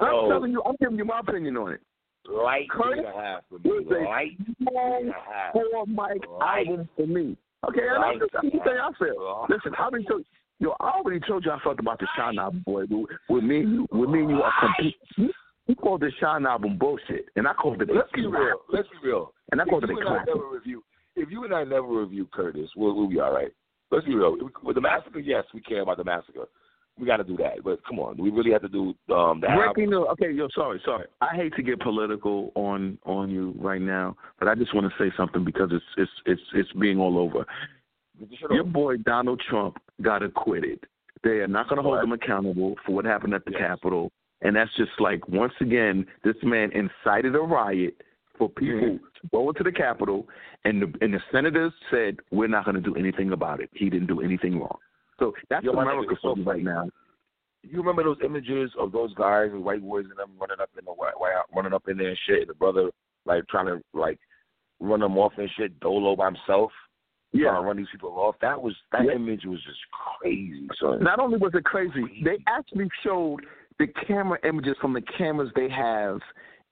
No. 0.00 0.06
I'm 0.24 0.28
telling 0.30 0.50
you. 0.52 0.62
I'm 0.66 0.74
giving 0.80 0.96
you 0.98 1.04
my 1.04 1.20
opinion 1.20 1.56
on 1.56 1.72
it. 1.74 1.80
Light 2.28 2.68
Curtis 2.70 3.04
and 3.06 3.14
a 3.14 3.20
half 3.22 3.42
for 3.48 3.58
me. 3.58 3.70
was 3.70 3.86
a 3.90 4.04
Light 4.08 4.32
and 4.46 4.56
strong 4.62 5.08
a 5.10 5.32
half. 5.32 5.52
four 5.52 5.86
mic 5.86 6.22
Right. 6.40 6.66
album 6.66 6.88
for 6.96 7.06
me. 7.06 7.36
Okay, 7.68 7.80
and 7.86 8.02
Right. 8.02 8.12
I'm 8.14 8.18
just 8.18 8.34
I'm 8.34 8.50
just 8.50 8.64
saying 8.64 8.78
I 8.82 8.90
feel. 8.98 9.46
Listen, 9.48 9.72
I 9.78 9.84
already 9.84 10.04
told 10.06 10.24
yo, 10.58 10.74
I 10.80 10.90
already 10.90 11.20
told 11.20 11.44
you 11.44 11.50
I 11.52 11.58
felt 11.60 11.78
about 11.78 12.00
the 12.00 12.08
Shyne 12.16 12.36
boy. 12.64 12.84
With, 13.28 13.44
me 13.44 13.60
you, 13.60 13.86
with 13.92 14.08
me 14.10 14.20
you 14.20 14.42
are 14.42 14.52
complete. 14.60 14.96
You 15.66 15.74
called 15.74 16.00
the 16.02 16.10
Shyne 16.20 16.46
album 16.46 16.76
bullshit, 16.78 17.26
and 17.36 17.48
I 17.48 17.54
called 17.54 17.80
it. 17.80 17.88
Let's 17.92 18.10
be 18.12 18.26
real. 18.26 18.58
Let's 18.70 18.88
be 18.88 19.08
real. 19.08 19.32
And 19.52 19.60
I 19.60 19.64
If 19.64 19.70
called 19.70 19.84
it 19.84 19.90
a 19.90 19.92
you 19.94 19.98
and 20.00 20.08
I 20.08 20.12
classic. 20.24 20.34
never 20.34 20.48
review, 20.50 20.84
if 21.16 21.30
you 21.30 21.44
and 21.44 21.54
I 21.54 21.64
never 21.64 21.86
review 22.02 22.28
Curtis, 22.32 22.68
we'll, 22.76 22.94
we'll 22.94 23.08
be 23.08 23.20
all 23.20 23.32
right. 23.32 23.52
Let's 23.90 24.04
be 24.04 24.14
real. 24.14 24.36
With 24.62 24.74
the 24.74 24.80
massacre, 24.82 25.20
yes, 25.20 25.44
we 25.54 25.60
care 25.60 25.80
about 25.80 25.96
the 25.98 26.04
massacre. 26.04 26.46
We 26.98 27.06
got 27.06 27.16
to 27.16 27.24
do 27.24 27.36
that. 27.38 27.64
But 27.64 27.80
come 27.88 27.98
on, 27.98 28.16
we 28.18 28.30
really 28.30 28.52
have 28.52 28.62
to 28.62 28.68
do 28.68 28.94
um, 29.12 29.40
the 29.40 29.48
Breaking 29.48 29.92
album? 29.92 30.08
Okay, 30.12 30.30
yo, 30.32 30.48
sorry, 30.54 30.80
sorry. 30.84 31.06
I 31.20 31.34
hate 31.34 31.54
to 31.56 31.62
get 31.62 31.80
political 31.80 32.52
on 32.54 32.98
on 33.04 33.30
you 33.30 33.54
right 33.58 33.80
now, 33.80 34.16
but 34.38 34.48
I 34.48 34.54
just 34.54 34.74
want 34.74 34.86
to 34.86 34.94
say 35.02 35.12
something 35.16 35.44
because 35.44 35.70
it's 35.72 35.84
it's 35.96 36.10
it's 36.26 36.40
it's 36.54 36.72
being 36.74 36.98
all 36.98 37.18
over. 37.18 37.44
Get 38.20 38.30
the 38.30 38.36
shit 38.36 38.50
Your 38.50 38.64
boy 38.64 38.98
Donald 38.98 39.42
Trump 39.48 39.78
got 40.02 40.22
acquitted. 40.22 40.80
They 41.24 41.40
are 41.40 41.48
not 41.48 41.68
going 41.68 41.78
to 41.78 41.82
hold 41.82 41.96
Right. 41.96 42.04
him 42.04 42.12
accountable 42.12 42.76
for 42.86 42.92
what 42.94 43.04
happened 43.04 43.34
at 43.34 43.44
the 43.44 43.52
Yes. 43.52 43.60
Capitol, 43.60 44.12
and 44.44 44.54
that's 44.54 44.70
just 44.76 44.92
like 45.00 45.26
once 45.28 45.52
again, 45.60 46.06
this 46.22 46.36
man 46.42 46.70
incited 46.72 47.34
a 47.34 47.40
riot 47.40 47.94
for 48.38 48.48
people 48.48 48.80
Mhm. 48.80 48.98
to 48.98 49.28
go 49.32 49.48
into 49.48 49.62
the 49.62 49.72
Capitol, 49.72 50.28
and 50.64 50.82
the 50.82 50.92
and 51.00 51.14
the 51.14 51.20
senators 51.32 51.72
said 51.90 52.18
we're 52.30 52.48
not 52.48 52.64
going 52.64 52.74
to 52.76 52.80
do 52.80 52.94
anything 52.94 53.32
about 53.32 53.60
it. 53.60 53.70
He 53.74 53.90
didn't 53.90 54.06
do 54.08 54.20
anything 54.20 54.60
wrong. 54.60 54.78
So 55.18 55.34
that's 55.48 55.64
Yo, 55.64 55.72
America 55.72 56.16
so 56.20 56.34
right 56.36 56.62
now. 56.62 56.88
You 57.62 57.78
remember 57.78 58.02
those 58.02 58.18
images 58.22 58.70
of 58.78 58.92
those 58.92 59.14
guys 59.14 59.50
and 59.52 59.64
white 59.64 59.80
boys 59.80 60.04
and 60.04 60.18
them 60.18 60.32
running 60.38 60.60
up 60.60 60.70
in 60.78 60.84
the 60.84 60.92
white, 60.92 61.18
white 61.18 61.32
running 61.54 61.72
up 61.72 61.88
in 61.88 61.96
there 61.96 62.08
and 62.08 62.18
shit, 62.26 62.40
and 62.40 62.50
the 62.50 62.54
brother 62.54 62.90
like 63.24 63.46
trying 63.48 63.66
to 63.66 63.80
like 63.94 64.18
run 64.80 65.00
them 65.00 65.16
off 65.16 65.32
and 65.38 65.48
shit, 65.56 65.78
dolo 65.80 66.14
by 66.16 66.26
himself, 66.26 66.72
trying 67.32 67.44
Yeah. 67.44 67.54
to 67.54 67.60
run 67.62 67.76
these 67.76 67.88
people 67.90 68.10
off. 68.18 68.38
That 68.40 68.60
was 68.60 68.76
that 68.92 69.06
Yeah. 69.06 69.12
image 69.12 69.46
was 69.46 69.62
just 69.62 69.80
crazy, 69.92 70.68
son. 70.78 71.02
Not 71.02 71.20
only 71.20 71.38
was 71.38 71.54
it 71.54 71.64
crazy, 71.64 72.22
they 72.22 72.38
actually 72.48 72.90
showed 73.02 73.46
the 73.78 73.86
camera 74.06 74.38
images 74.46 74.76
from 74.80 74.92
the 74.92 75.02
cameras 75.18 75.50
they 75.54 75.68
have 75.68 76.20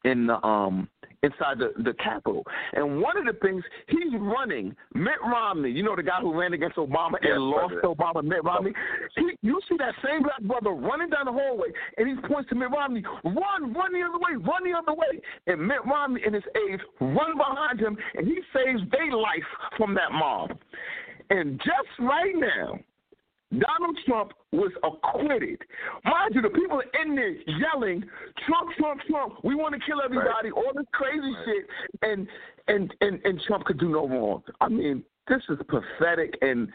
in 0.04 0.26
the 0.26 0.44
um 0.46 0.88
inside 1.22 1.58
the 1.58 1.72
the 1.82 1.94
Capitol. 1.94 2.44
And 2.72 3.00
one 3.00 3.16
of 3.16 3.24
the 3.24 3.38
things 3.40 3.62
he's 3.86 4.12
running, 4.18 4.74
Mitt 4.94 5.20
Romney, 5.24 5.70
you 5.70 5.82
know 5.82 5.94
the 5.94 6.02
guy 6.02 6.20
who 6.20 6.38
ran 6.38 6.52
against 6.52 6.76
Obama 6.76 7.14
Yes, 7.22 7.32
and 7.34 7.42
lost 7.44 7.74
President. 7.74 7.98
Obama, 7.98 8.24
Mitt 8.24 8.44
Romney. 8.44 8.72
He, 9.16 9.30
you 9.42 9.60
see 9.68 9.76
that 9.78 9.94
same 10.04 10.22
black 10.22 10.42
brother 10.42 10.70
running 10.70 11.10
down 11.10 11.26
the 11.26 11.32
hallway, 11.32 11.68
and 11.96 12.08
he 12.08 12.26
points 12.26 12.48
to 12.50 12.56
Mitt 12.56 12.70
Romney, 12.70 13.04
run, 13.24 13.72
run 13.72 13.92
the 13.92 14.02
other 14.02 14.18
way, 14.18 14.34
run 14.34 14.64
the 14.64 14.76
other 14.76 14.94
way. 14.94 15.20
And 15.46 15.66
Mitt 15.66 15.84
Romney 15.86 16.22
and 16.24 16.34
his 16.34 16.44
aides 16.68 16.82
run 17.00 17.36
behind 17.36 17.78
him, 17.78 17.96
and 18.14 18.26
he 18.26 18.38
saves 18.52 18.82
their 18.90 19.12
life 19.12 19.46
from 19.76 19.94
that 19.94 20.10
mob. 20.10 20.50
And 21.30 21.58
just 21.58 21.88
right 22.00 22.34
now, 22.34 22.80
Donald 23.58 23.98
Trump 24.06 24.32
was 24.52 24.72
acquitted. 24.82 25.60
Mind 26.04 26.34
you, 26.34 26.42
the 26.42 26.48
people 26.50 26.82
in 27.02 27.14
there 27.14 27.34
yelling, 27.58 28.04
Trump, 28.46 28.70
Trump, 28.78 29.00
Trump, 29.08 29.34
we 29.44 29.54
want 29.54 29.74
to 29.74 29.80
kill 29.86 30.00
everybody, 30.02 30.50
all 30.50 30.72
this 30.74 30.86
crazy 30.92 31.34
shit, 31.44 31.66
and, 32.02 32.26
and 32.68 32.94
and 33.00 33.20
and 33.24 33.40
Trump 33.46 33.64
could 33.64 33.78
do 33.78 33.88
no 33.88 34.08
wrong. 34.08 34.42
I 34.60 34.68
mean, 34.68 35.04
this 35.28 35.42
is 35.48 35.58
pathetic 35.68 36.36
and 36.40 36.68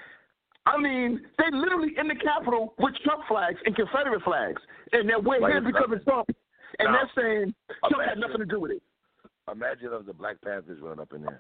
I 0.68 0.78
mean, 0.78 1.22
they 1.38 1.46
literally 1.58 1.94
in 1.98 2.10
the 2.10 2.16
Capitol 2.16 2.74
with 2.78 2.94
Trump 3.04 3.24
flags 3.30 3.58
and 3.66 3.74
Confederate 3.74 4.22
flags. 4.24 4.62
And 4.92 5.10
that 5.10 5.24
we're 5.24 5.40
Like 5.40 5.54
here 5.54 5.62
because 5.62 5.90
of 5.94 6.04
Trump. 6.04 6.28
And 6.80 6.92
Now, 6.92 7.08
they're 7.16 7.24
saying 7.24 7.56
Trump 7.88 8.04
had 8.08 8.18
nothing 8.18 8.40
to 8.40 8.46
do 8.46 8.60
with 8.60 8.72
it. 8.72 8.84
Imagine 9.50 9.90
if 9.94 10.06
the 10.06 10.14
Black 10.14 10.36
Panthers 10.42 10.82
run 10.82 11.00
up 11.00 11.14
in 11.14 11.24
there. 11.24 11.40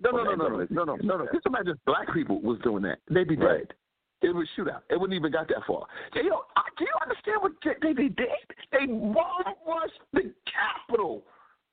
No, 0.00 0.10
no, 0.10 0.22
no, 0.22 0.34
no, 0.34 0.48
no, 0.48 0.66
no, 0.70 0.84
no, 0.84 0.96
no, 0.96 1.16
no. 1.16 1.26
Just 1.32 1.46
imagine 1.46 1.70
if 1.70 1.84
black 1.84 2.12
people 2.12 2.40
was 2.40 2.58
doing 2.62 2.82
that. 2.84 2.98
They'd 3.10 3.26
be 3.26 3.36
Right. 3.36 3.66
dead. 3.66 3.74
It 4.20 4.34
would 4.34 4.48
shoot 4.56 4.68
out. 4.68 4.82
It 4.90 4.98
wouldn't 5.00 5.16
even 5.16 5.30
got 5.30 5.48
that 5.48 5.64
far. 5.66 5.86
So, 6.14 6.20
yo, 6.20 6.42
I- 6.56 6.62
do 6.76 6.84
you 6.84 6.94
understand 7.02 7.42
what 7.42 7.52
they, 7.64 7.74
they, 7.80 7.92
they 7.94 8.08
did? 8.08 8.28
They 8.72 8.86
bomb 8.86 9.54
rushed 9.66 10.00
the 10.12 10.32
Capitol 10.46 11.22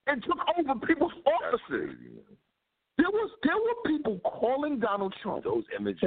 and 0.08 0.24
took 0.24 0.38
over 0.58 0.80
people's 0.86 1.14
offices. 1.26 1.96
There 2.98 3.10
was 3.10 3.30
there 3.44 3.56
were 3.56 3.76
people 3.98 4.20
calling 4.24 4.80
Donald 4.80 5.14
Trump. 5.22 5.44
Those 5.44 5.66
images, 5.78 6.02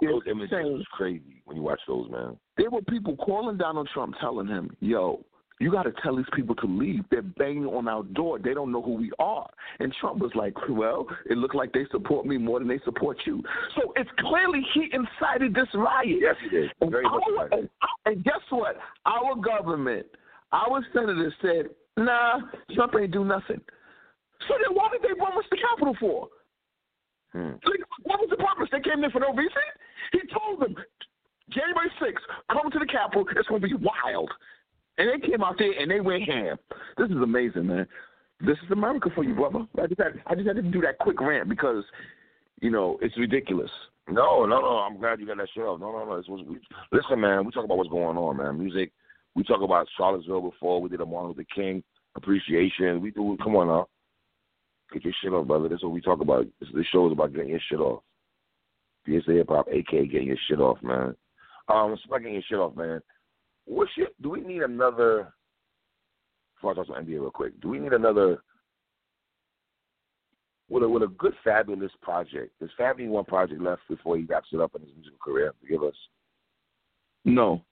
those 0.00 0.22
images 0.30 0.50
saying 0.50 0.72
was 0.72 0.86
crazy 0.92 1.42
when 1.46 1.56
you 1.56 1.62
watch 1.62 1.80
those, 1.88 2.08
man. 2.10 2.36
there 2.56 2.70
were 2.70 2.82
people 2.82 3.16
calling 3.16 3.56
Donald 3.56 3.88
Trump, 3.92 4.14
telling 4.20 4.46
him, 4.46 4.70
"Yo, 4.80 5.24
You 5.62 5.70
got 5.70 5.84
to 5.84 5.92
tell 6.02 6.16
these 6.16 6.26
people 6.34 6.56
to 6.56 6.66
leave. 6.66 7.04
They're 7.08 7.22
banging 7.22 7.66
on 7.66 7.86
our 7.86 8.02
door. 8.02 8.40
They 8.40 8.52
don't 8.52 8.72
know 8.72 8.82
who 8.82 8.94
we 8.94 9.12
are. 9.20 9.48
And 9.78 9.94
Trump 10.00 10.18
was 10.18 10.32
like, 10.34 10.54
well, 10.68 11.06
it 11.30 11.38
looked 11.38 11.54
like 11.54 11.72
they 11.72 11.86
support 11.92 12.26
me 12.26 12.36
more 12.36 12.58
than 12.58 12.66
they 12.66 12.80
support 12.84 13.18
you. 13.24 13.44
So 13.76 13.92
it's 13.94 14.10
clearly 14.18 14.60
he 14.74 14.90
incited 14.92 15.54
this 15.54 15.68
riot. 15.72 16.18
Yes, 16.20 16.34
he 16.42 16.50
did. 16.50 16.70
Very 16.80 17.04
and, 17.04 17.12
much 17.12 17.22
our, 17.38 17.58
and, 17.60 17.68
and 18.06 18.24
guess 18.24 18.42
what? 18.50 18.76
Our 19.06 19.36
government, 19.36 20.06
our 20.50 20.84
senators 20.92 21.32
said, 21.40 21.66
nah, 21.96 22.40
Trump 22.74 22.94
ain't 23.00 23.12
do 23.12 23.24
nothing. 23.24 23.60
So 24.48 24.54
then 24.66 24.74
why 24.74 24.88
did 24.90 25.02
they 25.02 25.16
bomb 25.16 25.38
us 25.38 25.44
the 25.48 25.58
Capitol 25.58 25.96
for? 26.00 26.28
Hmm. 27.30 27.54
Like, 27.62 27.86
what 28.02 28.18
was 28.18 28.30
the 28.30 28.36
purpose? 28.36 28.66
They 28.72 28.80
came 28.80 29.04
in 29.04 29.12
for 29.12 29.20
no 29.20 29.32
reason? 29.32 29.62
He 30.10 30.22
told 30.26 30.58
them, 30.58 30.74
January 31.50 31.90
6th, 32.02 32.26
come 32.50 32.68
to 32.68 32.80
the 32.80 32.86
Capitol. 32.86 33.26
It's 33.36 33.46
going 33.46 33.62
to 33.62 33.68
be 33.68 33.74
wild. 33.74 34.32
And 34.98 35.08
they 35.08 35.26
came 35.26 35.42
out 35.42 35.56
there 35.58 35.72
and 35.72 35.90
they 35.90 36.00
went 36.00 36.24
ham. 36.24 36.56
This 36.96 37.08
is 37.08 37.16
amazing, 37.16 37.66
man. 37.66 37.86
This 38.40 38.58
is 38.64 38.70
America 38.70 39.08
for 39.14 39.24
you, 39.24 39.34
brother. 39.34 39.66
I 39.80 39.86
just 39.86 40.00
had, 40.00 40.20
I 40.26 40.34
just 40.34 40.46
had 40.46 40.56
to 40.56 40.62
do 40.62 40.80
that 40.82 40.98
quick 40.98 41.20
rant 41.20 41.48
because, 41.48 41.84
you 42.60 42.70
know, 42.70 42.98
it's 43.00 43.16
ridiculous. 43.16 43.70
No, 44.08 44.44
no, 44.44 44.60
no. 44.60 44.78
I'm 44.78 44.98
glad 44.98 45.20
you 45.20 45.26
got 45.26 45.38
that 45.38 45.48
shit 45.54 45.62
off. 45.62 45.80
No, 45.80 45.92
no, 45.92 46.04
no. 46.04 46.16
This 46.16 46.28
was, 46.28 46.44
we, 46.48 46.58
listen, 46.90 47.20
man. 47.20 47.44
We 47.44 47.52
talk 47.52 47.64
about 47.64 47.78
what's 47.78 47.90
going 47.90 48.16
on, 48.16 48.36
man. 48.36 48.58
Music. 48.58 48.92
We 49.34 49.44
talk 49.44 49.62
about 49.62 49.86
Charlottesville 49.96 50.50
before. 50.50 50.82
We 50.82 50.88
did 50.88 51.00
a 51.00 51.06
Martin 51.06 51.28
Luther 51.30 51.46
King 51.54 51.82
appreciation. 52.16 53.00
We 53.00 53.10
do. 53.10 53.36
Come 53.42 53.56
on 53.56 53.68
now. 53.68 53.88
Get 54.92 55.04
your 55.04 55.14
shit 55.22 55.32
off, 55.32 55.46
brother. 55.46 55.68
That's 55.68 55.82
what 55.82 55.92
we 55.92 56.00
talk 56.00 56.20
about. 56.20 56.46
This, 56.60 56.68
this 56.74 56.86
show 56.92 57.06
is 57.06 57.12
about 57.12 57.32
getting 57.32 57.50
your 57.50 57.60
shit 57.70 57.80
off. 57.80 58.02
PSA 59.06 59.32
Hip 59.32 59.48
Hop, 59.48 59.68
aka 59.70 60.06
getting 60.06 60.28
your 60.28 60.36
shit 60.48 60.60
off, 60.60 60.78
man. 60.82 61.14
Um, 61.68 61.92
it's 61.92 62.02
getting 62.10 62.34
your 62.34 62.42
shit 62.42 62.58
off, 62.58 62.76
man. 62.76 63.00
What 63.66 63.88
shit? 63.94 64.20
Do 64.22 64.30
we 64.30 64.40
need 64.40 64.62
another? 64.62 65.32
Before 66.56 66.72
I 66.72 66.74
talk 66.74 66.86
some 66.86 66.96
NBA 66.96 67.20
real 67.20 67.30
quick, 67.30 67.60
do 67.60 67.68
we 67.68 67.78
need 67.78 67.92
another? 67.92 68.42
With 70.68 70.84
a 70.84 70.88
with 70.88 71.02
a 71.02 71.08
good 71.08 71.34
Fabolous 71.44 71.90
project, 72.00 72.58
does 72.60 72.70
Fabby 72.78 73.06
one 73.08 73.24
project 73.24 73.60
left 73.60 73.82
before 73.88 74.16
he 74.16 74.24
wraps 74.24 74.48
it 74.52 74.60
up 74.60 74.72
in 74.74 74.82
his 74.82 74.90
musical 74.94 75.18
career 75.22 75.52
to 75.60 75.68
give 75.68 75.82
us? 75.82 75.94
No. 77.24 77.62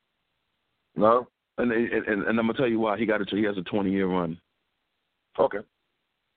No. 0.96 1.28
And 1.56 1.72
and, 1.72 2.06
and, 2.06 2.28
I'm 2.28 2.46
gonna 2.46 2.54
tell 2.54 2.68
you 2.68 2.80
why 2.80 2.98
he 2.98 3.06
got 3.06 3.20
it. 3.20 3.30
He 3.30 3.42
has 3.44 3.56
a 3.56 3.62
20 3.62 3.90
year 3.90 4.06
run. 4.06 4.38
Okay. 5.38 5.58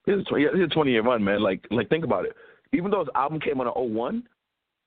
He 0.05 0.11
has 0.11 0.21
a 0.21 0.23
20, 0.23 0.43
he 0.43 0.59
has 0.61 0.69
a 0.71 0.73
20 0.73 0.91
year 0.91 1.03
run, 1.03 1.23
man. 1.23 1.41
Like 1.41 1.65
like 1.71 1.89
think 1.89 2.03
about 2.05 2.25
it. 2.25 2.33
Even 2.71 2.91
though 2.91 2.99
his 2.99 3.09
album 3.15 3.39
came 3.39 3.59
out 3.61 3.75
in 3.75 3.93
01, 3.93 4.23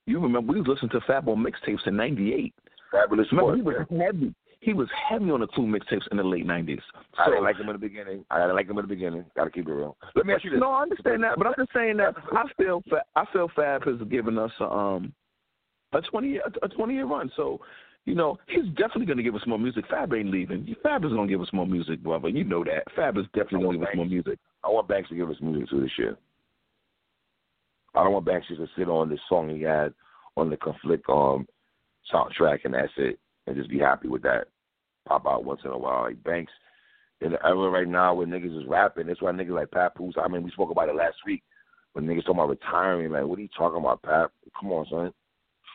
you 0.07 0.21
remember 0.21 0.53
we 0.53 0.61
was 0.61 0.69
listening 0.69 0.91
to 0.93 1.01
Fat 1.07 1.25
Boy 1.25 1.35
mixtapes 1.35 1.87
in 1.87 1.97
'98. 1.97 2.55
Fabolous 2.93 3.11
Remember, 3.11 3.27
sport. 3.27 3.57
he 3.57 3.63
was 3.63 3.77
heavy. 3.91 4.35
He 4.67 4.75
was 4.75 4.89
heavy 5.09 5.31
on 5.31 5.39
the 5.39 5.47
Clue 5.47 5.69
mixtapes 5.69 6.09
in 6.11 6.17
the 6.17 6.25
late 6.25 6.45
'90s. 6.45 6.81
I 7.17 7.25
So 7.27 7.31
didn't 7.31 7.45
like 7.45 7.57
him 7.57 7.69
in 7.69 7.75
the 7.75 7.79
beginning. 7.79 8.25
I 8.33 8.41
didn't 8.41 8.57
like 8.57 8.67
him 8.69 8.77
in 8.79 8.83
the 8.83 8.89
beginning. 8.89 9.25
Got 9.37 9.45
to 9.45 9.51
keep 9.51 9.69
it 9.69 9.73
real. 9.73 9.97
Let 10.17 10.27
me 10.27 10.35
ask 10.35 10.43
you 10.43 10.51
this. 10.51 10.59
no, 10.59 10.73
I 10.73 10.83
understand 10.83 11.23
that, 11.23 11.39
but 11.39 11.47
I'm 11.47 11.55
just 11.57 11.73
saying 11.73 11.99
that 11.99 12.17
I 12.33 12.43
feel 12.59 12.83
I 13.15 13.25
feel 13.33 13.49
Fab 13.55 13.85
has 13.85 14.01
given 14.11 14.37
us 14.39 14.51
um 14.59 15.13
a 15.93 16.01
20 16.01 16.29
year 16.29 16.43
a 16.63 16.69
20 16.69 16.95
year 16.95 17.07
run. 17.07 17.31
So. 17.37 17.61
You 18.09 18.15
know, 18.15 18.39
he's 18.47 18.67
definitely 18.77 19.07
going 19.07 19.17
to 19.17 19.25
give 19.25 19.35
us 19.35 19.43
more 19.49 19.59
music. 19.59 19.85
Fab 19.91 20.15
ain't 20.15 20.31
leaving. 20.31 20.77
Fab 20.81 21.05
is 21.05 21.11
going 21.11 21.27
to 21.27 21.35
give 21.35 21.41
us 21.41 21.53
more 21.53 21.67
music, 21.67 22.01
brother. 22.05 22.29
You 22.29 22.45
know 22.45 22.63
that. 22.63 22.85
Fab 22.95 23.19
is 23.19 23.25
definitely 23.35 23.65
going 23.65 23.81
to 23.81 23.85
give 23.85 23.89
us 23.89 23.97
more 23.97 24.07
music. 24.07 24.39
I 24.63 24.69
want 24.69 24.87
Banks 24.87 25.09
to 25.09 25.17
give 25.17 25.29
us 25.29 25.35
music 25.41 25.69
too 25.69 25.81
this 25.81 25.91
year. 25.99 26.17
I 27.97 28.05
don't 28.05 28.13
want 28.13 28.25
Banks 28.25 28.47
just 28.47 28.61
to 28.61 28.69
sit 28.79 28.89
on 28.89 29.09
this 29.09 29.19
song 29.29 29.49
he 29.49 29.63
had 29.63 29.93
on 30.37 30.51
the 30.51 30.57
conflict 30.57 31.05
um 31.09 31.49
soundtrack 32.15 32.61
and 32.65 32.75
that's 32.75 32.93
it, 32.97 33.19
and 33.49 33.57
just 33.57 33.71
be 33.71 33.81
happy 33.81 34.07
with 34.07 34.23
that. 34.23 34.47
Pop 35.07 35.27
out 35.27 35.45
once 35.45 35.61
in 35.65 35.71
a 35.71 35.79
while. 35.79 36.03
Like 36.03 36.23
Banks 36.23 36.53
in 37.21 37.33
the 37.33 37.47
era 37.47 37.71
right 37.71 37.89
now 37.89 38.15
where 38.15 38.27
niggas 38.27 38.59
is 38.59 38.69
rapping, 38.69 39.07
that's 39.07 39.23
why 39.23 39.33
niggas 39.33 39.55
like 39.55 39.71
Pat 39.71 39.95
Poose. 39.95 40.15
I 40.23 40.29
mean, 40.29 40.43
we 40.43 40.51
spoke 40.51 40.71
about 40.71 40.89
it 40.89 40.97
last 40.97 41.17
week 41.27 41.43
when 41.93 42.05
niggas 42.05 42.27
talking 42.27 42.35
about 42.35 42.51
retiring. 42.51 43.11
Like, 43.11 43.25
what 43.25 43.39
are 43.39 43.43
you 43.43 43.49
talking 43.57 43.81
about, 43.81 44.03
Pat? 44.03 44.31
Come 44.59 44.73
on, 44.73 44.87
son. 44.91 45.13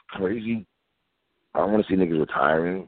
Crazy. 0.09 0.65
I 1.55 1.59
don't 1.59 1.71
want 1.71 1.85
to 1.85 1.91
see 1.91 1.99
niggas 1.99 2.19
retiring. 2.19 2.87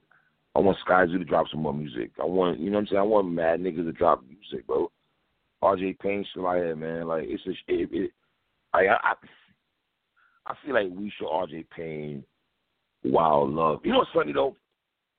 I 0.56 0.60
want 0.60 0.78
Skyzoo 0.88 1.18
to 1.18 1.26
drop 1.26 1.48
some 1.50 1.62
more 1.64 1.74
music. 1.74 2.12
I 2.22 2.26
want, 2.26 2.60
you 2.60 2.70
know 2.70 2.78
what 2.78 2.82
I'm 2.82 2.88
saying? 2.88 3.00
I 3.00 3.04
want 3.04 3.32
mad 3.32 3.60
niggas 3.60 3.86
to 3.86 3.92
drop 3.92 4.24
music, 4.28 4.68
bro. 4.68 4.92
RJ 5.64 6.00
Payne 6.00 6.26
still 6.30 6.48
out 6.48 6.58
here, 6.58 6.76
man. 6.76 7.08
Like 7.08 7.24
it's 7.26 7.44
a, 7.48 7.52
it, 7.68 7.90
it, 7.92 8.12
I, 8.74 8.86
I, 8.88 9.14
I 10.46 10.54
feel 10.64 10.76
like 10.76 10.92
we 10.92 11.12
show 11.20 11.26
RJ 11.26 11.66
Payne 11.76 12.24
wild 13.04 13.50
love. 13.50 13.80
You 13.84 13.94
know 13.94 14.00
what's 14.00 14.12
funny 14.14 14.34
though? 14.34 14.56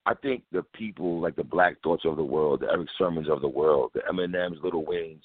I 0.07 0.15
think 0.15 0.43
the 0.53 0.63
people 0.75 1.21
like 1.21 1.37
the 1.37 1.45
Black 1.45 1.81
Thoughts 1.83 2.05
of 2.05 2.17
the 2.17 2.25
world, 2.25 2.61
the 2.61 2.71
Erick 2.71 2.89
Sermons 2.99 3.29
of 3.29 3.41
the 3.41 3.49
world, 3.49 3.93
the 3.95 4.01
Eminems, 4.01 4.63
Little 4.63 4.85
Waynes, 4.85 5.23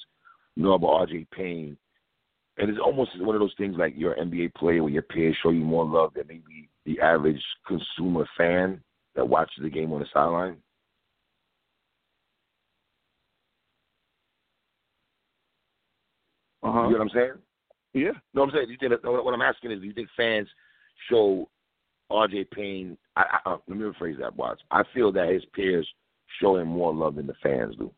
know 0.56 0.74
about 0.74 1.10
RJ 1.10 1.28
Payne, 1.32 1.78
and 2.58 2.70
it's 2.70 2.80
almost 2.84 3.12
one 3.22 3.36
of 3.36 3.42
those 3.42 3.54
things 3.58 3.76
like 3.78 3.94
you're 3.96 4.16
NBA 4.16 4.54
player 4.56 4.84
where 4.84 4.92
your 4.92 5.02
peers 5.02 5.36
show 5.42 5.50
you 5.50 5.62
more 5.62 5.86
love 5.86 6.14
than 6.14 6.28
maybe 6.28 6.70
the 6.86 7.00
average 7.00 7.42
consumer 7.68 8.28
fan 8.38 8.82
that 9.16 9.28
watches 9.28 9.62
the 9.62 9.70
game 9.70 9.92
on 9.94 10.00
the 10.00 10.06
sideline. 10.14 10.58
Uh 16.64 16.68
You 16.68 16.74
know 16.74 16.90
what 16.90 17.02
I'm 17.02 17.10
saying? 17.10 17.34
Yeah. 17.94 18.12
No, 18.34 18.42
what 18.42 18.50
I'm 18.50 18.56
saying. 18.56 18.66
Do 18.68 18.72
you 18.74 18.78
think 18.80 19.02
that, 19.02 19.10
what 19.10 19.34
I'm 19.34 19.42
asking 19.42 19.72
is, 19.72 19.80
do 19.80 19.88
you 19.88 19.94
think 19.94 20.10
fans 20.16 20.48
show 21.10 21.50
RJ 22.12 22.52
Payne? 22.52 22.98
I, 23.16 23.40
I, 23.46 23.52
uh, 23.52 23.58
let 23.68 23.78
me 23.78 23.86
rephrase 23.86 24.20
that, 24.20 24.36
Watts. 24.36 24.62
I 24.72 24.84
feel 24.94 25.12
that 25.14 25.30
his 25.30 25.44
peers 25.54 25.88
show 26.42 26.58
him 26.58 26.68
more 26.68 26.94
love 26.94 27.16
than 27.16 27.28
the 27.28 27.34
fans 27.42 27.76
do. 27.78 27.92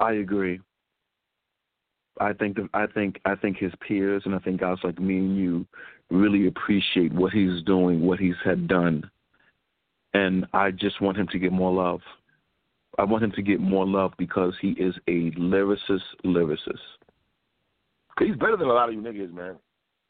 I 0.00 0.14
agree. 0.14 0.60
I 2.20 2.32
think 2.32 2.56
the, 2.56 2.68
I 2.74 2.86
think 2.86 3.20
I 3.24 3.34
think 3.34 3.58
his 3.58 3.72
peers 3.86 4.22
and 4.24 4.34
I 4.34 4.38
think 4.38 4.60
guys 4.60 4.78
like 4.82 4.98
me 4.98 5.18
and 5.18 5.36
you 5.36 5.66
really 6.10 6.46
appreciate 6.48 7.12
what 7.12 7.32
he's 7.32 7.62
doing, 7.64 8.00
what 8.00 8.18
he's 8.18 8.34
had 8.44 8.66
done, 8.66 9.08
and 10.14 10.46
I 10.52 10.70
just 10.70 11.00
want 11.00 11.16
him 11.16 11.28
to 11.28 11.38
get 11.38 11.52
more 11.52 11.72
love. 11.72 12.00
I 12.98 13.04
want 13.04 13.22
him 13.22 13.32
to 13.32 13.42
get 13.42 13.60
more 13.60 13.86
love 13.86 14.12
because 14.18 14.54
he 14.60 14.70
is 14.70 14.94
a 15.06 15.30
lyricist, 15.38 16.00
lyricist. 16.24 16.78
He's 18.18 18.34
better 18.36 18.56
than 18.56 18.68
a 18.68 18.72
lot 18.72 18.88
of 18.88 18.94
you 18.94 19.00
niggas, 19.00 19.32
man. 19.32 19.56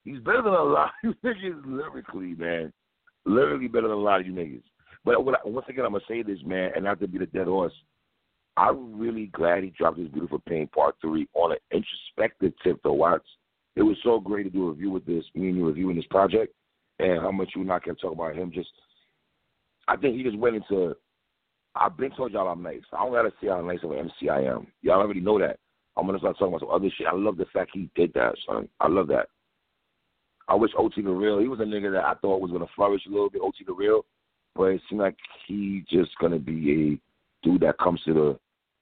He's 0.09 0.20
better 0.20 0.40
than 0.40 0.55
a 0.55 0.62
lot 0.62 0.86
of 0.86 0.93
you 1.02 1.14
niggas 1.24 1.60
lyrically, 1.66 2.35
man. 2.35 2.72
Literally 3.26 3.68
better 3.68 3.89
than 3.89 3.98
a 3.98 4.01
lot 4.01 4.20
of 4.20 4.26
you 4.26 4.32
niggas. 4.32 4.62
But 5.05 5.22
what 5.22 5.35
I, 5.35 5.48
once 5.48 5.66
again, 5.68 5.85
I'm 5.85 5.93
gonna 5.93 6.05
say 6.09 6.22
this, 6.22 6.39
man, 6.47 6.70
and 6.74 6.85
not 6.85 6.98
to 7.01 7.09
be 7.09 7.18
the 7.18 7.26
dead 7.26 7.47
horse. 7.47 7.74
I'm 8.56 8.98
really 8.98 9.26
glad 9.26 9.64
he 9.64 9.70
dropped 9.70 9.98
his 9.98 10.09
Beautiful 10.09 10.40
Payne 10.48 10.66
Part 10.68 10.97
Three 11.02 11.28
on 11.35 11.52
an 11.52 11.59
introspective 11.70 12.55
tip, 12.64 12.80
though. 12.82 13.18
It 13.76 13.82
was 13.82 13.97
so 14.02 14.18
great 14.18 14.44
to 14.44 14.51
do 14.51 14.68
a 14.68 14.70
review 14.70 14.90
with 14.90 15.05
this, 15.05 15.24
me 15.35 15.48
and 15.48 15.59
you 15.59 15.66
reviewing 15.66 15.97
this 15.97 16.06
project, 16.06 16.55
and 16.98 17.20
how 17.20 17.30
much 17.30 17.51
you 17.55 17.60
and 17.62 17.70
I 17.70 17.78
kept 17.78 18.01
talk 18.01 18.12
about 18.12 18.35
him. 18.35 18.51
Just, 18.51 18.70
I 19.89 19.97
think 19.97 20.16
he 20.16 20.22
just 20.22 20.39
went 20.39 20.56
into. 20.56 20.97
I've 21.74 21.98
been 21.98 22.12
told 22.12 22.32
y'all 22.32 22.48
I'm 22.48 22.62
nice. 22.62 22.80
I 22.94 23.05
don't 23.05 23.12
gotta 23.12 23.32
see 23.40 23.48
how 23.48 23.60
nice 23.60 23.78
of 23.85 23.90
an 23.90 23.98
MC 23.98 24.30
I 24.30 24.40
am. 24.40 24.68
Y'all 24.80 25.01
already 25.01 25.20
know 25.20 25.39
that. 25.39 25.59
I'm 25.98 26.06
gonna 26.06 26.18
start 26.18 26.39
talking 26.39 26.55
about 26.55 26.60
some 26.60 26.70
other 26.70 26.89
shit. 26.97 27.06
I 27.06 27.14
love 27.14 27.36
the 27.36 27.44
fact 27.52 27.72
he 27.74 27.90
did 27.94 28.14
that, 28.14 28.35
son. 28.47 28.68
I 28.80 28.89
love 28.89 29.06
that. 29.09 29.28
I 30.49 30.55
wish 30.55 30.70
OT 30.77 31.03
the 31.03 31.11
real. 31.11 31.39
He 31.39 31.49
was 31.49 31.61
a 31.61 31.65
nigga 31.65 31.93
that 31.93 32.05
I 32.05 32.15
thought 32.15 32.41
was 32.41 32.51
gonna 32.51 32.66
flourish 32.75 33.03
a 33.07 33.11
little 33.11 33.31
bit, 33.31 33.43
OT 33.43 33.65
the 33.66 33.73
real, 33.73 34.05
but 34.55 34.65
it 34.65 34.81
seemed 34.89 35.03
like 35.03 35.16
he 35.47 35.85
just 35.89 36.11
gonna 36.20 36.39
be 36.39 36.99
a 37.43 37.47
dude 37.47 37.61
that 37.61 37.79
comes 37.79 38.01
to 38.05 38.15
the 38.15 38.39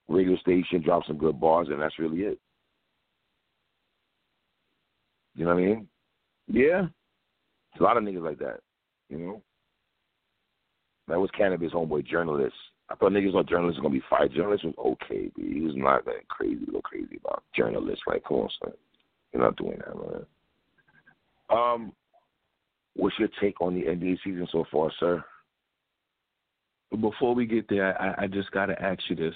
radio 0.09 0.37
station, 0.37 0.81
drops 0.83 1.09
some 1.09 1.19
good 1.19 1.41
bars, 1.41 1.69
and 1.69 1.81
that's 1.81 1.99
really 1.99 2.21
it. 2.21 2.39
You 5.35 5.45
know 5.45 5.55
what 5.55 5.63
I 5.63 5.67
mean? 5.67 5.89
Yeah. 6.49 6.87
There's 7.73 7.81
a 7.81 7.83
lot 7.83 7.97
of 7.97 8.05
niggas 8.05 8.25
like 8.25 8.39
that, 8.39 8.61
you 9.11 9.19
know. 9.19 9.43
That 11.09 11.21
was 11.21 11.31
Canibus 11.39 11.73
homeboy 11.73 12.07
journalist. 12.07 12.55
I 12.89 12.95
thought 12.95 13.13
niggas 13.13 13.35
on 13.35 13.47
journalists 13.47 13.81
gonna 13.81 13.93
be 13.93 14.03
fired. 14.09 14.33
Journalist 14.33 14.65
was 14.65 14.75
okay, 14.79 15.31
but 15.35 15.45
he 15.45 15.61
was 15.61 15.75
not 15.77 16.05
that 16.05 16.29
crazy, 16.29 16.65
little 16.65 16.81
crazy 16.83 17.19
about 17.23 17.43
journalists. 17.55 18.05
Like, 18.07 18.25
come 18.25 18.39
on, 18.39 18.51
son, 18.63 18.73
you're 19.33 19.43
not 19.43 19.57
doing 19.57 19.79
that, 19.79 19.97
man. 19.97 20.27
Um, 21.51 21.93
what's 22.95 23.19
your 23.19 23.29
take 23.41 23.61
on 23.61 23.75
the 23.75 23.83
NBA 23.83 24.19
season 24.25 24.49
so 24.51 24.65
far, 24.71 24.91
sir? 24.99 25.25
Before 27.01 27.35
we 27.35 27.47
get 27.47 27.69
there, 27.69 28.01
I, 28.01 28.25
I 28.25 28.27
just 28.27 28.51
got 28.53 28.67
to 28.67 28.81
ask 28.83 29.01
you 29.09 29.17
this: 29.17 29.35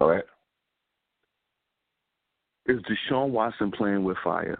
All 0.00 0.08
right. 0.08 0.24
Is 2.66 2.80
Deshaun 2.82 3.28
Watson 3.30 3.70
playing 3.70 4.04
with 4.04 4.16
fire? 4.24 4.58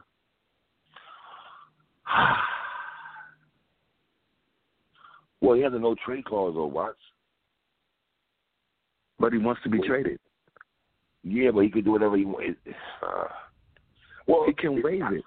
well, 5.40 5.56
he 5.56 5.62
has 5.62 5.72
a 5.72 5.78
no 5.78 5.94
trade 6.04 6.26
clause, 6.26 6.54
though, 6.54 6.66
Watts. 6.66 6.98
But 9.18 9.32
he 9.32 9.38
wants 9.38 9.62
to 9.62 9.70
be 9.70 9.78
traded. 9.86 10.18
Yeah, 11.22 11.50
but 11.52 11.60
he 11.60 11.70
could 11.70 11.86
do 11.86 11.92
whatever 11.92 12.16
he 12.16 12.24
wants. 12.24 12.58
Uh, 13.02 13.24
well, 14.26 14.44
He 14.46 14.54
can 14.54 14.82
waive 14.82 15.02
it. 15.12 15.22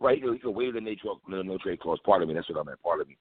Right, 0.00 0.22
he 0.22 0.38
can 0.38 0.54
waive 0.54 0.74
the 0.74 0.80
no, 1.28 1.42
no 1.42 1.58
trade 1.58 1.80
clause. 1.80 1.98
Part 2.04 2.22
of 2.22 2.28
me. 2.28 2.34
That's 2.34 2.48
what 2.48 2.60
I 2.60 2.62
meant. 2.64 2.82
Part 2.82 3.00
of 3.00 3.08
me. 3.08 3.16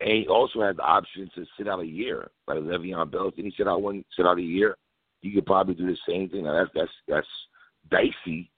And 0.00 0.10
he 0.10 0.26
also 0.26 0.60
has 0.60 0.76
the 0.76 0.82
option 0.82 1.30
to 1.34 1.46
sit 1.56 1.68
out 1.68 1.80
a 1.80 1.86
year, 1.86 2.30
like 2.48 2.58
Le'Veon 2.58 3.10
Bell. 3.10 3.30
Did 3.30 3.44
he 3.44 3.54
sit 3.56 3.68
out 3.68 3.80
one, 3.80 4.04
sit 4.16 4.26
out 4.26 4.38
a 4.38 4.42
year? 4.42 4.76
You 5.22 5.32
could 5.32 5.46
probably 5.46 5.74
do 5.74 5.86
the 5.86 5.96
same 6.06 6.28
thing. 6.28 6.44
Now 6.44 6.54
that's 6.54 6.70
that's 6.74 6.90
that's 7.08 7.26
dicey, 7.90 8.50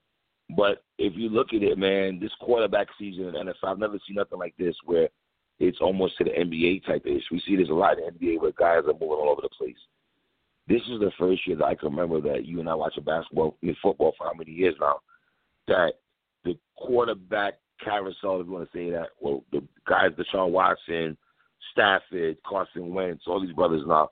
but 0.55 0.83
if 0.99 1.15
you 1.17 1.29
look 1.29 1.53
at 1.53 1.63
it, 1.63 1.79
man, 1.79 2.21
this 2.21 2.33
quarterback 2.41 2.89
season 2.99 3.27
in 3.27 3.33
the 3.33 3.39
NFL, 3.39 3.71
I've 3.71 3.79
never 3.79 3.99
seen 4.07 4.17
nothing 4.17 4.39
like 4.39 4.55
this 4.59 4.77
where 4.85 5.09
it's 5.59 5.79
almost 5.81 6.17
to 6.19 6.25
the 6.25 6.31
NBA 6.31 6.87
type 6.87 7.07
ish. 7.07 7.25
We 7.31 7.41
see 7.47 7.57
this 7.57 7.69
a 7.69 7.73
lot 7.73 7.99
in 7.99 8.05
the 8.05 8.27
NBA 8.27 8.41
where 8.41 8.53
guys 8.53 8.85
are 8.87 8.93
moving 8.93 9.09
all 9.09 9.31
over 9.31 9.43
the 9.43 9.49
place. 9.49 9.77
This 10.69 10.83
is 10.83 11.01
the 11.01 11.13
first 11.19 11.47
year 11.47 11.57
that 11.57 11.65
I 11.65 11.75
can 11.75 11.91
remember 11.91 12.21
that 12.33 12.45
you 12.45 12.61
and 12.61 12.69
I 12.69 12.75
watch 12.75 12.97
a 12.97 13.01
basketball, 13.01 13.57
football 13.83 14.15
for 14.17 14.27
how 14.27 14.35
many 14.35 14.51
years 14.51 14.75
now, 14.81 14.99
that 15.69 15.95
the 16.47 16.59
quarterback 16.77 17.55
carousel, 17.85 18.41
if 18.41 18.47
you 18.47 18.53
want 18.53 18.71
to 18.71 18.79
say 18.79 18.91
that, 18.91 19.09
well, 19.21 19.45
the 19.53 19.61
guys, 19.87 20.13
Deshaun 20.13 20.51
Watson, 20.51 21.19
Stafford, 21.73 22.39
Carson 22.47 22.95
Wentz, 22.95 23.25
all 23.27 23.41
these 23.41 23.53
brothers 23.53 23.83
now, 23.87 24.11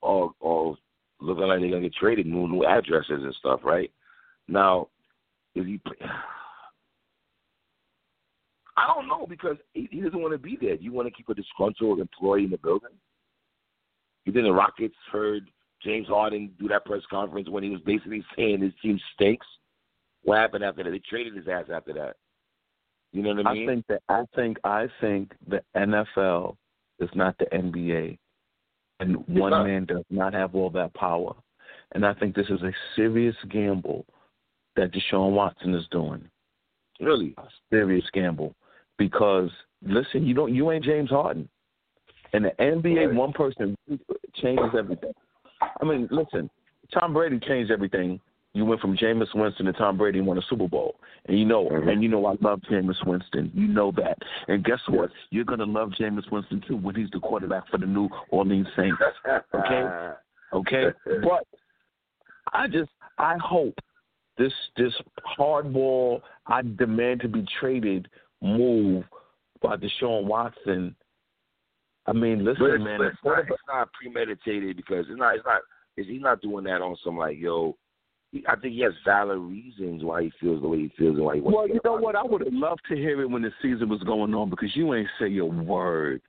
all 0.00 0.34
all 0.40 0.76
looking 1.20 1.44
like 1.44 1.60
they're 1.60 1.68
gonna 1.68 1.82
get 1.82 1.94
traded, 1.94 2.26
new 2.26 2.48
new 2.48 2.64
addresses 2.64 3.22
and 3.22 3.34
stuff, 3.34 3.60
right? 3.62 3.92
Now, 4.48 4.88
if 5.54 5.66
he, 5.66 5.80
I 8.76 8.92
don't 8.92 9.06
know 9.06 9.26
because 9.28 9.56
he, 9.72 9.88
he 9.90 10.00
doesn't 10.00 10.20
want 10.20 10.32
to 10.32 10.38
be 10.38 10.58
there. 10.60 10.76
Do 10.76 10.82
you 10.82 10.92
want 10.92 11.06
to 11.06 11.14
keep 11.14 11.28
a 11.28 11.34
disgruntled 11.34 12.00
employee 12.00 12.44
in 12.44 12.50
the 12.50 12.58
building? 12.58 12.90
You 14.24 14.32
think 14.32 14.44
the 14.46 14.52
Rockets 14.52 14.96
heard 15.12 15.44
James 15.82 16.08
Harden 16.08 16.50
do 16.58 16.66
that 16.68 16.84
press 16.84 17.02
conference 17.10 17.48
when 17.48 17.62
he 17.62 17.70
was 17.70 17.80
basically 17.82 18.24
saying 18.36 18.62
his 18.62 18.72
team 18.82 18.98
stinks? 19.14 19.46
What 20.24 20.38
happened 20.38 20.64
after 20.64 20.82
that? 20.82 20.90
They 20.90 21.00
traded 21.08 21.36
his 21.36 21.48
ass 21.48 21.66
after 21.72 21.92
that. 21.94 22.16
You 23.12 23.22
know 23.22 23.34
what 23.34 23.46
I 23.46 23.54
mean? 23.54 23.68
I 23.68 23.72
think 23.72 23.86
that 23.88 24.02
I 24.08 24.24
think 24.34 24.58
I 24.64 24.88
think 25.00 25.32
the 25.46 25.62
NFL 25.76 26.56
is 26.98 27.10
not 27.14 27.38
the 27.38 27.46
NBA, 27.46 28.18
and 29.00 29.16
it's 29.16 29.28
one 29.28 29.50
not. 29.50 29.66
man 29.66 29.84
does 29.84 30.04
not 30.10 30.34
have 30.34 30.54
all 30.54 30.70
that 30.70 30.92
power. 30.94 31.34
And 31.92 32.04
I 32.04 32.14
think 32.14 32.34
this 32.34 32.48
is 32.48 32.60
a 32.62 32.72
serious 32.96 33.36
gamble 33.50 34.04
that 34.74 34.90
Deshaun 34.92 35.32
Watson 35.32 35.74
is 35.74 35.86
doing. 35.92 36.28
Really, 37.00 37.34
a 37.38 37.44
serious 37.70 38.04
gamble 38.12 38.54
because 38.98 39.50
listen, 39.82 40.26
you 40.26 40.34
don't 40.34 40.54
you 40.54 40.70
ain't 40.70 40.84
James 40.84 41.10
Harden, 41.10 41.48
and 42.32 42.44
the 42.44 42.52
NBA 42.58 43.08
right. 43.08 43.14
one 43.14 43.32
person 43.32 43.76
changes 44.42 44.70
everything. 44.76 45.12
I 45.80 45.84
mean, 45.84 46.08
listen, 46.10 46.50
Tom 46.92 47.14
Brady 47.14 47.38
changed 47.40 47.70
everything. 47.70 48.20
You 48.54 48.64
went 48.64 48.80
from 48.80 48.96
Jameis 48.96 49.34
Winston 49.34 49.66
to 49.66 49.72
Tom 49.72 49.98
Brady 49.98 50.18
and 50.18 50.28
won 50.28 50.38
a 50.38 50.42
Super 50.48 50.68
Bowl, 50.68 50.94
and 51.26 51.36
you 51.36 51.44
know, 51.44 51.64
mm-hmm. 51.64 51.88
and 51.88 52.02
you 52.02 52.08
know, 52.08 52.24
I 52.24 52.36
love 52.40 52.60
Jameis 52.70 53.04
Winston. 53.04 53.50
You 53.52 53.66
know 53.66 53.92
that, 53.96 54.16
and 54.46 54.64
guess 54.64 54.78
what? 54.88 55.10
You're 55.30 55.44
gonna 55.44 55.64
love 55.64 55.90
Jameis 56.00 56.30
Winston 56.30 56.62
too 56.66 56.76
when 56.76 56.94
he's 56.94 57.10
the 57.12 57.18
quarterback 57.18 57.68
for 57.68 57.78
the 57.78 57.86
New 57.86 58.08
Orleans 58.30 58.68
Saints. 58.76 58.96
Okay, 59.52 60.14
okay, 60.54 60.84
but 61.04 61.46
I 62.52 62.68
just 62.68 62.90
I 63.18 63.36
hope 63.38 63.74
this 64.38 64.52
this 64.76 64.92
hardball 65.36 66.20
I 66.46 66.62
demand 66.62 67.22
to 67.22 67.28
be 67.28 67.44
traded 67.60 68.08
move 68.40 69.04
by 69.62 69.76
Deshaun 69.76 70.24
Watson. 70.26 70.94
I 72.06 72.12
mean, 72.12 72.44
listen, 72.44 72.66
but 72.70 72.80
man, 72.80 72.98
but 72.98 73.06
it's, 73.06 73.18
not, 73.24 73.38
it's 73.40 73.62
not 73.66 73.88
premeditated 73.94 74.76
because 74.76 75.06
it's 75.08 75.18
not. 75.18 75.34
It's 75.34 75.44
not. 75.44 75.62
Is 75.96 76.06
he 76.06 76.18
not 76.18 76.42
doing 76.42 76.64
that 76.64 76.82
on 76.82 76.96
some 77.02 77.16
like 77.16 77.38
yo? 77.38 77.76
I 78.48 78.56
think 78.56 78.74
he 78.74 78.80
has 78.80 78.92
valid 79.04 79.38
reasons 79.38 80.02
why 80.02 80.24
he 80.24 80.32
feels 80.40 80.60
the 80.62 80.68
way 80.68 80.78
he 80.78 80.92
feels 80.96 81.16
and 81.16 81.24
why 81.24 81.36
he 81.36 81.40
wants. 81.40 81.56
Well, 81.56 81.68
you 81.68 81.80
know 81.84 81.96
what? 81.96 82.16
I 82.16 82.22
would 82.22 82.40
have 82.42 82.52
loved 82.52 82.82
to 82.88 82.96
hear 82.96 83.22
it 83.22 83.30
when 83.30 83.42
the 83.42 83.52
season 83.62 83.88
was 83.88 84.02
going 84.02 84.34
on 84.34 84.50
because 84.50 84.74
you 84.74 84.94
ain't 84.94 85.08
say 85.18 85.36
a 85.38 85.44
word 85.44 86.20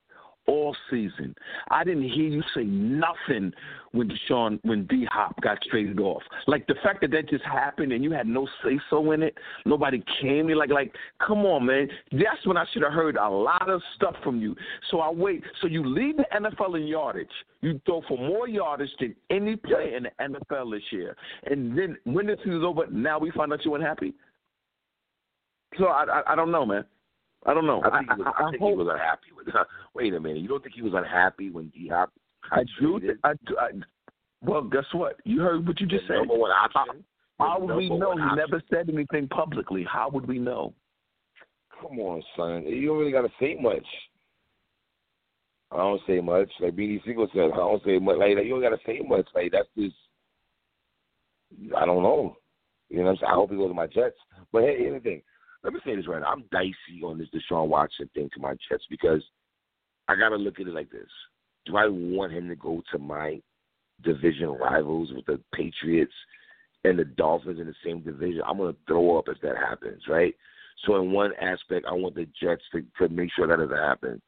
all 0.46 0.76
season. 0.90 1.34
I 1.70 1.84
didn't 1.84 2.08
hear 2.08 2.28
you 2.28 2.42
say 2.54 2.64
nothing 2.64 3.52
when 3.92 4.10
Deshaun, 4.10 4.58
when 4.62 4.86
D 4.86 5.06
Hop 5.10 5.40
got 5.40 5.58
traded 5.70 6.00
off. 6.00 6.22
Like 6.46 6.66
the 6.66 6.74
fact 6.82 7.00
that 7.00 7.10
that 7.12 7.28
just 7.28 7.44
happened 7.44 7.92
and 7.92 8.04
you 8.04 8.12
had 8.12 8.26
no 8.26 8.46
say 8.62 8.78
so 8.90 9.12
in 9.12 9.22
it. 9.22 9.36
Nobody 9.64 10.02
came. 10.20 10.48
You 10.48 10.56
like, 10.56 10.70
like, 10.70 10.94
come 11.24 11.44
on, 11.46 11.66
man. 11.66 11.88
That's 12.12 12.44
when 12.44 12.56
I 12.56 12.64
should 12.72 12.82
have 12.82 12.92
heard 12.92 13.16
a 13.16 13.28
lot 13.28 13.68
of 13.68 13.82
stuff 13.96 14.14
from 14.22 14.40
you. 14.40 14.54
So 14.90 15.00
I 15.00 15.10
wait. 15.10 15.42
So 15.60 15.66
you 15.66 15.84
lead 15.86 16.18
the 16.18 16.26
NFL 16.34 16.76
in 16.76 16.86
yardage. 16.86 17.28
You 17.60 17.80
throw 17.86 18.02
for 18.06 18.18
more 18.18 18.48
yardage 18.48 18.90
than 19.00 19.14
any 19.30 19.56
player 19.56 19.96
in 19.96 20.04
the 20.04 20.10
NFL 20.20 20.72
this 20.72 20.82
year. 20.90 21.16
And 21.44 21.76
then 21.76 21.96
when 22.04 22.26
the 22.26 22.36
season's 22.38 22.64
over, 22.64 22.86
now 22.88 23.18
we 23.18 23.30
find 23.30 23.52
out 23.52 23.64
you 23.64 23.70
weren't 23.70 23.84
happy. 23.84 24.14
So 25.78 25.86
I, 25.86 26.04
I, 26.04 26.32
I 26.32 26.34
don't 26.36 26.50
know, 26.50 26.64
man. 26.64 26.84
I 27.46 27.54
don't 27.54 27.66
know. 27.66 27.80
I 27.84 27.98
think, 27.98 28.10
he 28.10 28.22
was, 28.22 28.34
I, 28.38 28.42
I, 28.42 28.46
I 28.46 28.50
think 28.50 28.62
hope, 28.62 28.70
he 28.70 28.76
was 28.76 28.88
unhappy 28.90 29.28
with. 29.36 29.54
Uh, 29.54 29.64
wait 29.94 30.14
a 30.14 30.20
minute. 30.20 30.38
You 30.38 30.48
don't 30.48 30.62
think 30.62 30.74
he 30.74 30.82
was 30.82 30.94
unhappy 30.94 31.50
when 31.50 31.70
he 31.74 31.88
Hop? 31.88 32.12
I 32.50 32.64
do. 32.80 33.00
I, 33.24 33.30
I, 33.30 33.68
well, 34.42 34.62
guess 34.62 34.84
what? 34.92 35.16
You 35.24 35.40
heard 35.40 35.66
what 35.66 35.80
you 35.80 35.86
just 35.86 36.06
the 36.08 36.14
said. 36.14 36.18
Number 36.18 36.36
one 36.36 36.50
option. 36.50 37.04
How, 37.38 37.58
would 37.60 37.76
we 37.76 37.88
know? 37.88 38.16
He 38.16 38.22
option. 38.22 38.36
never 38.36 38.62
said 38.70 38.88
anything 38.88 39.28
publicly. 39.28 39.84
How 39.90 40.10
would 40.10 40.26
we 40.26 40.38
know? 40.38 40.74
Come 41.80 41.98
on, 42.00 42.22
son. 42.36 42.64
You 42.66 42.88
don't 42.88 42.98
really 42.98 43.12
got 43.12 43.22
to 43.22 43.32
say 43.40 43.56
much. 43.60 43.84
I 45.72 45.78
don't 45.78 46.00
say 46.06 46.20
much. 46.20 46.48
Like 46.60 46.74
Beanie 46.74 47.04
Sigel 47.04 47.28
said, 47.32 47.50
I 47.52 47.56
don't 47.56 47.82
say 47.84 47.98
much. 47.98 48.16
Like, 48.18 48.36
like 48.36 48.44
you 48.44 48.50
don't 48.50 48.62
got 48.62 48.70
to 48.70 48.78
say 48.86 49.00
much. 49.06 49.26
Like 49.34 49.52
that's 49.52 49.68
just. 49.76 49.96
I 51.76 51.84
don't 51.84 52.02
know. 52.02 52.36
You 52.88 52.98
know 52.98 53.04
what 53.04 53.10
I'm 53.10 53.16
saying? 53.16 53.32
I 53.32 53.34
hope 53.34 53.50
he 53.50 53.56
goes 53.56 53.70
to 53.70 53.74
my 53.74 53.86
Jets. 53.86 54.16
But 54.52 54.62
hey, 54.62 54.76
here's 54.78 54.94
the 54.94 55.00
thing 55.00 55.22
let 55.66 55.74
me 55.74 55.80
say 55.84 55.96
this 55.96 56.06
right 56.06 56.20
now. 56.20 56.28
I'm 56.28 56.44
dicey 56.52 57.02
on 57.04 57.18
this 57.18 57.26
Deshaun 57.34 57.66
Watson 57.66 58.08
thing 58.14 58.30
to 58.32 58.40
my 58.40 58.54
Jets 58.68 58.84
because 58.88 59.20
I 60.06 60.14
got 60.14 60.28
to 60.28 60.36
look 60.36 60.60
at 60.60 60.68
it 60.68 60.72
like 60.72 60.90
this. 60.92 61.08
Do 61.66 61.76
I 61.76 61.88
want 61.88 62.32
him 62.32 62.48
to 62.48 62.54
go 62.54 62.82
to 62.92 62.98
my 63.00 63.40
division 64.04 64.50
rivals 64.50 65.10
with 65.12 65.26
the 65.26 65.40
Patriots 65.52 66.12
and 66.84 66.96
the 66.96 67.04
Dolphins 67.04 67.58
in 67.58 67.66
the 67.66 67.74
same 67.84 68.00
division? 68.00 68.42
I'm 68.46 68.58
going 68.58 68.74
to 68.74 68.78
throw 68.86 69.18
up 69.18 69.24
if 69.26 69.40
that 69.40 69.56
happens, 69.56 70.02
right? 70.08 70.36
So 70.86 71.02
in 71.02 71.10
one 71.10 71.32
aspect, 71.40 71.86
I 71.90 71.94
want 71.94 72.14
the 72.14 72.28
Jets 72.40 72.62
to, 72.70 72.84
to 73.00 73.12
make 73.12 73.30
sure 73.34 73.48
that 73.48 73.56
doesn't 73.56 73.76
happen. 73.76 74.22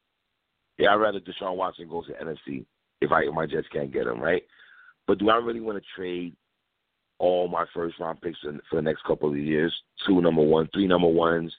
Yeah, 0.77 0.89
I'd 0.89 0.95
rather 0.95 1.21
Deshaun 1.21 1.55
Watson 1.55 1.87
goes 1.87 2.07
to 2.07 2.13
NFC 2.13 2.65
if 2.99 3.13
I 3.13 3.21
if 3.21 3.33
my 3.33 3.45
Jets 3.45 3.67
can't 3.71 3.93
get 3.93 4.07
him, 4.07 4.19
right? 4.19 4.43
But 5.07 5.19
do 5.19 5.29
I 5.29 5.37
really 5.37 5.61
want 5.61 5.77
to 5.77 5.83
trade 5.95 6.35
all 7.19 7.47
my 7.47 7.65
first 7.73 7.99
round 7.99 8.21
picks 8.21 8.39
in, 8.43 8.59
for 8.69 8.77
the 8.77 8.81
next 8.81 9.03
couple 9.03 9.29
of 9.29 9.37
years. 9.37 9.73
Two 10.07 10.21
number 10.21 10.41
one, 10.41 10.67
three 10.73 10.87
number 10.87 11.07
ones, 11.07 11.53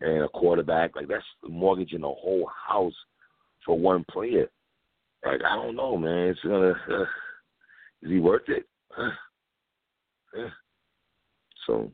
and 0.00 0.22
a 0.22 0.28
quarterback. 0.28 0.94
Like 0.94 1.08
that's 1.08 1.24
mortgaging 1.48 2.02
a 2.02 2.06
whole 2.06 2.48
house 2.68 2.94
for 3.64 3.78
one 3.78 4.04
player. 4.10 4.48
Like 5.24 5.40
I 5.44 5.56
don't 5.56 5.76
know, 5.76 5.96
man. 5.96 6.28
It's 6.28 6.40
gonna. 6.42 6.74
Uh, 6.90 7.02
is 8.02 8.10
he 8.10 8.18
worth 8.20 8.48
it? 8.48 8.66
Uh, 8.96 9.10
yeah. 10.36 10.48
So, 11.66 11.90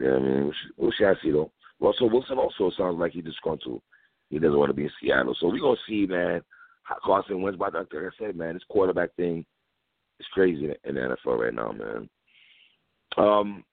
yeah, 0.00 0.14
I 0.14 0.18
mean, 0.18 0.52
we'll, 0.76 0.90
see. 0.98 1.04
I 1.04 1.14
see 1.22 1.30
though. 1.30 1.52
Russell 1.80 2.10
Wilson 2.10 2.38
also 2.38 2.70
sounds 2.76 2.98
like 2.98 3.12
he's 3.12 3.24
disgruntled. 3.24 3.82
He 4.30 4.38
doesn't 4.38 4.58
want 4.58 4.70
to 4.70 4.74
be 4.74 4.84
in 4.84 4.90
Seattle. 5.00 5.36
So 5.38 5.48
we're 5.48 5.60
gonna 5.60 5.76
see, 5.86 6.06
man. 6.06 6.42
Carson 7.04 7.42
Wentz, 7.42 7.60
like 7.60 7.74
I 7.74 7.82
said, 8.18 8.36
man, 8.36 8.54
this 8.54 8.62
quarterback 8.68 9.14
thing 9.14 9.44
is 10.18 10.26
crazy 10.32 10.72
in 10.84 10.94
the 10.94 11.00
NFL 11.00 11.38
right 11.38 11.54
now, 11.54 11.72
man. 11.72 12.08
Um, 13.16 13.64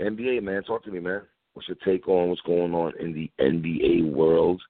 NBA, 0.00 0.42
man, 0.42 0.62
talk 0.62 0.84
to 0.84 0.90
me, 0.90 1.00
man. 1.00 1.22
What's 1.52 1.68
your 1.68 1.76
take 1.84 2.08
on 2.08 2.28
what's 2.28 2.40
going 2.42 2.74
on 2.74 2.92
in 2.98 3.12
the 3.12 3.30
NBA 3.40 4.12
world? 4.12 4.60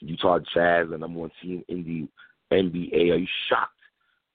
Utah 0.00 0.38
Jazz, 0.54 0.88
the 0.90 0.98
number 0.98 1.20
one 1.20 1.30
team 1.42 1.64
in 1.68 1.84
the 1.84 2.56
NBA. 2.56 3.12
Are 3.12 3.16
you 3.16 3.26
shocked 3.48 3.72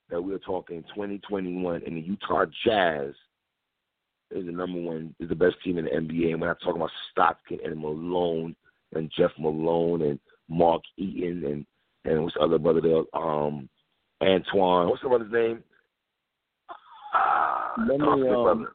that 0.09 0.21
we're 0.21 0.39
talking 0.39 0.83
2021 0.95 1.81
and 1.85 1.97
the 1.97 2.01
Utah 2.01 2.45
Jazz 2.65 3.13
is 4.31 4.45
the 4.45 4.51
number 4.51 4.79
one, 4.79 5.13
is 5.19 5.29
the 5.29 5.35
best 5.35 5.55
team 5.63 5.77
in 5.77 5.85
the 5.85 5.91
NBA? 5.91 6.31
And 6.31 6.41
we're 6.41 6.47
not 6.47 6.59
talking 6.61 6.81
about 6.81 6.91
Stockton 7.11 7.59
and 7.65 7.79
Malone 7.79 8.55
and 8.93 9.11
Jeff 9.15 9.31
Malone 9.37 10.01
and 10.03 10.19
Mark 10.49 10.81
Eaton 10.97 11.43
and 11.45 11.65
and 12.03 12.23
what's 12.23 12.33
the 12.33 12.41
other 12.41 12.57
brother 12.57 12.81
there? 12.81 13.03
Um, 13.13 13.69
Antoine. 14.23 14.89
What's 14.89 15.03
the 15.03 15.09
brother's 15.09 15.31
name? 15.31 15.63
Let 17.87 17.99
me 17.99 18.29
um, 18.29 18.67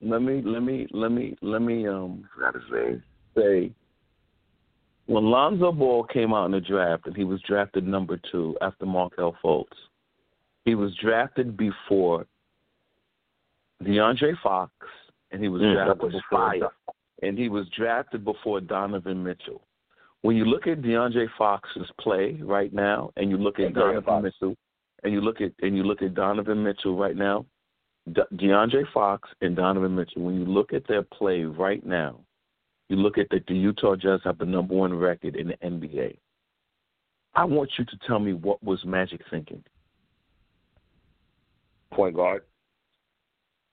let 0.00 0.22
me 0.22 0.42
let 0.44 0.62
me 0.62 0.86
let 0.92 1.10
me 1.10 1.36
let 1.42 1.62
me 1.62 1.88
um 1.88 2.28
say 2.70 3.00
say 3.36 3.72
when 5.06 5.24
Lonzo 5.24 5.72
Ball 5.72 6.04
came 6.04 6.34
out 6.34 6.44
in 6.46 6.52
the 6.52 6.60
draft 6.60 7.06
and 7.06 7.16
he 7.16 7.24
was 7.24 7.40
drafted 7.48 7.86
number 7.86 8.20
two 8.30 8.56
after 8.60 8.84
Markelle 8.84 9.34
Fultz, 9.42 9.72
he 10.66 10.74
was 10.74 10.94
drafted 11.02 11.56
before 11.56 12.26
De'Aaron 13.82 14.34
Fox 14.42 14.70
and 15.30 15.42
he 15.42 15.48
was 15.48 15.62
mm, 15.62 15.74
drafted 15.74 16.02
was 16.02 16.12
before 16.12 16.50
fire. 16.50 16.68
and 17.22 17.38
he 17.38 17.48
was 17.48 17.66
drafted 17.74 18.22
before 18.22 18.60
Donovan 18.60 19.24
Mitchell. 19.24 19.62
When 20.20 20.36
you 20.36 20.44
look 20.44 20.66
at 20.66 20.82
De'Aaron 20.82 21.28
Fox's 21.38 21.90
play 21.98 22.38
right 22.42 22.72
now 22.72 23.10
and 23.16 23.30
you 23.30 23.38
look 23.38 23.58
at 23.58 23.72
Donovan 23.72 24.22
Mitchell 24.22 24.56
and 25.04 25.12
you 25.12 25.22
look 25.22 25.40
at 25.40 25.52
and 25.62 25.74
you 25.74 25.84
look 25.84 26.02
at 26.02 26.14
Donovan 26.14 26.62
Mitchell 26.62 26.98
right 26.98 27.16
now, 27.16 27.46
De'Aaron 28.12 28.92
Fox 28.92 29.28
and 29.40 29.56
Donovan 29.56 29.94
Mitchell, 29.94 30.22
when 30.22 30.34
you 30.34 30.44
look 30.44 30.72
at 30.72 30.86
their 30.86 31.02
play 31.02 31.44
right 31.44 31.84
now, 31.84 32.20
you 32.88 32.96
look 32.96 33.18
at 33.18 33.28
that 33.30 33.46
the 33.46 33.54
Utah 33.54 33.96
Jazz 33.96 34.20
have 34.24 34.38
the 34.38 34.46
number 34.46 34.74
one 34.74 34.94
record 34.94 35.36
in 35.36 35.48
the 35.48 35.56
NBA. 35.56 36.16
I 37.34 37.44
want 37.44 37.70
you 37.78 37.84
to 37.84 37.98
tell 38.06 38.18
me 38.18 38.32
what 38.32 38.62
was 38.62 38.84
Magic 38.84 39.20
thinking. 39.30 39.62
Point 41.92 42.16
guard. 42.16 42.42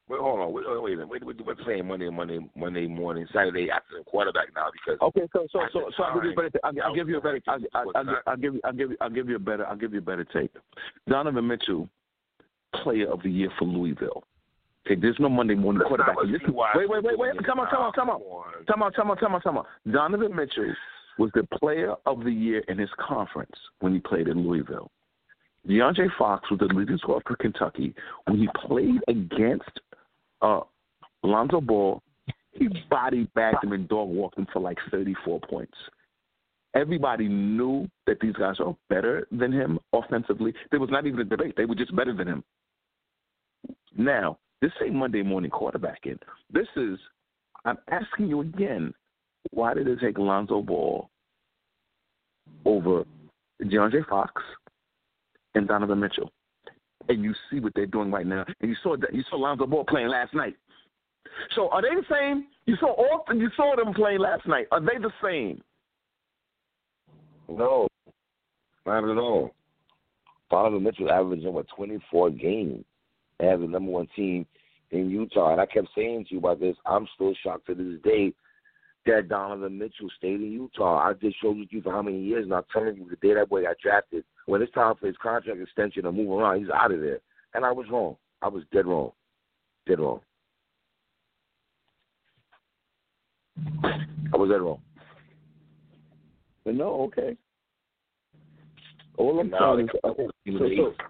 Wait, 0.07 0.19
hold 0.19 0.39
on. 0.39 0.53
Wait, 0.53 0.65
wait, 0.67 0.97
wait. 0.97 1.09
wait, 1.09 1.25
wait 1.25 1.45
what's 1.45 1.59
saying 1.65 1.87
Monday, 1.87 2.09
Monday, 2.11 2.39
Monday 2.55 2.85
morning, 2.85 3.25
Saturday 3.33 3.71
afternoon 3.71 4.03
quarterback 4.05 4.49
now 4.55 4.67
because 4.71 4.99
okay. 5.01 5.27
So, 5.33 5.47
so, 5.51 5.61
so, 5.73 5.89
so 5.97 6.03
I'll 6.03 6.13
give 6.13 6.25
you 6.25 6.31
a 6.31 6.35
better. 6.35 6.59
I'll, 6.63 6.73
I'll 6.83 6.95
give 6.95 7.09
you 7.09 7.17
a 7.17 7.21
better. 7.21 7.41
I'll, 7.47 7.59
I'll, 7.73 7.91
I'll, 7.95 8.15
I'll 8.27 8.37
give 8.37 8.53
you. 8.53 8.61
I'll 8.63 8.73
give 8.73 8.91
you. 8.91 8.97
I'll 9.01 9.09
give 9.09 9.29
you 9.29 9.35
a 9.37 9.39
better. 9.39 9.65
I'll 9.65 9.75
give 9.75 9.93
you 9.93 9.99
a 9.99 10.03
better 10.03 10.23
take. 10.23 10.51
Donovan 11.09 11.47
Mitchell, 11.47 11.89
Player 12.83 13.11
of 13.11 13.21
the 13.23 13.29
Year 13.29 13.49
for 13.57 13.65
Louisville. 13.65 14.23
Okay, 14.85 14.99
there's 14.99 15.17
no 15.19 15.29
Monday 15.29 15.55
morning 15.55 15.81
quarterback. 15.87 16.15
not 16.15 16.17
what 16.17 16.27
Listen, 16.27 16.49
you 16.49 16.53
wait, 16.75 16.89
wait, 16.89 17.03
wait, 17.03 17.17
wait. 17.17 17.45
Come 17.45 17.59
on, 17.59 17.67
come 17.69 17.81
on, 17.81 17.91
come 17.93 18.09
on. 18.09 18.21
Come 18.67 18.83
on, 18.83 18.91
come 18.91 19.11
on, 19.11 19.17
come 19.17 19.35
on, 19.35 19.41
come 19.41 19.57
on. 19.57 19.65
Donovan 19.91 20.35
Mitchell 20.35 20.73
was 21.17 21.31
the 21.33 21.47
Player 21.59 21.95
of 22.05 22.23
the 22.23 22.31
Year 22.31 22.59
in 22.67 22.77
his 22.77 22.89
conference 22.99 23.55
when 23.79 23.93
he 23.93 23.99
played 23.99 24.27
in 24.27 24.47
Louisville. 24.47 24.91
De'Aaron 25.67 26.09
Fox 26.17 26.49
was 26.51 26.59
the 26.59 26.65
leading 26.65 26.97
scorer 26.99 27.21
for 27.25 27.35
Kentucky 27.37 27.95
when 28.25 28.37
he 28.37 28.47
played 28.67 29.01
against 29.07 29.79
uh, 30.41 30.61
Lonzo 31.23 31.61
Ball. 31.61 32.01
He 32.51 32.69
body 32.89 33.27
bagged 33.35 33.63
him 33.63 33.73
and 33.73 33.87
dog 33.89 34.07
walked 34.07 34.37
him 34.37 34.47
for 34.53 34.59
like 34.59 34.77
34 34.91 35.39
points. 35.49 35.73
Everybody 36.75 37.27
knew 37.27 37.89
that 38.05 38.19
these 38.19 38.33
guys 38.33 38.55
are 38.59 38.75
better 38.89 39.27
than 39.31 39.51
him 39.51 39.79
offensively. 39.93 40.53
There 40.71 40.79
was 40.79 40.89
not 40.89 41.05
even 41.07 41.21
a 41.21 41.23
debate. 41.23 41.55
They 41.57 41.65
were 41.65 41.75
just 41.75 41.95
better 41.95 42.13
than 42.13 42.27
him. 42.27 42.43
Now, 43.95 44.37
this 44.61 44.71
ain't 44.83 44.95
Monday 44.95 45.23
morning 45.23 45.51
quarterbacking. 45.51 46.19
This 46.51 46.67
is, 46.75 46.99
I'm 47.63 47.77
asking 47.89 48.27
you 48.27 48.41
again, 48.41 48.93
why 49.51 49.73
did 49.73 49.87
it 49.87 49.99
take 50.01 50.17
Lonzo 50.17 50.61
Ball 50.61 51.09
over 52.65 53.03
De'Aaron 53.61 54.07
Fox 54.07 54.41
and 55.53 55.67
Donovan 55.67 55.99
Mitchell? 55.99 56.31
And 57.07 57.23
you 57.23 57.33
see 57.49 57.59
what 57.59 57.73
they're 57.75 57.85
doing 57.85 58.11
right 58.11 58.25
now. 58.25 58.45
And 58.61 58.69
you 58.69 58.75
saw 58.81 58.97
that 58.97 59.13
you 59.13 59.23
saw 59.29 59.37
Lonzo 59.37 59.67
Ball 59.67 59.85
playing 59.85 60.07
last 60.07 60.33
night. 60.33 60.55
So 61.55 61.69
are 61.69 61.81
they 61.81 61.89
the 61.89 62.03
same? 62.09 62.47
You 62.65 62.75
saw 62.79 62.87
often 62.87 63.39
you 63.39 63.49
saw 63.55 63.75
them 63.75 63.93
playing 63.93 64.19
last 64.19 64.47
night. 64.47 64.67
Are 64.71 64.79
they 64.79 64.97
the 64.99 65.11
same? 65.23 65.61
No, 67.47 67.87
not 68.85 69.09
at 69.09 69.17
all. 69.17 69.51
Donovan 70.49 70.83
Mitchell 70.83 71.11
averaging 71.11 71.53
what 71.53 71.67
twenty 71.75 71.99
four 72.09 72.31
as 73.39 73.59
the 73.59 73.67
number 73.67 73.91
one 73.91 74.07
team 74.15 74.45
in 74.91 75.09
Utah. 75.09 75.51
And 75.51 75.61
I 75.61 75.65
kept 75.65 75.87
saying 75.95 76.25
to 76.25 76.35
you 76.35 76.39
about 76.39 76.59
this. 76.59 76.75
I'm 76.85 77.07
still 77.15 77.33
shocked 77.43 77.67
to 77.67 77.75
this 77.75 78.01
day 78.03 78.33
that 79.05 79.29
Donovan 79.29 79.77
Mitchell 79.77 80.09
stayed 80.17 80.41
in 80.41 80.51
Utah. 80.51 81.07
I 81.07 81.13
just 81.13 81.39
showed 81.41 81.57
you 81.69 81.81
for 81.81 81.91
how 81.91 82.01
many 82.01 82.21
years, 82.21 82.45
and 82.45 82.53
I'm 82.53 82.63
telling 82.73 82.95
you 82.95 83.07
the 83.09 83.15
day 83.17 83.35
that 83.35 83.49
boy 83.49 83.63
got 83.63 83.77
drafted, 83.81 84.23
when 84.47 84.61
it's 84.61 84.73
time 84.73 84.95
for 84.99 85.07
his 85.07 85.15
contract 85.21 85.59
extension 85.59 86.03
to 86.03 86.11
move 86.11 86.31
around, 86.31 86.59
he's 86.59 86.69
out 86.69 86.91
of 86.91 87.01
there. 87.01 87.19
And 87.53 87.63
I 87.63 87.71
was 87.71 87.85
wrong. 87.91 88.15
I 88.41 88.47
was 88.47 88.63
dead 88.73 88.85
wrong. 88.85 89.11
Dead 89.87 89.99
wrong. 89.99 90.21
I 93.73 94.37
was 94.37 94.49
dead 94.49 94.61
wrong. 94.61 94.81
No, 96.65 97.01
okay. 97.03 97.37
All 99.17 99.39
I'm 99.39 99.49
Now 99.49 99.75
saying 99.75 99.89
they 100.45 100.49
is, 100.51 100.77
got 100.97 101.07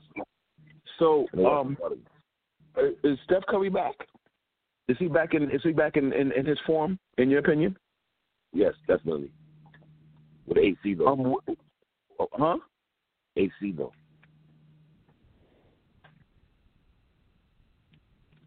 so, 1.00 1.26
so, 1.26 1.28
so 1.34 1.46
um, 1.46 1.78
is 3.04 3.18
Steph 3.26 3.46
Curry 3.48 3.70
back? 3.70 3.96
Is 4.88 4.98
he 5.00 5.08
back 5.08 5.34
in? 5.34 5.50
Is 5.52 5.62
he 5.64 5.72
back 5.72 5.98
in, 5.98 6.14
in, 6.14 6.32
in 6.32 6.46
his 6.46 6.60
form? 6.66 7.00
In 7.18 7.30
your 7.30 7.40
opinion? 7.40 7.76
yes, 8.54 8.74
definitely. 8.88 9.32
With 10.48 10.58
AC 10.58 10.94
though. 10.94 11.08
Um, 11.08 11.36
huh? 12.34 12.58
AC 13.36 13.74
though. 13.76 13.92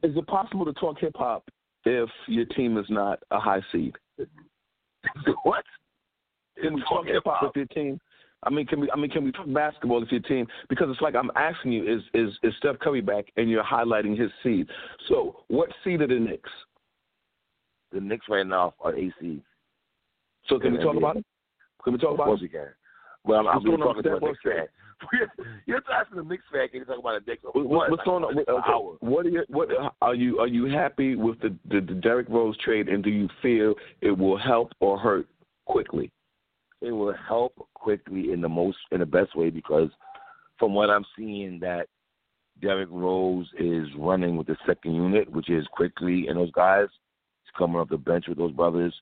Is 0.02 0.16
it 0.16 0.26
possible 0.28 0.64
to 0.64 0.72
talk 0.74 0.98
hip 1.00 1.14
hop 1.16 1.44
if 1.84 2.09
your 2.28 2.44
team 2.46 2.78
is 2.78 2.86
not 2.88 3.18
a 3.30 3.40
high 3.40 3.60
seed? 3.72 3.94
what? 5.42 5.64
Can 6.62 6.74
we 6.74 6.82
talk 6.88 7.06
hip 7.06 7.24
hop 7.26 7.42
with 7.42 7.56
your 7.56 7.66
team? 7.66 8.00
I 8.44 8.51
mean, 8.51 8.66
can 8.66 8.81
we? 8.81 8.90
I 8.90 8.97
mean, 8.97 9.10
can 9.10 9.24
we 9.24 9.32
talk 9.32 9.52
basketball 9.52 10.02
if 10.02 10.12
your 10.12 10.20
team? 10.20 10.47
Because 10.69 10.89
it's 10.90 11.01
like 11.01 11.15
I'm 11.16 11.31
asking 11.35 11.73
you: 11.73 11.93
Is 11.93 12.02
is 12.15 12.32
is 12.43 12.55
Steph 12.59 12.78
Curry 12.78 13.01
back? 13.01 13.27
And 13.36 13.51
you're 13.51 13.65
highlighting 13.65 14.19
his 14.19 14.31
seed. 14.43 14.69
So, 15.09 15.40
what 15.48 15.70
seed 15.82 16.02
are 16.02 16.06
the 16.06 16.20
Knicks? 16.20 16.51
The 17.93 18.01
Knicks 18.01 18.27
right 18.28 18.47
now 18.47 18.74
are 18.81 18.94
AC. 18.94 19.43
So, 20.47 20.59
can 20.59 20.73
we 20.73 20.78
talk 20.78 20.94
yeah. 20.94 20.98
about 20.98 21.16
it? 21.16 21.24
Can 21.82 21.94
we 21.94 21.98
talk 21.98 22.15
about 22.15 22.28
it? 22.28 22.31
Of 22.32 22.39
course 22.39 22.40
it? 22.40 22.44
you 22.44 22.48
can. 22.48 22.69
Well, 23.24 23.40
I'm, 23.40 23.48
I'm 23.48 23.55
What's 23.56 23.66
going 23.66 23.82
on 23.82 23.86
talking 23.89 24.02
to 24.05 24.16
a 24.16 24.20
Knicks 24.20 24.39
fan. 24.44 24.66
You're 25.66 25.81
asking 25.93 26.19
the 26.19 26.24
Knicks 26.24 26.44
fan. 26.52 26.69
Can 26.69 26.81
you 26.81 26.85
talk 26.85 26.98
about 26.98 27.20
a 27.20 27.24
Knicks? 27.27 27.43
What- 27.43 27.66
what- 27.66 27.90
What's 27.90 28.05
going 28.05 28.24
on? 28.24 28.36
What, 28.36 28.48
okay, 28.48 28.97
what 29.01 29.27
are 29.27 29.31
you? 29.31 29.44
What 29.48 29.69
are 30.01 30.15
you? 30.15 30.39
Are 30.39 30.47
you 30.47 30.66
happy 30.66 31.16
with 31.16 31.40
the, 31.40 31.56
the 31.69 31.81
the 31.81 31.94
Derrick 31.94 32.28
Rose 32.28 32.56
trade? 32.59 32.89
And 32.89 33.02
do 33.02 33.10
you 33.10 33.28
feel 33.43 33.74
it 34.01 34.16
will 34.16 34.39
help 34.39 34.73
or 34.78 34.97
hurt 34.97 35.27
Quickley? 35.66 36.12
It 36.81 36.93
will 36.93 37.15
help 37.27 37.68
Quickley 37.80 38.32
in 38.32 38.40
the 38.40 38.48
most 38.48 38.78
in 38.92 39.00
the 39.00 39.06
best 39.06 39.36
way 39.36 39.50
because 39.50 39.90
from 40.59 40.74
what 40.74 40.90
I'm 40.90 41.05
seeing 41.16 41.59
that 41.60 41.86
Derrick 42.60 42.88
Rose 42.90 43.46
is 43.59 43.86
running 43.96 44.36
with 44.36 44.48
the 44.48 44.56
second 44.66 44.94
unit, 44.94 45.30
which 45.30 45.48
is 45.48 45.66
Quickley 45.72 46.26
and 46.28 46.36
those 46.38 46.50
guys. 46.50 46.88
He's 47.44 47.52
coming 47.56 47.76
off 47.76 47.88
the 47.88 47.96
bench 47.96 48.26
with 48.28 48.38
those 48.38 48.52
brothers. 48.52 48.94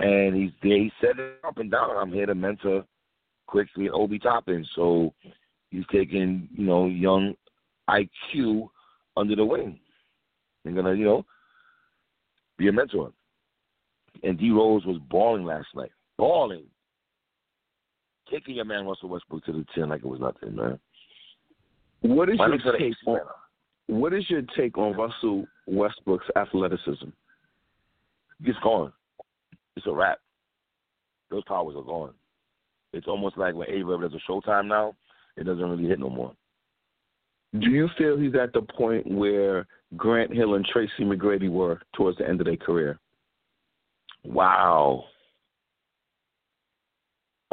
And 0.00 0.34
he's 0.34 0.50
there 0.62 0.76
he 0.76 0.92
said 1.00 1.18
it 1.18 1.40
up 1.46 1.58
and 1.58 1.70
down. 1.70 1.96
I'm 1.96 2.12
here 2.12 2.26
to 2.26 2.34
mentor 2.34 2.84
Quickley 3.46 3.86
and 3.86 3.94
Obi 3.94 4.18
Toppin. 4.18 4.66
So 4.74 5.14
he's 5.70 5.84
taking, 5.90 6.48
you 6.52 6.66
know, 6.66 6.86
young 6.86 7.34
IQ 7.88 8.68
under 9.16 9.36
the 9.36 9.44
wing. 9.44 9.78
They're 10.64 10.74
gonna, 10.74 10.94
you 10.94 11.04
know, 11.04 11.24
be 12.58 12.68
a 12.68 12.72
mentor. 12.72 13.12
And 14.22 14.38
D 14.38 14.50
Rose 14.50 14.84
was 14.84 14.98
balling 15.08 15.44
last 15.44 15.68
night. 15.74 15.92
Balling. 16.18 16.64
Taking 18.30 18.56
your 18.56 18.64
man 18.64 18.86
Russell 18.86 19.08
Westbrook 19.10 19.44
to 19.44 19.52
the 19.52 19.66
chin 19.74 19.88
like 19.88 20.00
it 20.00 20.06
was 20.06 20.20
nothing, 20.20 20.56
man. 20.56 20.78
What 22.00 22.28
is 22.28 22.38
My 22.38 22.46
your 22.46 22.56
Knicks 22.56 22.66
are 22.66 22.72
the 22.72 22.78
take 22.78 22.94
on, 23.06 23.14
man. 23.14 24.00
What 24.00 24.14
is 24.14 24.28
your 24.30 24.42
take 24.56 24.78
on 24.78 24.96
Russell 24.96 25.46
Westbrook's 25.66 26.26
athleticism? 26.36 27.08
It's 28.42 28.58
gone. 28.62 28.92
It's 29.76 29.86
a 29.86 29.92
wrap. 29.92 30.18
Those 31.30 31.44
powers 31.44 31.74
are 31.76 31.82
gone. 31.82 32.12
It's 32.92 33.08
almost 33.08 33.36
like 33.36 33.54
when 33.54 33.68
A-Reb 33.70 34.00
does 34.00 34.12
a 34.14 34.30
Showtime 34.30 34.68
now, 34.68 34.94
it 35.36 35.44
doesn't 35.44 35.68
really 35.68 35.88
hit 35.88 35.98
no 35.98 36.08
more. 36.08 36.32
Do 37.58 37.70
you 37.70 37.88
feel 37.96 38.16
he's 38.16 38.34
at 38.34 38.52
the 38.52 38.62
point 38.62 39.06
where 39.06 39.66
Grant 39.96 40.32
Hill 40.32 40.54
and 40.54 40.64
Tracy 40.64 41.02
McGrady 41.02 41.50
were 41.50 41.80
towards 41.94 42.18
the 42.18 42.28
end 42.28 42.40
of 42.40 42.46
their 42.46 42.56
career? 42.56 42.98
Wow. 44.24 45.04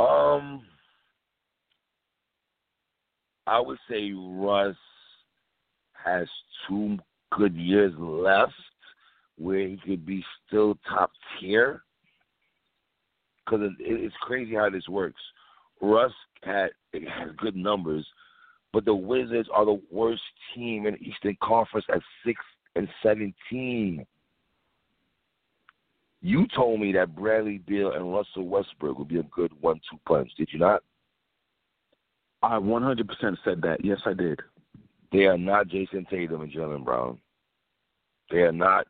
Um, 0.02 0.64
I 3.48 3.60
would 3.60 3.78
say 3.90 4.12
Russ 4.14 4.76
has 5.94 6.28
two 6.68 6.98
good 7.32 7.56
years 7.56 7.94
left 7.98 8.54
where 9.38 9.68
he 9.68 9.78
could 9.86 10.06
be 10.06 10.24
still 10.48 10.78
top 10.88 11.12
tier. 11.40 11.84
Because 13.46 13.68
it, 13.68 13.74
it's 13.80 14.16
crazy 14.22 14.56
how 14.56 14.70
this 14.70 14.88
works. 14.88 15.22
Russ 15.82 16.14
had 16.44 16.70
has 16.94 17.30
good 17.38 17.56
numbers, 17.56 18.06
but 18.72 18.86
the 18.86 18.94
Wizards 18.94 19.50
are 19.54 19.66
the 19.66 19.82
worst 19.92 20.22
team 20.54 20.86
in 20.86 20.96
Eastern 21.04 21.36
Conference 21.42 21.86
at 21.94 22.02
six 22.26 22.40
and 22.76 22.88
seventeen. 23.02 24.06
You 26.22 26.46
told 26.56 26.80
me 26.80 26.92
that 26.94 27.16
Bradley 27.16 27.58
Beal 27.60 27.94
and 27.94 28.14
Russell 28.14 28.48
Westbrook 28.48 28.98
would 28.98 29.08
be 29.08 29.20
a 29.20 29.24
good 29.24 29.52
one-two 29.60 30.00
punch. 30.06 30.32
Did 30.38 30.50
you 30.52 30.60
not? 30.60 30.84
I 32.44 32.58
100% 32.58 33.38
said 33.44 33.62
that. 33.62 33.84
Yes, 33.84 34.00
I 34.06 34.14
did. 34.14 34.40
They 35.12 35.26
are 35.26 35.38
not 35.38 35.68
Jayson 35.68 36.08
Tatum 36.10 36.42
and 36.42 36.52
Jaylen 36.52 36.86
Brown. 36.86 37.20
They 38.30 38.40
are 38.40 38.52
not 38.52 38.88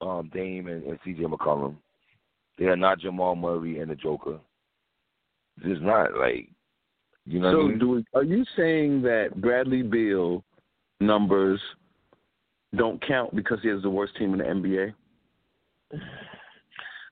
um, 0.00 0.30
Dame 0.32 0.68
and, 0.68 0.84
and 0.84 0.98
C.J. 1.04 1.24
McCollum. 1.24 1.76
They 2.58 2.66
are 2.66 2.76
not 2.76 3.00
Jamal 3.00 3.36
Murray 3.36 3.80
and 3.80 3.90
the 3.90 3.94
Joker. 3.94 4.38
It's 5.62 5.82
not 5.82 6.16
like 6.16 6.48
you 7.24 7.40
know. 7.40 7.52
so, 7.52 7.56
what 7.58 7.64
I 7.64 7.68
mean? 7.68 7.78
do 7.78 7.88
we, 7.90 8.04
are 8.14 8.22
you 8.22 8.44
saying 8.56 9.02
that 9.02 9.40
Bradley 9.40 9.82
Beal 9.82 10.44
numbers 11.00 11.60
don't 12.76 13.04
count 13.06 13.34
because 13.34 13.58
he 13.62 13.68
has 13.68 13.82
the 13.82 13.90
worst 13.90 14.16
team 14.16 14.32
in 14.34 14.38
the 14.38 14.44
NBA? 14.44 14.94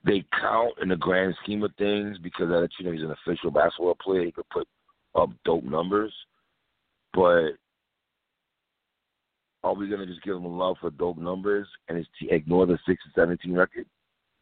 They 0.05 0.25
count 0.41 0.75
in 0.83 0.89
the 0.89 0.97
grand 0.97 1.35
scheme 1.43 1.63
of 1.63 1.73
things 1.77 2.19
because 2.19 2.49
that 2.49 2.69
you 2.79 2.85
know 2.85 2.93
he's 2.93 3.03
an 3.03 3.15
official 3.27 3.51
basketball 3.51 3.97
player. 4.03 4.25
He 4.25 4.33
could 4.33 4.49
put 4.51 4.69
up 5.15 5.31
dope 5.45 5.65
numbers, 5.65 6.13
but 7.13 7.53
are 9.63 9.75
we 9.75 9.89
gonna 9.89 10.07
just 10.07 10.23
give 10.23 10.37
him 10.37 10.45
love 10.45 10.77
for 10.81 10.91
dope 10.91 11.19
numbers 11.19 11.67
and 11.89 11.97
his 11.97 12.07
t- 12.19 12.29
ignore 12.31 12.67
the 12.67 12.79
six 12.87 13.03
and 13.05 13.15
seventeen 13.15 13.55
record? 13.55 13.87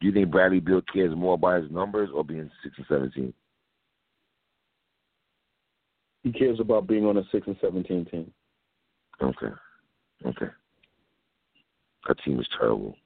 Do 0.01 0.07
you 0.07 0.13
think 0.13 0.31
Bradley 0.31 0.59
Beal 0.59 0.81
cares 0.93 1.15
more 1.15 1.35
about 1.35 1.61
his 1.61 1.71
numbers 1.71 2.09
or 2.13 2.25
being 2.25 2.51
six 2.61 2.75
and 2.77 2.85
seventeen? 2.89 3.33
He 6.23 6.31
cares 6.31 6.59
about 6.59 6.87
being 6.87 7.05
on 7.05 7.17
a 7.17 7.23
six 7.31 7.47
and 7.47 7.57
seventeen 7.61 8.05
team. 8.05 8.33
Okay. 9.21 9.53
Okay. 10.25 10.47
That 12.07 12.17
team 12.25 12.39
is 12.39 12.47
terrible. 12.59 12.97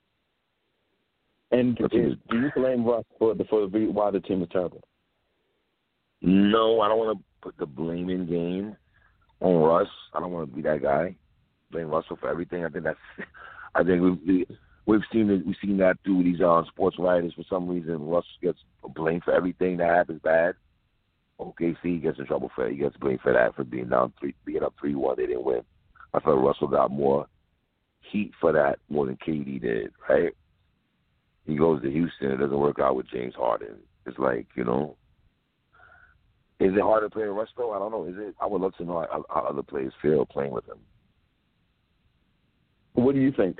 And 1.51 1.77
is, 1.79 2.15
do 2.29 2.39
you 2.39 2.51
blame 2.55 2.85
Russ 2.85 3.05
for 3.17 3.33
the 3.33 3.45
for 3.45 3.67
the 3.67 3.85
why 3.85 4.11
the 4.11 4.19
team 4.19 4.43
is 4.43 4.49
terrible? 4.51 4.81
No, 6.21 6.81
I 6.81 6.89
don't 6.89 6.97
want 6.97 7.17
to 7.17 7.23
put 7.41 7.57
the 7.57 7.65
blaming 7.65 8.25
game 8.25 8.75
on 9.39 9.55
Russ. 9.55 9.87
I 10.13 10.19
don't 10.19 10.31
want 10.31 10.49
to 10.49 10.55
be 10.55 10.61
that 10.63 10.81
guy. 10.81 11.15
Blame 11.71 11.89
Russell 11.89 12.17
for 12.19 12.29
everything. 12.29 12.65
I 12.65 12.69
think 12.69 12.83
that's. 12.83 12.97
I 13.75 13.83
think 13.83 14.01
we've 14.01 14.47
we've 14.85 15.01
seen 15.13 15.29
it. 15.29 15.45
We've 15.45 15.55
seen 15.61 15.77
that 15.77 15.97
through 16.03 16.23
these 16.23 16.41
uh, 16.41 16.63
sports 16.67 16.97
writers. 16.99 17.33
For 17.35 17.43
some 17.49 17.69
reason, 17.69 18.07
Russ 18.07 18.25
gets 18.41 18.59
blamed 18.95 19.23
for 19.23 19.33
everything 19.33 19.77
that 19.77 19.89
happens 19.89 20.21
bad. 20.23 20.55
OKC 21.39 22.01
gets 22.01 22.19
in 22.19 22.25
trouble 22.25 22.49
for 22.55 22.67
it. 22.67 22.71
He 22.71 22.77
gets 22.79 22.97
blamed 22.97 23.21
for 23.21 23.31
that 23.31 23.55
for 23.55 23.63
being 23.63 23.89
down 23.89 24.11
three, 24.19 24.33
being 24.43 24.63
up 24.63 24.73
three 24.79 24.95
one. 24.95 25.15
They 25.17 25.27
didn't 25.27 25.45
win. 25.45 25.61
I 26.13 26.19
felt 26.19 26.43
Russell 26.43 26.67
got 26.67 26.91
more 26.91 27.27
heat 28.11 28.31
for 28.41 28.51
that 28.53 28.79
more 28.89 29.05
than 29.05 29.17
KD 29.17 29.61
did. 29.61 29.91
Right? 30.09 30.33
He 31.47 31.55
goes 31.55 31.81
to 31.81 31.89
Houston. 31.89 32.31
It 32.31 32.37
doesn't 32.37 32.59
work 32.59 32.79
out 32.79 32.97
with 32.97 33.09
James 33.09 33.33
Harden. 33.33 33.77
It's 34.05 34.19
like 34.19 34.47
you 34.55 34.65
know. 34.65 34.97
Is 36.59 36.73
it 36.73 36.81
hard 36.81 37.03
to 37.03 37.09
play 37.09 37.23
Russ 37.23 37.49
though? 37.57 37.71
I 37.71 37.79
don't 37.79 37.91
know. 37.91 38.05
Is 38.05 38.15
it? 38.17 38.35
I 38.41 38.45
would 38.45 38.61
love 38.61 38.75
to 38.77 38.83
know 38.83 39.05
how, 39.09 39.23
how 39.29 39.47
other 39.49 39.63
players 39.63 39.93
feel 40.01 40.25
playing 40.25 40.51
with 40.51 40.67
him. 40.67 40.77
What 42.93 43.15
do 43.15 43.21
you 43.21 43.31
think? 43.31 43.59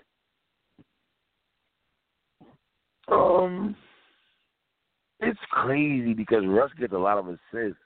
Um, 3.08 3.76
it's 5.22 5.40
crazy 5.52 6.14
because 6.14 6.44
Russ 6.46 6.72
gets 6.78 6.94
a 6.94 6.98
lot 6.98 7.18
of 7.18 7.28
assists, 7.28 7.80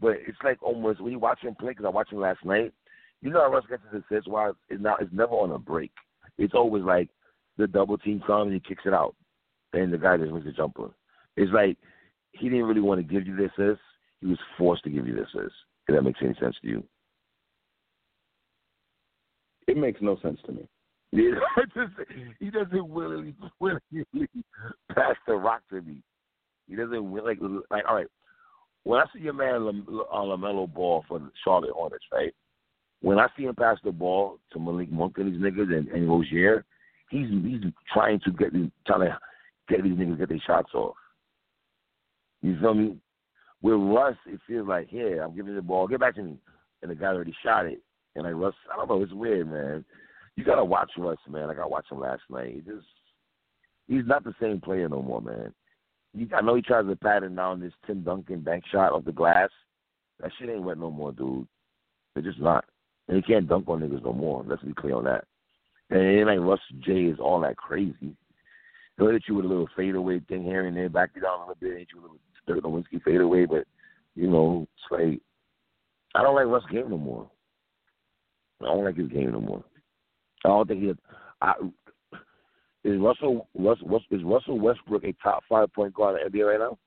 but 0.00 0.16
it's 0.26 0.38
like 0.44 0.62
almost 0.62 1.00
when 1.00 1.12
you 1.12 1.18
watch 1.18 1.40
him 1.40 1.56
play. 1.56 1.70
Because 1.70 1.86
I 1.86 1.90
watched 1.90 2.12
him 2.12 2.20
last 2.20 2.44
night. 2.44 2.72
You 3.22 3.30
know 3.30 3.40
how 3.40 3.50
Russ 3.50 3.64
gets 3.68 3.82
his 3.92 4.02
assists? 4.08 4.28
Why 4.28 4.52
it's 4.68 4.82
not? 4.82 5.02
It's 5.02 5.12
never 5.12 5.32
on 5.32 5.50
a 5.50 5.58
break. 5.58 5.92
It's 6.38 6.54
always 6.54 6.84
like 6.84 7.08
the 7.56 7.66
double 7.66 7.98
team 7.98 8.22
comes 8.24 8.52
and 8.52 8.54
he 8.54 8.60
kicks 8.60 8.84
it 8.86 8.94
out, 8.94 9.16
and 9.72 9.92
the 9.92 9.98
guy 9.98 10.16
that 10.16 10.32
makes 10.32 10.46
a 10.46 10.52
jumper. 10.52 10.90
It's 11.36 11.52
like 11.52 11.76
he 12.32 12.48
didn't 12.48 12.66
really 12.66 12.80
want 12.80 13.00
to 13.00 13.14
give 13.14 13.26
you 13.26 13.36
the 13.36 13.44
assist. 13.44 13.80
He 14.20 14.26
was 14.26 14.38
forced 14.58 14.84
to 14.84 14.90
give 14.90 15.06
you 15.06 15.14
the 15.14 15.22
assist. 15.22 15.54
If 15.88 15.94
that 15.94 16.02
makes 16.02 16.20
any 16.22 16.34
sense 16.40 16.56
to 16.62 16.68
you? 16.68 16.84
It 19.66 19.76
makes 19.76 20.00
no 20.00 20.18
sense 20.20 20.38
to 20.46 20.52
me. 20.52 20.68
Yeah, 21.14 21.34
he 22.40 22.48
doesn't 22.50 22.88
willingly, 22.88 23.34
willingly 23.60 24.28
pass 24.94 25.14
the 25.26 25.34
rock 25.34 25.60
to 25.68 25.82
me. 25.82 26.02
He 26.66 26.74
doesn't 26.74 27.12
like 27.12 27.38
like 27.70 27.84
all 27.86 27.96
right. 27.96 28.06
When 28.84 28.98
I 28.98 29.04
see 29.12 29.20
your 29.20 29.34
man 29.34 29.66
Lam- 29.66 29.86
uh, 30.10 30.16
Lamelo 30.16 30.72
Ball 30.72 31.04
for 31.06 31.18
the 31.18 31.30
Charlotte 31.44 31.72
Hornets, 31.72 32.06
right? 32.10 32.32
When 33.02 33.18
I 33.18 33.26
see 33.36 33.44
him 33.44 33.54
pass 33.54 33.76
the 33.84 33.92
ball 33.92 34.38
to 34.52 34.58
Malik 34.58 34.90
Monk 34.90 35.18
and 35.18 35.34
these 35.34 35.40
niggas 35.40 35.76
and, 35.76 35.88
and 35.88 36.08
Rozier, 36.08 36.64
he's 37.10 37.28
he's 37.28 37.60
trying 37.92 38.18
to 38.20 38.30
get 38.30 38.52
trying 38.86 39.00
to 39.00 39.18
get 39.72 39.84
these 39.84 39.92
niggas 39.92 40.18
get 40.18 40.28
their 40.28 40.38
shots 40.46 40.74
off. 40.74 40.96
You 42.42 42.58
feel 42.60 42.74
me? 42.74 42.96
With 43.62 43.74
Russ, 43.74 44.16
it 44.26 44.40
feels 44.46 44.66
like, 44.66 44.88
yeah, 44.90 45.24
I'm 45.24 45.36
giving 45.36 45.54
the 45.54 45.62
ball, 45.62 45.86
get 45.86 46.00
back 46.00 46.16
to 46.16 46.22
me, 46.22 46.36
and 46.82 46.90
the 46.90 46.96
guy 46.96 47.06
already 47.06 47.34
shot 47.44 47.66
it. 47.66 47.80
And 48.14 48.24
like 48.24 48.34
Russ, 48.34 48.54
I 48.72 48.76
don't 48.76 48.88
know, 48.88 49.02
it's 49.02 49.12
weird, 49.12 49.50
man. 49.50 49.84
You 50.36 50.44
gotta 50.44 50.64
watch 50.64 50.90
Russ, 50.98 51.18
man. 51.28 51.48
Like 51.48 51.58
I 51.58 51.66
watched 51.66 51.92
him 51.92 52.00
last 52.00 52.22
night. 52.28 52.54
He 52.54 52.60
just 52.60 52.86
he's 53.86 54.06
not 54.06 54.24
the 54.24 54.34
same 54.40 54.60
player 54.60 54.88
no 54.88 55.02
more, 55.02 55.20
man. 55.20 55.52
You, 56.14 56.28
I 56.34 56.40
know 56.42 56.54
he 56.54 56.62
tries 56.62 56.86
to 56.86 56.96
pattern 56.96 57.36
down 57.36 57.60
this 57.60 57.72
Tim 57.86 58.02
Duncan 58.02 58.40
bank 58.40 58.64
shot 58.70 58.92
off 58.92 59.04
the 59.04 59.12
glass. 59.12 59.50
That 60.20 60.30
shit 60.38 60.48
ain't 60.48 60.62
wet 60.62 60.78
no 60.78 60.90
more, 60.90 61.12
dude. 61.12 61.46
It's 62.16 62.26
just 62.26 62.40
not. 62.40 62.64
And 63.08 63.16
he 63.16 63.22
can't 63.22 63.48
dunk 63.48 63.68
on 63.68 63.80
niggas 63.80 64.04
no 64.04 64.12
more. 64.12 64.44
Let's 64.46 64.62
be 64.62 64.74
clear 64.74 64.96
on 64.96 65.04
that. 65.04 65.24
And 65.90 66.00
it 66.00 66.18
ain't 66.18 66.26
like 66.26 66.38
Russ 66.40 66.60
J 66.80 67.04
is 67.04 67.18
all 67.18 67.40
that 67.40 67.56
crazy. 67.56 68.16
He'll 68.96 69.10
hit 69.10 69.24
you 69.26 69.34
with 69.34 69.46
a 69.46 69.48
little 69.48 69.68
fadeaway 69.76 70.20
thing 70.20 70.44
here 70.44 70.66
and 70.66 70.76
there, 70.76 70.88
back 70.88 71.10
you 71.14 71.22
down 71.22 71.38
a 71.38 71.42
little 71.42 71.56
bit, 71.60 71.78
hit 71.78 71.88
you 71.94 72.02
with 72.02 72.10
a 72.10 72.14
little 72.14 72.20
Dirk 72.46 72.62
Nowitzki 72.62 73.02
fadeaway, 73.02 73.46
but 73.46 73.64
you 74.14 74.28
know, 74.28 74.66
it's 74.74 74.90
like 74.90 75.20
I 76.14 76.22
don't 76.22 76.34
like 76.34 76.46
Russ 76.46 76.64
game 76.70 76.90
no 76.90 76.98
more. 76.98 77.30
I 78.60 78.66
don't 78.66 78.84
like 78.84 78.96
his 78.96 79.08
game 79.08 79.32
no 79.32 79.40
more. 79.40 79.64
I 80.44 80.48
don't 80.48 80.68
think 80.68 80.82
he. 80.82 80.92
I, 81.40 81.54
is 82.84 83.00
Russell 83.00 83.48
Russ, 83.54 83.78
Russ, 83.86 84.02
is 84.10 84.22
Russell 84.24 84.58
Westbrook 84.58 85.04
a 85.04 85.12
top 85.22 85.44
five 85.48 85.72
point 85.72 85.94
guard 85.94 86.20
in 86.20 86.30
the 86.30 86.38
NBA 86.38 86.50
right 86.50 86.58
now? 86.58 86.78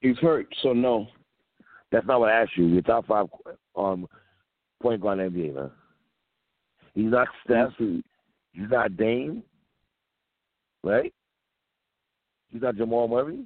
He's 0.00 0.18
hurt, 0.18 0.46
so 0.62 0.72
no. 0.72 1.06
That's 1.92 2.06
not 2.06 2.20
what 2.20 2.30
I 2.30 2.42
asked 2.42 2.56
you. 2.56 2.66
Your 2.66 2.82
top 2.82 3.06
five 3.06 3.26
um 3.76 4.06
point 4.82 5.00
guard 5.00 5.20
in 5.20 5.32
the 5.32 5.38
NBA, 5.38 5.54
man. 5.54 5.70
He's 6.94 7.10
not 7.10 7.28
Steph. 7.44 7.72
He's 8.56 8.70
not 8.70 8.96
Dame. 8.96 9.42
Right? 10.82 11.12
He's 12.50 12.62
not 12.62 12.76
Jamal 12.76 13.08
Murray. 13.08 13.44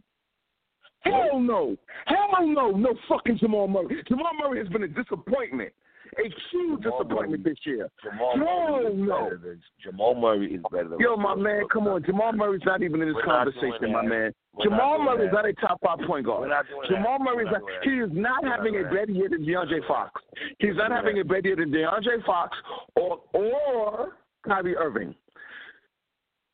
Hell 1.01 1.41
no. 1.41 1.77
Hell 2.07 2.47
no. 2.47 2.71
No 2.71 2.95
fucking 3.09 3.39
Jamal 3.39 3.67
Murray. 3.67 4.03
Jamal 4.07 4.33
Murray 4.39 4.59
has 4.59 4.69
been 4.69 4.83
a 4.85 4.89
disappointment. 4.89 5.73
A 6.19 6.23
huge 6.23 6.83
Jamal 6.83 7.03
disappointment 7.03 7.45
Murray. 7.45 7.55
this 7.55 7.59
year. 7.65 7.89
Jamal 8.05 8.37
Hell 8.37 8.71
Murray 8.71 8.93
is 8.93 9.09
no. 9.09 9.25
better 9.25 9.41
than 9.43 9.63
Jamal 9.83 10.15
Murray 10.15 10.55
is 10.55 10.63
better 10.71 10.89
than 10.91 11.01
Yo, 11.01 11.17
my 11.17 11.35
man, 11.35 11.63
come 11.73 11.89
on. 11.89 12.05
Jamal 12.05 12.33
Murray's 12.33 12.63
not 12.67 12.83
even 12.83 13.01
in 13.01 13.09
this 13.09 13.17
We're 13.17 13.25
conversation, 13.25 13.93
my 13.93 14.03
man. 14.03 14.33
We're 14.55 14.65
Jamal 14.65 15.03
Murray 15.03 15.27
is 15.27 15.33
not 15.33 15.47
a 15.47 15.53
top 15.55 15.81
five 15.83 15.99
point 16.07 16.27
guard. 16.27 16.51
Jamal. 16.89 17.19
Murray 17.19 17.47
is 17.47 17.53
not, 17.53 17.63
he 17.83 17.91
is 17.91 18.11
not 18.13 18.43
We're 18.43 18.49
not 18.51 18.59
having 18.59 18.77
a 18.77 18.85
better 18.85 19.11
year 19.11 19.29
than 19.29 19.45
De'Aaron 19.45 19.87
Fox. 19.89 20.21
He's 20.59 20.77
not 20.77 20.91
having 20.91 21.19
a 21.21 21.25
better 21.25 21.49
year 21.49 21.57
than 21.57 21.71
De'Aaron 21.71 22.25
Fox 22.27 22.57
or 22.97 23.21
or 23.33 24.13
Kyrie 24.47 24.77
Irving. 24.77 25.15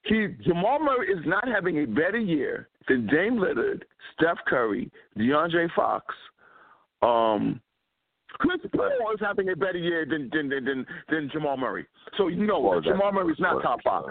He 0.05 0.29
Jamal 0.45 0.79
Murray 0.81 1.09
is 1.09 1.25
not 1.27 1.47
having 1.49 1.79
a 1.83 1.87
better 1.87 2.19
year 2.19 2.69
than 2.89 3.07
Dame 3.07 3.37
Lillard, 3.37 3.83
Steph 4.15 4.39
Curry, 4.47 4.91
De'Aaron 5.19 5.69
Fox. 5.75 6.15
Um, 7.03 7.61
Chris 8.35 8.61
Paul 8.73 9.13
is 9.15 9.21
having 9.21 9.49
a 9.49 9.57
better 9.57 9.79
year 9.79 10.07
than 10.09 10.31
than 10.33 10.49
than 10.49 10.65
than, 10.65 10.87
than 11.09 11.31
Jamal 11.33 11.57
Murray. 11.57 11.87
So 12.17 12.29
you 12.29 12.47
know 12.47 12.61
Well, 12.61 12.81
Jamal 12.81 13.13
Murray 13.13 13.33
is 13.33 13.41
not 13.41 13.63
top 13.63 13.81
five. 13.83 14.05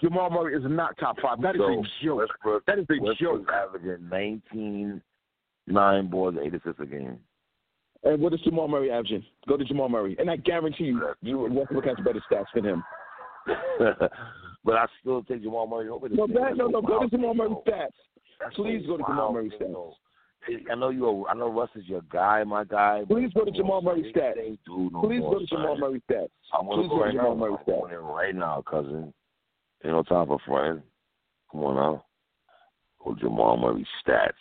Jamal 0.00 0.30
Murray 0.30 0.54
is 0.56 0.62
not 0.66 0.96
top 0.98 1.16
five. 1.20 1.40
That 1.40 1.54
is 1.56 1.60
So, 1.60 1.72
a 1.72 2.04
joke. 2.04 2.18
Westbrook, 2.28 2.66
That 2.66 2.78
is 2.78 2.86
a 2.90 3.02
Westbrook's 3.02 3.20
joke. 3.20 3.50
averaging 3.52 4.08
19, 4.08 5.02
nine 5.66 6.06
boards, 6.08 6.38
eight 6.42 6.54
assists 6.54 6.80
a 6.80 6.86
game. 6.86 7.18
And 8.04 8.20
what 8.20 8.34
is 8.34 8.40
Jamal 8.40 8.68
Murray 8.68 8.90
averaging? 8.90 9.24
Go 9.48 9.56
to 9.56 9.64
Jamal 9.64 9.88
Murray, 9.88 10.16
and 10.18 10.30
I 10.30 10.36
guarantee 10.36 10.84
you, 10.84 11.14
you 11.22 11.38
Westbrook 11.38 11.86
has 11.86 11.96
better 12.04 12.22
stats 12.30 12.44
than 12.54 12.64
him. 12.64 12.84
but 14.64 14.76
I 14.76 14.86
still 15.00 15.22
take 15.22 15.42
Jamal 15.42 15.66
Murray 15.66 15.88
over 15.88 16.08
this. 16.08 16.18
No, 16.18 16.26
that, 16.26 16.56
no, 16.56 16.66
no. 16.66 16.82
Go 16.82 17.00
to 17.00 17.08
Jamal 17.08 17.34
though. 17.34 17.62
stats. 17.66 17.88
That's 18.40 18.54
Please 18.54 18.84
go 18.86 18.98
to 18.98 19.02
Jamal 19.04 19.34
thing, 19.34 19.50
stats. 19.58 19.72
though. 19.72 19.94
I 20.70 20.74
know 20.74 20.90
you. 20.90 21.06
Are, 21.06 21.30
I 21.30 21.34
know 21.34 21.50
Russ 21.50 21.70
is 21.74 21.84
your 21.86 22.02
guy, 22.12 22.44
my 22.44 22.64
guy. 22.64 23.02
Please 23.08 23.30
go 23.34 23.46
to 23.46 23.50
Jamal 23.50 23.80
Murray 23.80 24.12
stats. 24.14 24.58
no 24.68 25.00
Please 25.02 25.20
more, 25.20 25.34
go 25.34 25.38
to 25.38 25.46
Jamal 25.46 25.76
son. 25.76 25.80
Murray's 25.80 26.02
stats. 26.10 26.28
I'm 26.52 26.66
gonna 26.66 26.82
Please 26.82 26.88
go 26.88 26.96
go 26.96 26.98
to 26.98 27.04
right 27.04 27.14
Jamal 27.14 27.34
now. 27.36 27.40
Murray's 27.40 27.58
I'm 27.66 27.74
going 27.74 27.94
in 27.94 28.00
right 28.00 28.34
now, 28.34 28.64
cousin. 28.68 29.14
Ain't 29.84 29.94
no 29.94 30.02
time 30.02 30.26
for 30.26 30.38
fronting. 30.46 30.82
Come 31.50 31.62
on 31.62 31.76
now. 31.76 32.04
Go 33.02 33.14
to 33.14 33.20
Jamal 33.20 33.56
Murray 33.56 33.86
stats. 34.06 34.32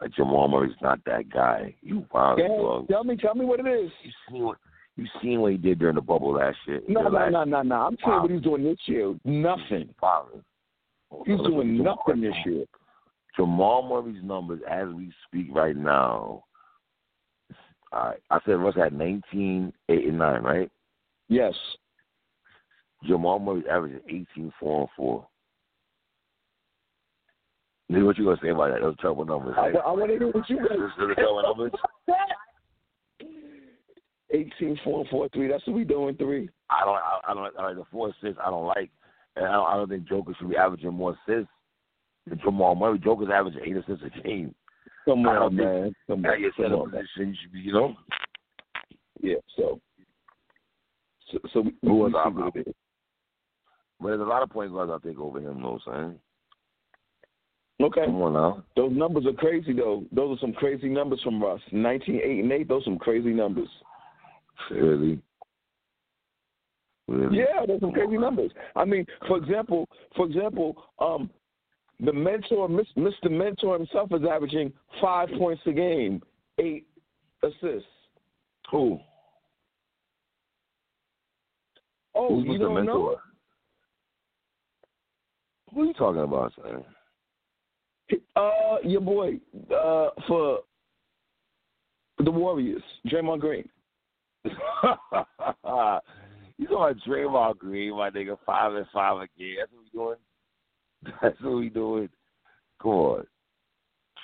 Like 0.00 0.14
Jamal 0.14 0.48
Murray's 0.48 0.72
not 0.80 1.00
that 1.04 1.30
guy. 1.30 1.74
You 1.82 2.06
wild 2.12 2.38
dog. 2.38 2.88
tell 2.88 3.04
me, 3.04 3.16
tell 3.16 3.34
me 3.34 3.44
what 3.44 3.60
it 3.60 3.66
is. 3.66 3.90
You 4.02 4.10
seen 4.30 4.42
what 4.44 4.58
you 4.96 5.06
seen 5.22 5.40
what 5.40 5.52
he 5.52 5.58
did 5.58 5.78
during 5.78 5.94
the 5.94 6.00
bubble 6.00 6.34
last 6.34 6.58
year? 6.66 6.80
No, 6.88 7.02
no, 7.08 7.28
no, 7.28 7.44
no, 7.44 7.62
no. 7.62 7.74
I'm 7.74 7.96
saying 8.04 8.20
what 8.22 8.30
he's 8.30 8.42
doing 8.42 8.64
this 8.64 8.78
year. 8.86 9.14
Nothing. 9.24 9.88
He's 11.26 11.38
doing 11.38 11.82
nothing 11.82 12.20
this 12.20 12.34
year. 12.44 12.64
Jamal 13.36 13.88
Murray's 13.88 14.22
numbers 14.22 14.60
as 14.68 14.88
we 14.88 15.12
speak 15.26 15.48
right 15.54 15.76
now. 15.76 16.44
All 17.92 18.08
right, 18.10 18.20
I 18.30 18.38
said 18.44 18.52
Russ 18.52 18.76
had 18.76 18.92
19, 18.92 19.72
8, 19.88 20.06
and 20.06 20.18
9, 20.18 20.42
right? 20.42 20.70
Yes. 21.28 21.54
Jamal 23.04 23.38
Murray's 23.38 23.64
averaging 23.70 24.00
18, 24.34 24.52
4, 24.60 24.80
and 24.80 24.88
4. 24.96 25.26
Lee, 27.90 28.02
what 28.04 28.16
you 28.16 28.24
gonna 28.24 28.36
say 28.42 28.50
about 28.50 28.70
that? 28.70 28.80
Those 28.80 28.96
terrible 29.00 29.24
numbers. 29.24 29.54
I, 29.58 29.68
Right? 29.70 29.76
I 29.84 29.90
want 29.90 30.10
to 30.12 30.18
hear 30.18 30.28
what 30.30 30.48
you 30.48 30.56
Those 30.58 30.68
guys. 30.68 30.78
are 30.98 31.14
terrible 31.14 31.42
numbers. 31.42 31.72
18, 34.32 34.78
4, 34.84 35.04
4, 35.10 35.28
3. 35.34 35.48
That's 35.48 35.66
what 35.66 35.74
we 35.76 35.84
doing, 35.84 36.14
three. 36.16 36.48
I 36.70 36.84
don't. 36.84 36.94
I, 36.96 37.20
I 37.28 37.34
don't. 37.34 37.58
I 37.58 37.66
like 37.68 37.76
the 37.76 37.84
four 37.90 38.10
assists. 38.10 38.40
I 38.44 38.48
don't 38.50 38.66
like, 38.66 38.90
and 39.34 39.44
I 39.44 39.52
don't, 39.52 39.66
I 39.68 39.74
don't 39.74 39.88
think 39.88 40.08
Joker 40.08 40.32
should 40.38 40.50
be 40.50 40.56
averaging 40.56 40.92
more 40.94 41.16
assists 41.26 41.50
than 42.28 42.38
Jamal 42.38 42.76
Murray. 42.76 43.00
Joker's 43.00 43.28
averaging 43.32 43.62
eight 43.66 43.76
assists 43.76 44.04
a 44.06 44.22
game. 44.22 44.54
Come 45.04 45.26
I 45.28 45.36
on, 45.36 45.56
man. 45.56 45.92
Come 46.06 46.24
on, 46.24 46.40
you're 46.40 46.52
come 46.52 46.66
on, 46.72 46.90
man. 46.92 47.00
position. 47.02 47.30
You 47.30 47.34
should 47.42 47.52
be. 47.52 47.58
You 47.60 47.72
know. 47.72 47.96
Yeah, 49.20 49.34
so. 49.56 49.80
So, 51.32 51.38
so 51.52 51.60
we, 51.62 51.74
Who 51.82 51.94
was 51.96 52.12
see 52.12 52.18
our- 52.18 52.30
what 52.30 52.54
it 52.56 52.68
is. 52.68 52.74
But 53.98 54.08
there's 54.08 54.20
a 54.20 54.24
lot 54.24 54.42
of 54.44 54.50
point 54.50 54.72
guards 54.72 54.92
I 54.94 54.98
think 55.04 55.18
over 55.18 55.40
him, 55.40 55.60
though, 55.60 55.80
son. 55.84 56.18
Okay. 57.80 58.04
Come 58.04 58.22
on 58.22 58.32
now. 58.34 58.64
Those 58.76 58.92
numbers 58.92 59.24
are 59.26 59.32
crazy 59.32 59.72
though. 59.72 60.04
Those 60.12 60.36
are 60.36 60.40
some 60.40 60.52
crazy 60.52 60.88
numbers 60.88 61.20
from 61.22 61.42
Russ. 61.42 61.60
Nineteen 61.72 62.20
eight 62.22 62.40
and 62.40 62.52
eight. 62.52 62.68
Those 62.68 62.82
are 62.82 62.84
some 62.84 62.98
crazy 62.98 63.30
numbers. 63.30 63.68
Really? 64.70 65.20
Really? 67.08 67.38
Yeah, 67.38 67.66
those 67.66 67.78
are 67.78 67.80
some 67.80 67.92
crazy 67.92 68.18
numbers. 68.18 68.50
I 68.76 68.84
mean, 68.84 69.06
for 69.26 69.38
example, 69.38 69.88
for 70.14 70.26
example, 70.26 70.76
um, 70.98 71.30
the 71.98 72.12
mentor, 72.12 72.68
Mr. 72.68 73.30
Mentor 73.30 73.78
himself, 73.78 74.10
is 74.12 74.22
averaging 74.30 74.72
five 75.00 75.28
points 75.38 75.62
a 75.66 75.72
game, 75.72 76.22
eight 76.58 76.86
assists. 77.42 77.88
Who? 78.70 78.98
Oh, 82.14 82.36
Who's 82.36 82.46
you 82.46 82.52
Mr. 82.52 82.58
don't 82.60 82.74
Mentor? 82.74 82.94
know? 82.94 83.16
Who 85.74 85.82
are 85.82 85.86
you 85.86 85.94
talking 85.94 86.22
about, 86.22 86.52
son? 86.56 86.84
Uh, 88.36 88.76
your 88.84 89.00
boy 89.00 89.40
uh, 89.74 90.08
for 90.26 90.60
the 92.18 92.30
Warriors, 92.30 92.82
Draymond 93.06 93.40
Green. 93.40 93.68
you 94.44 94.52
about 96.66 96.96
Draymond 97.06 97.58
Green, 97.58 97.96
my 97.96 98.10
nigga, 98.10 98.36
five 98.44 98.74
and 98.74 98.86
five 98.92 99.16
again. 99.16 99.56
That's 99.58 99.72
what 99.72 99.82
we 99.82 99.90
doing. 99.92 100.16
That's 101.22 101.40
what 101.40 101.56
we 101.56 101.68
doing. 101.68 102.08
Come 102.82 102.92
on. 102.92 103.26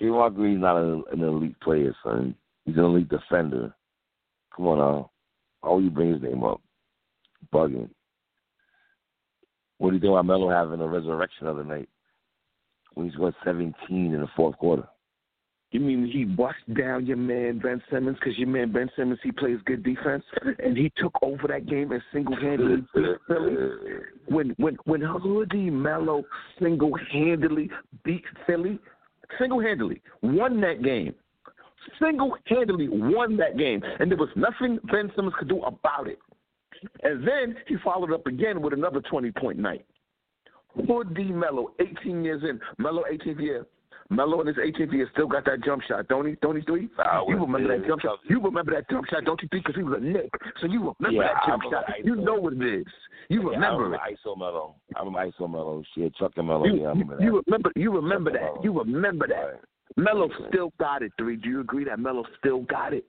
Draymond 0.01 0.35
Green's 0.35 0.61
not 0.61 0.77
an, 0.77 1.05
an 1.13 1.23
elite 1.23 1.61
player, 1.61 1.95
son. 2.03 2.35
He's 2.65 2.77
an 2.77 2.85
elite 2.85 3.09
defender. 3.09 3.75
Come 4.55 4.67
on 4.69 4.79
now. 4.79 5.11
Would 5.63 5.85
you 5.85 5.91
bring 5.91 6.13
his 6.13 6.23
name 6.23 6.45
up? 6.45 6.61
Bugging. 7.53 7.91
What 9.79 9.91
do 9.91 9.97
you 9.97 10.01
think 10.01 10.11
about 10.11 10.27
Melo 10.27 10.51
having 10.51 10.81
a 10.81 10.87
resurrection 10.87 11.47
of 11.47 11.57
the 11.57 11.65
night? 11.65 11.89
When 12.97 13.09
he 13.09 13.13
scored 13.13 13.35
17 13.45 13.75
in 13.91 14.21
the 14.21 14.27
fourth 14.35 14.57
quarter. 14.57 14.89
You 15.71 15.81
mean 15.81 16.11
he 16.11 16.25
bust 16.25 16.57
down 16.75 17.05
your 17.05 17.19
man 17.19 17.59
Ben 17.59 17.83
Simmons 17.91 18.17
because 18.19 18.39
your 18.39 18.49
man 18.49 18.73
Ben 18.73 18.89
Simmons 18.97 19.19
he 19.23 19.33
plays 19.33 19.59
good 19.67 19.83
defense 19.83 20.25
and 20.65 20.75
he 20.75 20.91
took 20.97 21.13
over 21.21 21.47
that 21.49 21.67
game 21.67 21.93
and 21.93 22.01
single 22.11 22.35
handedly 22.35 22.87
beat 22.95 23.17
Philly. 23.29 23.57
When 24.29 24.55
when 24.57 24.79
when 24.85 25.03
Hoodie 25.03 25.69
Melo 25.69 26.23
single 26.59 26.97
handedly 27.13 27.69
beat 28.03 28.25
Philly, 28.47 28.79
single 29.39 29.61
handedly 29.61 30.01
won 30.23 30.61
that 30.63 30.83
game, 30.83 31.15
single 32.01 32.35
handedly 32.47 32.89
won 32.89 33.37
that 33.37 33.59
game, 33.59 33.83
and 34.01 34.11
there 34.11 34.17
was 34.17 34.31
nothing 34.37 34.79
Ben 34.91 35.13
Simmons 35.15 35.35
could 35.39 35.49
do 35.49 35.63
about 35.65 36.07
it. 36.07 36.19
And 37.03 37.27
then 37.27 37.57
he 37.67 37.77
followed 37.85 38.13
up 38.13 38.27
again 38.27 38.63
with 38.63 38.73
another 38.73 39.03
twenty 39.03 39.33
point 39.33 39.59
night. 39.59 39.85
Hoodie 40.87 41.33
Melo, 41.33 41.73
18 41.81 42.25
years 42.25 42.43
in, 42.43 42.61
Melo 42.79 43.03
18th 43.11 43.41
year. 43.41 43.67
Melo 44.09 44.41
in 44.41 44.47
his 44.47 44.57
18th 44.57 44.93
year 44.93 45.09
still 45.13 45.27
got 45.27 45.45
that 45.47 45.65
jump 45.65 45.83
shot, 45.83 46.07
don't 46.07 46.27
he? 46.27 46.37
Don't 46.41 46.55
he? 46.55 46.63
Three? 46.63 46.89
You 47.29 47.37
remember 47.41 47.77
that 47.77 47.87
jump 47.89 48.03
shot? 48.03 48.19
You 48.29 48.41
remember 48.41 48.73
that 48.73 48.89
jump 48.89 49.07
shot, 49.07 49.25
don't 49.25 49.41
you 49.43 49.49
think? 49.51 49.65
Because 49.65 49.77
he 49.77 49.83
was 49.83 49.99
a 50.01 50.05
Nick, 50.05 50.31
so 50.61 50.69
you 50.69 50.79
remember 51.01 51.11
Yeah, 51.25 51.33
that 51.35 51.43
jump 51.49 51.63
shot. 51.65 51.85
You 52.05 52.15
know 52.15 52.35
what 52.35 52.53
it 52.53 52.63
is. 52.63 52.87
You 53.29 53.41
Yeah, 53.43 53.49
I 53.49 53.51
remember 53.55 53.83
remember 53.85 54.07
it. 54.09 54.19
ISO 54.25 54.39
Melo. 54.39 54.77
I 54.95 55.01
remember 55.01 55.19
ISO 55.27 55.51
Melo. 55.51 55.83
Shit, 55.97 56.15
Chuck 56.15 56.33
and 56.37 56.47
Melo. 56.47 56.67
You, 56.67 56.83
yeah, 56.83 56.87
I 56.87 56.91
remember 56.91 57.17
that. 57.17 57.23
you 57.25 57.43
remember? 57.47 57.73
You 57.75 57.91
remember 57.93 58.31
Chuck 58.31 58.41
that. 58.55 58.63
You 58.65 58.79
remember 58.79 59.27
that. 59.27 59.35
Right. 59.35 59.61
Melo 59.97 60.25
Okay. 60.27 60.35
still 60.51 60.73
got 60.79 61.03
it. 61.03 61.11
Three. 61.19 61.35
Do 61.37 61.49
you 61.49 61.61
agree 61.61 61.85
that 61.87 61.99
Melo 61.99 62.23
still 62.39 62.61
got 62.63 62.93
it? 62.93 63.05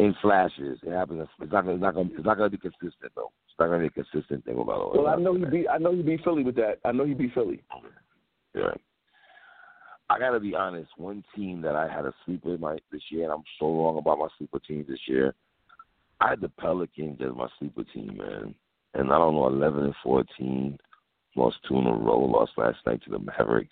in 0.00 0.14
flashes. 0.22 0.78
It 0.82 0.92
happens. 0.92 1.26
It's 1.40 1.52
not. 1.52 1.64
gonna- 1.64 1.74
It's 1.74 1.82
not. 1.82 1.94
Gonna, 1.94 2.08
it's 2.14 2.24
not 2.24 2.36
going 2.38 2.50
to 2.50 2.56
be 2.56 2.60
consistent 2.60 3.12
though. 3.14 3.30
Not 3.60 3.78
be 3.78 3.86
a 3.86 3.90
consistent 3.90 4.44
thing 4.44 4.58
about 4.58 4.94
it. 4.94 5.02
Well, 5.02 5.06
I 5.06 5.16
know 5.16 5.34
he 5.34 5.44
beat. 5.44 5.66
I 5.68 5.78
know 5.78 5.94
he 5.94 6.02
beat 6.02 6.24
Philly 6.24 6.42
with 6.42 6.56
that. 6.56 6.78
I 6.84 6.92
know 6.92 7.04
he 7.04 7.12
beat 7.14 7.34
Philly. 7.34 7.62
Yeah. 8.54 8.72
I 10.08 10.18
got 10.18 10.30
to 10.30 10.40
be 10.40 10.54
honest. 10.54 10.90
One 10.96 11.22
team 11.36 11.60
that 11.62 11.76
I 11.76 11.86
had 11.86 12.06
a 12.06 12.12
sleeper 12.24 12.56
my 12.58 12.78
this 12.90 13.02
year, 13.10 13.24
and 13.24 13.32
I'm 13.32 13.44
so 13.58 13.66
wrong 13.66 13.98
about 13.98 14.18
my 14.18 14.28
sleeper 14.38 14.58
teams 14.58 14.88
this 14.88 15.00
year. 15.06 15.34
I 16.20 16.30
had 16.30 16.40
the 16.40 16.48
Pelicans 16.48 17.20
as 17.20 17.36
my 17.36 17.48
sleeper 17.58 17.84
team, 17.84 18.16
man. 18.16 18.54
And 18.94 19.12
I 19.12 19.18
don't 19.18 19.34
know, 19.34 19.46
11 19.46 19.84
and 19.84 19.94
14, 20.02 20.78
lost 21.36 21.56
two 21.68 21.78
in 21.78 21.86
a 21.86 21.92
row, 21.92 22.18
lost 22.18 22.52
last 22.56 22.78
night 22.86 23.02
to 23.04 23.10
the 23.10 23.18
Mavericks. 23.18 23.70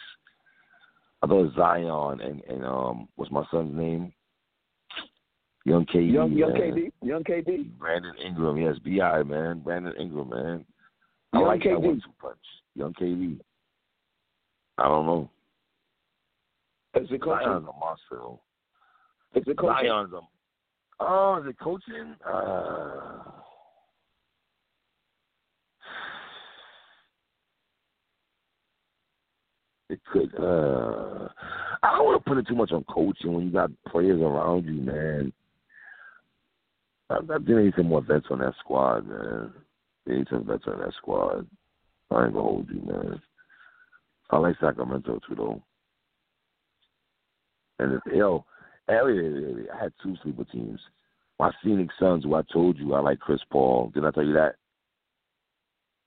I 1.23 1.26
thought 1.26 1.55
Zion 1.57 2.20
and 2.20 2.42
and 2.44 2.65
um, 2.65 3.08
what's 3.17 3.33
my 3.33 3.44
son's 3.50 3.76
name? 3.76 4.12
Young 5.69 5.85
KD. 5.85 6.13
Young, 6.13 6.33
young. 6.33 6.53
KD. 6.53 6.91
Young 7.03 7.25
KD. 7.25 7.71
Brandon 7.79 8.15
Ingram, 8.25 8.57
yes, 8.57 8.77
Bi 8.85 9.23
man, 9.23 9.61
Brandon 9.61 9.93
Ingram, 10.01 10.31
man. 10.31 10.65
I 11.33 11.39
Young 11.39 11.47
like 11.47 11.63
that 11.63 11.69
KD. 11.69 11.81
one 11.81 12.03
two 12.05 12.13
punch. 12.21 12.39
Young 12.75 12.95
KD. 12.95 13.39
I 14.79 14.85
don't 14.85 15.07
know. 15.07 15.31
Is 16.95 17.09
it 17.11 17.21
coaching? 17.21 17.47
Zion's 17.47 17.67
a 17.67 17.79
monster. 17.79 18.39
Is 19.35 19.45
it 19.47 19.59
coaching? 19.59 19.91
A. 19.91 20.21
Oh, 21.01 21.43
is 21.43 21.51
it 21.51 21.59
coaching? 21.61 22.15
Uh, 22.27 23.23
it 29.91 30.01
could. 30.11 30.35
Uh, 30.35 31.29
I 31.83 31.97
don't 31.97 32.07
want 32.07 32.25
to 32.25 32.29
put 32.29 32.39
it 32.39 32.47
too 32.49 32.57
much 32.57 32.73
on 32.73 32.85
coaching 32.85 33.35
when 33.35 33.45
you 33.45 33.53
got 33.53 33.71
players 33.87 34.21
around 34.21 34.65
you, 34.65 34.81
man. 34.81 35.33
I, 37.11 37.17
I 37.17 37.19
think 37.19 37.47
they 37.47 37.55
need 37.55 37.75
some 37.77 37.89
more 37.89 38.03
vets 38.03 38.27
on 38.31 38.41
that 38.41 38.55
squad, 38.61 39.09
man. 39.09 39.53
They 40.07 40.17
need 40.17 40.28
some 40.31 40.47
vets 40.47 40.65
on 40.67 40.78
that 40.81 40.95
squad. 40.97 41.47
I 42.11 42.25
ain't 42.25 42.35
gonna 42.35 42.43
hold 42.43 42.69
you, 42.70 42.81
man. 42.81 43.20
I 44.31 44.39
like 44.39 44.57
Sacramento 44.61 45.20
too, 45.28 45.35
though. 45.35 45.62
And 47.78 47.95
if, 47.95 48.01
yo, 48.12 48.45
earlier 48.89 49.67
I 49.75 49.83
had 49.83 49.93
two 50.03 50.17
sleeper 50.23 50.45
teams. 50.45 50.81
My 51.39 51.53
Phoenix 51.62 51.95
Suns, 52.01 52.25
who 52.25 52.35
I 52.35 52.43
told 52.53 52.78
you 52.78 52.95
I 52.95 53.01
like 53.01 53.20
Chris 53.20 53.41
Paul. 53.51 53.93
Did 53.95 54.05
I 54.05 54.11
tell 54.11 54.25
you 54.25 54.33
that? 54.35 54.57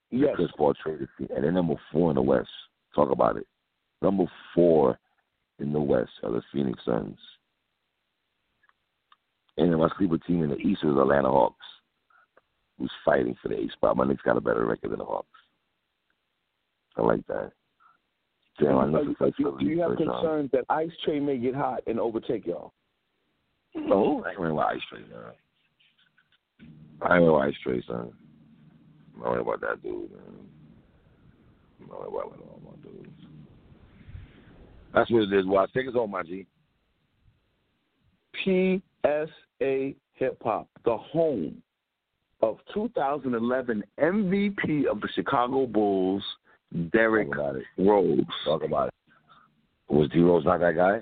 Yes. 0.10 0.34
Chris 0.36 0.50
Paul 0.58 0.74
traded, 0.74 1.08
and 1.20 1.44
they're 1.44 1.52
number 1.52 1.76
four 1.92 2.12
in 2.12 2.16
the 2.16 2.22
West. 2.22 2.50
Talk 2.94 3.12
about 3.12 3.38
it. 3.38 3.48
Number 4.02 4.26
four 4.54 5.00
in 5.60 5.72
the 5.72 5.80
West 5.80 6.12
are 6.24 6.32
the 6.32 6.42
Phoenix 6.52 6.80
Suns. 6.86 7.18
And 9.62 9.72
then 9.72 9.80
my 9.80 9.90
sleeper 9.96 10.18
team 10.18 10.42
in 10.42 10.50
the 10.50 10.56
East 10.56 10.82
is 10.84 10.90
Atlanta 10.90 11.30
Hawks, 11.30 11.64
who's 12.80 12.92
fighting 13.06 13.36
for 13.40 13.50
the 13.50 13.60
eighth 13.60 13.74
spot. 13.74 13.96
My 13.96 14.08
Knicks 14.08 14.24
got 14.24 14.36
a 14.36 14.42
better 14.42 14.66
record 14.66 14.90
than 14.90 14.98
the 14.98 15.06
Hawks. 15.06 15.28
I 16.98 17.04
like 17.04 17.26
that. 17.28 17.52
Damn, 18.60 18.80
I 18.80 18.86
do, 18.86 18.92
never 18.92 19.04
you, 19.04 19.16
for 19.20 19.60
do 19.60 19.66
you 19.66 19.80
have 19.82 19.98
concerns 19.98 20.50
that 20.52 20.66
Ice 20.70 20.90
Train 21.06 21.28
may 21.28 21.38
get 21.38 21.54
hot 21.54 21.84
and 21.86 22.00
overtake 22.00 22.48
y'all? 22.48 22.74
No, 23.76 24.24
I 24.26 24.32
ain't 24.32 24.52
about 24.52 24.74
Ice 24.74 24.82
Trae, 24.92 25.08
man. 25.08 25.20
I 27.04 27.18
ain't 27.18 27.28
about 27.28 27.42
Ice 27.44 27.54
Trae, 27.66 27.86
son. 27.86 28.12
I'm 29.14 29.20
not 29.20 29.30
worrying 29.30 29.42
about 29.42 29.62
that 29.62 29.84
dude, 29.84 30.12
man. 30.12 30.22
I'm 31.82 31.88
not 31.88 32.12
worrying 32.12 32.34
about 32.34 32.50
all 32.50 32.62
my 32.66 32.90
dudes. 32.90 33.10
That's 34.92 35.12
what 35.12 35.22
it 35.22 35.34
is. 35.34 35.46
Well, 35.46 35.68
take 35.68 35.88
us 35.88 35.94
home, 35.94 36.10
my 36.10 36.24
G. 36.24 36.48
PSA 39.06 39.94
Hip 40.14 40.38
Hop, 40.44 40.68
the 40.86 40.98
home 40.98 41.62
of 42.42 42.58
2011 42.74 43.84
MVP 44.00 44.86
of 44.86 45.02
the 45.02 45.08
Chicago 45.14 45.66
Bulls, 45.68 46.24
Derrick 46.92 47.30
Talk 47.30 47.38
about 47.38 47.56
it. 47.58 47.64
Rose. 47.78 48.20
Talk 48.46 48.64
about 48.64 48.88
it. 48.88 48.94
Was 49.94 50.10
D 50.10 50.20
Rose 50.20 50.46
not 50.46 50.60
that 50.62 50.76
guy? 50.76 51.02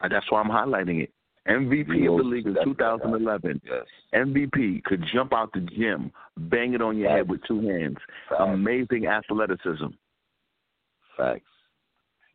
And 0.00 0.12
that's 0.12 0.30
why 0.30 0.40
I'm 0.40 0.48
highlighting 0.48 1.02
it. 1.02 1.12
MVP 1.48 2.06
of 2.06 2.12
Rose 2.12 2.22
the 2.22 2.28
league 2.28 2.46
in 2.46 2.52
is 2.52 2.56
that 2.56 2.76
guy. 2.78 2.96
2011. 2.96 3.60
Yes. 3.64 3.84
MVP 4.14 4.84
could 4.84 5.04
jump 5.12 5.32
out 5.32 5.52
the 5.52 5.60
gym, 5.60 6.12
bang 6.36 6.74
it 6.74 6.82
on 6.82 6.96
your 6.96 7.10
head 7.10 7.28
with 7.28 7.40
two 7.46 7.60
hands. 7.66 7.96
Facts. 8.28 8.42
Amazing 8.46 9.06
athleticism. 9.06 9.86
Facts. 11.16 11.42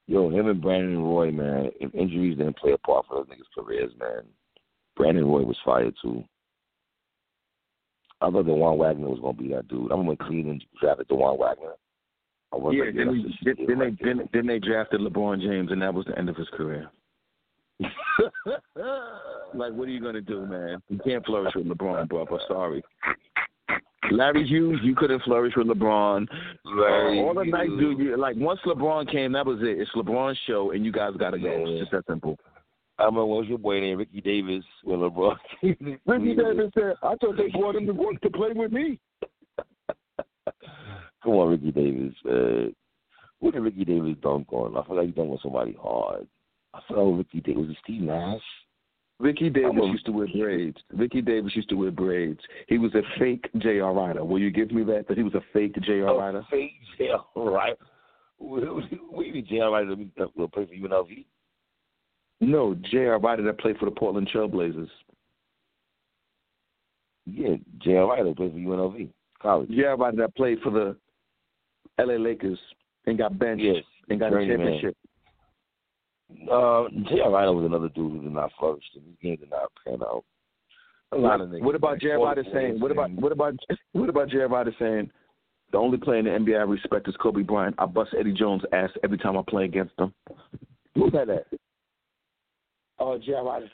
Yo, 0.07 0.30
him 0.30 0.48
and 0.48 0.61
Brandon 0.61 1.01
Roy, 1.01 1.32
man. 1.32 1.72
If 1.80 1.93
injuries 1.95 2.38
didn't 2.38 2.57
play 2.57 2.73
a 2.73 2.77
part 2.80 3.06
for 3.07 3.15
those 3.15 3.27
niggas' 3.27 3.53
careers, 3.57 3.91
man. 3.99 4.23
Brandon 4.95 5.25
Roy 5.25 5.43
was 5.43 5.57
fired 5.64 5.95
too. 6.01 6.23
I 8.22 8.30
thought 8.30 8.45
Dajuan 8.45 8.77
Wagner 8.77 9.09
was 9.09 9.19
gonna 9.19 9.33
be 9.33 9.49
that 9.49 9.67
dude. 9.67 9.91
I 9.91 9.95
remember 9.95 10.23
Cleveland 10.23 10.64
drafted 10.80 11.07
Dajuan 11.07 11.38
Wagner. 11.38 11.73
I 12.53 12.57
was 12.57 12.73
Yeah, 12.75 12.85
like, 12.85 12.95
then, 12.95 13.07
that's 13.07 13.17
then, 13.43 13.56
shit 13.57 13.67
then 13.67 13.80
they 13.80 13.98
then, 14.03 14.30
then 14.32 14.45
they 14.45 14.59
drafted 14.59 15.01
LeBron 15.01 15.41
James, 15.41 15.72
and 15.72 15.82
that 15.82 15.93
was 15.93 16.06
the 16.06 16.17
end 16.17 16.30
of 16.30 16.35
his 16.35 16.49
career. 16.49 16.90
Like, 19.56 19.73
what 19.73 19.88
are 19.88 19.91
you 19.91 20.01
gonna 20.01 20.22
do, 20.22 20.45
man? 20.48 20.82
You 20.90 20.99
can't 21.06 21.23
flourish 21.25 21.53
with 21.56 21.67
LeBron, 21.67 22.09
bro. 22.09 22.25
I'm 22.25 22.40
sorry. 22.48 22.83
Larry 24.11 24.45
Hughes, 24.45 24.80
you 24.83 24.95
couldn't 24.95 25.23
flourish 25.23 25.53
with 25.56 25.67
LeBron. 25.67 26.27
Larry 26.65 27.19
All 27.19 27.33
the 27.33 27.45
night, 27.45 27.69
dude. 27.69 27.99
You, 27.99 28.17
like 28.17 28.35
once 28.38 28.59
LeBron 28.65 29.09
came, 29.11 29.32
that 29.33 29.45
was 29.45 29.59
it. 29.61 29.80
It's 29.80 29.91
LeBron's 29.95 30.38
show, 30.48 30.72
and 30.72 30.83
you 30.85 30.91
guys 30.91 31.11
gotta 31.17 31.40
go. 31.40 31.45
Yeah. 31.45 31.65
It's 31.67 31.80
just 31.82 31.91
that 31.91 32.06
simple. 32.07 32.38
I 32.99 33.06
remember 33.06 33.25
what 33.25 33.40
was 33.40 33.48
your 33.48 33.57
boy 33.57 33.80
named 33.80 33.99
Ricky 33.99 34.22
Davis 34.22 34.64
with 34.83 34.99
LeBron. 34.99 35.35
Ricky 35.64 36.35
Davis 36.35 36.72
said, 36.73 36.93
"I 37.01 37.15
thought 37.15 37.38
they 37.38 37.49
brought 37.49 37.75
him 37.75 37.88
to 37.88 37.93
work 37.93 38.19
to 38.22 38.30
play 38.30 38.49
with 38.53 38.72
me." 38.72 38.99
Come 41.23 41.33
on, 41.33 41.49
Ricky 41.51 41.72
Davis. 41.72 42.14
Uh, 42.30 42.72
What 43.40 43.53
did 43.53 43.61
Ricky 43.64 43.85
Davis 43.85 44.15
dunk 44.22 44.51
on? 44.53 44.77
I 44.77 44.85
feel 44.85 44.95
like 44.98 45.07
he 45.07 45.11
dunked 45.14 45.32
on 45.32 45.40
somebody 45.41 45.75
hard. 45.82 46.27
I 46.73 46.80
feel 46.88 47.11
like 47.11 47.17
Ricky 47.19 47.41
Davis 47.41 47.67
was 47.67 47.72
it 47.72 47.77
Steve 47.83 48.01
Nash. 48.01 48.41
Ricky 49.23 49.49
Davis 49.49 49.83
used 49.85 50.05
to 50.07 50.11
wear 50.11 50.27
braids. 50.27 50.77
Ricky 50.91 51.21
Davis 51.21 51.55
used 51.55 51.69
to 51.69 51.75
wear 51.75 51.91
braids. 51.91 52.41
He 52.67 52.77
was 52.77 52.93
a 52.93 53.01
fake 53.17 53.49
J.R. 53.57 53.93
Rider. 53.93 54.25
Will 54.25 54.39
you 54.39 54.51
give 54.51 54.71
me 54.71 54.83
that? 54.83 55.07
That 55.07 55.15
he 55.15 55.23
was 55.23 55.33
a 55.33 55.41
fake 55.53 55.75
J.R. 55.81 56.17
Rider? 56.17 56.45
Fake 56.51 56.73
J.R. 56.97 57.23
Rider. 57.35 57.77
What 58.39 58.59
do 58.61 58.81
you 59.23 59.33
mean 59.35 59.45
J.R. 59.47 59.71
Rider 59.71 59.95
will 60.35 60.49
play 60.49 60.65
for 60.65 60.73
UNLV? 60.73 61.25
No, 62.41 62.75
J.R. 62.91 63.17
Rider 63.17 63.43
that 63.43 63.59
played 63.59 63.77
for 63.77 63.85
the 63.85 63.91
Portland 63.91 64.29
Trailblazers. 64.33 64.89
Yeah, 67.25 67.55
J.R. 67.77 68.09
Rider 68.09 68.35
played 68.35 68.51
for 68.51 68.57
UNLV 68.57 69.09
college. 69.41 69.69
J.R. 69.69 69.95
Rider 69.95 70.17
that 70.17 70.35
played 70.35 70.59
for 70.59 70.71
the 70.71 70.97
L.A. 71.99 72.19
Lakers 72.19 72.59
and 73.05 73.17
got 73.17 73.39
benched 73.39 73.63
yes, 73.63 73.83
and 74.09 74.19
got 74.19 74.33
a 74.33 74.45
championship. 74.45 74.97
Uh, 76.43 76.89
J.R. 77.09 77.53
Was 77.53 77.65
another 77.65 77.89
dude 77.89 78.11
who 78.11 78.21
did 78.21 78.31
not 78.31 78.51
flourish. 78.59 78.83
His 78.93 79.03
game 79.21 79.37
did 79.37 79.49
not 79.49 79.71
pan 79.85 80.01
out. 80.01 80.23
A 81.11 81.17
lot 81.17 81.41
of 81.41 81.49
niggas. 81.49 81.61
What 81.61 81.75
about. 81.75 82.03
Rider 82.03 82.43
saying? 82.53 82.79
What 82.79 82.91
about 82.91 83.11
what 83.11 83.31
about 83.31 83.55
what 83.91 84.09
about. 84.09 84.29
Rider 84.33 84.75
saying? 84.79 85.11
The 85.71 85.77
only 85.77 85.97
player 85.97 86.19
in 86.19 86.25
the 86.25 86.31
NBA 86.31 86.59
I 86.59 86.63
respect 86.63 87.07
is 87.07 87.15
Kobe 87.21 87.41
Bryant. 87.41 87.75
I 87.79 87.85
bust 87.85 88.11
Eddie 88.17 88.33
Jones' 88.33 88.61
ass 88.71 88.91
every 89.03 89.17
time 89.17 89.37
I 89.37 89.41
play 89.47 89.65
against 89.65 89.93
him. 89.97 90.13
Who 90.95 91.09
said 91.11 91.27
that? 91.29 91.45
Oh, 92.99 93.17
J.R. 93.17 93.43
Rider. 93.43 93.69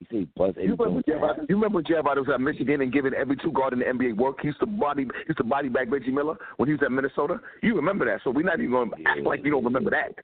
You 0.00 0.06
say 0.10 0.26
bust 0.36 0.56
Eddie 0.56 0.68
you 0.68 0.76
remember 0.76 1.02
Jones'? 1.06 1.46
You 1.48 1.56
remember. 1.56 1.80
Rider 1.80 2.22
was 2.22 2.30
at 2.32 2.40
Michigan 2.40 2.80
and 2.80 2.92
giving 2.92 3.12
every 3.14 3.36
two 3.36 3.52
guard 3.52 3.72
in 3.72 3.80
the 3.80 3.84
NBA 3.84 4.16
work? 4.16 4.38
He 4.40 4.48
used 4.48 4.60
to 4.60 4.66
body 4.66 5.04
he 5.04 5.28
used 5.28 5.38
to 5.38 5.44
body 5.44 5.68
back 5.68 5.90
Reggie 5.90 6.10
Miller 6.10 6.36
when 6.56 6.68
he 6.68 6.72
was 6.74 6.82
at 6.82 6.92
Minnesota. 6.92 7.40
You 7.62 7.76
remember 7.76 8.06
that? 8.06 8.20
So 8.24 8.30
we're 8.30 8.44
not 8.44 8.58
even 8.58 8.70
going 8.70 8.90
to 8.90 8.96
act 9.06 9.20
like 9.22 9.44
you 9.44 9.50
don't 9.50 9.64
remember 9.64 9.90
that. 9.90 10.14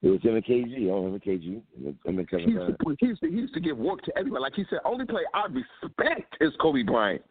It 0.00 0.08
was 0.08 0.22
him 0.22 0.36
and 0.36 0.44
KG. 0.44 0.84
I 0.84 0.86
don't 0.86 1.04
remember 1.04 1.18
KG. 1.18 1.44
Him 1.44 1.96
and 2.04 2.28
he, 2.30 2.36
used 2.52 2.78
to, 2.78 2.96
he, 3.00 3.06
used 3.06 3.20
to, 3.20 3.28
he 3.28 3.34
used 3.34 3.54
to 3.54 3.60
give 3.60 3.76
work 3.76 4.02
to 4.02 4.16
everyone. 4.16 4.42
Like 4.42 4.54
he 4.54 4.64
said, 4.70 4.78
only 4.84 5.04
player 5.04 5.26
I 5.34 5.46
respect 5.46 6.36
is 6.40 6.52
Kobe 6.60 6.84
Bryant. 6.84 7.22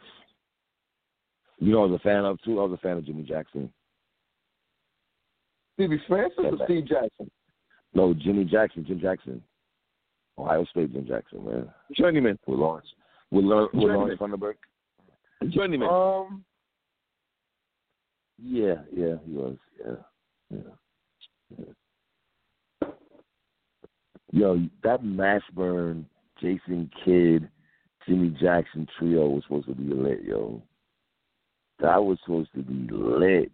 You 1.60 1.72
know, 1.72 1.84
I 1.84 1.88
was 1.88 2.00
a 2.00 2.04
fan 2.04 2.26
of 2.26 2.42
too. 2.44 2.60
I 2.60 2.64
was 2.64 2.74
a 2.74 2.82
fan 2.82 2.98
of 2.98 3.06
Jimmy 3.06 3.24
Jackson. 3.24 3.72
Stevie 5.76 6.02
Francis 6.08 6.38
or 6.40 6.58
Steve 6.66 6.88
Jackson? 6.88 7.32
No, 7.94 8.14
Jimmy 8.14 8.44
Jackson. 8.44 8.86
Jim 8.86 9.00
Jackson. 9.00 9.42
Ohio 10.38 10.66
State 10.66 10.92
Jim 10.92 11.06
Jackson, 11.08 11.46
man. 11.46 11.70
Journeyman. 11.96 12.38
With 12.48 12.60
Lawrence. 12.60 12.88
With, 13.32 13.46
Lawrence, 13.46 13.72
with 13.74 13.84
Lawrence 13.84 14.20
Funderburk. 14.20 14.56
Journeyman. 15.50 15.88
Um. 15.90 16.44
Yeah, 18.40 18.76
yeah, 18.96 19.16
he 19.26 19.32
was. 19.32 19.58
Yeah, 19.80 19.96
yeah. 20.52 20.60
yeah. 21.58 21.66
Yo, 24.32 24.60
that 24.84 25.04
Mashburn, 25.04 26.06
Jason 26.42 26.90
Kidd, 27.04 27.50
Jimmy 28.08 28.36
Jackson 28.42 28.88
trio 28.98 29.28
was 29.28 29.44
supposed 29.44 29.68
to 29.68 29.76
be 29.76 29.94
lit, 29.94 30.24
yo. 30.24 30.62
That 31.80 32.04
was 32.04 32.18
supposed 32.24 32.50
to 32.56 32.64
be 32.64 32.88
lit. 32.92 33.52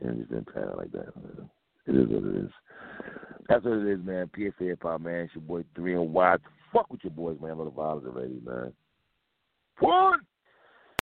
And 0.00 0.20
it's 0.20 0.30
been 0.30 0.44
pan 0.44 0.70
like 0.76 0.92
that. 0.92 1.14
Man. 1.16 1.50
It 1.86 1.96
is 1.96 2.08
what 2.08 2.24
it 2.24 2.44
is. 2.44 2.50
That's 3.48 3.64
what 3.64 3.78
it 3.78 3.92
is, 3.92 4.04
man. 4.04 4.30
PSA 4.34 4.64
Hip 4.64 4.82
Hop, 4.82 5.00
man. 5.02 5.24
It's 5.24 5.34
your 5.34 5.42
boy 5.42 5.64
3 5.74 5.94
and 5.94 6.12
Y. 6.12 6.36
Fuck 6.72 6.90
with 6.90 7.04
your 7.04 7.12
boys, 7.12 7.36
man. 7.40 7.52
I'm 7.52 7.60
on 7.60 7.66
the 7.66 7.70
violence 7.70 8.06
already, 8.06 8.40
man. 8.44 8.72
One! 9.80 10.20